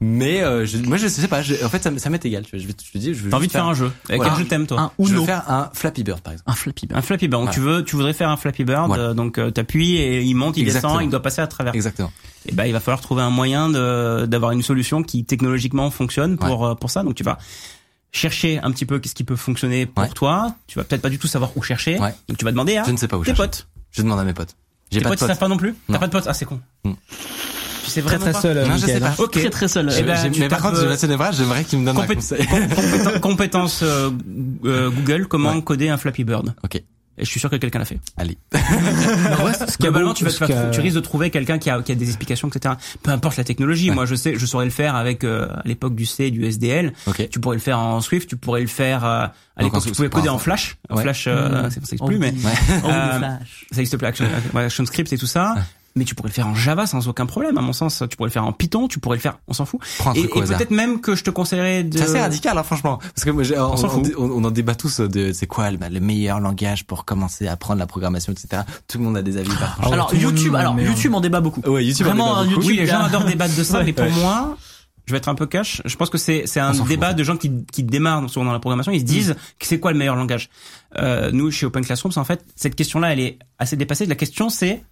mais 0.01 0.43
euh, 0.43 0.65
je, 0.65 0.79
moi 0.79 0.97
je 0.97 1.07
sais 1.09 1.29
pas. 1.29 1.43
je- 1.43 1.63
en 1.65 1.69
fait 1.69 1.83
ça, 1.99 2.11
m'est 2.11 2.25
égal. 2.25 2.45
Tu 2.45 2.51
vois. 2.53 2.61
Je 2.61 2.67
vais 2.67 2.73
te 2.73 2.83
je 2.85 2.93
te 2.93 2.99
dis. 2.99 3.15
Je 3.15 3.23
veux 3.25 3.31
T'as 3.31 3.37
envie 3.37 3.47
de 3.47 3.53
faire 3.53 3.67
un 3.67 3.75
jeu. 3.75 3.91
Avec 4.09 4.17
Voilà. 4.19 4.33
quel 4.35 4.43
jeu 4.45 4.49
t'aimes 4.49 4.67
toi 4.67 4.81
Un 4.99 5.05
Je 5.05 5.15
veux 5.15 5.25
faire 5.25 5.51
un 5.51 5.71
Flappy 5.75 6.03
Bird 6.05 6.21
par 6.21 6.33
exemple. 6.33 6.51
Un 6.51 6.55
Flappy 6.55 6.87
Bird. 6.87 6.99
Un 6.99 7.03
Flappy 7.03 7.29
Bird. 7.29 7.43
Donc 7.45 7.55
Voilà. 7.55 7.55
tu 7.55 7.61
veux, 7.79 7.85
tu 7.85 7.97
voudrais 7.97 8.13
faire 8.13 8.31
un 8.31 8.37
Flappy 8.37 8.65
Bird, 8.65 8.87
Voilà. 8.89 9.03
euh, 9.11 9.15
donc 9.15 9.39
euh, 9.39 9.51
t'appuies 9.51 9.97
et 9.97 10.23
il 10.23 10.35
monte, 10.35 10.57
il 10.57 10.63
Exactement. 10.63 10.95
descend, 10.95 11.07
il 11.07 11.11
doit 11.11 11.23
passer 11.23 11.41
à 11.43 11.47
travers. 11.47 11.75
Exactement. 11.75 12.11
Et 12.47 12.53
ben 12.53 12.65
il 12.65 12.73
va 12.73 12.81
falloir 12.81 13.01
trouver 13.01 13.23
un 13.23 13.31
moyen 13.31 13.69
de 13.69 14.27
d'avoir 14.27 14.51
une 14.53 14.63
solution 14.63 15.03
qui 15.03 15.25
technologiquement 15.25 15.91
fonctionne 15.91 16.37
pour 16.39 16.67
euh, 16.67 16.75
pour 16.75 16.91
ça. 16.91 17.03
Donc 17.03 17.15
tu 17.15 17.23
vas 17.23 17.39
chercher 18.13 18.59
un 18.63 18.71
petit 18.71 18.85
peu 18.87 18.99
qu'est-ce 18.99 19.15
qui 19.15 19.25
peut 19.25 19.37
fonctionner 19.37 19.87
pour 19.87 20.05
Ouais. 20.05 20.11
toi. 20.11 20.55
Tu 20.67 20.79
vas 20.79 20.85
peut-être 20.85 21.03
pas 21.03 21.09
du 21.11 21.19
tout 21.19 21.27
savoir 21.27 21.57
où 21.57 21.63
chercher. 21.63 21.99
Ouais. 21.99 22.15
Donc 22.29 22.39
tu 22.39 22.45
vas 22.45 22.51
demander 22.53 22.77
à 22.77 22.85
Je 22.85 22.91
ne 22.93 22.97
sais 22.97 23.09
pas 23.09 23.17
où 23.17 23.23
tes 23.25 23.31
chercher. 23.31 23.43
potes. 23.43 23.67
Je 23.91 24.03
demande 24.03 24.21
à 24.21 24.25
mes 24.25 24.35
potes. 24.35 24.55
J'ai 24.91 24.99
Tes 24.99 25.05
pas 25.05 25.09
de 25.11 25.15
potes, 25.15 25.19
ils 25.19 25.21
potes. 25.23 25.29
savent 25.29 25.39
pas 25.39 25.49
non 25.49 25.57
plus. 25.57 25.75
T'as 25.91 25.99
pas 25.99 26.07
de 26.07 26.13
potes. 26.13 26.27
Ah 26.27 26.35
c'est 26.35 26.45
con. 26.45 26.61
Tu 26.85 27.91
sais 27.91 28.01
Très 28.01 28.11
vraiment 28.17 28.25
très 28.25 28.33
pas 28.33 28.41
seul, 28.41 28.59
euh, 28.59 28.67
Non, 28.67 28.75
je 28.75 28.79
sais 28.79 28.87
Mickaël, 28.95 29.05
hein. 29.05 29.15
pas. 29.17 29.23
Ok. 29.25 29.33
Très 29.33 29.51
très 29.51 29.69
seul. 29.69 29.91
Eh 29.99 30.03
ben, 30.03 30.33
mais 30.39 30.49
par 30.49 30.61
contre, 30.61 30.77
euh, 30.77 30.83
Sébastien 30.83 31.11
Evra, 31.11 31.33
j'aimerais 31.33 31.65
qu'il 31.65 31.79
me 31.81 31.85
donne 31.87 31.97
un 31.99 32.03
compé- 32.07 32.15
conseil. 32.15 32.43
compéten- 32.47 33.21
compétences 33.21 33.81
euh, 33.83 34.11
euh, 34.65 34.91
Google, 34.91 35.27
comment 35.27 35.53
Ouais. 35.55 35.63
coder 35.63 35.89
un 35.89 35.97
Flappy 35.97 36.23
Bird. 36.25 36.55
Ok. 36.63 36.81
Et 37.23 37.25
je 37.25 37.31
suis 37.31 37.39
sûr 37.39 37.49
que 37.49 37.55
quelqu'un 37.55 37.79
l'a 37.79 37.85
fait. 37.85 38.01
Allez. 38.16 38.37
Vrai, 38.53 39.53
ce 39.55 39.79
Globalement, 39.79 40.12
tu, 40.12 40.25
vas, 40.25 40.31
tu, 40.33 40.53
vas- 40.53 40.70
risques 40.83 40.97
de 40.97 41.01
trouver 41.01 41.31
quelqu'un 41.31 41.59
qui 41.59 41.70
a, 41.70 41.81
qui 41.83 41.93
a 41.93 41.95
des 41.95 42.09
explications, 42.09 42.49
etc. 42.49 42.75
Peu 43.05 43.12
importe 43.12 43.37
la 43.37 43.45
technologie. 43.45 43.91
Ouais. 43.91 43.95
Moi, 43.95 44.07
je 44.07 44.16
sais, 44.16 44.35
je 44.37 44.45
saurais 44.45 44.64
le 44.64 44.73
faire 44.73 44.97
avec 44.97 45.23
euh, 45.23 45.47
à 45.49 45.62
l'époque 45.64 45.95
du 45.95 46.05
C, 46.05 46.33
du 46.33 46.45
SDL. 46.45 46.93
Ok. 47.07 47.29
Tu 47.31 47.39
pourrais 47.39 47.57
le 47.57 47.62
faire 47.62 47.79
en 47.79 48.01
Swift. 48.01 48.29
Tu 48.29 48.37
pourrais 48.37 48.61
le 48.62 48.66
faire 48.66 49.05
euh, 49.05 49.27
à 49.57 49.62
l'époque. 49.62 49.85
Tu 49.85 49.93
pouvais 49.93 50.09
coder 50.11 50.29
en 50.31 50.39
ça. 50.39 50.45
Flash. 50.45 50.77
En 50.91 50.97
Ouais. 50.97 51.03
Flash, 51.03 51.27
euh, 51.29 51.68
Mmh. 51.68 51.70
c'est- 51.70 51.75
ça 51.87 51.93
existe 51.93 51.97
Oh, 52.01 52.07
plus, 52.07 52.18
mais. 52.18 52.33
Ouais. 52.33 52.53
Euh, 52.87 53.20
ça 53.70 53.81
existe 53.81 53.97
plus. 53.97 54.07
Action, 54.07 54.27
ouais, 54.55 54.64
ActionScript 54.64 55.12
et 55.12 55.18
tout 55.18 55.27
ça. 55.27 55.55
Mais 55.95 56.05
tu 56.05 56.14
pourrais 56.14 56.30
le 56.30 56.34
faire 56.34 56.47
en 56.47 56.55
Java 56.55 56.86
sans 56.86 57.07
aucun 57.09 57.26
problème, 57.26 57.59
à 57.59 57.61
mon 57.61 57.72
sens. 57.74 58.03
Tu 58.09 58.16
pourrais 58.16 58.28
le 58.28 58.32
faire 58.32 58.47
en 58.47 58.53
Python. 58.53 58.88
Tu 58.88 58.99
pourrais 58.99 59.16
le 59.16 59.20
faire. 59.20 59.38
On 59.47 59.53
s'en 59.53 59.66
fout. 59.66 59.80
Prends 59.99 60.12
un 60.12 60.14
Et, 60.14 60.20
et 60.20 60.28
peut-être 60.28 60.70
même 60.70 61.01
que 61.03 61.14
je 61.14 61.22
te 61.22 61.30
conseillerais 61.30 61.84
de. 61.84 61.99
C'est 61.99 62.05
assez 62.05 62.20
radical, 62.20 62.57
hein, 62.57 62.62
franchement. 62.62 62.99
Parce 63.14 63.24
que 63.24 63.30
moi, 63.30 63.43
j'ai- 63.43 63.59
on, 63.59 63.76
s'en 63.76 63.88
on, 63.88 63.90
fout. 64.05 64.14
on- 64.16 64.30
on 64.30 64.45
en 64.45 64.51
débat 64.51 64.74
tous 64.74 65.01
de 65.01 65.32
c'est 65.32 65.47
quoi 65.47 65.70
le, 65.70 65.78
le 65.90 66.01
meilleur 66.01 66.40
langage 66.40 66.86
pour 66.86 67.05
commencer 67.05 67.47
à 67.47 67.53
apprendre 67.53 67.78
la 67.78 67.86
programmation, 67.86 68.32
etc. 68.32 68.62
Tout 68.88 68.99
le 68.99 69.05
monde 69.05 69.16
a 69.18 69.22
des 69.22 69.36
avis. 69.36 69.49
par 69.51 69.76
contre. 69.76 69.80
Ah 69.82 69.86
ouais, 69.88 69.93
Alors 69.95 70.14
YouTube, 70.14 70.55
alors. 70.55 70.78
YouTube 70.80 71.14
en 71.14 71.20
débat 71.20 71.40
beaucoup. 71.40 71.61
Ouais, 71.68 71.84
YouTube 71.84 72.07
en 72.07 72.11
Vraiment, 72.11 72.26
débat 72.28 72.38
un 72.40 72.45
beaucoup. 72.45 72.55
YouTube. 72.62 72.70
Oui, 72.70 72.76
les 72.78 72.86
gens 72.86 73.01
adorent 73.01 73.24
débattre 73.24 73.55
de 73.57 73.62
ça, 73.62 73.82
mais 73.82 73.93
pour 73.93 74.05
Ouais. 74.07 74.11
moi, 74.12 74.57
je 75.07 75.12
vais 75.12 75.18
être 75.18 75.28
un 75.28 75.34
peu 75.34 75.47
cash. 75.47 75.82
Je 75.84 75.97
pense 75.97 76.09
que 76.11 76.16
c'est 76.18 76.45
c'est 76.47 76.61
un 76.61 76.72
fout, 76.72 76.86
débat 76.88 77.11
en 77.11 77.14
de 77.14 77.22
gens 77.24 77.36
qui 77.36 77.51
qui 77.70 77.82
démarrent 77.82 78.30
souvent 78.30 78.47
dans 78.47 78.53
la 78.53 78.61
programmation. 78.61 78.93
Ils 78.93 79.01
se 79.01 79.05
disent 79.05 79.34
que 79.59 79.66
c'est 79.66 79.78
quoi 79.80 79.93
le 79.93 79.99
meilleur 79.99 80.16
langage? 80.16 80.49
Euh, 80.99 81.30
nous, 81.32 81.51
chez 81.51 81.66
Open 81.66 81.84
Classrooms, 81.84 82.12
en 82.16 82.24
fait, 82.24 82.45
cette 82.57 82.76
question-là, 82.76 83.12
elle 83.12 83.20
est 83.20 83.38
assez 83.59 83.76
dépassée. 83.76 84.07
La 84.07 84.14
question, 84.14 84.49
c'est 84.49 84.82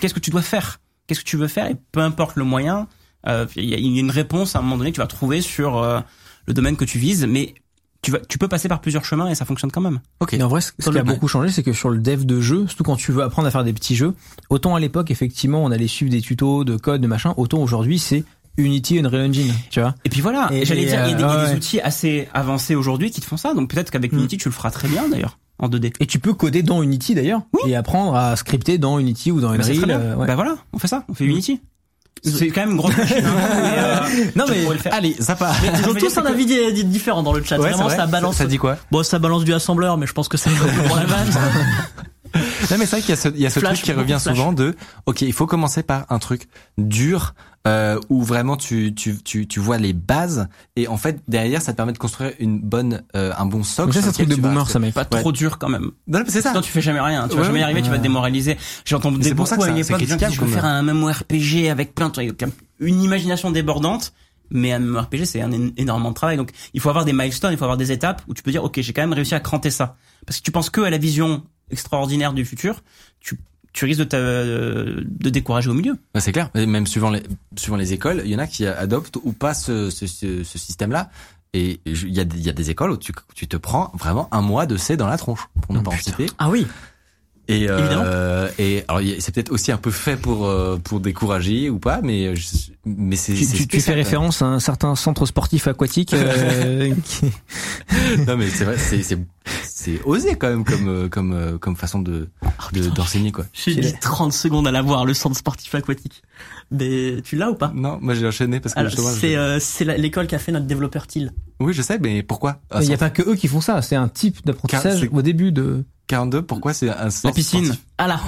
qu'est-ce 0.00 0.14
que 0.14 0.20
tu 0.20 0.30
dois 0.30 0.42
faire? 0.42 0.80
Qu'est-ce 1.06 1.20
que 1.20 1.24
tu 1.24 1.36
veux 1.36 1.48
faire? 1.48 1.68
Et 1.70 1.76
peu 1.92 2.00
importe 2.00 2.36
le 2.36 2.44
moyen, 2.44 2.86
euh, 3.26 3.46
il 3.56 3.64
y 3.64 3.74
a 3.74 3.78
une 4.00 4.10
réponse 4.10 4.56
à 4.56 4.58
un 4.58 4.62
moment 4.62 4.76
donné 4.78 4.90
que 4.90 4.96
tu 4.96 5.00
vas 5.00 5.06
trouver 5.06 5.40
sur 5.40 5.78
euh, 5.78 6.00
le 6.46 6.54
domaine 6.54 6.76
que 6.76 6.84
tu 6.84 6.98
vises, 6.98 7.26
mais 7.26 7.54
tu 8.02 8.10
vas, 8.10 8.18
tu 8.20 8.36
peux 8.38 8.48
passer 8.48 8.68
par 8.68 8.80
plusieurs 8.82 9.04
chemins 9.04 9.28
et 9.28 9.34
ça 9.34 9.44
fonctionne 9.46 9.70
quand 9.70 9.80
même. 9.80 10.00
Ok. 10.20 10.32
Mais 10.34 10.42
en 10.42 10.48
vrai, 10.48 10.60
ce 10.60 10.72
qui 10.90 10.98
a 10.98 11.02
beaucoup 11.02 11.28
changé, 11.28 11.50
c'est 11.50 11.62
que 11.62 11.72
sur 11.72 11.88
le 11.90 11.98
dev 11.98 12.24
de 12.24 12.40
jeu, 12.40 12.66
surtout 12.66 12.84
quand 12.84 12.96
tu 12.96 13.12
veux 13.12 13.22
apprendre 13.22 13.48
à 13.48 13.50
faire 13.50 13.64
des 13.64 13.72
petits 13.72 13.96
jeux, 13.96 14.14
autant 14.50 14.74
à 14.74 14.80
l'époque, 14.80 15.10
effectivement, 15.10 15.64
on 15.64 15.70
allait 15.70 15.86
suivre 15.88 16.10
des 16.10 16.20
tutos 16.20 16.64
de 16.64 16.76
code, 16.76 17.00
de 17.00 17.06
machin, 17.06 17.32
autant 17.38 17.58
aujourd'hui, 17.62 17.98
c'est 17.98 18.24
Unity 18.58 18.96
et 18.96 19.00
Unreal 19.00 19.28
Engine, 19.30 19.52
tu 19.70 19.80
vois. 19.80 19.94
Et 20.04 20.10
puis 20.10 20.20
voilà, 20.20 20.48
Et- 20.52 20.64
j'allais 20.64 20.82
et, 20.82 20.86
dire, 20.86 21.02
il 21.06 21.10
y 21.12 21.14
a 21.14 21.16
des, 21.16 21.24
ouais. 21.50 21.56
outils 21.56 21.80
assez 21.80 22.28
avancés 22.34 22.74
aujourd'hui 22.74 23.10
qui 23.10 23.20
te 23.20 23.26
font 23.26 23.36
ça. 23.38 23.52
Donc 23.54 23.70
peut-être 23.70 23.90
qu'avec 23.90 24.12
Mm. 24.12 24.18
Unity, 24.18 24.36
tu 24.36 24.48
le 24.48 24.54
feras 24.54 24.70
très 24.70 24.86
bien 24.86 25.08
d'ailleurs. 25.08 25.38
En 25.58 25.68
2D. 25.68 25.92
Et 26.00 26.06
tu 26.06 26.18
peux 26.18 26.34
coder 26.34 26.62
dans 26.62 26.82
Unity 26.82 27.14
d'ailleurs 27.14 27.42
et 27.66 27.76
apprendre 27.76 28.14
à 28.16 28.36
scripter 28.36 28.78
dans 28.78 28.98
Unity 28.98 29.30
ou 29.32 29.40
dans 29.40 29.48
Bah, 29.50 29.54
Unreal. 29.56 29.76
très 29.76 29.86
bien. 29.86 29.98
euh, 30.00 30.14
ouais. 30.16 30.26
Bah 30.26 30.34
voilà, 30.34 30.56
on 30.72 30.78
fait 30.78 30.88
ça, 30.88 31.04
on 31.08 31.14
fait 31.14 31.24
Unity. 31.24 31.60
C'est 32.22 32.48
quand 32.48 32.62
même 32.62 32.70
une 32.70 32.76
grosse 32.78 32.96
machine. 32.96 33.18
hein, 33.26 33.36
euh, 33.54 33.98
non 34.34 34.44
mais 34.48 34.62
pourrais 34.62 34.76
le 34.76 34.80
faire. 34.80 34.94
Allez, 34.94 35.14
ça 35.20 35.36
part. 35.36 35.54
Ils 35.62 35.88
ont 35.88 35.94
tous 35.94 36.16
un 36.16 36.24
avis 36.24 36.46
di- 36.46 36.72
di- 36.72 36.84
différent 36.84 37.22
dans 37.22 37.34
le 37.34 37.42
chat. 37.42 37.58
Ouais, 37.58 37.70
Vraiment, 37.70 37.90
ça 37.90 38.06
balance. 38.06 38.36
Ça 38.36 38.46
dit 38.46 38.56
quoi 38.56 38.78
Bon, 38.90 39.02
ça 39.02 39.18
balance 39.18 39.44
du 39.44 39.52
assembleur, 39.52 39.98
mais 39.98 40.06
je 40.06 40.12
pense 40.14 40.28
que 40.28 40.38
c'est 40.38 40.48
pour 40.50 40.96
la 40.96 41.04
vanne. 41.04 41.28
Non 42.34 42.78
mais 42.78 42.86
c'est 42.86 42.96
vrai 42.96 43.00
qu'il 43.00 43.10
y 43.10 43.12
a 43.12 43.16
ce, 43.16 43.28
il 43.28 43.40
y 43.40 43.46
a 43.46 43.50
ce 43.50 43.60
Flash, 43.60 43.74
truc 43.82 43.84
qui 43.84 43.92
revient 43.92 44.18
flash. 44.20 44.36
souvent 44.36 44.52
de 44.52 44.74
ok 45.06 45.22
il 45.22 45.32
faut 45.32 45.46
commencer 45.46 45.82
par 45.82 46.06
un 46.10 46.18
truc 46.18 46.48
dur 46.78 47.34
euh, 47.66 47.98
où 48.10 48.22
vraiment 48.22 48.56
tu, 48.56 48.94
tu 48.94 49.16
tu 49.22 49.46
tu 49.46 49.60
vois 49.60 49.78
les 49.78 49.92
bases 49.92 50.48
et 50.76 50.88
en 50.88 50.96
fait 50.96 51.20
derrière 51.28 51.62
ça 51.62 51.72
te 51.72 51.76
permet 51.76 51.92
de 51.92 51.98
construire 51.98 52.32
une 52.38 52.60
bonne 52.60 53.02
euh, 53.16 53.32
un 53.38 53.46
bon 53.46 53.62
socle. 53.62 53.86
Donc 53.88 53.94
ça 53.94 54.02
c'est 54.02 54.08
un 54.08 54.12
truc 54.12 54.28
de 54.28 54.36
boomer 54.36 54.68
ça 54.68 54.78
mec. 54.78 54.94
Pas 54.94 55.06
Ouais. 55.12 55.20
trop 55.20 55.32
dur 55.32 55.58
quand 55.58 55.68
même. 55.68 55.90
Non 56.06 56.20
mais 56.20 56.24
c'est 56.28 56.42
ça. 56.42 56.50
Sinon 56.50 56.62
tu 56.62 56.70
fais 56.70 56.82
jamais 56.82 57.00
rien. 57.00 57.28
Tu 57.28 57.36
vas 57.36 57.44
jamais 57.44 57.60
y 57.60 57.62
arriver, 57.62 57.82
tu 57.82 57.90
vas 57.90 57.98
te 57.98 58.02
démoraliser. 58.02 58.56
Mais 58.56 58.58
ça 58.86 58.96
que 58.96 59.36
beaucoup 59.36 59.62
à 59.62 59.68
une 59.68 59.82
c'est 59.82 59.88
époque 59.92 60.00
des 60.00 60.06
gens 60.06 60.16
qui 60.16 60.24
disent 60.26 60.34
je 60.34 60.40
veux 60.40 60.46
faire 60.48 60.64
un 60.64 60.82
MMORPG 60.82 61.68
avec 61.70 61.94
plein 61.94 62.08
de 62.08 62.14
une 62.80 63.02
imagination 63.02 63.50
débordante. 63.50 64.12
Mais 64.50 64.72
un 64.72 64.78
MMORPG, 64.78 65.24
c'est 65.24 65.40
un 65.40 65.50
énormément 65.78 66.10
de 66.10 66.14
travail. 66.14 66.36
Donc, 66.36 66.50
il 66.74 66.80
faut 66.80 66.90
avoir 66.90 67.06
des 67.06 67.14
milestones, 67.14 67.52
il 67.52 67.56
faut 67.56 67.64
avoir 67.64 67.78
des 67.78 67.92
étapes 67.92 68.20
où 68.28 68.34
tu 68.34 68.42
peux 68.42 68.50
dire, 68.50 68.62
OK, 68.62 68.78
j'ai 68.78 68.92
quand 68.92 69.00
même 69.00 69.14
réussi 69.14 69.34
à 69.34 69.40
cranter 69.40 69.70
ça. 69.70 69.96
Parce 70.26 70.38
que 70.38 70.44
tu 70.44 70.50
penses 70.52 70.68
que 70.68 70.82
à 70.82 70.90
la 70.90 70.98
vision 70.98 71.42
extraordinaire 71.70 72.32
du 72.32 72.44
futur, 72.44 72.82
tu, 73.20 73.38
tu 73.72 73.84
risques 73.84 74.00
de, 74.00 74.04
te, 74.04 75.00
de 75.04 75.30
décourager 75.30 75.70
au 75.70 75.74
milieu. 75.74 75.96
C'est 76.18 76.32
clair. 76.32 76.50
Même 76.54 76.86
suivant 76.86 77.10
les 77.10 77.22
suivant 77.56 77.76
les 77.76 77.92
écoles, 77.92 78.22
il 78.24 78.30
y 78.30 78.36
en 78.36 78.38
a 78.38 78.46
qui 78.46 78.66
adoptent 78.66 79.18
ou 79.22 79.32
pas 79.32 79.54
ce 79.54 79.90
ce, 79.90 80.06
ce, 80.06 80.44
ce 80.44 80.58
système-là. 80.58 81.10
Et 81.56 81.80
il 81.86 82.12
y 82.12 82.18
a 82.18 82.24
des- 82.24 82.36
il 82.38 82.44
y 82.44 82.48
a 82.50 82.52
des 82.52 82.70
écoles 82.70 82.90
où 82.90 82.96
tu 82.96 83.12
tu 83.34 83.46
te 83.46 83.56
prends 83.56 83.92
vraiment 83.94 84.28
un 84.32 84.40
mois 84.42 84.66
de 84.66 84.76
C 84.76 84.96
dans 84.96 85.06
la 85.06 85.16
tronche 85.16 85.48
pour 85.62 85.74
ne 85.74 85.80
pas 85.80 85.92
en 85.92 85.98
citer. 85.98 86.26
Ah 86.38 86.50
oui. 86.50 86.66
Et 87.46 87.66
euh, 87.68 88.48
et 88.58 88.84
alors 88.88 89.02
il 89.02 89.08
y 89.10 89.14
a- 89.14 89.20
c'est 89.20 89.32
peut-être 89.32 89.52
aussi 89.52 89.70
un 89.70 89.76
peu 89.76 89.90
fait 89.92 90.16
pour 90.16 90.46
euh, 90.46 90.78
pour 90.82 90.98
décourager 91.00 91.70
ou 91.70 91.78
pas, 91.78 92.00
mais 92.02 92.34
je- 92.34 92.72
mais 92.86 93.16
c'est 93.16 93.34
Tu, 93.34 93.44
c'est 93.44 93.56
tu- 93.56 93.66
tu 93.68 93.80
fais 93.80 93.94
référence 93.94 94.42
à 94.42 94.46
un 94.46 94.60
certain 94.60 94.94
centre 94.94 95.26
sportif 95.26 95.66
aquatique 95.68 96.12
euh, 96.14 96.94
qui- 97.04 97.26
Non 98.26 98.36
mais 98.36 98.48
c'est 98.50 98.64
vrai, 98.64 98.76
c'est 98.78 99.02
c'est 99.02 99.18
c'est 99.64 100.00
osé 100.04 100.36
quand 100.36 100.48
même 100.48 100.64
comme 100.64 100.88
euh, 100.88 101.08
comme 101.08 101.32
euh, 101.32 101.58
comme 101.58 101.76
façon 101.76 102.00
de 102.00 102.28
de- 102.72 102.88
d'enseigner 102.90 103.32
quoi. 103.32 103.44
J'ai 103.52 103.74
mis 103.76 103.92
30 104.00 104.32
secondes 104.32 104.66
à 104.66 104.70
l'avoir, 104.72 105.04
le 105.04 105.14
centre 105.14 105.36
sportif 105.36 105.74
aquatique. 105.74 106.22
Mais 106.70 107.20
tu 107.22 107.36
l'as 107.36 107.50
ou 107.50 107.54
pas? 107.54 107.72
Non, 107.74 107.98
moi 108.00 108.14
j'ai 108.14 108.26
enchaîné 108.26 108.60
parce 108.60 108.74
que 108.74 108.84
justement, 108.86 109.12
je- 109.14 109.20
c'est 109.20 109.36
euh, 109.36 109.58
c'est 109.60 109.84
la- 109.84 109.96
l'école 109.96 110.26
qui 110.26 110.34
a 110.34 110.38
fait 110.38 110.52
notre 110.52 110.66
développeur 110.66 111.06
TIL. 111.06 111.32
Oui, 111.60 111.72
je 111.72 111.82
sais, 111.82 111.98
mais 111.98 112.22
pourquoi? 112.22 112.60
Ah, 112.70 112.80
Il 112.82 112.88
n'y 112.88 112.94
a 112.94 112.98
pas 112.98 113.10
que 113.10 113.22
eux 113.22 113.34
qui 113.36 113.48
font 113.48 113.60
ça, 113.60 113.80
c'est 113.82 113.96
un 113.96 114.08
type 114.08 114.44
d'apprentissage 114.44 115.00
c'est- 115.00 115.08
au 115.12 115.22
début 115.22 115.52
de 115.52 115.84
42, 116.06 116.42
pourquoi 116.42 116.74
c'est 116.74 116.88
un 116.90 117.04
La 117.04 117.10
centre 117.10 117.34
piscine. 117.34 117.64
sportif? 117.64 117.84
Ah 117.98 118.08
là. 118.08 118.20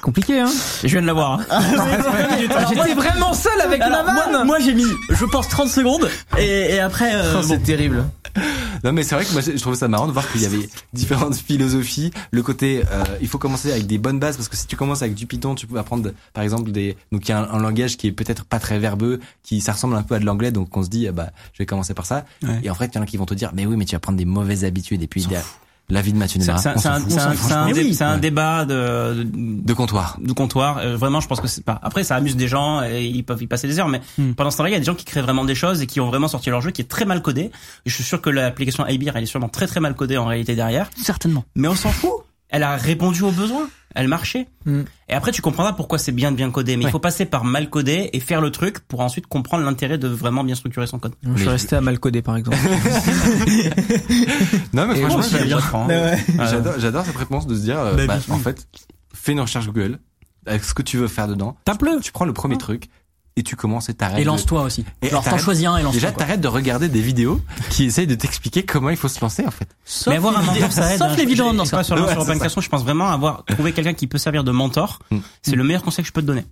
Compliqué 0.00 0.40
hein. 0.40 0.50
Je 0.82 0.88
viens 0.88 1.02
de 1.02 1.06
l'avoir. 1.06 1.40
hein. 1.50 1.60
J'étais 2.68 2.94
vraiment 2.94 3.32
seul 3.34 3.60
avec 3.60 3.80
Alors, 3.80 4.04
moi, 4.04 4.26
vanne. 4.32 4.46
moi, 4.46 4.58
j'ai 4.58 4.74
mis, 4.74 4.84
je 5.10 5.24
pense 5.26 5.48
30 5.48 5.68
secondes 5.68 6.08
et, 6.38 6.74
et 6.74 6.80
après 6.80 7.14
euh, 7.14 7.34
Oh, 7.36 7.42
bon. 7.42 7.48
c'est 7.48 7.62
terrible. 7.62 8.04
Non 8.84 8.92
mais 8.92 9.02
c'est 9.02 9.16
vrai 9.16 9.24
que 9.24 9.32
moi 9.32 9.42
je 9.42 9.60
trouve 9.60 9.74
ça 9.74 9.88
marrant 9.88 10.06
de 10.06 10.12
voir 10.12 10.30
qu'il 10.30 10.40
y 10.42 10.46
avait 10.46 10.68
différentes 10.92 11.34
philosophies. 11.34 12.12
Le 12.30 12.42
côté, 12.44 12.82
euh, 12.92 13.02
il 13.20 13.26
faut 13.26 13.38
commencer 13.38 13.72
avec 13.72 13.88
des 13.88 13.98
bonnes 13.98 14.20
bases 14.20 14.36
parce 14.36 14.48
que 14.48 14.56
si 14.56 14.68
tu 14.68 14.76
commences 14.76 15.02
avec 15.02 15.14
du 15.14 15.26
Python, 15.26 15.56
tu 15.56 15.66
peux 15.66 15.78
apprendre 15.78 16.12
par 16.32 16.44
exemple 16.44 16.70
des 16.70 16.96
donc 17.10 17.28
il 17.28 17.30
y 17.30 17.34
a 17.34 17.40
un, 17.40 17.50
un 17.50 17.58
langage 17.58 17.96
qui 17.96 18.06
est 18.06 18.12
peut-être 18.12 18.44
pas 18.44 18.60
très 18.60 18.78
verbeux, 18.78 19.18
qui 19.42 19.60
ça 19.60 19.72
ressemble 19.72 19.96
un 19.96 20.02
peu 20.04 20.14
à 20.14 20.20
de 20.20 20.24
l'anglais, 20.24 20.52
donc 20.52 20.74
on 20.76 20.82
se 20.84 20.88
dit 20.88 21.08
ah 21.08 21.12
bah 21.12 21.30
je 21.54 21.58
vais 21.58 21.66
commencer 21.66 21.92
par 21.92 22.06
ça. 22.06 22.24
Ouais. 22.44 22.60
Et 22.62 22.70
en 22.70 22.74
fait 22.74 22.86
il 22.86 22.94
y 22.94 22.98
en 22.98 23.02
a 23.02 23.06
qui 23.06 23.16
vont 23.16 23.26
te 23.26 23.34
dire 23.34 23.50
mais 23.52 23.66
oui 23.66 23.74
mais 23.76 23.84
tu 23.84 23.96
vas 23.96 24.00
prendre 24.00 24.16
des 24.18 24.24
mauvaises 24.24 24.64
habitudes 24.64 25.02
et 25.02 25.08
puis 25.08 25.22
il 25.22 25.32
y 25.32 25.36
a 25.36 25.42
la 25.90 26.02
vie 26.02 26.12
de 26.12 26.18
Mathieu 26.18 26.40
C'est 26.40 26.46
Nemara, 26.46 26.60
c'est- 26.78 26.88
un, 26.88 27.00
dé- 27.72 27.72
oui. 27.82 28.20
débat 28.20 28.64
de, 28.64 29.24
de, 29.24 29.24
de 29.24 29.72
comptoir. 29.74 30.16
de 30.20 30.32
comptoir. 30.32 30.78
Euh, 30.78 30.96
vraiment, 30.96 31.20
je 31.20 31.28
pense 31.28 31.40
que 31.40 31.48
c'est 31.48 31.64
pas. 31.64 31.78
Après, 31.82 32.04
ça 32.04 32.16
amuse 32.16 32.36
des 32.36 32.48
gens 32.48 32.82
et 32.82 33.04
ils 33.04 33.24
peuvent 33.24 33.42
y 33.42 33.46
passer 33.46 33.66
des 33.68 33.78
heures. 33.78 33.88
Mais 33.88 34.00
Hmm. 34.18 34.32
pendant 34.32 34.50
ce 34.50 34.56
temps-là, 34.58 34.70
il 34.70 34.72
y 34.72 34.76
a 34.76 34.78
des 34.78 34.84
gens 34.84 34.94
qui 34.94 35.04
créent 35.04 35.22
vraiment 35.22 35.44
des 35.44 35.54
choses 35.54 35.80
et 35.82 35.86
qui 35.86 36.00
ont 36.00 36.06
vraiment 36.06 36.28
sorti 36.28 36.50
leur 36.50 36.60
jeu 36.60 36.70
qui 36.70 36.80
est 36.82 36.88
très 36.88 37.04
mal 37.04 37.22
codé. 37.22 37.42
Et 37.42 37.50
je 37.90 37.94
suis 37.94 38.04
sûr 38.04 38.20
que 38.20 38.30
l'application 38.30 38.86
iBeer, 38.86 39.16
elle 39.16 39.22
est 39.24 39.26
sûrement 39.26 39.48
très 39.48 39.66
très 39.66 39.80
mal 39.80 39.94
codée 39.94 40.16
en 40.18 40.26
réalité 40.26 40.54
derrière. 40.54 40.90
certainement. 40.96 41.44
Mais 41.54 41.68
on 41.68 41.74
s'en 41.74 41.90
fout. 41.90 42.10
Elle 42.50 42.62
a 42.62 42.76
répondu 42.76 43.22
aux 43.22 43.30
besoins. 43.30 43.68
Elle 43.94 44.06
marchait. 44.06 44.46
Hmm. 44.66 44.82
Et 45.08 45.14
après, 45.14 45.32
tu 45.32 45.42
comprendras 45.42 45.72
pourquoi 45.72 45.98
c'est 45.98 46.12
bien 46.12 46.30
de 46.30 46.36
bien 46.36 46.50
coder. 46.52 46.76
Mais 46.76 46.84
Ouais. 46.84 46.90
il 46.90 46.92
faut 46.92 47.00
passer 47.00 47.24
par 47.26 47.42
mal 47.44 47.68
coder 47.70 48.10
et 48.12 48.20
faire 48.20 48.40
le 48.40 48.52
truc 48.52 48.78
pour 48.80 49.00
ensuite 49.00 49.26
comprendre 49.26 49.64
l'intérêt 49.64 49.98
de 49.98 50.06
vraiment 50.06 50.44
bien 50.44 50.54
structurer 50.54 50.86
son 50.86 51.00
code. 51.00 51.14
Je 51.24 51.36
suis 51.40 51.48
resté 51.48 51.74
à 51.74 51.80
mal 51.80 51.98
coder 51.98 52.22
par 52.22 52.36
exemple. 52.36 52.56
Non 54.72 54.86
mais 54.86 54.98
Et 54.98 55.02
franchement 55.02 55.22
j'aime- 55.38 55.48
j'apprends, 55.48 55.88
hein. 55.90 56.16
j'adore 56.48 56.74
j'adore 56.78 57.04
cette 57.04 57.16
réponse 57.16 57.46
de 57.46 57.54
se 57.54 57.60
dire 57.62 57.78
euh, 57.80 57.96
Bah, 57.96 58.06
bah, 58.06 58.18
en 58.30 58.38
fait 58.38 58.66
fais 59.12 59.32
une 59.32 59.40
recherche 59.40 59.66
Google 59.66 59.98
avec 60.46 60.64
ce 60.64 60.74
que 60.74 60.82
tu 60.82 60.96
veux 60.96 61.08
faire 61.08 61.28
dedans. 61.28 61.56
Tape-le. 61.64 62.00
Tu 62.00 62.12
prends 62.12 62.24
le 62.24 62.32
premier 62.32 62.56
truc 62.58 62.88
et 63.36 63.42
tu 63.42 63.56
commences 63.56 63.88
et 63.88 63.94
t'arrêtes. 63.94 64.18
Et 64.18 64.22
de- 64.22 64.26
lance-toi 64.26 64.62
aussi. 64.62 64.84
Et 65.02 65.08
Alors 65.08 65.24
t'en 65.24 65.38
choisis 65.38 65.66
un 65.66 65.76
et 65.76 65.82
lance-toi. 65.82 66.00
Déjà, 66.00 66.12
t'arrêtes 66.12 66.40
de 66.40 66.48
regarder 66.48 66.88
des 66.88 67.00
vidéos 67.00 67.40
qui 67.70 67.84
essayent 67.84 68.06
de 68.06 68.14
t'expliquer 68.14 68.64
comment 68.64 68.90
il 68.90 68.96
faut 68.96 69.08
se 69.08 69.20
lancer, 69.20 69.46
en 69.46 69.50
fait. 69.50 69.68
Sauf 69.84 70.10
mais 70.12 70.16
avoir 70.16 70.36
un 70.36 70.40
les 70.40 70.46
vidéos- 70.48 70.60
mentor, 70.62 70.72
ça 70.72 70.92
aide. 70.92 70.98
Sauf 70.98 71.08
hein. 71.12 71.16
les 71.16 71.26
vidéos 71.26 71.50
Je- 71.52 71.56
dans 71.56 71.64
ça. 71.64 71.82
sur, 71.84 71.96
Ouais, 71.96 72.10
sur 72.12 72.20
Open 72.22 72.38
je 72.60 72.68
pense 72.68 72.82
vraiment 72.82 73.08
avoir 73.08 73.44
trouvé 73.44 73.72
quelqu'un 73.72 73.94
qui 73.94 74.06
peut 74.06 74.18
servir 74.18 74.44
de 74.44 74.50
mentor. 74.50 74.98
Mm. 75.10 75.18
C'est 75.42 75.56
le 75.56 75.64
meilleur 75.64 75.82
conseil 75.82 76.02
que 76.02 76.08
je 76.08 76.12
peux 76.12 76.22
te 76.22 76.26
donner. 76.26 76.44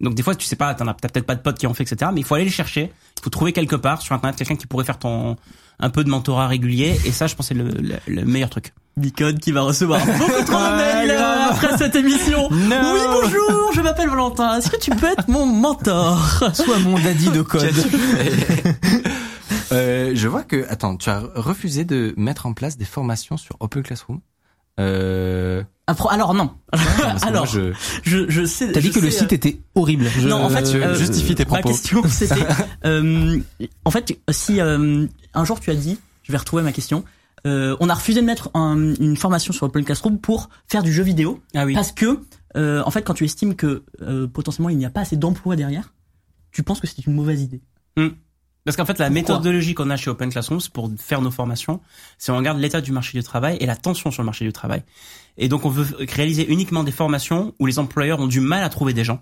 Donc 0.00 0.14
des 0.14 0.22
fois, 0.22 0.34
tu 0.34 0.44
sais 0.44 0.56
pas, 0.56 0.74
t'en 0.74 0.88
as 0.88 0.94
t'as 0.94 1.08
peut-être 1.08 1.26
pas 1.26 1.36
de 1.36 1.40
potes 1.40 1.56
qui 1.58 1.66
ont 1.66 1.74
fait, 1.74 1.84
etc. 1.84 2.10
Mais 2.12 2.20
il 2.20 2.24
faut 2.24 2.34
aller 2.34 2.44
les 2.44 2.50
chercher. 2.50 2.92
Il 3.18 3.22
faut 3.22 3.30
trouver 3.30 3.52
quelque 3.52 3.76
part 3.76 4.02
sur 4.02 4.14
internet 4.14 4.36
quelqu'un 4.36 4.56
qui 4.56 4.66
pourrait 4.66 4.84
faire 4.84 4.98
ton 4.98 5.36
un 5.80 5.90
peu 5.90 6.04
de 6.04 6.10
mentorat 6.10 6.48
régulier. 6.48 6.98
Et 7.04 7.12
ça, 7.12 7.26
je 7.26 7.34
pense, 7.34 7.48
c'est 7.48 7.54
le, 7.54 7.64
le, 7.64 7.96
le 8.06 8.24
meilleur 8.24 8.50
truc. 8.50 8.72
Bicode 8.96 9.40
qui 9.40 9.50
va 9.50 9.62
recevoir 9.62 10.04
beaucoup 10.06 10.44
trop 10.44 10.58
de 10.58 10.76
mails 10.76 11.10
euh, 11.10 11.50
après 11.50 11.76
cette 11.78 11.96
émission. 11.96 12.48
Oui, 12.50 13.00
bonjour, 13.12 13.72
je 13.74 13.80
m'appelle 13.80 14.08
Valentin. 14.08 14.58
Est-ce 14.58 14.70
que 14.70 14.78
tu 14.78 14.90
peux 14.92 15.06
être 15.10 15.28
mon 15.28 15.46
mentor? 15.46 16.44
Soit 16.54 16.78
mon 16.78 16.96
daddy 16.98 17.28
de 17.30 17.42
code. 17.42 17.64
euh, 19.72 20.12
je 20.14 20.28
vois 20.28 20.42
que, 20.42 20.66
attends, 20.68 20.96
tu 20.96 21.10
as 21.10 21.22
refusé 21.34 21.84
de 21.84 22.14
mettre 22.16 22.46
en 22.46 22.52
place 22.52 22.76
des 22.76 22.84
formations 22.84 23.36
sur 23.36 23.56
Open 23.60 23.82
Classroom. 23.82 24.20
Euh, 24.80 25.62
Alors 26.10 26.34
non. 26.34 26.50
Alors, 27.22 27.32
moi, 27.32 27.44
je, 27.52 27.72
je, 28.02 28.28
je 28.28 28.44
sais. 28.44 28.72
T'as 28.72 28.80
dit 28.80 28.90
que 28.90 29.00
le 29.00 29.10
site 29.10 29.32
était 29.32 29.60
horrible. 29.74 30.06
Je- 30.18 30.28
Non, 30.28 30.42
en 30.44 30.50
fait, 30.50 30.64
euh, 30.74 30.94
justifies 30.96 31.34
tes 31.36 31.44
Ma 31.44 31.58
propos. 31.58 31.68
question, 31.68 32.02
c'était, 32.08 32.34
euh, 32.84 33.38
en 33.84 33.90
fait, 33.90 34.18
si 34.30 34.60
euh, 34.60 35.06
un 35.34 35.44
jour 35.44 35.60
tu 35.60 35.70
as 35.70 35.74
dit, 35.74 35.98
je 36.22 36.32
vais 36.32 36.38
retrouver 36.38 36.62
ma 36.62 36.72
question. 36.72 37.04
euh, 37.46 37.76
on 37.80 37.90
a 37.90 37.94
refusé 37.94 38.20
de 38.22 38.26
mettre 38.26 38.50
un- 38.54 38.94
une 38.94 39.16
formation 39.18 39.52
sur 39.52 39.64
Open 39.64 39.84
Classroom 39.84 40.18
pour 40.18 40.48
faire 40.66 40.82
du 40.82 40.90
jeu 40.92 41.02
vidéo 41.02 41.42
Ah 41.54 41.66
oui. 41.66 41.74
parce 41.74 41.92
que, 41.92 42.20
euh, 42.56 42.82
en 42.86 42.90
fait, 42.90 43.02
quand 43.02 43.12
tu 43.12 43.24
estimes 43.26 43.54
que 43.54 43.84
euh, 44.00 44.26
potentiellement 44.26 44.70
il 44.70 44.78
n'y 44.78 44.86
a 44.86 44.90
pas 44.90 45.00
assez 45.02 45.16
d'emplois 45.16 45.54
derrière, 45.54 45.92
tu 46.52 46.62
penses 46.62 46.80
que 46.80 46.86
c'est 46.86 47.04
une 47.06 47.12
mauvaise 47.14 47.42
idée. 47.42 47.60
Parce 48.64 48.78
qu'en 48.78 48.86
fait, 48.86 48.98
la 48.98 49.06
Pourquoi 49.10 49.10
méthodologie 49.10 49.74
qu'on 49.74 49.90
a 49.90 49.96
chez 49.98 50.08
Open 50.08 50.30
Classrooms 50.30 50.60
pour 50.72 50.90
faire 50.96 51.20
nos 51.20 51.30
formations, 51.30 51.80
c'est 52.16 52.32
on 52.32 52.36
regarde 52.38 52.58
l'état 52.58 52.80
du 52.80 52.92
marché 52.92 53.18
du 53.18 53.22
travail 53.22 53.58
et 53.60 53.66
la 53.66 53.76
tension 53.76 54.10
sur 54.10 54.22
le 54.22 54.24
marché 54.26 54.46
du 54.46 54.54
travail. 54.54 54.82
Et 55.36 55.48
donc, 55.50 55.66
on 55.66 55.68
veut 55.68 55.86
réaliser 56.14 56.50
uniquement 56.50 56.82
des 56.82 56.92
formations 56.92 57.52
où 57.58 57.66
les 57.66 57.78
employeurs 57.78 58.20
ont 58.20 58.26
du 58.26 58.40
mal 58.40 58.62
à 58.64 58.70
trouver 58.70 58.94
des 58.94 59.04
gens. 59.04 59.20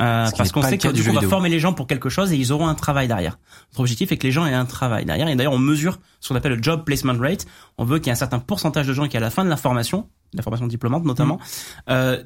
Euh, 0.00 0.26
parce 0.36 0.52
qu'on 0.52 0.62
sait 0.62 0.72
le 0.72 0.76
cas 0.78 0.88
que 0.88 0.94
du 0.94 1.02
du 1.02 1.06
coup, 1.06 1.12
jeu 1.12 1.18
on 1.18 1.20
va 1.20 1.28
former 1.28 1.50
les 1.50 1.60
gens 1.60 1.74
pour 1.74 1.86
quelque 1.86 2.08
chose 2.08 2.32
et 2.32 2.36
ils 2.36 2.50
auront 2.50 2.66
un 2.66 2.74
travail 2.74 3.08
derrière. 3.08 3.38
Notre 3.72 3.80
objectif 3.80 4.10
est 4.10 4.16
que 4.16 4.26
les 4.26 4.32
gens 4.32 4.46
aient 4.46 4.54
un 4.54 4.64
travail 4.64 5.04
derrière. 5.04 5.28
Et 5.28 5.36
d'ailleurs, 5.36 5.52
on 5.52 5.58
mesure 5.58 5.98
ce 6.20 6.28
qu'on 6.28 6.34
appelle 6.34 6.54
le 6.54 6.62
job 6.62 6.84
placement 6.84 7.16
rate. 7.18 7.46
On 7.76 7.84
veut 7.84 7.98
qu'il 7.98 8.06
y 8.06 8.10
ait 8.10 8.12
un 8.12 8.16
certain 8.16 8.38
pourcentage 8.38 8.86
de 8.86 8.94
gens 8.94 9.06
qui, 9.06 9.16
à 9.18 9.20
la 9.20 9.30
fin 9.30 9.44
de 9.44 9.50
la 9.50 9.58
formation, 9.58 10.08
la 10.32 10.42
formation 10.42 10.66
diplômante 10.66 11.04
notamment, 11.04 11.38
euh, 11.90 12.22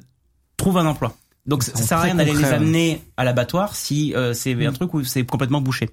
trouvent 0.55 0.77
un 0.77 0.85
emploi. 0.85 1.13
Donc 1.47 1.63
ça, 1.63 1.75
sert 1.77 1.97
à 1.97 2.01
rien 2.01 2.15
d'aller 2.15 2.33
les 2.33 2.43
amener 2.43 3.01
à 3.15 3.23
l'abattoir 3.23 3.73
si 3.73 4.13
euh, 4.15 4.33
c'est 4.33 4.65
un 4.65 4.73
truc 4.73 4.93
où 4.93 5.03
c'est 5.05 5.25
complètement 5.25 5.61
bouché. 5.61 5.89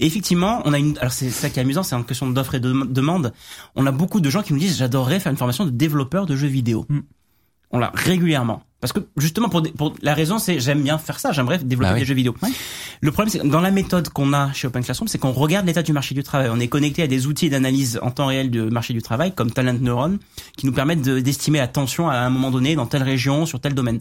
Et 0.00 0.06
effectivement, 0.06 0.60
on 0.64 0.72
a 0.72 0.78
une. 0.78 0.98
Alors 0.98 1.12
c'est 1.12 1.30
ça 1.30 1.50
qui 1.50 1.60
est 1.60 1.62
amusant, 1.62 1.84
c'est 1.84 1.94
une 1.94 2.04
question 2.04 2.28
d'offre 2.28 2.56
et 2.56 2.60
de 2.60 2.72
demande. 2.84 3.32
On 3.76 3.86
a 3.86 3.92
beaucoup 3.92 4.20
de 4.20 4.28
gens 4.28 4.42
qui 4.42 4.52
nous 4.52 4.58
disent 4.58 4.76
j'adorerais 4.76 5.20
faire 5.20 5.30
une 5.30 5.38
formation 5.38 5.64
de 5.64 5.70
développeur 5.70 6.26
de 6.26 6.34
jeux 6.34 6.48
vidéo. 6.48 6.84
Mm. 6.88 6.98
On 7.70 7.78
l'a 7.78 7.90
régulièrement. 7.94 8.62
Parce 8.80 8.92
que 8.92 9.00
justement 9.16 9.48
pour, 9.48 9.60
des- 9.60 9.72
pour 9.72 9.92
la 10.02 10.14
raison 10.14 10.38
c'est 10.38 10.60
j'aime 10.60 10.82
bien 10.82 10.98
faire 10.98 11.18
ça, 11.18 11.32
j'aimerais 11.32 11.58
développer 11.58 11.88
Bah 11.90 11.94
oui. 11.94 12.00
des 12.00 12.06
jeux 12.06 12.14
vidéo. 12.14 12.34
Le 13.00 13.10
problème 13.10 13.28
c'est 13.30 13.40
que 13.40 13.46
dans 13.48 13.60
la 13.60 13.72
méthode 13.72 14.08
qu'on 14.10 14.32
a 14.32 14.52
chez 14.52 14.68
Open 14.68 14.84
Classroom, 14.84 15.08
c'est 15.08 15.18
qu'on 15.18 15.32
regarde 15.32 15.66
l'état 15.66 15.82
du 15.82 15.92
marché 15.92 16.14
du 16.14 16.22
travail. 16.22 16.48
On 16.52 16.60
est 16.60 16.68
connecté 16.68 17.02
à 17.02 17.08
des 17.08 17.26
outils 17.26 17.50
d'analyse 17.50 17.98
en 18.02 18.12
temps 18.12 18.26
réel 18.26 18.50
du 18.52 18.60
marché 18.62 18.94
du 18.94 19.02
travail 19.02 19.34
comme 19.34 19.50
Talent 19.50 19.74
Neuron 19.80 20.18
qui 20.56 20.66
nous 20.66 20.72
permettent 20.72 21.02
de- 21.02 21.18
d'estimer 21.18 21.58
la 21.58 21.66
tension 21.66 22.08
à 22.08 22.18
un 22.18 22.30
moment 22.30 22.52
donné 22.52 22.76
dans 22.76 22.86
telle 22.86 23.02
région, 23.02 23.46
sur 23.46 23.60
tel 23.60 23.74
domaine. 23.74 24.00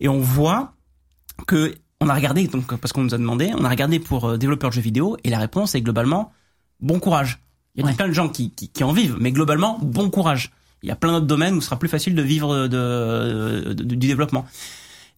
Et 0.00 0.08
on 0.08 0.18
voit 0.20 0.72
que 1.46 1.74
on 2.00 2.08
a 2.08 2.14
regardé 2.14 2.46
donc 2.48 2.74
parce 2.76 2.92
qu'on 2.94 3.02
nous 3.02 3.14
a 3.14 3.18
demandé, 3.18 3.52
on 3.56 3.64
a 3.64 3.68
regardé 3.68 3.98
pour 3.98 4.24
euh, 4.30 4.36
développeurs 4.38 4.70
de 4.70 4.74
jeux 4.74 4.80
vidéo 4.80 5.16
et 5.22 5.28
la 5.30 5.38
réponse 5.38 5.74
est 5.74 5.82
globalement 5.82 6.32
bon 6.80 6.98
courage. 6.98 7.40
Il 7.76 7.82
y 7.82 7.84
a 7.84 7.88
Ouais. 7.88 7.94
plein 7.94 8.08
de 8.08 8.12
gens 8.14 8.28
qui, 8.30 8.50
qui, 8.52 8.68
qui 8.70 8.84
en 8.84 8.92
vivent, 8.92 9.16
mais 9.20 9.32
globalement 9.32 9.78
bon 9.82 10.08
courage. 10.08 10.50
Il 10.84 10.88
y 10.88 10.90
a 10.90 10.96
plein 10.96 11.12
d'autres 11.12 11.26
domaines 11.26 11.54
où 11.54 11.60
ce 11.60 11.66
sera 11.66 11.78
plus 11.78 11.88
facile 11.88 12.14
de 12.14 12.22
vivre 12.22 12.68
de, 12.68 13.72
de- 13.72 13.84
du 13.84 13.96
développement. 13.96 14.44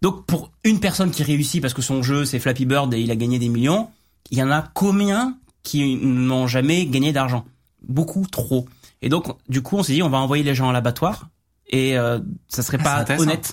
Donc 0.02 0.24
pour 0.26 0.52
une 0.64 0.78
personne 0.80 1.10
qui 1.10 1.22
réussit 1.22 1.60
parce 1.60 1.74
que 1.74 1.82
son 1.82 2.02
jeu 2.02 2.24
c'est 2.24 2.38
Flappy 2.38 2.66
Bird 2.66 2.92
et 2.94 3.00
il 3.00 3.10
a 3.10 3.16
gagné 3.16 3.38
des 3.38 3.48
millions, 3.48 3.88
il 4.30 4.38
y 4.38 4.42
en 4.42 4.50
a 4.50 4.62
combien 4.74 5.36
qui 5.62 5.96
n'ont 5.96 6.46
jamais 6.46 6.86
gagné 6.86 7.12
d'argent? 7.12 7.44
Beaucoup 7.88 8.24
trop. 8.30 8.66
Et 9.02 9.08
donc, 9.08 9.26
du 9.48 9.62
coup, 9.62 9.76
on 9.76 9.82
s'est 9.82 9.92
dit, 9.94 10.02
on 10.02 10.08
va 10.08 10.18
envoyer 10.18 10.42
les 10.44 10.54
gens 10.54 10.68
à 10.70 10.72
l'abattoir. 10.72 11.28
Et 11.68 11.98
euh, 11.98 12.18
ça 12.48 12.62
serait 12.62 12.78
Ah, 12.80 12.84
pas 12.84 12.96
intéressant. 13.00 13.24
honnête. 13.24 13.50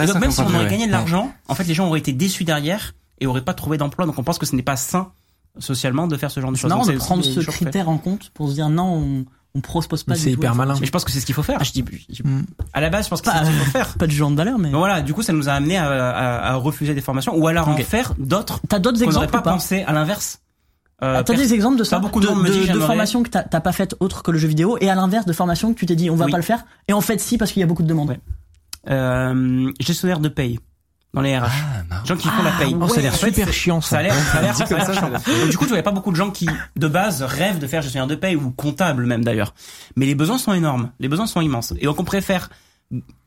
Et 0.00 0.06
donc, 0.06 0.20
même 0.20 0.30
si 0.32 0.40
on 0.40 0.46
aurait 0.46 0.64
gagné 0.68 0.78
de 0.78 0.82
ouais. 0.82 0.88
l'argent, 0.88 1.32
en 1.48 1.54
fait, 1.54 1.64
les 1.64 1.74
gens 1.74 1.86
auraient 1.86 2.00
été 2.00 2.12
déçus 2.12 2.42
derrière 2.44 2.94
et 3.20 3.26
auraient 3.26 3.44
pas 3.44 3.54
trouvé 3.54 3.78
d'emploi. 3.78 4.06
Donc, 4.06 4.18
on 4.18 4.24
pense 4.24 4.38
que 4.38 4.46
ce 4.46 4.56
n'est 4.56 4.62
pas 4.64 4.76
sain 4.76 5.12
socialement 5.58 6.06
de 6.08 6.16
faire 6.16 6.30
ce 6.32 6.40
genre 6.40 6.50
de 6.50 6.56
choses. 6.56 6.70
Donc, 6.70 6.86
de 6.86 6.92
c'est 6.92 6.98
prendre 6.98 7.24
ce 7.24 7.40
critère 7.40 7.88
en 7.88 7.98
compte 7.98 8.30
pour 8.34 8.48
se 8.48 8.54
dire 8.54 8.68
non, 8.68 8.94
on, 8.94 9.24
on 9.56 9.60
propose 9.60 10.02
pas 10.02 10.14
C'est 10.16 10.32
hyper 10.32 10.54
malin. 10.54 10.74
Mais 10.80 10.86
je 10.86 10.90
pense 10.90 11.04
que 11.04 11.12
c'est 11.12 11.20
ce 11.20 11.26
qu'il 11.26 11.34
faut 11.34 11.42
faire. 11.44 11.58
Ah, 11.60 11.64
je 11.64 11.72
dis, 11.72 11.84
je 12.10 12.22
dis 12.22 12.22
À 12.72 12.80
la 12.80 12.90
base, 12.90 13.04
je 13.04 13.10
pense 13.10 13.20
que 13.20 13.26
Pas- 13.26 13.38
c'est 13.38 13.44
ce 13.44 13.50
qu'il 13.50 13.58
faut 13.60 13.70
faire. 13.70 13.94
pas 13.94 14.06
du 14.06 14.14
genre 14.16 14.30
de 14.30 14.36
valeur, 14.36 14.58
mais. 14.58 14.70
Voilà, 14.70 15.00
du 15.00 15.14
coup, 15.14 15.22
ça 15.22 15.32
nous 15.32 15.48
a 15.48 15.52
amené 15.52 15.76
à, 15.76 15.88
à- 15.88 16.50
à 16.52 16.54
refuser 16.56 16.94
des 16.94 17.00
formations 17.00 17.36
ou 17.36 17.46
alors 17.46 17.68
en 17.68 17.74
Ok. 17.74 17.82
faire 17.84 18.14
d'autres 18.18 18.60
T'as 18.68 18.78
d'autres 18.80 19.02
exemples 19.02 19.28
pas 19.30 19.38
ou 19.38 19.42
pas 19.42 19.52
pensé 19.52 19.82
à 19.86 19.92
l'inverse. 19.92 20.40
Euh, 21.02 21.16
Ah, 21.18 21.24
T'as 21.24 21.34
des 21.34 21.52
exemples 21.54 21.76
de 21.78 21.84
ça 21.84 21.98
beaucoup 21.98 22.20
de 22.20 22.26
dit, 22.26 22.32
de, 22.60 22.64
j'aimerais- 22.66 22.86
formations 22.86 23.22
que 23.22 23.28
t'as 23.28 23.42
pas 23.60 23.72
faites 23.72 23.94
autres 24.00 24.22
que 24.22 24.30
le 24.30 24.38
jeu 24.38 24.46
vidéo 24.48 24.78
et 24.80 24.88
à 24.88 24.94
l'inverse 24.94 25.26
de 25.26 25.32
formations 25.32 25.74
que 25.74 25.78
tu 25.78 25.86
t'es 25.86 25.96
dit 25.96 26.08
on 26.08 26.14
va 26.16 26.26
Oui. 26.26 26.30
pas 26.30 26.36
le 26.36 26.42
faire 26.44 26.64
et 26.88 26.92
en 26.92 27.00
fait 27.00 27.20
si 27.20 27.36
parce 27.36 27.50
qu'il 27.52 27.60
y 27.60 27.62
a 27.62 27.66
beaucoup 27.66 27.82
de 27.82 27.88
demandes. 27.88 28.10
Ouais. 28.10 28.20
euh, 28.90 29.72
gestionnaire 29.80 30.20
de 30.20 30.28
paye 30.28 30.58
dans 31.14 31.20
les 31.22 31.38
RH. 31.38 31.42
Ah, 31.90 32.02
gens 32.04 32.16
qui 32.16 32.28
font 32.28 32.42
la 32.42 32.50
paye. 32.52 32.76
Oh, 32.78 32.88
ça 32.88 32.98
a 32.98 33.02
l'air 33.02 33.14
fait, 33.14 33.26
super 33.32 33.52
chiant 33.52 33.80
Ça 33.80 33.88
ça. 33.90 33.98
a 33.98 34.02
l'air, 34.02 34.14
ça 34.14 34.38
a 34.38 34.42
l'air, 34.42 34.56
ça 34.56 34.64
a 34.64 34.68
l'air 34.68 34.94
chiant. 34.94 35.10
Donc, 35.10 35.48
du 35.50 35.56
coup, 35.56 35.64
tu 35.64 35.68
vois, 35.70 35.76
il 35.76 35.78
y 35.78 35.78
a 35.78 35.82
pas 35.82 35.90
beaucoup 35.92 36.10
de 36.10 36.16
gens 36.16 36.30
qui, 36.30 36.48
de 36.76 36.88
base, 36.88 37.22
rêvent 37.22 37.58
de 37.58 37.66
faire 37.66 37.82
gestionnaire 37.82 38.06
de 38.08 38.14
paye 38.14 38.36
ou 38.36 38.50
comptable 38.50 39.06
même 39.06 39.24
d'ailleurs. 39.24 39.54
Mais 39.96 40.06
les 40.06 40.14
besoins 40.14 40.38
sont 40.38 40.52
énormes. 40.52 40.90
Les 41.00 41.08
besoins 41.08 41.26
sont 41.26 41.40
immenses. 41.40 41.72
Et 41.78 41.84
donc, 41.86 41.98
on 42.00 42.04
préfère 42.04 42.50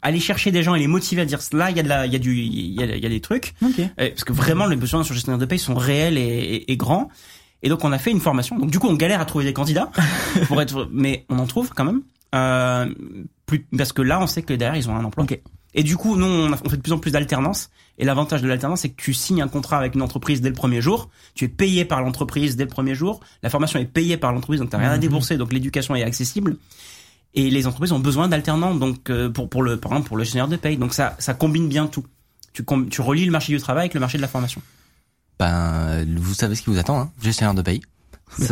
aller 0.02 0.20
chercher 0.20 0.52
des 0.52 0.64
gens 0.64 0.76
et 0.76 0.80
les 0.80 0.88
motiver 0.88 1.22
à 1.24 1.26
dire 1.26 1.40
là, 1.54 1.72
il 1.72 1.78
y 1.78 1.80
a 1.80 1.84
de 1.84 1.90
la, 1.90 2.06
il 2.06 2.14
y 2.14 2.16
a 2.16 2.20
du, 2.20 2.36
il 2.38 2.74
y 2.80 2.84
a, 2.84 2.86
il 2.96 3.02
y 3.04 3.06
a 3.06 3.10
des 3.10 3.22
trucs. 3.22 3.54
Ok. 3.64 3.80
Euh, 3.80 3.86
Parce 4.10 4.24
que 4.24 4.34
vraiment, 4.34 4.66
les 4.66 4.76
besoins 4.76 5.04
sur 5.04 5.14
gestionnaire 5.16 5.40
de 5.40 5.46
paye 5.46 5.60
sont 5.60 5.76
réels 5.76 6.18
et, 6.18 6.22
et, 6.22 6.72
et 6.72 6.78
grands. 6.78 7.10
Et 7.64 7.70
donc, 7.70 7.84
on 7.84 7.92
a 7.92 7.98
fait 7.98 8.12
une 8.12 8.20
formation. 8.22 8.58
Donc, 8.58 8.70
du 8.70 8.80
coup, 8.80 8.88
on 8.88 8.94
galère 8.94 9.20
à 9.20 9.26
trouver 9.26 9.44
des 9.46 9.54
candidats 9.54 9.92
pour 10.48 10.62
être, 10.62 10.88
mais 10.92 11.26
on 11.30 11.40
en 11.40 11.48
trouve 11.48 11.72
quand 11.76 11.86
même. 11.86 12.02
Euh, 12.36 12.94
plus, 13.46 13.66
parce 13.78 13.94
que 13.94 14.02
là, 14.02 14.20
on 14.22 14.28
sait 14.28 14.44
que 14.44 14.54
derrière, 14.54 14.76
ils 14.76 14.90
ont 14.90 14.96
un 14.96 15.04
emploi. 15.04 15.24
Ok. 15.24 15.40
Et 15.74 15.84
du 15.84 15.98
coup, 15.98 16.16
nous, 16.16 16.26
on, 16.26 16.52
a- 16.54 16.58
on 16.66 16.70
fait 16.70 16.78
de 16.78 16.82
plus 16.82 16.94
en 16.94 16.98
plus 17.00 17.12
d'alternance. 17.12 17.70
Et 18.00 18.06
l'avantage 18.06 18.42
de 18.42 18.48
l'alternance, 18.48 18.82
c'est 18.82 18.90
que 18.90 19.02
tu 19.02 19.14
signes 19.14 19.42
un 19.42 19.48
contrat 19.48 19.78
avec 19.78 19.96
une 19.96 20.02
entreprise 20.02 20.42
dès 20.42 20.50
le 20.50 20.56
premier 20.56 20.82
jour. 20.82 21.10
Tu 21.36 21.46
es 21.46 21.48
payé 21.48 21.84
par 21.86 22.02
l'entreprise 22.02 22.56
dès 22.56 22.64
le 22.64 22.70
premier 22.70 22.96
jour. 22.96 23.20
La 23.44 23.50
formation 23.50 23.80
est 23.80 23.86
payée 23.86 24.18
par 24.18 24.32
l'entreprise, 24.34 24.60
donc 24.60 24.70
t'as 24.70 24.78
rien 24.78 24.90
à 24.92 24.98
débourser. 25.00 25.38
Donc 25.38 25.52
l'éducation 25.54 25.96
est 25.96 26.04
accessible. 26.04 26.58
Et 27.34 27.50
les 27.52 27.68
entreprises 27.68 27.92
ont 27.92 28.00
besoin 28.00 28.28
d'alternants, 28.28 28.74
donc 28.76 29.10
euh, 29.10 29.30
pour 29.30 29.50
pour 29.50 29.62
le 29.62 29.78
par 29.78 29.92
exemple 29.92 30.08
pour 30.08 30.18
le 30.18 30.24
gestionnaire 30.24 30.48
de 30.48 30.56
paye. 30.56 30.78
Donc 30.78 30.94
ça 30.94 31.16
ça 31.20 31.34
combine 31.34 31.68
bien 31.68 31.86
tout. 31.88 32.06
Tu 32.54 32.64
com- 32.64 32.88
tu 32.90 33.02
relis 33.02 33.26
le 33.26 33.32
marché 33.32 33.54
du 33.54 33.60
travail 33.60 33.82
avec 33.84 33.94
le 33.94 34.00
marché 34.00 34.18
de 34.18 34.22
la 34.24 34.28
formation. 34.28 34.62
Ben, 35.40 36.04
vous 36.18 36.34
savez 36.34 36.56
ce 36.56 36.62
qui 36.64 36.70
vous 36.70 36.80
attend, 36.80 37.00
hein 37.00 37.12
gestionnaire 37.22 37.54
de 37.54 37.62
pays. 37.62 37.82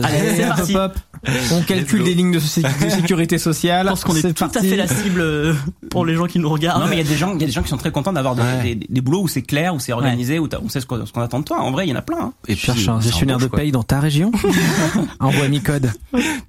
Allez, 0.03 0.35
c'est 0.35 0.73
parti. 0.73 0.75
On 1.51 1.61
calcule 1.63 2.03
des 2.03 2.13
lignes 2.13 2.31
de, 2.33 2.39
sé- 2.39 2.61
de 2.61 2.89
sécurité 2.89 3.37
sociale. 3.37 3.85
Je 3.85 3.89
pense 3.91 4.03
qu'on 4.03 4.15
est 4.15 4.33
tout 4.33 4.43
à 4.53 4.61
fait 4.61 4.75
la 4.75 4.87
cible 4.87 5.19
euh, 5.21 5.53
pour 5.89 6.05
les 6.05 6.15
gens 6.15 6.27
qui 6.27 6.39
nous 6.39 6.49
regardent. 6.49 6.81
non 6.81 6.87
mais 6.87 6.95
il 6.97 7.03
y 7.03 7.05
a 7.05 7.09
des 7.09 7.17
gens 7.17 7.33
il 7.33 7.41
y 7.41 7.43
a 7.43 7.47
des 7.47 7.51
gens 7.51 7.61
qui 7.63 7.69
sont 7.69 7.77
très 7.77 7.91
contents 7.91 8.13
d'avoir 8.13 8.35
des, 8.35 8.41
Ouais. 8.41 8.75
des, 8.75 8.87
des 8.89 9.01
boulots 9.01 9.23
où 9.23 9.27
c'est 9.27 9.41
clair, 9.41 9.73
où 9.75 9.79
c'est 9.79 9.91
organisé, 9.91 10.39
où 10.39 10.47
t'as- 10.47 10.59
on 10.63 10.69
sait 10.69 10.81
ce 10.81 10.85
qu'on 10.85 11.01
attend 11.21 11.39
de 11.39 11.45
toi. 11.45 11.59
En 11.61 11.71
vrai, 11.71 11.87
il 11.87 11.89
y 11.89 11.93
en 11.93 11.97
a 11.97 12.01
plein. 12.01 12.19
hein. 12.19 12.33
Et 12.47 12.55
Cherche 12.55 12.87
un 12.87 12.99
gestionnaire 13.01 13.37
de 13.37 13.47
paye 13.47 13.71
dans 13.71 13.83
ta 13.83 13.99
région. 13.99 14.31
Envoie 15.19 15.47
mi 15.47 15.61
code. 15.61 15.91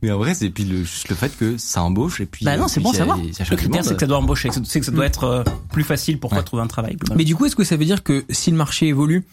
Mais 0.02 0.10
en 0.12 0.18
vrai, 0.18 0.34
c'est 0.34 0.50
puis 0.50 0.64
le, 0.64 0.78
juste 0.84 1.08
le 1.08 1.16
fait 1.16 1.36
que 1.36 1.56
ça 1.56 1.82
embauche 1.82 2.20
et 2.20 2.26
puis. 2.26 2.44
Bah 2.44 2.56
non, 2.56 2.64
euh, 2.64 2.68
c'est 2.68 2.80
puis 2.80 2.84
bon 2.84 2.92
ça- 2.92 3.04
ça 3.32 3.44
Le 3.50 3.56
critère, 3.56 3.84
c'est 3.84 3.94
que 3.94 4.00
ça 4.00 4.06
doit 4.06 4.18
embaucher, 4.18 4.50
c'est 4.52 4.60
que- 4.60 4.66
c'est 4.66 4.80
que 4.80 4.86
ça 4.86 4.92
doit 4.92 5.06
être 5.06 5.24
euh, 5.24 5.42
plus 5.72 5.84
facile 5.84 6.18
pour 6.20 6.30
toi 6.30 6.38
Ouais. 6.38 6.42
de 6.42 6.46
trouver 6.46 6.62
un 6.62 6.66
travail. 6.68 6.96
Mais 7.16 7.24
du 7.24 7.34
coup, 7.34 7.46
est-ce 7.46 7.56
que 7.56 7.64
ça 7.64 7.76
veut 7.76 7.84
dire 7.84 8.02
que 8.02 8.24
si 8.30 8.50
le 8.50 8.56
marché 8.56 8.86
évolue 8.88 9.24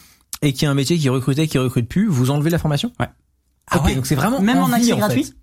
et 0.41 0.53
qu'il 0.53 0.63
y 0.63 0.65
a 0.67 0.71
un 0.71 0.75
métier 0.75 0.97
qui 0.97 1.09
recrutait, 1.09 1.47
qui 1.47 1.57
recrute 1.57 1.87
plus, 1.87 2.07
vous 2.07 2.29
enlevez 2.31 2.49
la 2.49 2.57
formation? 2.59 2.91
Ouais. 2.99 3.07
Ah 3.71 3.81
ouais. 3.83 3.95
donc 3.95 4.05
c'est 4.05 4.15
vraiment 4.15 4.39
Même 4.41 4.57
en 4.59 4.71
accès 4.71 4.95
gratuit 4.95 5.33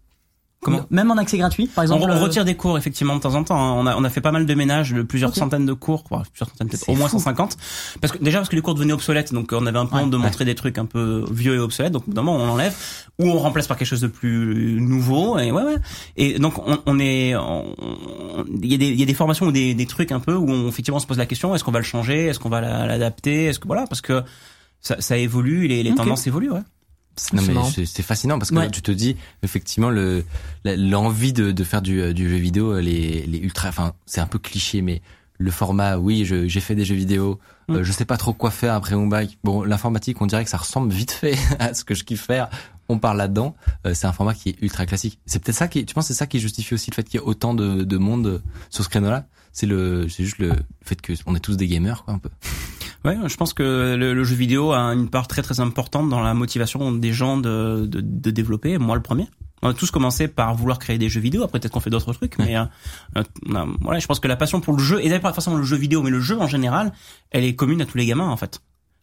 Comment 0.63 0.83
Même 0.91 1.11
en 1.11 1.17
accès 1.17 1.39
gratuit, 1.39 1.69
par 1.69 1.85
exemple. 1.85 2.05
on 2.07 2.11
euh, 2.11 2.19
retire 2.21 2.45
des 2.45 2.55
cours 2.55 2.77
effectivement 2.77 3.17
de 3.17 3.21
temps 3.23 3.35
en 3.35 3.43
temps. 3.45 3.57
hein. 3.59 3.73
On 3.79 3.87
a 3.87 3.97
on 3.97 4.05
a 4.05 4.11
fait 4.11 4.21
pas 4.21 4.31
mal 4.31 4.45
de 4.45 4.55
ménages, 4.55 4.95
plusieurs 5.09 5.35
centaines 5.35 5.65
de 5.65 5.73
cours, 5.73 6.05
quoi, 6.05 6.23
plusieurs 6.31 6.51
centaines 6.51 6.69
peut-être 6.69 6.87
au 6.91 6.97
moins 6.97 7.09
fou. 7.09 7.17
150. 7.19 7.57
Parce 8.03 8.13
que 8.13 8.19
déjà 8.23 8.41
parce 8.41 8.51
que 8.51 8.57
les 8.57 8.61
cours 8.61 8.75
devenaient 8.75 8.93
obsolètes, 8.93 9.33
donc 9.33 9.53
on 9.53 9.65
avait 9.65 9.79
un 9.79 9.87
peu 9.87 9.97
Ouais. 9.97 10.03
honte 10.03 10.11
de 10.11 10.19
montrer 10.19 10.45
des 10.45 10.55
trucs 10.55 10.77
un 10.77 10.85
peu 10.85 11.25
vieux 11.31 11.55
et 11.55 11.59
obsolètes. 11.59 11.95
Donc 11.95 12.03
évidemment 12.07 12.37
on 12.37 12.47
enlève 12.51 12.77
ou 13.19 13.31
on 13.31 13.39
remplace 13.39 13.69
par 13.69 13.79
quelque 13.79 13.89
chose 13.89 14.03
de 14.03 14.07
plus 14.07 14.79
nouveau. 14.83 15.39
Et 15.39 15.51
ouais 15.51 15.63
ouais. 15.63 15.77
Et 16.19 16.39
donc 16.39 16.59
on, 16.69 16.79
on 16.85 16.99
est, 17.01 17.31
il 17.31 18.67
y 18.71 18.75
a 18.75 18.77
des 18.77 18.89
il 18.89 19.01
y 19.01 19.03
a 19.03 19.07
des 19.07 19.15
formations 19.15 19.47
ou 19.47 19.53
des 19.53 19.73
des 19.73 19.87
trucs 19.87 20.13
un 20.13 20.21
peu 20.21 20.35
où 20.35 20.47
on 20.47 20.69
effectivement 20.69 20.99
on 20.99 21.01
se 21.01 21.07
pose 21.07 21.17
la 21.17 21.25
question 21.25 21.55
est-ce 21.55 21.65
qu'on 21.65 21.73
va 21.73 21.79
le 21.79 21.87
changer, 21.87 22.27
est-ce 22.27 22.39
qu'on 22.39 22.51
va 22.51 22.61
la- 22.61 22.87
l'adapter, 22.87 23.47
est-ce 23.47 23.61
que 23.61 23.67
voilà 23.67 23.87
parce 23.87 24.03
que 24.03 24.23
ça, 24.83 24.97
ça 25.01 25.17
évolue, 25.17 25.69
les, 25.69 25.83
les 25.83 25.95
tendances 25.95 26.27
évoluent. 26.27 26.51
Ouais. 26.51 26.61
C'est- 27.21 27.53
Non 27.53 27.63
mais 27.77 27.85
c'est 27.87 28.03
fascinant 28.03 28.39
parce 28.39 28.51
que 28.51 28.57
Ouais. 28.57 28.71
tu 28.71 28.81
te 28.83 28.91
dis 28.93 29.17
effectivement 29.43 29.91
le 29.91 30.25
l'envie 30.65 31.33
de, 31.33 31.53
de 31.53 31.65
faire 31.65 31.83
du, 31.83 32.01
euh, 32.01 32.13
du 32.13 32.29
jeu 32.31 32.37
vidéo 32.37 32.79
les 32.81 33.27
les 33.27 33.39
ultra 33.39 33.69
enfin 33.69 33.93
c'est 34.07 34.21
un 34.21 34.27
peu 34.27 34.39
cliché 34.39 34.83
mais 34.83 35.03
le 35.39 35.51
format 35.51 35.97
oui 35.99 36.25
j'ai 36.25 36.61
fait 36.61 36.75
des 36.75 36.85
jeux 36.85 36.95
vidéo 36.95 37.39
euh, 37.71 37.81
Mm. 37.81 37.83
je 37.85 37.93
sais 37.93 38.05
pas 38.05 38.17
trop 38.17 38.33
quoi 38.33 38.51
faire 38.51 38.75
après 38.75 38.97
mon 38.97 39.07
bac 39.07 39.39
bon 39.45 39.63
l'informatique 39.63 40.21
on 40.21 40.27
dirait 40.27 40.45
que 40.45 40.51
ça 40.51 40.57
ressemble 40.57 40.93
vite 40.93 41.13
fait 41.13 41.37
à 41.61 41.73
ce 41.75 41.85
que 41.85 41.95
je 41.95 42.05
kiffe 42.05 42.25
faire. 42.27 42.49
On 42.93 42.99
parle 42.99 43.19
là-dedans. 43.19 43.55
Euh, 43.87 43.95
c'est 43.95 44.09
un 44.09 44.13
format 44.13 44.35
qui 44.35 44.49
est 44.49 44.57
ultra 44.63 44.85
classique. 44.85 45.21
C'est 45.25 45.39
peut-être 45.41 45.57
ça 45.57 45.69
qui 45.69 45.87
tu 45.87 45.95
penses 45.95 46.09
que 46.09 46.13
c'est 46.13 46.19
ça 46.19 46.27
qui 46.27 46.41
justifie 46.41 46.75
aussi 46.75 46.91
le 46.91 46.97
fait 46.97 47.05
qu'il 47.05 47.21
y 47.21 47.23
ait 47.23 47.27
autant 47.27 47.55
de, 47.55 47.85
de 47.85 47.97
monde 47.99 48.27
euh, 48.27 48.39
sur 48.71 48.83
ce 48.83 48.89
créneau-là? 48.89 49.27
C'est 49.53 49.67
le 49.67 50.09
c'est 50.09 50.25
juste 50.25 50.39
le 50.39 50.53
fait 50.83 51.01
que 51.01 51.13
on 51.27 51.35
est 51.35 51.41
tous 51.41 51.57
des 51.57 51.67
gamers 51.67 52.05
quoi 52.05 52.15
un 52.15 52.19
peu 52.19 52.31
Ouais, 53.05 53.17
je 53.27 53.37
pense 53.37 53.55
que 53.55 53.97
le, 53.99 54.13
le 54.13 54.25
jeu 54.25 54.35
vidéo 54.35 54.73
a 54.73 54.81
une 54.93 55.09
part 55.09 55.27
très 55.27 55.41
très 55.41 55.61
importante 55.61 56.11
dans 56.11 56.21
la 56.21 56.35
motivation 56.35 56.93
des 56.93 57.15
gens 57.15 57.39
de, 57.39 57.87
de, 57.87 58.01
de 58.03 58.31
développer. 58.31 58.77
Moi, 58.77 58.95
le 58.95 59.01
premier. 59.01 59.27
On 59.63 59.69
a 59.69 59.75
tous 59.75 59.91
commencé 59.91 60.29
par 60.29 60.55
vouloir 60.55 60.79
créer 60.79 60.99
des 60.99 61.09
jeux 61.09 61.21
vidéo. 61.21 61.43
Après, 61.43 61.61
peut-être 61.61 61.73
qu'on 61.73 61.81
fait 61.81 61.91
d'autres 61.91 62.13
trucs, 62.15 62.39
mais 62.39 62.57
euh, 62.57 62.65
euh, 63.17 63.67
voilà, 63.81 64.01
je 64.01 64.07
pense 64.07 64.21
que 64.21 64.29
la 64.29 64.37
passion 64.37 64.61
pour 64.61 64.75
le 64.75 64.83
jeu 64.83 65.01
et 65.01 65.05
d'ailleurs 65.05 65.21
pas 65.21 65.33
forcément 65.33 65.57
le 65.57 65.65
jeu 65.65 65.77
vidéo, 65.77 66.03
mais 66.03 66.11
le 66.11 66.21
jeu 66.21 66.39
en 66.39 66.47
général, 66.47 66.93
elle 67.31 67.45
est 67.45 67.55
commune 67.55 67.83
à 67.83 67.87
tous 67.87 67.99
les 67.99 68.07
gamins 68.07 68.29
en 68.29 68.37
fait. 68.37 68.61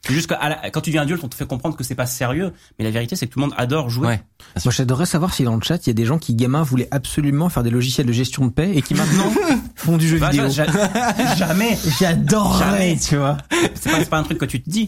C'est 0.07 0.13
juste 0.13 0.27
que 0.27 0.33
à 0.39 0.49
la- 0.49 0.69
quand 0.71 0.81
tu 0.81 0.89
deviens 0.89 1.01
adulte, 1.03 1.21
on 1.23 1.27
te 1.27 1.35
fait 1.35 1.45
comprendre 1.45 1.75
que 1.75 1.83
c'est 1.83 1.95
pas 1.95 2.05
sérieux, 2.05 2.53
mais 2.79 2.85
la 2.85 2.91
vérité, 2.91 3.15
c'est 3.15 3.27
que 3.27 3.33
tout 3.33 3.39
le 3.39 3.45
monde 3.45 3.55
adore 3.57 3.89
jouer. 3.89 4.07
ouais 4.07 4.21
Moi, 4.63 4.71
j'adorerais 4.73 5.05
savoir 5.05 5.33
si 5.33 5.43
dans 5.43 5.55
le 5.55 5.61
chat, 5.61 5.85
il 5.85 5.89
y 5.89 5.91
a 5.91 5.93
des 5.93 6.05
gens 6.05 6.17
qui, 6.17 6.33
gamins, 6.33 6.63
voulaient 6.63 6.87
absolument 6.91 7.49
faire 7.49 7.63
des 7.63 7.69
logiciels 7.69 8.07
de 8.07 8.11
gestion 8.13 8.45
de 8.45 8.51
paix 8.51 8.71
et 8.73 8.81
qui 8.81 8.93
maintenant 8.93 9.31
font 9.75 9.97
du 9.97 10.07
jeu 10.07 10.17
Bah, 10.19 10.29
vidéo. 10.29 10.47
jamais. 11.37 11.77
J'adorerais, 11.99 12.65
Jamais. 12.65 12.97
tu 12.97 13.17
vois. 13.17 13.37
C'est 13.75 14.09
pas, 14.09 14.17
un 14.17 14.23
truc 14.23 14.37
que 14.37 14.45
tu 14.45 14.61
te 14.61 14.69
dis, 14.69 14.87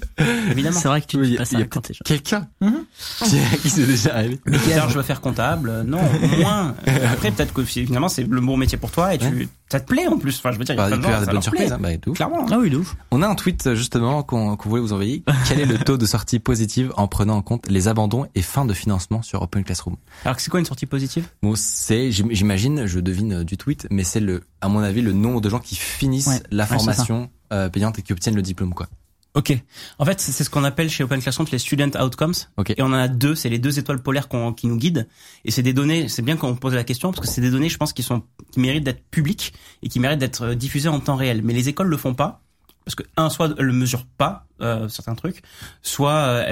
évidemment. 0.51 0.79
C'est 0.79 0.87
vrai 0.87 1.01
que 1.01 1.07
tu 1.07 1.17
Oui, 1.17 1.27
dis 1.27 1.33
il 1.33 1.39
y 1.39 1.41
a- 1.41 1.59
jeune. 1.59 1.67
quelqu'un 2.05 2.47
Mhm. 2.61 2.85
qui, 3.25 3.37
qui 3.61 3.69
s'est 3.69 3.85
déjà 3.85 4.15
arrivé 4.15 4.39
D'ailleurs, 4.45 4.89
je 4.89 4.95
veux 4.95 5.03
faire 5.03 5.21
comptable. 5.21 5.83
Non, 5.85 5.99
moins. 6.39 6.75
Après, 7.11 7.31
peut-être 7.31 7.53
que 7.53 7.63
finalement, 7.63 8.09
c'est 8.09 8.23
le 8.23 8.41
bon 8.41 8.57
métier 8.57 8.77
pour 8.77 8.91
toi 8.91 9.13
et 9.13 9.17
tu, 9.17 9.47
ça 9.69 9.79
te 9.79 9.85
plaît 9.87 10.07
en 10.07 10.17
plus. 10.17 10.37
Enfin, 10.37 10.51
je 10.51 10.57
veux 10.57 10.63
dire, 10.63 10.75
il 10.75 10.77
y 10.77 10.81
a 10.81 10.83
Bah, 10.83 10.87
plein 10.89 10.97
de 10.97 11.03
gens, 11.03 11.09
ça 11.11 11.19
des 11.19 11.25
bonnes 11.25 11.33
leur 11.35 11.43
surprises 11.43 11.65
plaît. 11.65 11.71
hein, 11.73 11.79
bah, 11.81 11.91
et 11.93 11.97
tout. 11.99 12.13
Clairement. 12.13 12.45
Ah 12.51 12.57
oui, 12.59 12.69
de 12.69 12.77
ouf. 12.77 12.95
On 13.11 13.21
a 13.21 13.27
un 13.27 13.35
tweet 13.35 13.73
justement 13.75 14.23
qu'on 14.23 14.55
qu'on 14.55 14.69
voulait 14.69 14.81
vous 14.81 14.93
envoyer. 14.93 15.08
Quel 15.47 15.59
est 15.59 15.65
le 15.65 15.77
taux 15.77 15.97
de 15.97 16.05
sortie 16.05 16.39
positive 16.39 16.93
en 16.97 17.07
prenant 17.07 17.35
en 17.37 17.41
compte 17.41 17.67
les 17.69 17.87
abandons 17.87 18.25
et 18.35 18.41
fin 18.41 18.65
de 18.65 18.73
financement 18.73 19.21
sur 19.21 19.41
Open 19.41 19.63
Classroom? 19.63 19.95
Alors 20.25 20.35
que 20.35 20.41
c'est 20.41 20.49
quoi 20.49 20.59
une 20.59 20.65
sortie 20.65 20.85
positive? 20.85 21.27
Bon, 21.41 21.53
c'est, 21.55 22.11
j'im- 22.11 22.29
j'imagine, 22.31 22.85
je 22.85 22.99
devine 22.99 23.33
euh, 23.33 23.43
du 23.43 23.57
tweet, 23.57 23.87
mais 23.91 24.03
c'est 24.03 24.19
le, 24.19 24.43
à 24.61 24.69
mon 24.69 24.79
avis, 24.79 25.01
le 25.01 25.13
nombre 25.13 25.41
de 25.41 25.49
gens 25.49 25.59
qui 25.59 25.75
finissent 25.75 26.27
Ouais, 26.27 26.41
la 26.51 26.63
ouais, 26.63 26.69
formation 26.69 27.29
euh, 27.53 27.69
payante 27.69 27.99
et 27.99 28.01
qui 28.01 28.11
obtiennent 28.13 28.35
le 28.35 28.41
diplôme, 28.41 28.73
quoi. 28.73 28.87
Ok. 29.35 29.55
En 29.99 30.05
fait, 30.05 30.19
c'est 30.19 30.43
ce 30.43 30.49
qu'on 30.49 30.63
appelle 30.63 30.89
chez 30.89 31.03
Open 31.03 31.21
Classroom 31.21 31.47
les 31.51 31.59
student 31.59 31.91
outcomes. 32.03 32.33
Ok. 32.57 32.71
Et 32.71 32.81
on 32.81 32.87
en 32.87 32.93
a 32.93 33.07
deux. 33.07 33.35
C'est 33.35 33.47
les 33.49 33.59
deux 33.59 33.77
étoiles 33.77 34.01
polaires 34.01 34.27
qui 34.57 34.65
nous 34.65 34.75
guident. 34.75 35.07
Et 35.45 35.51
c'est 35.51 35.61
des 35.61 35.71
données. 35.71 36.09
C'est 36.09 36.23
bien 36.23 36.35
qu'on 36.35 36.55
pose 36.55 36.73
la 36.73 36.83
question 36.83 37.11
parce 37.11 37.27
que 37.27 37.31
c'est 37.31 37.39
des 37.39 37.51
données, 37.51 37.69
je 37.69 37.77
pense, 37.77 37.93
qui 37.93 38.01
sont 38.01 38.23
qui 38.51 38.59
méritent 38.59 38.83
d'être 38.83 39.03
publiques 39.11 39.53
et 39.83 39.87
qui 39.87 39.99
méritent 39.99 40.19
d'être 40.19 40.41
euh, 40.41 40.55
diffusées 40.55 40.89
en 40.89 40.99
temps 40.99 41.15
réel. 41.15 41.41
Mais 41.43 41.53
les 41.53 41.69
écoles 41.69 41.87
le 41.89 41.97
font 41.97 42.15
pas 42.15 42.41
parce 42.89 42.95
que 42.95 43.03
un, 43.17 43.29
soit 43.29 43.53
elles 43.59 43.65
le 43.65 43.73
mesurent 43.73 44.07
pas 44.17 44.45
euh, 44.61 44.87
certains 44.89 45.13
trucs, 45.13 45.43
soit 45.83 46.11
euh, 46.13 46.43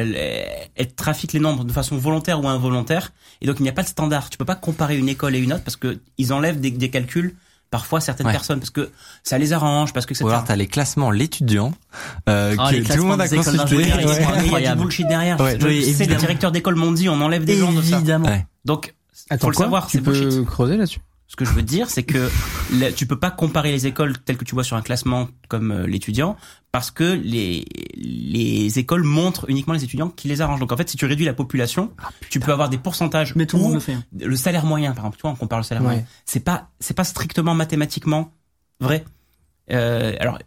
elles 0.76 0.94
trafiquent 0.94 1.34
les 1.34 1.40
nombres 1.40 1.64
de 1.64 1.72
façon 1.72 1.98
volontaire 1.98 2.44
ou 2.44 2.48
involontaire. 2.48 3.12
Et 3.42 3.48
donc 3.48 3.56
il 3.60 3.64
n'y 3.64 3.70
a 3.70 3.74
pas 3.74 3.82
de 3.82 3.88
standard. 3.88 4.30
Tu 4.30 4.38
peux 4.38 4.46
pas 4.46 4.56
comparer 4.56 4.98
une 4.98 5.10
école 5.10 5.36
et 5.36 5.40
une 5.40 5.52
autre 5.52 5.64
parce 5.64 5.78
que 5.78 6.00
ils 6.20 6.32
enlèvent 6.34 6.60
des, 6.60 6.70
des 6.70 6.90
calculs 6.92 7.36
parfois 7.72 8.00
certaines 8.02 8.28
Ouais. 8.28 8.32
personnes 8.34 8.60
parce 8.60 8.70
que 8.70 8.92
ça 9.24 9.38
les 9.40 9.52
arrange 9.52 9.94
parce 9.94 10.06
que 10.06 10.14
Ou 10.24 10.28
alors 10.28 10.40
etc. 10.42 10.46
t'as 10.50 10.56
les 10.56 10.68
classements 10.68 11.10
l'étudiant, 11.12 11.74
euh, 12.30 12.56
Ah, 12.60 12.72
que 12.72 12.78
tout 12.94 12.98
le 12.98 13.04
monde 13.04 13.20
a 13.20 13.28
consulté. 13.28 13.58
d'ingénieurs, 13.58 14.00
Il 14.00 14.08
y 14.08 14.12
a- 14.12 14.32
Ouais. 14.32 14.44
il 14.60 14.64
y 14.64 14.68
a 14.68 14.76
du 14.76 14.82
bullshit 14.82 15.08
derrière. 15.08 15.40
Ouais. 15.42 15.58
Je 15.60 15.66
Oui, 15.68 15.94
sais, 15.94 16.06
les 16.06 16.16
directeurs 16.16 16.52
d'école 16.52 16.76
m'ont 16.76 16.92
dit, 16.92 17.10
on 17.10 17.20
enlève 17.20 17.46
des 17.46 17.58
gens 17.58 17.74
de 17.74 17.82
ça. 17.82 17.96
Évidemment. 17.98 18.28
Ouais. 18.28 18.46
Donc, 18.64 18.94
Attends, 19.32 19.48
faut 19.48 19.50
le 19.52 19.56
quoi 19.56 19.66
savoir, 19.66 19.88
tu 19.88 20.02
peux 20.04 20.12
bullshit. 20.14 20.46
creuser 20.46 20.78
là-dessus 20.78 21.00
Ce 21.30 21.36
que 21.36 21.44
je 21.44 21.52
veux 21.52 21.62
dire, 21.62 21.90
c'est 21.90 22.04
que 22.04 22.30
là, 22.74 22.92
tu 22.92 23.06
peux 23.06 23.20
pas 23.20 23.32
comparer 23.32 23.72
les 23.72 23.86
écoles 23.86 24.18
telles 24.18 24.38
que 24.38 24.46
tu 24.46 24.56
vois 24.56 24.64
sur 24.64 24.78
un 24.78 24.82
classement 24.82 25.28
comme 25.50 25.72
euh, 25.72 25.86
l'étudiant, 25.86 26.38
parce 26.72 26.90
que 26.90 27.04
les 27.04 27.66
les 27.96 28.80
écoles 28.80 29.04
montrent 29.04 29.50
uniquement 29.50 29.74
les 29.74 29.84
étudiants 29.84 30.10
qui 30.10 30.28
les 30.30 30.40
arrangent. 30.42 30.60
Donc 30.62 30.72
en 30.72 30.78
fait, 30.78 30.88
si 30.90 30.96
tu 30.98 31.06
réduis 31.06 31.26
la 31.26 31.34
population, 31.34 31.92
tu 32.30 32.40
peux 32.40 32.52
avoir 32.54 32.70
des 32.70 32.78
pourcentages 32.78 33.36
Mais 33.36 33.46
tout 33.46 33.58
le 33.58 33.64
monde 33.64 33.74
le 33.76 33.80
fait. 33.82 33.94
hein. 33.94 34.04
le 34.20 34.36
salaire 34.38 34.66
moyen, 34.66 34.92
par 34.94 35.04
exemple, 35.06 35.18
tu 35.18 35.22
vois, 35.24 35.32
on 35.32 35.36
compare 35.36 35.60
le 35.60 35.64
salaire 35.64 35.82
Ouais. 35.84 35.90
moyen, 35.90 36.06
c'est 36.26 36.40
pas 36.44 36.70
c'est 36.80 36.96
pas 36.96 37.04
strictement 37.04 37.54
mathématiquement 37.56 38.32
vrai. 38.80 39.04
Euh, 39.72 40.14
alors, 40.20 40.40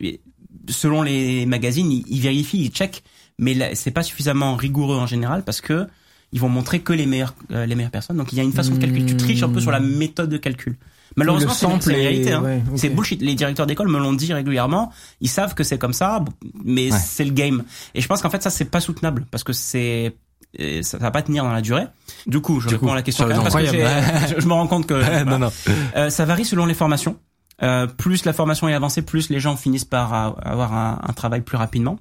selon 0.68 1.02
les 1.02 1.44
magazines, 1.46 1.90
ils, 1.92 2.04
ils 2.08 2.20
vérifient, 2.20 2.64
ils 2.64 2.70
checkent, 2.70 3.02
mais 3.38 3.74
c'est 3.74 3.90
pas 3.90 4.02
suffisamment 4.02 4.56
rigoureux 4.56 4.96
en 4.96 5.06
général 5.06 5.44
parce 5.44 5.60
que 5.60 5.86
ils 6.32 6.40
vont 6.40 6.48
montrer 6.48 6.80
que 6.80 6.92
les 6.92 7.06
meilleures 7.06 7.34
euh, 7.52 7.66
les 7.66 7.74
meilleures 7.74 7.90
personnes. 7.90 8.16
Donc 8.16 8.32
il 8.32 8.36
y 8.36 8.40
a 8.40 8.44
une 8.44 8.52
façon 8.52 8.74
de 8.74 8.78
calculer. 8.80 9.06
Tu 9.06 9.16
triches 9.16 9.42
un 9.42 9.48
peu 9.48 9.60
sur 9.60 9.70
la 9.70 9.80
méthode 9.80 10.30
de 10.30 10.36
calcul. 10.36 10.76
Malheureusement, 11.16 11.52
c'est 11.80 11.90
la 11.92 11.98
vérité. 11.98 12.32
Hein. 12.32 12.42
ouais. 12.42 12.62
C'est 12.76 12.88
bullshit. 12.88 13.20
Les 13.20 13.34
directeurs 13.34 13.66
d'école 13.66 13.88
me 13.88 13.98
l'ont 13.98 14.12
dit 14.12 14.32
régulièrement. 14.32 14.92
Ils 15.20 15.28
savent 15.28 15.54
que 15.54 15.64
c'est 15.64 15.76
comme 15.78 15.92
ça, 15.92 16.24
mais 16.64 16.92
Ouais. 16.92 16.98
c'est 16.98 17.24
le 17.24 17.32
game. 17.32 17.64
Et 17.94 18.00
je 18.00 18.06
pense 18.06 18.22
qu'en 18.22 18.30
fait, 18.30 18.42
ça 18.42 18.50
c'est 18.50 18.64
pas 18.66 18.80
soutenable 18.80 19.26
parce 19.30 19.42
que 19.42 19.52
c'est 19.52 20.14
et 20.54 20.82
ça 20.82 20.98
va 20.98 21.10
pas 21.10 21.22
tenir 21.22 21.44
dans 21.44 21.52
la 21.52 21.60
durée. 21.62 21.84
Du 22.26 22.40
coup, 22.40 22.60
je 22.60 22.68
Du 22.68 22.74
réponds 22.74 22.86
coup, 22.86 22.92
à 22.92 22.96
la 22.96 23.02
question 23.02 23.24
quand 23.24 23.30
même 23.34 23.42
parce 23.42 23.54
que 23.54 23.66
je, 24.36 24.40
je 24.40 24.46
me 24.46 24.52
rends 24.52 24.66
compte 24.68 24.86
que 24.86 25.24
non, 25.24 25.38
non. 25.38 25.50
euh, 25.96 26.10
ça 26.10 26.24
varie 26.24 26.44
selon 26.44 26.66
les 26.66 26.74
formations. 26.74 27.16
Euh, 27.62 27.86
plus 27.86 28.24
la 28.24 28.32
formation 28.32 28.68
est 28.68 28.74
avancée, 28.74 29.02
plus 29.02 29.30
les 29.30 29.38
gens 29.38 29.54
finissent 29.56 29.84
par 29.84 30.14
euh, 30.14 30.30
avoir 30.42 30.72
un, 30.74 30.98
un 31.06 31.12
travail 31.12 31.42
plus 31.42 31.56
rapidement 31.56 31.98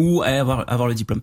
ou 0.00 0.22
à 0.22 0.26
avoir, 0.28 0.64
avoir 0.66 0.88
le 0.88 0.94
diplôme. 0.94 1.20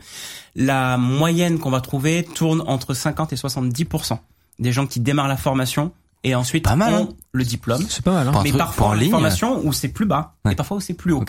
La 0.56 0.98
moyenne 0.98 1.60
qu'on 1.60 1.70
va 1.72 1.82
trouver 1.82 2.24
tourne 2.24 2.64
entre 2.68 2.94
50 2.94 3.34
et 3.34 3.36
70% 3.36 4.20
des 4.60 4.72
gens 4.72 4.88
qui 4.88 4.99
démarrent 4.99 5.28
la 5.28 5.38
formation 5.38 5.91
et 6.24 6.34
ensuite 6.36 6.64
Pas 6.64 6.76
mal, 6.76 6.94
ont 6.94 7.10
hein. 7.12 7.16
le 7.32 7.44
diplôme. 7.44 7.84
C'est 7.90 8.04
pas 8.04 8.12
mal. 8.12 8.28
Hein. 8.28 8.41
Mais 8.44 8.52
parfois, 8.52 8.95
en 8.95 8.99
formation 9.10 9.66
où 9.66 9.72
c'est 9.74 9.90
plus 9.90 10.06
bas 10.06 10.36
Ouais. 10.45 10.54
et 10.54 10.56
parfois 10.56 10.78
où 10.78 10.80
c'est 10.80 10.94
plus 10.95 11.14
haut. 11.14 11.24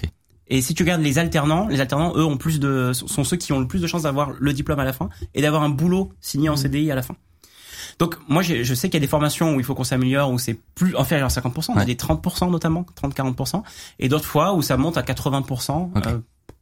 Et 0.50 0.62
si 0.62 0.74
tu 0.74 0.82
regardes 0.82 1.02
les 1.02 1.18
alternants, 1.18 1.68
les 1.68 1.80
alternants, 1.80 2.14
eux, 2.16 2.24
ont 2.24 2.38
plus 2.38 2.58
de, 2.58 2.92
sont 2.94 3.22
ceux 3.24 3.36
qui 3.36 3.52
ont 3.52 3.60
le 3.60 3.66
plus 3.68 3.82
de 3.82 3.86
chances 3.86 4.02
d'avoir 4.04 4.30
le 4.38 4.52
diplôme 4.54 4.80
à 4.80 4.84
la 4.84 4.94
fin 4.94 5.10
et 5.34 5.42
d'avoir 5.42 5.62
un 5.62 5.68
boulot 5.68 6.12
signé 6.22 6.48
en 6.48 6.56
CDI 6.56 6.90
à 6.90 6.94
la 6.94 7.02
fin. 7.02 7.16
Donc, 7.98 8.14
moi, 8.28 8.42
je 8.42 8.74
sais 8.74 8.88
qu'il 8.88 8.94
y 8.94 9.02
a 9.02 9.04
des 9.04 9.08
formations 9.10 9.54
où 9.54 9.60
il 9.60 9.64
faut 9.64 9.74
qu'on 9.74 9.84
s'améliore, 9.84 10.30
où 10.30 10.38
c'est 10.38 10.54
plus 10.74 10.96
inférieur 10.96 11.26
à 11.26 11.30
50%, 11.30 11.72
il 11.72 11.74
y 11.74 11.76
a 11.76 11.80
Ouais. 11.80 11.84
des 11.84 11.96
30% 11.96 12.48
notamment, 12.50 12.86
30-40%, 13.02 13.62
et 13.98 14.08
d'autres 14.08 14.24
fois 14.24 14.54
où 14.54 14.62
ça 14.62 14.76
monte 14.78 14.96
à 14.96 15.02
80%, 15.02 15.90
Ok. 15.96 16.06
euh, 16.06 16.18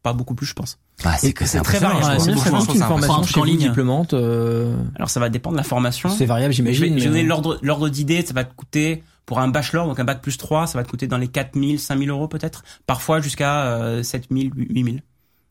pas 0.07 0.13
beaucoup 0.13 0.35
plus, 0.35 0.47
je 0.47 0.55
pense. 0.55 0.79
Ah, 1.05 1.17
c'est 1.19 1.33
que 1.33 1.45
c'est 1.47 1.61
très 1.61 1.79
variable. 1.81 2.05
une 2.15 2.21
c'est 2.21 2.31
impressionnant. 2.31 2.87
formation 2.99 3.41
en 3.41 3.45
ligne. 3.45 3.59
diplômante 3.59 4.15
euh, 4.15 4.77
Alors, 4.95 5.11
ça 5.11 5.19
va 5.21 5.29
dépendre 5.29 5.55
de 5.57 5.61
la 5.61 5.65
formation. 5.65 6.09
C'est 6.09 6.27
variable, 6.27 6.55
j'imagine. 6.55 6.93
je 6.99 7.03
vais 7.05 7.09
donner 7.09 7.23
mais- 7.23 7.29
l'ordre, 7.29 7.59
l'ordre 7.63 7.89
d'idée, 7.89 8.25
ça 8.25 8.33
va 8.35 8.45
te 8.45 8.55
coûter, 8.55 9.03
pour 9.27 9.41
un 9.41 9.49
bachelor, 9.49 9.87
donc 9.89 9.99
un 9.99 10.05
bac 10.05 10.23
plus 10.23 10.37
3, 10.39 10.67
ça 10.69 10.79
va 10.79 10.85
te 10.85 10.89
coûter 10.91 11.09
dans 11.09 11.19
les 11.19 11.27
4000, 11.29 11.81
5000 11.81 12.11
euros 12.11 12.29
peut-être, 12.29 12.63
parfois 12.87 13.21
jusqu'à 13.21 13.65
euh, 13.67 14.03
7000, 14.05 14.53
8000. 14.55 15.03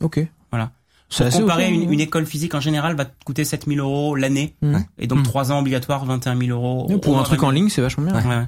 Ok. 0.01 0.25
Voilà. 0.51 0.71
Pour 1.15 1.29
comparer, 1.29 1.69
une, 1.71 1.91
une 1.93 1.99
école 1.99 2.25
physique 2.25 2.55
en 2.55 2.59
général 2.61 2.95
va 2.95 3.05
te 3.05 3.11
coûter 3.25 3.43
7000 3.45 3.79
euros 3.79 4.15
l'année, 4.15 4.55
Mmh. 4.61 4.77
et 4.97 5.07
donc 5.07 5.19
Mmh. 5.19 5.23
3 5.23 5.51
ans 5.51 5.59
obligatoires, 5.59 6.03
21 6.05 6.35
000 6.37 6.49
euros. 6.57 6.87
Pour 6.99 7.19
un 7.19 7.23
truc 7.23 7.41
20 7.41 7.47
en 7.47 7.51
000. 7.51 7.61
ligne, 7.61 7.69
c'est 7.69 7.81
vachement 7.81 8.05
bien. 8.05 8.15
Ouais. 8.15 8.25
ouais. 8.37 8.45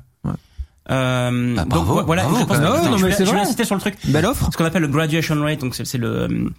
Euh, 0.89 1.55
Bah, 1.55 1.65
donc 1.65 1.85
voilà, 2.05 2.23
bravo, 2.23 2.39
je 2.39 2.43
pense. 2.45 2.57
Non, 2.59 2.91
non, 2.91 2.99
mais 2.99 3.11
je 3.11 3.35
insister 3.35 3.65
sur 3.65 3.75
le 3.75 3.81
truc. 3.81 3.95
Belle 4.05 4.25
offre. 4.25 4.49
Ce 4.51 4.57
qu'on 4.57 4.65
appelle 4.65 4.81
le 4.83 4.87
graduation 4.87 5.39
rate, 5.41 5.59
donc 5.59 5.75
c'est 5.75 5.97
le 5.97 6.51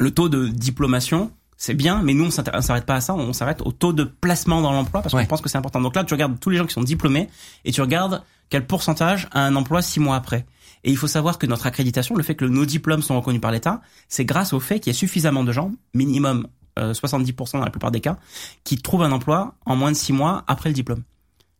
le 0.00 0.10
taux 0.12 0.28
de 0.28 0.48
diplomation. 0.48 1.30
C'est 1.60 1.74
bien, 1.74 2.02
mais 2.04 2.14
nous 2.14 2.24
on 2.26 2.30
s'arrête 2.30 2.86
pas 2.86 2.94
à 2.94 3.00
ça, 3.00 3.14
on 3.14 3.32
s'arrête 3.32 3.62
au 3.62 3.72
taux 3.72 3.92
de 3.92 4.04
placement 4.04 4.60
dans 4.62 4.70
l'emploi 4.72 5.02
parce 5.02 5.12
qu'on 5.12 5.18
Ouais. 5.18 5.26
pense 5.26 5.40
que 5.40 5.48
c'est 5.48 5.58
important. 5.58 5.80
Donc 5.80 5.96
là, 5.96 6.04
tu 6.04 6.14
regardes 6.14 6.38
tous 6.38 6.50
les 6.50 6.56
gens 6.56 6.66
qui 6.66 6.72
sont 6.74 6.82
diplômés 6.84 7.28
et 7.64 7.72
tu 7.72 7.80
regardes 7.80 8.22
quel 8.48 8.64
pourcentage 8.64 9.28
a 9.32 9.40
un 9.44 9.56
emploi 9.56 9.82
six 9.82 9.98
mois 9.98 10.14
après. 10.14 10.46
Et 10.84 10.90
il 10.92 10.96
faut 10.96 11.08
savoir 11.08 11.36
que 11.36 11.46
notre 11.46 11.66
accréditation, 11.66 12.14
le 12.14 12.22
fait 12.22 12.36
que 12.36 12.44
nos 12.44 12.64
diplômes 12.64 13.02
sont 13.02 13.16
reconnus 13.16 13.40
par 13.40 13.50
l'État, 13.50 13.80
c'est 14.08 14.24
grâce 14.24 14.52
au 14.52 14.60
fait 14.60 14.78
qu'il 14.78 14.92
y 14.92 14.94
a 14.94 14.98
suffisamment 14.98 15.42
de 15.42 15.50
gens, 15.50 15.72
minimum 15.94 16.46
euh, 16.78 16.92
70% 16.92 17.54
dans 17.58 17.64
la 17.64 17.70
plupart 17.70 17.90
des 17.90 18.00
cas, 18.00 18.18
qui 18.62 18.78
trouvent 18.78 19.02
un 19.02 19.10
emploi 19.10 19.54
en 19.66 19.74
moins 19.74 19.90
de 19.90 19.96
six 19.96 20.12
mois 20.12 20.44
après 20.46 20.68
le 20.70 20.74
diplôme. 20.74 21.02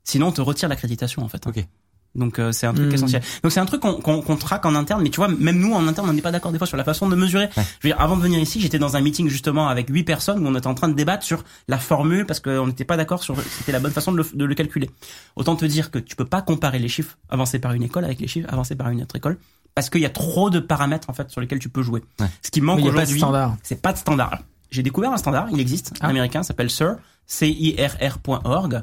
Sinon, 0.04 0.28
on 0.28 0.32
te 0.32 0.40
retire 0.40 0.68
l'accréditation 0.68 1.24
en 1.24 1.28
fait. 1.28 1.44
Ok. 1.48 1.66
Donc 2.14 2.38
euh, 2.38 2.50
c'est 2.52 2.66
un 2.66 2.74
truc 2.74 2.88
Hmm. 2.90 2.94
essentiel. 2.94 3.22
Donc 3.42 3.52
c'est 3.52 3.60
un 3.60 3.66
truc 3.66 3.80
qu'on 3.80 4.36
traque 4.36 4.64
en 4.66 4.74
interne, 4.74 5.02
mais 5.02 5.10
tu 5.10 5.16
vois, 5.18 5.28
même 5.28 5.58
nous 5.58 5.72
en 5.74 5.86
interne, 5.86 6.08
on 6.10 6.12
n'est 6.12 6.22
pas 6.22 6.32
d'accord 6.32 6.50
des 6.52 6.58
fois 6.58 6.66
sur 6.66 6.76
la 6.76 6.82
façon 6.84 7.08
de 7.08 7.14
mesurer. 7.14 7.48
Je 7.54 7.60
veux 7.60 7.90
dire, 7.94 8.00
avant 8.00 8.16
de 8.16 8.22
venir 8.22 8.40
ici, 8.40 8.60
j'étais 8.60 8.78
dans 8.78 8.96
un 8.96 9.00
meeting 9.00 9.28
justement 9.28 9.68
avec 9.68 9.88
huit 9.88 10.04
personnes 10.04 10.44
où 10.44 10.48
on 10.48 10.54
était 10.56 10.66
en 10.66 10.74
train 10.74 10.88
de 10.88 10.94
débattre 10.94 11.22
sur 11.24 11.44
la 11.68 11.78
formule 11.78 12.26
parce 12.26 12.40
qu'on 12.40 12.66
n'était 12.66 12.84
pas 12.84 12.96
d'accord 12.96 13.22
sur 13.22 13.36
c'était 13.58 13.72
la 13.72 13.78
bonne 13.80 13.92
façon 13.92 14.10
de 14.12 14.16
le, 14.16 14.26
de 14.34 14.44
le 14.44 14.54
calculer. 14.54 14.90
Autant 15.36 15.54
te 15.54 15.64
dire 15.64 15.90
que 15.90 15.98
tu 15.98 16.16
peux 16.16 16.24
pas 16.24 16.42
comparer 16.42 16.78
les 16.78 16.88
chiffres 16.88 17.16
avancés 17.28 17.58
par 17.58 17.72
une 17.72 17.82
école 17.84 18.04
avec 18.04 18.20
les 18.20 18.26
chiffres 18.26 18.48
avancés 18.50 18.74
par 18.74 18.88
une 18.90 19.02
autre 19.02 19.14
école 19.16 19.38
parce 19.74 19.90
qu'il 19.90 20.00
y 20.00 20.06
a 20.06 20.10
trop 20.10 20.50
de 20.50 20.58
paramètres 20.58 21.08
en 21.10 21.12
fait 21.12 21.30
sur 21.30 21.40
lesquels 21.40 21.60
tu 21.60 21.68
peux 21.68 21.82
jouer. 21.82 22.02
Ouais. 22.18 22.26
Ce 22.42 22.50
qui 22.50 22.60
manque 22.60 22.80
aujourd'hui, 22.84 23.18
standard. 23.18 23.56
c'est 23.62 23.80
pas 23.80 23.92
de 23.92 23.98
standard. 23.98 24.40
J'ai 24.70 24.82
découvert 24.82 25.12
un 25.12 25.16
standard, 25.18 25.48
il 25.52 25.60
existe, 25.60 25.92
un 26.00 26.06
Ah. 26.06 26.08
américain, 26.08 26.42
s'appelle 26.42 26.68
CIR, 26.68 26.96
C-I-R-R.org, 27.26 28.82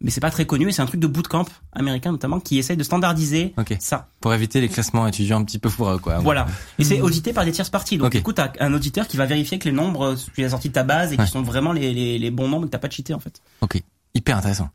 mais 0.00 0.10
c'est 0.10 0.20
pas 0.20 0.30
très 0.30 0.46
connu 0.46 0.68
et 0.68 0.72
c'est 0.72 0.82
un 0.82 0.86
truc 0.86 1.00
de 1.00 1.06
bootcamp 1.06 1.44
américain 1.72 2.10
notamment 2.12 2.40
qui 2.40 2.58
essaye 2.58 2.76
de 2.76 2.82
standardiser 2.82 3.54
ça. 3.80 4.08
Pour 4.20 4.32
éviter 4.34 4.60
les 4.60 4.68
classements 4.68 5.06
étudiants 5.06 5.40
un 5.40 5.44
petit 5.44 5.58
peu 5.58 5.68
foireux, 5.68 5.98
quoi. 5.98 6.18
Voilà. 6.18 6.46
Et 6.78 6.84
c'est 6.84 7.00
audité 7.00 7.32
par 7.32 7.44
des 7.44 7.52
tierces 7.52 7.70
parties. 7.70 7.98
Donc 7.98 8.06
Ok. 8.08 8.12
du 8.16 8.22
coup, 8.22 8.32
t'as 8.32 8.52
un 8.60 8.72
auditeur 8.72 9.06
qui 9.06 9.16
va 9.16 9.26
vérifier 9.26 9.58
que 9.58 9.64
les 9.68 9.72
nombres, 9.74 10.16
tu 10.34 10.44
as 10.44 10.50
sortis 10.50 10.68
de 10.68 10.74
ta 10.74 10.82
base 10.84 11.12
et 11.12 11.16
qui 11.16 11.22
Ouais. 11.22 11.28
sont 11.28 11.42
vraiment 11.42 11.72
les, 11.72 11.92
les, 11.92 12.18
les 12.18 12.30
bons 12.30 12.48
nombres 12.48 12.64
et 12.64 12.68
que 12.68 12.72
t'as 12.72 12.78
pas 12.78 12.88
cheaté 12.90 13.12
en 13.14 13.20
fait. 13.20 13.40
Ok, 13.60 13.82
hyper 14.14 14.36
intéressant. 14.38 14.70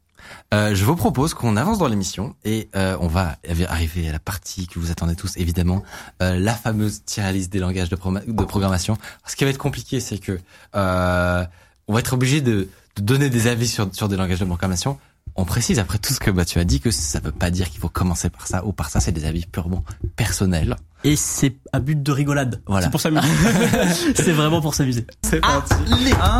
Euh, 0.56 0.73
je 0.73 0.84
vous 0.85 0.95
propose 0.95 1.35
qu'on 1.35 1.56
avance 1.56 1.77
dans 1.77 1.88
l'émission 1.88 2.35
et 2.43 2.68
euh, 2.76 2.97
on 2.99 3.07
va 3.07 3.38
arriver 3.69 4.10
à 4.10 4.11
la 4.11 4.18
partie 4.19 4.65
que 4.65 4.80
vous 4.80 4.89
attendez 4.89 5.15
tous, 5.15 5.38
évidemment, 5.38 5.84
euh, 6.23 6.39
la 6.39 6.53
fameuse 6.56 7.03
tier 7.06 7.31
list 7.31 7.52
des 7.53 7.60
langages 7.60 7.89
de, 7.89 7.95
de 7.95 8.43
programmation. 8.45 8.97
Ce 9.27 9.35
qui 9.35 9.43
va 9.43 9.52
être 9.52 9.60
compliqué, 9.60 9.99
c'est 9.99 10.18
que 10.18 10.39
euh, 10.76 11.45
on 11.88 11.93
va 11.93 11.99
être 11.99 12.14
obligé 12.14 12.41
de, 12.41 12.68
de 12.95 13.02
donner 13.03 13.30
des 13.30 13.45
avis 13.47 13.68
sur, 13.68 13.88
sur 13.93 14.07
des 14.10 14.18
langages 14.18 14.39
de 14.39 14.45
programmation. 14.45 14.97
On 15.38 15.44
précise 15.44 15.80
après 15.80 15.98
tout 15.98 16.14
ce 16.14 16.20
que 16.20 16.32
bah, 16.32 16.45
tu 16.45 16.60
as 16.60 16.64
dit 16.64 16.80
que 16.80 16.91
ça 16.91 17.20
veut 17.20 17.32
pas 17.32 17.52
dire 17.52 17.70
qu'il 17.70 17.82
faut 17.82 17.90
commencer 17.90 18.30
par 18.30 18.48
ça 18.48 18.66
ou 18.66 18.72
par 18.72 18.90
ça, 18.90 19.02
c'est 19.02 19.12
des 19.12 19.26
avis 19.26 19.45
purement 19.45 19.84
personnels. 20.16 20.78
Et 21.03 21.18
c'est 21.18 21.57
à 21.74 21.80
but 21.80 22.02
de 22.02 22.12
rigolade. 22.12 22.62
Voilà. 22.68 22.86
C'est 22.86 22.91
pour 22.91 23.02
s'amuser. 23.02 23.28
C'est 24.16 24.32
vraiment 24.32 24.62
pour 24.62 24.74
s'amuser. 24.74 25.06
C'est 25.24 25.40
parti. 25.41 25.76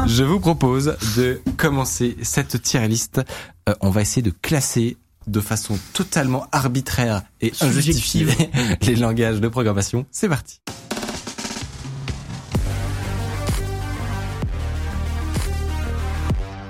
Je 0.08 0.24
vous 0.24 0.40
propose 0.40 0.96
de 1.18 1.42
commencer 1.58 2.18
cette 2.24 2.62
tier 2.62 2.88
list. 2.88 3.22
Euh, 3.70 3.76
on 3.82 3.90
va 3.90 4.02
essayer 4.02 4.24
de 4.24 4.32
classer 4.32 4.98
de 5.28 5.40
façon 5.40 5.78
totalement 5.94 6.48
arbitraire 6.52 7.24
et 7.42 7.52
injustifiée 7.62 8.28
les 8.82 8.96
langages 8.96 9.42
de 9.42 9.48
programmation. 9.48 10.06
C'est 10.12 10.30
parti. 10.30 10.62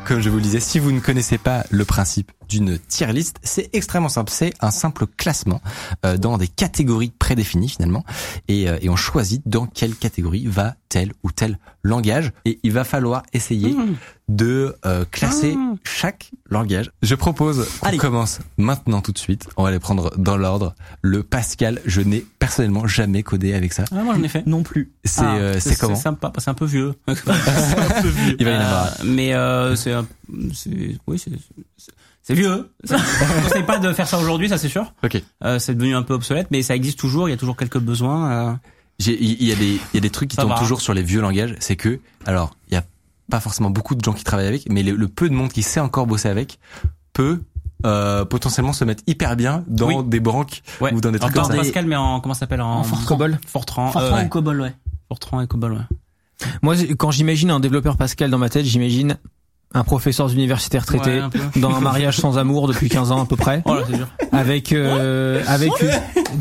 Comme 0.06 0.19
je 0.22 0.30
vous 0.30 0.36
le 0.36 0.44
disais, 0.44 0.60
si 0.60 0.77
vous 0.77 0.91
ne 0.91 0.99
connaissez 0.99 1.40
pas 1.40 1.64
le 1.72 1.84
principe 1.84 2.32
d'une 2.49 2.77
tier 2.80 3.11
list, 3.13 3.38
c'est 3.43 3.69
extrêmement 3.73 4.09
simple. 4.09 4.31
C'est 4.31 4.53
un 4.61 4.72
simple 4.72 5.05
classement 5.07 5.61
euh, 6.05 6.17
dans 6.17 6.38
des 6.38 6.47
catégories 6.47 7.11
prédéfinies 7.17 7.69
finalement, 7.69 8.03
et, 8.47 8.69
euh, 8.69 8.77
et 8.81 8.89
on 8.89 8.95
choisit 8.95 9.41
dans 9.45 9.65
quelle 9.65 9.95
catégorie 9.95 10.45
va 10.47 10.76
tel 10.89 11.13
ou 11.23 11.31
tel 11.31 11.59
langage. 11.84 12.31
Et 12.45 12.59
il 12.63 12.72
va 12.72 12.84
falloir 12.84 13.23
essayer 13.34 13.73
Mmh. 13.73 13.95
de 14.30 14.76
euh, 14.85 15.05
classer 15.11 15.55
Ah. 15.57 15.76
chaque 15.84 16.31
langage. 16.49 16.91
Je 17.01 17.13
propose 17.15 17.67
qu'on 17.81 17.97
commence 17.97 18.39
maintenant 18.57 19.01
tout 19.01 19.11
de 19.11 19.17
suite. 19.17 19.47
On 19.57 19.63
va 19.63 19.72
les 19.72 19.80
prendre 19.80 20.15
dans 20.17 20.38
l'ordre. 20.38 20.73
Le 21.01 21.22
Pascal, 21.23 21.81
je 21.85 22.01
n'ai 22.01 22.26
personnellement 22.39 22.88
jamais 22.88 23.22
codé 23.23 23.53
avec 23.53 23.73
ça. 23.73 23.85
Ah, 23.91 24.03
moi 24.03 24.15
j'en 24.15 24.23
ai 24.23 24.27
fait. 24.30 24.45
Non 24.47 24.63
plus. 24.63 24.91
C'est 25.03 25.22
Ah, 25.22 25.35
euh, 25.35 25.59
c'est 25.59 25.77
comment 25.77 25.95
sympa, 25.95 26.31
c'est 26.39 26.49
un 26.49 26.53
peu 26.53 26.65
vieux. 26.65 26.93
Il 27.07 28.45
va 28.45 28.51
y 28.51 28.55
en 28.57 28.59
avoir. 28.59 28.85
Euh, 28.88 29.03
mais 29.05 29.34
euh, 29.34 29.76
c'est 29.76 29.91
un- 29.91 30.07
c'est 30.53 30.97
oui 31.07 31.19
c'est 31.19 31.31
c'est- 32.27 32.34
vieux. 32.34 32.72
Ça- 32.84 32.97
Je 32.97 33.38
ne 33.38 33.43
conseille 33.43 33.64
pas 33.64 33.77
de 33.77 33.93
faire 33.93 34.07
ça 34.07 34.18
aujourd'hui, 34.19 34.49
ça 34.49 34.57
c'est 34.57 34.69
sûr. 34.69 34.93
Ok. 35.03 35.22
Euh, 35.43 35.60
c'est 35.60 35.73
devenu 35.76 35.95
un 35.95 36.03
peu 36.03 36.14
obsolète, 36.14 36.47
mais 36.52 36.61
ça 36.61 36.76
existe 36.76 36.99
toujours. 36.99 37.27
Il 37.30 37.31
y 37.31 37.35
a 37.35 37.38
toujours 37.38 37.56
quelques 37.57 37.80
besoins. 37.80 38.31
euh. 38.31 38.53
J'ai- 38.99 39.22
Il 39.22 39.43
y, 39.43 39.52
a 39.52 39.56
des, 39.56 39.73
il 39.76 39.80
y 39.93 39.97
a 39.97 40.02
des 40.02 40.10
trucs 40.10 40.30
qui 40.30 40.35
Ça 40.35 40.41
tombent 40.43 40.52
va. 40.52 40.57
toujours 40.60 40.81
sur 40.81 40.93
les 40.93 41.03
vieux 41.03 41.22
langages. 41.22 41.56
C'est 41.60 41.76
que, 41.76 41.99
alors, 42.26 42.56
il 42.69 42.73
y 42.76 42.77
a 42.77 42.84
pas 43.30 43.39
forcément 43.39 43.69
beaucoup 43.69 43.95
de 43.95 44.03
gens 44.03 44.14
qui 44.14 44.23
travaillent 44.23 44.47
avec, 44.47 44.69
mais 44.69 44.84
le, 44.84 44.95
le 44.95 45.07
peu 45.07 45.27
de 45.30 45.34
monde 45.34 45.52
qui 45.52 45.64
sait 45.64 45.80
encore 45.80 46.07
bosser 46.07 46.30
avec 46.30 46.60
peut 47.14 47.41
euh, 47.85 48.23
potentiellement 48.26 48.72
se 48.73 48.85
mettre 48.85 49.03
hyper 49.06 49.35
bien 49.35 49.64
dans 49.68 49.88
Oui. 49.88 50.10
des 50.10 50.19
banques 50.22 50.61
Ouais. 50.81 50.93
ou 50.93 51.02
dans 51.02 51.11
des 51.11 51.19
trucs 51.19 51.34
comme 51.34 51.43
ça. 51.43 51.56
Pascal, 51.56 51.85
mais 51.85 51.95
en 51.97 52.19
comment 52.22 52.34
ça 52.34 52.41
s'appelle 52.41 52.61
en, 52.61 52.80
En 52.80 52.84
Fortran. 52.84 53.06
Cobol. 53.06 53.39
Fortran. 53.45 53.91
Fortran 53.91 54.18
euh, 54.18 54.23
ou 54.26 54.30
Cobol, 54.30 54.61
ouais. 54.61 54.73
Fortran 55.10 55.41
et 55.41 55.47
Cobol. 55.47 55.73
Ouais. 55.73 56.47
Moi, 56.61 56.76
quand 56.97 57.11
j'imagine 57.11 57.52
un 57.52 57.60
développeur 57.60 57.97
Pascal 57.97 58.30
dans 58.31 58.38
ma 58.38 58.49
tête, 58.49 58.65
j'imagine 58.65 59.18
un 59.73 59.83
professeur 59.83 60.27
d'université 60.27 60.77
retraité 60.79 61.09
Ouais, 61.09 61.19
un 61.19 61.29
peu. 61.29 61.39
dans 61.59 61.75
un 61.75 61.81
mariage 61.81 62.17
sans 62.17 62.37
amour 62.37 62.67
depuis 62.69 62.87
15 62.87 63.11
ans 63.11 63.21
à 63.21 63.25
peu 63.25 63.35
près, 63.35 63.61
Oh 63.65 63.73
là, 63.75 63.81
c'est 63.85 63.97
dur. 63.97 64.07
avec 64.31 64.71
euh, 64.71 65.43
avec 65.47 65.71
une, 65.81 65.91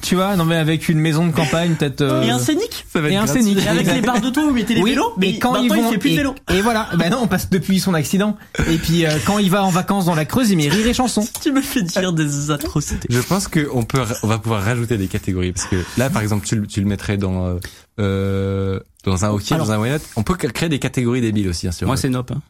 tu 0.02 0.14
vois, 0.14 0.36
non 0.36 0.44
mais 0.44 0.54
avec 0.56 0.88
une 0.88 0.98
maison 1.00 1.26
de 1.26 1.32
campagne 1.32 1.74
peut-être 1.74 2.00
euh, 2.02 2.22
Et 2.22 2.30
un 2.30 2.38
scénic? 2.38 2.86
et 2.94 3.16
un 3.16 3.26
scénic. 3.26 3.58
Et 3.58 3.68
avec 3.68 3.92
les 3.92 4.00
barres 4.02 4.20
de 4.20 4.30
toit 4.30 4.44
où 4.44 4.48
vous 4.48 4.54
mettez 4.54 4.74
les 4.74 4.82
oui, 4.82 4.90
vélos, 4.90 5.12
mais 5.16 5.30
et 5.30 5.38
quand 5.40 5.56
ils 5.56 5.68
maintenant 5.68 5.82
vont 5.84 5.88
il 5.90 5.92
fait 5.94 5.98
plus 5.98 6.10
de 6.10 6.16
vélo. 6.16 6.34
et 6.52 6.60
voilà, 6.60 6.88
ben 6.96 7.10
non, 7.10 7.26
parce 7.26 7.46
que 7.46 7.50
depuis 7.50 7.80
son 7.80 7.94
accident. 7.94 8.36
Et 8.70 8.76
puis 8.78 9.04
euh, 9.04 9.10
quand 9.26 9.38
il 9.38 9.50
va 9.50 9.64
en 9.64 9.70
vacances 9.70 10.04
dans 10.04 10.14
la 10.14 10.24
Creuse, 10.26 10.50
il 10.50 10.56
met 10.56 10.68
rire 10.68 10.86
et 10.86 10.94
chanson. 10.94 11.26
Tu 11.42 11.50
me 11.50 11.60
fais 11.60 11.82
dire 11.82 12.12
des 12.12 12.50
atrocités. 12.52 13.08
Je 13.10 13.20
pense 13.20 13.48
que 13.48 13.68
on 13.74 13.82
peut, 13.82 14.00
on 14.22 14.28
va 14.28 14.38
pouvoir 14.38 14.62
rajouter 14.62 14.96
des 14.96 15.08
catégories 15.08 15.50
parce 15.52 15.66
que 15.66 15.76
là, 15.98 16.08
par 16.08 16.22
exemple, 16.22 16.46
tu, 16.46 16.54
le- 16.56 16.66
tu 16.68 16.80
le 16.80 16.86
mettrais 16.86 17.16
dans 17.16 17.46
euh, 17.46 17.54
euh, 18.00 18.80
dans 19.04 19.24
un 19.24 19.30
hockey, 19.30 19.54
Alors- 19.54 19.66
dans 19.66 19.72
un 19.72 19.88
not. 19.88 19.98
On 20.16 20.22
peut 20.22 20.34
créer 20.34 20.68
des 20.68 20.78
catégories 20.78 21.20
débiles 21.20 21.48
aussi, 21.48 21.66
hein, 21.68 21.72
sur. 21.72 21.86
Moi 21.86 21.96
c'est 21.96 22.08
Nope. 22.08 22.30
hein. 22.34 22.40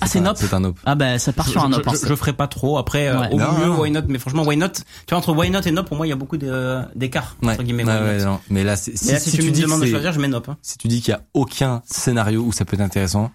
Ah, 0.00 0.06
c'est 0.06 0.18
un- 0.20 0.22
Nop. 0.22 0.36
C'est 0.38 0.54
un 0.54 0.62
op. 0.64 0.78
Ah 0.84 0.94
bah 0.94 1.18
ça 1.18 1.32
part 1.32 1.48
sur 1.48 1.62
un 1.64 1.70
je, 1.70 1.76
Nop. 1.76 1.88
hein. 1.88 1.92
je, 2.00 2.06
je 2.06 2.14
ferai 2.14 2.32
pas 2.32 2.46
trop. 2.46 2.78
Après, 2.78 3.08
euh, 3.08 3.18
Ouais. 3.20 3.28
au 3.32 3.38
Non, 3.38 3.52
mieux, 3.58 3.66
non. 3.66 3.80
Why 3.80 3.90
Not? 3.90 4.02
Mais 4.08 4.18
franchement, 4.18 4.44
Why 4.44 4.56
Not? 4.56 4.68
Tu 4.68 4.82
vois, 5.10 5.18
entre 5.18 5.32
Why 5.34 5.50
Not 5.50 5.62
et 5.62 5.70
Nope, 5.72 5.86
pour 5.88 5.96
moi, 5.96 6.06
il 6.06 6.10
y 6.10 6.12
a 6.12 6.16
beaucoup 6.16 6.36
d'écart. 6.36 7.36
Ouais. 7.42 7.52
Entre 7.54 7.62
guillemets, 7.62 7.84
Ouais, 7.84 7.92
Why 7.94 8.02
ouais, 8.02 8.18
Not. 8.18 8.24
non. 8.24 8.40
Mais 8.50 8.64
là, 8.64 8.76
c'est- 8.76 8.96
si, 8.96 9.08
Et 9.08 9.12
là, 9.12 9.18
si, 9.20 9.30
si 9.30 9.38
tu, 9.38 9.42
me 9.44 9.50
dis 9.50 9.62
demandes 9.62 9.80
de 9.80 9.86
choisir, 9.86 10.12
je 10.12 10.20
mets 10.20 10.28
Nope. 10.28 10.48
hein. 10.48 10.56
si 10.62 10.78
tu 10.78 10.88
dis 10.88 11.00
qu'il 11.00 11.10
y 11.12 11.14
a 11.14 11.22
aucun 11.34 11.82
scénario 11.86 12.42
où 12.42 12.52
ça 12.52 12.64
peut 12.64 12.74
être 12.74 12.80
intéressant, 12.82 13.30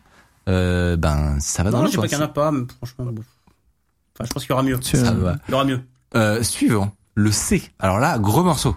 euh, 0.50 0.96
ben 0.96 1.38
ça 1.40 1.64
va 1.64 1.72
dans 1.72 1.78
Non, 1.78 1.84
le 1.84 1.88
je 1.88 1.92
dis 1.92 1.96
choix. 1.96 2.04
pas 2.04 2.08
qu'il 2.10 2.18
y 2.18 2.22
en 2.22 2.26
a 2.26 2.28
pas, 2.30 2.52
mais 2.52 2.64
franchement, 2.78 3.06
bon. 3.12 3.24
Enfin, 4.16 4.26
je 4.28 4.34
pense 4.34 4.44
qu'il 4.44 4.50
y 4.52 4.54
aura 4.54 4.64
mieux. 4.64 4.80
Tu- 4.80 4.98
Ça 4.98 5.12
va. 5.12 5.36
Il 5.48 5.52
y 5.52 5.54
aura 5.56 5.66
mieux. 5.66 5.82
Euh, 6.16 6.44
suivant, 6.44 6.92
le 7.16 7.32
C. 7.32 7.64
Alors 7.80 8.00
là, 8.00 8.18
gros 8.20 8.44
morceau. 8.44 8.76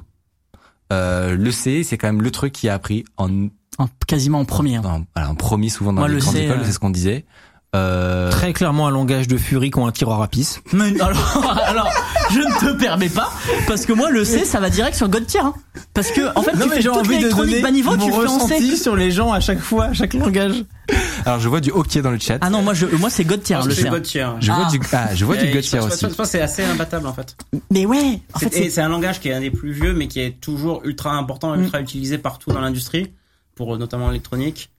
Euh, 0.92 1.36
le 1.36 1.50
C, 1.50 1.82
c'est 1.84 1.98
quand 1.98 2.06
même 2.08 2.22
le 2.22 2.30
truc 2.30 2.52
qui 2.52 2.68
a 2.68 2.74
appris 2.74 3.04
en, 3.16 3.46
En- 3.78 3.88
quasiment 4.06 4.38
en 4.40 4.44
premier. 4.44 4.76
hein. 4.76 4.82
en, 4.84 5.04
voilà, 5.14 5.30
en 5.30 5.34
premier 5.34 5.68
souvent 5.68 5.92
dans 5.92 6.00
Moi, 6.00 6.08
les 6.08 6.14
le 6.14 6.20
grandes 6.20 6.34
C, 6.34 6.42
écoles, 6.44 6.60
euh, 6.60 6.64
c'est 6.64 6.72
ce 6.72 6.78
qu'on 6.78 6.90
disait. 6.90 7.26
Euh, 7.77 8.31
Très 8.31 8.53
clairement 8.53 8.86
un 8.86 8.90
langage 8.90 9.28
de 9.28 9.36
furie 9.36 9.70
qui 9.70 9.78
ont 9.78 9.86
un 9.86 9.93
tiroir 9.93 10.23
à 10.23 10.28
pisse. 10.28 10.61
Mais 10.73 11.01
alors, 11.01 11.61
alors, 11.66 11.90
je 12.31 12.39
ne 12.39 12.61
te 12.61 12.78
permets 12.78 13.09
pas, 13.09 13.32
parce 13.66 13.86
que 13.86 13.93
moi, 13.93 14.11
le 14.11 14.24
C, 14.24 14.44
ça 14.44 14.61
va 14.61 14.70
direct 14.70 14.97
sur 14.97 15.09
God 15.09 15.27
tier. 15.27 15.40
Hein. 15.40 15.55
Parce 15.94 16.11
que, 16.11 16.36
en 16.36 16.43
fait, 16.43 16.53
tu 16.53 16.69
fais 16.69 16.82
toute 16.82 17.09
l'électronique 17.09 17.62
bas 17.62 17.70
niveau, 17.70 17.97
tu 17.97 18.11
fais 18.11 18.27
en 18.27 18.47
C. 18.47 18.77
sur 18.77 18.97
les 18.97 19.11
gens 19.11 19.32
à 19.32 19.40
chaque 19.40 19.61
fois, 19.61 19.86
à 19.86 19.93
chaque 19.93 20.15
langage. 20.15 20.65
alors 21.24 21.40
je 21.40 21.48
vois 21.48 21.61
du 21.61 21.70
hockey 21.70 22.01
dans 22.01 22.11
le 22.11 22.19
chat. 22.19 22.39
Ah 22.40 22.51
non, 22.51 22.62
moi, 22.62 22.74
je, 22.74 22.86
moi, 22.86 23.11
c'est 23.11 23.24
God 23.24 23.43
tier, 23.43 23.57
le 23.65 23.74
c'est 23.74 23.82
C. 23.82 23.89
hein. 23.89 23.90
God 23.90 24.03
tier. 24.03 24.28
je 24.40 24.53
vois 24.53 24.65
ah. 24.66 24.70
du 24.70 24.81
ah, 24.93 25.15
je 25.15 25.24
vois 25.24 25.36
du 25.36 25.47
God 25.47 25.62
je 25.62 25.69
tier 25.69 25.81
aussi. 25.81 26.01
Je 26.03 26.07
pense 26.07 26.16
que 26.16 26.24
c'est 26.24 26.43
assez 26.43 26.65
imbattable 26.65 27.07
en 27.07 27.12
fait. 27.12 27.36
Mais 27.70 27.86
ouais, 27.86 28.20
en 28.32 28.39
fait, 28.39 28.70
C'est- 28.70 28.81
un 28.81 28.89
langage 28.89 29.20
qui 29.20 29.28
est 29.28 29.32
un 29.32 29.40
des 29.40 29.51
plus 29.51 29.73
vieux, 29.73 29.94
mais 29.94 30.07
qui 30.07 30.20
est 30.20 30.40
toujours 30.40 30.82
ultra 30.85 31.12
important 31.12 31.55
et 31.55 31.59
ultra 31.59 31.81
utilisé 31.81 32.19
partout 32.19 32.53
dans 32.53 32.61
l'industrie, 32.61 33.12
pour 33.55 33.74
euh, 33.74 33.78
notamment 33.78 34.09
l'électronique. 34.09 34.70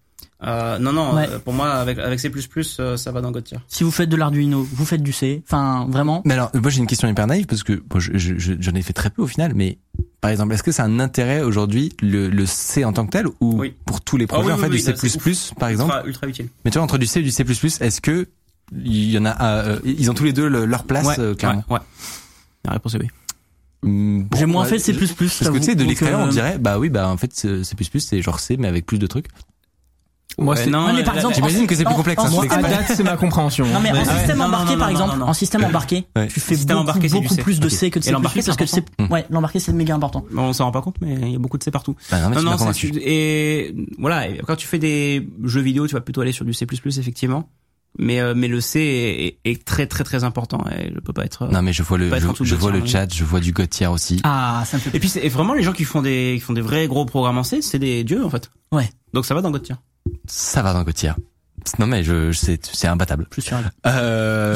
Euh, 0.43 0.77
non, 0.77 0.93
non, 0.93 1.15
Ouais. 1.15 1.27
euh, 1.29 1.39
pour 1.39 1.53
moi, 1.53 1.71
avec, 1.73 1.97
avec 1.97 2.19
C++, 2.19 2.31
euh, 2.79 2.95
ça 2.95 3.11
va 3.11 3.21
dans 3.21 3.31
God 3.31 3.43
tier. 3.43 3.57
si 3.67 3.83
vous 3.83 3.89
faites 3.89 4.07
de 4.09 4.15
l'Arduino, 4.15 4.61
vous 4.71 4.85
faites 4.85 5.01
du 5.01 5.11
C. 5.11 5.41
Enfin, 5.47 5.87
vraiment. 5.89 6.21
Mais 6.25 6.35
alors, 6.35 6.51
moi 6.53 6.69
j'ai 6.69 6.77
une 6.79 6.85
question 6.85 7.07
hyper 7.07 7.25
naïve 7.25 7.47
parce 7.47 7.63
que 7.63 7.73
bon, 7.73 7.99
je, 7.99 8.15
je, 8.17 8.37
je- 8.37 8.53
j'en 8.59 8.73
ai 8.75 8.83
fait 8.83 8.93
très 8.93 9.09
peu 9.09 9.23
au 9.23 9.27
final, 9.27 9.53
mais 9.55 9.79
par 10.21 10.29
exemple, 10.29 10.53
est-ce 10.53 10.61
que 10.61 10.71
c'est 10.71 10.83
un 10.83 10.99
intérêt 10.99 11.41
aujourd'hui 11.41 11.91
le, 12.03 12.29
le 12.29 12.45
C 12.45 12.85
en 12.85 12.93
tant 12.93 13.05
que 13.07 13.11
tel 13.11 13.25
ou 13.41 13.59
Oui. 13.59 13.73
pour 13.85 14.01
tous 14.01 14.17
les 14.17 14.27
projets 14.27 14.43
Ah 14.43 14.45
oui, 14.45 14.51
en 14.53 14.55
oui, 14.57 14.79
fait 14.79 14.93
oui, 14.93 15.09
du 15.11 15.33
C++ 15.33 15.53
par 15.59 15.69
exemple 15.69 15.91
Ultra, 15.93 16.07
ultra 16.07 16.27
utile. 16.27 16.49
Mais 16.65 16.69
tu 16.71 16.77
vois 16.77 16.83
entre 16.83 16.99
du 16.99 17.07
C 17.07 17.19
et 17.21 17.23
du 17.23 17.31
C++, 17.31 17.43
est-ce 17.43 17.99
que 18.01 18.27
il 18.75 19.09
y 19.11 19.17
en 19.17 19.25
a 19.25 19.41
euh, 19.43 19.79
ils 19.85 20.11
ont 20.11 20.13
tous 20.13 20.25
les 20.25 20.33
deux 20.33 20.47
le- 20.49 20.65
leur 20.65 20.83
place 20.83 21.07
ouais, 21.07 21.15
euh, 21.19 21.33
clairement. 21.33 21.63
ouais, 21.69 21.77
ouais. 21.77 21.83
La 22.65 22.73
réponse 22.73 22.93
est 22.93 22.99
oui. 22.99 23.07
Bon, 23.83 24.27
J'ai 24.37 24.45
moins 24.45 24.63
ouais, 24.63 24.69
fait 24.69 24.77
C++. 24.79 24.93
Parce 24.93 25.13
que 25.13 25.57
tu 25.57 25.63
sais 25.63 25.75
de 25.75 25.83
l'extérieur 25.83 26.19
on 26.19 26.27
dirait 26.27 26.57
bah 26.59 26.77
oui 26.77 26.89
bah 26.89 27.07
en 27.07 27.17
fait 27.17 27.33
C++ 27.33 27.47
c'est 27.99 28.21
genre 28.21 28.39
C 28.39 28.57
mais 28.57 28.67
avec 28.67 28.85
plus 28.85 28.99
de 28.99 29.07
trucs. 29.07 29.27
Moi, 30.39 30.53
Ouais, 30.55 30.63
c'est- 30.65 30.69
non, 30.69 30.93
mais 30.93 31.03
par 31.03 31.15
la- 31.15 31.19
exemple, 31.21 31.33
J'imagine 31.35 31.65
que 31.65 31.73
c'est 31.75 31.83
plus 31.83 31.95
complexe, 31.95 32.21
en 32.21 32.27
hein, 32.27 32.29
moi, 32.29 32.43
c'est 32.47 32.53
à 32.53 32.57
système- 32.59 32.77
date, 32.77 32.91
c'est 32.95 33.03
ma 33.03 33.17
compréhension. 33.17 33.65
Non 33.65 33.79
mais 33.79 33.91
Ouais, 33.91 33.99
en 34.01 34.05
système 34.05 34.39
embarqué 34.41 34.73
non, 34.73 34.77
par 34.77 34.87
non, 34.87 34.91
exemple, 34.91 35.11
non, 35.13 35.17
non. 35.17 35.25
en 35.29 35.33
système 35.33 35.63
embarqué, 35.63 36.05
Ouais. 36.15 36.27
tu 36.27 36.39
fais 36.39 36.55
beaucoup, 36.57 36.73
embarqué, 36.79 37.09
c'est 37.09 37.15
du 37.15 37.21
beaucoup 37.23 37.33
C. 37.35 37.41
plus 37.41 37.59
de. 37.59 37.69
C 37.69 37.89
que 37.89 37.97
de 37.97 38.03
Et 38.03 38.07
C++ 38.07 38.11
l'embarqué, 38.11 38.41
c'est 38.43 38.45
parce 38.47 38.57
que 38.57 38.65
c'est 38.67 38.77
important. 38.99 39.13
ouais, 39.15 39.25
l'embarqué 39.31 39.59
c'est 39.59 39.73
méga 39.73 39.95
important. 39.95 40.25
Bon, 40.31 40.43
on 40.43 40.53
s'en 40.53 40.65
rend 40.65 40.71
pas 40.71 40.81
compte, 40.81 40.97
mais 41.01 41.15
il 41.15 41.31
y 41.31 41.35
a 41.35 41.39
beaucoup 41.39 41.57
de 41.57 41.63
C 41.63 41.71
partout. 41.71 41.95
Bah 42.11 42.19
non, 42.21 42.29
mais 42.29 42.35
non, 42.43 42.55
et 43.03 43.73
voilà, 43.97 44.27
quand 44.45 44.55
tu 44.55 44.67
fais 44.67 44.77
des 44.79 45.27
jeux 45.43 45.61
vidéo, 45.61 45.87
tu 45.87 45.95
vas 45.95 46.01
plutôt 46.01 46.21
aller 46.21 46.31
sur 46.31 46.45
du 46.45 46.53
C++, 46.53 46.67
effectivement. 46.97 47.49
Mais, 47.99 48.19
euh, 48.19 48.33
mais 48.35 48.47
le 48.47 48.61
C 48.61 48.79
est, 48.79 49.49
est, 49.49 49.51
est 49.53 49.65
très 49.65 49.87
très 49.87 50.03
très 50.03 50.23
important 50.23 50.63
et 50.69 50.91
je 50.93 50.99
peux 50.99 51.13
pas 51.13 51.25
être. 51.25 51.47
Non 51.47 51.63
mais 51.63 51.73
je 51.73 51.81
vois 51.81 51.97
le 51.97 52.11
je, 52.43 52.53
vois 52.55 52.69
le 52.71 52.81
tier, 52.83 52.91
chat, 52.91 53.11
je 53.11 53.23
vois 53.23 53.39
du 53.39 53.53
God 53.53 53.69
tier 53.71 53.87
aussi. 53.87 54.19
Ah, 54.23 54.61
ça 54.67 54.77
me 54.77 54.81
fait 54.83 54.95
Et 54.95 54.99
puis 54.99 55.09
c'est 55.09 55.25
et 55.25 55.29
vraiment 55.29 55.55
les 55.55 55.63
gens 55.63 55.73
qui 55.73 55.83
font 55.83 56.03
des 56.03 56.33
qui 56.35 56.41
font 56.41 56.53
des 56.53 56.61
vrais 56.61 56.85
gros 56.87 57.05
programmes 57.05 57.39
en 57.39 57.43
C, 57.43 57.63
c'est 57.63 57.79
des 57.79 58.03
dieux 58.03 58.23
en 58.23 58.29
fait. 58.29 58.51
Ouais. 58.71 58.87
Donc 59.13 59.25
ça 59.25 59.33
va 59.33 59.41
dans 59.41 59.49
God 59.49 59.63
tier. 59.63 59.75
Ça 60.27 60.61
va 60.61 60.73
dans 60.73 60.83
God 60.83 60.93
tier. 60.93 61.11
Non 61.79 61.87
mais 61.87 62.03
je, 62.03 62.31
je 62.31 62.37
c'est 62.37 62.65
c'est 62.65 62.87
imbattable. 62.87 63.25
plus 63.29 63.41
sûr. 63.41 63.57
Euh, 63.85 64.55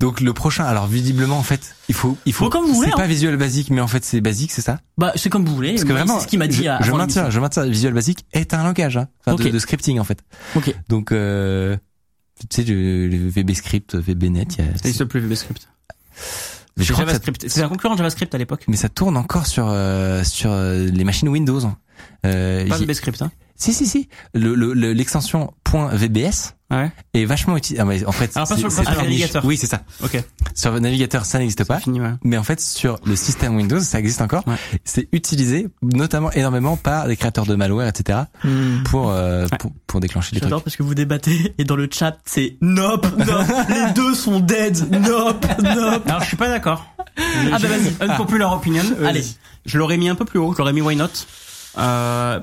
donc 0.00 0.20
le 0.20 0.32
prochain 0.32 0.64
alors 0.64 0.86
visiblement 0.86 1.36
en 1.36 1.42
fait, 1.42 1.74
il 1.88 1.94
faut 1.94 2.16
il 2.24 2.32
faut 2.32 2.44
Bon, 2.44 2.50
comme 2.50 2.64
vous 2.66 2.74
voulez, 2.74 2.88
c'est 2.88 2.94
hein. 2.94 2.98
pas 2.98 3.06
Visual 3.06 3.36
Basic 3.36 3.70
mais 3.70 3.80
en 3.82 3.88
fait 3.88 4.02
c'est 4.04 4.20
basique, 4.22 4.52
c'est 4.52 4.62
ça? 4.62 4.80
Bah, 4.96 5.12
c'est 5.16 5.28
comme 5.30 5.44
vous 5.44 5.54
voulez. 5.54 5.72
Parce 5.72 5.84
que 5.84 5.92
vraiment 5.92 6.16
c'est 6.18 6.24
ce 6.24 6.28
qu'il 6.28 6.38
m'a 6.38 6.46
dit 6.46 6.62
je, 6.62 6.68
à 6.68 6.80
je 6.80 6.90
maintiens, 6.92 7.28
je 7.28 7.38
maintiens 7.40 7.66
Visual 7.66 7.92
Basic 7.92 8.24
est 8.32 8.54
un 8.54 8.62
langage 8.62 8.96
hein, 8.96 9.08
enfin, 9.26 9.34
de- 9.34 9.58
scripting 9.58 9.98
en 9.98 10.04
fait. 10.04 10.20
Ok. 10.54 10.74
Donc 10.88 11.12
euh, 11.12 11.76
tu 12.48 12.62
sais 12.62 12.64
le, 12.64 13.08
le 13.08 13.28
VB 13.28 13.52
script, 13.52 13.94
VBnet, 13.96 14.46
il 14.58 14.64
y 14.64 14.68
a 14.90 14.92
Ça 14.94 15.04
plus 15.06 15.20
VBScript. 15.20 15.68
mais 15.68 16.20
je 16.20 16.57
C'est 16.84 17.48
ça- 17.48 17.64
un 17.64 17.68
concurrent 17.68 17.94
de 17.94 17.98
JavaScript 17.98 18.34
à 18.34 18.38
l'époque. 18.38 18.64
mais 18.68 18.76
ça 18.76 18.88
tourne 18.88 19.16
encore 19.16 19.46
sur 19.46 19.66
euh, 19.68 20.22
sur 20.24 20.50
euh, 20.52 20.86
les 20.86 21.04
machines 21.04 21.28
Windows. 21.28 21.60
Euh, 22.26 22.66
Pas 22.68 22.76
VBScript, 22.78 23.22
hein. 23.22 23.30
si 23.56 23.72
si 23.72 23.86
si, 23.86 24.08
le 24.34 24.54
le- 24.54 24.72
le- 24.72 24.92
l'extension 24.92 25.52
.vbs 25.66 26.54
Ouais. 26.70 26.90
est 27.14 27.24
vachement 27.24 27.56
utilisée. 27.56 27.80
Ah, 27.80 27.86
mais 27.86 28.04
en 28.04 28.12
fait, 28.12 28.30
Alors, 28.36 28.46
pas 28.48 28.56
sur 28.56 28.68
le 28.68 28.74
très 28.74 28.94
navigateur. 28.96 29.44
Oui, 29.44 29.56
c'est 29.56 29.66
ça. 29.66 29.80
Ok. 30.04 30.22
Sur 30.54 30.70
le 30.72 30.80
navigateur, 30.80 31.24
ça 31.24 31.38
n'existe 31.38 31.64
pas. 31.64 31.78
Fini, 31.80 32.00
ouais. 32.00 32.12
Mais 32.24 32.36
en 32.36 32.42
fait, 32.42 32.60
sur 32.60 32.98
le 33.06 33.16
système 33.16 33.56
Windows, 33.56 33.80
ça 33.80 33.98
existe 33.98 34.20
encore. 34.20 34.46
Ouais. 34.46 34.56
C'est 34.84 35.08
utilisé 35.12 35.68
notamment 35.82 36.30
énormément 36.32 36.76
par 36.76 37.06
les 37.06 37.16
créateurs 37.16 37.46
de 37.46 37.54
malware, 37.54 37.88
etc. 37.88 38.18
Hmm. 38.44 38.82
pour 38.84 39.10
euh, 39.10 39.46
Ouais. 39.50 39.56
pour, 39.58 39.72
pour 39.86 40.00
déclencher 40.00 40.34
les 40.34 40.40
J'adore 40.40 40.58
trucs. 40.58 40.64
parce 40.64 40.76
que 40.76 40.82
vous 40.82 40.94
débattez 40.94 41.54
et 41.58 41.64
dans 41.64 41.76
le 41.76 41.88
chat 41.90 42.18
c'est 42.26 42.56
nope, 42.60 43.06
nope, 43.16 43.46
les 43.68 43.92
deux 43.94 44.14
sont 44.14 44.40
dead, 44.40 44.76
nope, 44.90 45.46
nope. 45.62 46.02
Alors 46.06 46.20
je 46.22 46.26
suis 46.26 46.36
pas 46.36 46.48
d'accord. 46.48 46.84
Ah 47.16 47.58
bah 47.60 47.68
vas-y. 47.68 47.94
Unpopular 48.10 48.52
opinion. 48.52 48.82
Allez. 49.04 49.24
Je 49.64 49.78
l'aurais 49.78 49.96
mis 49.96 50.08
un 50.08 50.14
peu 50.14 50.24
plus 50.24 50.38
haut. 50.38 50.52
Je 50.52 50.58
l'aurais 50.58 50.72
mis 50.72 50.82
why 50.82 50.96
not. 50.96 51.06
Euh, 51.78 52.40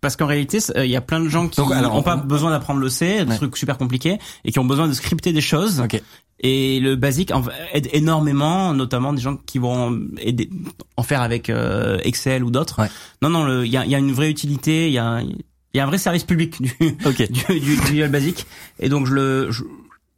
parce 0.00 0.16
qu'en 0.16 0.26
réalité, 0.26 0.58
euh, 0.76 0.84
il 0.84 0.90
y 0.90 0.96
a 0.96 1.00
plein 1.00 1.20
de 1.20 1.28
gens 1.28 1.48
qui 1.48 1.60
n'ont 1.60 1.68
on- 1.92 2.02
pas 2.02 2.16
besoin 2.16 2.50
d'apprendre 2.50 2.80
le 2.80 2.88
C, 2.88 3.24
des 3.24 3.30
Ouais. 3.30 3.36
trucs 3.36 3.56
super 3.56 3.78
compliqués, 3.78 4.18
et 4.44 4.52
qui 4.52 4.58
ont 4.58 4.64
besoin 4.64 4.86
de 4.88 4.92
scripter 4.92 5.32
des 5.32 5.40
choses. 5.40 5.80
Ok. 5.80 6.00
Et 6.40 6.78
le 6.78 6.94
basique 6.94 7.32
aide 7.72 7.88
énormément, 7.92 8.72
notamment 8.72 9.12
des 9.12 9.20
gens 9.20 9.36
qui 9.36 9.58
vont 9.58 9.98
aider, 10.18 10.48
en 10.96 11.02
faire 11.02 11.20
avec 11.22 11.50
euh, 11.50 11.98
Excel 12.04 12.44
ou 12.44 12.50
d'autres. 12.52 12.80
Ouais. 12.80 12.88
Non, 13.22 13.28
non, 13.30 13.62
il 13.62 13.70
y 13.70 13.76
a, 13.76 13.84
il 13.84 13.90
y 13.90 13.94
a 13.96 13.98
une 13.98 14.12
vraie 14.12 14.30
utilité, 14.30 14.86
il 14.86 14.92
y 14.92 14.98
a, 14.98 15.20
il 15.20 15.36
y 15.74 15.80
a 15.80 15.82
un 15.82 15.88
vrai 15.88 15.98
service 15.98 16.22
public 16.22 16.62
du, 16.62 16.72
Ok. 17.04 17.28
du, 17.48 17.58
du, 17.60 17.76
du 17.92 18.08
Basic. 18.08 18.46
Et 18.78 18.88
donc 18.88 19.06
je 19.08 19.14
le, 19.14 19.50
je- 19.50 19.64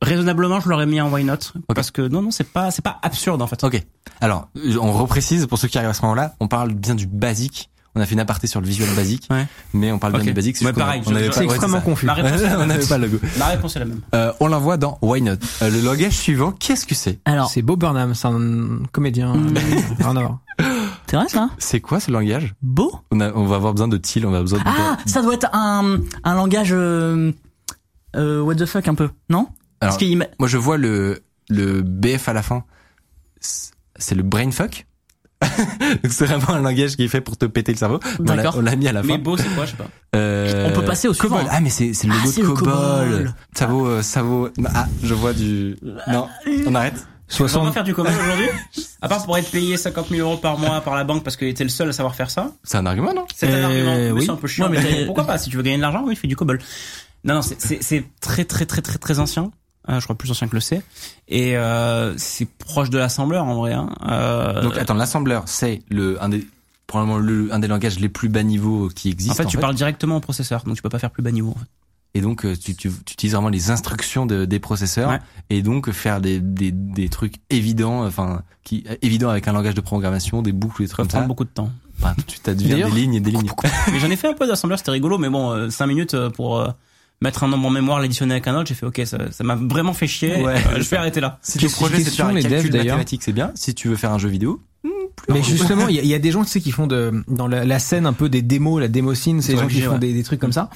raisonnablement, 0.03 0.61
je 0.61 0.69
l'aurais 0.69 0.87
mis 0.87 1.01
en 1.01 1.11
why 1.11 1.25
not, 1.25 1.37
parce 1.75 1.91
que 1.91 2.03
non, 2.03 2.21
non, 2.23 2.31
c'est 2.31 2.45
pas, 2.53 2.71
c'est 2.71 2.83
pas 2.83 2.99
absurde 3.03 3.41
en 3.43 3.47
fait. 3.47 3.63
Ok. 3.65 3.83
Alors, 4.21 4.49
on 4.81 4.93
reprécise 4.93 5.47
pour 5.47 5.57
ceux 5.59 5.69
qui 5.69 5.79
arrivent 5.79 5.91
à 5.91 5.95
ce 5.95 6.03
moment-là, 6.03 6.35
on 6.41 6.49
parle 6.49 6.75
bien 6.75 6.95
du 6.95 7.07
basique. 7.07 7.70
On 7.97 8.01
a 8.01 8.07
fait 8.07 8.13
une 8.15 8.21
aparté 8.21 8.47
sur 8.47 8.61
le 8.61 8.67
visual 8.69 8.89
basique, 8.95 9.27
Ouais. 9.31 9.47
mais 9.75 9.91
on 9.91 9.99
parle 9.99 10.13
bien 10.13 10.21
Ok. 10.23 10.27
du 10.29 10.33
basique. 10.33 10.57
c'est 10.57 10.65
Ouais, 10.65 10.73
pareil, 10.73 11.03
on 11.07 11.11
C'est 11.33 11.45
extrêmement 11.45 11.81
confus. 11.81 12.07
Ma 12.07 12.15
réponse 12.15 12.41
on 12.59 12.67
n'avait 12.67 12.87
pas 12.87 12.99
le 12.99 13.07
logo. 13.09 13.19
La 13.39 13.47
réponse 13.47 13.75
est 13.75 13.81
la 13.81 13.85
même. 13.87 14.01
Euh, 14.15 14.33
on 14.39 14.47
l'envoie 14.47 14.77
dans 14.77 14.99
Why 15.03 15.23
Not. 15.23 15.33
Euh, 15.63 15.71
le 15.71 15.81
langage 15.81 16.17
suivant, 16.17 16.53
qu'est-ce 16.53 16.87
que 16.87 16.95
c'est? 16.95 17.19
Alors, 17.25 17.51
C'est 17.51 17.63
Bob 17.63 17.81
Burnham, 17.81 18.15
c'est 18.15 18.29
un 18.29 18.83
comédien. 18.93 19.35
Hmm. 19.35 19.55
Rien 19.99 20.17
à 20.17 20.21
voir. 20.21 20.39
c'est 21.09 21.17
vrai 21.17 21.29
ça? 21.29 21.51
C'est 21.59 21.81
quoi 21.81 21.99
ce 21.99 22.13
langage? 22.13 22.55
Beau? 22.63 22.93
On, 23.11 23.19
a, 23.21 23.33
on 23.33 23.47
va 23.47 23.57
avoir 23.57 23.73
besoin 23.73 23.89
de 23.89 23.97
Thiel, 23.97 24.25
on 24.25 24.31
va 24.31 24.39
avoir 24.39 24.61
besoin 24.61 24.73
de... 24.73 24.79
Ah, 24.79 24.97
ça 25.07 25.21
doit 25.23 25.35
être 25.35 25.49
un 25.53 25.99
un 26.23 26.35
langage 26.37 26.71
euh, 26.73 27.33
euh, 28.15 28.41
what 28.41 28.55
the 28.55 28.67
fuck 28.67 28.87
un 28.87 28.95
peu, 28.95 29.09
non? 29.29 29.39
Alors, 29.39 29.51
Parce 29.81 29.97
qu'il 29.97 30.17
m'a- 30.17 30.27
Moi, 30.39 30.49
je 30.49 30.59
vois 30.59 30.77
le 30.77 31.23
le 31.49 31.83
BF 31.83 32.29
à 32.29 32.33
la 32.35 32.43
fin. 32.43 32.63
C'est 33.41 33.73
c'est 33.97 34.15
le 34.15 34.23
brainfuck. 34.23 34.87
Donc 36.03 36.13
c'est 36.13 36.27
vraiment 36.27 36.51
un 36.51 36.61
langage 36.61 36.97
qui 36.97 37.05
est 37.05 37.09
fait 37.09 37.21
pour 37.21 37.37
te 37.37 37.47
péter 37.47 37.73
le 37.73 37.79
cerveau. 37.79 37.99
Mais 38.05 38.11
on 38.19 38.35
l'a- 38.35 38.37
D'accord. 38.37 38.57
On 38.59 38.63
l'a 38.63 38.77
mis 38.77 38.89
à 38.89 38.93
la 38.93 39.03
fin. 39.03 39.09
Mais 39.09 39.19
beau, 39.19 39.37
c'est 39.37 39.49
quoi, 39.55 39.65
je 39.67 39.71
sais 39.71 39.77
pas. 39.77 39.89
Euh, 40.17 40.69
On 40.71 40.73
peut 40.79 40.85
passer 40.85 41.09
au 41.09 41.15
suivant, 41.15 41.37
Cobol. 41.37 41.49
hein. 41.51 41.55
Ah 41.57 41.61
mais 41.61 41.71
c'est 41.71 41.93
c'est 41.95 42.07
le 42.07 42.13
Ah, 42.15 42.19
logo 42.19 42.31
c'est 42.31 42.41
de 42.43 42.47
Cobol. 42.47 42.65
Cobol. 42.73 43.35
Ça 43.55 43.67
vaut 43.67 43.87
euh, 43.87 44.03
ça 44.03 44.23
vaut. 44.23 44.49
Ah 44.75 44.87
je 45.03 45.15
vois 45.15 45.33
du. 45.33 45.77
Non 46.09 46.29
on 46.67 46.75
arrête. 46.75 46.95
On 47.33 47.45
va 47.45 47.45
pas 47.45 47.49
60... 47.49 47.73
faire 47.75 47.85
du 47.85 47.95
commun 47.95 48.11
aujourd'hui. 48.11 48.49
À 49.03 49.09
part 49.09 49.25
pour 49.25 49.39
être 49.39 49.51
payé 49.51 49.77
50 49.79 50.09
000 50.11 50.21
euros 50.29 50.37
par 50.37 50.59
mois 50.59 50.81
par 50.83 50.95
la 50.97 51.05
banque 51.05 51.23
parce 51.25 51.37
que 51.37 51.51
t'es 51.53 51.65
le 51.65 51.71
seul 51.71 51.89
à 51.89 51.93
savoir 51.93 52.15
faire 52.15 52.29
ça. 52.31 52.51
C'est 52.65 52.77
un 52.77 52.85
argument 52.85 53.15
non 53.15 53.25
C'est 53.35 53.47
un 53.47 53.51
Euh, 53.55 53.65
argument. 53.67 53.95
Mais 53.97 54.11
oui. 54.11 54.25
c'est 54.27 54.31
un 54.33 54.37
peu 54.37 54.47
chiant. 54.49 54.69
Ouais, 54.71 54.79
mais 54.83 55.07
pourquoi 55.07 55.25
pas? 55.27 55.39
Si 55.39 55.49
tu 55.49 55.57
veux 55.57 55.63
gagner 55.63 55.77
de 55.79 55.83
l'argent, 55.83 56.03
oui, 56.07 56.15
tu 56.17 56.21
fais 56.21 56.29
du 56.29 56.37
cobol. 56.37 56.59
Non, 57.25 57.35
non, 57.35 57.43
c'est- 57.43 57.61
c'est 57.61 57.79
c'est 57.83 58.05
très, 58.21 58.45
très, 58.45 58.67
très, 58.67 58.83
très, 58.83 58.99
très 58.99 59.19
ancien. 59.21 59.51
Euh, 59.89 59.99
je 59.99 60.05
crois 60.05 60.17
plus 60.17 60.31
ancien 60.31 60.47
que 60.47 60.55
le 60.55 60.61
C. 60.61 60.83
Et 61.29 61.57
euh, 61.57 62.15
c'est 62.19 62.47
proche 62.47 62.91
de 62.91 62.99
l'assembleur 62.99 63.45
en 63.47 63.55
vrai. 63.57 63.73
Hein. 63.73 63.89
Euh, 64.09 64.63
Donc 64.63 64.77
attends 64.77 64.95
l'assembleur 64.95 65.45
c'est 65.47 65.83
le 65.89 66.23
un 66.23 66.29
des 66.29 66.47
probablement 66.87 67.19
le 67.19 67.53
un 67.53 67.59
des 67.61 67.69
langages 67.69 67.99
les 67.99 68.09
plus 68.09 68.29
bas 68.29 68.43
niveau 68.43 68.89
qui 68.89 69.09
en 69.09 69.13
existent. 69.13 69.35
fait, 69.35 69.47
tu 69.47 69.57
parles 69.59 69.75
directement 69.75 70.17
au 70.17 70.21
processeur, 70.21 70.65
donc 70.65 70.77
tu 70.77 70.83
peux 70.83 70.89
pas 70.91 70.99
faire 70.99 71.11
plus 71.11 71.23
bas 71.23 71.31
niveau. 71.31 71.51
En 71.51 71.59
fait. 71.59 71.67
Et 72.15 72.21
donc 72.21 72.45
euh, 72.45 72.57
tu, 72.57 72.75
tu, 72.75 72.91
tu 72.91 73.13
utilises 73.15 73.35
vraiment 73.35 73.49
les 73.49 73.71
instructions 73.71 74.27
de, 74.27 74.45
des 74.45 74.59
processeurs 74.59 75.11
Ouais. 75.11 75.19
et 75.49 75.63
donc 75.63 75.91
faire 75.93 76.21
des, 76.21 76.41
des, 76.41 76.73
des 76.73 77.09
trucs 77.09 77.37
évidents, 77.49 78.05
enfin 78.05 78.43
qui 78.65 78.85
évidents 79.01 79.31
avec 79.31 79.47
un 79.49 79.53
langage 79.53 79.75
de 79.75 79.81
programmation, 79.81 80.43
des 80.43 80.53
boucles, 80.53 80.83
des 80.83 80.89
Ça 80.89 80.95
trucs 80.95 81.09
prend 81.09 81.19
comme 81.19 81.23
ça. 81.23 81.29
beaucoup 81.29 81.45
de 81.45 81.51
temps. 81.51 81.71
Tu 82.27 82.39
t'adviens 82.41 82.89
des 82.89 82.95
lignes 82.95 83.15
et 83.15 83.21
des 83.21 83.31
lignes. 83.31 83.51
mais 83.93 83.99
j'en 84.01 84.11
ai 84.11 84.17
fait 84.17 84.29
un 84.29 84.33
peu 84.35 84.47
d'assembleur, 84.47 84.79
c'était 84.79 84.91
rigolo, 84.91 85.19
mais 85.19 85.29
bon, 85.29 85.71
5 85.71 85.87
minutes 85.87 86.17
pour 86.31 86.67
mettre 87.23 87.45
un 87.45 87.49
nombre 87.49 87.67
en 87.67 87.71
mémoire, 87.71 88.01
l'additionner 88.01 88.33
avec 88.35 88.47
un 88.49 88.55
autre, 88.57 88.69
j'ai 88.69 88.75
fait 88.75 88.87
ok, 88.87 89.03
ça 89.05 89.19
ça 89.31 89.45
m'a 89.45 89.55
vraiment 89.57 89.93
fait 89.93 90.07
chier. 90.07 90.43
Ouais. 90.43 90.55
Euh, 90.73 90.81
je 90.81 90.89
vais 90.89 90.97
arrêter 90.97 91.21
là. 91.21 91.39
Si 91.43 91.59
Question- 91.59 91.87
projet 91.87 92.03
c'est 92.03 92.11
de 92.11 92.15
faire 92.17 92.33
les 92.33 92.43
devs, 92.43 92.51
calcul 92.51 92.71
d'ailleurs. 92.71 92.85
mathématique, 92.97 93.23
c'est 93.23 93.33
bien. 93.33 93.51
Si 93.55 93.75
tu 93.75 93.89
veux 93.89 93.97
faire 93.97 94.13
un 94.13 94.19
jeu 94.19 94.29
vidéo, 94.29 94.63
Mais 95.29 95.43
justement, 95.43 95.87
il 95.89 95.97
y, 95.97 95.99
a- 95.99 96.03
il 96.03 96.09
y 96.09 96.15
a 96.15 96.19
des 96.19 96.31
gens, 96.33 96.43
tu 96.45 96.49
sais, 96.51 96.61
qui 96.63 96.71
font 96.73 96.87
de, 96.87 97.23
dans 97.29 97.47
la, 97.47 97.67
la 97.67 97.79
scène 97.79 98.07
un 98.07 98.15
peu 98.15 98.31
des 98.31 98.41
démos, 98.41 98.81
la 98.81 98.89
démo 98.89 99.15
scene, 99.15 99.43
c'est 99.43 99.53
des 99.53 99.59
gens 99.59 99.67
qui 99.69 99.83
font 99.83 99.93
ouais. 99.93 99.99
des, 99.99 100.15
des 100.15 100.23
trucs 100.23 100.41
comme 100.41 100.53
ça. 100.53 100.71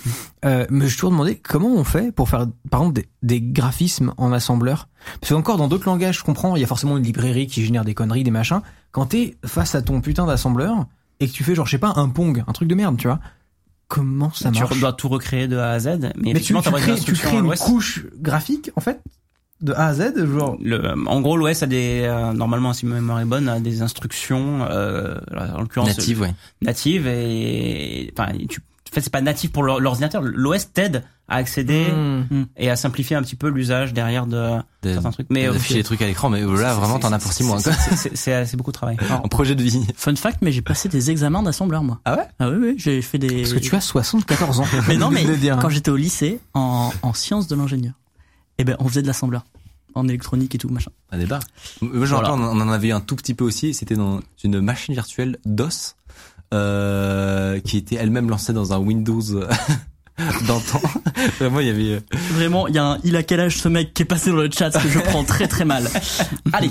Euh, 0.44 0.66
mais 0.68 0.80
je 0.80 0.84
me 0.84 0.88
suis 0.88 0.96
toujours 0.98 1.12
demandé 1.12 1.36
comment 1.36 1.72
on 1.74 1.82
fait 1.84 2.12
pour 2.14 2.28
faire, 2.28 2.46
par 2.70 2.82
exemple, 2.82 3.00
des, 3.00 3.08
des 3.22 3.40
graphismes 3.40 4.12
en 4.18 4.30
assembleur. 4.32 4.88
Parce 5.22 5.32
qu'encore 5.32 5.56
dans 5.56 5.68
d'autres 5.68 5.86
langages, 5.88 6.18
je 6.18 6.24
comprends, 6.24 6.56
il 6.56 6.60
y 6.60 6.64
a 6.64 6.66
forcément 6.66 6.98
une 6.98 7.04
librairie 7.04 7.46
qui 7.46 7.64
génère 7.64 7.84
des 7.86 7.94
conneries, 7.94 8.22
des 8.24 8.30
machins. 8.30 8.60
Quand 8.92 9.06
t'es 9.06 9.38
face 9.46 9.74
à 9.74 9.80
ton 9.80 10.02
putain 10.02 10.26
d'assembleur 10.26 10.84
et 11.20 11.26
que 11.26 11.32
tu 11.32 11.42
fais 11.42 11.54
genre, 11.54 11.64
je 11.66 11.70
sais 11.70 11.78
pas, 11.78 11.94
un 11.96 12.10
Pong, 12.10 12.44
un 12.46 12.52
truc 12.52 12.68
de 12.68 12.74
merde, 12.74 12.98
tu 12.98 13.06
vois. 13.06 13.20
Comment 13.88 14.32
ça 14.32 14.50
tu 14.50 14.60
marche 14.60 14.80
dois 14.80 14.92
tout 14.92 15.08
recréer 15.08 15.48
de 15.48 15.56
A 15.56 15.70
à 15.70 15.78
Z. 15.78 15.86
Mais, 15.86 15.98
Mais 16.16 16.22
tu, 16.22 16.30
effectivement, 16.30 16.62
tu 16.62 16.70
crées, 16.72 16.94
tu 17.00 17.12
crées 17.12 17.36
une 17.38 17.54
couche 17.56 18.04
graphique 18.18 18.70
en 18.76 18.80
fait 18.80 19.00
de 19.60 19.72
A 19.72 19.86
à 19.86 19.94
Z, 19.94 20.26
genre. 20.26 20.56
Le, 20.62 20.92
en 21.08 21.20
gros, 21.22 21.36
l'OS 21.36 21.62
a 21.62 21.66
des, 21.66 22.02
euh, 22.04 22.32
normalement, 22.32 22.72
si 22.74 22.84
ma 22.86 22.96
mémoire 22.96 23.20
est 23.20 23.24
bonne, 23.24 23.48
a 23.48 23.60
des 23.60 23.80
instructions, 23.82 24.66
euh, 24.68 25.14
en 25.54 25.60
l'occurrence, 25.60 25.96
Native, 25.96 26.20
ouais. 26.20 26.34
natives 26.60 27.06
et, 27.06 28.12
enfin, 28.18 28.32
tu, 28.48 28.60
en 28.60 28.94
fait, 28.94 29.00
c'est 29.00 29.12
pas 29.12 29.22
natif 29.22 29.52
pour 29.52 29.62
l'or- 29.62 29.80
l'ordinateur. 29.80 30.22
L'OS 30.22 30.72
t'aide 30.72 31.04
à 31.28 31.36
accéder 31.36 31.86
Hmm. 31.90 32.44
et 32.56 32.68
à 32.70 32.76
simplifier 32.76 33.16
un 33.16 33.22
petit 33.22 33.36
peu 33.36 33.48
l'usage 33.48 33.92
derrière 33.94 34.26
de 34.26 34.58
De- 34.82 34.92
certains 34.92 35.10
trucs. 35.10 35.26
Mais 35.30 35.46
d'afficher 35.46 35.74
euh, 35.74 35.76
les 35.78 35.82
trucs 35.84 36.02
à 36.02 36.06
l'écran, 36.06 36.28
mais 36.28 36.40
là, 36.42 36.74
vraiment, 36.74 36.98
t'en 36.98 37.12
as 37.12 37.18
pour 37.18 37.32
six 37.32 37.44
mois. 37.44 37.58
c'est- 37.60 37.70
quoi. 37.70 37.78
c'est- 37.80 37.96
C'est 37.96 38.16
c'est- 38.16 38.46
c'est 38.46 38.56
beaucoup 38.58 38.72
de 38.72 38.76
travail. 38.76 38.96
En 39.24 39.28
projet 39.28 39.54
de 39.54 39.62
vie. 39.62 39.86
Fun 39.96 40.14
fact, 40.16 40.38
mais 40.42 40.52
j'ai 40.52 40.60
passé 40.62 40.88
des 40.90 41.10
examens 41.10 41.42
d'assembleur 41.42 41.82
moi. 41.82 42.00
Ah 42.04 42.16
ouais 42.16 42.26
Ah 42.38 42.50
oui, 42.50 42.56
oui, 42.60 42.74
j'ai 42.76 43.00
fait 43.00 43.18
des. 43.18 43.40
Parce 43.42 43.54
que 43.54 43.58
tu 43.58 43.74
as 43.74 43.80
74 43.80 44.60
ans. 44.60 44.66
Mais 44.88 44.96
non, 44.96 45.10
mais 45.12 45.24
hein. 45.48 45.58
quand 45.60 45.70
j'étais 45.70 45.90
au 45.90 45.96
lycée 45.96 46.40
en, 46.52 46.92
en 47.02 47.12
sciences 47.14 47.46
de 47.48 47.54
l'ingénieur, 47.56 47.94
eh 48.58 48.64
ben 48.64 48.76
on 48.78 48.88
faisait 48.88 49.02
de 49.02 49.06
l'assembleur 49.06 49.44
en 49.94 50.06
électronique 50.08 50.54
et 50.54 50.58
tout 50.58 50.68
machin. 50.68 50.90
Un 51.10 51.18
débat. 51.18 51.38
Moi, 51.80 51.90
Voilà. 52.04 52.28
rappelle, 52.28 52.44
on 52.44 52.60
en 52.60 52.68
avait 52.68 52.88
eu 52.88 52.92
un 52.92 53.00
tout 53.00 53.16
petit 53.16 53.32
peu 53.32 53.44
aussi. 53.44 53.72
C'était 53.74 53.94
dans 53.94 54.20
une 54.42 54.60
machine 54.60 54.92
virtuelle 54.92 55.38
DOS, 55.46 55.94
euh, 56.52 57.60
qui 57.60 57.76
était 57.78 57.96
elle-même 57.96 58.28
lancée 58.28 58.52
dans 58.52 58.72
un 58.72 58.78
Windows 58.78 59.22
d'antan. 60.46 60.80
Vraiment, 61.40 61.60
il 61.60 61.66
y 61.66 61.70
avait. 61.70 61.94
euh, 61.96 62.00
Vraiment, 62.32 62.68
il 62.68 62.74
y 62.74 62.78
a 62.78 62.84
un, 62.84 62.98
il 63.04 63.16
a 63.16 63.22
quel 63.22 63.40
âge 63.40 63.58
ce 63.58 63.68
mec 63.68 63.92
qui 63.94 64.02
est 64.02 64.06
passé 64.06 64.30
dans 64.30 64.36
le 64.36 64.50
chat 64.50 64.70
que 64.70 64.88
je 64.88 64.98
prends 65.00 65.24
très 65.24 65.48
très 65.48 65.64
mal. 65.64 65.88
Allez. 66.52 66.70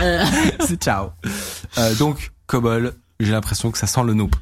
Euh, 0.00 0.24
C'est 0.66 0.82
ciao. 0.82 1.08
Euh, 1.78 1.94
donc, 1.94 2.32
COBOL, 2.46 2.92
j'ai 3.20 3.32
l'impression 3.32 3.70
que 3.70 3.78
ça 3.78 3.86
sent 3.86 4.02
le 4.04 4.14
nope. 4.14 4.36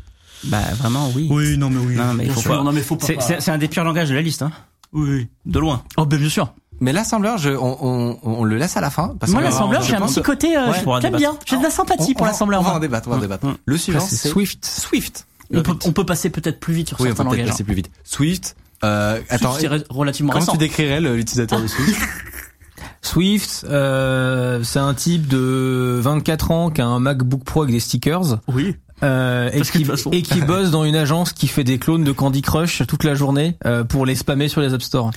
Bah, 0.45 0.59
vraiment, 0.79 1.11
oui. 1.15 1.29
Oui, 1.31 1.59
non 1.59 1.69
mais 1.71 1.79
oui. 1.85 1.95
Non, 1.97 2.15
mais 2.15 2.27
faut 2.29 2.41
sûr, 2.41 2.51
pas- 2.59 2.63
Non 2.65 2.73
mais 2.73 2.81
faut 2.83 2.97
pas. 2.97 3.07
C'est- 3.21 3.49
un 3.51 3.59
des 3.59 3.69
pires 3.69 3.85
langages 3.85 4.09
de 4.09 4.15
la 4.15 4.23
liste, 4.23 4.43
hein. 4.43 4.51
Oui. 4.93 5.29
De 5.47 5.59
loin. 5.59 5.83
Oh 5.97 6.05
ben 6.07 6.19
bien 6.19 6.29
sûr. 6.29 6.53
Mais 6.81 6.93
l'assembleur, 6.95 7.37
je, 7.37 7.51
on, 7.51 7.77
on, 7.83 8.19
on 8.23 8.45
le 8.45 8.57
laisse 8.57 8.77
à 8.77 8.81
la 8.81 8.89
fin. 8.89 9.15
Parce 9.21 9.31
Moi 9.33 9.43
l'assembleur, 9.43 9.83
j'ai 9.83 9.95
un 9.97 10.01
petit 10.07 10.23
côté, 10.23 10.57
euh, 10.57 10.71
Ouais, 10.71 10.79
je- 10.83 11.01
j'aime 11.03 11.17
bien. 11.17 11.37
J'ai 11.45 11.59
de 11.59 11.63
la 11.63 11.69
sympathie 11.71 12.13
on- 12.13 12.15
pour 12.15 12.27
l'assembleur. 12.27 12.61
On 12.61 12.65
va 12.65 12.71
en 12.71 12.73
moi. 12.73 12.81
débattre, 12.81 13.09
on 13.09 13.11
va 13.13 13.17
en 13.19 13.21
débattre. 13.21 13.47
Le 13.67 13.77
suivant, 13.77 14.01
c'est 14.01 14.17
c'est 14.17 14.29
Swift. 14.31 14.65
Swift. 14.65 15.27
On 15.53 15.63
peut, 15.63 15.75
on 15.85 15.93
peut 15.93 16.07
passer 16.07 16.31
peut-être 16.31 16.61
plus 16.61 16.75
vite 16.75 16.89
sur 16.89 17.01
Oui, 17.01 17.09
on 17.09 17.11
peut 17.11 17.17
certains 17.17 17.31
peut-être 17.31 17.39
langages. 17.41 17.53
passer 17.53 17.65
plus 17.65 17.75
vite. 17.75 17.91
Swift. 18.05 18.57
Euh, 18.85 19.21
attends, 19.29 19.55
C'est 19.59 19.69
relativement 19.91 20.33
comment 20.33 20.41
récent. 20.41 20.53
tu 20.53 20.59
décrirais 20.59 21.01
l'utilisateur 21.01 21.61
de 21.61 21.67
Swift 21.67 22.01
Swift, 23.03 23.65
euh, 23.69 24.63
c'est 24.63 24.79
un 24.79 24.93
type 24.95 25.27
de 25.27 25.99
24 26.03 26.51
ans 26.51 26.71
qui 26.71 26.81
a 26.83 26.87
un 26.87 27.01
MacBook 27.01 27.45
Pro 27.45 27.63
avec 27.63 27.75
des 27.75 27.81
stickers. 27.81 28.39
Oui. 28.49 28.77
Euh, 29.03 29.49
et, 29.55 29.63
qui, 29.63 29.87
et 30.13 30.23
qui 30.23 30.41
bosse 30.47 30.71
dans 30.71 30.85
une 30.85 30.97
agence 30.97 31.33
qui 31.33 31.47
fait 31.49 31.65
des 31.65 31.79
clones 31.79 32.05
de 32.05 32.13
Candy 32.13 32.43
Crush 32.43 32.83
toute 32.87 33.05
la 33.05 33.15
journée 33.15 33.57
euh, 33.65 33.85
pour 33.85 34.05
les 34.05 34.15
spammer 34.15 34.49
sur 34.49 34.61
les 34.61 34.75
App 34.75 34.83
Store. 34.83 35.11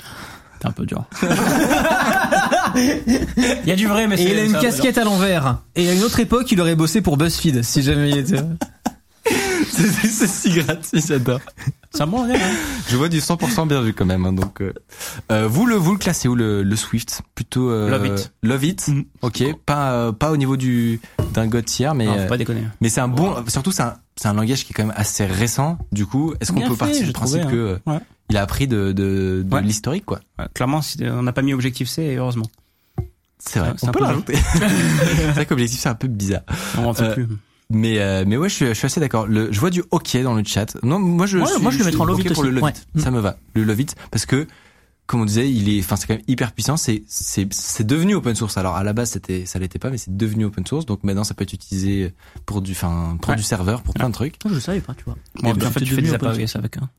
C'est 0.62 0.68
un 0.68 0.72
peu 0.72 0.86
dur. 0.86 1.04
Il 2.76 3.68
y 3.68 3.72
a 3.72 3.76
du 3.76 3.88
vrai, 3.88 4.08
mais 4.08 4.20
Et 4.22 4.32
il 4.32 4.40
a 4.40 4.44
une 4.46 4.54
casquette 4.58 4.98
à 4.98 5.04
l'envers. 5.04 5.58
Et 5.76 5.90
à 5.90 5.94
une 5.94 6.04
autre 6.04 6.20
époque, 6.20 6.52
il 6.52 6.60
aurait 6.62 6.76
bossé 6.76 7.02
pour 7.02 7.18
BuzzFeed, 7.18 7.64
si 7.64 7.84
jamais 7.84 8.10
il 8.10 8.18
était. 8.18 8.40
C'est 9.76 10.08
c'est 10.08 10.28
si 10.28 10.50
gratuit, 10.52 11.02
j'adore. 11.06 11.40
un 12.00 12.08
bon 12.08 12.22
langage, 12.24 12.42
hein. 12.42 12.56
Je 12.90 12.96
vois 12.98 13.10
du 13.10 13.20
100% 13.20 13.68
bien 13.68 13.82
vu 13.82 13.94
quand 13.94 14.06
même. 14.06 14.26
hein, 14.26 14.34
donc, 14.34 14.62
euh, 14.62 14.74
euh, 15.32 15.48
vous 15.48 15.66
le 15.66 15.76
vous 15.76 15.94
le 15.94 15.98
classez 15.98 16.28
où 16.28 16.36
le, 16.36 16.64
le 16.64 16.76
Swift? 16.76 17.22
Plutôt 17.36 17.70
euh, 17.70 17.90
Love 17.90 18.06
it. 18.08 18.34
Love 18.44 18.64
it. 18.64 18.88
Mm. 18.88 19.02
Ok. 19.22 19.44
Pas 19.66 19.92
euh, 19.94 20.12
pas 20.12 20.32
au 20.32 20.38
niveau 20.38 20.58
du 20.58 21.00
d'un 21.34 21.48
god 21.48 21.66
tier, 21.66 21.92
mais 21.96 22.06
Non, 22.06 22.14
faut 22.14 22.20
euh, 22.22 22.28
pas 22.28 22.38
déconner. 22.38 22.64
mais 22.82 22.90
c'est 22.90 23.02
un 23.02 23.08
bon. 23.08 23.36
Surtout 23.48 23.72
c'est 23.72 23.84
un 23.84 23.96
c'est 24.16 24.28
un 24.28 24.34
langage 24.34 24.64
qui 24.66 24.72
est 24.72 24.76
quand 24.76 24.86
même 24.86 24.94
assez 24.96 25.26
récent. 25.26 25.78
Du 25.92 26.06
coup, 26.06 26.34
est-ce 26.40 26.52
qu'on 26.52 26.60
Bien 26.60 26.68
peut 26.68 26.76
fait, 26.76 26.80
partir 26.86 27.06
du 27.08 27.14
principe 27.14 27.48
que 27.50 27.56
euh, 27.56 27.78
Ouais. 27.88 28.00
il 28.30 28.38
a 28.38 28.42
appris 28.42 28.68
de 28.68 28.92
de, 28.92 29.44
de 29.46 29.56
Ouais. 29.56 29.62
l'historique 29.62 30.06
quoi? 30.06 30.20
Ouais, 30.40 30.46
clairement, 30.54 30.82
si 30.82 30.98
on 31.04 31.24
n'a 31.24 31.34
pas 31.34 31.42
mis 31.42 31.54
objectif 31.54 31.90
C, 31.90 32.04
et 32.04 32.16
heureusement. 32.18 32.46
C'est 33.40 33.60
vrai. 33.60 33.74
C'est 33.78 33.86
on 33.88 33.90
un 33.90 33.92
peut 33.92 34.04
rajouter. 34.04 34.36
c'est 34.54 35.32
vrai 35.32 35.46
qu'objectif 35.46 35.80
c'est 35.80 35.90
un 35.90 35.96
peu 35.96 36.08
bizarre. 36.08 36.42
On 36.78 36.86
en 36.86 36.94
fait 36.94 37.04
Euh, 37.06 37.14
plus. 37.14 37.28
Mais 37.74 38.00
euh, 38.00 38.24
mais 38.28 38.38
ouais, 38.38 38.48
je 38.50 38.54
suis, 38.54 38.66
je 38.68 38.74
suis 38.74 38.86
assez 38.86 39.00
d'accord. 39.00 39.26
Le, 39.28 39.52
je 39.52 39.60
vois 39.60 39.70
du 39.72 39.84
hockey 39.92 40.22
dans 40.24 40.36
le 40.36 40.44
chat. 40.46 40.78
Non, 40.84 41.00
moi 41.00 41.26
je 41.26 41.40
Ouais, 41.40 41.46
suis, 41.48 41.62
moi, 41.62 41.72
je 41.72 41.78
le 41.80 41.84
suis 41.84 41.92
mettrais 41.92 42.02
en 42.02 42.06
love 42.06 42.24
pour 42.34 42.44
le 42.44 42.52
love 42.52 42.64
Ouais. 42.64 42.72
it. 42.72 43.02
Ça 43.02 43.10
me 43.12 43.20
va. 43.20 43.38
Le 43.56 43.64
love 43.64 43.82
it 43.82 43.96
parce 44.12 44.26
que 44.26 44.48
comme 45.06 45.20
on 45.22 45.26
disait, 45.26 45.52
il 45.52 45.68
est 45.70 45.80
enfin 45.82 45.96
c'est 45.98 46.08
quand 46.08 46.14
même 46.14 46.24
hyper 46.30 46.54
puissant, 46.54 46.78
c'est 46.78 47.04
c'est 47.08 47.52
c'est 47.52 47.86
devenu 47.86 48.16
open 48.16 48.36
source. 48.36 48.56
Alors 48.58 48.76
à 48.78 48.84
la 48.84 48.94
base, 48.94 49.10
c'était 49.12 49.46
ça 49.46 49.60
l'était 49.60 49.80
pas 49.80 49.90
mais 49.90 49.98
c'est 49.98 50.16
devenu 50.16 50.46
open 50.46 50.66
source. 50.66 50.86
Donc 50.86 51.04
maintenant 51.04 51.24
ça 51.26 51.34
peut 51.34 51.44
être 51.44 51.52
utilisé 51.54 52.14
pour 52.46 52.62
du 52.62 52.72
enfin 52.72 53.18
pour 53.22 53.32
Ouais. 53.32 53.36
du 53.36 53.44
serveur, 53.44 53.82
pour 53.82 53.94
plein 53.96 54.08
de 54.10 54.14
trucs. 54.14 54.36
Je 54.48 54.54
le 54.54 54.60
savais 54.60 54.80
pas, 54.82 54.94
tu 54.94 55.04
vois. 55.04 55.16
Bon, 55.42 55.54
ben, 55.54 55.68
en 55.68 55.72
fait, 55.72 55.82
tu 55.82 55.94
fais 55.96 56.02
des 56.02 56.14
apps 56.14 56.38
iOS 56.38 56.58
avec, 56.58 56.78
hein. 56.78 56.90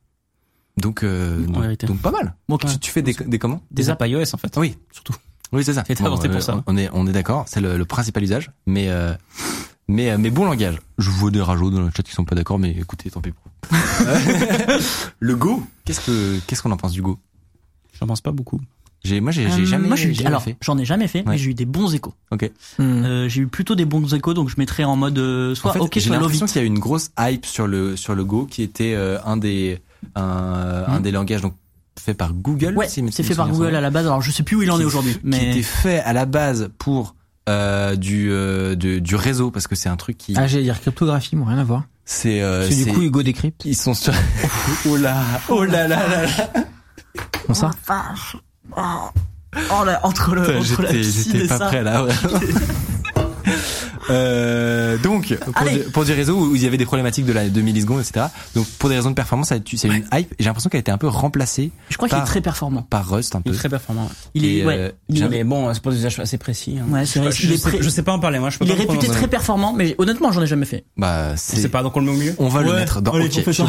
Donc 0.76 1.04
euh, 1.04 1.38
donc, 1.86 2.00
pas 2.02 2.10
mal. 2.10 2.34
Bon, 2.48 2.58
Tu, 2.58 2.66
tu 2.80 2.90
fais 2.90 3.00
des 3.00 3.14
des 3.14 3.38
comment? 3.38 3.62
Des 3.70 3.90
apps 3.90 4.04
iOS, 4.08 4.34
en 4.34 4.38
fait. 4.38 4.52
Oui, 4.58 4.76
Surtout. 4.90 5.14
oui, 5.52 5.62
c'est 5.64 5.72
ça. 5.74 5.84
C'est 5.86 6.00
inventé 6.02 6.28
pour 6.28 6.42
ça. 6.42 6.64
On 6.66 6.76
est 6.76 6.90
on 6.92 7.06
est 7.06 7.12
d'accord, 7.12 7.44
c'est 7.46 7.60
le, 7.60 7.78
le 7.78 7.84
principal 7.84 8.22
usage, 8.24 8.50
mais 8.66 8.88
euh, 8.88 9.14
mais 9.88 10.10
euh, 10.10 10.18
mais 10.18 10.30
bon 10.30 10.44
langage. 10.44 10.78
Je 10.98 11.10
vois 11.10 11.30
des 11.30 11.40
rajouts 11.40 11.70
dans 11.70 11.80
le 11.82 11.90
chat 11.96 12.02
qui 12.02 12.12
sont 12.12 12.24
pas 12.24 12.34
d'accord, 12.34 12.58
mais 12.58 12.70
écoutez, 12.70 13.10
tant 13.10 13.20
pis 13.20 13.32
pour. 13.32 13.50
le 15.20 15.36
Go, 15.36 15.62
qu'est-ce 15.84 16.00
que 16.00 16.38
qu'est-ce 16.46 16.62
qu'on 16.62 16.70
en 16.72 16.76
pense 16.76 16.92
du 16.92 17.02
Go? 17.02 17.18
J'en 17.98 18.06
pense 18.06 18.20
pas 18.20 18.32
beaucoup. 18.32 18.60
J'ai 19.04 19.20
moi 19.20 19.32
j'ai 19.32 19.50
j'ai 19.50 19.62
Euh, 19.62 19.64
jamais 19.66 19.86
Moi, 19.88 19.96
j'ai 19.96 20.08
eu, 20.08 20.14
jamais 20.14 20.28
alors, 20.28 20.42
fait. 20.42 20.56
j'en 20.62 20.78
ai 20.78 20.84
jamais 20.86 21.08
fait, 21.08 21.18
Ouais. 21.20 21.32
mais 21.32 21.38
j'ai 21.38 21.50
eu 21.50 21.54
des 21.54 21.66
bons 21.66 21.94
échos. 21.94 22.14
OK. 22.30 22.50
Hmm. 22.78 22.82
Euh, 23.04 23.28
j'ai 23.28 23.42
eu 23.42 23.46
plutôt 23.46 23.74
des 23.74 23.84
bons 23.84 24.12
échos, 24.14 24.32
donc 24.32 24.48
je 24.48 24.54
mettrais 24.56 24.84
en 24.84 24.96
mode 24.96 25.18
euh, 25.18 25.54
soit 25.54 25.72
en 25.72 25.74
fait, 25.74 25.80
ok, 25.80 25.90
j'ai 25.94 26.00
soit 26.00 26.16
l'impression 26.16 26.46
it. 26.46 26.52
qu'il 26.52 26.60
y 26.62 26.64
a 26.64 26.66
eu 26.66 26.70
une 26.70 26.78
grosse 26.78 27.10
hype 27.18 27.44
sur 27.44 27.66
le 27.66 27.96
sur 27.96 28.14
le 28.14 28.24
Go 28.24 28.46
qui 28.50 28.62
était 28.62 28.94
euh, 28.94 29.18
un 29.26 29.36
des 29.36 29.78
un, 30.14 30.84
un 30.88 30.98
Hmm. 31.00 31.02
des 31.02 31.10
langages 31.10 31.42
donc 31.42 31.54
fait 32.00 32.14
par 32.14 32.32
Google. 32.32 32.74
Ouais, 32.76 32.88
si 32.88 33.02
mes 33.02 33.10
c'est 33.10 33.22
fait 33.22 33.34
par 33.34 33.46
sont 33.46 33.52
Google 33.52 33.70
bons, 33.72 33.76
à 33.76 33.80
la 33.82 33.90
base. 33.90 34.06
Alors, 34.06 34.20
je 34.22 34.30
sais 34.30 34.42
plus 34.42 34.56
où 34.56 34.62
il 34.62 34.70
en 34.70 34.76
qui- 34.76 34.82
est 34.82 34.86
aujourd'hui, 34.86 35.12
Qui 35.14 35.20
mais 35.24 35.50
était 35.50 35.62
fait 35.62 36.00
à 36.00 36.12
la 36.14 36.24
base 36.26 36.70
pour 36.78 37.14
euh, 37.48 37.96
du 37.96 38.30
euh, 38.30 38.74
de- 38.74 38.98
du 38.98 39.16
réseau 39.16 39.50
parce 39.50 39.66
que 39.66 39.74
c'est 39.74 39.88
un 39.88 39.96
truc 39.96 40.16
qui 40.18 40.34
Ah, 40.36 40.46
j'allais 40.46 40.64
dire 40.64 40.80
cryptographie, 40.80 41.36
moi, 41.36 41.48
rien 41.48 41.58
à 41.58 41.64
voir. 41.64 41.82
c'est 42.04 42.40
euh, 42.42 42.68
que 42.68 42.74
du 42.74 42.84
c'est- 42.84 42.90
coup, 42.90 43.02
Hugo 43.02 43.22
décrypte. 43.22 43.64
ils 43.64 43.76
sont 43.76 43.94
sur 43.94 44.12
oh 44.88 44.96
là 44.96 45.16
oh 45.48 45.64
là 45.64 45.86
là 45.88 46.06
là, 46.08 46.22
là. 46.26 47.54
Ça. 47.54 47.70
oh 48.76 49.84
là, 49.84 50.00
entre 50.02 50.34
le 50.34 50.56
entre 50.58 50.82
la 50.82 50.88
J'étais 50.92 51.00
piscine 51.00 51.32
j'étais 51.32 51.44
et 51.44 51.48
pas 51.48 51.58
ça. 51.58 51.66
prêt 51.66 51.82
là. 51.82 52.02
vraiment. 52.02 52.38
Euh, 54.10 54.98
donc 54.98 55.34
pour, 55.54 55.66
du, 55.66 55.78
pour 55.90 56.04
du 56.04 56.12
réseau 56.12 56.36
où 56.38 56.54
il 56.56 56.62
y 56.62 56.66
avait 56.66 56.76
des 56.76 56.84
problématiques 56.84 57.24
de 57.24 57.32
la 57.32 57.48
de 57.48 57.60
millisecondes 57.62 58.00
etc. 58.00 58.26
Donc 58.54 58.66
pour 58.78 58.90
des 58.90 58.96
raisons 58.96 59.08
de 59.08 59.14
performance, 59.14 59.48
ça 59.48 59.54
a 59.54 59.58
c'est 59.64 59.88
une 59.88 60.04
hype. 60.12 60.30
et 60.32 60.36
J'ai 60.40 60.44
l'impression 60.44 60.68
qu'elle 60.68 60.78
a 60.78 60.82
été 60.82 60.90
un 60.90 60.98
peu 60.98 61.08
remplacée 61.08 61.70
Je 61.88 61.96
crois 61.96 62.08
qu'il 62.10 62.18
est 62.18 62.24
très 62.24 62.42
performant. 62.42 62.82
par 62.82 63.08
Rust 63.08 63.34
un 63.34 63.38
Il 63.38 63.50
peu. 63.50 63.54
est 63.54 63.58
très 63.58 63.70
performant. 63.70 64.10
Il 64.34 64.44
est, 64.44 64.56
Et, 64.58 64.64
ouais, 64.66 64.76
euh, 64.78 64.90
il 65.08 65.22
est- 65.22 65.28
Mais 65.30 65.42
bon, 65.44 65.72
c'est 65.72 65.82
pour 65.82 65.90
des 65.92 65.98
usages 65.98 66.20
assez 66.20 66.36
précis. 66.36 66.76
hein. 66.78 66.84
Ouais, 66.92 67.06
c'est 67.06 67.18
vrai, 67.18 67.32
Je, 67.32 67.46
il 67.46 67.52
est 67.54 67.56
sais, 67.56 67.78
je 67.80 67.88
sais 67.88 68.02
pas 68.02 68.12
en 68.12 68.18
parler, 68.18 68.38
moi. 68.38 68.50
Je 68.50 68.58
peux 68.58 68.66
il 68.66 68.70
est 68.72 68.74
pas 68.76 68.82
me 68.82 68.88
réputé 68.88 69.10
très 69.10 69.26
performant, 69.28 69.72
mais 69.72 69.94
honnêtement, 69.96 70.32
j'en 70.32 70.42
ai 70.42 70.46
jamais 70.46 70.66
fait. 70.66 70.84
Bah 70.98 71.34
Je 71.34 71.40
c'est 71.40 71.56
sais 71.62 71.68
pas, 71.70 71.82
donc 71.82 71.96
on 71.96 72.00
le 72.00 72.06
met 72.06 72.12
au 72.12 72.16
milieu. 72.16 72.34
on 72.38 72.48
va 72.48 72.62
le 72.62 72.74
mettre 72.74 73.00
dans 73.00 73.12
Allez, 73.14 73.24
OK. 73.26 73.32
on 73.38 73.42
fait 73.42 73.52
ça. 73.54 73.64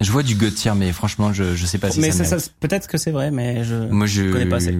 Je 0.00 0.10
vois 0.10 0.22
du 0.24 0.34
God 0.34 0.54
tier 0.54 0.72
mais 0.76 0.92
franchement 0.92 1.32
je 1.32 1.54
je 1.56 1.64
sais 1.64 1.78
pas 1.78 1.90
si 1.90 2.00
mais 2.00 2.10
ça, 2.10 2.24
ça- 2.26 2.36
peut-être 2.60 2.86
que 2.86 2.98
c'est 2.98 3.12
vrai, 3.12 3.30
mais 3.30 3.64
je. 3.64 3.74
Moi 3.76 4.06
je 4.06 4.30
connais 4.30 4.44
pas 4.46 4.56
assez. 4.56 4.76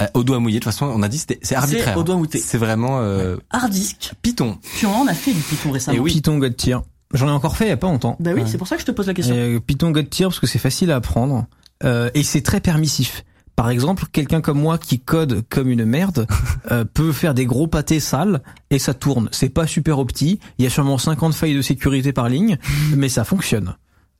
Euh, 0.00 0.06
au 0.14 0.22
doigt 0.22 0.38
mouillé 0.38 0.60
de 0.60 0.64
toute 0.64 0.72
façon, 0.72 0.86
on 0.86 1.02
a 1.02 1.08
dit 1.08 1.18
c'était 1.18 1.38
c'est 1.42 1.56
arbitraire. 1.56 1.96
au 1.96 2.02
doigt 2.04 2.16
mouillé. 2.16 2.38
C'est 2.38 2.58
vraiment 2.58 3.00
euh, 3.00 3.36
Hard 3.50 3.70
disk. 3.72 4.12
Python. 4.22 4.58
Puis 4.76 4.86
on 4.86 4.94
en 4.94 5.06
a 5.08 5.14
fait 5.14 5.32
du 5.32 5.40
Python 5.40 5.72
récemment. 5.72 5.96
Et 5.96 6.00
oui. 6.00 6.12
Python 6.12 6.38
God 6.38 6.56
Tier. 6.56 6.76
J'en 7.14 7.26
ai 7.26 7.30
encore 7.32 7.56
fait 7.56 7.64
il 7.66 7.70
y 7.70 7.72
a 7.72 7.76
pas 7.76 7.88
longtemps. 7.88 8.16
Bah 8.20 8.30
oui, 8.34 8.42
Ouais. 8.42 8.46
c'est 8.48 8.58
pour 8.58 8.68
ça 8.68 8.76
que 8.76 8.82
je 8.82 8.86
te 8.86 8.92
pose 8.92 9.06
la 9.06 9.14
question. 9.14 9.34
Euh, 9.36 9.58
Python 9.60 9.90
God 9.90 10.08
Tier 10.10 10.26
parce 10.26 10.38
que 10.40 10.46
c'est 10.46 10.58
facile 10.58 10.90
à 10.92 10.96
apprendre 10.96 11.46
euh, 11.84 12.10
et 12.14 12.22
c'est 12.22 12.42
très 12.42 12.60
permissif. 12.60 13.24
Par 13.56 13.70
exemple, 13.70 14.04
quelqu'un 14.12 14.40
comme 14.40 14.60
moi 14.60 14.78
qui 14.78 15.00
code 15.00 15.42
comme 15.48 15.68
une 15.68 15.84
merde 15.84 16.28
euh, 16.70 16.84
peut 16.84 17.10
faire 17.10 17.34
des 17.34 17.44
gros 17.46 17.66
pâtés 17.66 17.98
sales 17.98 18.40
et 18.70 18.78
ça 18.78 18.94
tourne. 18.94 19.28
C'est 19.32 19.48
pas 19.48 19.66
super 19.66 19.98
opti. 19.98 20.38
Il 20.58 20.64
y 20.64 20.66
a 20.68 20.70
sûrement 20.70 20.96
50 20.98 21.34
failles 21.34 21.56
de 21.56 21.62
sécurité 21.62 22.12
par 22.12 22.28
ligne, 22.28 22.56
mais 22.96 23.08
ça 23.08 23.24
fonctionne. 23.24 23.74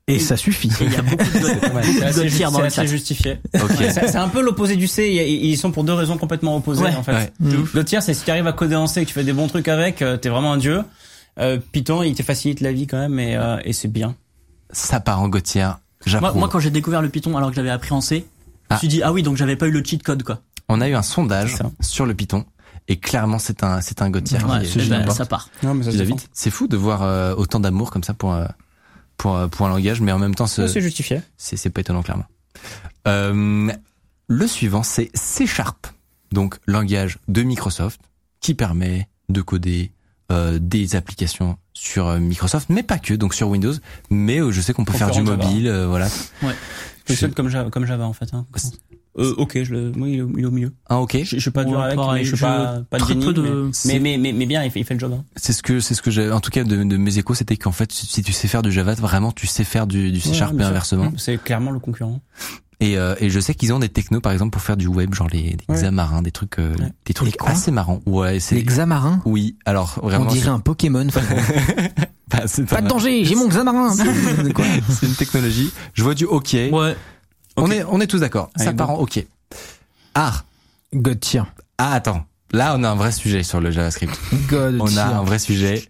Et 0.09 0.19
ça 0.19 0.35
suffit. 0.37 0.69
Et 0.81 0.85
il 0.85 0.93
y 0.93 0.95
a 0.95 1.01
beaucoup 1.01 1.23
de 1.23 1.39
God 2.13 2.27
tier 2.29 2.45
dans 2.45 2.51
c'est 2.57 2.63
le 2.63 2.69
chat. 2.69 2.85
justifié. 2.85 3.39
Ouais, 3.53 3.91
c'est 3.91 4.15
un 4.15 4.27
peu 4.27 4.41
l'opposé 4.41 4.75
du 4.75 4.87
C. 4.87 5.07
Ils 5.09 5.45
ils 5.51 5.57
sont 5.57 5.71
pour 5.71 5.83
deux 5.83 5.93
raisons 5.93 6.17
complètement 6.17 6.55
opposées 6.57 6.83
Ouais. 6.83 6.95
en 6.95 7.03
fait. 7.03 7.13
Ouais. 7.13 7.31
Le 7.73 7.85
tiers, 7.85 8.01
c'est 8.03 8.13
si 8.13 8.23
tu 8.25 8.31
arrives 8.31 8.47
à 8.47 8.53
coder 8.53 8.75
en 8.75 8.87
C 8.87 9.01
et 9.01 9.03
que 9.03 9.09
tu 9.09 9.13
fais 9.13 9.23
des 9.23 9.33
bons 9.33 9.47
trucs 9.47 9.67
avec, 9.67 10.01
euh, 10.01 10.17
t'es 10.17 10.29
vraiment 10.29 10.53
un 10.53 10.57
dieu. 10.57 10.81
Euh, 11.39 11.57
Python, 11.71 12.01
il 12.03 12.15
te 12.15 12.23
facilite 12.23 12.59
la 12.59 12.71
vie 12.73 12.87
quand 12.87 12.97
même 12.97 13.19
et, 13.19 13.35
euh, 13.37 13.57
et 13.63 13.71
c'est 13.73 13.87
bien. 13.87 14.15
Ça 14.71 14.99
part 14.99 15.21
en. 15.21 15.29
J'approuve. 16.05 16.19
Moi, 16.31 16.33
moi, 16.39 16.49
quand 16.49 16.59
j'ai 16.59 16.71
découvert 16.71 17.01
le 17.01 17.09
Python 17.09 17.35
alors 17.37 17.49
que 17.49 17.55
j'avais 17.55 17.69
appris 17.69 17.93
en 17.93 18.01
C, 18.01 18.25
je 18.25 18.65
Ah. 18.69 18.73
me 18.75 18.79
suis 18.79 18.87
dit 18.87 19.01
ah 19.03 19.11
oui, 19.13 19.21
donc 19.23 19.37
j'avais 19.37 19.55
pas 19.55 19.67
eu 19.67 19.71
le 19.71 19.83
cheat 19.83 20.01
code 20.03 20.23
quoi. 20.23 20.39
On 20.69 20.81
a 20.81 20.87
eu 20.89 20.95
un 20.95 21.01
sondage 21.01 21.55
sur 21.81 22.05
le 22.05 22.13
Python 22.13 22.45
et 22.87 22.97
clairement 22.97 23.37
c'est 23.39 23.63
un 23.63 23.81
c'est 23.81 24.01
un. 24.01 24.11
Ouais, 24.11 24.21
qui- 24.65 24.79
génial, 24.79 24.99
l'emporte. 25.01 25.17
ça 25.17 25.25
part. 25.25 25.49
Non, 25.63 25.73
mais 25.73 25.83
ça 25.83 25.91
Tu 25.91 25.97
l'as 25.97 26.03
vite. 26.03 26.27
C'est 26.33 26.49
fou 26.51 26.67
de 26.67 26.77
voir 26.77 27.03
euh, 27.03 27.35
autant 27.35 27.59
d'amour 27.59 27.91
comme 27.91 28.03
ça 28.03 28.13
pour 28.13 28.33
euh, 28.33 28.45
pour 29.19 29.35
euh, 29.37 29.47
pour 29.47 29.67
un 29.67 29.69
langage, 29.69 30.01
mais 30.01 30.11
en 30.11 30.17
même 30.17 30.33
temps 30.33 30.47
ce- 30.47 30.67
C'est 30.67 30.81
justifié. 30.81 31.21
c'est 31.37 31.55
c'est 31.57 31.69
pas 31.69 31.81
étonnant 31.81 32.01
clairement. 32.01 32.25
Euh, 33.07 33.71
le 34.27 34.47
suivant 34.47 34.81
c'est 34.81 35.11
C 35.13 35.45
Sharp, 35.45 35.85
donc 36.31 36.57
langage 36.65 37.19
de 37.27 37.43
Microsoft 37.43 38.01
qui 38.41 38.55
permet 38.55 39.07
de 39.29 39.41
coder 39.41 39.91
euh, 40.31 40.57
des 40.61 40.95
applications 40.95 41.57
sur 41.73 42.07
euh, 42.07 42.19
Microsoft, 42.19 42.69
mais 42.69 42.83
pas 42.83 42.99
que, 42.99 43.13
donc 43.13 43.33
sur 43.33 43.49
Windows. 43.49 43.73
Mais 44.09 44.39
euh, 44.39 44.51
je 44.51 44.61
sais 44.61 44.73
qu'on 44.73 44.85
peut 44.85 44.93
faire 44.93 45.09
du 45.11 45.21
mobile, 45.21 45.67
euh, 45.67 45.87
voilà. 45.87 46.07
Je 46.07 47.13
suis 47.13 47.15
seul 47.15 47.33
comme 47.33 47.49
Java, 47.49 47.69
comme 47.71 47.85
Java 47.85 48.05
en 48.05 48.13
fait. 48.13 48.33
Hein. 48.33 48.45
Euh, 49.19 49.33
ok, 49.37 49.59
je 49.63 49.71
le, 49.73 49.91
oui, 49.97 50.13
il 50.13 50.19
est 50.41 50.45
au- 50.45 50.51
milieu. 50.51 50.73
Ah 50.87 50.99
ok. 50.99 51.17
Je, 51.23 51.35
je 51.35 51.39
suis 51.39 51.51
pas 51.51 51.61
Ouais, 51.63 51.67
dur 51.69 51.79
avec, 51.81 51.95
pareil, 51.95 52.21
mais 52.23 52.23
je 52.29 52.35
suis 52.35 52.41
pas, 52.45 52.79
pas 52.89 52.97
de 52.97 53.03
très 53.03 53.13
génie, 53.13 53.25
peu 53.25 53.33
de- 53.33 53.69
mais, 53.85 53.99
mais, 53.99 54.17
mais, 54.17 54.31
mais 54.33 54.45
bien, 54.45 54.63
il 54.63 54.71
fait, 54.71 54.79
il 54.79 54.85
fait 54.85 54.93
le 54.93 54.99
job. 54.99 55.13
Hein. 55.17 55.23
C'est 55.35 55.53
ce 55.53 55.61
que 55.61 55.79
c'est 55.79 55.93
ce 55.93 56.01
que 56.01 56.09
j'ai 56.11 56.31
en 56.31 56.39
tout 56.39 56.51
cas 56.51 56.63
de, 56.63 56.83
de 56.83 56.97
mes 56.97 57.17
échos, 57.17 57.33
c'était 57.33 57.57
qu'en 57.57 57.71
fait 57.73 57.91
si 57.91 58.23
tu 58.23 58.31
sais 58.33 58.47
faire 58.47 58.61
du 58.61 58.71
Java, 58.71 58.93
vraiment 58.95 59.31
tu 59.31 59.45
sais 59.47 59.63
faire 59.63 59.85
du, 59.87 60.11
du 60.11 60.19
C 60.21 60.33
Sharp 60.33 60.53
Ouais, 60.53 60.61
et 60.61 60.65
inversement. 60.65 61.11
C'est 61.17 61.37
clairement 61.43 61.71
le 61.71 61.79
concurrent. 61.79 62.21
Et, 62.81 62.97
euh, 62.97 63.13
et 63.19 63.29
je 63.29 63.41
sais 63.41 63.53
qu'ils 63.55 63.73
ont 63.73 63.79
des 63.79 63.89
technos 63.89 64.21
par 64.21 64.31
exemple 64.31 64.51
pour 64.51 64.61
faire 64.61 64.77
du 64.77 64.87
web, 64.87 65.13
genre 65.13 65.27
les, 65.33 65.41
les 65.41 65.57
Ouais. 65.67 65.75
Xamarins, 65.75 66.21
des 66.21 66.31
trucs 66.31 66.57
euh, 66.59 66.73
Ouais. 66.75 66.93
des 67.05 67.13
trucs 67.13 67.35
assez 67.45 67.71
marrants. 67.71 67.99
Ouais, 68.05 68.39
c'est 68.39 68.55
Les 68.55 68.63
Xamarins 68.63 69.21
oui. 69.25 69.57
Alors 69.65 69.99
On 70.01 70.07
vraiment 70.07 70.25
dirait 70.27 70.47
un 70.47 70.59
Pokémon. 70.59 71.05
bah, 72.29 72.39
Pas 72.69 72.77
un- 72.77 72.81
de 72.81 72.87
danger, 72.87 73.25
j'ai 73.25 73.35
mon 73.35 73.47
Xamarin. 73.49 73.93
C'est 73.93 74.53
quoi 74.53 74.63
c'est 74.89 75.07
une 75.07 75.15
technologie. 75.15 75.71
Je 75.93 76.03
vois 76.03 76.13
du 76.15 76.23
hockey. 76.25 76.69
Ouais. 76.71 76.95
On 77.59 77.65
Ok. 77.65 77.71
est 77.73 77.83
on 77.87 77.99
est 78.01 78.07
tous 78.07 78.19
d'accord. 78.19 78.49
Ça 78.55 78.73
part 78.73 78.89
en 78.91 78.99
hockey. 78.99 79.27
Art. 80.15 80.45
God 80.93 81.19
tier. 81.19 81.43
Ah 81.77 81.93
attends. 81.93 82.25
Là 82.51 82.75
on 82.77 82.83
a 82.83 82.89
un 82.89 82.95
vrai 82.95 83.11
sujet 83.11 83.43
sur 83.43 83.61
le 83.61 83.71
JavaScript. 83.71 84.17
God 84.49 84.77
On 84.79 84.97
a 84.97 85.03
un 85.05 85.23
vrai 85.23 85.39
sujet. 85.39 85.83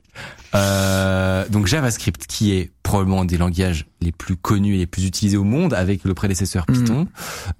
Euh, 0.55 1.47
donc 1.49 1.67
JavaScript, 1.67 2.25
qui 2.27 2.53
est 2.53 2.71
probablement 2.83 3.21
un 3.21 3.25
des 3.25 3.37
langages 3.37 3.85
les 4.01 4.11
plus 4.11 4.35
connus 4.35 4.75
et 4.75 4.77
les 4.79 4.87
plus 4.87 5.05
utilisés 5.05 5.37
au 5.37 5.43
monde, 5.43 5.73
avec 5.73 6.03
le 6.05 6.13
prédécesseur 6.13 6.65
Python, 6.65 7.07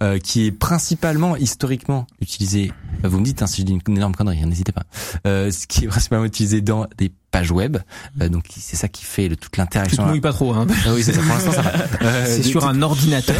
euh, 0.02 0.18
qui 0.18 0.46
est 0.48 0.52
principalement 0.52 1.36
historiquement 1.36 2.08
utilisé. 2.22 2.72
euh, 3.06 3.10
Vous 3.10 3.20
me 3.20 3.26
dites 3.26 3.42
hein, 3.44 3.48
si 3.48 3.62
je 3.62 3.66
dis 3.68 3.74
une 3.88 3.98
énorme 3.98 4.16
connerie, 4.16 4.40
hein, 4.42 4.48
n'hésitez 4.48 4.72
pas. 4.72 4.84
Euh, 5.28 5.52
ce 5.52 5.68
qui 5.68 5.86
est 5.86 5.88
principalement 5.88 6.26
utilisé 6.26 6.62
dans 6.62 6.88
des 6.98 7.12
pages 7.32 7.52
web. 7.52 7.78
Euh, 8.22 8.30
donc 8.30 8.46
c'est 8.58 8.76
ça 8.78 8.88
qui 8.88 9.04
fait 9.06 9.28
le- 9.28 9.36
toute 9.36 9.52
Tu 9.52 9.58
te 9.58 9.62
l'interaction. 9.62 10.20
pas 10.20 10.34
trop, 10.34 10.54
hein. 10.54 10.66
Ah 10.88 10.90
oui, 10.96 11.04
c'est 11.04 11.14
ça. 11.14 11.22
Pour 11.22 11.34
l'instant, 11.34 11.52
ça 11.52 11.62
va. 11.62 11.72
Euh, 12.02 12.26
C'est 12.28 12.44
sur 12.44 12.66
un 12.68 12.82
ordinateur. 12.82 13.36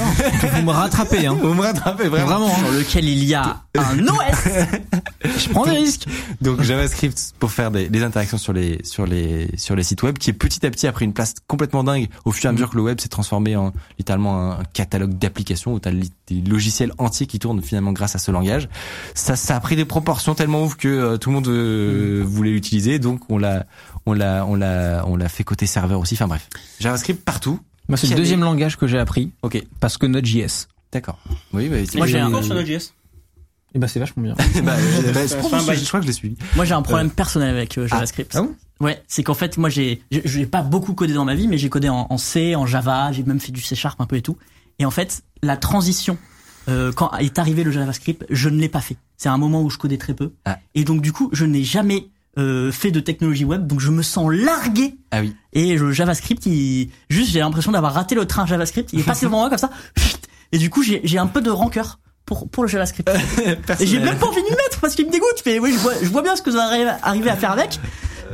Vous 0.54 0.62
me 0.62 0.72
rattrapez, 0.72 1.26
hein. 1.26 1.34
Vous 1.42 1.54
me 1.56 1.62
rattrapez 1.62 2.08
vraiment. 2.10 2.28
Vraiment. 2.28 2.54
hein. 2.54 2.60
Sur 2.66 2.72
lequel 2.74 3.06
il 3.06 3.24
y 3.24 3.34
a 3.34 3.64
un 3.80 3.98
OS. 4.00 4.50
Je 5.24 5.50
prends 5.50 5.66
des 5.66 5.72
risques. 5.78 6.06
Donc 6.42 6.62
JavaScript 6.62 7.34
pour 7.40 7.52
faire 7.52 7.72
des, 7.72 7.88
des 7.90 8.04
interactions 8.04 8.38
sur 8.38 8.54
les 8.54 8.80
sur 8.84 9.08
les 9.08 9.39
sur 9.58 9.76
les 9.76 9.84
sites 9.84 10.04
web 10.04 10.18
qui 10.18 10.30
est 10.30 10.34
petit 10.34 10.66
à 10.66 10.72
petit 10.72 10.88
a 10.88 10.92
pris 10.92 11.06
une 11.06 11.14
place 11.14 11.34
complètement 11.48 11.84
dingue 11.84 12.08
au 12.26 12.32
fur 12.32 12.46
et 12.46 12.48
à 12.50 12.52
mesure 12.52 12.70
que 12.70 12.76
le 12.76 12.82
web 12.84 13.00
s'est 13.00 13.10
transformé 13.10 13.56
en 13.56 13.74
littéralement 13.98 14.52
un, 14.54 14.64
catalogue 14.74 15.18
d'applications 15.18 15.74
où 15.74 15.80
tu 15.80 15.90
as 15.90 15.92
des 15.92 16.42
logiciels 16.42 16.92
entiers 16.98 17.28
qui 17.28 17.40
tournent 17.40 17.62
finalement 17.62 17.92
grâce 17.92 18.16
à 18.16 18.20
ce 18.20 18.32
langage. 18.32 18.70
Ça 19.16 19.36
ça 19.36 19.56
a 19.56 19.60
pris 19.60 19.76
des 19.76 19.86
proportions 19.86 20.36
tellement 20.36 20.64
ouf 20.64 20.76
que 20.76 20.88
euh, 20.88 21.18
tout 21.18 21.30
le 21.30 21.36
monde 21.36 21.48
euh, 21.48 22.24
voulait 22.26 22.52
l'utiliser 22.52 23.00
donc 23.00 23.22
on 23.30 23.38
l'a 23.38 23.66
on 24.06 24.14
l'a 24.14 24.46
on 24.46 24.56
l'a 24.56 25.04
on 25.08 25.16
l'a 25.16 25.30
fait 25.30 25.44
côté 25.44 25.66
serveur 25.66 26.00
aussi. 26.00 26.16
Enfin 26.16 26.28
bref. 26.28 26.48
JavaScript 26.80 27.24
partout. 27.24 27.60
Moi, 27.88 27.98
c'est 27.98 28.08
le 28.08 28.14
a 28.14 28.16
deuxième 28.18 28.40
des- 28.40 28.46
langage 28.46 28.78
que 28.78 28.88
j'ai 28.88 29.00
appris 29.00 29.32
OK, 29.42 29.62
parce 29.80 29.98
que 29.98 30.06
Node.js. 30.06 30.68
d'accord. 30.92 31.18
Oui 31.54 31.70
bah, 31.70 31.78
Moi, 31.96 32.06
j'ai 32.08 32.20
un 32.20 32.30
cours 32.30 32.44
sur 32.44 32.54
Node.js. 32.54 32.94
Et 33.76 33.80
bah, 33.80 33.88
c'est 33.88 34.00
vachement 34.00 34.24
bien. 34.24 34.34
bah, 34.34 34.44
euh, 34.78 35.12
bah, 35.14 35.22
je, 35.24 35.28
C'est 35.28 35.38
crois 35.38 35.60
un 35.60 35.66
que 35.66 35.74
je- 35.76 35.86
crois 35.88 36.00
que 36.00 36.06
je 36.06 36.08
l'ai 36.08 36.14
suivi. 36.14 36.36
Moi, 36.56 36.66
j'ai 36.66 36.74
un 36.74 36.82
problème 36.82 37.12
personnel 37.12 37.50
avec 37.50 37.78
euh, 37.78 37.88
JavaScript. 37.88 38.32
Ah 38.36 38.42
bon? 38.42 38.56
Ouais, 38.82 39.04
c'est 39.08 39.24
qu'en 39.24 39.34
fait, 39.34 39.58
moi, 39.58 39.70
j'ai, 39.70 40.02
j'ai- 40.12 40.46
pas 40.46 40.62
beaucoup 40.62 40.94
codé 40.94 41.14
dans 41.14 41.26
ma 41.26 41.36
vie, 41.36 41.48
mais 41.48 41.58
j'ai 41.58 41.70
codé 41.70 41.90
en, 41.90 42.08
en 42.10 42.18
C, 42.18 42.56
en 42.56 42.66
Java, 42.66 43.12
j'ai 43.12 43.24
même 43.24 43.40
fait 43.40 43.52
du 43.52 43.62
C 43.62 43.76
Sharp 43.76 44.00
un 44.02 44.06
peu 44.06 44.16
et 44.16 44.22
tout. 44.22 44.38
Et 44.80 44.86
en 44.86 44.92
fait, 44.92 45.22
la 45.44 45.58
transition, 45.58 46.18
euh, 46.70 46.92
quand 46.94 47.12
est 47.18 47.38
arrivé 47.40 47.64
le 47.64 47.72
JavaScript, 47.72 48.26
je 48.30 48.50
ne 48.50 48.58
l'ai 48.60 48.70
pas 48.70 48.82
fait. 48.82 48.96
C'est 49.18 49.30
un 49.30 49.38
moment 49.38 49.62
où 49.62 49.70
je 49.70 49.78
codais 49.78 49.98
très 49.98 50.14
peu. 50.14 50.32
Ah. 50.46 50.58
Et 50.76 50.84
donc, 50.86 51.02
du 51.02 51.12
coup, 51.12 51.30
je 51.34 51.46
n'ai 51.46 51.64
jamais 51.64 52.08
euh, 52.38 52.72
fait 52.72 52.92
de 52.92 53.02
technologie 53.02 53.44
web, 53.44 53.68
donc 53.68 53.82
je 53.82 53.92
me 53.92 54.02
sens 54.02 54.32
largué. 54.32 54.96
Ah 55.12 55.20
oui. 55.20 55.36
Et 55.52 55.76
le 55.78 55.92
JavaScript, 55.92 56.46
il, 56.46 56.90
juste, 57.10 57.32
j'ai 57.32 57.40
l'impression 57.40 57.72
d'avoir 57.74 57.94
raté 57.94 58.16
le 58.16 58.26
train 58.26 58.46
JavaScript. 58.46 58.92
Il 58.94 59.02
est 59.02 59.04
passé 59.04 59.26
devant 59.26 59.40
moi 59.40 59.50
comme 59.50 59.58
ça. 59.58 59.70
Et 60.54 60.58
du 60.58 60.70
coup, 60.70 60.82
j'ai, 60.82 61.02
j'ai 61.04 61.18
un 61.18 61.28
peu 61.28 61.42
de 61.42 61.50
rancœur 61.50 62.00
pour, 62.30 62.48
pour 62.48 62.64
le 62.64 62.70
JavaScript. 62.70 63.10
Et 63.80 63.88
j'ai 63.88 63.98
même 63.98 64.16
pas 64.20 64.28
envie 64.28 64.44
de 64.44 64.46
m'y 64.46 64.52
mettre 64.52 64.80
parce 64.80 64.94
qu'il 64.94 65.08
me 65.08 65.12
dégoûte. 65.12 65.42
Mais 65.48 65.58
oui, 65.58 65.74
je 65.74 65.80
vois, 65.80 65.94
je 66.00 66.08
vois 66.08 66.22
bien 66.22 66.36
ce 66.36 66.44
que 66.44 66.52
vous 66.52 66.58
arrivez 66.58 66.92
arrivez 67.02 67.32
à 67.32 67.36
faire 67.36 67.52
avec. 67.52 67.80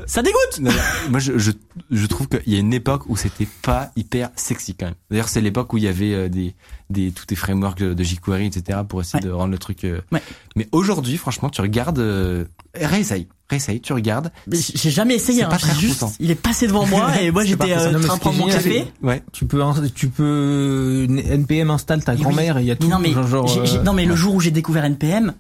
Ça 0.06 0.22
dégoûte. 0.22 0.60
Non, 0.62 0.72
moi, 1.10 1.20
je, 1.20 1.38
je, 1.38 1.52
je 1.92 2.06
trouve 2.06 2.28
qu'il 2.28 2.54
y 2.54 2.56
a 2.56 2.60
une 2.60 2.74
époque 2.74 3.04
où 3.08 3.18
c'était 3.18 3.48
pas 3.62 3.92
hyper 3.96 4.30
sexy 4.36 4.76
quand 4.76 4.86
même. 4.86 4.96
D'ailleurs, 5.10 5.30
c'est 5.30 5.42
l'époque 5.42 5.74
où 5.74 5.78
il 5.78 5.84
y 5.84 5.88
avait 5.88 6.14
euh, 6.14 6.30
des, 6.30 6.54
des, 6.90 7.12
tous 7.12 7.26
les 7.30 7.36
frameworks 7.36 7.80
de, 7.80 7.94
de 7.94 8.04
jQuery, 8.04 8.46
etc. 8.48 8.80
pour 8.88 9.02
essayer 9.02 9.24
Ouais. 9.24 9.30
de 9.30 9.34
rendre 9.34 9.52
le 9.52 9.58
truc. 9.58 9.84
euh, 9.84 10.02
Ouais. 10.12 10.22
Mais 10.56 10.68
aujourd'hui, 10.72 11.18
franchement, 11.18 11.50
tu 11.50 11.62
regardes, 11.62 12.00
euh, 12.00 12.46
réessaye, 12.76 13.28
réessaye, 13.50 13.82
tu 13.82 13.94
regardes. 13.94 14.32
J'ai 14.52 14.90
jamais 14.92 15.16
essayé. 15.16 15.40
C'est 15.40 15.46
Hein. 15.46 15.50
pas 15.50 15.58
très 15.58 15.74
juste, 15.76 16.04
il 16.20 16.30
est 16.32 16.36
passé 16.36 16.68
devant 16.68 16.86
moi 16.86 17.12
et 17.22 17.32
moi 17.32 17.44
j'étais 17.46 17.72
euh, 17.74 17.98
en 17.98 18.00
train 18.02 18.16
de 18.16 18.20
prendre 18.20 18.38
mon 18.38 18.48
café. 18.48 18.86
Ouais. 19.02 19.24
Tu 19.32 19.46
peux, 19.46 19.62
tu 19.94 20.08
peux 20.10 21.06
npm 21.10 21.70
installe 21.72 22.04
ta 22.04 22.16
grand-mère 22.16 22.56
oui. 22.56 22.62
et 22.62 22.66
il 22.66 22.68
y 22.68 22.72
a 22.72 22.76
tout. 22.76 22.88
Non 22.88 23.00
mais, 23.00 23.12
genre, 23.12 23.52
euh, 23.58 23.84
non 23.84 23.94
mais 23.94 24.06
le 24.06 24.16
jour 24.16 24.36
où 24.36 24.40
j'ai 24.40 24.52
découvert 24.52 24.86
NPM, 24.86 25.34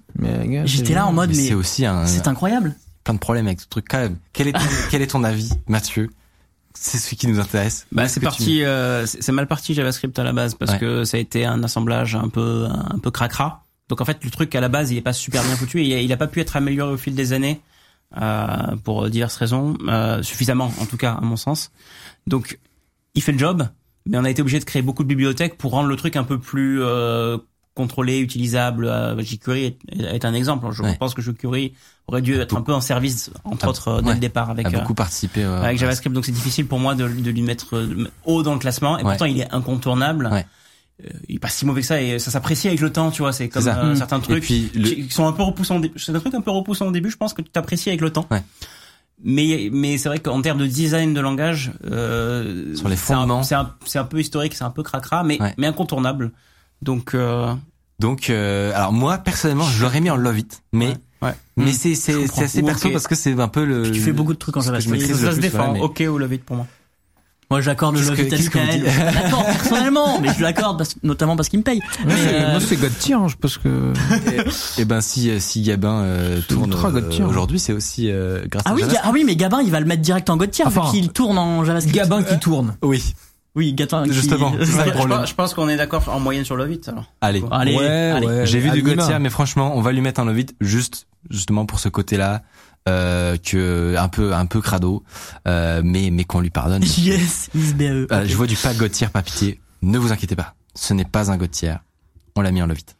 j'étais 0.65 0.93
là 0.93 1.05
en 1.07 1.13
mode 1.13 1.29
Mais 1.29 1.35
mais 1.37 1.47
c'est 1.49 1.53
aussi 1.53 1.85
un, 1.85 2.05
c'est 2.07 2.27
incroyable. 2.27 2.75
Plein 3.05 3.13
de 3.13 3.19
problèmes 3.19 3.47
avec 3.47 3.61
ce 3.61 3.67
truc 3.67 3.85
quand 3.89 3.99
même. 3.99 4.17
Quel 4.33 4.49
est 4.49 4.51
ton, 4.51 4.59
quel 4.91 5.01
est 5.01 5.07
ton 5.07 5.23
avis, 5.23 5.51
Mathieu? 5.69 6.09
C'est 6.73 6.97
ce 6.97 7.15
qui 7.15 7.27
nous 7.27 7.39
intéresse. 7.39 7.87
Bah, 7.93 8.09
c'est 8.09 8.19
tu- 8.19 8.25
parti, 8.25 8.63
euh, 8.65 9.05
c'est 9.05 9.31
mal 9.31 9.47
parti 9.47 9.73
JavaScript 9.73 10.19
à 10.19 10.25
la 10.25 10.33
base 10.33 10.55
parce 10.55 10.73
Ouais. 10.73 10.79
que 10.79 11.03
ça 11.05 11.15
a 11.15 11.19
été 11.21 11.45
un 11.45 11.63
assemblage 11.63 12.15
un 12.15 12.27
peu, 12.27 12.65
un 12.69 12.99
peu 12.99 13.11
cracra. 13.11 13.63
Donc 13.87 14.01
en 14.01 14.05
fait, 14.05 14.21
le 14.25 14.29
truc 14.29 14.53
à 14.55 14.59
la 14.59 14.67
base, 14.67 14.91
il 14.91 14.97
est 14.97 15.01
pas 15.01 15.13
super 15.13 15.41
bien 15.43 15.55
foutu 15.55 15.79
et 15.79 15.85
il 15.85 15.93
a, 15.93 16.01
il 16.01 16.11
a 16.11 16.17
pas 16.17 16.27
pu 16.27 16.41
être 16.41 16.57
amélioré 16.57 16.91
au 16.91 16.97
fil 16.97 17.15
des 17.15 17.31
années 17.31 17.61
euh, 18.17 18.75
pour 18.83 19.09
diverses 19.09 19.37
raisons, 19.37 19.77
euh, 19.87 20.21
suffisamment 20.21 20.73
en 20.81 20.85
tout 20.85 20.97
cas 20.97 21.13
à 21.13 21.21
mon 21.21 21.37
sens. 21.37 21.71
Donc 22.27 22.59
il 23.13 23.21
fait 23.23 23.31
le 23.31 23.37
job, 23.39 23.67
mais 24.05 24.17
on 24.17 24.25
a 24.25 24.29
été 24.29 24.41
obligé 24.41 24.59
de 24.59 24.65
créer 24.65 24.81
beaucoup 24.81 25.03
de 25.03 25.07
bibliothèques 25.07 25.57
pour 25.57 25.71
rendre 25.71 25.87
le 25.87 25.95
truc 25.95 26.15
un 26.17 26.23
peu 26.23 26.39
plus 26.39 26.81
euh, 26.81 27.37
contrôlé, 27.75 28.19
utilisable. 28.19 28.85
Euh, 28.87 29.21
jQuery 29.21 29.65
est, 29.65 29.77
est 30.15 30.25
un 30.25 30.33
exemple. 30.33 30.65
Je 30.71 30.81
Ouais. 30.81 30.95
pense 30.97 31.13
que 31.13 31.21
jQuery 31.21 31.73
aurait 32.07 32.21
dû 32.21 32.33
être 32.39 32.55
un 32.55 32.61
peu 32.61 32.73
en 32.73 32.81
service, 32.81 33.29
entre 33.43 33.65
Ah, 33.65 33.69
autres, 33.69 33.87
euh, 33.89 34.01
dès 34.01 34.07
ouais. 34.07 34.13
le 34.15 34.19
départ 34.19 34.49
avec 34.49 34.65
a 34.65 34.69
euh, 34.69 34.79
beaucoup 34.79 34.93
participé 34.93 35.43
euh, 35.43 35.61
avec 35.61 35.77
JavaScript, 35.77 36.13
donc 36.15 36.25
c'est 36.25 36.31
difficile 36.31 36.65
pour 36.67 36.79
moi 36.79 36.95
de, 36.95 37.07
de 37.07 37.31
lui 37.31 37.41
mettre 37.41 37.85
haut 38.25 38.41
dans 38.43 38.53
le 38.53 38.59
classement. 38.59 38.97
Et 38.97 39.03
Ouais. 39.03 39.09
pourtant, 39.11 39.25
il 39.25 39.39
est 39.39 39.53
incontournable. 39.53 40.29
Il 41.27 41.35
est 41.35 41.39
pas 41.39 41.49
si 41.49 41.65
mauvais 41.65 41.81
que 41.81 41.87
ça 41.87 42.01
et 42.01 42.19
ça 42.19 42.31
s'apprécie 42.31 42.67
avec 42.69 42.79
le 42.79 42.89
temps, 42.89 43.11
tu 43.11 43.21
vois. 43.21 43.33
C'est 43.33 43.49
comme 43.49 43.61
C'est 43.61 43.69
ça. 43.69 43.79
euh, 43.83 43.91
Mm. 43.91 43.95
certains 43.97 44.19
trucs 44.21 44.43
puis 44.43 44.71
le, 44.73 44.87
qui 44.89 45.11
sont 45.11 45.27
un 45.27 45.33
peu 45.33 45.43
repoussants. 45.43 45.81
C'est 45.97 46.15
un 46.15 46.19
truc 46.21 46.33
un 46.33 46.39
peu 46.39 46.51
repoussant 46.51 46.87
au 46.87 46.91
début. 46.91 47.11
Je 47.11 47.17
pense 47.17 47.33
que 47.33 47.41
tu 47.41 47.49
t'apprécies 47.49 47.89
avec 47.89 47.99
le 47.99 48.11
temps. 48.11 48.25
Mais 49.23 49.69
mais 49.71 49.97
c'est 49.97 50.09
vrai 50.09 50.19
qu'en 50.19 50.41
termes 50.41 50.59
de 50.59 50.67
design 50.67 51.13
de 51.13 51.19
langage, 51.21 51.71
euh, 51.89 52.75
Sur 52.75 52.89
les 52.89 52.95
c'est 52.95 53.13
un- 53.13 53.17
fondements. 53.21 53.43
c'est 53.43 53.55
un, 53.55 54.03
peu 54.05 54.19
historique, 54.19 54.53
c'est 54.53 54.63
un 54.65 54.69
peu 54.69 54.83
cracra, 54.83 55.23
mais 55.23 55.37
incontournable. 55.65 56.31
Donc 56.85 57.13
euh, 57.13 57.53
donc, 57.99 58.29
euh, 58.29 58.71
alors 58.75 58.93
moi 58.93 59.17
personnellement, 59.17 59.65
je 59.67 59.81
l'aurais 59.81 60.01
mis 60.01 60.09
en 60.09 60.15
Love 60.17 60.39
It, 60.39 60.61
mais 60.73 60.87
ouais. 60.89 60.95
ouais. 61.23 61.33
mais 61.57 61.71
Mm. 61.71 61.73
c'est 61.73 61.91
assez 62.43 62.61
Ou 62.61 62.65
perso 62.65 62.89
parce 62.91 63.07
que 63.07 63.15
c'est 63.15 63.39
un 63.39 63.47
peu 63.47 63.65
le. 63.65 63.91
Tu 63.91 63.99
fais 64.01 64.11
beaucoup 64.13 64.33
de 64.33 64.37
trucs 64.39 64.55
en 64.57 64.61
JavaScript. 64.61 65.05
ça 65.15 65.29
le 65.29 65.35
se 65.35 65.39
défend. 65.39 65.73
mais- 65.73 65.79
Ok 65.81 66.03
ou 66.09 66.17
love 66.17 66.33
it 66.33 66.43
pour 66.43 66.55
moi. 66.57 66.67
Moi, 67.51 67.61
j'accorde 67.61 67.95
le 67.95 68.01
love 68.01 68.19
it 68.19 68.33
à 68.33 68.37
Michael. 68.37 68.83
D'accord, 69.13 69.45
personnellement, 69.45 70.19
mais 70.19 70.29
je 70.35 70.41
l'accorde 70.41 70.79
parce- 70.79 70.95
notamment 71.03 71.35
parce 71.35 71.47
qu'il 71.47 71.59
me 71.59 71.63
paye. 71.63 71.79
Moi, 71.79 71.89
Mais, 72.07 72.15
c'est- 72.17 72.33
euh, 72.43 72.51
moi, 72.51 72.59
c'est 72.59 72.75
God 72.75 72.97
tier, 72.97 73.13
hein, 73.13 73.27
je 73.27 73.35
pense 73.35 73.59
que. 73.59 73.93
Et 74.79 74.85
ben 74.85 74.99
si 74.99 75.29
euh, 75.29 75.39
si 75.39 75.61
Gabin 75.61 76.01
euh, 76.01 76.41
tourne 76.49 76.73
euh, 76.73 76.89
God 76.91 77.09
tier. 77.09 77.23
aujourd'hui, 77.23 77.59
c'est 77.59 77.71
aussi 77.73 78.09
euh, 78.09 78.43
grâce 78.49 78.63
Ah 78.65 78.71
à 78.71 78.73
oui, 78.73 78.81
ah 79.03 79.11
oui, 79.13 79.23
mais 79.25 79.35
Gabin, 79.35 79.61
il 79.63 79.69
va 79.71 79.79
le 79.79 79.85
mettre 79.85 80.01
direct 80.01 80.27
en 80.31 80.37
God 80.37 80.49
tier 80.49 80.65
Enfin, 80.65 80.85
vu 80.85 80.91
qu'il 80.99 81.09
tourne 81.11 81.37
en 81.37 81.63
JavaScript. 81.63 81.95
Gabin 81.95 82.23
qui 82.23 82.37
tourne. 82.39 82.75
Oui, 82.81 83.13
Oui, 83.55 83.73
Gabin. 83.73 84.03
qui- 84.03 84.13
Justement, 84.13 84.51
ça 84.65 84.85
le 84.85 84.91
Je 84.91 84.97
problème. 84.97 85.19
pense, 85.19 85.29
je 85.29 85.33
pense 85.35 85.53
qu'on 85.53 85.69
est 85.69 85.77
d'accord 85.77 86.03
en 86.09 86.19
moyenne 86.19 86.43
sur 86.45 86.55
love 86.57 86.71
it 86.71 86.87
alors. 86.89 87.05
allez. 87.21 87.43
Allez, 87.51 87.75
ouais, 87.75 87.85
allez. 87.87 88.27
ouais. 88.27 88.45
J'ai 88.45 88.59
vu 88.59 88.69
du. 88.71 88.81
Gauthier, 88.83 89.17
mais 89.19 89.29
franchement, 89.29 89.75
on 89.75 89.81
va 89.81 89.91
lui 89.91 90.01
mettre 90.01 90.19
un 90.19 90.25
Love 90.25 90.39
It 90.39 90.55
juste 90.61 91.07
justement 91.29 91.65
pour 91.65 91.79
ce 91.79 91.87
côté-là, 91.89 92.43
euh, 92.89 93.37
que 93.37 93.95
un 93.97 94.07
peu 94.09 94.33
un 94.33 94.45
peu 94.45 94.61
crado, 94.61 95.03
euh, 95.47 95.81
mais 95.83 96.09
mais 96.11 96.23
qu'on 96.25 96.41
lui 96.41 96.49
pardonne. 96.49 96.83
Yes, 96.97 97.49
ISBE. 97.55 98.07
Euh, 98.11 98.25
je 98.25 98.35
vois 98.35 98.47
du 98.47 98.55
pas 98.57 98.73
Gauthier, 98.73 99.07
pas 99.07 99.21
pitié. 99.21 99.59
Ne 99.81 99.97
vous 99.97 100.11
inquiétez 100.11 100.35
pas, 100.35 100.55
ce 100.75 100.93
n'est 100.93 101.05
pas 101.05 101.31
un 101.31 101.37
Gauthier. 101.37 101.73
On 102.35 102.41
l'a 102.41 102.51
mis 102.51 102.61
en 102.61 102.67
Love 102.67 102.79
It. 102.79 102.95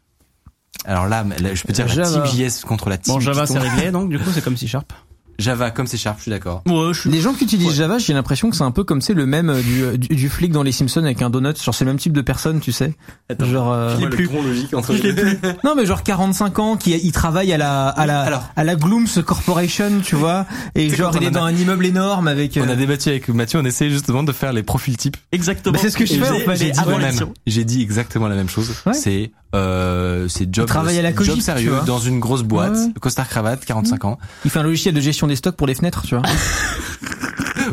Alors 0.85 1.07
là, 1.07 1.25
là, 1.39 1.53
je 1.55 1.63
peux 1.63 1.73
dire 1.73 1.87
la 1.87 1.93
Java. 1.93 2.27
Team 2.27 2.47
JS 2.49 2.61
contre 2.65 2.89
la 2.89 2.97
Team 2.97 3.13
Bon, 3.15 3.19
Java 3.19 3.45
c'est 3.47 3.57
réglé, 3.59 3.91
donc 3.91 4.09
du 4.09 4.19
coup 4.19 4.29
c'est 4.33 4.43
comme 4.43 4.55
C 4.57 4.67
Sharp. 4.67 4.91
Java 5.39 5.71
comme 5.71 5.87
c'est 5.87 5.97
Sharp, 5.97 6.17
je 6.17 6.23
suis 6.23 6.31
d'accord. 6.31 6.63
Ouais, 6.67 6.93
je 6.93 7.01
suis- 7.01 7.09
Les 7.09 7.21
gens 7.21 7.33
qui 7.33 7.43
utilisent 7.45 7.73
Java, 7.75 7.97
j'ai 7.97 8.13
l'impression 8.13 8.49
que 8.49 8.55
c'est 8.55 8.63
un 8.63 8.71
peu 8.71 8.83
comme 8.83 9.01
c'est 9.01 9.13
le 9.13 9.25
même 9.25 9.49
euh, 9.49 9.61
du, 9.61 9.97
du, 9.97 10.15
du 10.15 10.29
flic 10.29 10.51
dans 10.51 10.63
les 10.63 10.71
Simpsons 10.71 11.03
avec 11.03 11.21
un 11.21 11.29
donut. 11.29 11.53
Genre 11.61 11.73
c'est 11.75 11.85
le 11.85 11.91
même 11.91 11.99
type 11.99 12.13
de 12.13 12.21
personne, 12.21 12.59
tu 12.59 12.71
sais. 12.71 12.93
Genre. 13.39 13.71
euh, 13.71 13.97
Je 13.99 14.05
plus. 14.07 14.27
logique 14.27 14.73
entre 14.73 14.95
Je 14.95 15.03
l'ai 15.03 15.13
plus. 15.13 15.37
Non 15.63 15.75
mais 15.75 15.85
genre 15.85 16.03
45 16.03 16.59
ans 16.59 16.77
qui 16.77 16.91
il 16.91 17.11
travaille 17.11 17.51
à 17.53 17.57
la 17.57 17.87
à 17.89 18.05
la 18.05 18.21
Alors. 18.21 18.43
à 18.55 18.63
la 18.63 18.75
Glooms 18.75 19.07
Corporation, 19.25 19.91
tu 20.03 20.15
vois, 20.15 20.45
et 20.75 20.89
genre 20.89 21.11
il 21.15 21.19
on 21.19 21.21
est 21.23 21.27
a- 21.27 21.31
dans 21.31 21.43
un 21.43 21.53
immeuble 21.53 21.85
énorme 21.85 22.27
avec. 22.27 22.57
On 22.61 22.67
euh, 22.67 22.71
a 22.71 22.75
débattu 22.75 23.09
avec 23.09 23.27
Mathieu, 23.29 23.59
on 23.59 23.65
essaie 23.65 23.89
justement 23.89 24.23
de 24.23 24.31
faire 24.31 24.53
les 24.53 24.63
profils 24.63 24.95
types. 24.97 25.17
Exactement. 25.31 25.73
Bah, 25.73 25.79
c'est 25.81 25.89
ce 25.89 25.97
que 25.97 26.05
je 26.05 26.13
fais, 26.13 26.55
j'ai- 26.55 27.63
dit 27.63 27.75
dit 27.75 27.81
exactement 27.81 28.27
la 28.27 28.35
même 28.35 28.49
chose. 28.49 28.73
Ouais. 28.85 28.93
C'est 28.93 29.31
Euh, 29.55 30.27
c'est 30.27 30.53
job, 30.53 30.65
Il 30.65 30.69
travaille 30.69 30.99
à 30.99 31.01
la 31.01 31.13
Cogip, 31.13 31.33
job 31.35 31.41
sérieux 31.41 31.75
dans 31.85 31.99
une 31.99 32.19
grosse 32.19 32.43
boîte, 32.43 32.73
Ouais. 32.75 32.93
costard 33.01 33.27
cravate, 33.29 33.63
45 33.65 34.05
ans. 34.05 34.17
Il 34.43 34.51
fait 34.51 34.59
un 34.59 34.63
logiciel 34.63 34.93
de 34.93 34.99
gestion 35.01 35.27
des 35.27 35.35
stocks 35.35 35.55
pour 35.55 35.67
les 35.67 35.75
fenêtres, 35.75 36.03
tu 36.05 36.15
vois. 36.15 36.23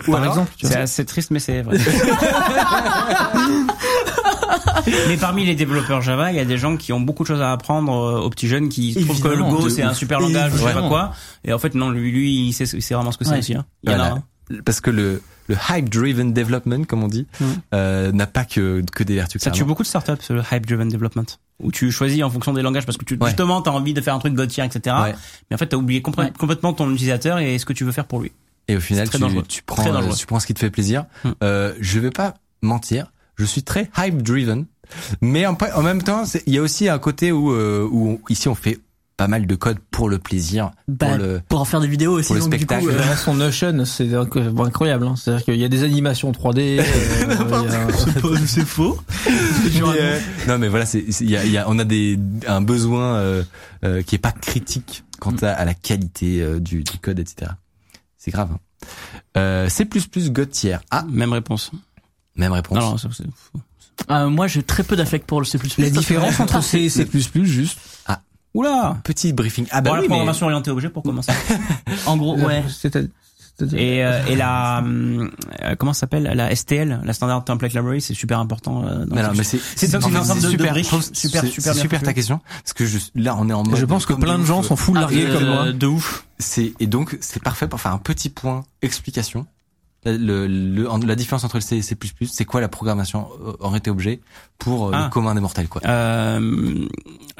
Par 0.06 0.16
alors, 0.16 0.32
exemple, 0.32 0.52
tu 0.56 0.66
C'est 0.66 0.76
assez 0.76 1.04
triste, 1.04 1.30
mais 1.30 1.38
c'est 1.38 1.62
vrai. 1.62 1.76
mais 5.08 5.16
parmi 5.16 5.44
les 5.44 5.54
développeurs 5.54 6.02
Java, 6.02 6.30
il 6.32 6.36
y 6.36 6.40
a 6.40 6.44
des 6.44 6.58
gens 6.58 6.76
qui 6.76 6.92
ont 6.92 7.00
beaucoup 7.00 7.22
de 7.24 7.28
choses 7.28 7.40
à 7.42 7.52
apprendre 7.52 7.92
euh, 7.92 8.20
aux 8.20 8.30
petits 8.30 8.48
jeunes 8.48 8.68
qui 8.68 8.94
trouvent 8.94 9.20
que 9.20 9.28
le 9.28 9.34
Évidemment, 9.34 9.58
Go 9.60 9.68
c'est 9.68 9.82
un 9.82 9.94
super 9.94 10.20
langage, 10.20 10.52
ou 10.52 10.56
je 10.56 10.58
sais 10.58 10.64
pas 10.64 10.70
Évidemment. 10.70 10.88
quoi. 10.88 11.12
Et 11.44 11.52
en 11.52 11.58
fait, 11.58 11.74
non, 11.74 11.90
lui, 11.90 12.10
lui, 12.10 12.48
il 12.48 12.52
sait, 12.52 12.64
il 12.64 12.82
sait 12.82 12.94
vraiment 12.94 13.12
ce 13.12 13.18
que 13.18 13.24
c'est 13.24 13.32
Ouais. 13.32 13.38
aussi. 13.38 13.54
Hein. 13.54 13.64
Il 13.84 13.90
y 13.92 13.94
en 13.94 14.00
a 14.00 14.08
un. 14.10 14.22
Parce 14.64 14.80
que 14.80 14.90
le, 14.90 15.22
le 15.48 15.56
hype-driven 15.70 16.32
development, 16.32 16.84
comme 16.86 17.02
on 17.02 17.08
dit, 17.08 17.26
Mm. 17.40 17.44
euh, 17.74 18.12
n'a 18.12 18.26
pas 18.26 18.44
que, 18.44 18.82
que 18.92 19.02
des 19.04 19.14
vertus. 19.14 19.40
Ça 19.42 19.50
tue 19.50 19.64
beaucoup 19.64 19.82
de 19.82 19.88
startups, 19.88 20.12
ce 20.20 20.34
hype 20.52 20.66
driven 20.66 20.88
development, 20.88 21.38
où 21.62 21.70
tu 21.72 21.90
choisis 21.90 22.22
en 22.22 22.30
fonction 22.30 22.52
des 22.52 22.62
langages 22.62 22.84
parce 22.86 22.98
que 22.98 23.04
tu, 23.04 23.14
Ouais. 23.14 23.28
justement, 23.28 23.62
t'as 23.62 23.70
envie 23.70 23.94
de 23.94 24.00
faire 24.00 24.14
un 24.14 24.18
truc 24.18 24.34
Gauthier, 24.34 24.64
etc. 24.64 24.96
Ouais. 25.02 25.14
Mais 25.50 25.54
en 25.54 25.58
fait, 25.58 25.66
t'as 25.68 25.76
oublié 25.76 26.00
complè- 26.00 26.24
Ouais. 26.24 26.32
complètement 26.38 26.72
ton 26.72 26.90
utilisateur 26.90 27.38
et 27.38 27.58
ce 27.58 27.64
que 27.66 27.72
tu 27.72 27.84
veux 27.84 27.92
faire 27.92 28.06
pour 28.06 28.20
lui. 28.20 28.32
Et 28.68 28.76
au 28.76 28.80
final, 28.80 29.08
tu, 29.08 29.18
dangereux. 29.18 29.44
tu 29.48 29.62
prends, 29.62 29.82
Très 29.82 29.90
euh, 29.90 29.94
dangereux. 29.94 30.16
tu 30.16 30.26
prends 30.26 30.38
ce 30.40 30.46
qui 30.46 30.54
te 30.54 30.58
fait 30.60 30.70
plaisir. 30.70 31.04
Mm. 31.24 31.30
Euh, 31.42 31.74
je 31.80 31.98
vais 31.98 32.10
pas 32.10 32.34
mentir, 32.62 33.10
je 33.36 33.44
suis 33.44 33.62
très 33.64 33.90
hype 33.98 34.22
driven, 34.22 34.66
mais 35.20 35.46
en, 35.46 35.56
en 35.74 35.82
même 35.82 36.02
temps, 36.02 36.22
il 36.46 36.54
y 36.54 36.58
a 36.58 36.62
aussi 36.62 36.88
un 36.88 36.98
côté 36.98 37.32
où, 37.32 37.50
euh, 37.52 37.88
où 37.90 38.20
ici 38.28 38.48
on 38.48 38.54
fait 38.54 38.78
pas 39.22 39.28
mal 39.28 39.46
de 39.46 39.54
code 39.54 39.78
pour 39.92 40.08
le 40.08 40.18
plaisir, 40.18 40.72
Bah, 40.88 41.06
pour 41.10 41.16
le. 41.18 41.40
pour 41.48 41.60
en 41.60 41.64
faire 41.64 41.78
des 41.80 41.86
vidéos 41.86 42.18
aussi. 42.18 42.26
pour 42.26 42.34
le 42.34 42.40
donc, 42.40 42.50
du 42.56 42.66
coup, 42.66 42.74
spectacle. 42.74 42.90
euh, 42.90 43.14
Son 43.16 43.34
Notion, 43.34 43.84
c'est 43.84 44.08
inc- 44.08 44.60
incroyable. 44.66 45.06
Hein. 45.06 45.14
C'est-à-dire 45.16 45.44
qu'il 45.44 45.54
y 45.60 45.64
a 45.64 45.68
des 45.68 45.84
animations 45.84 46.32
3D. 46.32 46.80
euh, 46.80 48.36
c'est 48.46 48.64
faux. 48.66 48.98
Mais, 49.64 49.80
euh, 50.00 50.18
non 50.48 50.58
mais 50.58 50.66
voilà, 50.68 50.86
c'est, 50.86 51.12
c'est- 51.12 51.22
il 51.22 51.30
y 51.30 51.36
a, 51.36 51.44
il 51.44 51.52
y 51.52 51.56
a, 51.56 51.66
on 51.68 51.78
a 51.78 51.84
des 51.84 52.18
un 52.48 52.60
besoin 52.62 53.14
euh, 53.14 53.44
euh, 53.84 54.02
qui 54.02 54.16
est 54.16 54.18
pas 54.18 54.32
critique 54.32 55.04
quant 55.20 55.36
à, 55.42 55.50
à 55.50 55.64
la 55.64 55.74
qualité 55.74 56.42
euh, 56.42 56.58
du, 56.58 56.82
du 56.82 56.98
code, 57.00 57.20
etc. 57.20 57.52
C'est 58.18 58.32
grave. 58.32 58.48
Hein. 58.52 58.58
Euh, 59.36 59.68
C++ 59.68 59.86
Gautier. 60.30 60.78
Ah, 60.90 61.04
Même 61.08 61.32
réponse. 61.32 61.70
même 62.34 62.50
réponse. 62.50 62.76
Non, 62.78 62.96
ça. 62.98 63.08
Euh, 64.10 64.28
moi, 64.28 64.48
j'ai 64.48 64.64
très 64.64 64.82
peu 64.82 64.96
d'affect 64.96 65.26
pour 65.26 65.38
le 65.40 65.46
C++. 65.46 65.58
La 65.78 65.90
différence 65.90 66.40
entre 66.40 66.60
C 66.60 66.80
et 66.80 66.88
C++, 66.88 67.06
juste. 67.44 67.78
Oula! 68.54 68.98
Petit 69.04 69.32
briefing. 69.32 69.66
Ah 69.70 69.80
bah 69.80 69.90
bon, 69.90 69.96
oui, 69.96 69.96
la 69.96 70.02
mais- 70.02 70.08
programmation 70.08 70.46
orientée 70.46 70.70
objet 70.70 70.88
pour 70.90 71.02
commencer. 71.02 71.32
En 72.06 72.16
gros, 72.16 72.36
ouais. 72.38 72.64
Et, 73.76 74.02
euh, 74.04 74.24
et 74.26 74.34
la, 74.34 74.78
hum, 74.78 75.30
euh, 75.62 75.76
comment 75.76 75.92
ça 75.92 76.00
s'appelle? 76.00 76.24
La 76.34 76.54
STL, 76.54 77.00
la 77.04 77.12
Standard 77.12 77.44
Template 77.44 77.74
Library, 77.74 78.00
c'est 78.00 78.14
super 78.14 78.38
important. 78.40 78.82
euh, 78.84 79.04
dans 79.04 79.14
Mais 79.14 79.22
ce- 79.22 79.26
non, 79.28 79.32
mais 79.36 79.44
c'est 79.44 79.58
C'est 79.76 79.94
en 79.94 79.98
un 79.98 80.00
fait, 80.10 80.16
ensemble 80.16 80.40
de- 80.40 80.46
de 80.46 80.50
super, 80.50 80.82
trouve- 80.82 81.02
Super, 81.12 81.44
super 81.46 81.74
super 81.74 81.98
foutu. 82.00 82.04
ta 82.06 82.14
question 82.14 82.40
parce 82.64 82.72
que 82.72 82.86
je, 82.86 82.98
là 83.14 83.36
on 83.38 83.48
est 83.48 83.52
en 83.52 83.62
mode. 83.62 83.76
Je 83.78 83.84
pense 83.84 84.06
que 84.06 84.14
plein 84.14 84.38
de 84.38 84.44
gens 84.44 84.62
s'en 84.62 84.74
foutent 84.74 84.96
largués 84.96 85.26
Euh, 85.26 85.38
comme 85.38 85.46
moi. 85.48 85.72
de 85.72 85.86
ouf. 85.86 86.24
C'est 86.38 86.72
et 86.80 86.86
donc 86.86 87.16
c'est 87.20 87.42
parfait 87.42 87.68
pour 87.68 87.80
faire 87.80 87.92
un 87.92 87.98
petit 87.98 88.30
point 88.30 88.64
explication. 88.80 89.46
Le, 90.04 90.16
le, 90.16 90.46
le- 90.48 91.06
la 91.06 91.14
différence 91.14 91.44
entre 91.44 91.56
le 91.56 91.60
C 91.60 91.76
et 91.76 91.82
C++, 91.82 91.96
c'est 92.26 92.44
quoi 92.44 92.60
la 92.60 92.68
programmation 92.68 93.28
euh, 93.46 93.52
orientée 93.60 93.88
objet 93.90 94.20
pour 94.58 94.88
euh, 94.88 94.90
Ah. 94.92 95.04
le 95.04 95.10
commun 95.10 95.34
des 95.34 95.40
mortels 95.40 95.68
quoi? 95.68 95.80
Euh, 95.86 96.86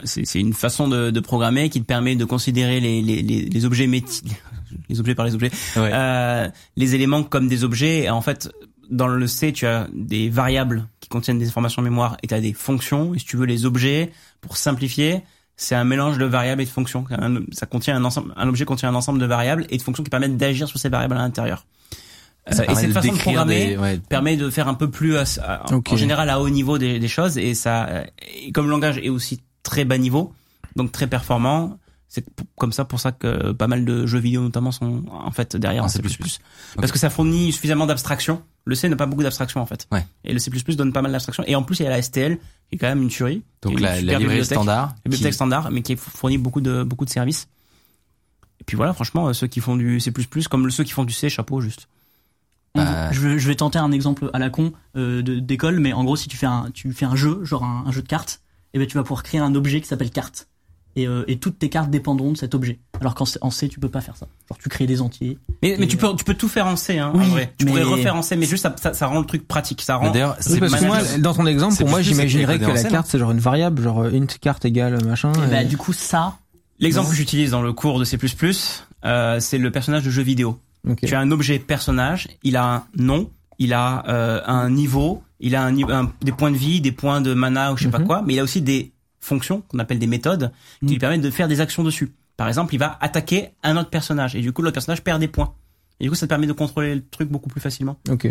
c'est 0.05 0.25
c'est 0.25 0.39
une 0.39 0.53
façon 0.55 0.87
de, 0.87 1.11
de 1.11 1.21
programmer 1.21 1.71
qui 1.71 1.81
te 1.81 1.87
permet 1.87 2.15
de 2.15 2.25
considérer 2.25 2.79
les, 2.79 3.03
les, 3.03 3.21
les, 3.23 3.43
les 3.43 3.65
objets 3.65 3.89
métiers, 3.89 4.31
les 4.89 5.01
objets 5.01 5.15
par 5.17 5.25
les 5.27 5.35
objets, 5.35 5.51
Ouais. 5.77 5.91
euh, 5.93 6.49
les 6.77 6.95
éléments 6.95 7.25
comme 7.25 7.49
des 7.49 7.65
objets. 7.65 8.05
Et 8.05 8.11
en 8.11 8.21
fait, 8.21 8.49
dans 8.91 9.09
le 9.09 9.27
C, 9.27 9.53
tu 9.53 9.67
as 9.67 9.89
des 9.93 10.29
variables 10.29 10.87
qui 11.01 11.09
contiennent 11.09 11.39
des 11.41 11.49
informations 11.49 11.81
en 11.81 11.85
mémoire 11.85 12.17
et 12.23 12.29
tu 12.29 12.35
as 12.35 12.41
des 12.41 12.53
fonctions. 12.53 13.13
Et 13.15 13.19
si 13.19 13.25
tu 13.25 13.37
veux, 13.37 13.47
les 13.47 13.67
objets, 13.67 14.13
pour 14.41 14.57
simplifier, 14.57 15.23
c'est 15.57 15.75
un 15.75 15.85
mélange 15.85 16.17
de 16.19 16.25
variables 16.27 16.63
et 16.63 16.65
de 16.67 16.71
fonctions. 16.71 17.05
Ça 17.53 17.67
contient 17.67 17.97
un 17.97 18.05
ensemble, 18.05 18.33
un 18.37 18.49
objet 18.49 18.65
contient 18.65 18.89
un 18.89 18.95
ensemble 18.95 19.19
de 19.19 19.27
variables 19.27 19.67
et 19.69 19.77
de 19.79 19.83
fonctions 19.83 20.05
qui 20.05 20.11
permettent 20.11 20.37
d'agir 20.37 20.69
sur 20.69 20.79
ces 20.79 20.89
variables 20.89 21.15
à 21.15 21.19
l'intérieur. 21.19 21.67
Euh, 22.51 22.53
Ça 22.55 22.65
et 22.65 22.75
cette 22.75 22.89
de 22.89 22.93
façon 22.93 23.13
de 23.13 23.19
programmer 23.19 23.67
des- 23.69 23.77
ouais. 23.77 23.99
permet 24.09 24.37
de 24.37 24.51
faire 24.51 24.67
un 24.67 24.75
peu 24.75 24.91
plus 24.91 25.17
Ok. 25.71 25.93
en 25.93 25.97
général 25.97 26.29
à 26.29 26.41
haut 26.41 26.49
niveau 26.51 26.77
des, 26.77 26.99
des 26.99 27.07
choses 27.09 27.39
et 27.39 27.55
ça 27.55 27.87
euh, 27.87 28.05
et 28.45 28.51
comme 28.51 28.65
le 28.65 28.73
langage 28.73 28.99
est 28.99 29.11
aussi 29.11 29.41
très 29.63 29.85
bas 29.85 29.97
niveau 29.97 30.33
donc 30.75 30.91
très 30.91 31.07
performant 31.07 31.79
c'est 32.09 32.25
comme 32.59 32.73
ça 32.73 32.85
pour 32.85 32.99
ça 32.99 33.13
que 33.13 33.53
pas 33.53 33.69
mal 33.69 33.85
de 33.85 34.07
jeux 34.07 34.19
vidéo 34.19 34.43
notamment 34.43 34.73
sont 34.73 35.05
en 35.13 35.31
fait 35.31 35.55
derrière 35.57 35.85
En 35.85 35.87
en 35.87 35.89
C++. 35.89 36.01
C++ 36.03 36.39
parce 36.75 36.91
que 36.91 36.99
ça 36.99 37.11
fournit 37.11 37.53
suffisamment 37.53 37.87
d'abstraction 37.87 38.43
le 38.65 38.75
C 38.75 38.89
n'a 38.89 38.97
pas 38.97 39.07
beaucoup 39.07 39.23
d'abstraction 39.23 39.61
en 39.61 39.67
fait 39.67 39.87
Ouais. 39.93 40.05
et 40.25 40.33
le 40.33 40.41
C++ 40.41 40.51
donne 40.51 40.93
pas 40.93 41.01
mal 41.03 41.13
d'abstraction 41.13 41.45
et 41.47 41.55
en 41.55 41.63
plus 41.63 41.79
il 41.79 41.85
y 41.85 41.87
a 41.87 41.91
la 41.91 42.03
STL 42.03 42.39
qui 42.39 42.75
est 42.75 42.79
quand 42.79 42.89
même 42.89 43.03
une 43.03 43.09
tuerie 43.09 43.45
Donc 43.63 43.79
la, 43.79 44.01
la 44.03 44.19
librairie 44.19 44.45
standard. 44.45 44.89
La 44.89 45.11
bibliothèque 45.11 45.29
qui- 45.31 45.35
standard, 45.37 45.71
mais 45.71 45.83
qui 45.83 45.95
fournit 45.95 46.39
beaucoup 46.39 46.61
de 46.61 46.83
beaucoup 46.83 47.05
de 47.05 47.11
services. 47.11 47.47
Et 48.61 48.65
puis 48.65 48.77
voilà, 48.77 48.93
franchement, 48.95 49.29
euh, 49.29 49.33
ceux 49.33 49.47
qui 49.47 49.61
font 49.61 49.77
du 49.77 50.01
C++, 50.01 50.13
comme 50.51 50.71
ceux 50.71 50.85
qui 50.85 50.93
font 50.93 51.05
du 51.05 51.13
C, 51.13 51.29
chapeau 51.29 51.61
juste. 51.61 51.89
Bah, 52.75 53.13
Je, 53.13 53.21
vais- 53.21 53.39
je 53.39 53.47
vais 53.49 53.55
tenter 53.55 53.79
un 53.79 53.93
exemple 53.93 54.31
à 54.33 54.39
la 54.39 54.49
con 54.51 54.73
euh, 54.97 55.21
de- 55.23 55.39
d'école, 55.41 55.79
mais 55.81 55.93
en 55.93 56.05
gros, 56.05 56.17
si 56.17 56.29
tu 56.29 56.37
fais 56.37 56.47
un, 56.47 56.69
tu 56.73 56.91
fais 56.93 57.05
un 57.05 57.17
jeu, 57.17 57.45
genre 57.45 57.65
un, 57.65 57.85
un 57.87 57.93
jeu 57.93 58.01
de 58.03 58.09
cartes, 58.09 58.41
et 58.73 58.79
ben 58.79 58.87
tu 58.87 58.97
vas 58.97 59.03
pouvoir 59.03 59.23
créer 59.23 59.41
un 59.41 59.55
objet 59.55 59.81
qui 59.83 59.89
s'appelle 59.89 60.11
carte. 60.11 60.49
Et, 60.95 61.07
euh, 61.09 61.25
et 61.27 61.39
toutes 61.39 61.59
tes 61.59 61.71
cartes 61.71 61.89
dépendront 61.91 62.33
de 62.33 62.37
cet 62.37 62.55
objet. 62.55 62.79
Alors 63.01 63.15
qu'en 63.15 63.25
C- 63.25 63.39
en 63.41 63.51
C, 63.51 63.67
tu 63.69 63.81
peux 63.81 63.89
pas 63.89 64.03
faire 64.03 64.15
ça. 64.17 64.27
Genre 64.51 64.59
tu 64.59 64.69
crées 64.69 64.87
des 64.87 65.01
entiers. 65.01 65.39
Mais, 65.63 65.77
tu 65.87 65.97
peux 65.97 66.15
tu 66.17 66.25
peux 66.25 66.35
tout 66.35 66.49
faire 66.49 66.67
en 66.67 66.77
C, 66.77 66.99
hein, 66.99 67.13
Oui, 67.15 67.25
en 67.25 67.29
vrai. 67.29 67.55
Tu 67.59 67.65
mais- 67.65 67.71
pourrais 67.73 67.83
refaire 67.85 68.15
en 68.15 68.21
C, 68.23 68.37
mais 68.37 68.45
juste 68.47 68.63
ça, 68.63 68.75
ça, 68.79 68.93
ça 68.93 69.07
rend 69.07 69.19
le 69.21 69.25
truc 69.27 69.47
pratique. 69.49 69.81
Ça 69.83 69.97
rend. 69.97 70.11
D'ailleurs, 70.11 70.37
Oui, 70.39 70.43
c'est 70.53 70.61
parce 70.61 70.75
que 70.77 70.85
moi, 70.85 70.99
dans 71.19 71.33
ton 71.35 71.47
exemple, 71.47 71.77
pour 71.77 71.89
moi, 71.89 72.03
j'imaginerais 72.03 72.59
que 72.59 72.67
la 72.71 72.85
carte, 72.85 73.07
c'est 73.07 73.19
genre 73.19 73.33
une 73.33 73.39
variable, 73.39 73.83
genre 73.83 74.05
int 74.05 74.27
carte 74.41 74.65
égale 74.67 75.03
machin. 75.05 75.33
Et 75.35 75.45
et- 75.47 75.51
bah 75.51 75.65
du 75.65 75.77
coup 75.79 75.93
ça, 75.93 76.37
L'exemple 76.79 77.11
que 77.11 77.15
j'utilise 77.17 77.53
dans 77.53 77.63
le 77.63 77.73
cours 77.73 77.99
de 78.01 78.05
C++, 78.05 78.19
euh, 79.05 79.41
c'est 79.41 79.59
le 79.59 79.71
personnage 79.71 80.05
de 80.05 80.11
jeu 80.11 80.23
vidéo. 80.23 80.59
Tu 81.05 81.15
as 81.15 81.21
un 81.21 81.31
objet 81.31 81.59
personnage, 81.59 82.29
il 82.43 82.57
a 82.57 82.65
un 82.75 82.85
nom, 82.97 83.31
il 83.59 83.73
a 83.73 84.05
euh, 84.09 84.41
un 84.47 84.69
niveau, 84.71 85.23
il 85.41 85.55
a 85.55 85.63
un, 85.63 85.71
niveau- 85.71 85.93
un- 85.93 86.13
des 86.23 86.33
points 86.33 86.51
de 86.51 86.57
vie, 86.57 86.81
des 86.81 86.91
points 86.93 87.21
de 87.21 87.35
mana 87.35 87.73
ou 87.73 87.77
je 87.77 87.85
sais 87.85 87.91
pas 87.91 88.01
Mhm. 88.01 88.07
quoi, 88.07 88.23
mais 88.27 88.35
il 88.35 88.39
a 88.41 88.43
aussi 88.43 88.61
des 88.63 88.93
fonctions 89.21 89.63
qu'on 89.69 89.79
appelle 89.79 89.99
des 90.01 90.07
méthodes 90.09 90.51
qui 90.81 90.85
Mhm. 90.87 90.91
lui 90.91 90.99
permettent 90.99 91.21
de 91.21 91.31
faire 91.31 91.47
des 91.49 91.61
actions 91.61 91.85
dessus. 91.85 92.13
Par 92.37 92.49
exemple, 92.49 92.75
il 92.75 92.79
va 92.79 92.99
attaquer 93.01 93.51
un 93.63 93.77
autre 93.77 93.91
personnage 93.91 94.35
et 94.35 94.41
du 94.41 94.53
coup 94.53 94.63
l'autre 94.63 94.75
personnage 94.75 95.03
perd 95.05 95.21
des 95.21 95.29
points. 95.29 95.55
Et 96.01 96.05
du 96.05 96.11
coup 96.11 96.17
ça 96.17 96.27
te 96.27 96.31
permet 96.31 96.49
de 96.49 96.53
contrôler 96.53 96.97
le 96.97 97.03
truc 97.09 97.29
beaucoup 97.31 97.49
plus 97.49 97.61
facilement. 97.61 97.97
Ok. 98.11 98.27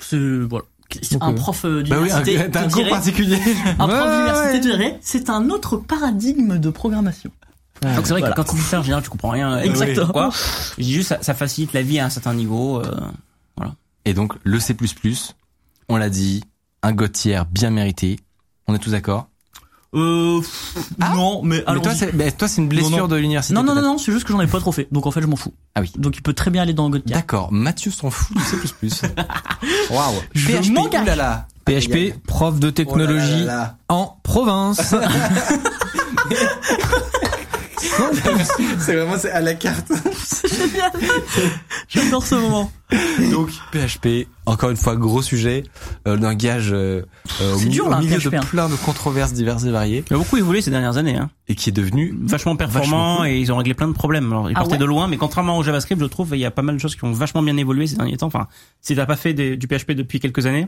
c'est 0.00 0.18
voilà. 0.40 0.64
C'est 1.02 1.14
Ok. 1.16 1.22
Un 1.22 1.32
prof 1.34 1.64
euh, 1.64 1.84
Bah 1.88 1.98
oui, 2.02 2.10
un, 2.10 2.20
d'université 2.22 2.50
t'as 2.50 2.64
un 2.64 2.68
cours 2.68 2.88
particulier. 2.88 3.38
un 3.78 3.86
prof 3.86 3.90
Ouais, 3.90 4.10
d'université 4.16 4.76
ouais. 4.76 4.98
c'est 5.02 5.30
un 5.30 5.48
autre 5.50 5.76
paradigme 5.76 6.58
de 6.58 6.70
programmation. 6.70 7.30
Donc 7.82 8.06
c'est 8.06 8.10
vrai 8.12 8.20
Voilà. 8.20 8.34
que 8.34 8.40
quand 8.42 8.48
tu 8.50 8.56
dis 8.56 8.62
ça 8.62 8.80
en 8.80 8.82
général 8.82 9.02
tu 9.02 9.10
comprends 9.10 9.30
rien. 9.30 9.58
Exactement. 9.60 10.12
Quoi 10.12 10.30
Je 10.78 10.82
dis 10.82 10.92
juste 10.92 11.08
ça, 11.08 11.18
ça 11.22 11.34
facilite 11.34 11.72
la 11.72 11.82
vie 11.82 11.98
à 11.98 12.04
un 12.06 12.10
certain 12.10 12.34
niveau. 12.34 12.80
euh, 12.80 13.64
Et 14.04 14.14
donc 14.14 14.34
le 14.44 14.60
C++, 14.60 14.76
on 15.88 15.96
l'a 15.96 16.10
dit, 16.10 16.42
un 16.82 16.92
Gautier 16.92 17.40
bien 17.50 17.70
mérité. 17.70 18.18
On 18.68 18.74
est 18.74 18.78
tous 18.78 18.90
d'accord? 18.92 19.26
Euh, 19.92 20.38
pff, 20.38 20.76
non, 21.00 21.42
mais 21.42 21.64
Mais 21.66 21.80
toi, 21.80 21.92
c'est, 21.96 22.12
mais 22.12 22.30
toi, 22.30 22.46
c'est 22.46 22.62
une 22.62 22.68
blessure 22.68 22.90
Non, 22.90 22.98
non. 22.98 23.08
de 23.08 23.16
l'université. 23.16 23.54
Non, 23.54 23.64
non, 23.64 23.74
non, 23.74 23.82
non, 23.82 23.98
c'est 23.98 24.12
juste 24.12 24.24
que 24.24 24.32
j'en 24.32 24.40
ai 24.40 24.46
pas 24.46 24.60
trop 24.60 24.70
fait. 24.70 24.86
Donc 24.92 25.04
en 25.06 25.10
fait, 25.10 25.20
je 25.20 25.26
m'en 25.26 25.34
fous. 25.34 25.52
Ah 25.74 25.80
oui. 25.80 25.90
Donc 25.96 26.16
il 26.16 26.22
peut 26.22 26.32
très 26.32 26.52
bien 26.52 26.62
aller 26.62 26.74
dans 26.74 26.88
Godpier. 26.90 27.12
D'accord. 27.14 27.50
Mathieu 27.50 27.90
s'en 27.90 28.08
fout 28.10 28.36
du 28.82 28.88
C++. 28.90 29.08
Waouh. 29.90 30.14
PHP, 30.36 30.70
m'engage. 30.70 31.02
oulala. 31.02 31.48
PHP, 31.66 32.14
prof 32.24 32.60
de 32.60 32.70
technologie 32.70 33.42
Oh 33.42 33.46
là 33.46 33.46
là 33.46 33.56
là. 33.56 33.76
en 33.88 34.16
province. 34.22 34.94
C'est 37.80 38.94
vraiment 38.96 39.16
c'est 39.18 39.30
à 39.30 39.40
la 39.40 39.54
carte. 39.54 39.90
J'adore 41.88 42.24
ce 42.26 42.34
moment. 42.34 42.70
Donc 43.30 43.50
PHP, 43.72 44.26
encore 44.46 44.70
une 44.70 44.76
fois 44.76 44.96
gros 44.96 45.22
sujet, 45.22 45.62
euh, 46.06 46.16
langage 46.16 46.70
euh, 46.72 47.02
au, 47.40 47.56
C'est 47.58 47.64
mi- 47.66 47.70
dur, 47.70 47.86
au 47.86 47.90
là, 47.90 48.00
milieu 48.00 48.18
PHP, 48.18 48.30
de 48.32 48.36
hein. 48.36 48.40
plein 48.48 48.68
de 48.68 48.74
controverses 48.76 49.32
diverses 49.32 49.64
et 49.64 49.70
variées 49.70 50.04
Il 50.10 50.14
a 50.14 50.18
beaucoup 50.18 50.36
évolué 50.36 50.60
ces 50.60 50.70
dernières 50.70 50.96
années. 50.96 51.16
Hein. 51.16 51.30
et 51.48 51.54
qui 51.54 51.70
est 51.70 51.72
devenu 51.72 52.14
Vachement 52.22 52.56
performant 52.56 52.80
Vachement 53.18 53.24
et 53.24 53.38
ils 53.38 53.52
ont 53.52 53.56
réglé 53.56 53.74
plein 53.74 53.88
de 53.88 53.92
problèmes. 53.92 54.30
Alors 54.32 54.50
ils 54.50 54.54
Ah 54.54 54.60
partaient 54.60 54.72
ouais 54.72 54.78
de 54.78 54.84
loin, 54.84 55.06
mais 55.08 55.16
contrairement 55.16 55.56
au 55.58 55.62
JavaScript, 55.62 56.00
je 56.00 56.06
trouve, 56.06 56.30
il 56.32 56.40
y 56.40 56.44
a 56.44 56.50
pas 56.50 56.62
mal 56.62 56.76
de 56.76 56.80
choses 56.80 56.96
qui 56.96 57.04
ont 57.04 57.12
vachement 57.12 57.42
bien 57.42 57.56
évolué 57.56 57.86
ces 57.86 57.96
derniers 57.96 58.16
temps. 58.16 58.26
Enfin, 58.26 58.48
si 58.80 58.94
t'as 58.96 59.06
pas 59.06 59.16
fait 59.16 59.34
des- 59.34 59.56
du 59.56 59.66
PHP 59.66 59.92
depuis 59.92 60.20
quelques 60.20 60.46
années, 60.46 60.66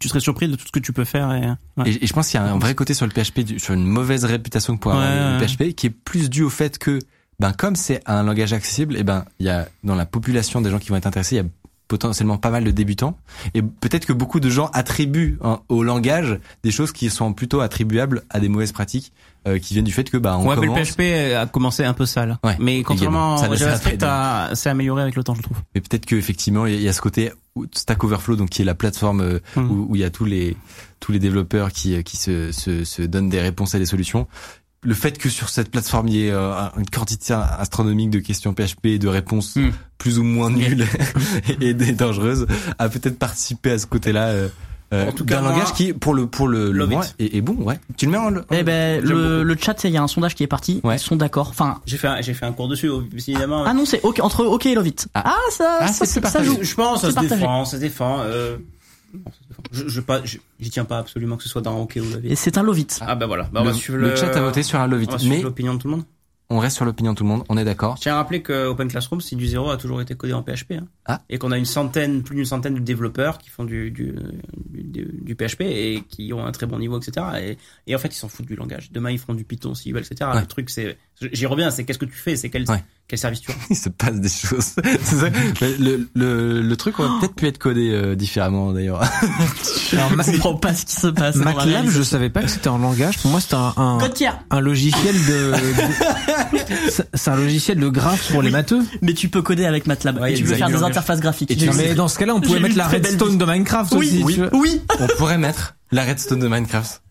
tu 0.00 0.08
serais 0.08 0.20
surpris 0.20 0.48
de 0.48 0.56
tout 0.56 0.66
ce 0.66 0.72
que 0.72 0.78
tu 0.78 0.92
peux 0.92 1.04
faire. 1.04 1.32
Et, 1.32 1.46
ouais. 1.80 1.90
Et, 1.90 2.04
et 2.04 2.06
je 2.06 2.12
pense 2.12 2.28
qu'il 2.28 2.38
y 2.38 2.42
a 2.42 2.46
un 2.46 2.58
vrai 2.58 2.74
côté 2.74 2.94
sur 2.94 3.06
le 3.06 3.12
PHP, 3.12 3.58
sur 3.58 3.74
une 3.74 3.84
mauvaise 3.84 4.24
réputation 4.24 4.76
que 4.76 4.80
pourrait 4.80 4.96
avoir 4.96 5.40
le. 5.40 5.46
PHP, 5.46 5.74
qui 5.74 5.86
est 5.86 5.90
plus 5.90 6.30
dû 6.30 6.42
au 6.42 6.50
fait 6.50 6.78
que, 6.78 6.98
ben, 7.40 7.52
comme 7.52 7.76
c'est 7.76 8.02
un 8.06 8.22
langage 8.22 8.52
accessible, 8.52 8.96
et 8.96 9.02
ben, 9.02 9.24
il 9.38 9.46
y 9.46 9.50
a, 9.50 9.68
dans 9.84 9.94
la 9.94 10.06
population 10.06 10.60
des 10.60 10.70
gens 10.70 10.78
qui 10.78 10.90
vont 10.90 10.96
être 10.96 11.06
intéressés, 11.06 11.36
il 11.36 11.38
y 11.38 11.42
a 11.42 11.48
potentiellement 11.88 12.36
pas 12.36 12.50
mal 12.50 12.64
de 12.64 12.70
débutants 12.70 13.18
et 13.54 13.62
peut-être 13.62 14.04
que 14.06 14.12
beaucoup 14.12 14.40
de 14.40 14.50
gens 14.50 14.70
attribuent 14.74 15.38
hein, 15.42 15.60
au 15.68 15.82
langage 15.82 16.38
des 16.62 16.70
choses 16.70 16.92
qui 16.92 17.08
sont 17.10 17.32
plutôt 17.32 17.60
attribuables 17.60 18.22
à 18.30 18.40
des 18.40 18.48
mauvaises 18.48 18.72
pratiques 18.72 19.12
euh, 19.46 19.58
qui 19.58 19.72
viennent 19.74 19.84
du 19.86 19.92
fait 19.92 20.08
que 20.10 20.18
bah 20.18 20.36
on 20.38 20.46
Ouais, 20.46 20.56
mais 20.56 20.66
le 20.66 20.72
commence 20.72 20.90
PHP 20.92 21.00
a 21.36 21.46
commencé 21.46 21.84
un 21.84 21.94
peu 21.94 22.04
sale. 22.06 22.38
Ouais, 22.44 22.56
mais 22.58 22.82
contrairement 22.82 23.40
laisse 23.48 23.58
JavaScript, 23.60 24.04
c'est 24.54 24.68
amélioré 24.68 25.02
avec 25.02 25.16
le 25.16 25.24
temps, 25.24 25.34
je 25.34 25.42
trouve. 25.42 25.56
mais 25.74 25.80
peut-être 25.80 26.04
que 26.06 26.16
effectivement 26.16 26.66
il 26.66 26.80
y 26.82 26.88
a- 26.88 26.92
ce 26.92 27.00
côté 27.00 27.32
Stack 27.72 28.04
Overflow 28.04 28.36
donc 28.36 28.50
qui 28.50 28.62
est 28.62 28.64
la 28.64 28.74
plateforme 28.74 29.20
euh, 29.20 29.38
Mhm. 29.56 29.70
où, 29.70 29.86
où 29.90 29.96
il 29.96 30.00
y 30.02 30.04
a 30.04 30.10
tous 30.10 30.24
les 30.26 30.56
tous 31.00 31.10
les 31.12 31.18
développeurs 31.18 31.72
qui 31.72 31.94
euh, 31.94 32.02
qui 32.02 32.16
se, 32.16 32.52
se 32.52 32.84
se 32.84 33.02
donnent 33.02 33.28
des 33.30 33.40
réponses 33.40 33.74
à 33.74 33.78
des 33.78 33.86
solutions 33.86 34.26
le 34.82 34.94
fait 34.94 35.18
que 35.18 35.28
sur 35.28 35.48
cette 35.48 35.70
plateforme 35.70 36.08
il 36.08 36.14
y 36.14 36.26
ait 36.28 36.30
euh, 36.32 36.52
une 36.76 36.88
quantité 36.88 37.34
astronomique 37.34 38.10
de 38.10 38.20
questions 38.20 38.54
PHP 38.54 38.86
et 38.86 38.98
de 38.98 39.08
réponses 39.08 39.56
Mhm. 39.56 39.72
plus 39.98 40.18
ou 40.18 40.22
moins 40.22 40.50
nulles 40.50 40.86
et, 41.60 41.70
et 41.70 41.74
dangereuses 41.74 42.46
a 42.78 42.88
peut-être 42.88 43.18
participé 43.18 43.72
à 43.72 43.78
ce 43.78 43.86
côté-là 43.86 44.28
euh, 44.28 44.48
euh, 44.94 45.08
En 45.08 45.12
tout 45.12 45.24
cas, 45.26 45.34
d'un 45.36 45.42
moi, 45.42 45.50
langage 45.52 45.72
qui 45.74 45.92
pour 45.92 46.14
le 46.14 46.26
pour 46.28 46.48
le, 46.48 46.70
le 46.72 46.86
moins 46.86 47.04
est, 47.18 47.34
est 47.36 47.40
bon 47.42 47.54
ouais 47.56 47.78
tu 47.98 48.06
le 48.06 48.12
mets 48.12 48.18
en, 48.18 48.34
en- 48.36 48.40
Eh 48.52 48.62
ben, 48.62 49.02
le, 49.04 49.42
le 49.42 49.56
chat, 49.60 49.82
il 49.84 49.90
y 49.90 49.96
a 49.98 50.02
un 50.02 50.06
sondage 50.08 50.34
qui 50.34 50.44
est 50.44 50.46
parti. 50.46 50.80
Ouais. 50.84 50.96
Ils 50.96 51.00
sont 51.00 51.16
d'accord. 51.16 51.48
Enfin, 51.50 51.80
J'ai 51.84 51.98
fait 51.98 52.06
un, 52.08 52.20
j'ai 52.22 52.32
fait 52.32 52.46
un 52.46 52.52
cours 52.52 52.68
dessus, 52.68 52.88
évidemment. 53.12 53.64
ah 53.66 53.74
non, 53.74 53.84
c'est 53.84 54.00
ok, 54.02 54.20
entre 54.22 54.44
OK 54.46 54.64
et 54.66 54.74
Love 54.74 54.86
It. 54.86 55.08
Ah. 55.14 55.24
Ah, 55.26 55.36
ça, 55.50 55.78
Ah, 55.80 55.88
ça, 55.88 56.06
c'est 56.06 56.22
ça, 56.22 56.30
ça 56.30 56.42
joue. 56.42 56.56
je, 56.60 56.64
je 56.64 56.74
pense, 56.74 57.00
ça 57.02 57.08
C'est 57.08 57.10
se 57.10 57.14
partagé. 57.16 57.36
défend, 57.40 57.64
ça 57.66 57.76
se 57.76 57.80
défend. 57.82 58.20
Euh... 58.20 58.56
Je, 59.72 59.88
je 59.88 60.00
pas, 60.00 60.24
je- 60.24 60.38
j'y 60.60 60.70
tiens 60.70 60.84
pas 60.84 60.98
absolument 60.98 61.36
que 61.36 61.42
ce 61.42 61.48
soit 61.48 61.62
dans 61.62 61.78
OK 61.80 61.98
ou 62.00 62.10
la 62.10 62.18
vie. 62.18 62.28
Et 62.28 62.36
c'est 62.36 62.58
un 62.58 62.62
Love 62.62 62.78
It. 62.78 62.98
Ah 63.02 63.14
bah 63.14 63.26
voilà. 63.26 63.44
Bah, 63.52 63.60
on 63.62 63.64
le, 63.64 63.70
va 63.70 63.76
suivre 63.76 63.98
le 63.98 64.14
chat 64.16 64.34
a 64.36 64.40
voté 64.40 64.62
sur 64.62 64.78
un 64.80 64.86
love 64.86 65.02
it 65.02 65.08
on 65.08 65.12
va 65.12 65.18
suivre 65.18 65.34
mais 65.36 65.42
l'opinion 65.42 65.74
de 65.74 65.78
tout 65.80 65.88
le 65.88 65.94
monde. 65.96 66.04
on 66.50 66.58
reste 66.58 66.76
sur 66.76 66.84
l'opinion 66.84 67.12
de 67.12 67.18
tout 67.18 67.24
le 67.24 67.28
monde 67.30 67.44
on 67.48 67.56
est 67.56 67.64
d'accord 67.64 67.96
Je 67.96 68.02
tiens 68.02 68.14
à 68.14 68.16
rappeler 68.16 68.42
que 68.42 68.66
Open 68.66 68.88
Classroom, 68.88 69.20
c'est 69.20 69.36
du 69.36 69.46
zéro, 69.46 69.70
a 69.70 69.76
toujours 69.76 70.00
été 70.00 70.14
codé 70.14 70.32
en 70.32 70.42
PHP. 70.42 70.72
Hein. 70.72 70.86
Ah. 71.06 71.22
Et 71.30 71.38
qu'on 71.38 71.52
a 71.52 71.58
une 71.58 71.64
centaine, 71.64 72.22
plus 72.22 72.36
d'une 72.36 72.44
centaine 72.44 72.74
de 72.74 72.80
développeurs 72.80 73.38
qui 73.38 73.48
font 73.50 73.64
du, 73.64 73.90
du, 73.90 74.14
du, 74.66 75.08
du 75.22 75.34
PHP 75.34 75.62
et 75.62 76.04
qui 76.08 76.32
ont 76.32 76.44
un 76.44 76.52
très 76.52 76.66
bon 76.66 76.78
niveau, 76.78 76.98
etc. 77.00 77.26
Et, 77.40 77.58
et 77.90 77.94
en 77.94 77.98
fait, 77.98 78.08
ils 78.08 78.18
s'en 78.18 78.28
foutent 78.28 78.46
du 78.46 78.56
langage. 78.56 78.90
Demain, 78.92 79.10
ils 79.10 79.18
feront 79.18 79.34
du 79.34 79.44
Python 79.44 79.74
s'ils 79.74 79.92
veulent, 79.94 80.04
etc. 80.10 80.30
Ouais. 80.34 80.40
Le 80.40 80.46
truc, 80.46 80.70
c'est, 80.70 80.98
j'y 81.32 81.46
reviens, 81.46 81.70
c'est 81.70 81.84
qu'est-ce 81.84 81.98
que 81.98 82.04
tu 82.04 82.12
fais, 82.16 82.36
c'est 82.36 82.48
quel, 82.50 82.64
Ouais. 82.70 82.82
quel 83.08 83.18
service 83.18 83.40
tu 83.40 83.50
rends. 83.50 83.56
il 83.70 83.76
se 83.76 83.88
passe 83.88 84.14
des 84.20 84.28
choses. 84.28 84.74
C'est 85.02 85.16
ça. 85.16 85.26
Le, 85.60 86.08
le, 86.14 86.62
le 86.62 86.76
truc 86.76 86.98
aurait 87.00 87.08
peut-être 87.20 87.34
pu 87.34 87.46
être 87.46 87.58
codé 87.58 87.90
euh, 87.90 88.14
différemment 88.14 88.72
d'ailleurs. 88.72 89.02
Alors, 89.92 90.12
Ma- 90.16 90.22
Je 90.22 90.32
comprends 90.32 90.54
pas 90.56 90.74
ce 90.74 90.84
qui 90.86 90.94
se 90.94 91.06
passe. 91.08 91.36
MATLAB, 91.36 91.88
je 91.88 92.02
savais 92.02 92.30
pas 92.30 92.42
que 92.42 92.48
c'était 92.48 92.68
un 92.68 92.78
langage. 92.78 93.18
Pour 93.18 93.30
moi, 93.30 93.40
c'était 93.40 93.54
un, 93.54 93.72
un, 93.76 93.98
un 94.50 94.60
logiciel 94.60 95.14
de. 95.26 95.52
c'est- 97.14 97.28
un 97.28 97.36
logiciel 97.36 97.78
de 97.78 97.88
graphe 97.88 98.30
pour 98.32 98.42
les 98.42 98.50
matheux. 98.50 98.82
Mais 99.02 99.14
tu 99.14 99.28
peux 99.28 99.42
coder 99.42 99.64
avec 99.66 99.86
MATLAB. 99.86 100.18
Ouais, 100.20 100.32
et 100.32 100.36
tu 100.36 100.44
peux 100.44 100.54
faire 100.54 100.68
des 100.68 100.82
interfaces 100.82 101.20
graphiques. 101.20 101.50
Et 101.50 101.56
tu 101.56 101.70
mais 101.72 101.94
dans 101.94 102.08
ce 102.08 102.18
cas-là, 102.18 102.34
on 102.34 102.40
pouvait 102.40 102.58
lu 102.58 102.64
mettre 102.64 102.76
la 102.76 102.86
redstone 102.88 103.38
de 103.38 103.44
Minecraft 103.44 103.92
Oui, 103.94 104.22
aussi. 104.22 104.40
oui, 104.40 104.48
oui. 104.52 104.80
On 105.00 105.06
pourrait 105.18 105.38
mettre 105.38 105.74
la 105.90 106.04
redstone 106.04 106.40
de 106.40 106.48
Minecraft. 106.48 107.02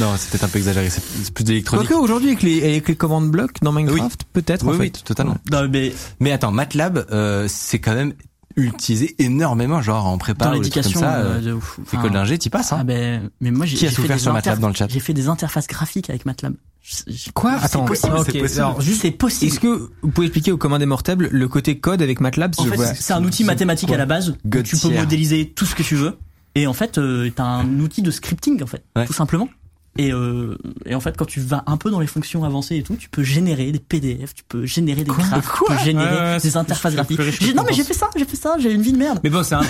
Non, 0.00 0.14
c'est 0.16 0.30
peut-être 0.30 0.44
un 0.44 0.48
peu 0.48 0.58
exagéré. 0.58 0.88
C'est 0.90 1.02
c'est 1.22 1.32
plus 1.34 1.44
d'électronique. 1.44 1.88
Quoique 1.88 2.00
aujourd'hui 2.02 2.28
avec 2.28 2.42
les 2.42 2.62
avec 2.62 2.88
les 2.88 2.96
commandes 2.96 3.30
blocs 3.30 3.56
dans 3.62 3.72
Minecraft, 3.72 4.22
peut-être 4.32 4.64
Oui, 4.66 4.76
en 4.76 4.78
oui, 4.78 4.86
fait. 4.86 5.02
totalement. 5.04 5.36
Non, 5.50 5.68
mais 5.70 5.92
Mais 6.20 6.32
attends, 6.32 6.50
MATLAB, 6.52 7.06
euh, 7.12 7.46
c'est 7.48 7.78
quand 7.78 7.94
même 7.94 8.14
utilisé 8.56 9.14
énormément, 9.18 9.80
genre 9.80 10.06
en 10.06 10.18
prépa 10.18 10.44
dans 10.46 10.52
l'éducation, 10.52 11.00
comme 11.00 11.08
ça. 11.08 11.16
euh, 11.16 11.40
euh. 11.56 11.96
École 11.98 12.10
d'ingé, 12.10 12.36
t'y 12.38 12.50
passes, 12.50 12.72
Ah 12.72 12.80
hein 12.80 12.84
ben, 12.84 13.30
mais 13.40 13.50
moi 13.50 13.64
j'ai 13.64 13.76
Qui 13.76 13.86
a 13.86 13.88
j'ai 13.88 13.94
fait 13.96 14.02
souffert 14.02 14.16
des 14.16 14.22
sur 14.22 14.32
MATLAB 14.32 14.58
interf- 14.58 14.60
dans 14.60 14.68
le 14.68 14.74
chat 14.74 14.88
J'ai 14.90 15.00
fait 15.00 15.14
des 15.14 15.28
interfaces 15.28 15.66
graphiques 15.66 16.10
avec 16.10 16.26
MATLAB. 16.26 16.54
Quoi 17.34 17.52
C'est 17.58 17.64
Attends, 17.66 17.84
possible. 17.84 18.12
ok. 18.16 18.26
c'est 18.32 18.38
possible. 18.40 18.60
Alors 18.60 18.80
juste, 18.80 19.02
C'est 19.02 19.10
possible. 19.12 19.52
est-ce 19.52 19.60
que 19.60 19.90
vous 20.02 20.10
pouvez 20.10 20.26
expliquer 20.26 20.52
aux 20.52 20.58
commun 20.58 20.78
des 20.78 20.86
mortels 20.86 21.16
le 21.30 21.48
côté 21.48 21.78
code 21.78 22.02
avec 22.02 22.20
MATLAB 22.20 22.54
En 22.58 22.64
fait, 22.64 22.94
c'est 22.98 23.12
un 23.12 23.24
outil 23.24 23.44
mathématique 23.44 23.90
à 23.92 23.96
la 23.96 24.06
base. 24.06 24.30
où 24.30 24.62
Tu 24.62 24.76
peux 24.76 24.88
modéliser 24.90 25.48
tout 25.50 25.64
ce 25.64 25.74
que 25.74 25.82
tu 25.82 25.94
veux. 25.96 26.18
Et 26.54 26.66
en 26.66 26.74
fait, 26.74 26.98
euh, 26.98 27.30
t'as 27.34 27.44
un 27.44 27.80
outil 27.80 28.02
de 28.02 28.10
scripting 28.10 28.62
en 28.62 28.66
fait, 28.66 28.84
Ouais. 28.96 29.06
tout 29.06 29.14
simplement. 29.14 29.48
Et, 29.98 30.10
euh, 30.12 30.56
et 30.86 30.94
en 30.94 31.00
fait, 31.00 31.16
quand 31.18 31.26
tu 31.26 31.40
vas 31.40 31.64
un 31.66 31.76
peu 31.76 31.90
dans 31.90 32.00
les 32.00 32.06
fonctions 32.06 32.44
avancées 32.44 32.76
et 32.76 32.82
tout, 32.82 32.96
tu 32.96 33.10
peux 33.10 33.22
générer 33.22 33.70
des 33.72 33.78
PDF, 33.78 34.34
tu 34.34 34.42
peux 34.48 34.64
générer 34.64 35.04
des 35.04 35.10
graphes, 35.10 35.44
tu 35.58 35.64
peux 35.74 35.78
générer 35.84 36.14
Ouais, 36.14 36.20
ouais, 36.34 36.40
des 36.40 36.56
interfaces 36.56 36.94
graphiques. 36.94 37.18
que 37.18 37.54
Non 37.54 37.62
mais 37.66 37.74
j'ai 37.74 37.84
fait 37.84 37.92
ça, 37.94 38.08
j'ai 38.16 38.24
fait 38.24 38.36
ça, 38.38 38.56
j'ai 38.58 38.72
une 38.72 38.80
vie 38.82 38.92
de 38.92 38.98
merde. 38.98 39.20
Mais 39.22 39.28
bon, 39.28 39.42
c'est 39.42 39.54
un, 39.54 39.60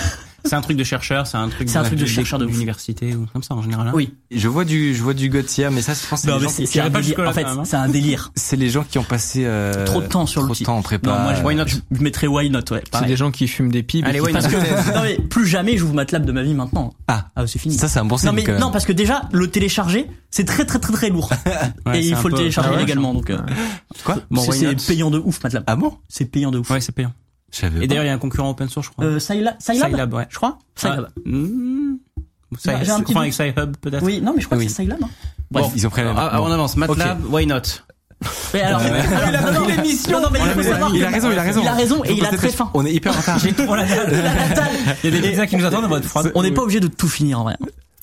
c'est 0.45 0.53
un 0.55 0.61
truc 0.61 0.77
de 0.77 0.83
chercheur, 0.85 1.27
c'est 1.27 1.35
un 1.35 1.49
truc 1.49 1.67
C'est 1.69 1.77
un 1.77 1.83
truc 1.83 1.99
de 1.99 2.05
chercheur 2.05 2.39
de 2.39 2.45
ouf. 2.45 2.51
d'université 2.53 3.13
ou 3.15 3.25
comme 3.33 3.43
ça 3.43 3.53
en 3.53 3.61
général. 3.61 3.89
hein. 3.89 3.91
Oui. 3.93 4.13
Je 4.31 4.47
vois 4.47 4.63
du, 4.63 4.95
je 4.95 5.03
vois 5.03 5.13
du 5.13 5.29
Gauthier, 5.29 5.69
mais 5.71 5.81
ça, 5.81 5.93
je 5.93 6.07
pense 6.07 6.21
que 6.21 6.31
c'est 6.31 6.39
gens- 6.39 6.49
c'est 6.71 6.79
un 6.79 6.89
pas 6.89 7.01
délire. 7.01 7.19
En 7.19 7.33
fait, 7.33 7.43
hein. 7.43 7.63
c'est 7.65 7.75
un 7.75 7.89
délire. 7.89 8.31
c'est 8.35 8.55
les 8.55 8.69
gens 8.69 8.85
qui 8.89 8.99
ont 8.99 9.03
passé 9.03 9.43
euh, 9.45 9.85
Trop 9.85 10.01
de 10.01 10.07
temps 10.07 10.25
sur 10.25 10.43
trop 10.45 10.53
de 10.55 10.63
temps 10.63 10.77
en 10.77 10.81
prépa. 10.81 11.09
Non, 11.09 11.19
moi, 11.21 11.33
je, 11.33 11.43
Why 11.43 11.55
not? 11.55 11.65
Je 11.67 12.01
mettrais 12.01 12.27
why 12.27 12.49
not, 12.49 12.59
ouais. 12.71 12.81
c'est 12.93 13.05
des 13.07 13.17
gens 13.17 13.29
qui 13.31 13.49
fument 13.49 13.71
des 13.73 13.83
pipes. 13.83 14.05
Allez, 14.05 14.19
not? 14.21 14.27
le- 14.27 14.33
non 14.95 15.01
mais 15.03 15.17
plus 15.17 15.45
jamais 15.45 15.75
j'ouvre 15.75 15.93
MATLAB 15.95 16.25
de 16.25 16.31
ma 16.31 16.43
vie 16.43 16.53
maintenant. 16.53 16.93
Ah, 17.09 17.27
Ah 17.35 17.45
c'est 17.45 17.59
fini. 17.59 17.75
ça 17.75 17.89
c'est 17.89 17.99
un 17.99 18.05
bon 18.05 18.15
signe. 18.15 18.27
non 18.29 18.33
mais 18.33 18.59
non 18.59 18.71
parce 18.71 18.85
que 18.85 18.93
déjà 18.93 19.23
le 19.33 19.47
télécharger 19.49 20.07
c'est 20.31 20.45
très 20.45 20.65
très 20.65 20.79
très 20.79 20.93
très 20.93 21.09
lourd 21.09 21.29
Ouais, 21.85 21.99
et 22.01 22.07
il 22.07 22.15
faut 22.15 22.27
le 22.27 22.33
peu- 22.33 22.39
télécharger 22.39 22.69
Ah 22.71 22.75
ouais, 22.75 22.79
légalement 22.81 23.13
donc 23.13 23.29
euh, 23.29 23.37
Quoi 24.03 24.17
Bon, 24.31 24.41
c'est 24.51 24.75
payant 24.87 25.11
de 25.11 25.19
ouf 25.19 25.43
MATLAB. 25.43 25.63
Ah 25.67 25.75
bon 25.75 25.97
C'est 26.09 26.25
payant 26.25 26.51
de 26.51 26.59
ouf. 26.59 26.69
Ouais, 26.69 26.81
c'est 26.81 26.91
payant. 26.91 27.13
Et 27.81 27.87
d'ailleurs, 27.87 28.03
il 28.03 28.07
y 28.07 28.09
a 28.09 28.13
un 28.13 28.17
concurrent 28.17 28.49
open 28.49 28.67
source, 28.67 28.87
je 28.87 28.91
crois. 28.91 29.05
Euh, 29.05 29.19
Scilab, 29.19 29.55
Scilab, 29.59 29.91
Scilab, 29.91 30.13
ouais. 30.13 30.25
je 30.29 30.35
crois. 30.37 30.57
Scilab. 30.75 31.09
Ah, 31.15 31.19
hmm. 31.25 31.97
Bah, 32.65 32.83
j'ai 32.83 32.91
un 32.91 32.99
petit 33.01 33.17
avec. 33.17 33.33
Sci-Hub, 33.33 33.77
peut-être. 33.81 34.03
Oui, 34.03 34.21
non 34.21 34.33
mais 34.35 34.41
je 34.41 34.45
crois 34.47 34.57
Oui. 34.57 34.65
que 34.65 34.71
c'est 34.71 34.81
Scilab. 34.83 34.99
Hein. 35.03 35.09
Bon, 35.51 35.71
ils 35.75 35.85
ont 35.85 35.89
pris 35.91 36.03
la 36.03 36.11
Ah, 36.17 36.29
ah, 36.33 36.41
on 36.41 36.51
avance. 36.51 36.75
MATLAB, 36.77 37.25
why 37.31 37.45
not? 37.45 37.61
Mais 38.53 38.61
alors, 38.61 38.79
Ouais. 38.81 38.89
alors, 38.89 39.29
Il 39.29 39.35
a 39.35 39.41
pris 39.43 39.71
l'émission. 39.75 40.21
non, 40.21 40.29
mais 40.31 40.39
il 40.39 40.43
On 40.43 40.53
faut 40.53 40.59
a- 40.61 40.63
savoir 40.63 40.95
il 40.95 41.03
a 41.03 41.09
raison, 41.09 41.31
il 41.31 41.37
a 41.37 41.41
raison. 41.41 41.61
Il 41.61 41.67
a 41.67 41.73
raison 41.73 42.03
et 42.05 42.13
il 42.13 42.25
a 42.25 42.29
très 42.29 42.49
faim. 42.49 42.69
On 42.73 42.85
est 42.85 42.93
hyper 42.93 43.11
en 43.15 43.19
retard. 43.19 43.37
Il 43.45 43.53
a 43.61 43.75
la 43.75 44.55
dalle. 44.55 44.69
Il 45.03 45.13
y 45.13 45.17
a 45.17 45.21
des 45.21 45.29
pizzas 45.29 45.45
qui 45.47 45.57
nous 45.57 45.65
attendent, 45.65 45.85
on 45.91 45.97
être 45.97 46.05
froide. 46.05 46.31
On 46.33 46.41
n'est 46.43 46.51
pas 46.51 46.61
obligé 46.61 46.79
de 46.79 46.87
tout 46.87 47.07
finir 47.09 47.41
en 47.41 47.43
vrai. 47.43 47.57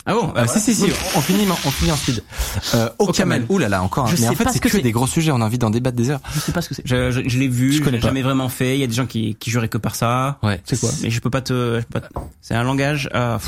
Ah 0.06 0.14
bon 0.14 0.32
Ah, 0.34 0.46
si 0.46 0.60
si 0.60 0.74
si, 0.74 0.84
on 1.14 1.20
finit 1.20 1.46
on 1.48 1.70
finit 1.70 1.92
en 1.92 1.96
speed. 1.96 2.22
Euh, 2.74 2.88
au 2.98 3.06
camel. 3.08 3.44
Ouh 3.48 3.58
là 3.58 3.68
là, 3.68 3.82
encore. 3.82 4.06
Je 4.06 4.16
Mais 4.20 4.28
en 4.28 4.34
fait, 4.34 4.44
c'est 4.44 4.54
ce 4.54 4.60
que 4.60 4.68
que 4.68 4.76
c'est. 4.76 4.82
des 4.82 4.92
gros 4.92 5.06
sujets. 5.06 5.30
On 5.30 5.40
a 5.40 5.44
envie 5.44 5.58
d'en 5.58 5.70
débattre 5.70 5.96
des 5.96 6.10
heures. 6.10 6.20
Je 6.34 6.40
sais 6.40 6.52
pas 6.52 6.62
ce 6.62 6.68
que 6.70 6.74
c'est. 6.74 6.82
Je, 6.86 7.10
je, 7.10 7.20
je 7.28 7.38
l'ai 7.38 7.48
vu, 7.48 7.72
Je 7.72 7.82
l'ai 7.84 8.00
jamais 8.00 8.22
vraiment 8.22 8.48
fait. 8.48 8.76
Il 8.76 8.80
y 8.80 8.84
a 8.84 8.86
des 8.86 8.94
gens 8.94 9.06
qui, 9.06 9.34
qui 9.36 9.50
juraient 9.50 9.68
que 9.68 9.78
par 9.78 9.94
ça. 9.94 10.38
Ouais. 10.42 10.60
C'est 10.64 10.80
quoi 10.80 10.90
Mais 11.02 11.10
je 11.10 11.20
peux 11.20 11.30
pas 11.30 11.42
te. 11.42 11.80
je 11.80 11.86
peux 11.86 12.00
pas 12.00 12.08
te- 12.08 12.12
C'est 12.40 12.54
un 12.54 12.62
langage. 12.62 13.08
Euh, 13.14 13.38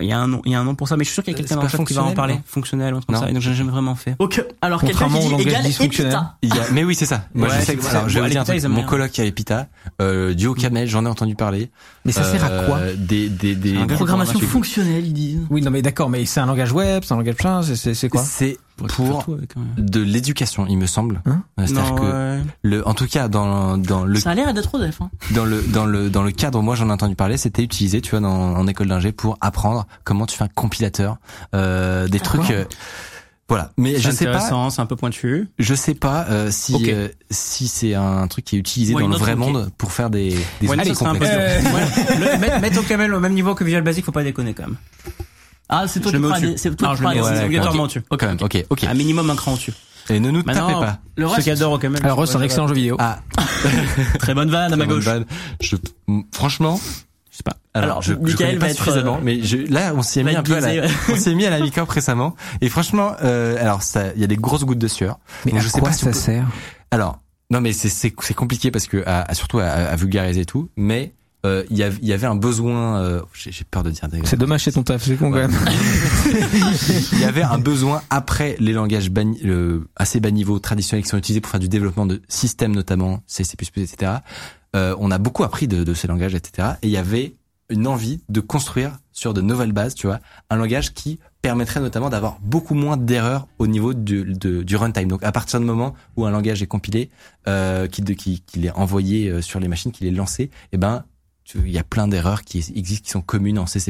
il 0.00 0.06
y 0.06 0.12
a 0.12 0.18
un 0.18 0.26
nom, 0.28 0.42
il 0.44 0.52
y 0.52 0.54
a 0.54 0.60
un 0.60 0.64
nom 0.64 0.74
pour 0.74 0.88
ça, 0.88 0.96
mais 0.96 1.04
je 1.04 1.08
suis 1.10 1.14
sûr 1.14 1.22
qu'il 1.24 1.32
y 1.32 1.34
a 1.34 1.36
C'est 1.38 1.42
quelqu'un 1.44 1.56
dans 1.56 1.62
le 1.62 1.68
chat 1.68 1.84
qui 1.84 1.94
va 1.94 2.02
en 2.04 2.12
parler. 2.12 2.34
non 2.34 2.40
Fonctionnel 2.46 2.94
comme 3.06 3.16
ça. 3.16 3.28
Et 3.28 3.32
donc 3.32 3.42
j'ai 3.42 3.54
jamais 3.54 3.70
vraiment 3.70 3.94
fait. 3.94 4.16
Ok. 4.18 4.44
Alors 4.62 4.80
quelqu'un 4.80 5.08
qui 5.08 5.34
dit 5.36 5.42
égal 5.42 5.62
dysfonctionnel. 5.64 6.12
epita. 6.12 6.36
Il 6.42 6.54
y 6.54 6.58
a, 6.58 6.70
mais 6.72 6.84
oui, 6.84 6.94
c'est 6.94 7.06
ça. 7.06 7.26
Moi, 7.34 7.48
Ouais, 7.48 7.54
je 7.54 7.60
sais 7.60 7.66
c'est 7.66 7.76
que, 7.76 7.82
ça. 7.84 7.90
alors, 7.98 8.08
je 8.08 8.20
vais 8.20 8.30
dire 8.30 8.70
Mon 8.70 8.82
coloc 8.84 9.18
a 9.18 9.24
Epita, 9.24 9.66
euh, 10.00 10.34
du 10.34 10.46
au 10.46 10.54
camel, 10.54 10.88
j'en 10.88 11.04
ai 11.04 11.08
entendu 11.08 11.34
parler. 11.34 11.70
Mais 12.04 12.12
ça 12.12 12.22
sert 12.24 12.44
à 12.44 12.64
quoi 12.64 12.78
Euh, 12.78 12.94
Des, 12.96 13.28
des, 13.28 13.54
des, 13.54 13.70
un 13.70 13.80
langage 13.80 13.88
de 13.90 13.94
Programmation 13.94 14.38
fonctionnelle, 14.40 15.06
ils 15.06 15.12
disent. 15.12 15.38
Oui, 15.50 15.62
non 15.62 15.70
mais 15.70 15.82
d'accord, 15.82 16.10
mais 16.10 16.24
c'est 16.26 16.40
un 16.40 16.46
langage 16.46 16.72
web, 16.72 17.02
c'est 17.04 17.14
un 17.14 17.16
langage 17.16 17.34
plein, 17.36 17.62
c'est 17.62 17.76
c'est 17.76 17.94
c'est 17.94 18.08
quoi? 18.08 18.22
C'est 18.22 18.58
Pour 18.76 18.88
pour 18.88 19.24
tout 19.24 19.34
avec, 19.34 19.54
ouais. 19.56 19.62
de 19.78 20.00
l'éducation, 20.00 20.66
il 20.68 20.76
me 20.78 20.86
semble. 20.86 21.20
Hein 21.26 21.42
C'est-à-dire 21.58 21.94
que 21.94 22.38
ouais. 22.38 22.42
le, 22.62 22.86
en 22.88 22.94
tout 22.94 23.06
cas, 23.06 23.28
dans, 23.28 23.78
dans 23.78 24.04
le 24.04 24.16
Ça 24.18 24.30
a 24.30 24.34
l'air 24.34 24.52
d'être 24.52 24.74
ODEF. 24.74 25.00
Hein. 25.00 25.10
dans 25.30 25.44
le 25.44 25.62
dans 25.62 25.86
le 25.86 26.10
dans 26.10 26.22
le 26.24 26.32
cadre 26.32 26.58
où 26.58 26.62
moi 26.62 26.74
j'en 26.74 26.88
ai 26.88 26.92
entendu 26.92 27.14
parler 27.14 27.36
c'était 27.36 27.62
utilisé 27.62 28.00
tu 28.00 28.10
vois 28.10 28.20
dans 28.20 28.56
en 28.56 28.66
école 28.66 28.88
d'ingé 28.88 29.12
pour 29.12 29.36
apprendre 29.40 29.86
comment 30.02 30.26
tu 30.26 30.36
fais 30.36 30.44
un 30.44 30.48
compilateur 30.48 31.18
euh, 31.54 32.08
des 32.08 32.18
trucs 32.20 32.50
euh, 32.50 32.64
voilà 33.48 33.70
mais 33.76 33.98
je 33.98 34.10
sais 34.10 34.24
pas 34.24 34.30
intéressant, 34.32 34.70
c'est 34.70 34.80
un 34.80 34.86
peu 34.86 34.96
pointu. 34.96 35.48
je 35.58 35.74
sais 35.74 35.94
pas 35.94 36.26
euh, 36.30 36.50
si 36.50 36.90
euh, 36.92 37.08
si 37.30 37.68
c'est 37.68 37.94
un 37.94 38.26
truc 38.26 38.44
qui 38.44 38.56
est 38.56 38.58
utilisé 38.58 38.94
Why 38.94 39.02
dans 39.04 39.08
le 39.10 39.16
vrai 39.16 39.36
monde 39.36 39.70
pour 39.78 39.92
faire 39.92 40.10
des 40.10 40.30
des 40.60 40.66
Ouais, 40.68 40.76
complexes. 40.76 41.30
dur. 41.30 41.70
Ouais, 41.74 42.34
le- 42.34 42.38
mettre, 42.38 42.60
mettre 42.60 42.80
au 42.80 42.82
camel 42.82 43.14
au 43.14 43.20
même 43.20 43.34
niveau 43.34 43.54
que 43.54 43.62
Visual 43.64 43.82
Basic, 43.82 44.04
faut 44.04 44.12
pas 44.12 44.24
déconner 44.24 44.54
quand 44.54 44.64
même. 44.64 44.76
Ah, 45.68 45.86
c'est 45.88 46.00
toi 46.00 46.12
Je 46.12 46.16
qui 46.18 46.22
prends 46.22 46.34
c'est 46.56 46.76
toi 46.76 46.94
qui 46.96 47.02
prends 47.02 47.12
ouais, 47.12 47.44
obligatoirement 47.44 47.84
ok. 47.84 47.98
quand 48.18 48.26
même 48.26 48.38
ok 48.40 48.64
ok 48.70 48.84
Un 48.84 48.94
minimum 48.94 49.30
un 49.30 49.36
cran 49.36 49.52
au-dessus. 49.54 49.72
et 50.10 50.20
ne 50.20 50.30
nous 50.30 50.42
tapez 50.42 50.58
pas 50.74 50.98
Le 51.16 51.24
reste- 51.26 51.36
Ceux 51.38 51.42
qui 51.44 51.50
adorent 51.50 51.72
au 51.72 51.78
camel. 51.78 52.00
Alors, 52.04 52.26
c'est 52.28 52.36
un 52.36 52.42
excellent 52.42 52.68
jeu 52.68 52.74
vidéo. 52.74 52.96
ah 52.98 53.20
Très 54.18 54.34
bonne 54.34 54.50
vanne 54.50 54.72
à 54.72 54.76
ma 54.76 54.84
très 54.84 54.86
bonne 54.86 54.96
gauche. 54.96 55.04
vanne. 55.04 55.24
je 55.60 55.76
franchement 56.32 56.78
Je 57.30 57.36
sais 57.38 57.42
pas. 57.42 57.56
alors, 57.72 58.02
je, 58.02 58.12
je 58.12 58.18
Michael 58.18 58.36
connais 58.36 58.52
pas 58.58 58.66
va 58.66 58.70
être, 58.70 58.76
suffisamment 58.76 59.16
euh, 59.16 59.20
mais 59.22 59.42
je, 59.42 59.56
là 59.56 59.92
on 59.96 60.02
s'y 60.02 60.20
est 60.20 60.22
va 60.22 60.30
mis 60.30 60.36
un 60.36 60.42
peu 60.42 60.56
à 60.56 60.60
la, 60.60 60.86
on 61.10 61.16
s'est 61.16 61.34
mis 61.34 61.46
à 61.46 61.50
la 61.50 61.60
mi-corp 61.60 61.88
récemment 61.90 62.36
et 62.60 62.68
franchement 62.68 63.14
euh, 63.22 63.56
alors 63.60 63.82
ça 63.82 64.12
il 64.14 64.20
y 64.20 64.24
a 64.24 64.26
des 64.28 64.36
grosses 64.36 64.64
gouttes 64.64 64.78
de 64.78 64.88
sueur 64.88 65.18
Mais 65.46 65.52
Donc, 65.52 65.60
à 65.60 65.62
je 65.64 65.68
sais 65.68 65.80
quoi 65.80 65.88
pas 65.88 65.94
si 65.94 66.04
ça 66.04 66.10
peut- 66.10 66.16
sert? 66.18 66.46
Alors, 66.90 67.18
non 67.50 67.60
mais 67.60 67.72
c'est 67.72 67.88
c'est 67.88 68.12
c'est 68.20 68.34
compliqué 68.34 68.70
parce 68.70 68.86
que 68.86 69.02
à, 69.06 69.22
à- 69.22 69.34
surtout 69.34 69.58
à, 69.60 69.64
à 69.64 69.96
vulgariser 69.96 70.42
et 70.42 70.46
tout, 70.46 70.68
mais 70.76 71.14
euh, 71.44 71.62
il 71.70 71.76
y, 71.76 71.82
avait- 71.82 71.98
il 72.02 72.08
y 72.08 72.12
avait 72.12 72.26
un 72.26 72.34
besoin. 72.36 72.98
euh, 73.00 73.20
J'ai 73.34 73.52
j'ai 73.52 73.64
peur 73.64 73.82
de 73.82 73.90
dire. 73.90 74.08
C'est 74.24 74.36
dommage, 74.38 74.64
c'est 74.64 74.72
ton 74.72 74.82
taf, 74.82 75.02
c'est 75.04 75.16
con 75.16 75.30
quand 75.30 75.36
même. 75.38 75.52
Il 77.12 77.20
y 77.20 77.24
avait 77.24 77.42
un 77.42 77.58
besoin 77.58 78.02
après 78.10 78.56
les 78.58 78.72
langages 78.72 79.10
bas, 79.10 79.22
le, 79.42 79.86
assez 79.96 80.20
bas 80.20 80.30
niveau 80.30 80.58
traditionnels 80.58 81.02
qui 81.04 81.08
sont 81.10 81.18
utilisés 81.18 81.40
pour 81.40 81.50
faire 81.50 81.60
du 81.60 81.68
développement 81.68 82.06
de 82.06 82.22
systèmes 82.28 82.74
notamment 82.74 83.22
C, 83.26 83.44
C++, 83.44 83.56
etc. 83.76 84.12
Euh, 84.76 84.94
on 84.98 85.10
a 85.10 85.18
beaucoup 85.18 85.44
appris 85.44 85.68
de, 85.68 85.84
de 85.84 85.94
ces 85.94 86.08
langages, 86.08 86.34
etc. 86.34 86.68
Et 86.82 86.86
il 86.88 86.92
y 86.92 86.96
avait 86.96 87.34
une 87.70 87.86
envie 87.86 88.22
de 88.28 88.40
construire 88.40 88.92
sur 89.12 89.32
de 89.32 89.40
nouvelles 89.40 89.72
bases, 89.72 89.94
tu 89.94 90.06
vois, 90.06 90.20
un 90.50 90.56
langage 90.56 90.92
qui 90.92 91.18
permettrait 91.40 91.80
notamment 91.80 92.10
d'avoir 92.10 92.38
beaucoup 92.42 92.74
moins 92.74 92.96
d'erreurs 92.96 93.46
au 93.58 93.66
niveau 93.66 93.94
du, 93.94 94.24
de- 94.24 94.62
du 94.62 94.76
runtime. 94.76 95.08
Donc 95.08 95.22
à 95.22 95.32
partir 95.32 95.60
du 95.60 95.66
moment 95.66 95.94
où 96.16 96.26
un 96.26 96.30
langage 96.30 96.62
est 96.62 96.66
compilé, 96.66 97.10
euh, 97.48 97.86
qu'il 97.86 98.04
qu'il 98.16 98.42
qu'il 98.42 98.66
est 98.66 98.72
envoyé 98.72 99.28
euh, 99.30 99.40
sur 99.42 99.60
les 99.60 99.68
machines, 99.68 99.92
qu'il 99.92 100.06
est 100.06 100.10
lancé, 100.10 100.50
eh 100.72 100.76
ben 100.76 101.04
il 101.54 101.70
y 101.70 101.78
a 101.78 101.84
plein 101.84 102.08
d'erreurs 102.08 102.42
qui 102.42 102.58
existent 102.74 103.04
qui 103.04 103.10
sont 103.10 103.20
communes 103.20 103.58
en 103.58 103.66
C++. 103.66 103.82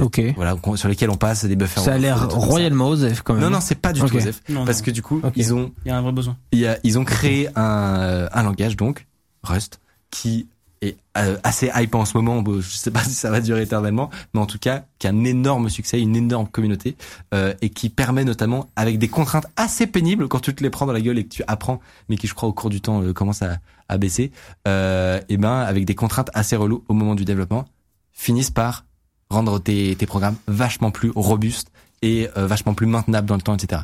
Ok. 0.00 0.20
Voilà, 0.36 0.56
sur 0.76 0.88
lesquelles 0.88 1.10
on 1.10 1.16
passe 1.16 1.44
des 1.44 1.56
buffers. 1.56 1.82
Ça 1.82 1.94
a 1.94 1.98
l'air 1.98 2.28
royalement 2.28 2.88
osef 2.88 3.22
quand 3.22 3.34
même. 3.34 3.42
Non 3.42 3.50
non, 3.50 3.60
c'est 3.60 3.74
pas 3.76 3.92
du 3.92 4.00
Ok. 4.00 4.10
tout 4.10 4.16
Osef, 4.16 4.42
Non, 4.48 4.64
parce 4.64 4.78
non. 4.78 4.84
que 4.84 4.90
du 4.90 5.02
coup, 5.02 5.20
ils 5.34 5.54
ont 5.54 5.72
Il 5.84 5.88
y 5.88 5.90
a 5.90 5.96
un 5.98 6.02
vrai 6.02 6.12
besoin. 6.12 6.36
il 6.52 6.58
y 6.60 6.66
a, 6.66 6.78
ils 6.84 6.98
ont 6.98 7.04
créé 7.04 7.48
un, 7.56 8.00
euh, 8.00 8.28
un 8.32 8.42
langage 8.42 8.76
donc 8.76 9.06
Rust 9.42 9.80
qui 10.10 10.48
est 10.82 10.96
euh, 11.16 11.36
assez 11.42 11.70
hype 11.74 11.94
en 11.94 12.04
ce 12.04 12.16
moment. 12.16 12.44
Je 12.60 12.76
sais 12.76 12.90
pas 12.90 13.02
si 13.04 13.12
ça 13.12 13.30
va 13.30 13.40
durer 13.40 13.62
éternellement, 13.62 14.10
mais 14.34 14.40
en 14.40 14.46
tout 14.46 14.58
cas 14.58 14.84
qui 14.98 15.06
a 15.06 15.10
un 15.10 15.24
énorme 15.24 15.68
succès, 15.68 16.00
une 16.00 16.16
énorme 16.16 16.48
communauté 16.48 16.96
euh, 17.34 17.54
et 17.62 17.70
qui 17.70 17.88
permet 17.88 18.24
notamment 18.24 18.68
avec 18.76 18.98
des 18.98 19.08
contraintes 19.08 19.46
assez 19.56 19.86
pénibles 19.86 20.28
quand 20.28 20.40
tu 20.40 20.54
te 20.54 20.62
les 20.62 20.70
prends 20.70 20.86
dans 20.86 20.92
la 20.92 21.00
gueule 21.00 21.18
et 21.18 21.24
que 21.24 21.34
tu 21.34 21.44
apprends, 21.46 21.80
mais 22.08 22.16
qui 22.16 22.26
je 22.26 22.34
crois 22.34 22.48
au 22.48 22.52
cours 22.52 22.70
du 22.70 22.80
temps 22.80 23.02
euh, 23.02 23.12
commencent 23.12 23.42
à, 23.42 23.58
à 23.88 23.98
baisser. 23.98 24.32
Euh, 24.66 25.20
et 25.28 25.36
ben 25.36 25.58
avec 25.58 25.84
des 25.84 25.94
contraintes 25.94 26.30
assez 26.34 26.56
reloues 26.56 26.84
au 26.88 26.94
moment 26.94 27.14
du 27.14 27.24
développement, 27.24 27.66
finissent 28.12 28.50
par 28.50 28.84
rendre 29.30 29.58
tes, 29.58 29.94
tes 29.96 30.06
programmes 30.06 30.36
vachement 30.46 30.90
plus 30.90 31.12
robustes 31.14 31.70
et 32.02 32.28
euh, 32.36 32.46
vachement 32.46 32.74
plus 32.74 32.86
maintenables 32.86 33.28
dans 33.28 33.36
le 33.36 33.42
temps, 33.42 33.54
etc. 33.54 33.82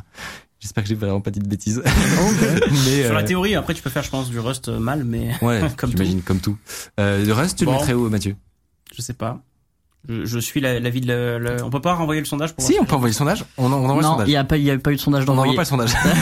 J'espère 0.65 0.83
que 0.83 0.89
j'ai 0.89 0.95
vraiment 0.95 1.21
pas 1.21 1.29
dit 1.29 1.37
de 1.39 1.47
bêtises. 1.47 1.79
mais, 2.85 3.03
Sur 3.05 3.13
la 3.13 3.19
euh, 3.19 3.23
théorie, 3.23 3.53
après, 3.53 3.75
tu 3.75 3.83
peux 3.83 3.91
faire, 3.91 4.01
je 4.01 4.09
pense, 4.09 4.31
du 4.31 4.39
Rust 4.39 4.67
euh, 4.69 4.79
mal, 4.79 5.03
mais 5.03 5.29
Ouais, 5.43 5.61
Comme 5.77 5.91
j'imagine 5.91 6.23
comme 6.23 6.39
tout. 6.39 6.57
Euh, 6.99 7.23
le 7.23 7.33
reste, 7.33 7.59
tu 7.59 7.65
le 7.65 7.71
Bon. 7.71 7.77
mettrais 7.77 7.93
où, 7.93 8.09
Mathieu? 8.09 8.35
Je 8.95 9.01
sais 9.03 9.13
pas. 9.13 9.41
Je, 10.09 10.25
je 10.25 10.39
suis 10.39 10.61
la- 10.61 10.79
l'avis 10.79 11.01
de 11.01 11.07
la, 11.07 11.37
la- 11.39 11.63
On 11.65 11.69
peut 11.69 11.81
pas 11.81 11.93
renvoyer 11.93 12.19
le 12.21 12.25
sondage 12.25 12.55
pour 12.55 12.63
Si, 12.65 12.75
on 12.81 12.85
peut 12.85 12.95
envoyer 12.95 13.11
le 13.13 13.17
sondage. 13.17 13.45
On, 13.57 13.65
en- 13.71 13.73
on 13.73 13.85
envoie 13.85 13.95
le 13.97 14.01
Non, 14.01 14.11
sondage. 14.13 14.27
il 14.27 14.31
y 14.31 14.35
a 14.37 14.43
pas, 14.43 14.57
il 14.57 14.63
y 14.63 14.71
a 14.71 14.77
pas 14.79 14.91
eu 14.91 14.95
de 14.95 15.01
sondage 15.01 15.23
On 15.23 15.33
n'envoie 15.35 15.45
d'envoyer. 15.45 15.55
pas 15.55 15.61
le 15.63 15.67
sondage. 15.67 15.93
Bah, 15.93 15.99
moi, 16.03 16.13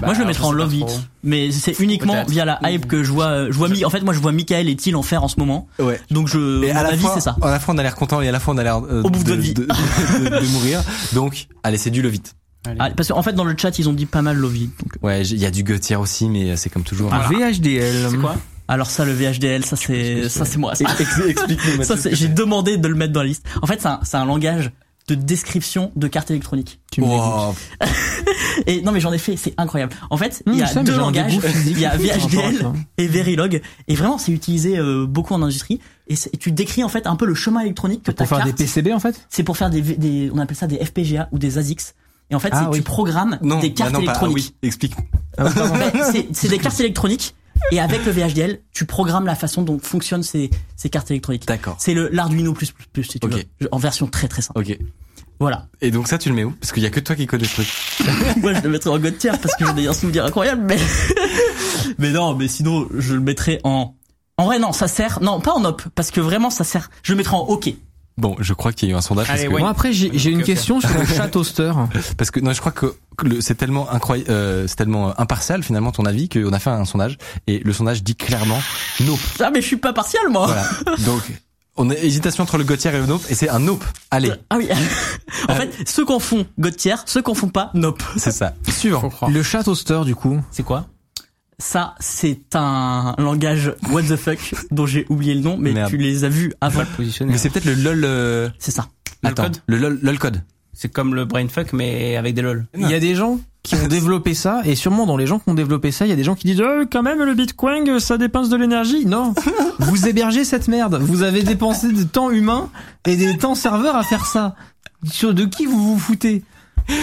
je 0.00 0.02
le 0.02 0.14
alors, 0.14 0.26
mettrais 0.26 0.44
en 0.44 0.52
love 0.52 0.78
trop. 0.80 0.88
it. 0.88 1.08
Mais 1.22 1.50
c'est 1.52 1.78
uniquement 1.80 2.24
via 2.28 2.44
la 2.44 2.58
hype 2.70 2.86
que 2.88 3.02
je 3.04 3.10
vois, 3.12 3.46
je 3.50 3.56
vois 3.56 3.68
Mi- 3.68 3.84
en 3.84 3.90
fait, 3.90 4.00
moi, 4.00 4.14
je 4.14 4.20
vois 4.20 4.32
Michael 4.32 4.68
et 4.68 4.76
Thiel 4.76 4.96
en 4.96 5.02
faire 5.02 5.22
en 5.24 5.28
ce 5.28 5.38
moment. 5.40 5.68
ouais. 5.80 6.00
Donc, 6.10 6.26
je, 6.28 6.62
Et 6.64 6.70
à 6.72 6.82
la 6.84 6.88
avis, 6.90 7.00
fois, 7.02 7.12
c'est 7.14 7.20
ça. 7.20 7.36
à 7.42 7.50
la 7.50 7.58
fois, 7.60 7.74
on 7.74 7.78
a 7.78 7.82
l'air 7.84 7.94
content 7.94 8.20
et 8.20 8.28
à 8.28 8.32
la 8.32 8.40
fois, 8.40 8.54
on 8.54 8.58
a 8.58 8.62
l'air 8.64 8.76
euh, 8.78 9.02
Au 9.02 9.10
bout 9.10 9.22
de 9.24 9.30
de, 9.34 9.40
vie. 9.40 9.54
de, 9.54 9.62
de- 9.64 10.28
de 10.40 10.46
mourir. 10.52 10.80
Donc, 11.14 11.46
allez, 11.62 11.78
c'est 11.78 11.90
du 11.90 12.02
le 12.02 12.08
vite. 12.08 12.34
Allez. 12.64 12.78
Ah, 12.80 12.90
parce 12.90 13.08
qu'en 13.08 13.22
fait, 13.22 13.32
dans 13.32 13.44
le 13.44 13.54
chat, 13.56 13.78
ils 13.78 13.88
ont 13.88 13.92
dit 13.92 14.06
pas 14.06 14.22
mal 14.22 14.36
love 14.36 14.56
it. 14.56 14.70
Donc, 14.80 15.02
Ouais, 15.02 15.22
il 15.22 15.38
y 15.38 15.46
a 15.46 15.50
du 15.50 15.64
Gautier 15.64 15.96
aussi, 15.96 16.28
mais 16.28 16.56
c'est 16.56 16.70
comme 16.70 16.84
toujours. 16.84 17.12
Ah. 17.12 17.28
VHDL. 17.28 18.08
C'est 18.10 18.18
quoi 18.18 18.36
alors 18.66 18.88
ça, 18.88 19.04
le 19.04 19.12
VHDL, 19.12 19.62
ça 19.62 19.76
c'est, 19.76 20.28
ça 20.30 20.46
c'est 20.46 20.56
moi. 20.56 20.74
Ça, 20.74 20.84
Explique-nous. 20.84 21.84
Ça, 21.84 21.96
j'ai 22.10 22.28
demandé 22.28 22.78
de 22.78 22.88
le 22.88 22.94
mettre 22.94 23.12
dans 23.12 23.20
la 23.20 23.26
liste. 23.26 23.46
En 23.60 23.66
fait, 23.66 23.80
c'est 23.80 23.88
un, 23.88 24.00
c'est 24.04 24.16
un 24.16 24.24
langage 24.24 24.70
de 25.08 25.14
description 25.14 25.92
de 25.96 26.08
carte 26.08 26.30
électronique. 26.30 26.80
Tu 26.90 27.02
me 27.02 27.06
Wow. 27.06 27.54
Et 28.66 28.80
non, 28.80 28.92
mais 28.92 29.00
j'en 29.00 29.12
ai 29.12 29.18
fait, 29.18 29.36
c'est 29.36 29.52
incroyable. 29.58 29.94
En 30.08 30.16
fait, 30.16 30.42
il 30.46 30.54
y 30.54 30.58
je 30.60 30.78
a 30.78 30.82
deux 30.82 30.96
langages. 30.96 31.38
Il 31.66 31.78
y 31.78 31.84
a 31.84 31.96
VHDL 31.96 32.72
et 32.96 33.06
Verilog. 33.06 33.60
Et 33.86 33.94
vraiment, 33.94 34.16
c'est 34.16 34.32
utilisé 34.32 34.78
euh, 34.78 35.04
beaucoup 35.06 35.34
en 35.34 35.42
industrie. 35.42 35.80
Et, 36.08 36.16
tu 36.16 36.52
décris 36.52 36.84
en 36.84 36.88
fait 36.88 37.06
un 37.06 37.16
peu 37.16 37.26
le 37.26 37.34
chemin 37.34 37.60
électronique 37.60 38.02
que 38.02 38.12
ta 38.12 38.24
Pour 38.24 38.28
faire 38.28 38.46
des 38.46 38.52
carte. 38.52 38.58
PCB 38.58 38.92
en 38.92 39.00
fait? 39.00 39.26
C'est 39.28 39.42
pour 39.42 39.58
faire 39.58 39.68
des, 39.68 40.30
on 40.32 40.38
appelle 40.38 40.56
ça 40.56 40.66
des 40.66 40.82
FPGA 40.82 41.28
ou 41.32 41.38
des 41.38 41.58
ASICS. 41.58 41.94
Et 42.34 42.36
en 42.36 42.40
fait, 42.40 42.50
Ah 42.52 42.68
oui. 42.68 42.78
tu 42.78 42.82
programmes 42.82 43.38
Non, 43.42 43.60
des 43.60 43.68
bah 43.68 43.74
cartes 43.76 43.92
non, 43.92 44.00
pas- 44.00 44.06
ah 44.12 44.18
électroniques. 44.26 44.54
oui, 44.60 44.68
explique. 44.68 44.94
Ah. 45.38 45.44
Ben, 45.44 45.92
c'est- 46.32 46.48
des 46.48 46.58
cartes 46.58 46.80
électroniques. 46.80 47.36
Et 47.70 47.78
avec 47.78 48.04
le 48.04 48.10
VHDL, 48.10 48.60
tu 48.72 48.84
programmes 48.86 49.26
la 49.26 49.36
façon 49.36 49.62
dont 49.62 49.78
fonctionnent 49.78 50.24
ces, 50.24 50.50
ces 50.74 50.90
cartes 50.90 51.12
électroniques. 51.12 51.46
D'accord. 51.46 51.76
C'est 51.78 51.94
le 51.94 52.08
l'Arduino 52.12 52.52
plus 52.52 52.72
plus 52.72 52.86
plus 52.92 53.04
si 53.04 53.20
tu 53.20 53.28
veux, 53.28 53.44
en 53.70 53.78
version 53.78 54.08
très 54.08 54.26
très 54.26 54.42
simple. 54.42 54.58
Ok. 54.58 54.76
Voilà. 55.38 55.68
Et 55.80 55.92
donc 55.92 56.08
ça, 56.08 56.18
tu 56.18 56.28
le 56.28 56.34
mets 56.34 56.42
où? 56.44 56.50
Parce 56.50 56.72
qu'il 56.72 56.82
y 56.82 56.86
a 56.86 56.90
que 56.90 56.98
toi 57.00 57.14
qui 57.14 57.26
connais 57.28 57.44
ce 57.44 57.54
truc. 57.54 57.68
Moi, 58.42 58.52
je 58.54 58.60
le 58.62 58.68
mettrais 58.70 58.90
en 58.90 58.98
god 58.98 59.16
tier 59.16 59.30
parce 59.40 59.54
que 59.54 59.64
j'ai 59.76 59.86
un 59.86 59.92
souvenir 59.92 60.24
incroyable, 60.24 60.62
mais 60.66 60.78
mais 61.98 62.10
non, 62.10 62.34
mais 62.34 62.48
sinon, 62.48 62.88
je 62.96 63.14
le 63.14 63.20
mettrais 63.20 63.60
en 63.64 63.94
en 64.36 64.44
vrai 64.46 64.58
non, 64.58 64.72
ça 64.72 64.88
sert 64.88 65.20
non 65.22 65.40
pas 65.40 65.52
en 65.52 65.64
op 65.64 65.82
parce 65.94 66.10
que 66.10 66.20
vraiment 66.20 66.50
ça 66.50 66.64
sert. 66.64 66.90
Je 67.04 67.12
le 67.12 67.18
mettrais 67.18 67.36
en 67.36 67.40
OK. 67.42 67.72
Bon, 68.16 68.36
je 68.38 68.54
crois 68.54 68.72
qu'il 68.72 68.88
y 68.88 68.92
a 68.92 68.94
eu 68.94 68.96
un 68.96 69.00
sondage 69.00 69.26
parce 69.26 69.40
Allez, 69.40 69.48
que 69.48 69.54
ouais. 69.54 69.60
Moi 69.60 69.68
après 69.70 69.92
j'ai 69.92 70.10
j'ai 70.16 70.30
une 70.30 70.44
question 70.44 70.80
sur 70.80 70.96
le 70.96 71.04
chat 71.16 71.28
toaster. 71.28 71.72
Parce 72.16 72.30
que 72.30 72.38
non, 72.40 72.52
je 72.52 72.60
crois 72.60 72.72
que 72.72 72.94
c'est 73.40 73.56
tellement 73.56 73.90
incroyable, 73.90 74.30
euh, 74.30 74.66
c'est 74.68 74.76
tellement 74.76 75.08
euh, 75.08 75.12
impartial 75.18 75.62
finalement 75.64 75.90
ton 75.90 76.04
avis 76.04 76.28
qu'on 76.28 76.52
a 76.52 76.58
fait 76.60 76.70
un 76.70 76.84
sondage 76.84 77.18
et 77.48 77.58
le 77.58 77.72
sondage 77.72 78.02
dit 78.04 78.14
clairement 78.14 78.60
nope. 79.00 79.18
Ah 79.40 79.50
mais 79.52 79.60
je 79.60 79.66
suis 79.66 79.76
pas 79.76 79.92
partial 79.92 80.22
moi. 80.30 80.46
Voilà. 80.46 80.96
Donc 80.98 81.22
on 81.76 81.90
a 81.90 81.94
hésitation 81.94 82.44
entre 82.44 82.56
le 82.56 82.62
Gauthier 82.62 82.90
et 82.94 82.98
le 82.98 83.06
nope 83.06 83.22
et 83.28 83.34
c'est 83.34 83.48
un 83.48 83.58
nope. 83.58 83.84
Allez, 84.12 84.30
Ah 84.48 84.58
oui. 84.58 84.68
en 85.48 85.54
fait, 85.56 85.72
ceux 85.88 86.04
qu'on 86.04 86.20
font 86.20 86.46
god 86.56 86.76
tier, 86.76 86.94
ceux 87.06 87.20
qu'on 87.20 87.34
font 87.34 87.48
pas 87.48 87.70
nope. 87.74 88.02
c'est 88.16 88.30
ça. 88.30 88.54
Suivant. 88.68 89.10
Le 89.28 89.42
chat 89.42 89.64
toaster 89.64 90.02
du 90.04 90.14
coup. 90.14 90.40
C'est 90.52 90.62
quoi? 90.62 90.86
Ça, 91.58 91.94
c'est 92.00 92.54
un 92.56 93.14
langage 93.18 93.72
what 93.90 94.02
the 94.02 94.16
fuck 94.16 94.38
dont 94.70 94.86
j'ai 94.86 95.06
oublié 95.08 95.34
le 95.34 95.40
nom, 95.40 95.56
mais 95.56 95.72
Merde. 95.72 95.90
tu 95.90 95.96
les 95.96 96.24
as 96.24 96.28
vus 96.28 96.52
avant. 96.60 96.82
Positionné. 96.96 97.32
Mais 97.32 97.38
c'est 97.38 97.50
peut-être 97.50 97.64
le 97.66 97.74
lol. 97.74 98.02
euh, 98.04 98.48
C'est 98.58 98.72
ça. 98.72 98.88
Le 99.22 99.28
Attends, 99.30 99.44
code 99.44 99.56
le 99.66 99.78
lol, 99.78 99.98
lol 100.02 100.18
code. 100.18 100.42
C'est 100.72 100.92
comme 100.92 101.14
le 101.14 101.24
brainfuck, 101.24 101.72
mais 101.72 102.16
avec 102.16 102.34
des 102.34 102.42
lol. 102.42 102.66
Il 102.76 102.90
y 102.90 102.94
a 102.94 102.98
des 103.00 103.14
gens 103.14 103.38
qui 103.62 103.76
ont 103.76 103.86
développé 103.88 104.34
ça 104.34 104.60
et 104.64 104.74
sûrement 104.74 105.06
dans 105.06 105.16
les 105.16 105.26
gens 105.26 105.38
qui 105.38 105.48
ont 105.48 105.54
développé 105.54 105.92
ça, 105.92 106.04
il 106.04 106.08
y 106.10 106.12
a 106.12 106.16
des 106.16 106.24
gens 106.24 106.34
qui 106.34 106.48
disent 106.48 106.60
oh, 106.62 106.82
quand 106.90 107.02
même 107.02 107.22
le 107.22 107.34
Bitcoin 107.34 108.00
ça 108.00 108.18
dépense 108.18 108.48
de 108.48 108.56
l'énergie. 108.56 109.06
Non, 109.06 109.32
vous 109.78 110.08
hébergez 110.08 110.44
cette 110.44 110.66
merde. 110.66 110.98
Vous 111.00 111.22
avez 111.22 111.44
dépensé 111.44 111.92
du 111.92 112.06
temps 112.06 112.30
humain 112.30 112.68
et 113.06 113.16
des 113.16 113.38
temps 113.38 113.54
serveurs 113.54 113.94
à 113.96 114.02
faire 114.02 114.26
ça. 114.26 114.56
Sur 115.10 115.32
de 115.34 115.44
qui 115.44 115.66
vous 115.66 115.92
vous 115.94 115.98
foutez? 115.98 116.42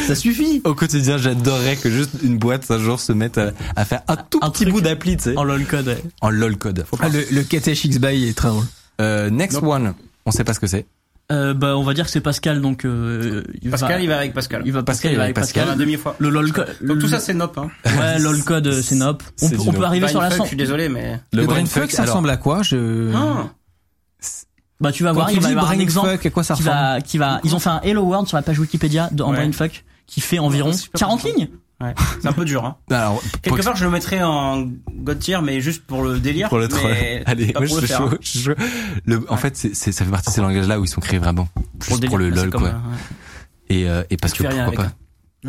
Ça 0.08 0.16
suffit. 0.16 0.62
Au 0.64 0.74
quotidien, 0.74 1.18
j'adorerais 1.18 1.76
que 1.76 1.90
juste 1.90 2.12
une 2.24 2.38
boîte 2.38 2.70
un 2.70 2.80
jour 2.80 3.00
se 3.00 3.12
mette 3.14 3.38
à, 3.38 3.52
à 3.76 3.86
faire 3.86 4.02
un 4.08 4.16
tout 4.16 4.40
Un 4.42 4.50
petit 4.50 4.66
bout 4.66 4.82
d'appli, 4.82 5.18
tu 5.18 5.24
sais, 5.24 5.38
En 5.38 5.44
lol 5.44 5.66
code. 5.66 5.88
ouais. 5.88 6.04
en 6.22 6.30
lol 6.30 6.58
code. 6.58 6.86
Ah, 7.00 7.10
le, 7.10 7.24
le 7.32 7.44
Katesh 7.44 7.86
X 7.86 7.98
by 8.00 8.28
est 8.28 8.38
très 8.38 8.50
drôle. 8.50 8.66
Euh, 9.00 9.30
next 9.30 9.60
one, 9.62 9.94
on 10.26 10.32
sait 10.32 10.44
pas 10.44 10.54
ce 10.54 10.60
que 10.60 10.68
c'est. 10.68 10.86
Euh, 11.32 11.54
bah, 11.54 11.78
on 11.78 11.84
va 11.84 11.94
dire 11.94 12.04
que 12.06 12.12
c'est 12.12 12.20
Pascal, 12.20 12.60
donc 12.60 12.84
euh, 12.84 13.44
il 13.62 13.70
Pascal, 13.72 13.94
va, 13.94 14.00
il 14.02 14.08
va 14.10 14.18
avec 14.18 14.34
Pascal. 14.34 14.64
il 14.66 14.74
va 14.74 14.84
Pascal, 14.84 15.14
il 15.14 15.18
va 15.18 15.24
avec 15.24 15.36
Pascal. 15.36 15.66
La 15.70 15.76
demi-fois. 15.76 16.16
Le 16.20 16.30
lol 16.30 16.52
code. 16.52 16.76
Donc 16.82 17.00
tout 17.00 17.08
ça, 17.08 17.20
c'est 17.20 17.34
nop. 17.34 17.58
Hein. 17.58 17.70
Ouais, 17.86 18.20
lol 18.20 18.44
code, 18.44 18.70
c'est 18.82 18.96
nop. 18.96 19.24
On, 19.42 19.50
peut, 19.50 19.56
on 19.66 19.82
arriver 19.84 20.10
sur 20.10 20.20
la 20.20 20.30
cent- 20.30 20.44
je 20.44 20.50
suis 20.50 20.58
désolé, 20.58 20.90
mais... 20.90 21.22
Le, 21.32 21.46
brainfuck, 21.46 21.74
brainfuck, 21.74 21.92
ça 21.92 22.02
alors. 22.04 22.16
ressemble 22.16 22.30
à 22.32 22.38
quoi? 22.38 22.64
Je. 22.64 23.12
Ah. 23.16 23.50
Bah, 24.82 24.92
tu 24.92 25.04
vas 25.04 25.10
Quand 25.10 25.16
voir, 25.16 25.28
tu 25.30 25.36
il 25.36 25.42
va 25.42 25.50
y 25.50 25.52
avoir 25.54 25.72
un 25.72 25.80
exemple 25.80 26.10
à 26.10 26.30
quoi 26.30 26.44
ça 26.44 26.56
qui 26.56 26.64
va, 26.64 27.00
qui 27.02 27.18
va. 27.18 27.40
Ils 27.44 27.56
ont 27.56 27.60
fait 27.60 27.70
un 27.70 27.80
Hello 27.82 28.02
World 28.04 28.28
sur 28.28 28.36
la 28.38 28.44
page 28.44 28.60
Wikipédia 28.60 29.10
de, 29.12 29.24
en 29.24 29.30
Ouais. 29.32 29.38
brainfuck 29.38 29.84
qui 30.08 30.20
fait 30.22 30.40
environ 30.40 30.70
Ouais, 30.70 30.74
c'est 30.76 30.82
super 30.82 31.00
40 31.00 31.22
sympa. 31.22 31.34
lignes. 31.38 31.48
Ouais. 31.80 31.94
C'est 32.22 32.28
un 32.28 32.34
peu 32.34 32.46
dur. 32.46 32.64
Hein. 32.66 32.76
Alors, 32.92 33.22
Quelque 33.42 33.62
part, 33.64 33.76
je 33.76 33.86
le 33.86 33.90
mettrais 33.92 34.22
en 34.22 34.66
god 34.98 35.18
tier, 35.20 35.40
mais 35.42 35.62
juste 35.62 35.84
pour 35.86 36.04
le 36.04 36.20
délire. 36.20 36.50
pour 36.50 36.60
le 36.60 36.68
troll. 36.68 36.92
mais 36.92 37.24
Allez, 37.26 37.48
pas 37.54 37.60
moi, 37.60 37.68
pour 37.70 37.78
je 37.78 37.82
le 37.82 37.88
suis 37.88 37.96
faire. 37.96 38.08
chaud, 38.08 38.14
hein. 38.14 38.18
je 38.22 38.28
suis 38.30 38.40
chaud. 38.42 38.54
Le, 39.06 39.26
en 39.32 39.38
fait, 39.38 39.56
c'est, 39.58 39.74
c'est- 39.76 39.92
ça 39.92 40.04
fait 40.06 40.12
partie 40.12 40.30
de 40.30 40.34
ces 40.36 40.42
langages-là 40.42 40.80
où 40.80 40.84
ils 40.84 40.88
sont 40.88 41.02
créés 41.02 41.18
vraiment 41.20 41.48
Pour 41.80 41.90
juste 41.98 42.06
pour 42.08 42.18
le 42.20 42.30
lol, 42.30 42.50
quoi. 42.52 42.60
comme, 42.60 42.70
ouais. 42.70 42.76
Et, 43.70 43.90
euh, 43.90 44.04
et 44.12 44.18
parce 44.18 44.34
Tu 44.34 44.44
que 44.44 44.48
pourquoi 44.66 44.84
pas. 44.86 44.92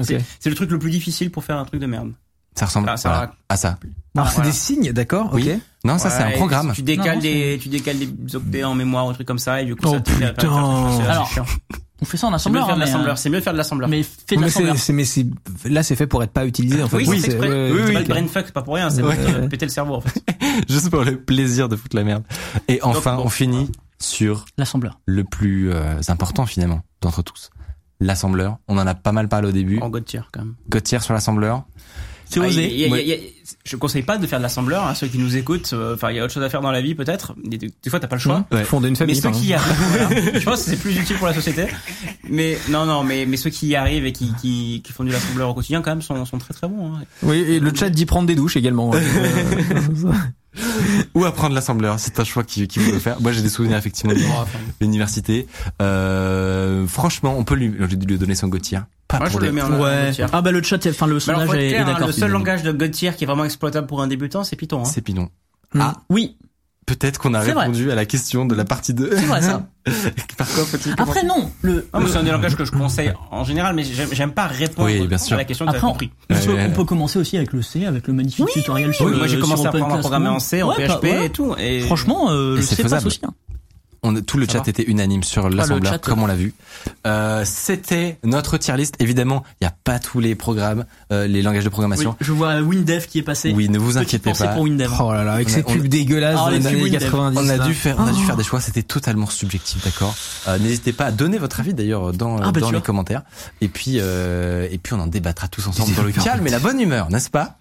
C'est- 0.05 0.25
C'est 0.41 0.49
le 0.49 0.57
truc 0.57 0.71
le 0.71 0.79
plus 0.79 0.91
difficile 0.91 1.31
pour 1.31 1.45
faire 1.45 1.59
un 1.59 1.65
truc 1.67 1.81
de 1.81 1.87
merde. 1.87 2.13
Ça 2.55 2.67
ressemble 2.67 2.89
Ah, 2.91 2.97
ça 2.97 3.09
voilà, 3.09 3.27
va. 3.27 3.35
à 3.49 3.57
ça. 3.57 3.69
Alors 4.15 4.27
Ah, 4.27 4.27
c'est 4.29 4.35
voilà. 4.37 4.51
des 4.51 4.57
signes, 4.57 4.93
d'accord 4.93 5.31
Oui. 5.33 5.51
Ok. 5.53 5.59
Non, 5.85 5.99
ça 5.99 6.11
c'est 6.11 6.23
un 6.23 6.31
programme. 6.33 6.73
Tu 6.75 6.83
décales 6.83 7.17
Non, 7.17 7.21
des, 7.23 7.59
tu 7.61 7.69
décales 7.69 7.97
des 7.99 8.37
octets 8.37 8.63
en 8.65 8.75
mémoire 8.75 9.07
ou 9.07 9.11
un 9.11 9.15
truc 9.15 9.27
comme 9.27 9.39
ça, 9.39 9.63
et 9.63 9.65
du 9.65 9.75
coup, 9.75 9.87
Oh, 9.89 9.95
ça 9.95 10.01
te 10.01 10.11
fait 10.11 10.19
faire- 10.19 10.35
putain. 10.35 10.49
Alors, 11.09 11.29
c'est. 11.35 11.41
On 12.01 12.05
fait 12.05 12.17
ça 12.17 12.27
en 12.27 12.31
C'est 12.31 12.35
assembleur. 12.37 12.67
faire 12.67 12.75
de 12.77 12.81
hein, 12.81 12.85
mais, 12.85 12.91
l'assembleur. 12.91 13.13
euh, 13.13 13.17
C'est 13.17 13.31
mieux 13.31 13.39
de 13.39 13.45
faire 13.45 13.53
de 13.53 13.59
l'assembleur. 13.59 13.89
Mais 13.89 14.03
fais 14.03 14.35
de 14.37 14.41
Mais 14.41 14.49
c'est, 14.51 14.59
l'assembleur. 14.61 14.77
c'est, 14.77 14.93
mais 14.93 15.05
c'est, 15.05 15.27
là 15.67 15.83
c'est 15.85 15.95
fait 15.97 16.09
pour 16.09 16.23
être 16.25 16.33
pas 16.33 16.45
utilisé 16.47 16.83
en 16.83 16.89
fait. 16.89 16.97
Oui, 16.97 17.07
Ouais, 17.07 17.19
c'est 17.19 17.27
exprès. 17.27 17.49
ouais, 17.49 17.71
Oui, 17.73 17.81
oui, 17.87 17.93
ok. 17.97 18.01
le 18.03 18.09
brainfuck, 18.09 18.43
c'est 18.47 18.53
pas 18.53 18.63
pour 18.63 18.75
rien, 18.75 18.91
c'est 18.91 19.03
Ouais. 19.03 19.15
pour 19.17 19.35
te 19.35 19.47
péter 19.47 19.67
le 19.67 19.71
cerveau, 19.71 19.95
en 19.95 20.01
fait. 20.01 20.21
Juste 20.69 20.91
pour 20.91 21.05
le 21.05 21.17
plaisir 21.21 21.69
de 21.69 21.77
foutre 21.77 21.95
la 21.97 22.03
merde. 22.05 22.25
Et 22.69 22.81
enfin, 22.83 23.17
bon, 23.17 23.23
on 23.27 23.29
finit 23.29 23.71
sur 24.01 24.45
L'assembleur. 24.59 24.99
le 25.07 25.23
plus 25.23 25.73
euh, 25.73 26.01
important 26.09 26.45
finalement 26.45 26.83
d'entre 27.01 27.23
tous. 27.23 27.51
L'assembleur. 28.01 28.59
On 28.67 28.79
en 28.79 28.87
a 28.89 28.95
pas 28.97 29.13
mal 29.13 29.29
parlé 29.29 29.49
au 29.49 29.53
début. 29.53 29.79
En 29.81 29.89
god 29.89 30.05
tier, 30.05 30.23
quand 30.33 30.41
même. 30.41 30.55
Gauthier 30.69 30.99
sur 30.99 31.15
l'assembleur. 31.15 31.63
C'est 32.33 32.41
Ah, 32.41 32.47
osé. 32.47 32.65
il 32.73 32.79
y 32.81 32.85
a- 32.85 32.87
il 32.87 32.91
y 32.91 32.91
a- 32.91 32.93
Ouais. 32.93 33.03
il 33.03 33.09
y 33.09 33.13
a- 33.13 33.17
je 33.65 33.77
conseille 33.77 34.03
pas 34.03 34.19
de 34.19 34.27
faire 34.27 34.39
de 34.39 34.43
l'assembleur, 34.43 34.87
hein, 34.87 34.95
ceux 34.95 35.07
qui 35.09 35.19
nous 35.19 35.37
écoutent. 35.37 35.71
euh, 35.73 35.95
Enfin, 35.95 36.11
il 36.11 36.17
y 36.17 36.21
a 36.21 36.25
autre 36.25 36.33
chose 36.33 36.43
à 36.43 36.49
faire 36.49 36.61
dans 36.63 36.71
la 36.71 36.81
vie, 36.81 36.95
peut-être. 36.95 37.35
Des, 37.45 37.59
des- 37.59 37.71
fois, 37.91 38.01
t'as 38.01 38.07
pas 38.09 38.17
le 38.17 38.21
choix. 38.21 38.47
Ouais. 38.51 38.65
Fonder 38.65 38.89
une 38.89 38.93
Mais 38.93 38.99
famille. 38.99 39.17
ceux 39.17 39.23
par 39.23 39.33
qui 39.33 39.47
y 39.49 39.55
arrivent, 39.55 39.77
voilà. 39.91 40.09
je 40.41 40.45
pense 40.45 40.65
que 40.65 40.71
c'est 40.71 40.77
plus 40.77 40.97
utile 40.99 41.17
pour 41.17 41.27
la 41.27 41.35
société. 41.35 41.67
Mais 42.29 42.57
non, 42.71 42.87
non, 42.87 43.05
mais 43.05 43.27
mais 43.27 43.37
ceux 43.37 43.51
qui 43.51 43.67
y 43.69 43.77
arrivent 43.77 44.07
et 44.07 44.13
qui 44.13 44.33
qui, 44.41 44.81
qui 44.85 44.93
font 44.93 45.05
du 45.05 45.11
l'assembleur 45.11 45.51
au 45.51 45.55
quotidien, 45.55 45.83
quand 45.83 45.91
même, 45.91 46.03
sont 46.03 46.25
sont 46.25 46.39
très 46.39 46.55
très 46.55 46.69
bons. 46.69 46.95
Hein. 46.95 47.03
Oui, 47.23 47.37
et 47.39 47.61
le 47.61 47.75
chat 47.75 47.91
dit 47.91 48.07
prendre 48.07 48.27
des 48.27 48.35
douches 48.35 48.57
également. 48.57 48.91
Ou 51.15 51.25
apprendre 51.25 51.55
l'assembleur. 51.55 51.99
C'est 51.99 52.21
un 52.21 52.25
choix 52.25 52.45
qui, 52.45 52.69
qui 52.69 52.79
veut 52.79 52.93
le 52.93 52.99
faire. 52.99 53.21
Moi, 53.21 53.33
j'ai 53.33 53.41
des 53.43 53.49
souvenirs 53.49 53.79
effectivement 53.79 54.13
de 54.15 54.21
l'université. 54.81 55.47
Euh, 55.81 56.87
franchement, 56.87 57.35
on 57.39 57.45
peut 57.45 57.55
lui, 57.55 57.69
lui 57.69 58.19
donner 58.19 58.35
son 58.35 58.49
Gauthier. 58.49 58.79
Pas 59.13 59.19
Moi, 59.19 59.29
pour 59.29 59.37
je 59.41 59.41
des- 59.41 59.47
le 59.47 59.53
mets 59.53 59.63
en 59.63 59.79
Ouais. 59.81 60.11
Ah 60.33 60.43
bah 60.43 60.51
le 60.51 60.63
chat, 60.63 60.85
enfin 60.89 61.07
le 61.07 61.21
sondage 61.21 61.51
est, 61.55 61.67
est 61.67 61.69
clair, 61.71 61.87
hein, 61.87 61.93
d'accord. 61.93 62.07
le 62.09 62.13
seul 62.13 62.31
langage 62.31 62.63
de 62.65 62.73
God 62.73 62.91
tier 62.91 63.13
qui 63.15 63.25
est 63.25 63.27
vraiment 63.27 63.45
exploitable 63.45 63.87
pour 63.87 64.03
un 64.03 64.07
débutant, 64.09 64.43
c'est 64.43 64.57
Python. 64.57 64.81
Hein. 64.81 64.85
C'est 64.87 65.03
Python. 65.03 65.29
Mm. 65.75 65.81
Ah. 65.81 65.93
Oui. 66.11 66.37
peut-être 66.85 67.19
qu'on 67.19 67.33
a 67.35 67.43
C'est 67.45 67.53
vrai. 67.53 67.67
répondu 67.67 67.91
à 67.93 67.95
la 67.95 68.05
question 68.07 68.45
de 68.45 68.55
la 68.57 68.65
partie 68.65 68.93
2. 68.93 69.11
C'est 69.15 69.23
vrai, 69.27 69.41
ça. 69.41 69.67
Par 70.37 70.49
quoi 70.49 70.65
faut-il 70.65 70.95
Après 70.99 71.23
non, 71.25 71.51
le, 71.63 71.89
Ah, 71.93 72.01
le- 72.01 72.07
c'est 72.09 72.17
un 72.19 72.23
des 72.25 72.31
langages 72.33 72.57
que 72.57 72.65
je 72.65 72.73
conseille 72.73 73.13
en 73.31 73.45
général, 73.45 73.75
mais 73.77 73.85
j'aime 73.85 74.33
pas 74.33 74.47
répondre 74.47 74.89
Oui, 74.89 75.07
bien 75.07 75.17
sûr. 75.19 75.35
à 75.35 75.37
la 75.39 75.45
question 75.45 75.65
que 75.65 75.71
tu 75.71 75.77
as 75.77 75.79
après 75.79 75.87
on, 75.89 75.93
compris. 75.93 76.11
on 76.29 76.35
peut- 76.35 76.53
Ouais. 76.55 76.67
on 76.69 76.71
peut 76.73 76.85
commencer 76.85 77.19
aussi 77.19 77.37
avec 77.37 77.53
le 77.53 77.63
C, 77.63 77.87
avec 77.87 78.07
le 78.09 78.13
magnifique 78.15 78.47
tutoriel 78.49 78.93
sur 78.93 79.05
Oui, 79.07 79.13
le 79.13 79.19
moi 79.19 79.27
j'ai 79.27 79.37
sur 79.37 79.43
commencé 79.45 79.65
à 79.67 79.69
apprendre 79.69 79.95
à 79.95 79.99
programmer 79.99 80.29
en. 80.29 80.39
C, 80.41 80.63
en 80.63 80.71
Ouais, 80.71 80.75
PHP 80.87 80.89
pas- 80.89 80.99
voilà. 81.09 81.25
et 81.25 81.31
tout. 81.31 81.55
Et 81.59 81.81
Franchement, 81.81 82.31
euh, 82.31 82.55
Et 82.55 82.57
le 82.57 82.63
c'est 82.63 82.75
C 82.75 82.83
passe 82.83 82.93
faisable. 82.93 83.07
aussi. 83.07 83.21
hein. 83.25 83.31
On, 84.05 84.21
tout 84.21 84.37
le 84.37 84.47
Ça 84.47 84.55
chat 84.55 84.59
va. 84.65 84.65
était 84.71 84.83
unanime 84.83 85.23
sur 85.23 85.49
l'assembleur, 85.49 85.93
chat, 85.93 85.99
comme 85.99 86.25
on 86.25 86.27
l'a 86.27 86.35
vu. 86.35 86.55
Euh, 87.07 87.45
C'était 87.47 88.19
notre 88.25 88.57
tier 88.59 88.77
list. 88.77 88.97
Évidemment, 88.99 89.45
il 89.61 89.65
n'y 89.65 89.69
a 89.69 89.75
pas 89.85 90.01
tous 90.01 90.19
les 90.19 90.35
programmes, 90.35 90.87
euh, 91.13 91.29
les 91.29 91.41
langages 91.41 91.63
de 91.63 91.69
Oui, 91.69 91.73
programmation. 91.73 92.17
je 92.21 92.33
vois 92.33 92.61
WinDev 92.63 93.07
qui 93.07 93.21
est 93.21 93.23
passé. 93.23 93.53
Oui, 93.55 93.69
ne 93.69 93.79
vous 93.79 93.99
inquiétez 93.99 94.33
pas. 94.33 94.49
pour 94.49 94.63
WinDev. 94.65 94.91
Oh 95.01 95.13
là 95.13 95.23
là, 95.23 95.35
avec 95.35 95.47
On 95.47 95.53
ces 95.53 95.65
on 95.69 95.77
dégueulasses 95.77 96.37
Ah, 96.43 96.47
de 96.51 96.57
les 96.57 96.59
les 96.59 96.65
pubs 96.65 96.73
années 96.73 96.83
Windev. 96.83 97.01
90. 97.01 97.39
On 97.41 97.49
a 97.49 97.59
dû 97.59 97.75
faire, 97.75 97.97
on 98.01 98.07
a 98.09 98.13
dû 98.13 98.25
faire 98.25 98.37
des 98.37 98.43
choix. 98.43 98.61
C'était 98.61 98.83
totalement 98.83 99.27
subjectif, 99.27 99.85
d'accord. 99.85 100.17
Euh, 100.49 100.59
N'hésitez 100.59 100.93
pas 100.93 101.05
à 101.05 101.11
donner 101.13 101.39
votre 101.39 101.61
avis 101.61 101.73
d'ailleurs 101.73 102.13
dans 102.13 102.39
Ah, 102.39 102.51
bah, 102.51 102.61
dans 102.61 102.71
les 102.73 102.79
vois. 102.79 102.81
commentaires. 102.81 103.23
Et 103.61 103.69
puis 103.69 103.99
euh, 104.01 104.67
et 104.73 104.79
puis 104.79 104.95
on 104.95 105.01
en 105.01 105.07
débattra 105.07 105.47
tous 105.47 105.65
ensemble 105.69 105.91
Des 105.91 105.95
dans 105.95 106.03
le 106.03 106.11
calme 106.11 106.45
et 106.45 106.51
la 106.51 106.59
bonne 106.59 106.81
humeur, 106.81 107.09
n'est-ce 107.09 107.31
pas? 107.31 107.57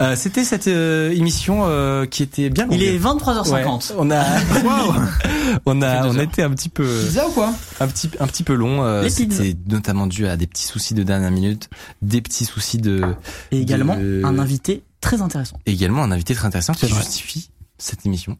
Euh, 0.00 0.16
C'était 0.16 0.44
cette 0.44 0.68
euh, 0.68 1.10
émission 1.12 1.64
euh, 1.66 2.06
qui 2.06 2.22
était 2.22 2.48
bien 2.48 2.64
longue. 2.64 2.74
Il 2.76 2.82
est 2.82 2.92
Ouais. 2.92 2.98
23h50. 2.98 3.92
On 3.98 4.10
a, 4.10 4.24
on 5.66 5.82
a, 5.82 6.06
on 6.06 6.12
a 6.12 6.14
heures. 6.14 6.20
été 6.20 6.42
un 6.42 6.50
petit 6.50 6.68
peu, 6.68 6.86
Pizza 7.06 7.26
ou 7.28 7.32
quoi? 7.32 7.52
un 7.80 7.88
petit, 7.88 8.10
un 8.20 8.26
petit 8.26 8.42
peu 8.44 8.54
long. 8.54 8.82
euh. 8.84 9.08
C'était 9.08 9.56
notamment 9.68 10.06
dû 10.06 10.26
à 10.26 10.36
des 10.36 10.46
petits 10.46 10.64
soucis 10.64 10.94
de 10.94 11.02
dernière 11.02 11.30
minute, 11.30 11.68
des 12.02 12.20
petits 12.22 12.44
soucis 12.44 12.78
de, 12.78 13.02
Et 13.50 13.60
également 13.60 13.96
de- 13.96 14.22
un 14.24 14.38
invité 14.38 14.82
très 15.00 15.20
intéressant. 15.22 15.58
et 15.66 15.72
également 15.72 16.02
un 16.02 16.12
invité 16.12 16.34
très 16.34 16.46
intéressant 16.46 16.72
qui 16.72 16.86
vrai. 16.86 17.00
justifie 17.00 17.50
cette 17.78 18.06
émission. 18.06 18.38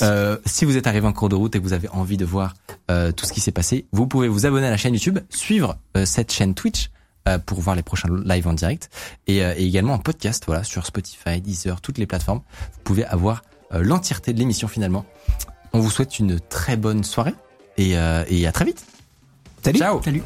Euh, 0.00 0.38
si 0.46 0.64
vous 0.64 0.76
êtes 0.78 0.86
arrivé 0.86 1.06
en 1.06 1.12
cours 1.12 1.28
de 1.28 1.34
route 1.34 1.54
et 1.54 1.58
que 1.58 1.64
vous 1.64 1.74
avez 1.74 1.88
envie 1.90 2.16
de 2.16 2.24
voir 2.24 2.54
euh, 2.90 3.12
tout 3.12 3.26
ce 3.26 3.32
qui 3.32 3.40
s'est 3.40 3.52
passé, 3.52 3.84
vous 3.92 4.06
pouvez 4.06 4.26
vous 4.28 4.46
abonner 4.46 4.66
à 4.68 4.70
la 4.70 4.76
chaîne 4.78 4.94
YouTube, 4.94 5.18
suivre 5.28 5.76
euh, 5.98 6.06
cette 6.06 6.32
chaîne 6.32 6.54
Twitch 6.54 6.90
euh, 7.28 7.38
pour 7.38 7.60
voir 7.60 7.76
les 7.76 7.82
prochains 7.82 8.08
lives 8.24 8.48
en 8.48 8.54
direct 8.54 8.88
et, 9.26 9.44
euh, 9.44 9.52
et 9.56 9.66
également 9.66 9.92
en 9.92 9.98
podcast, 9.98 10.44
voilà, 10.46 10.64
sur 10.64 10.86
Spotify, 10.86 11.42
Deezer, 11.42 11.82
toutes 11.82 11.98
les 11.98 12.06
plateformes. 12.06 12.40
Vous 12.72 12.80
pouvez 12.82 13.04
avoir 13.04 13.42
euh, 13.74 13.82
l'entièreté 13.82 14.32
de 14.32 14.38
l'émission 14.38 14.66
finalement. 14.66 15.04
On 15.72 15.80
vous 15.80 15.90
souhaite 15.90 16.18
une 16.18 16.40
très 16.40 16.76
bonne 16.76 17.04
soirée 17.04 17.34
et, 17.76 17.96
euh, 17.96 18.24
et 18.28 18.46
à 18.46 18.52
très 18.52 18.64
vite. 18.64 18.84
Salut. 19.62 19.78
Ciao. 19.78 20.02
Salut. 20.02 20.22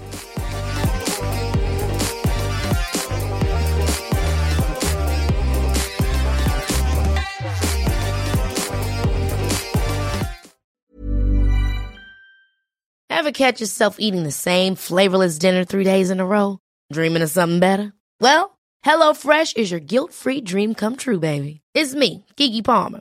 Ever 13.11 13.33
catch 13.33 13.61
yourself 13.61 13.97
eating 13.99 14.23
the 14.25 14.31
same 14.31 14.75
flavorless 14.75 15.39
dinner 15.39 15.65
three 15.65 15.85
days 15.85 16.11
in 16.11 16.21
a 16.21 16.27
row? 16.27 16.59
Dreaming 16.93 17.23
of 17.23 17.31
something 17.31 17.59
better? 17.59 17.95
Well, 18.21 18.59
HelloFresh 18.85 19.57
is 19.57 19.71
your 19.71 19.81
guilt-free 19.81 20.43
dream 20.43 20.75
come 20.75 20.97
true, 20.97 21.19
baby. 21.19 21.63
It's 21.75 21.95
me, 21.95 22.27
Kiki 22.37 22.61
Palmer. 22.61 23.01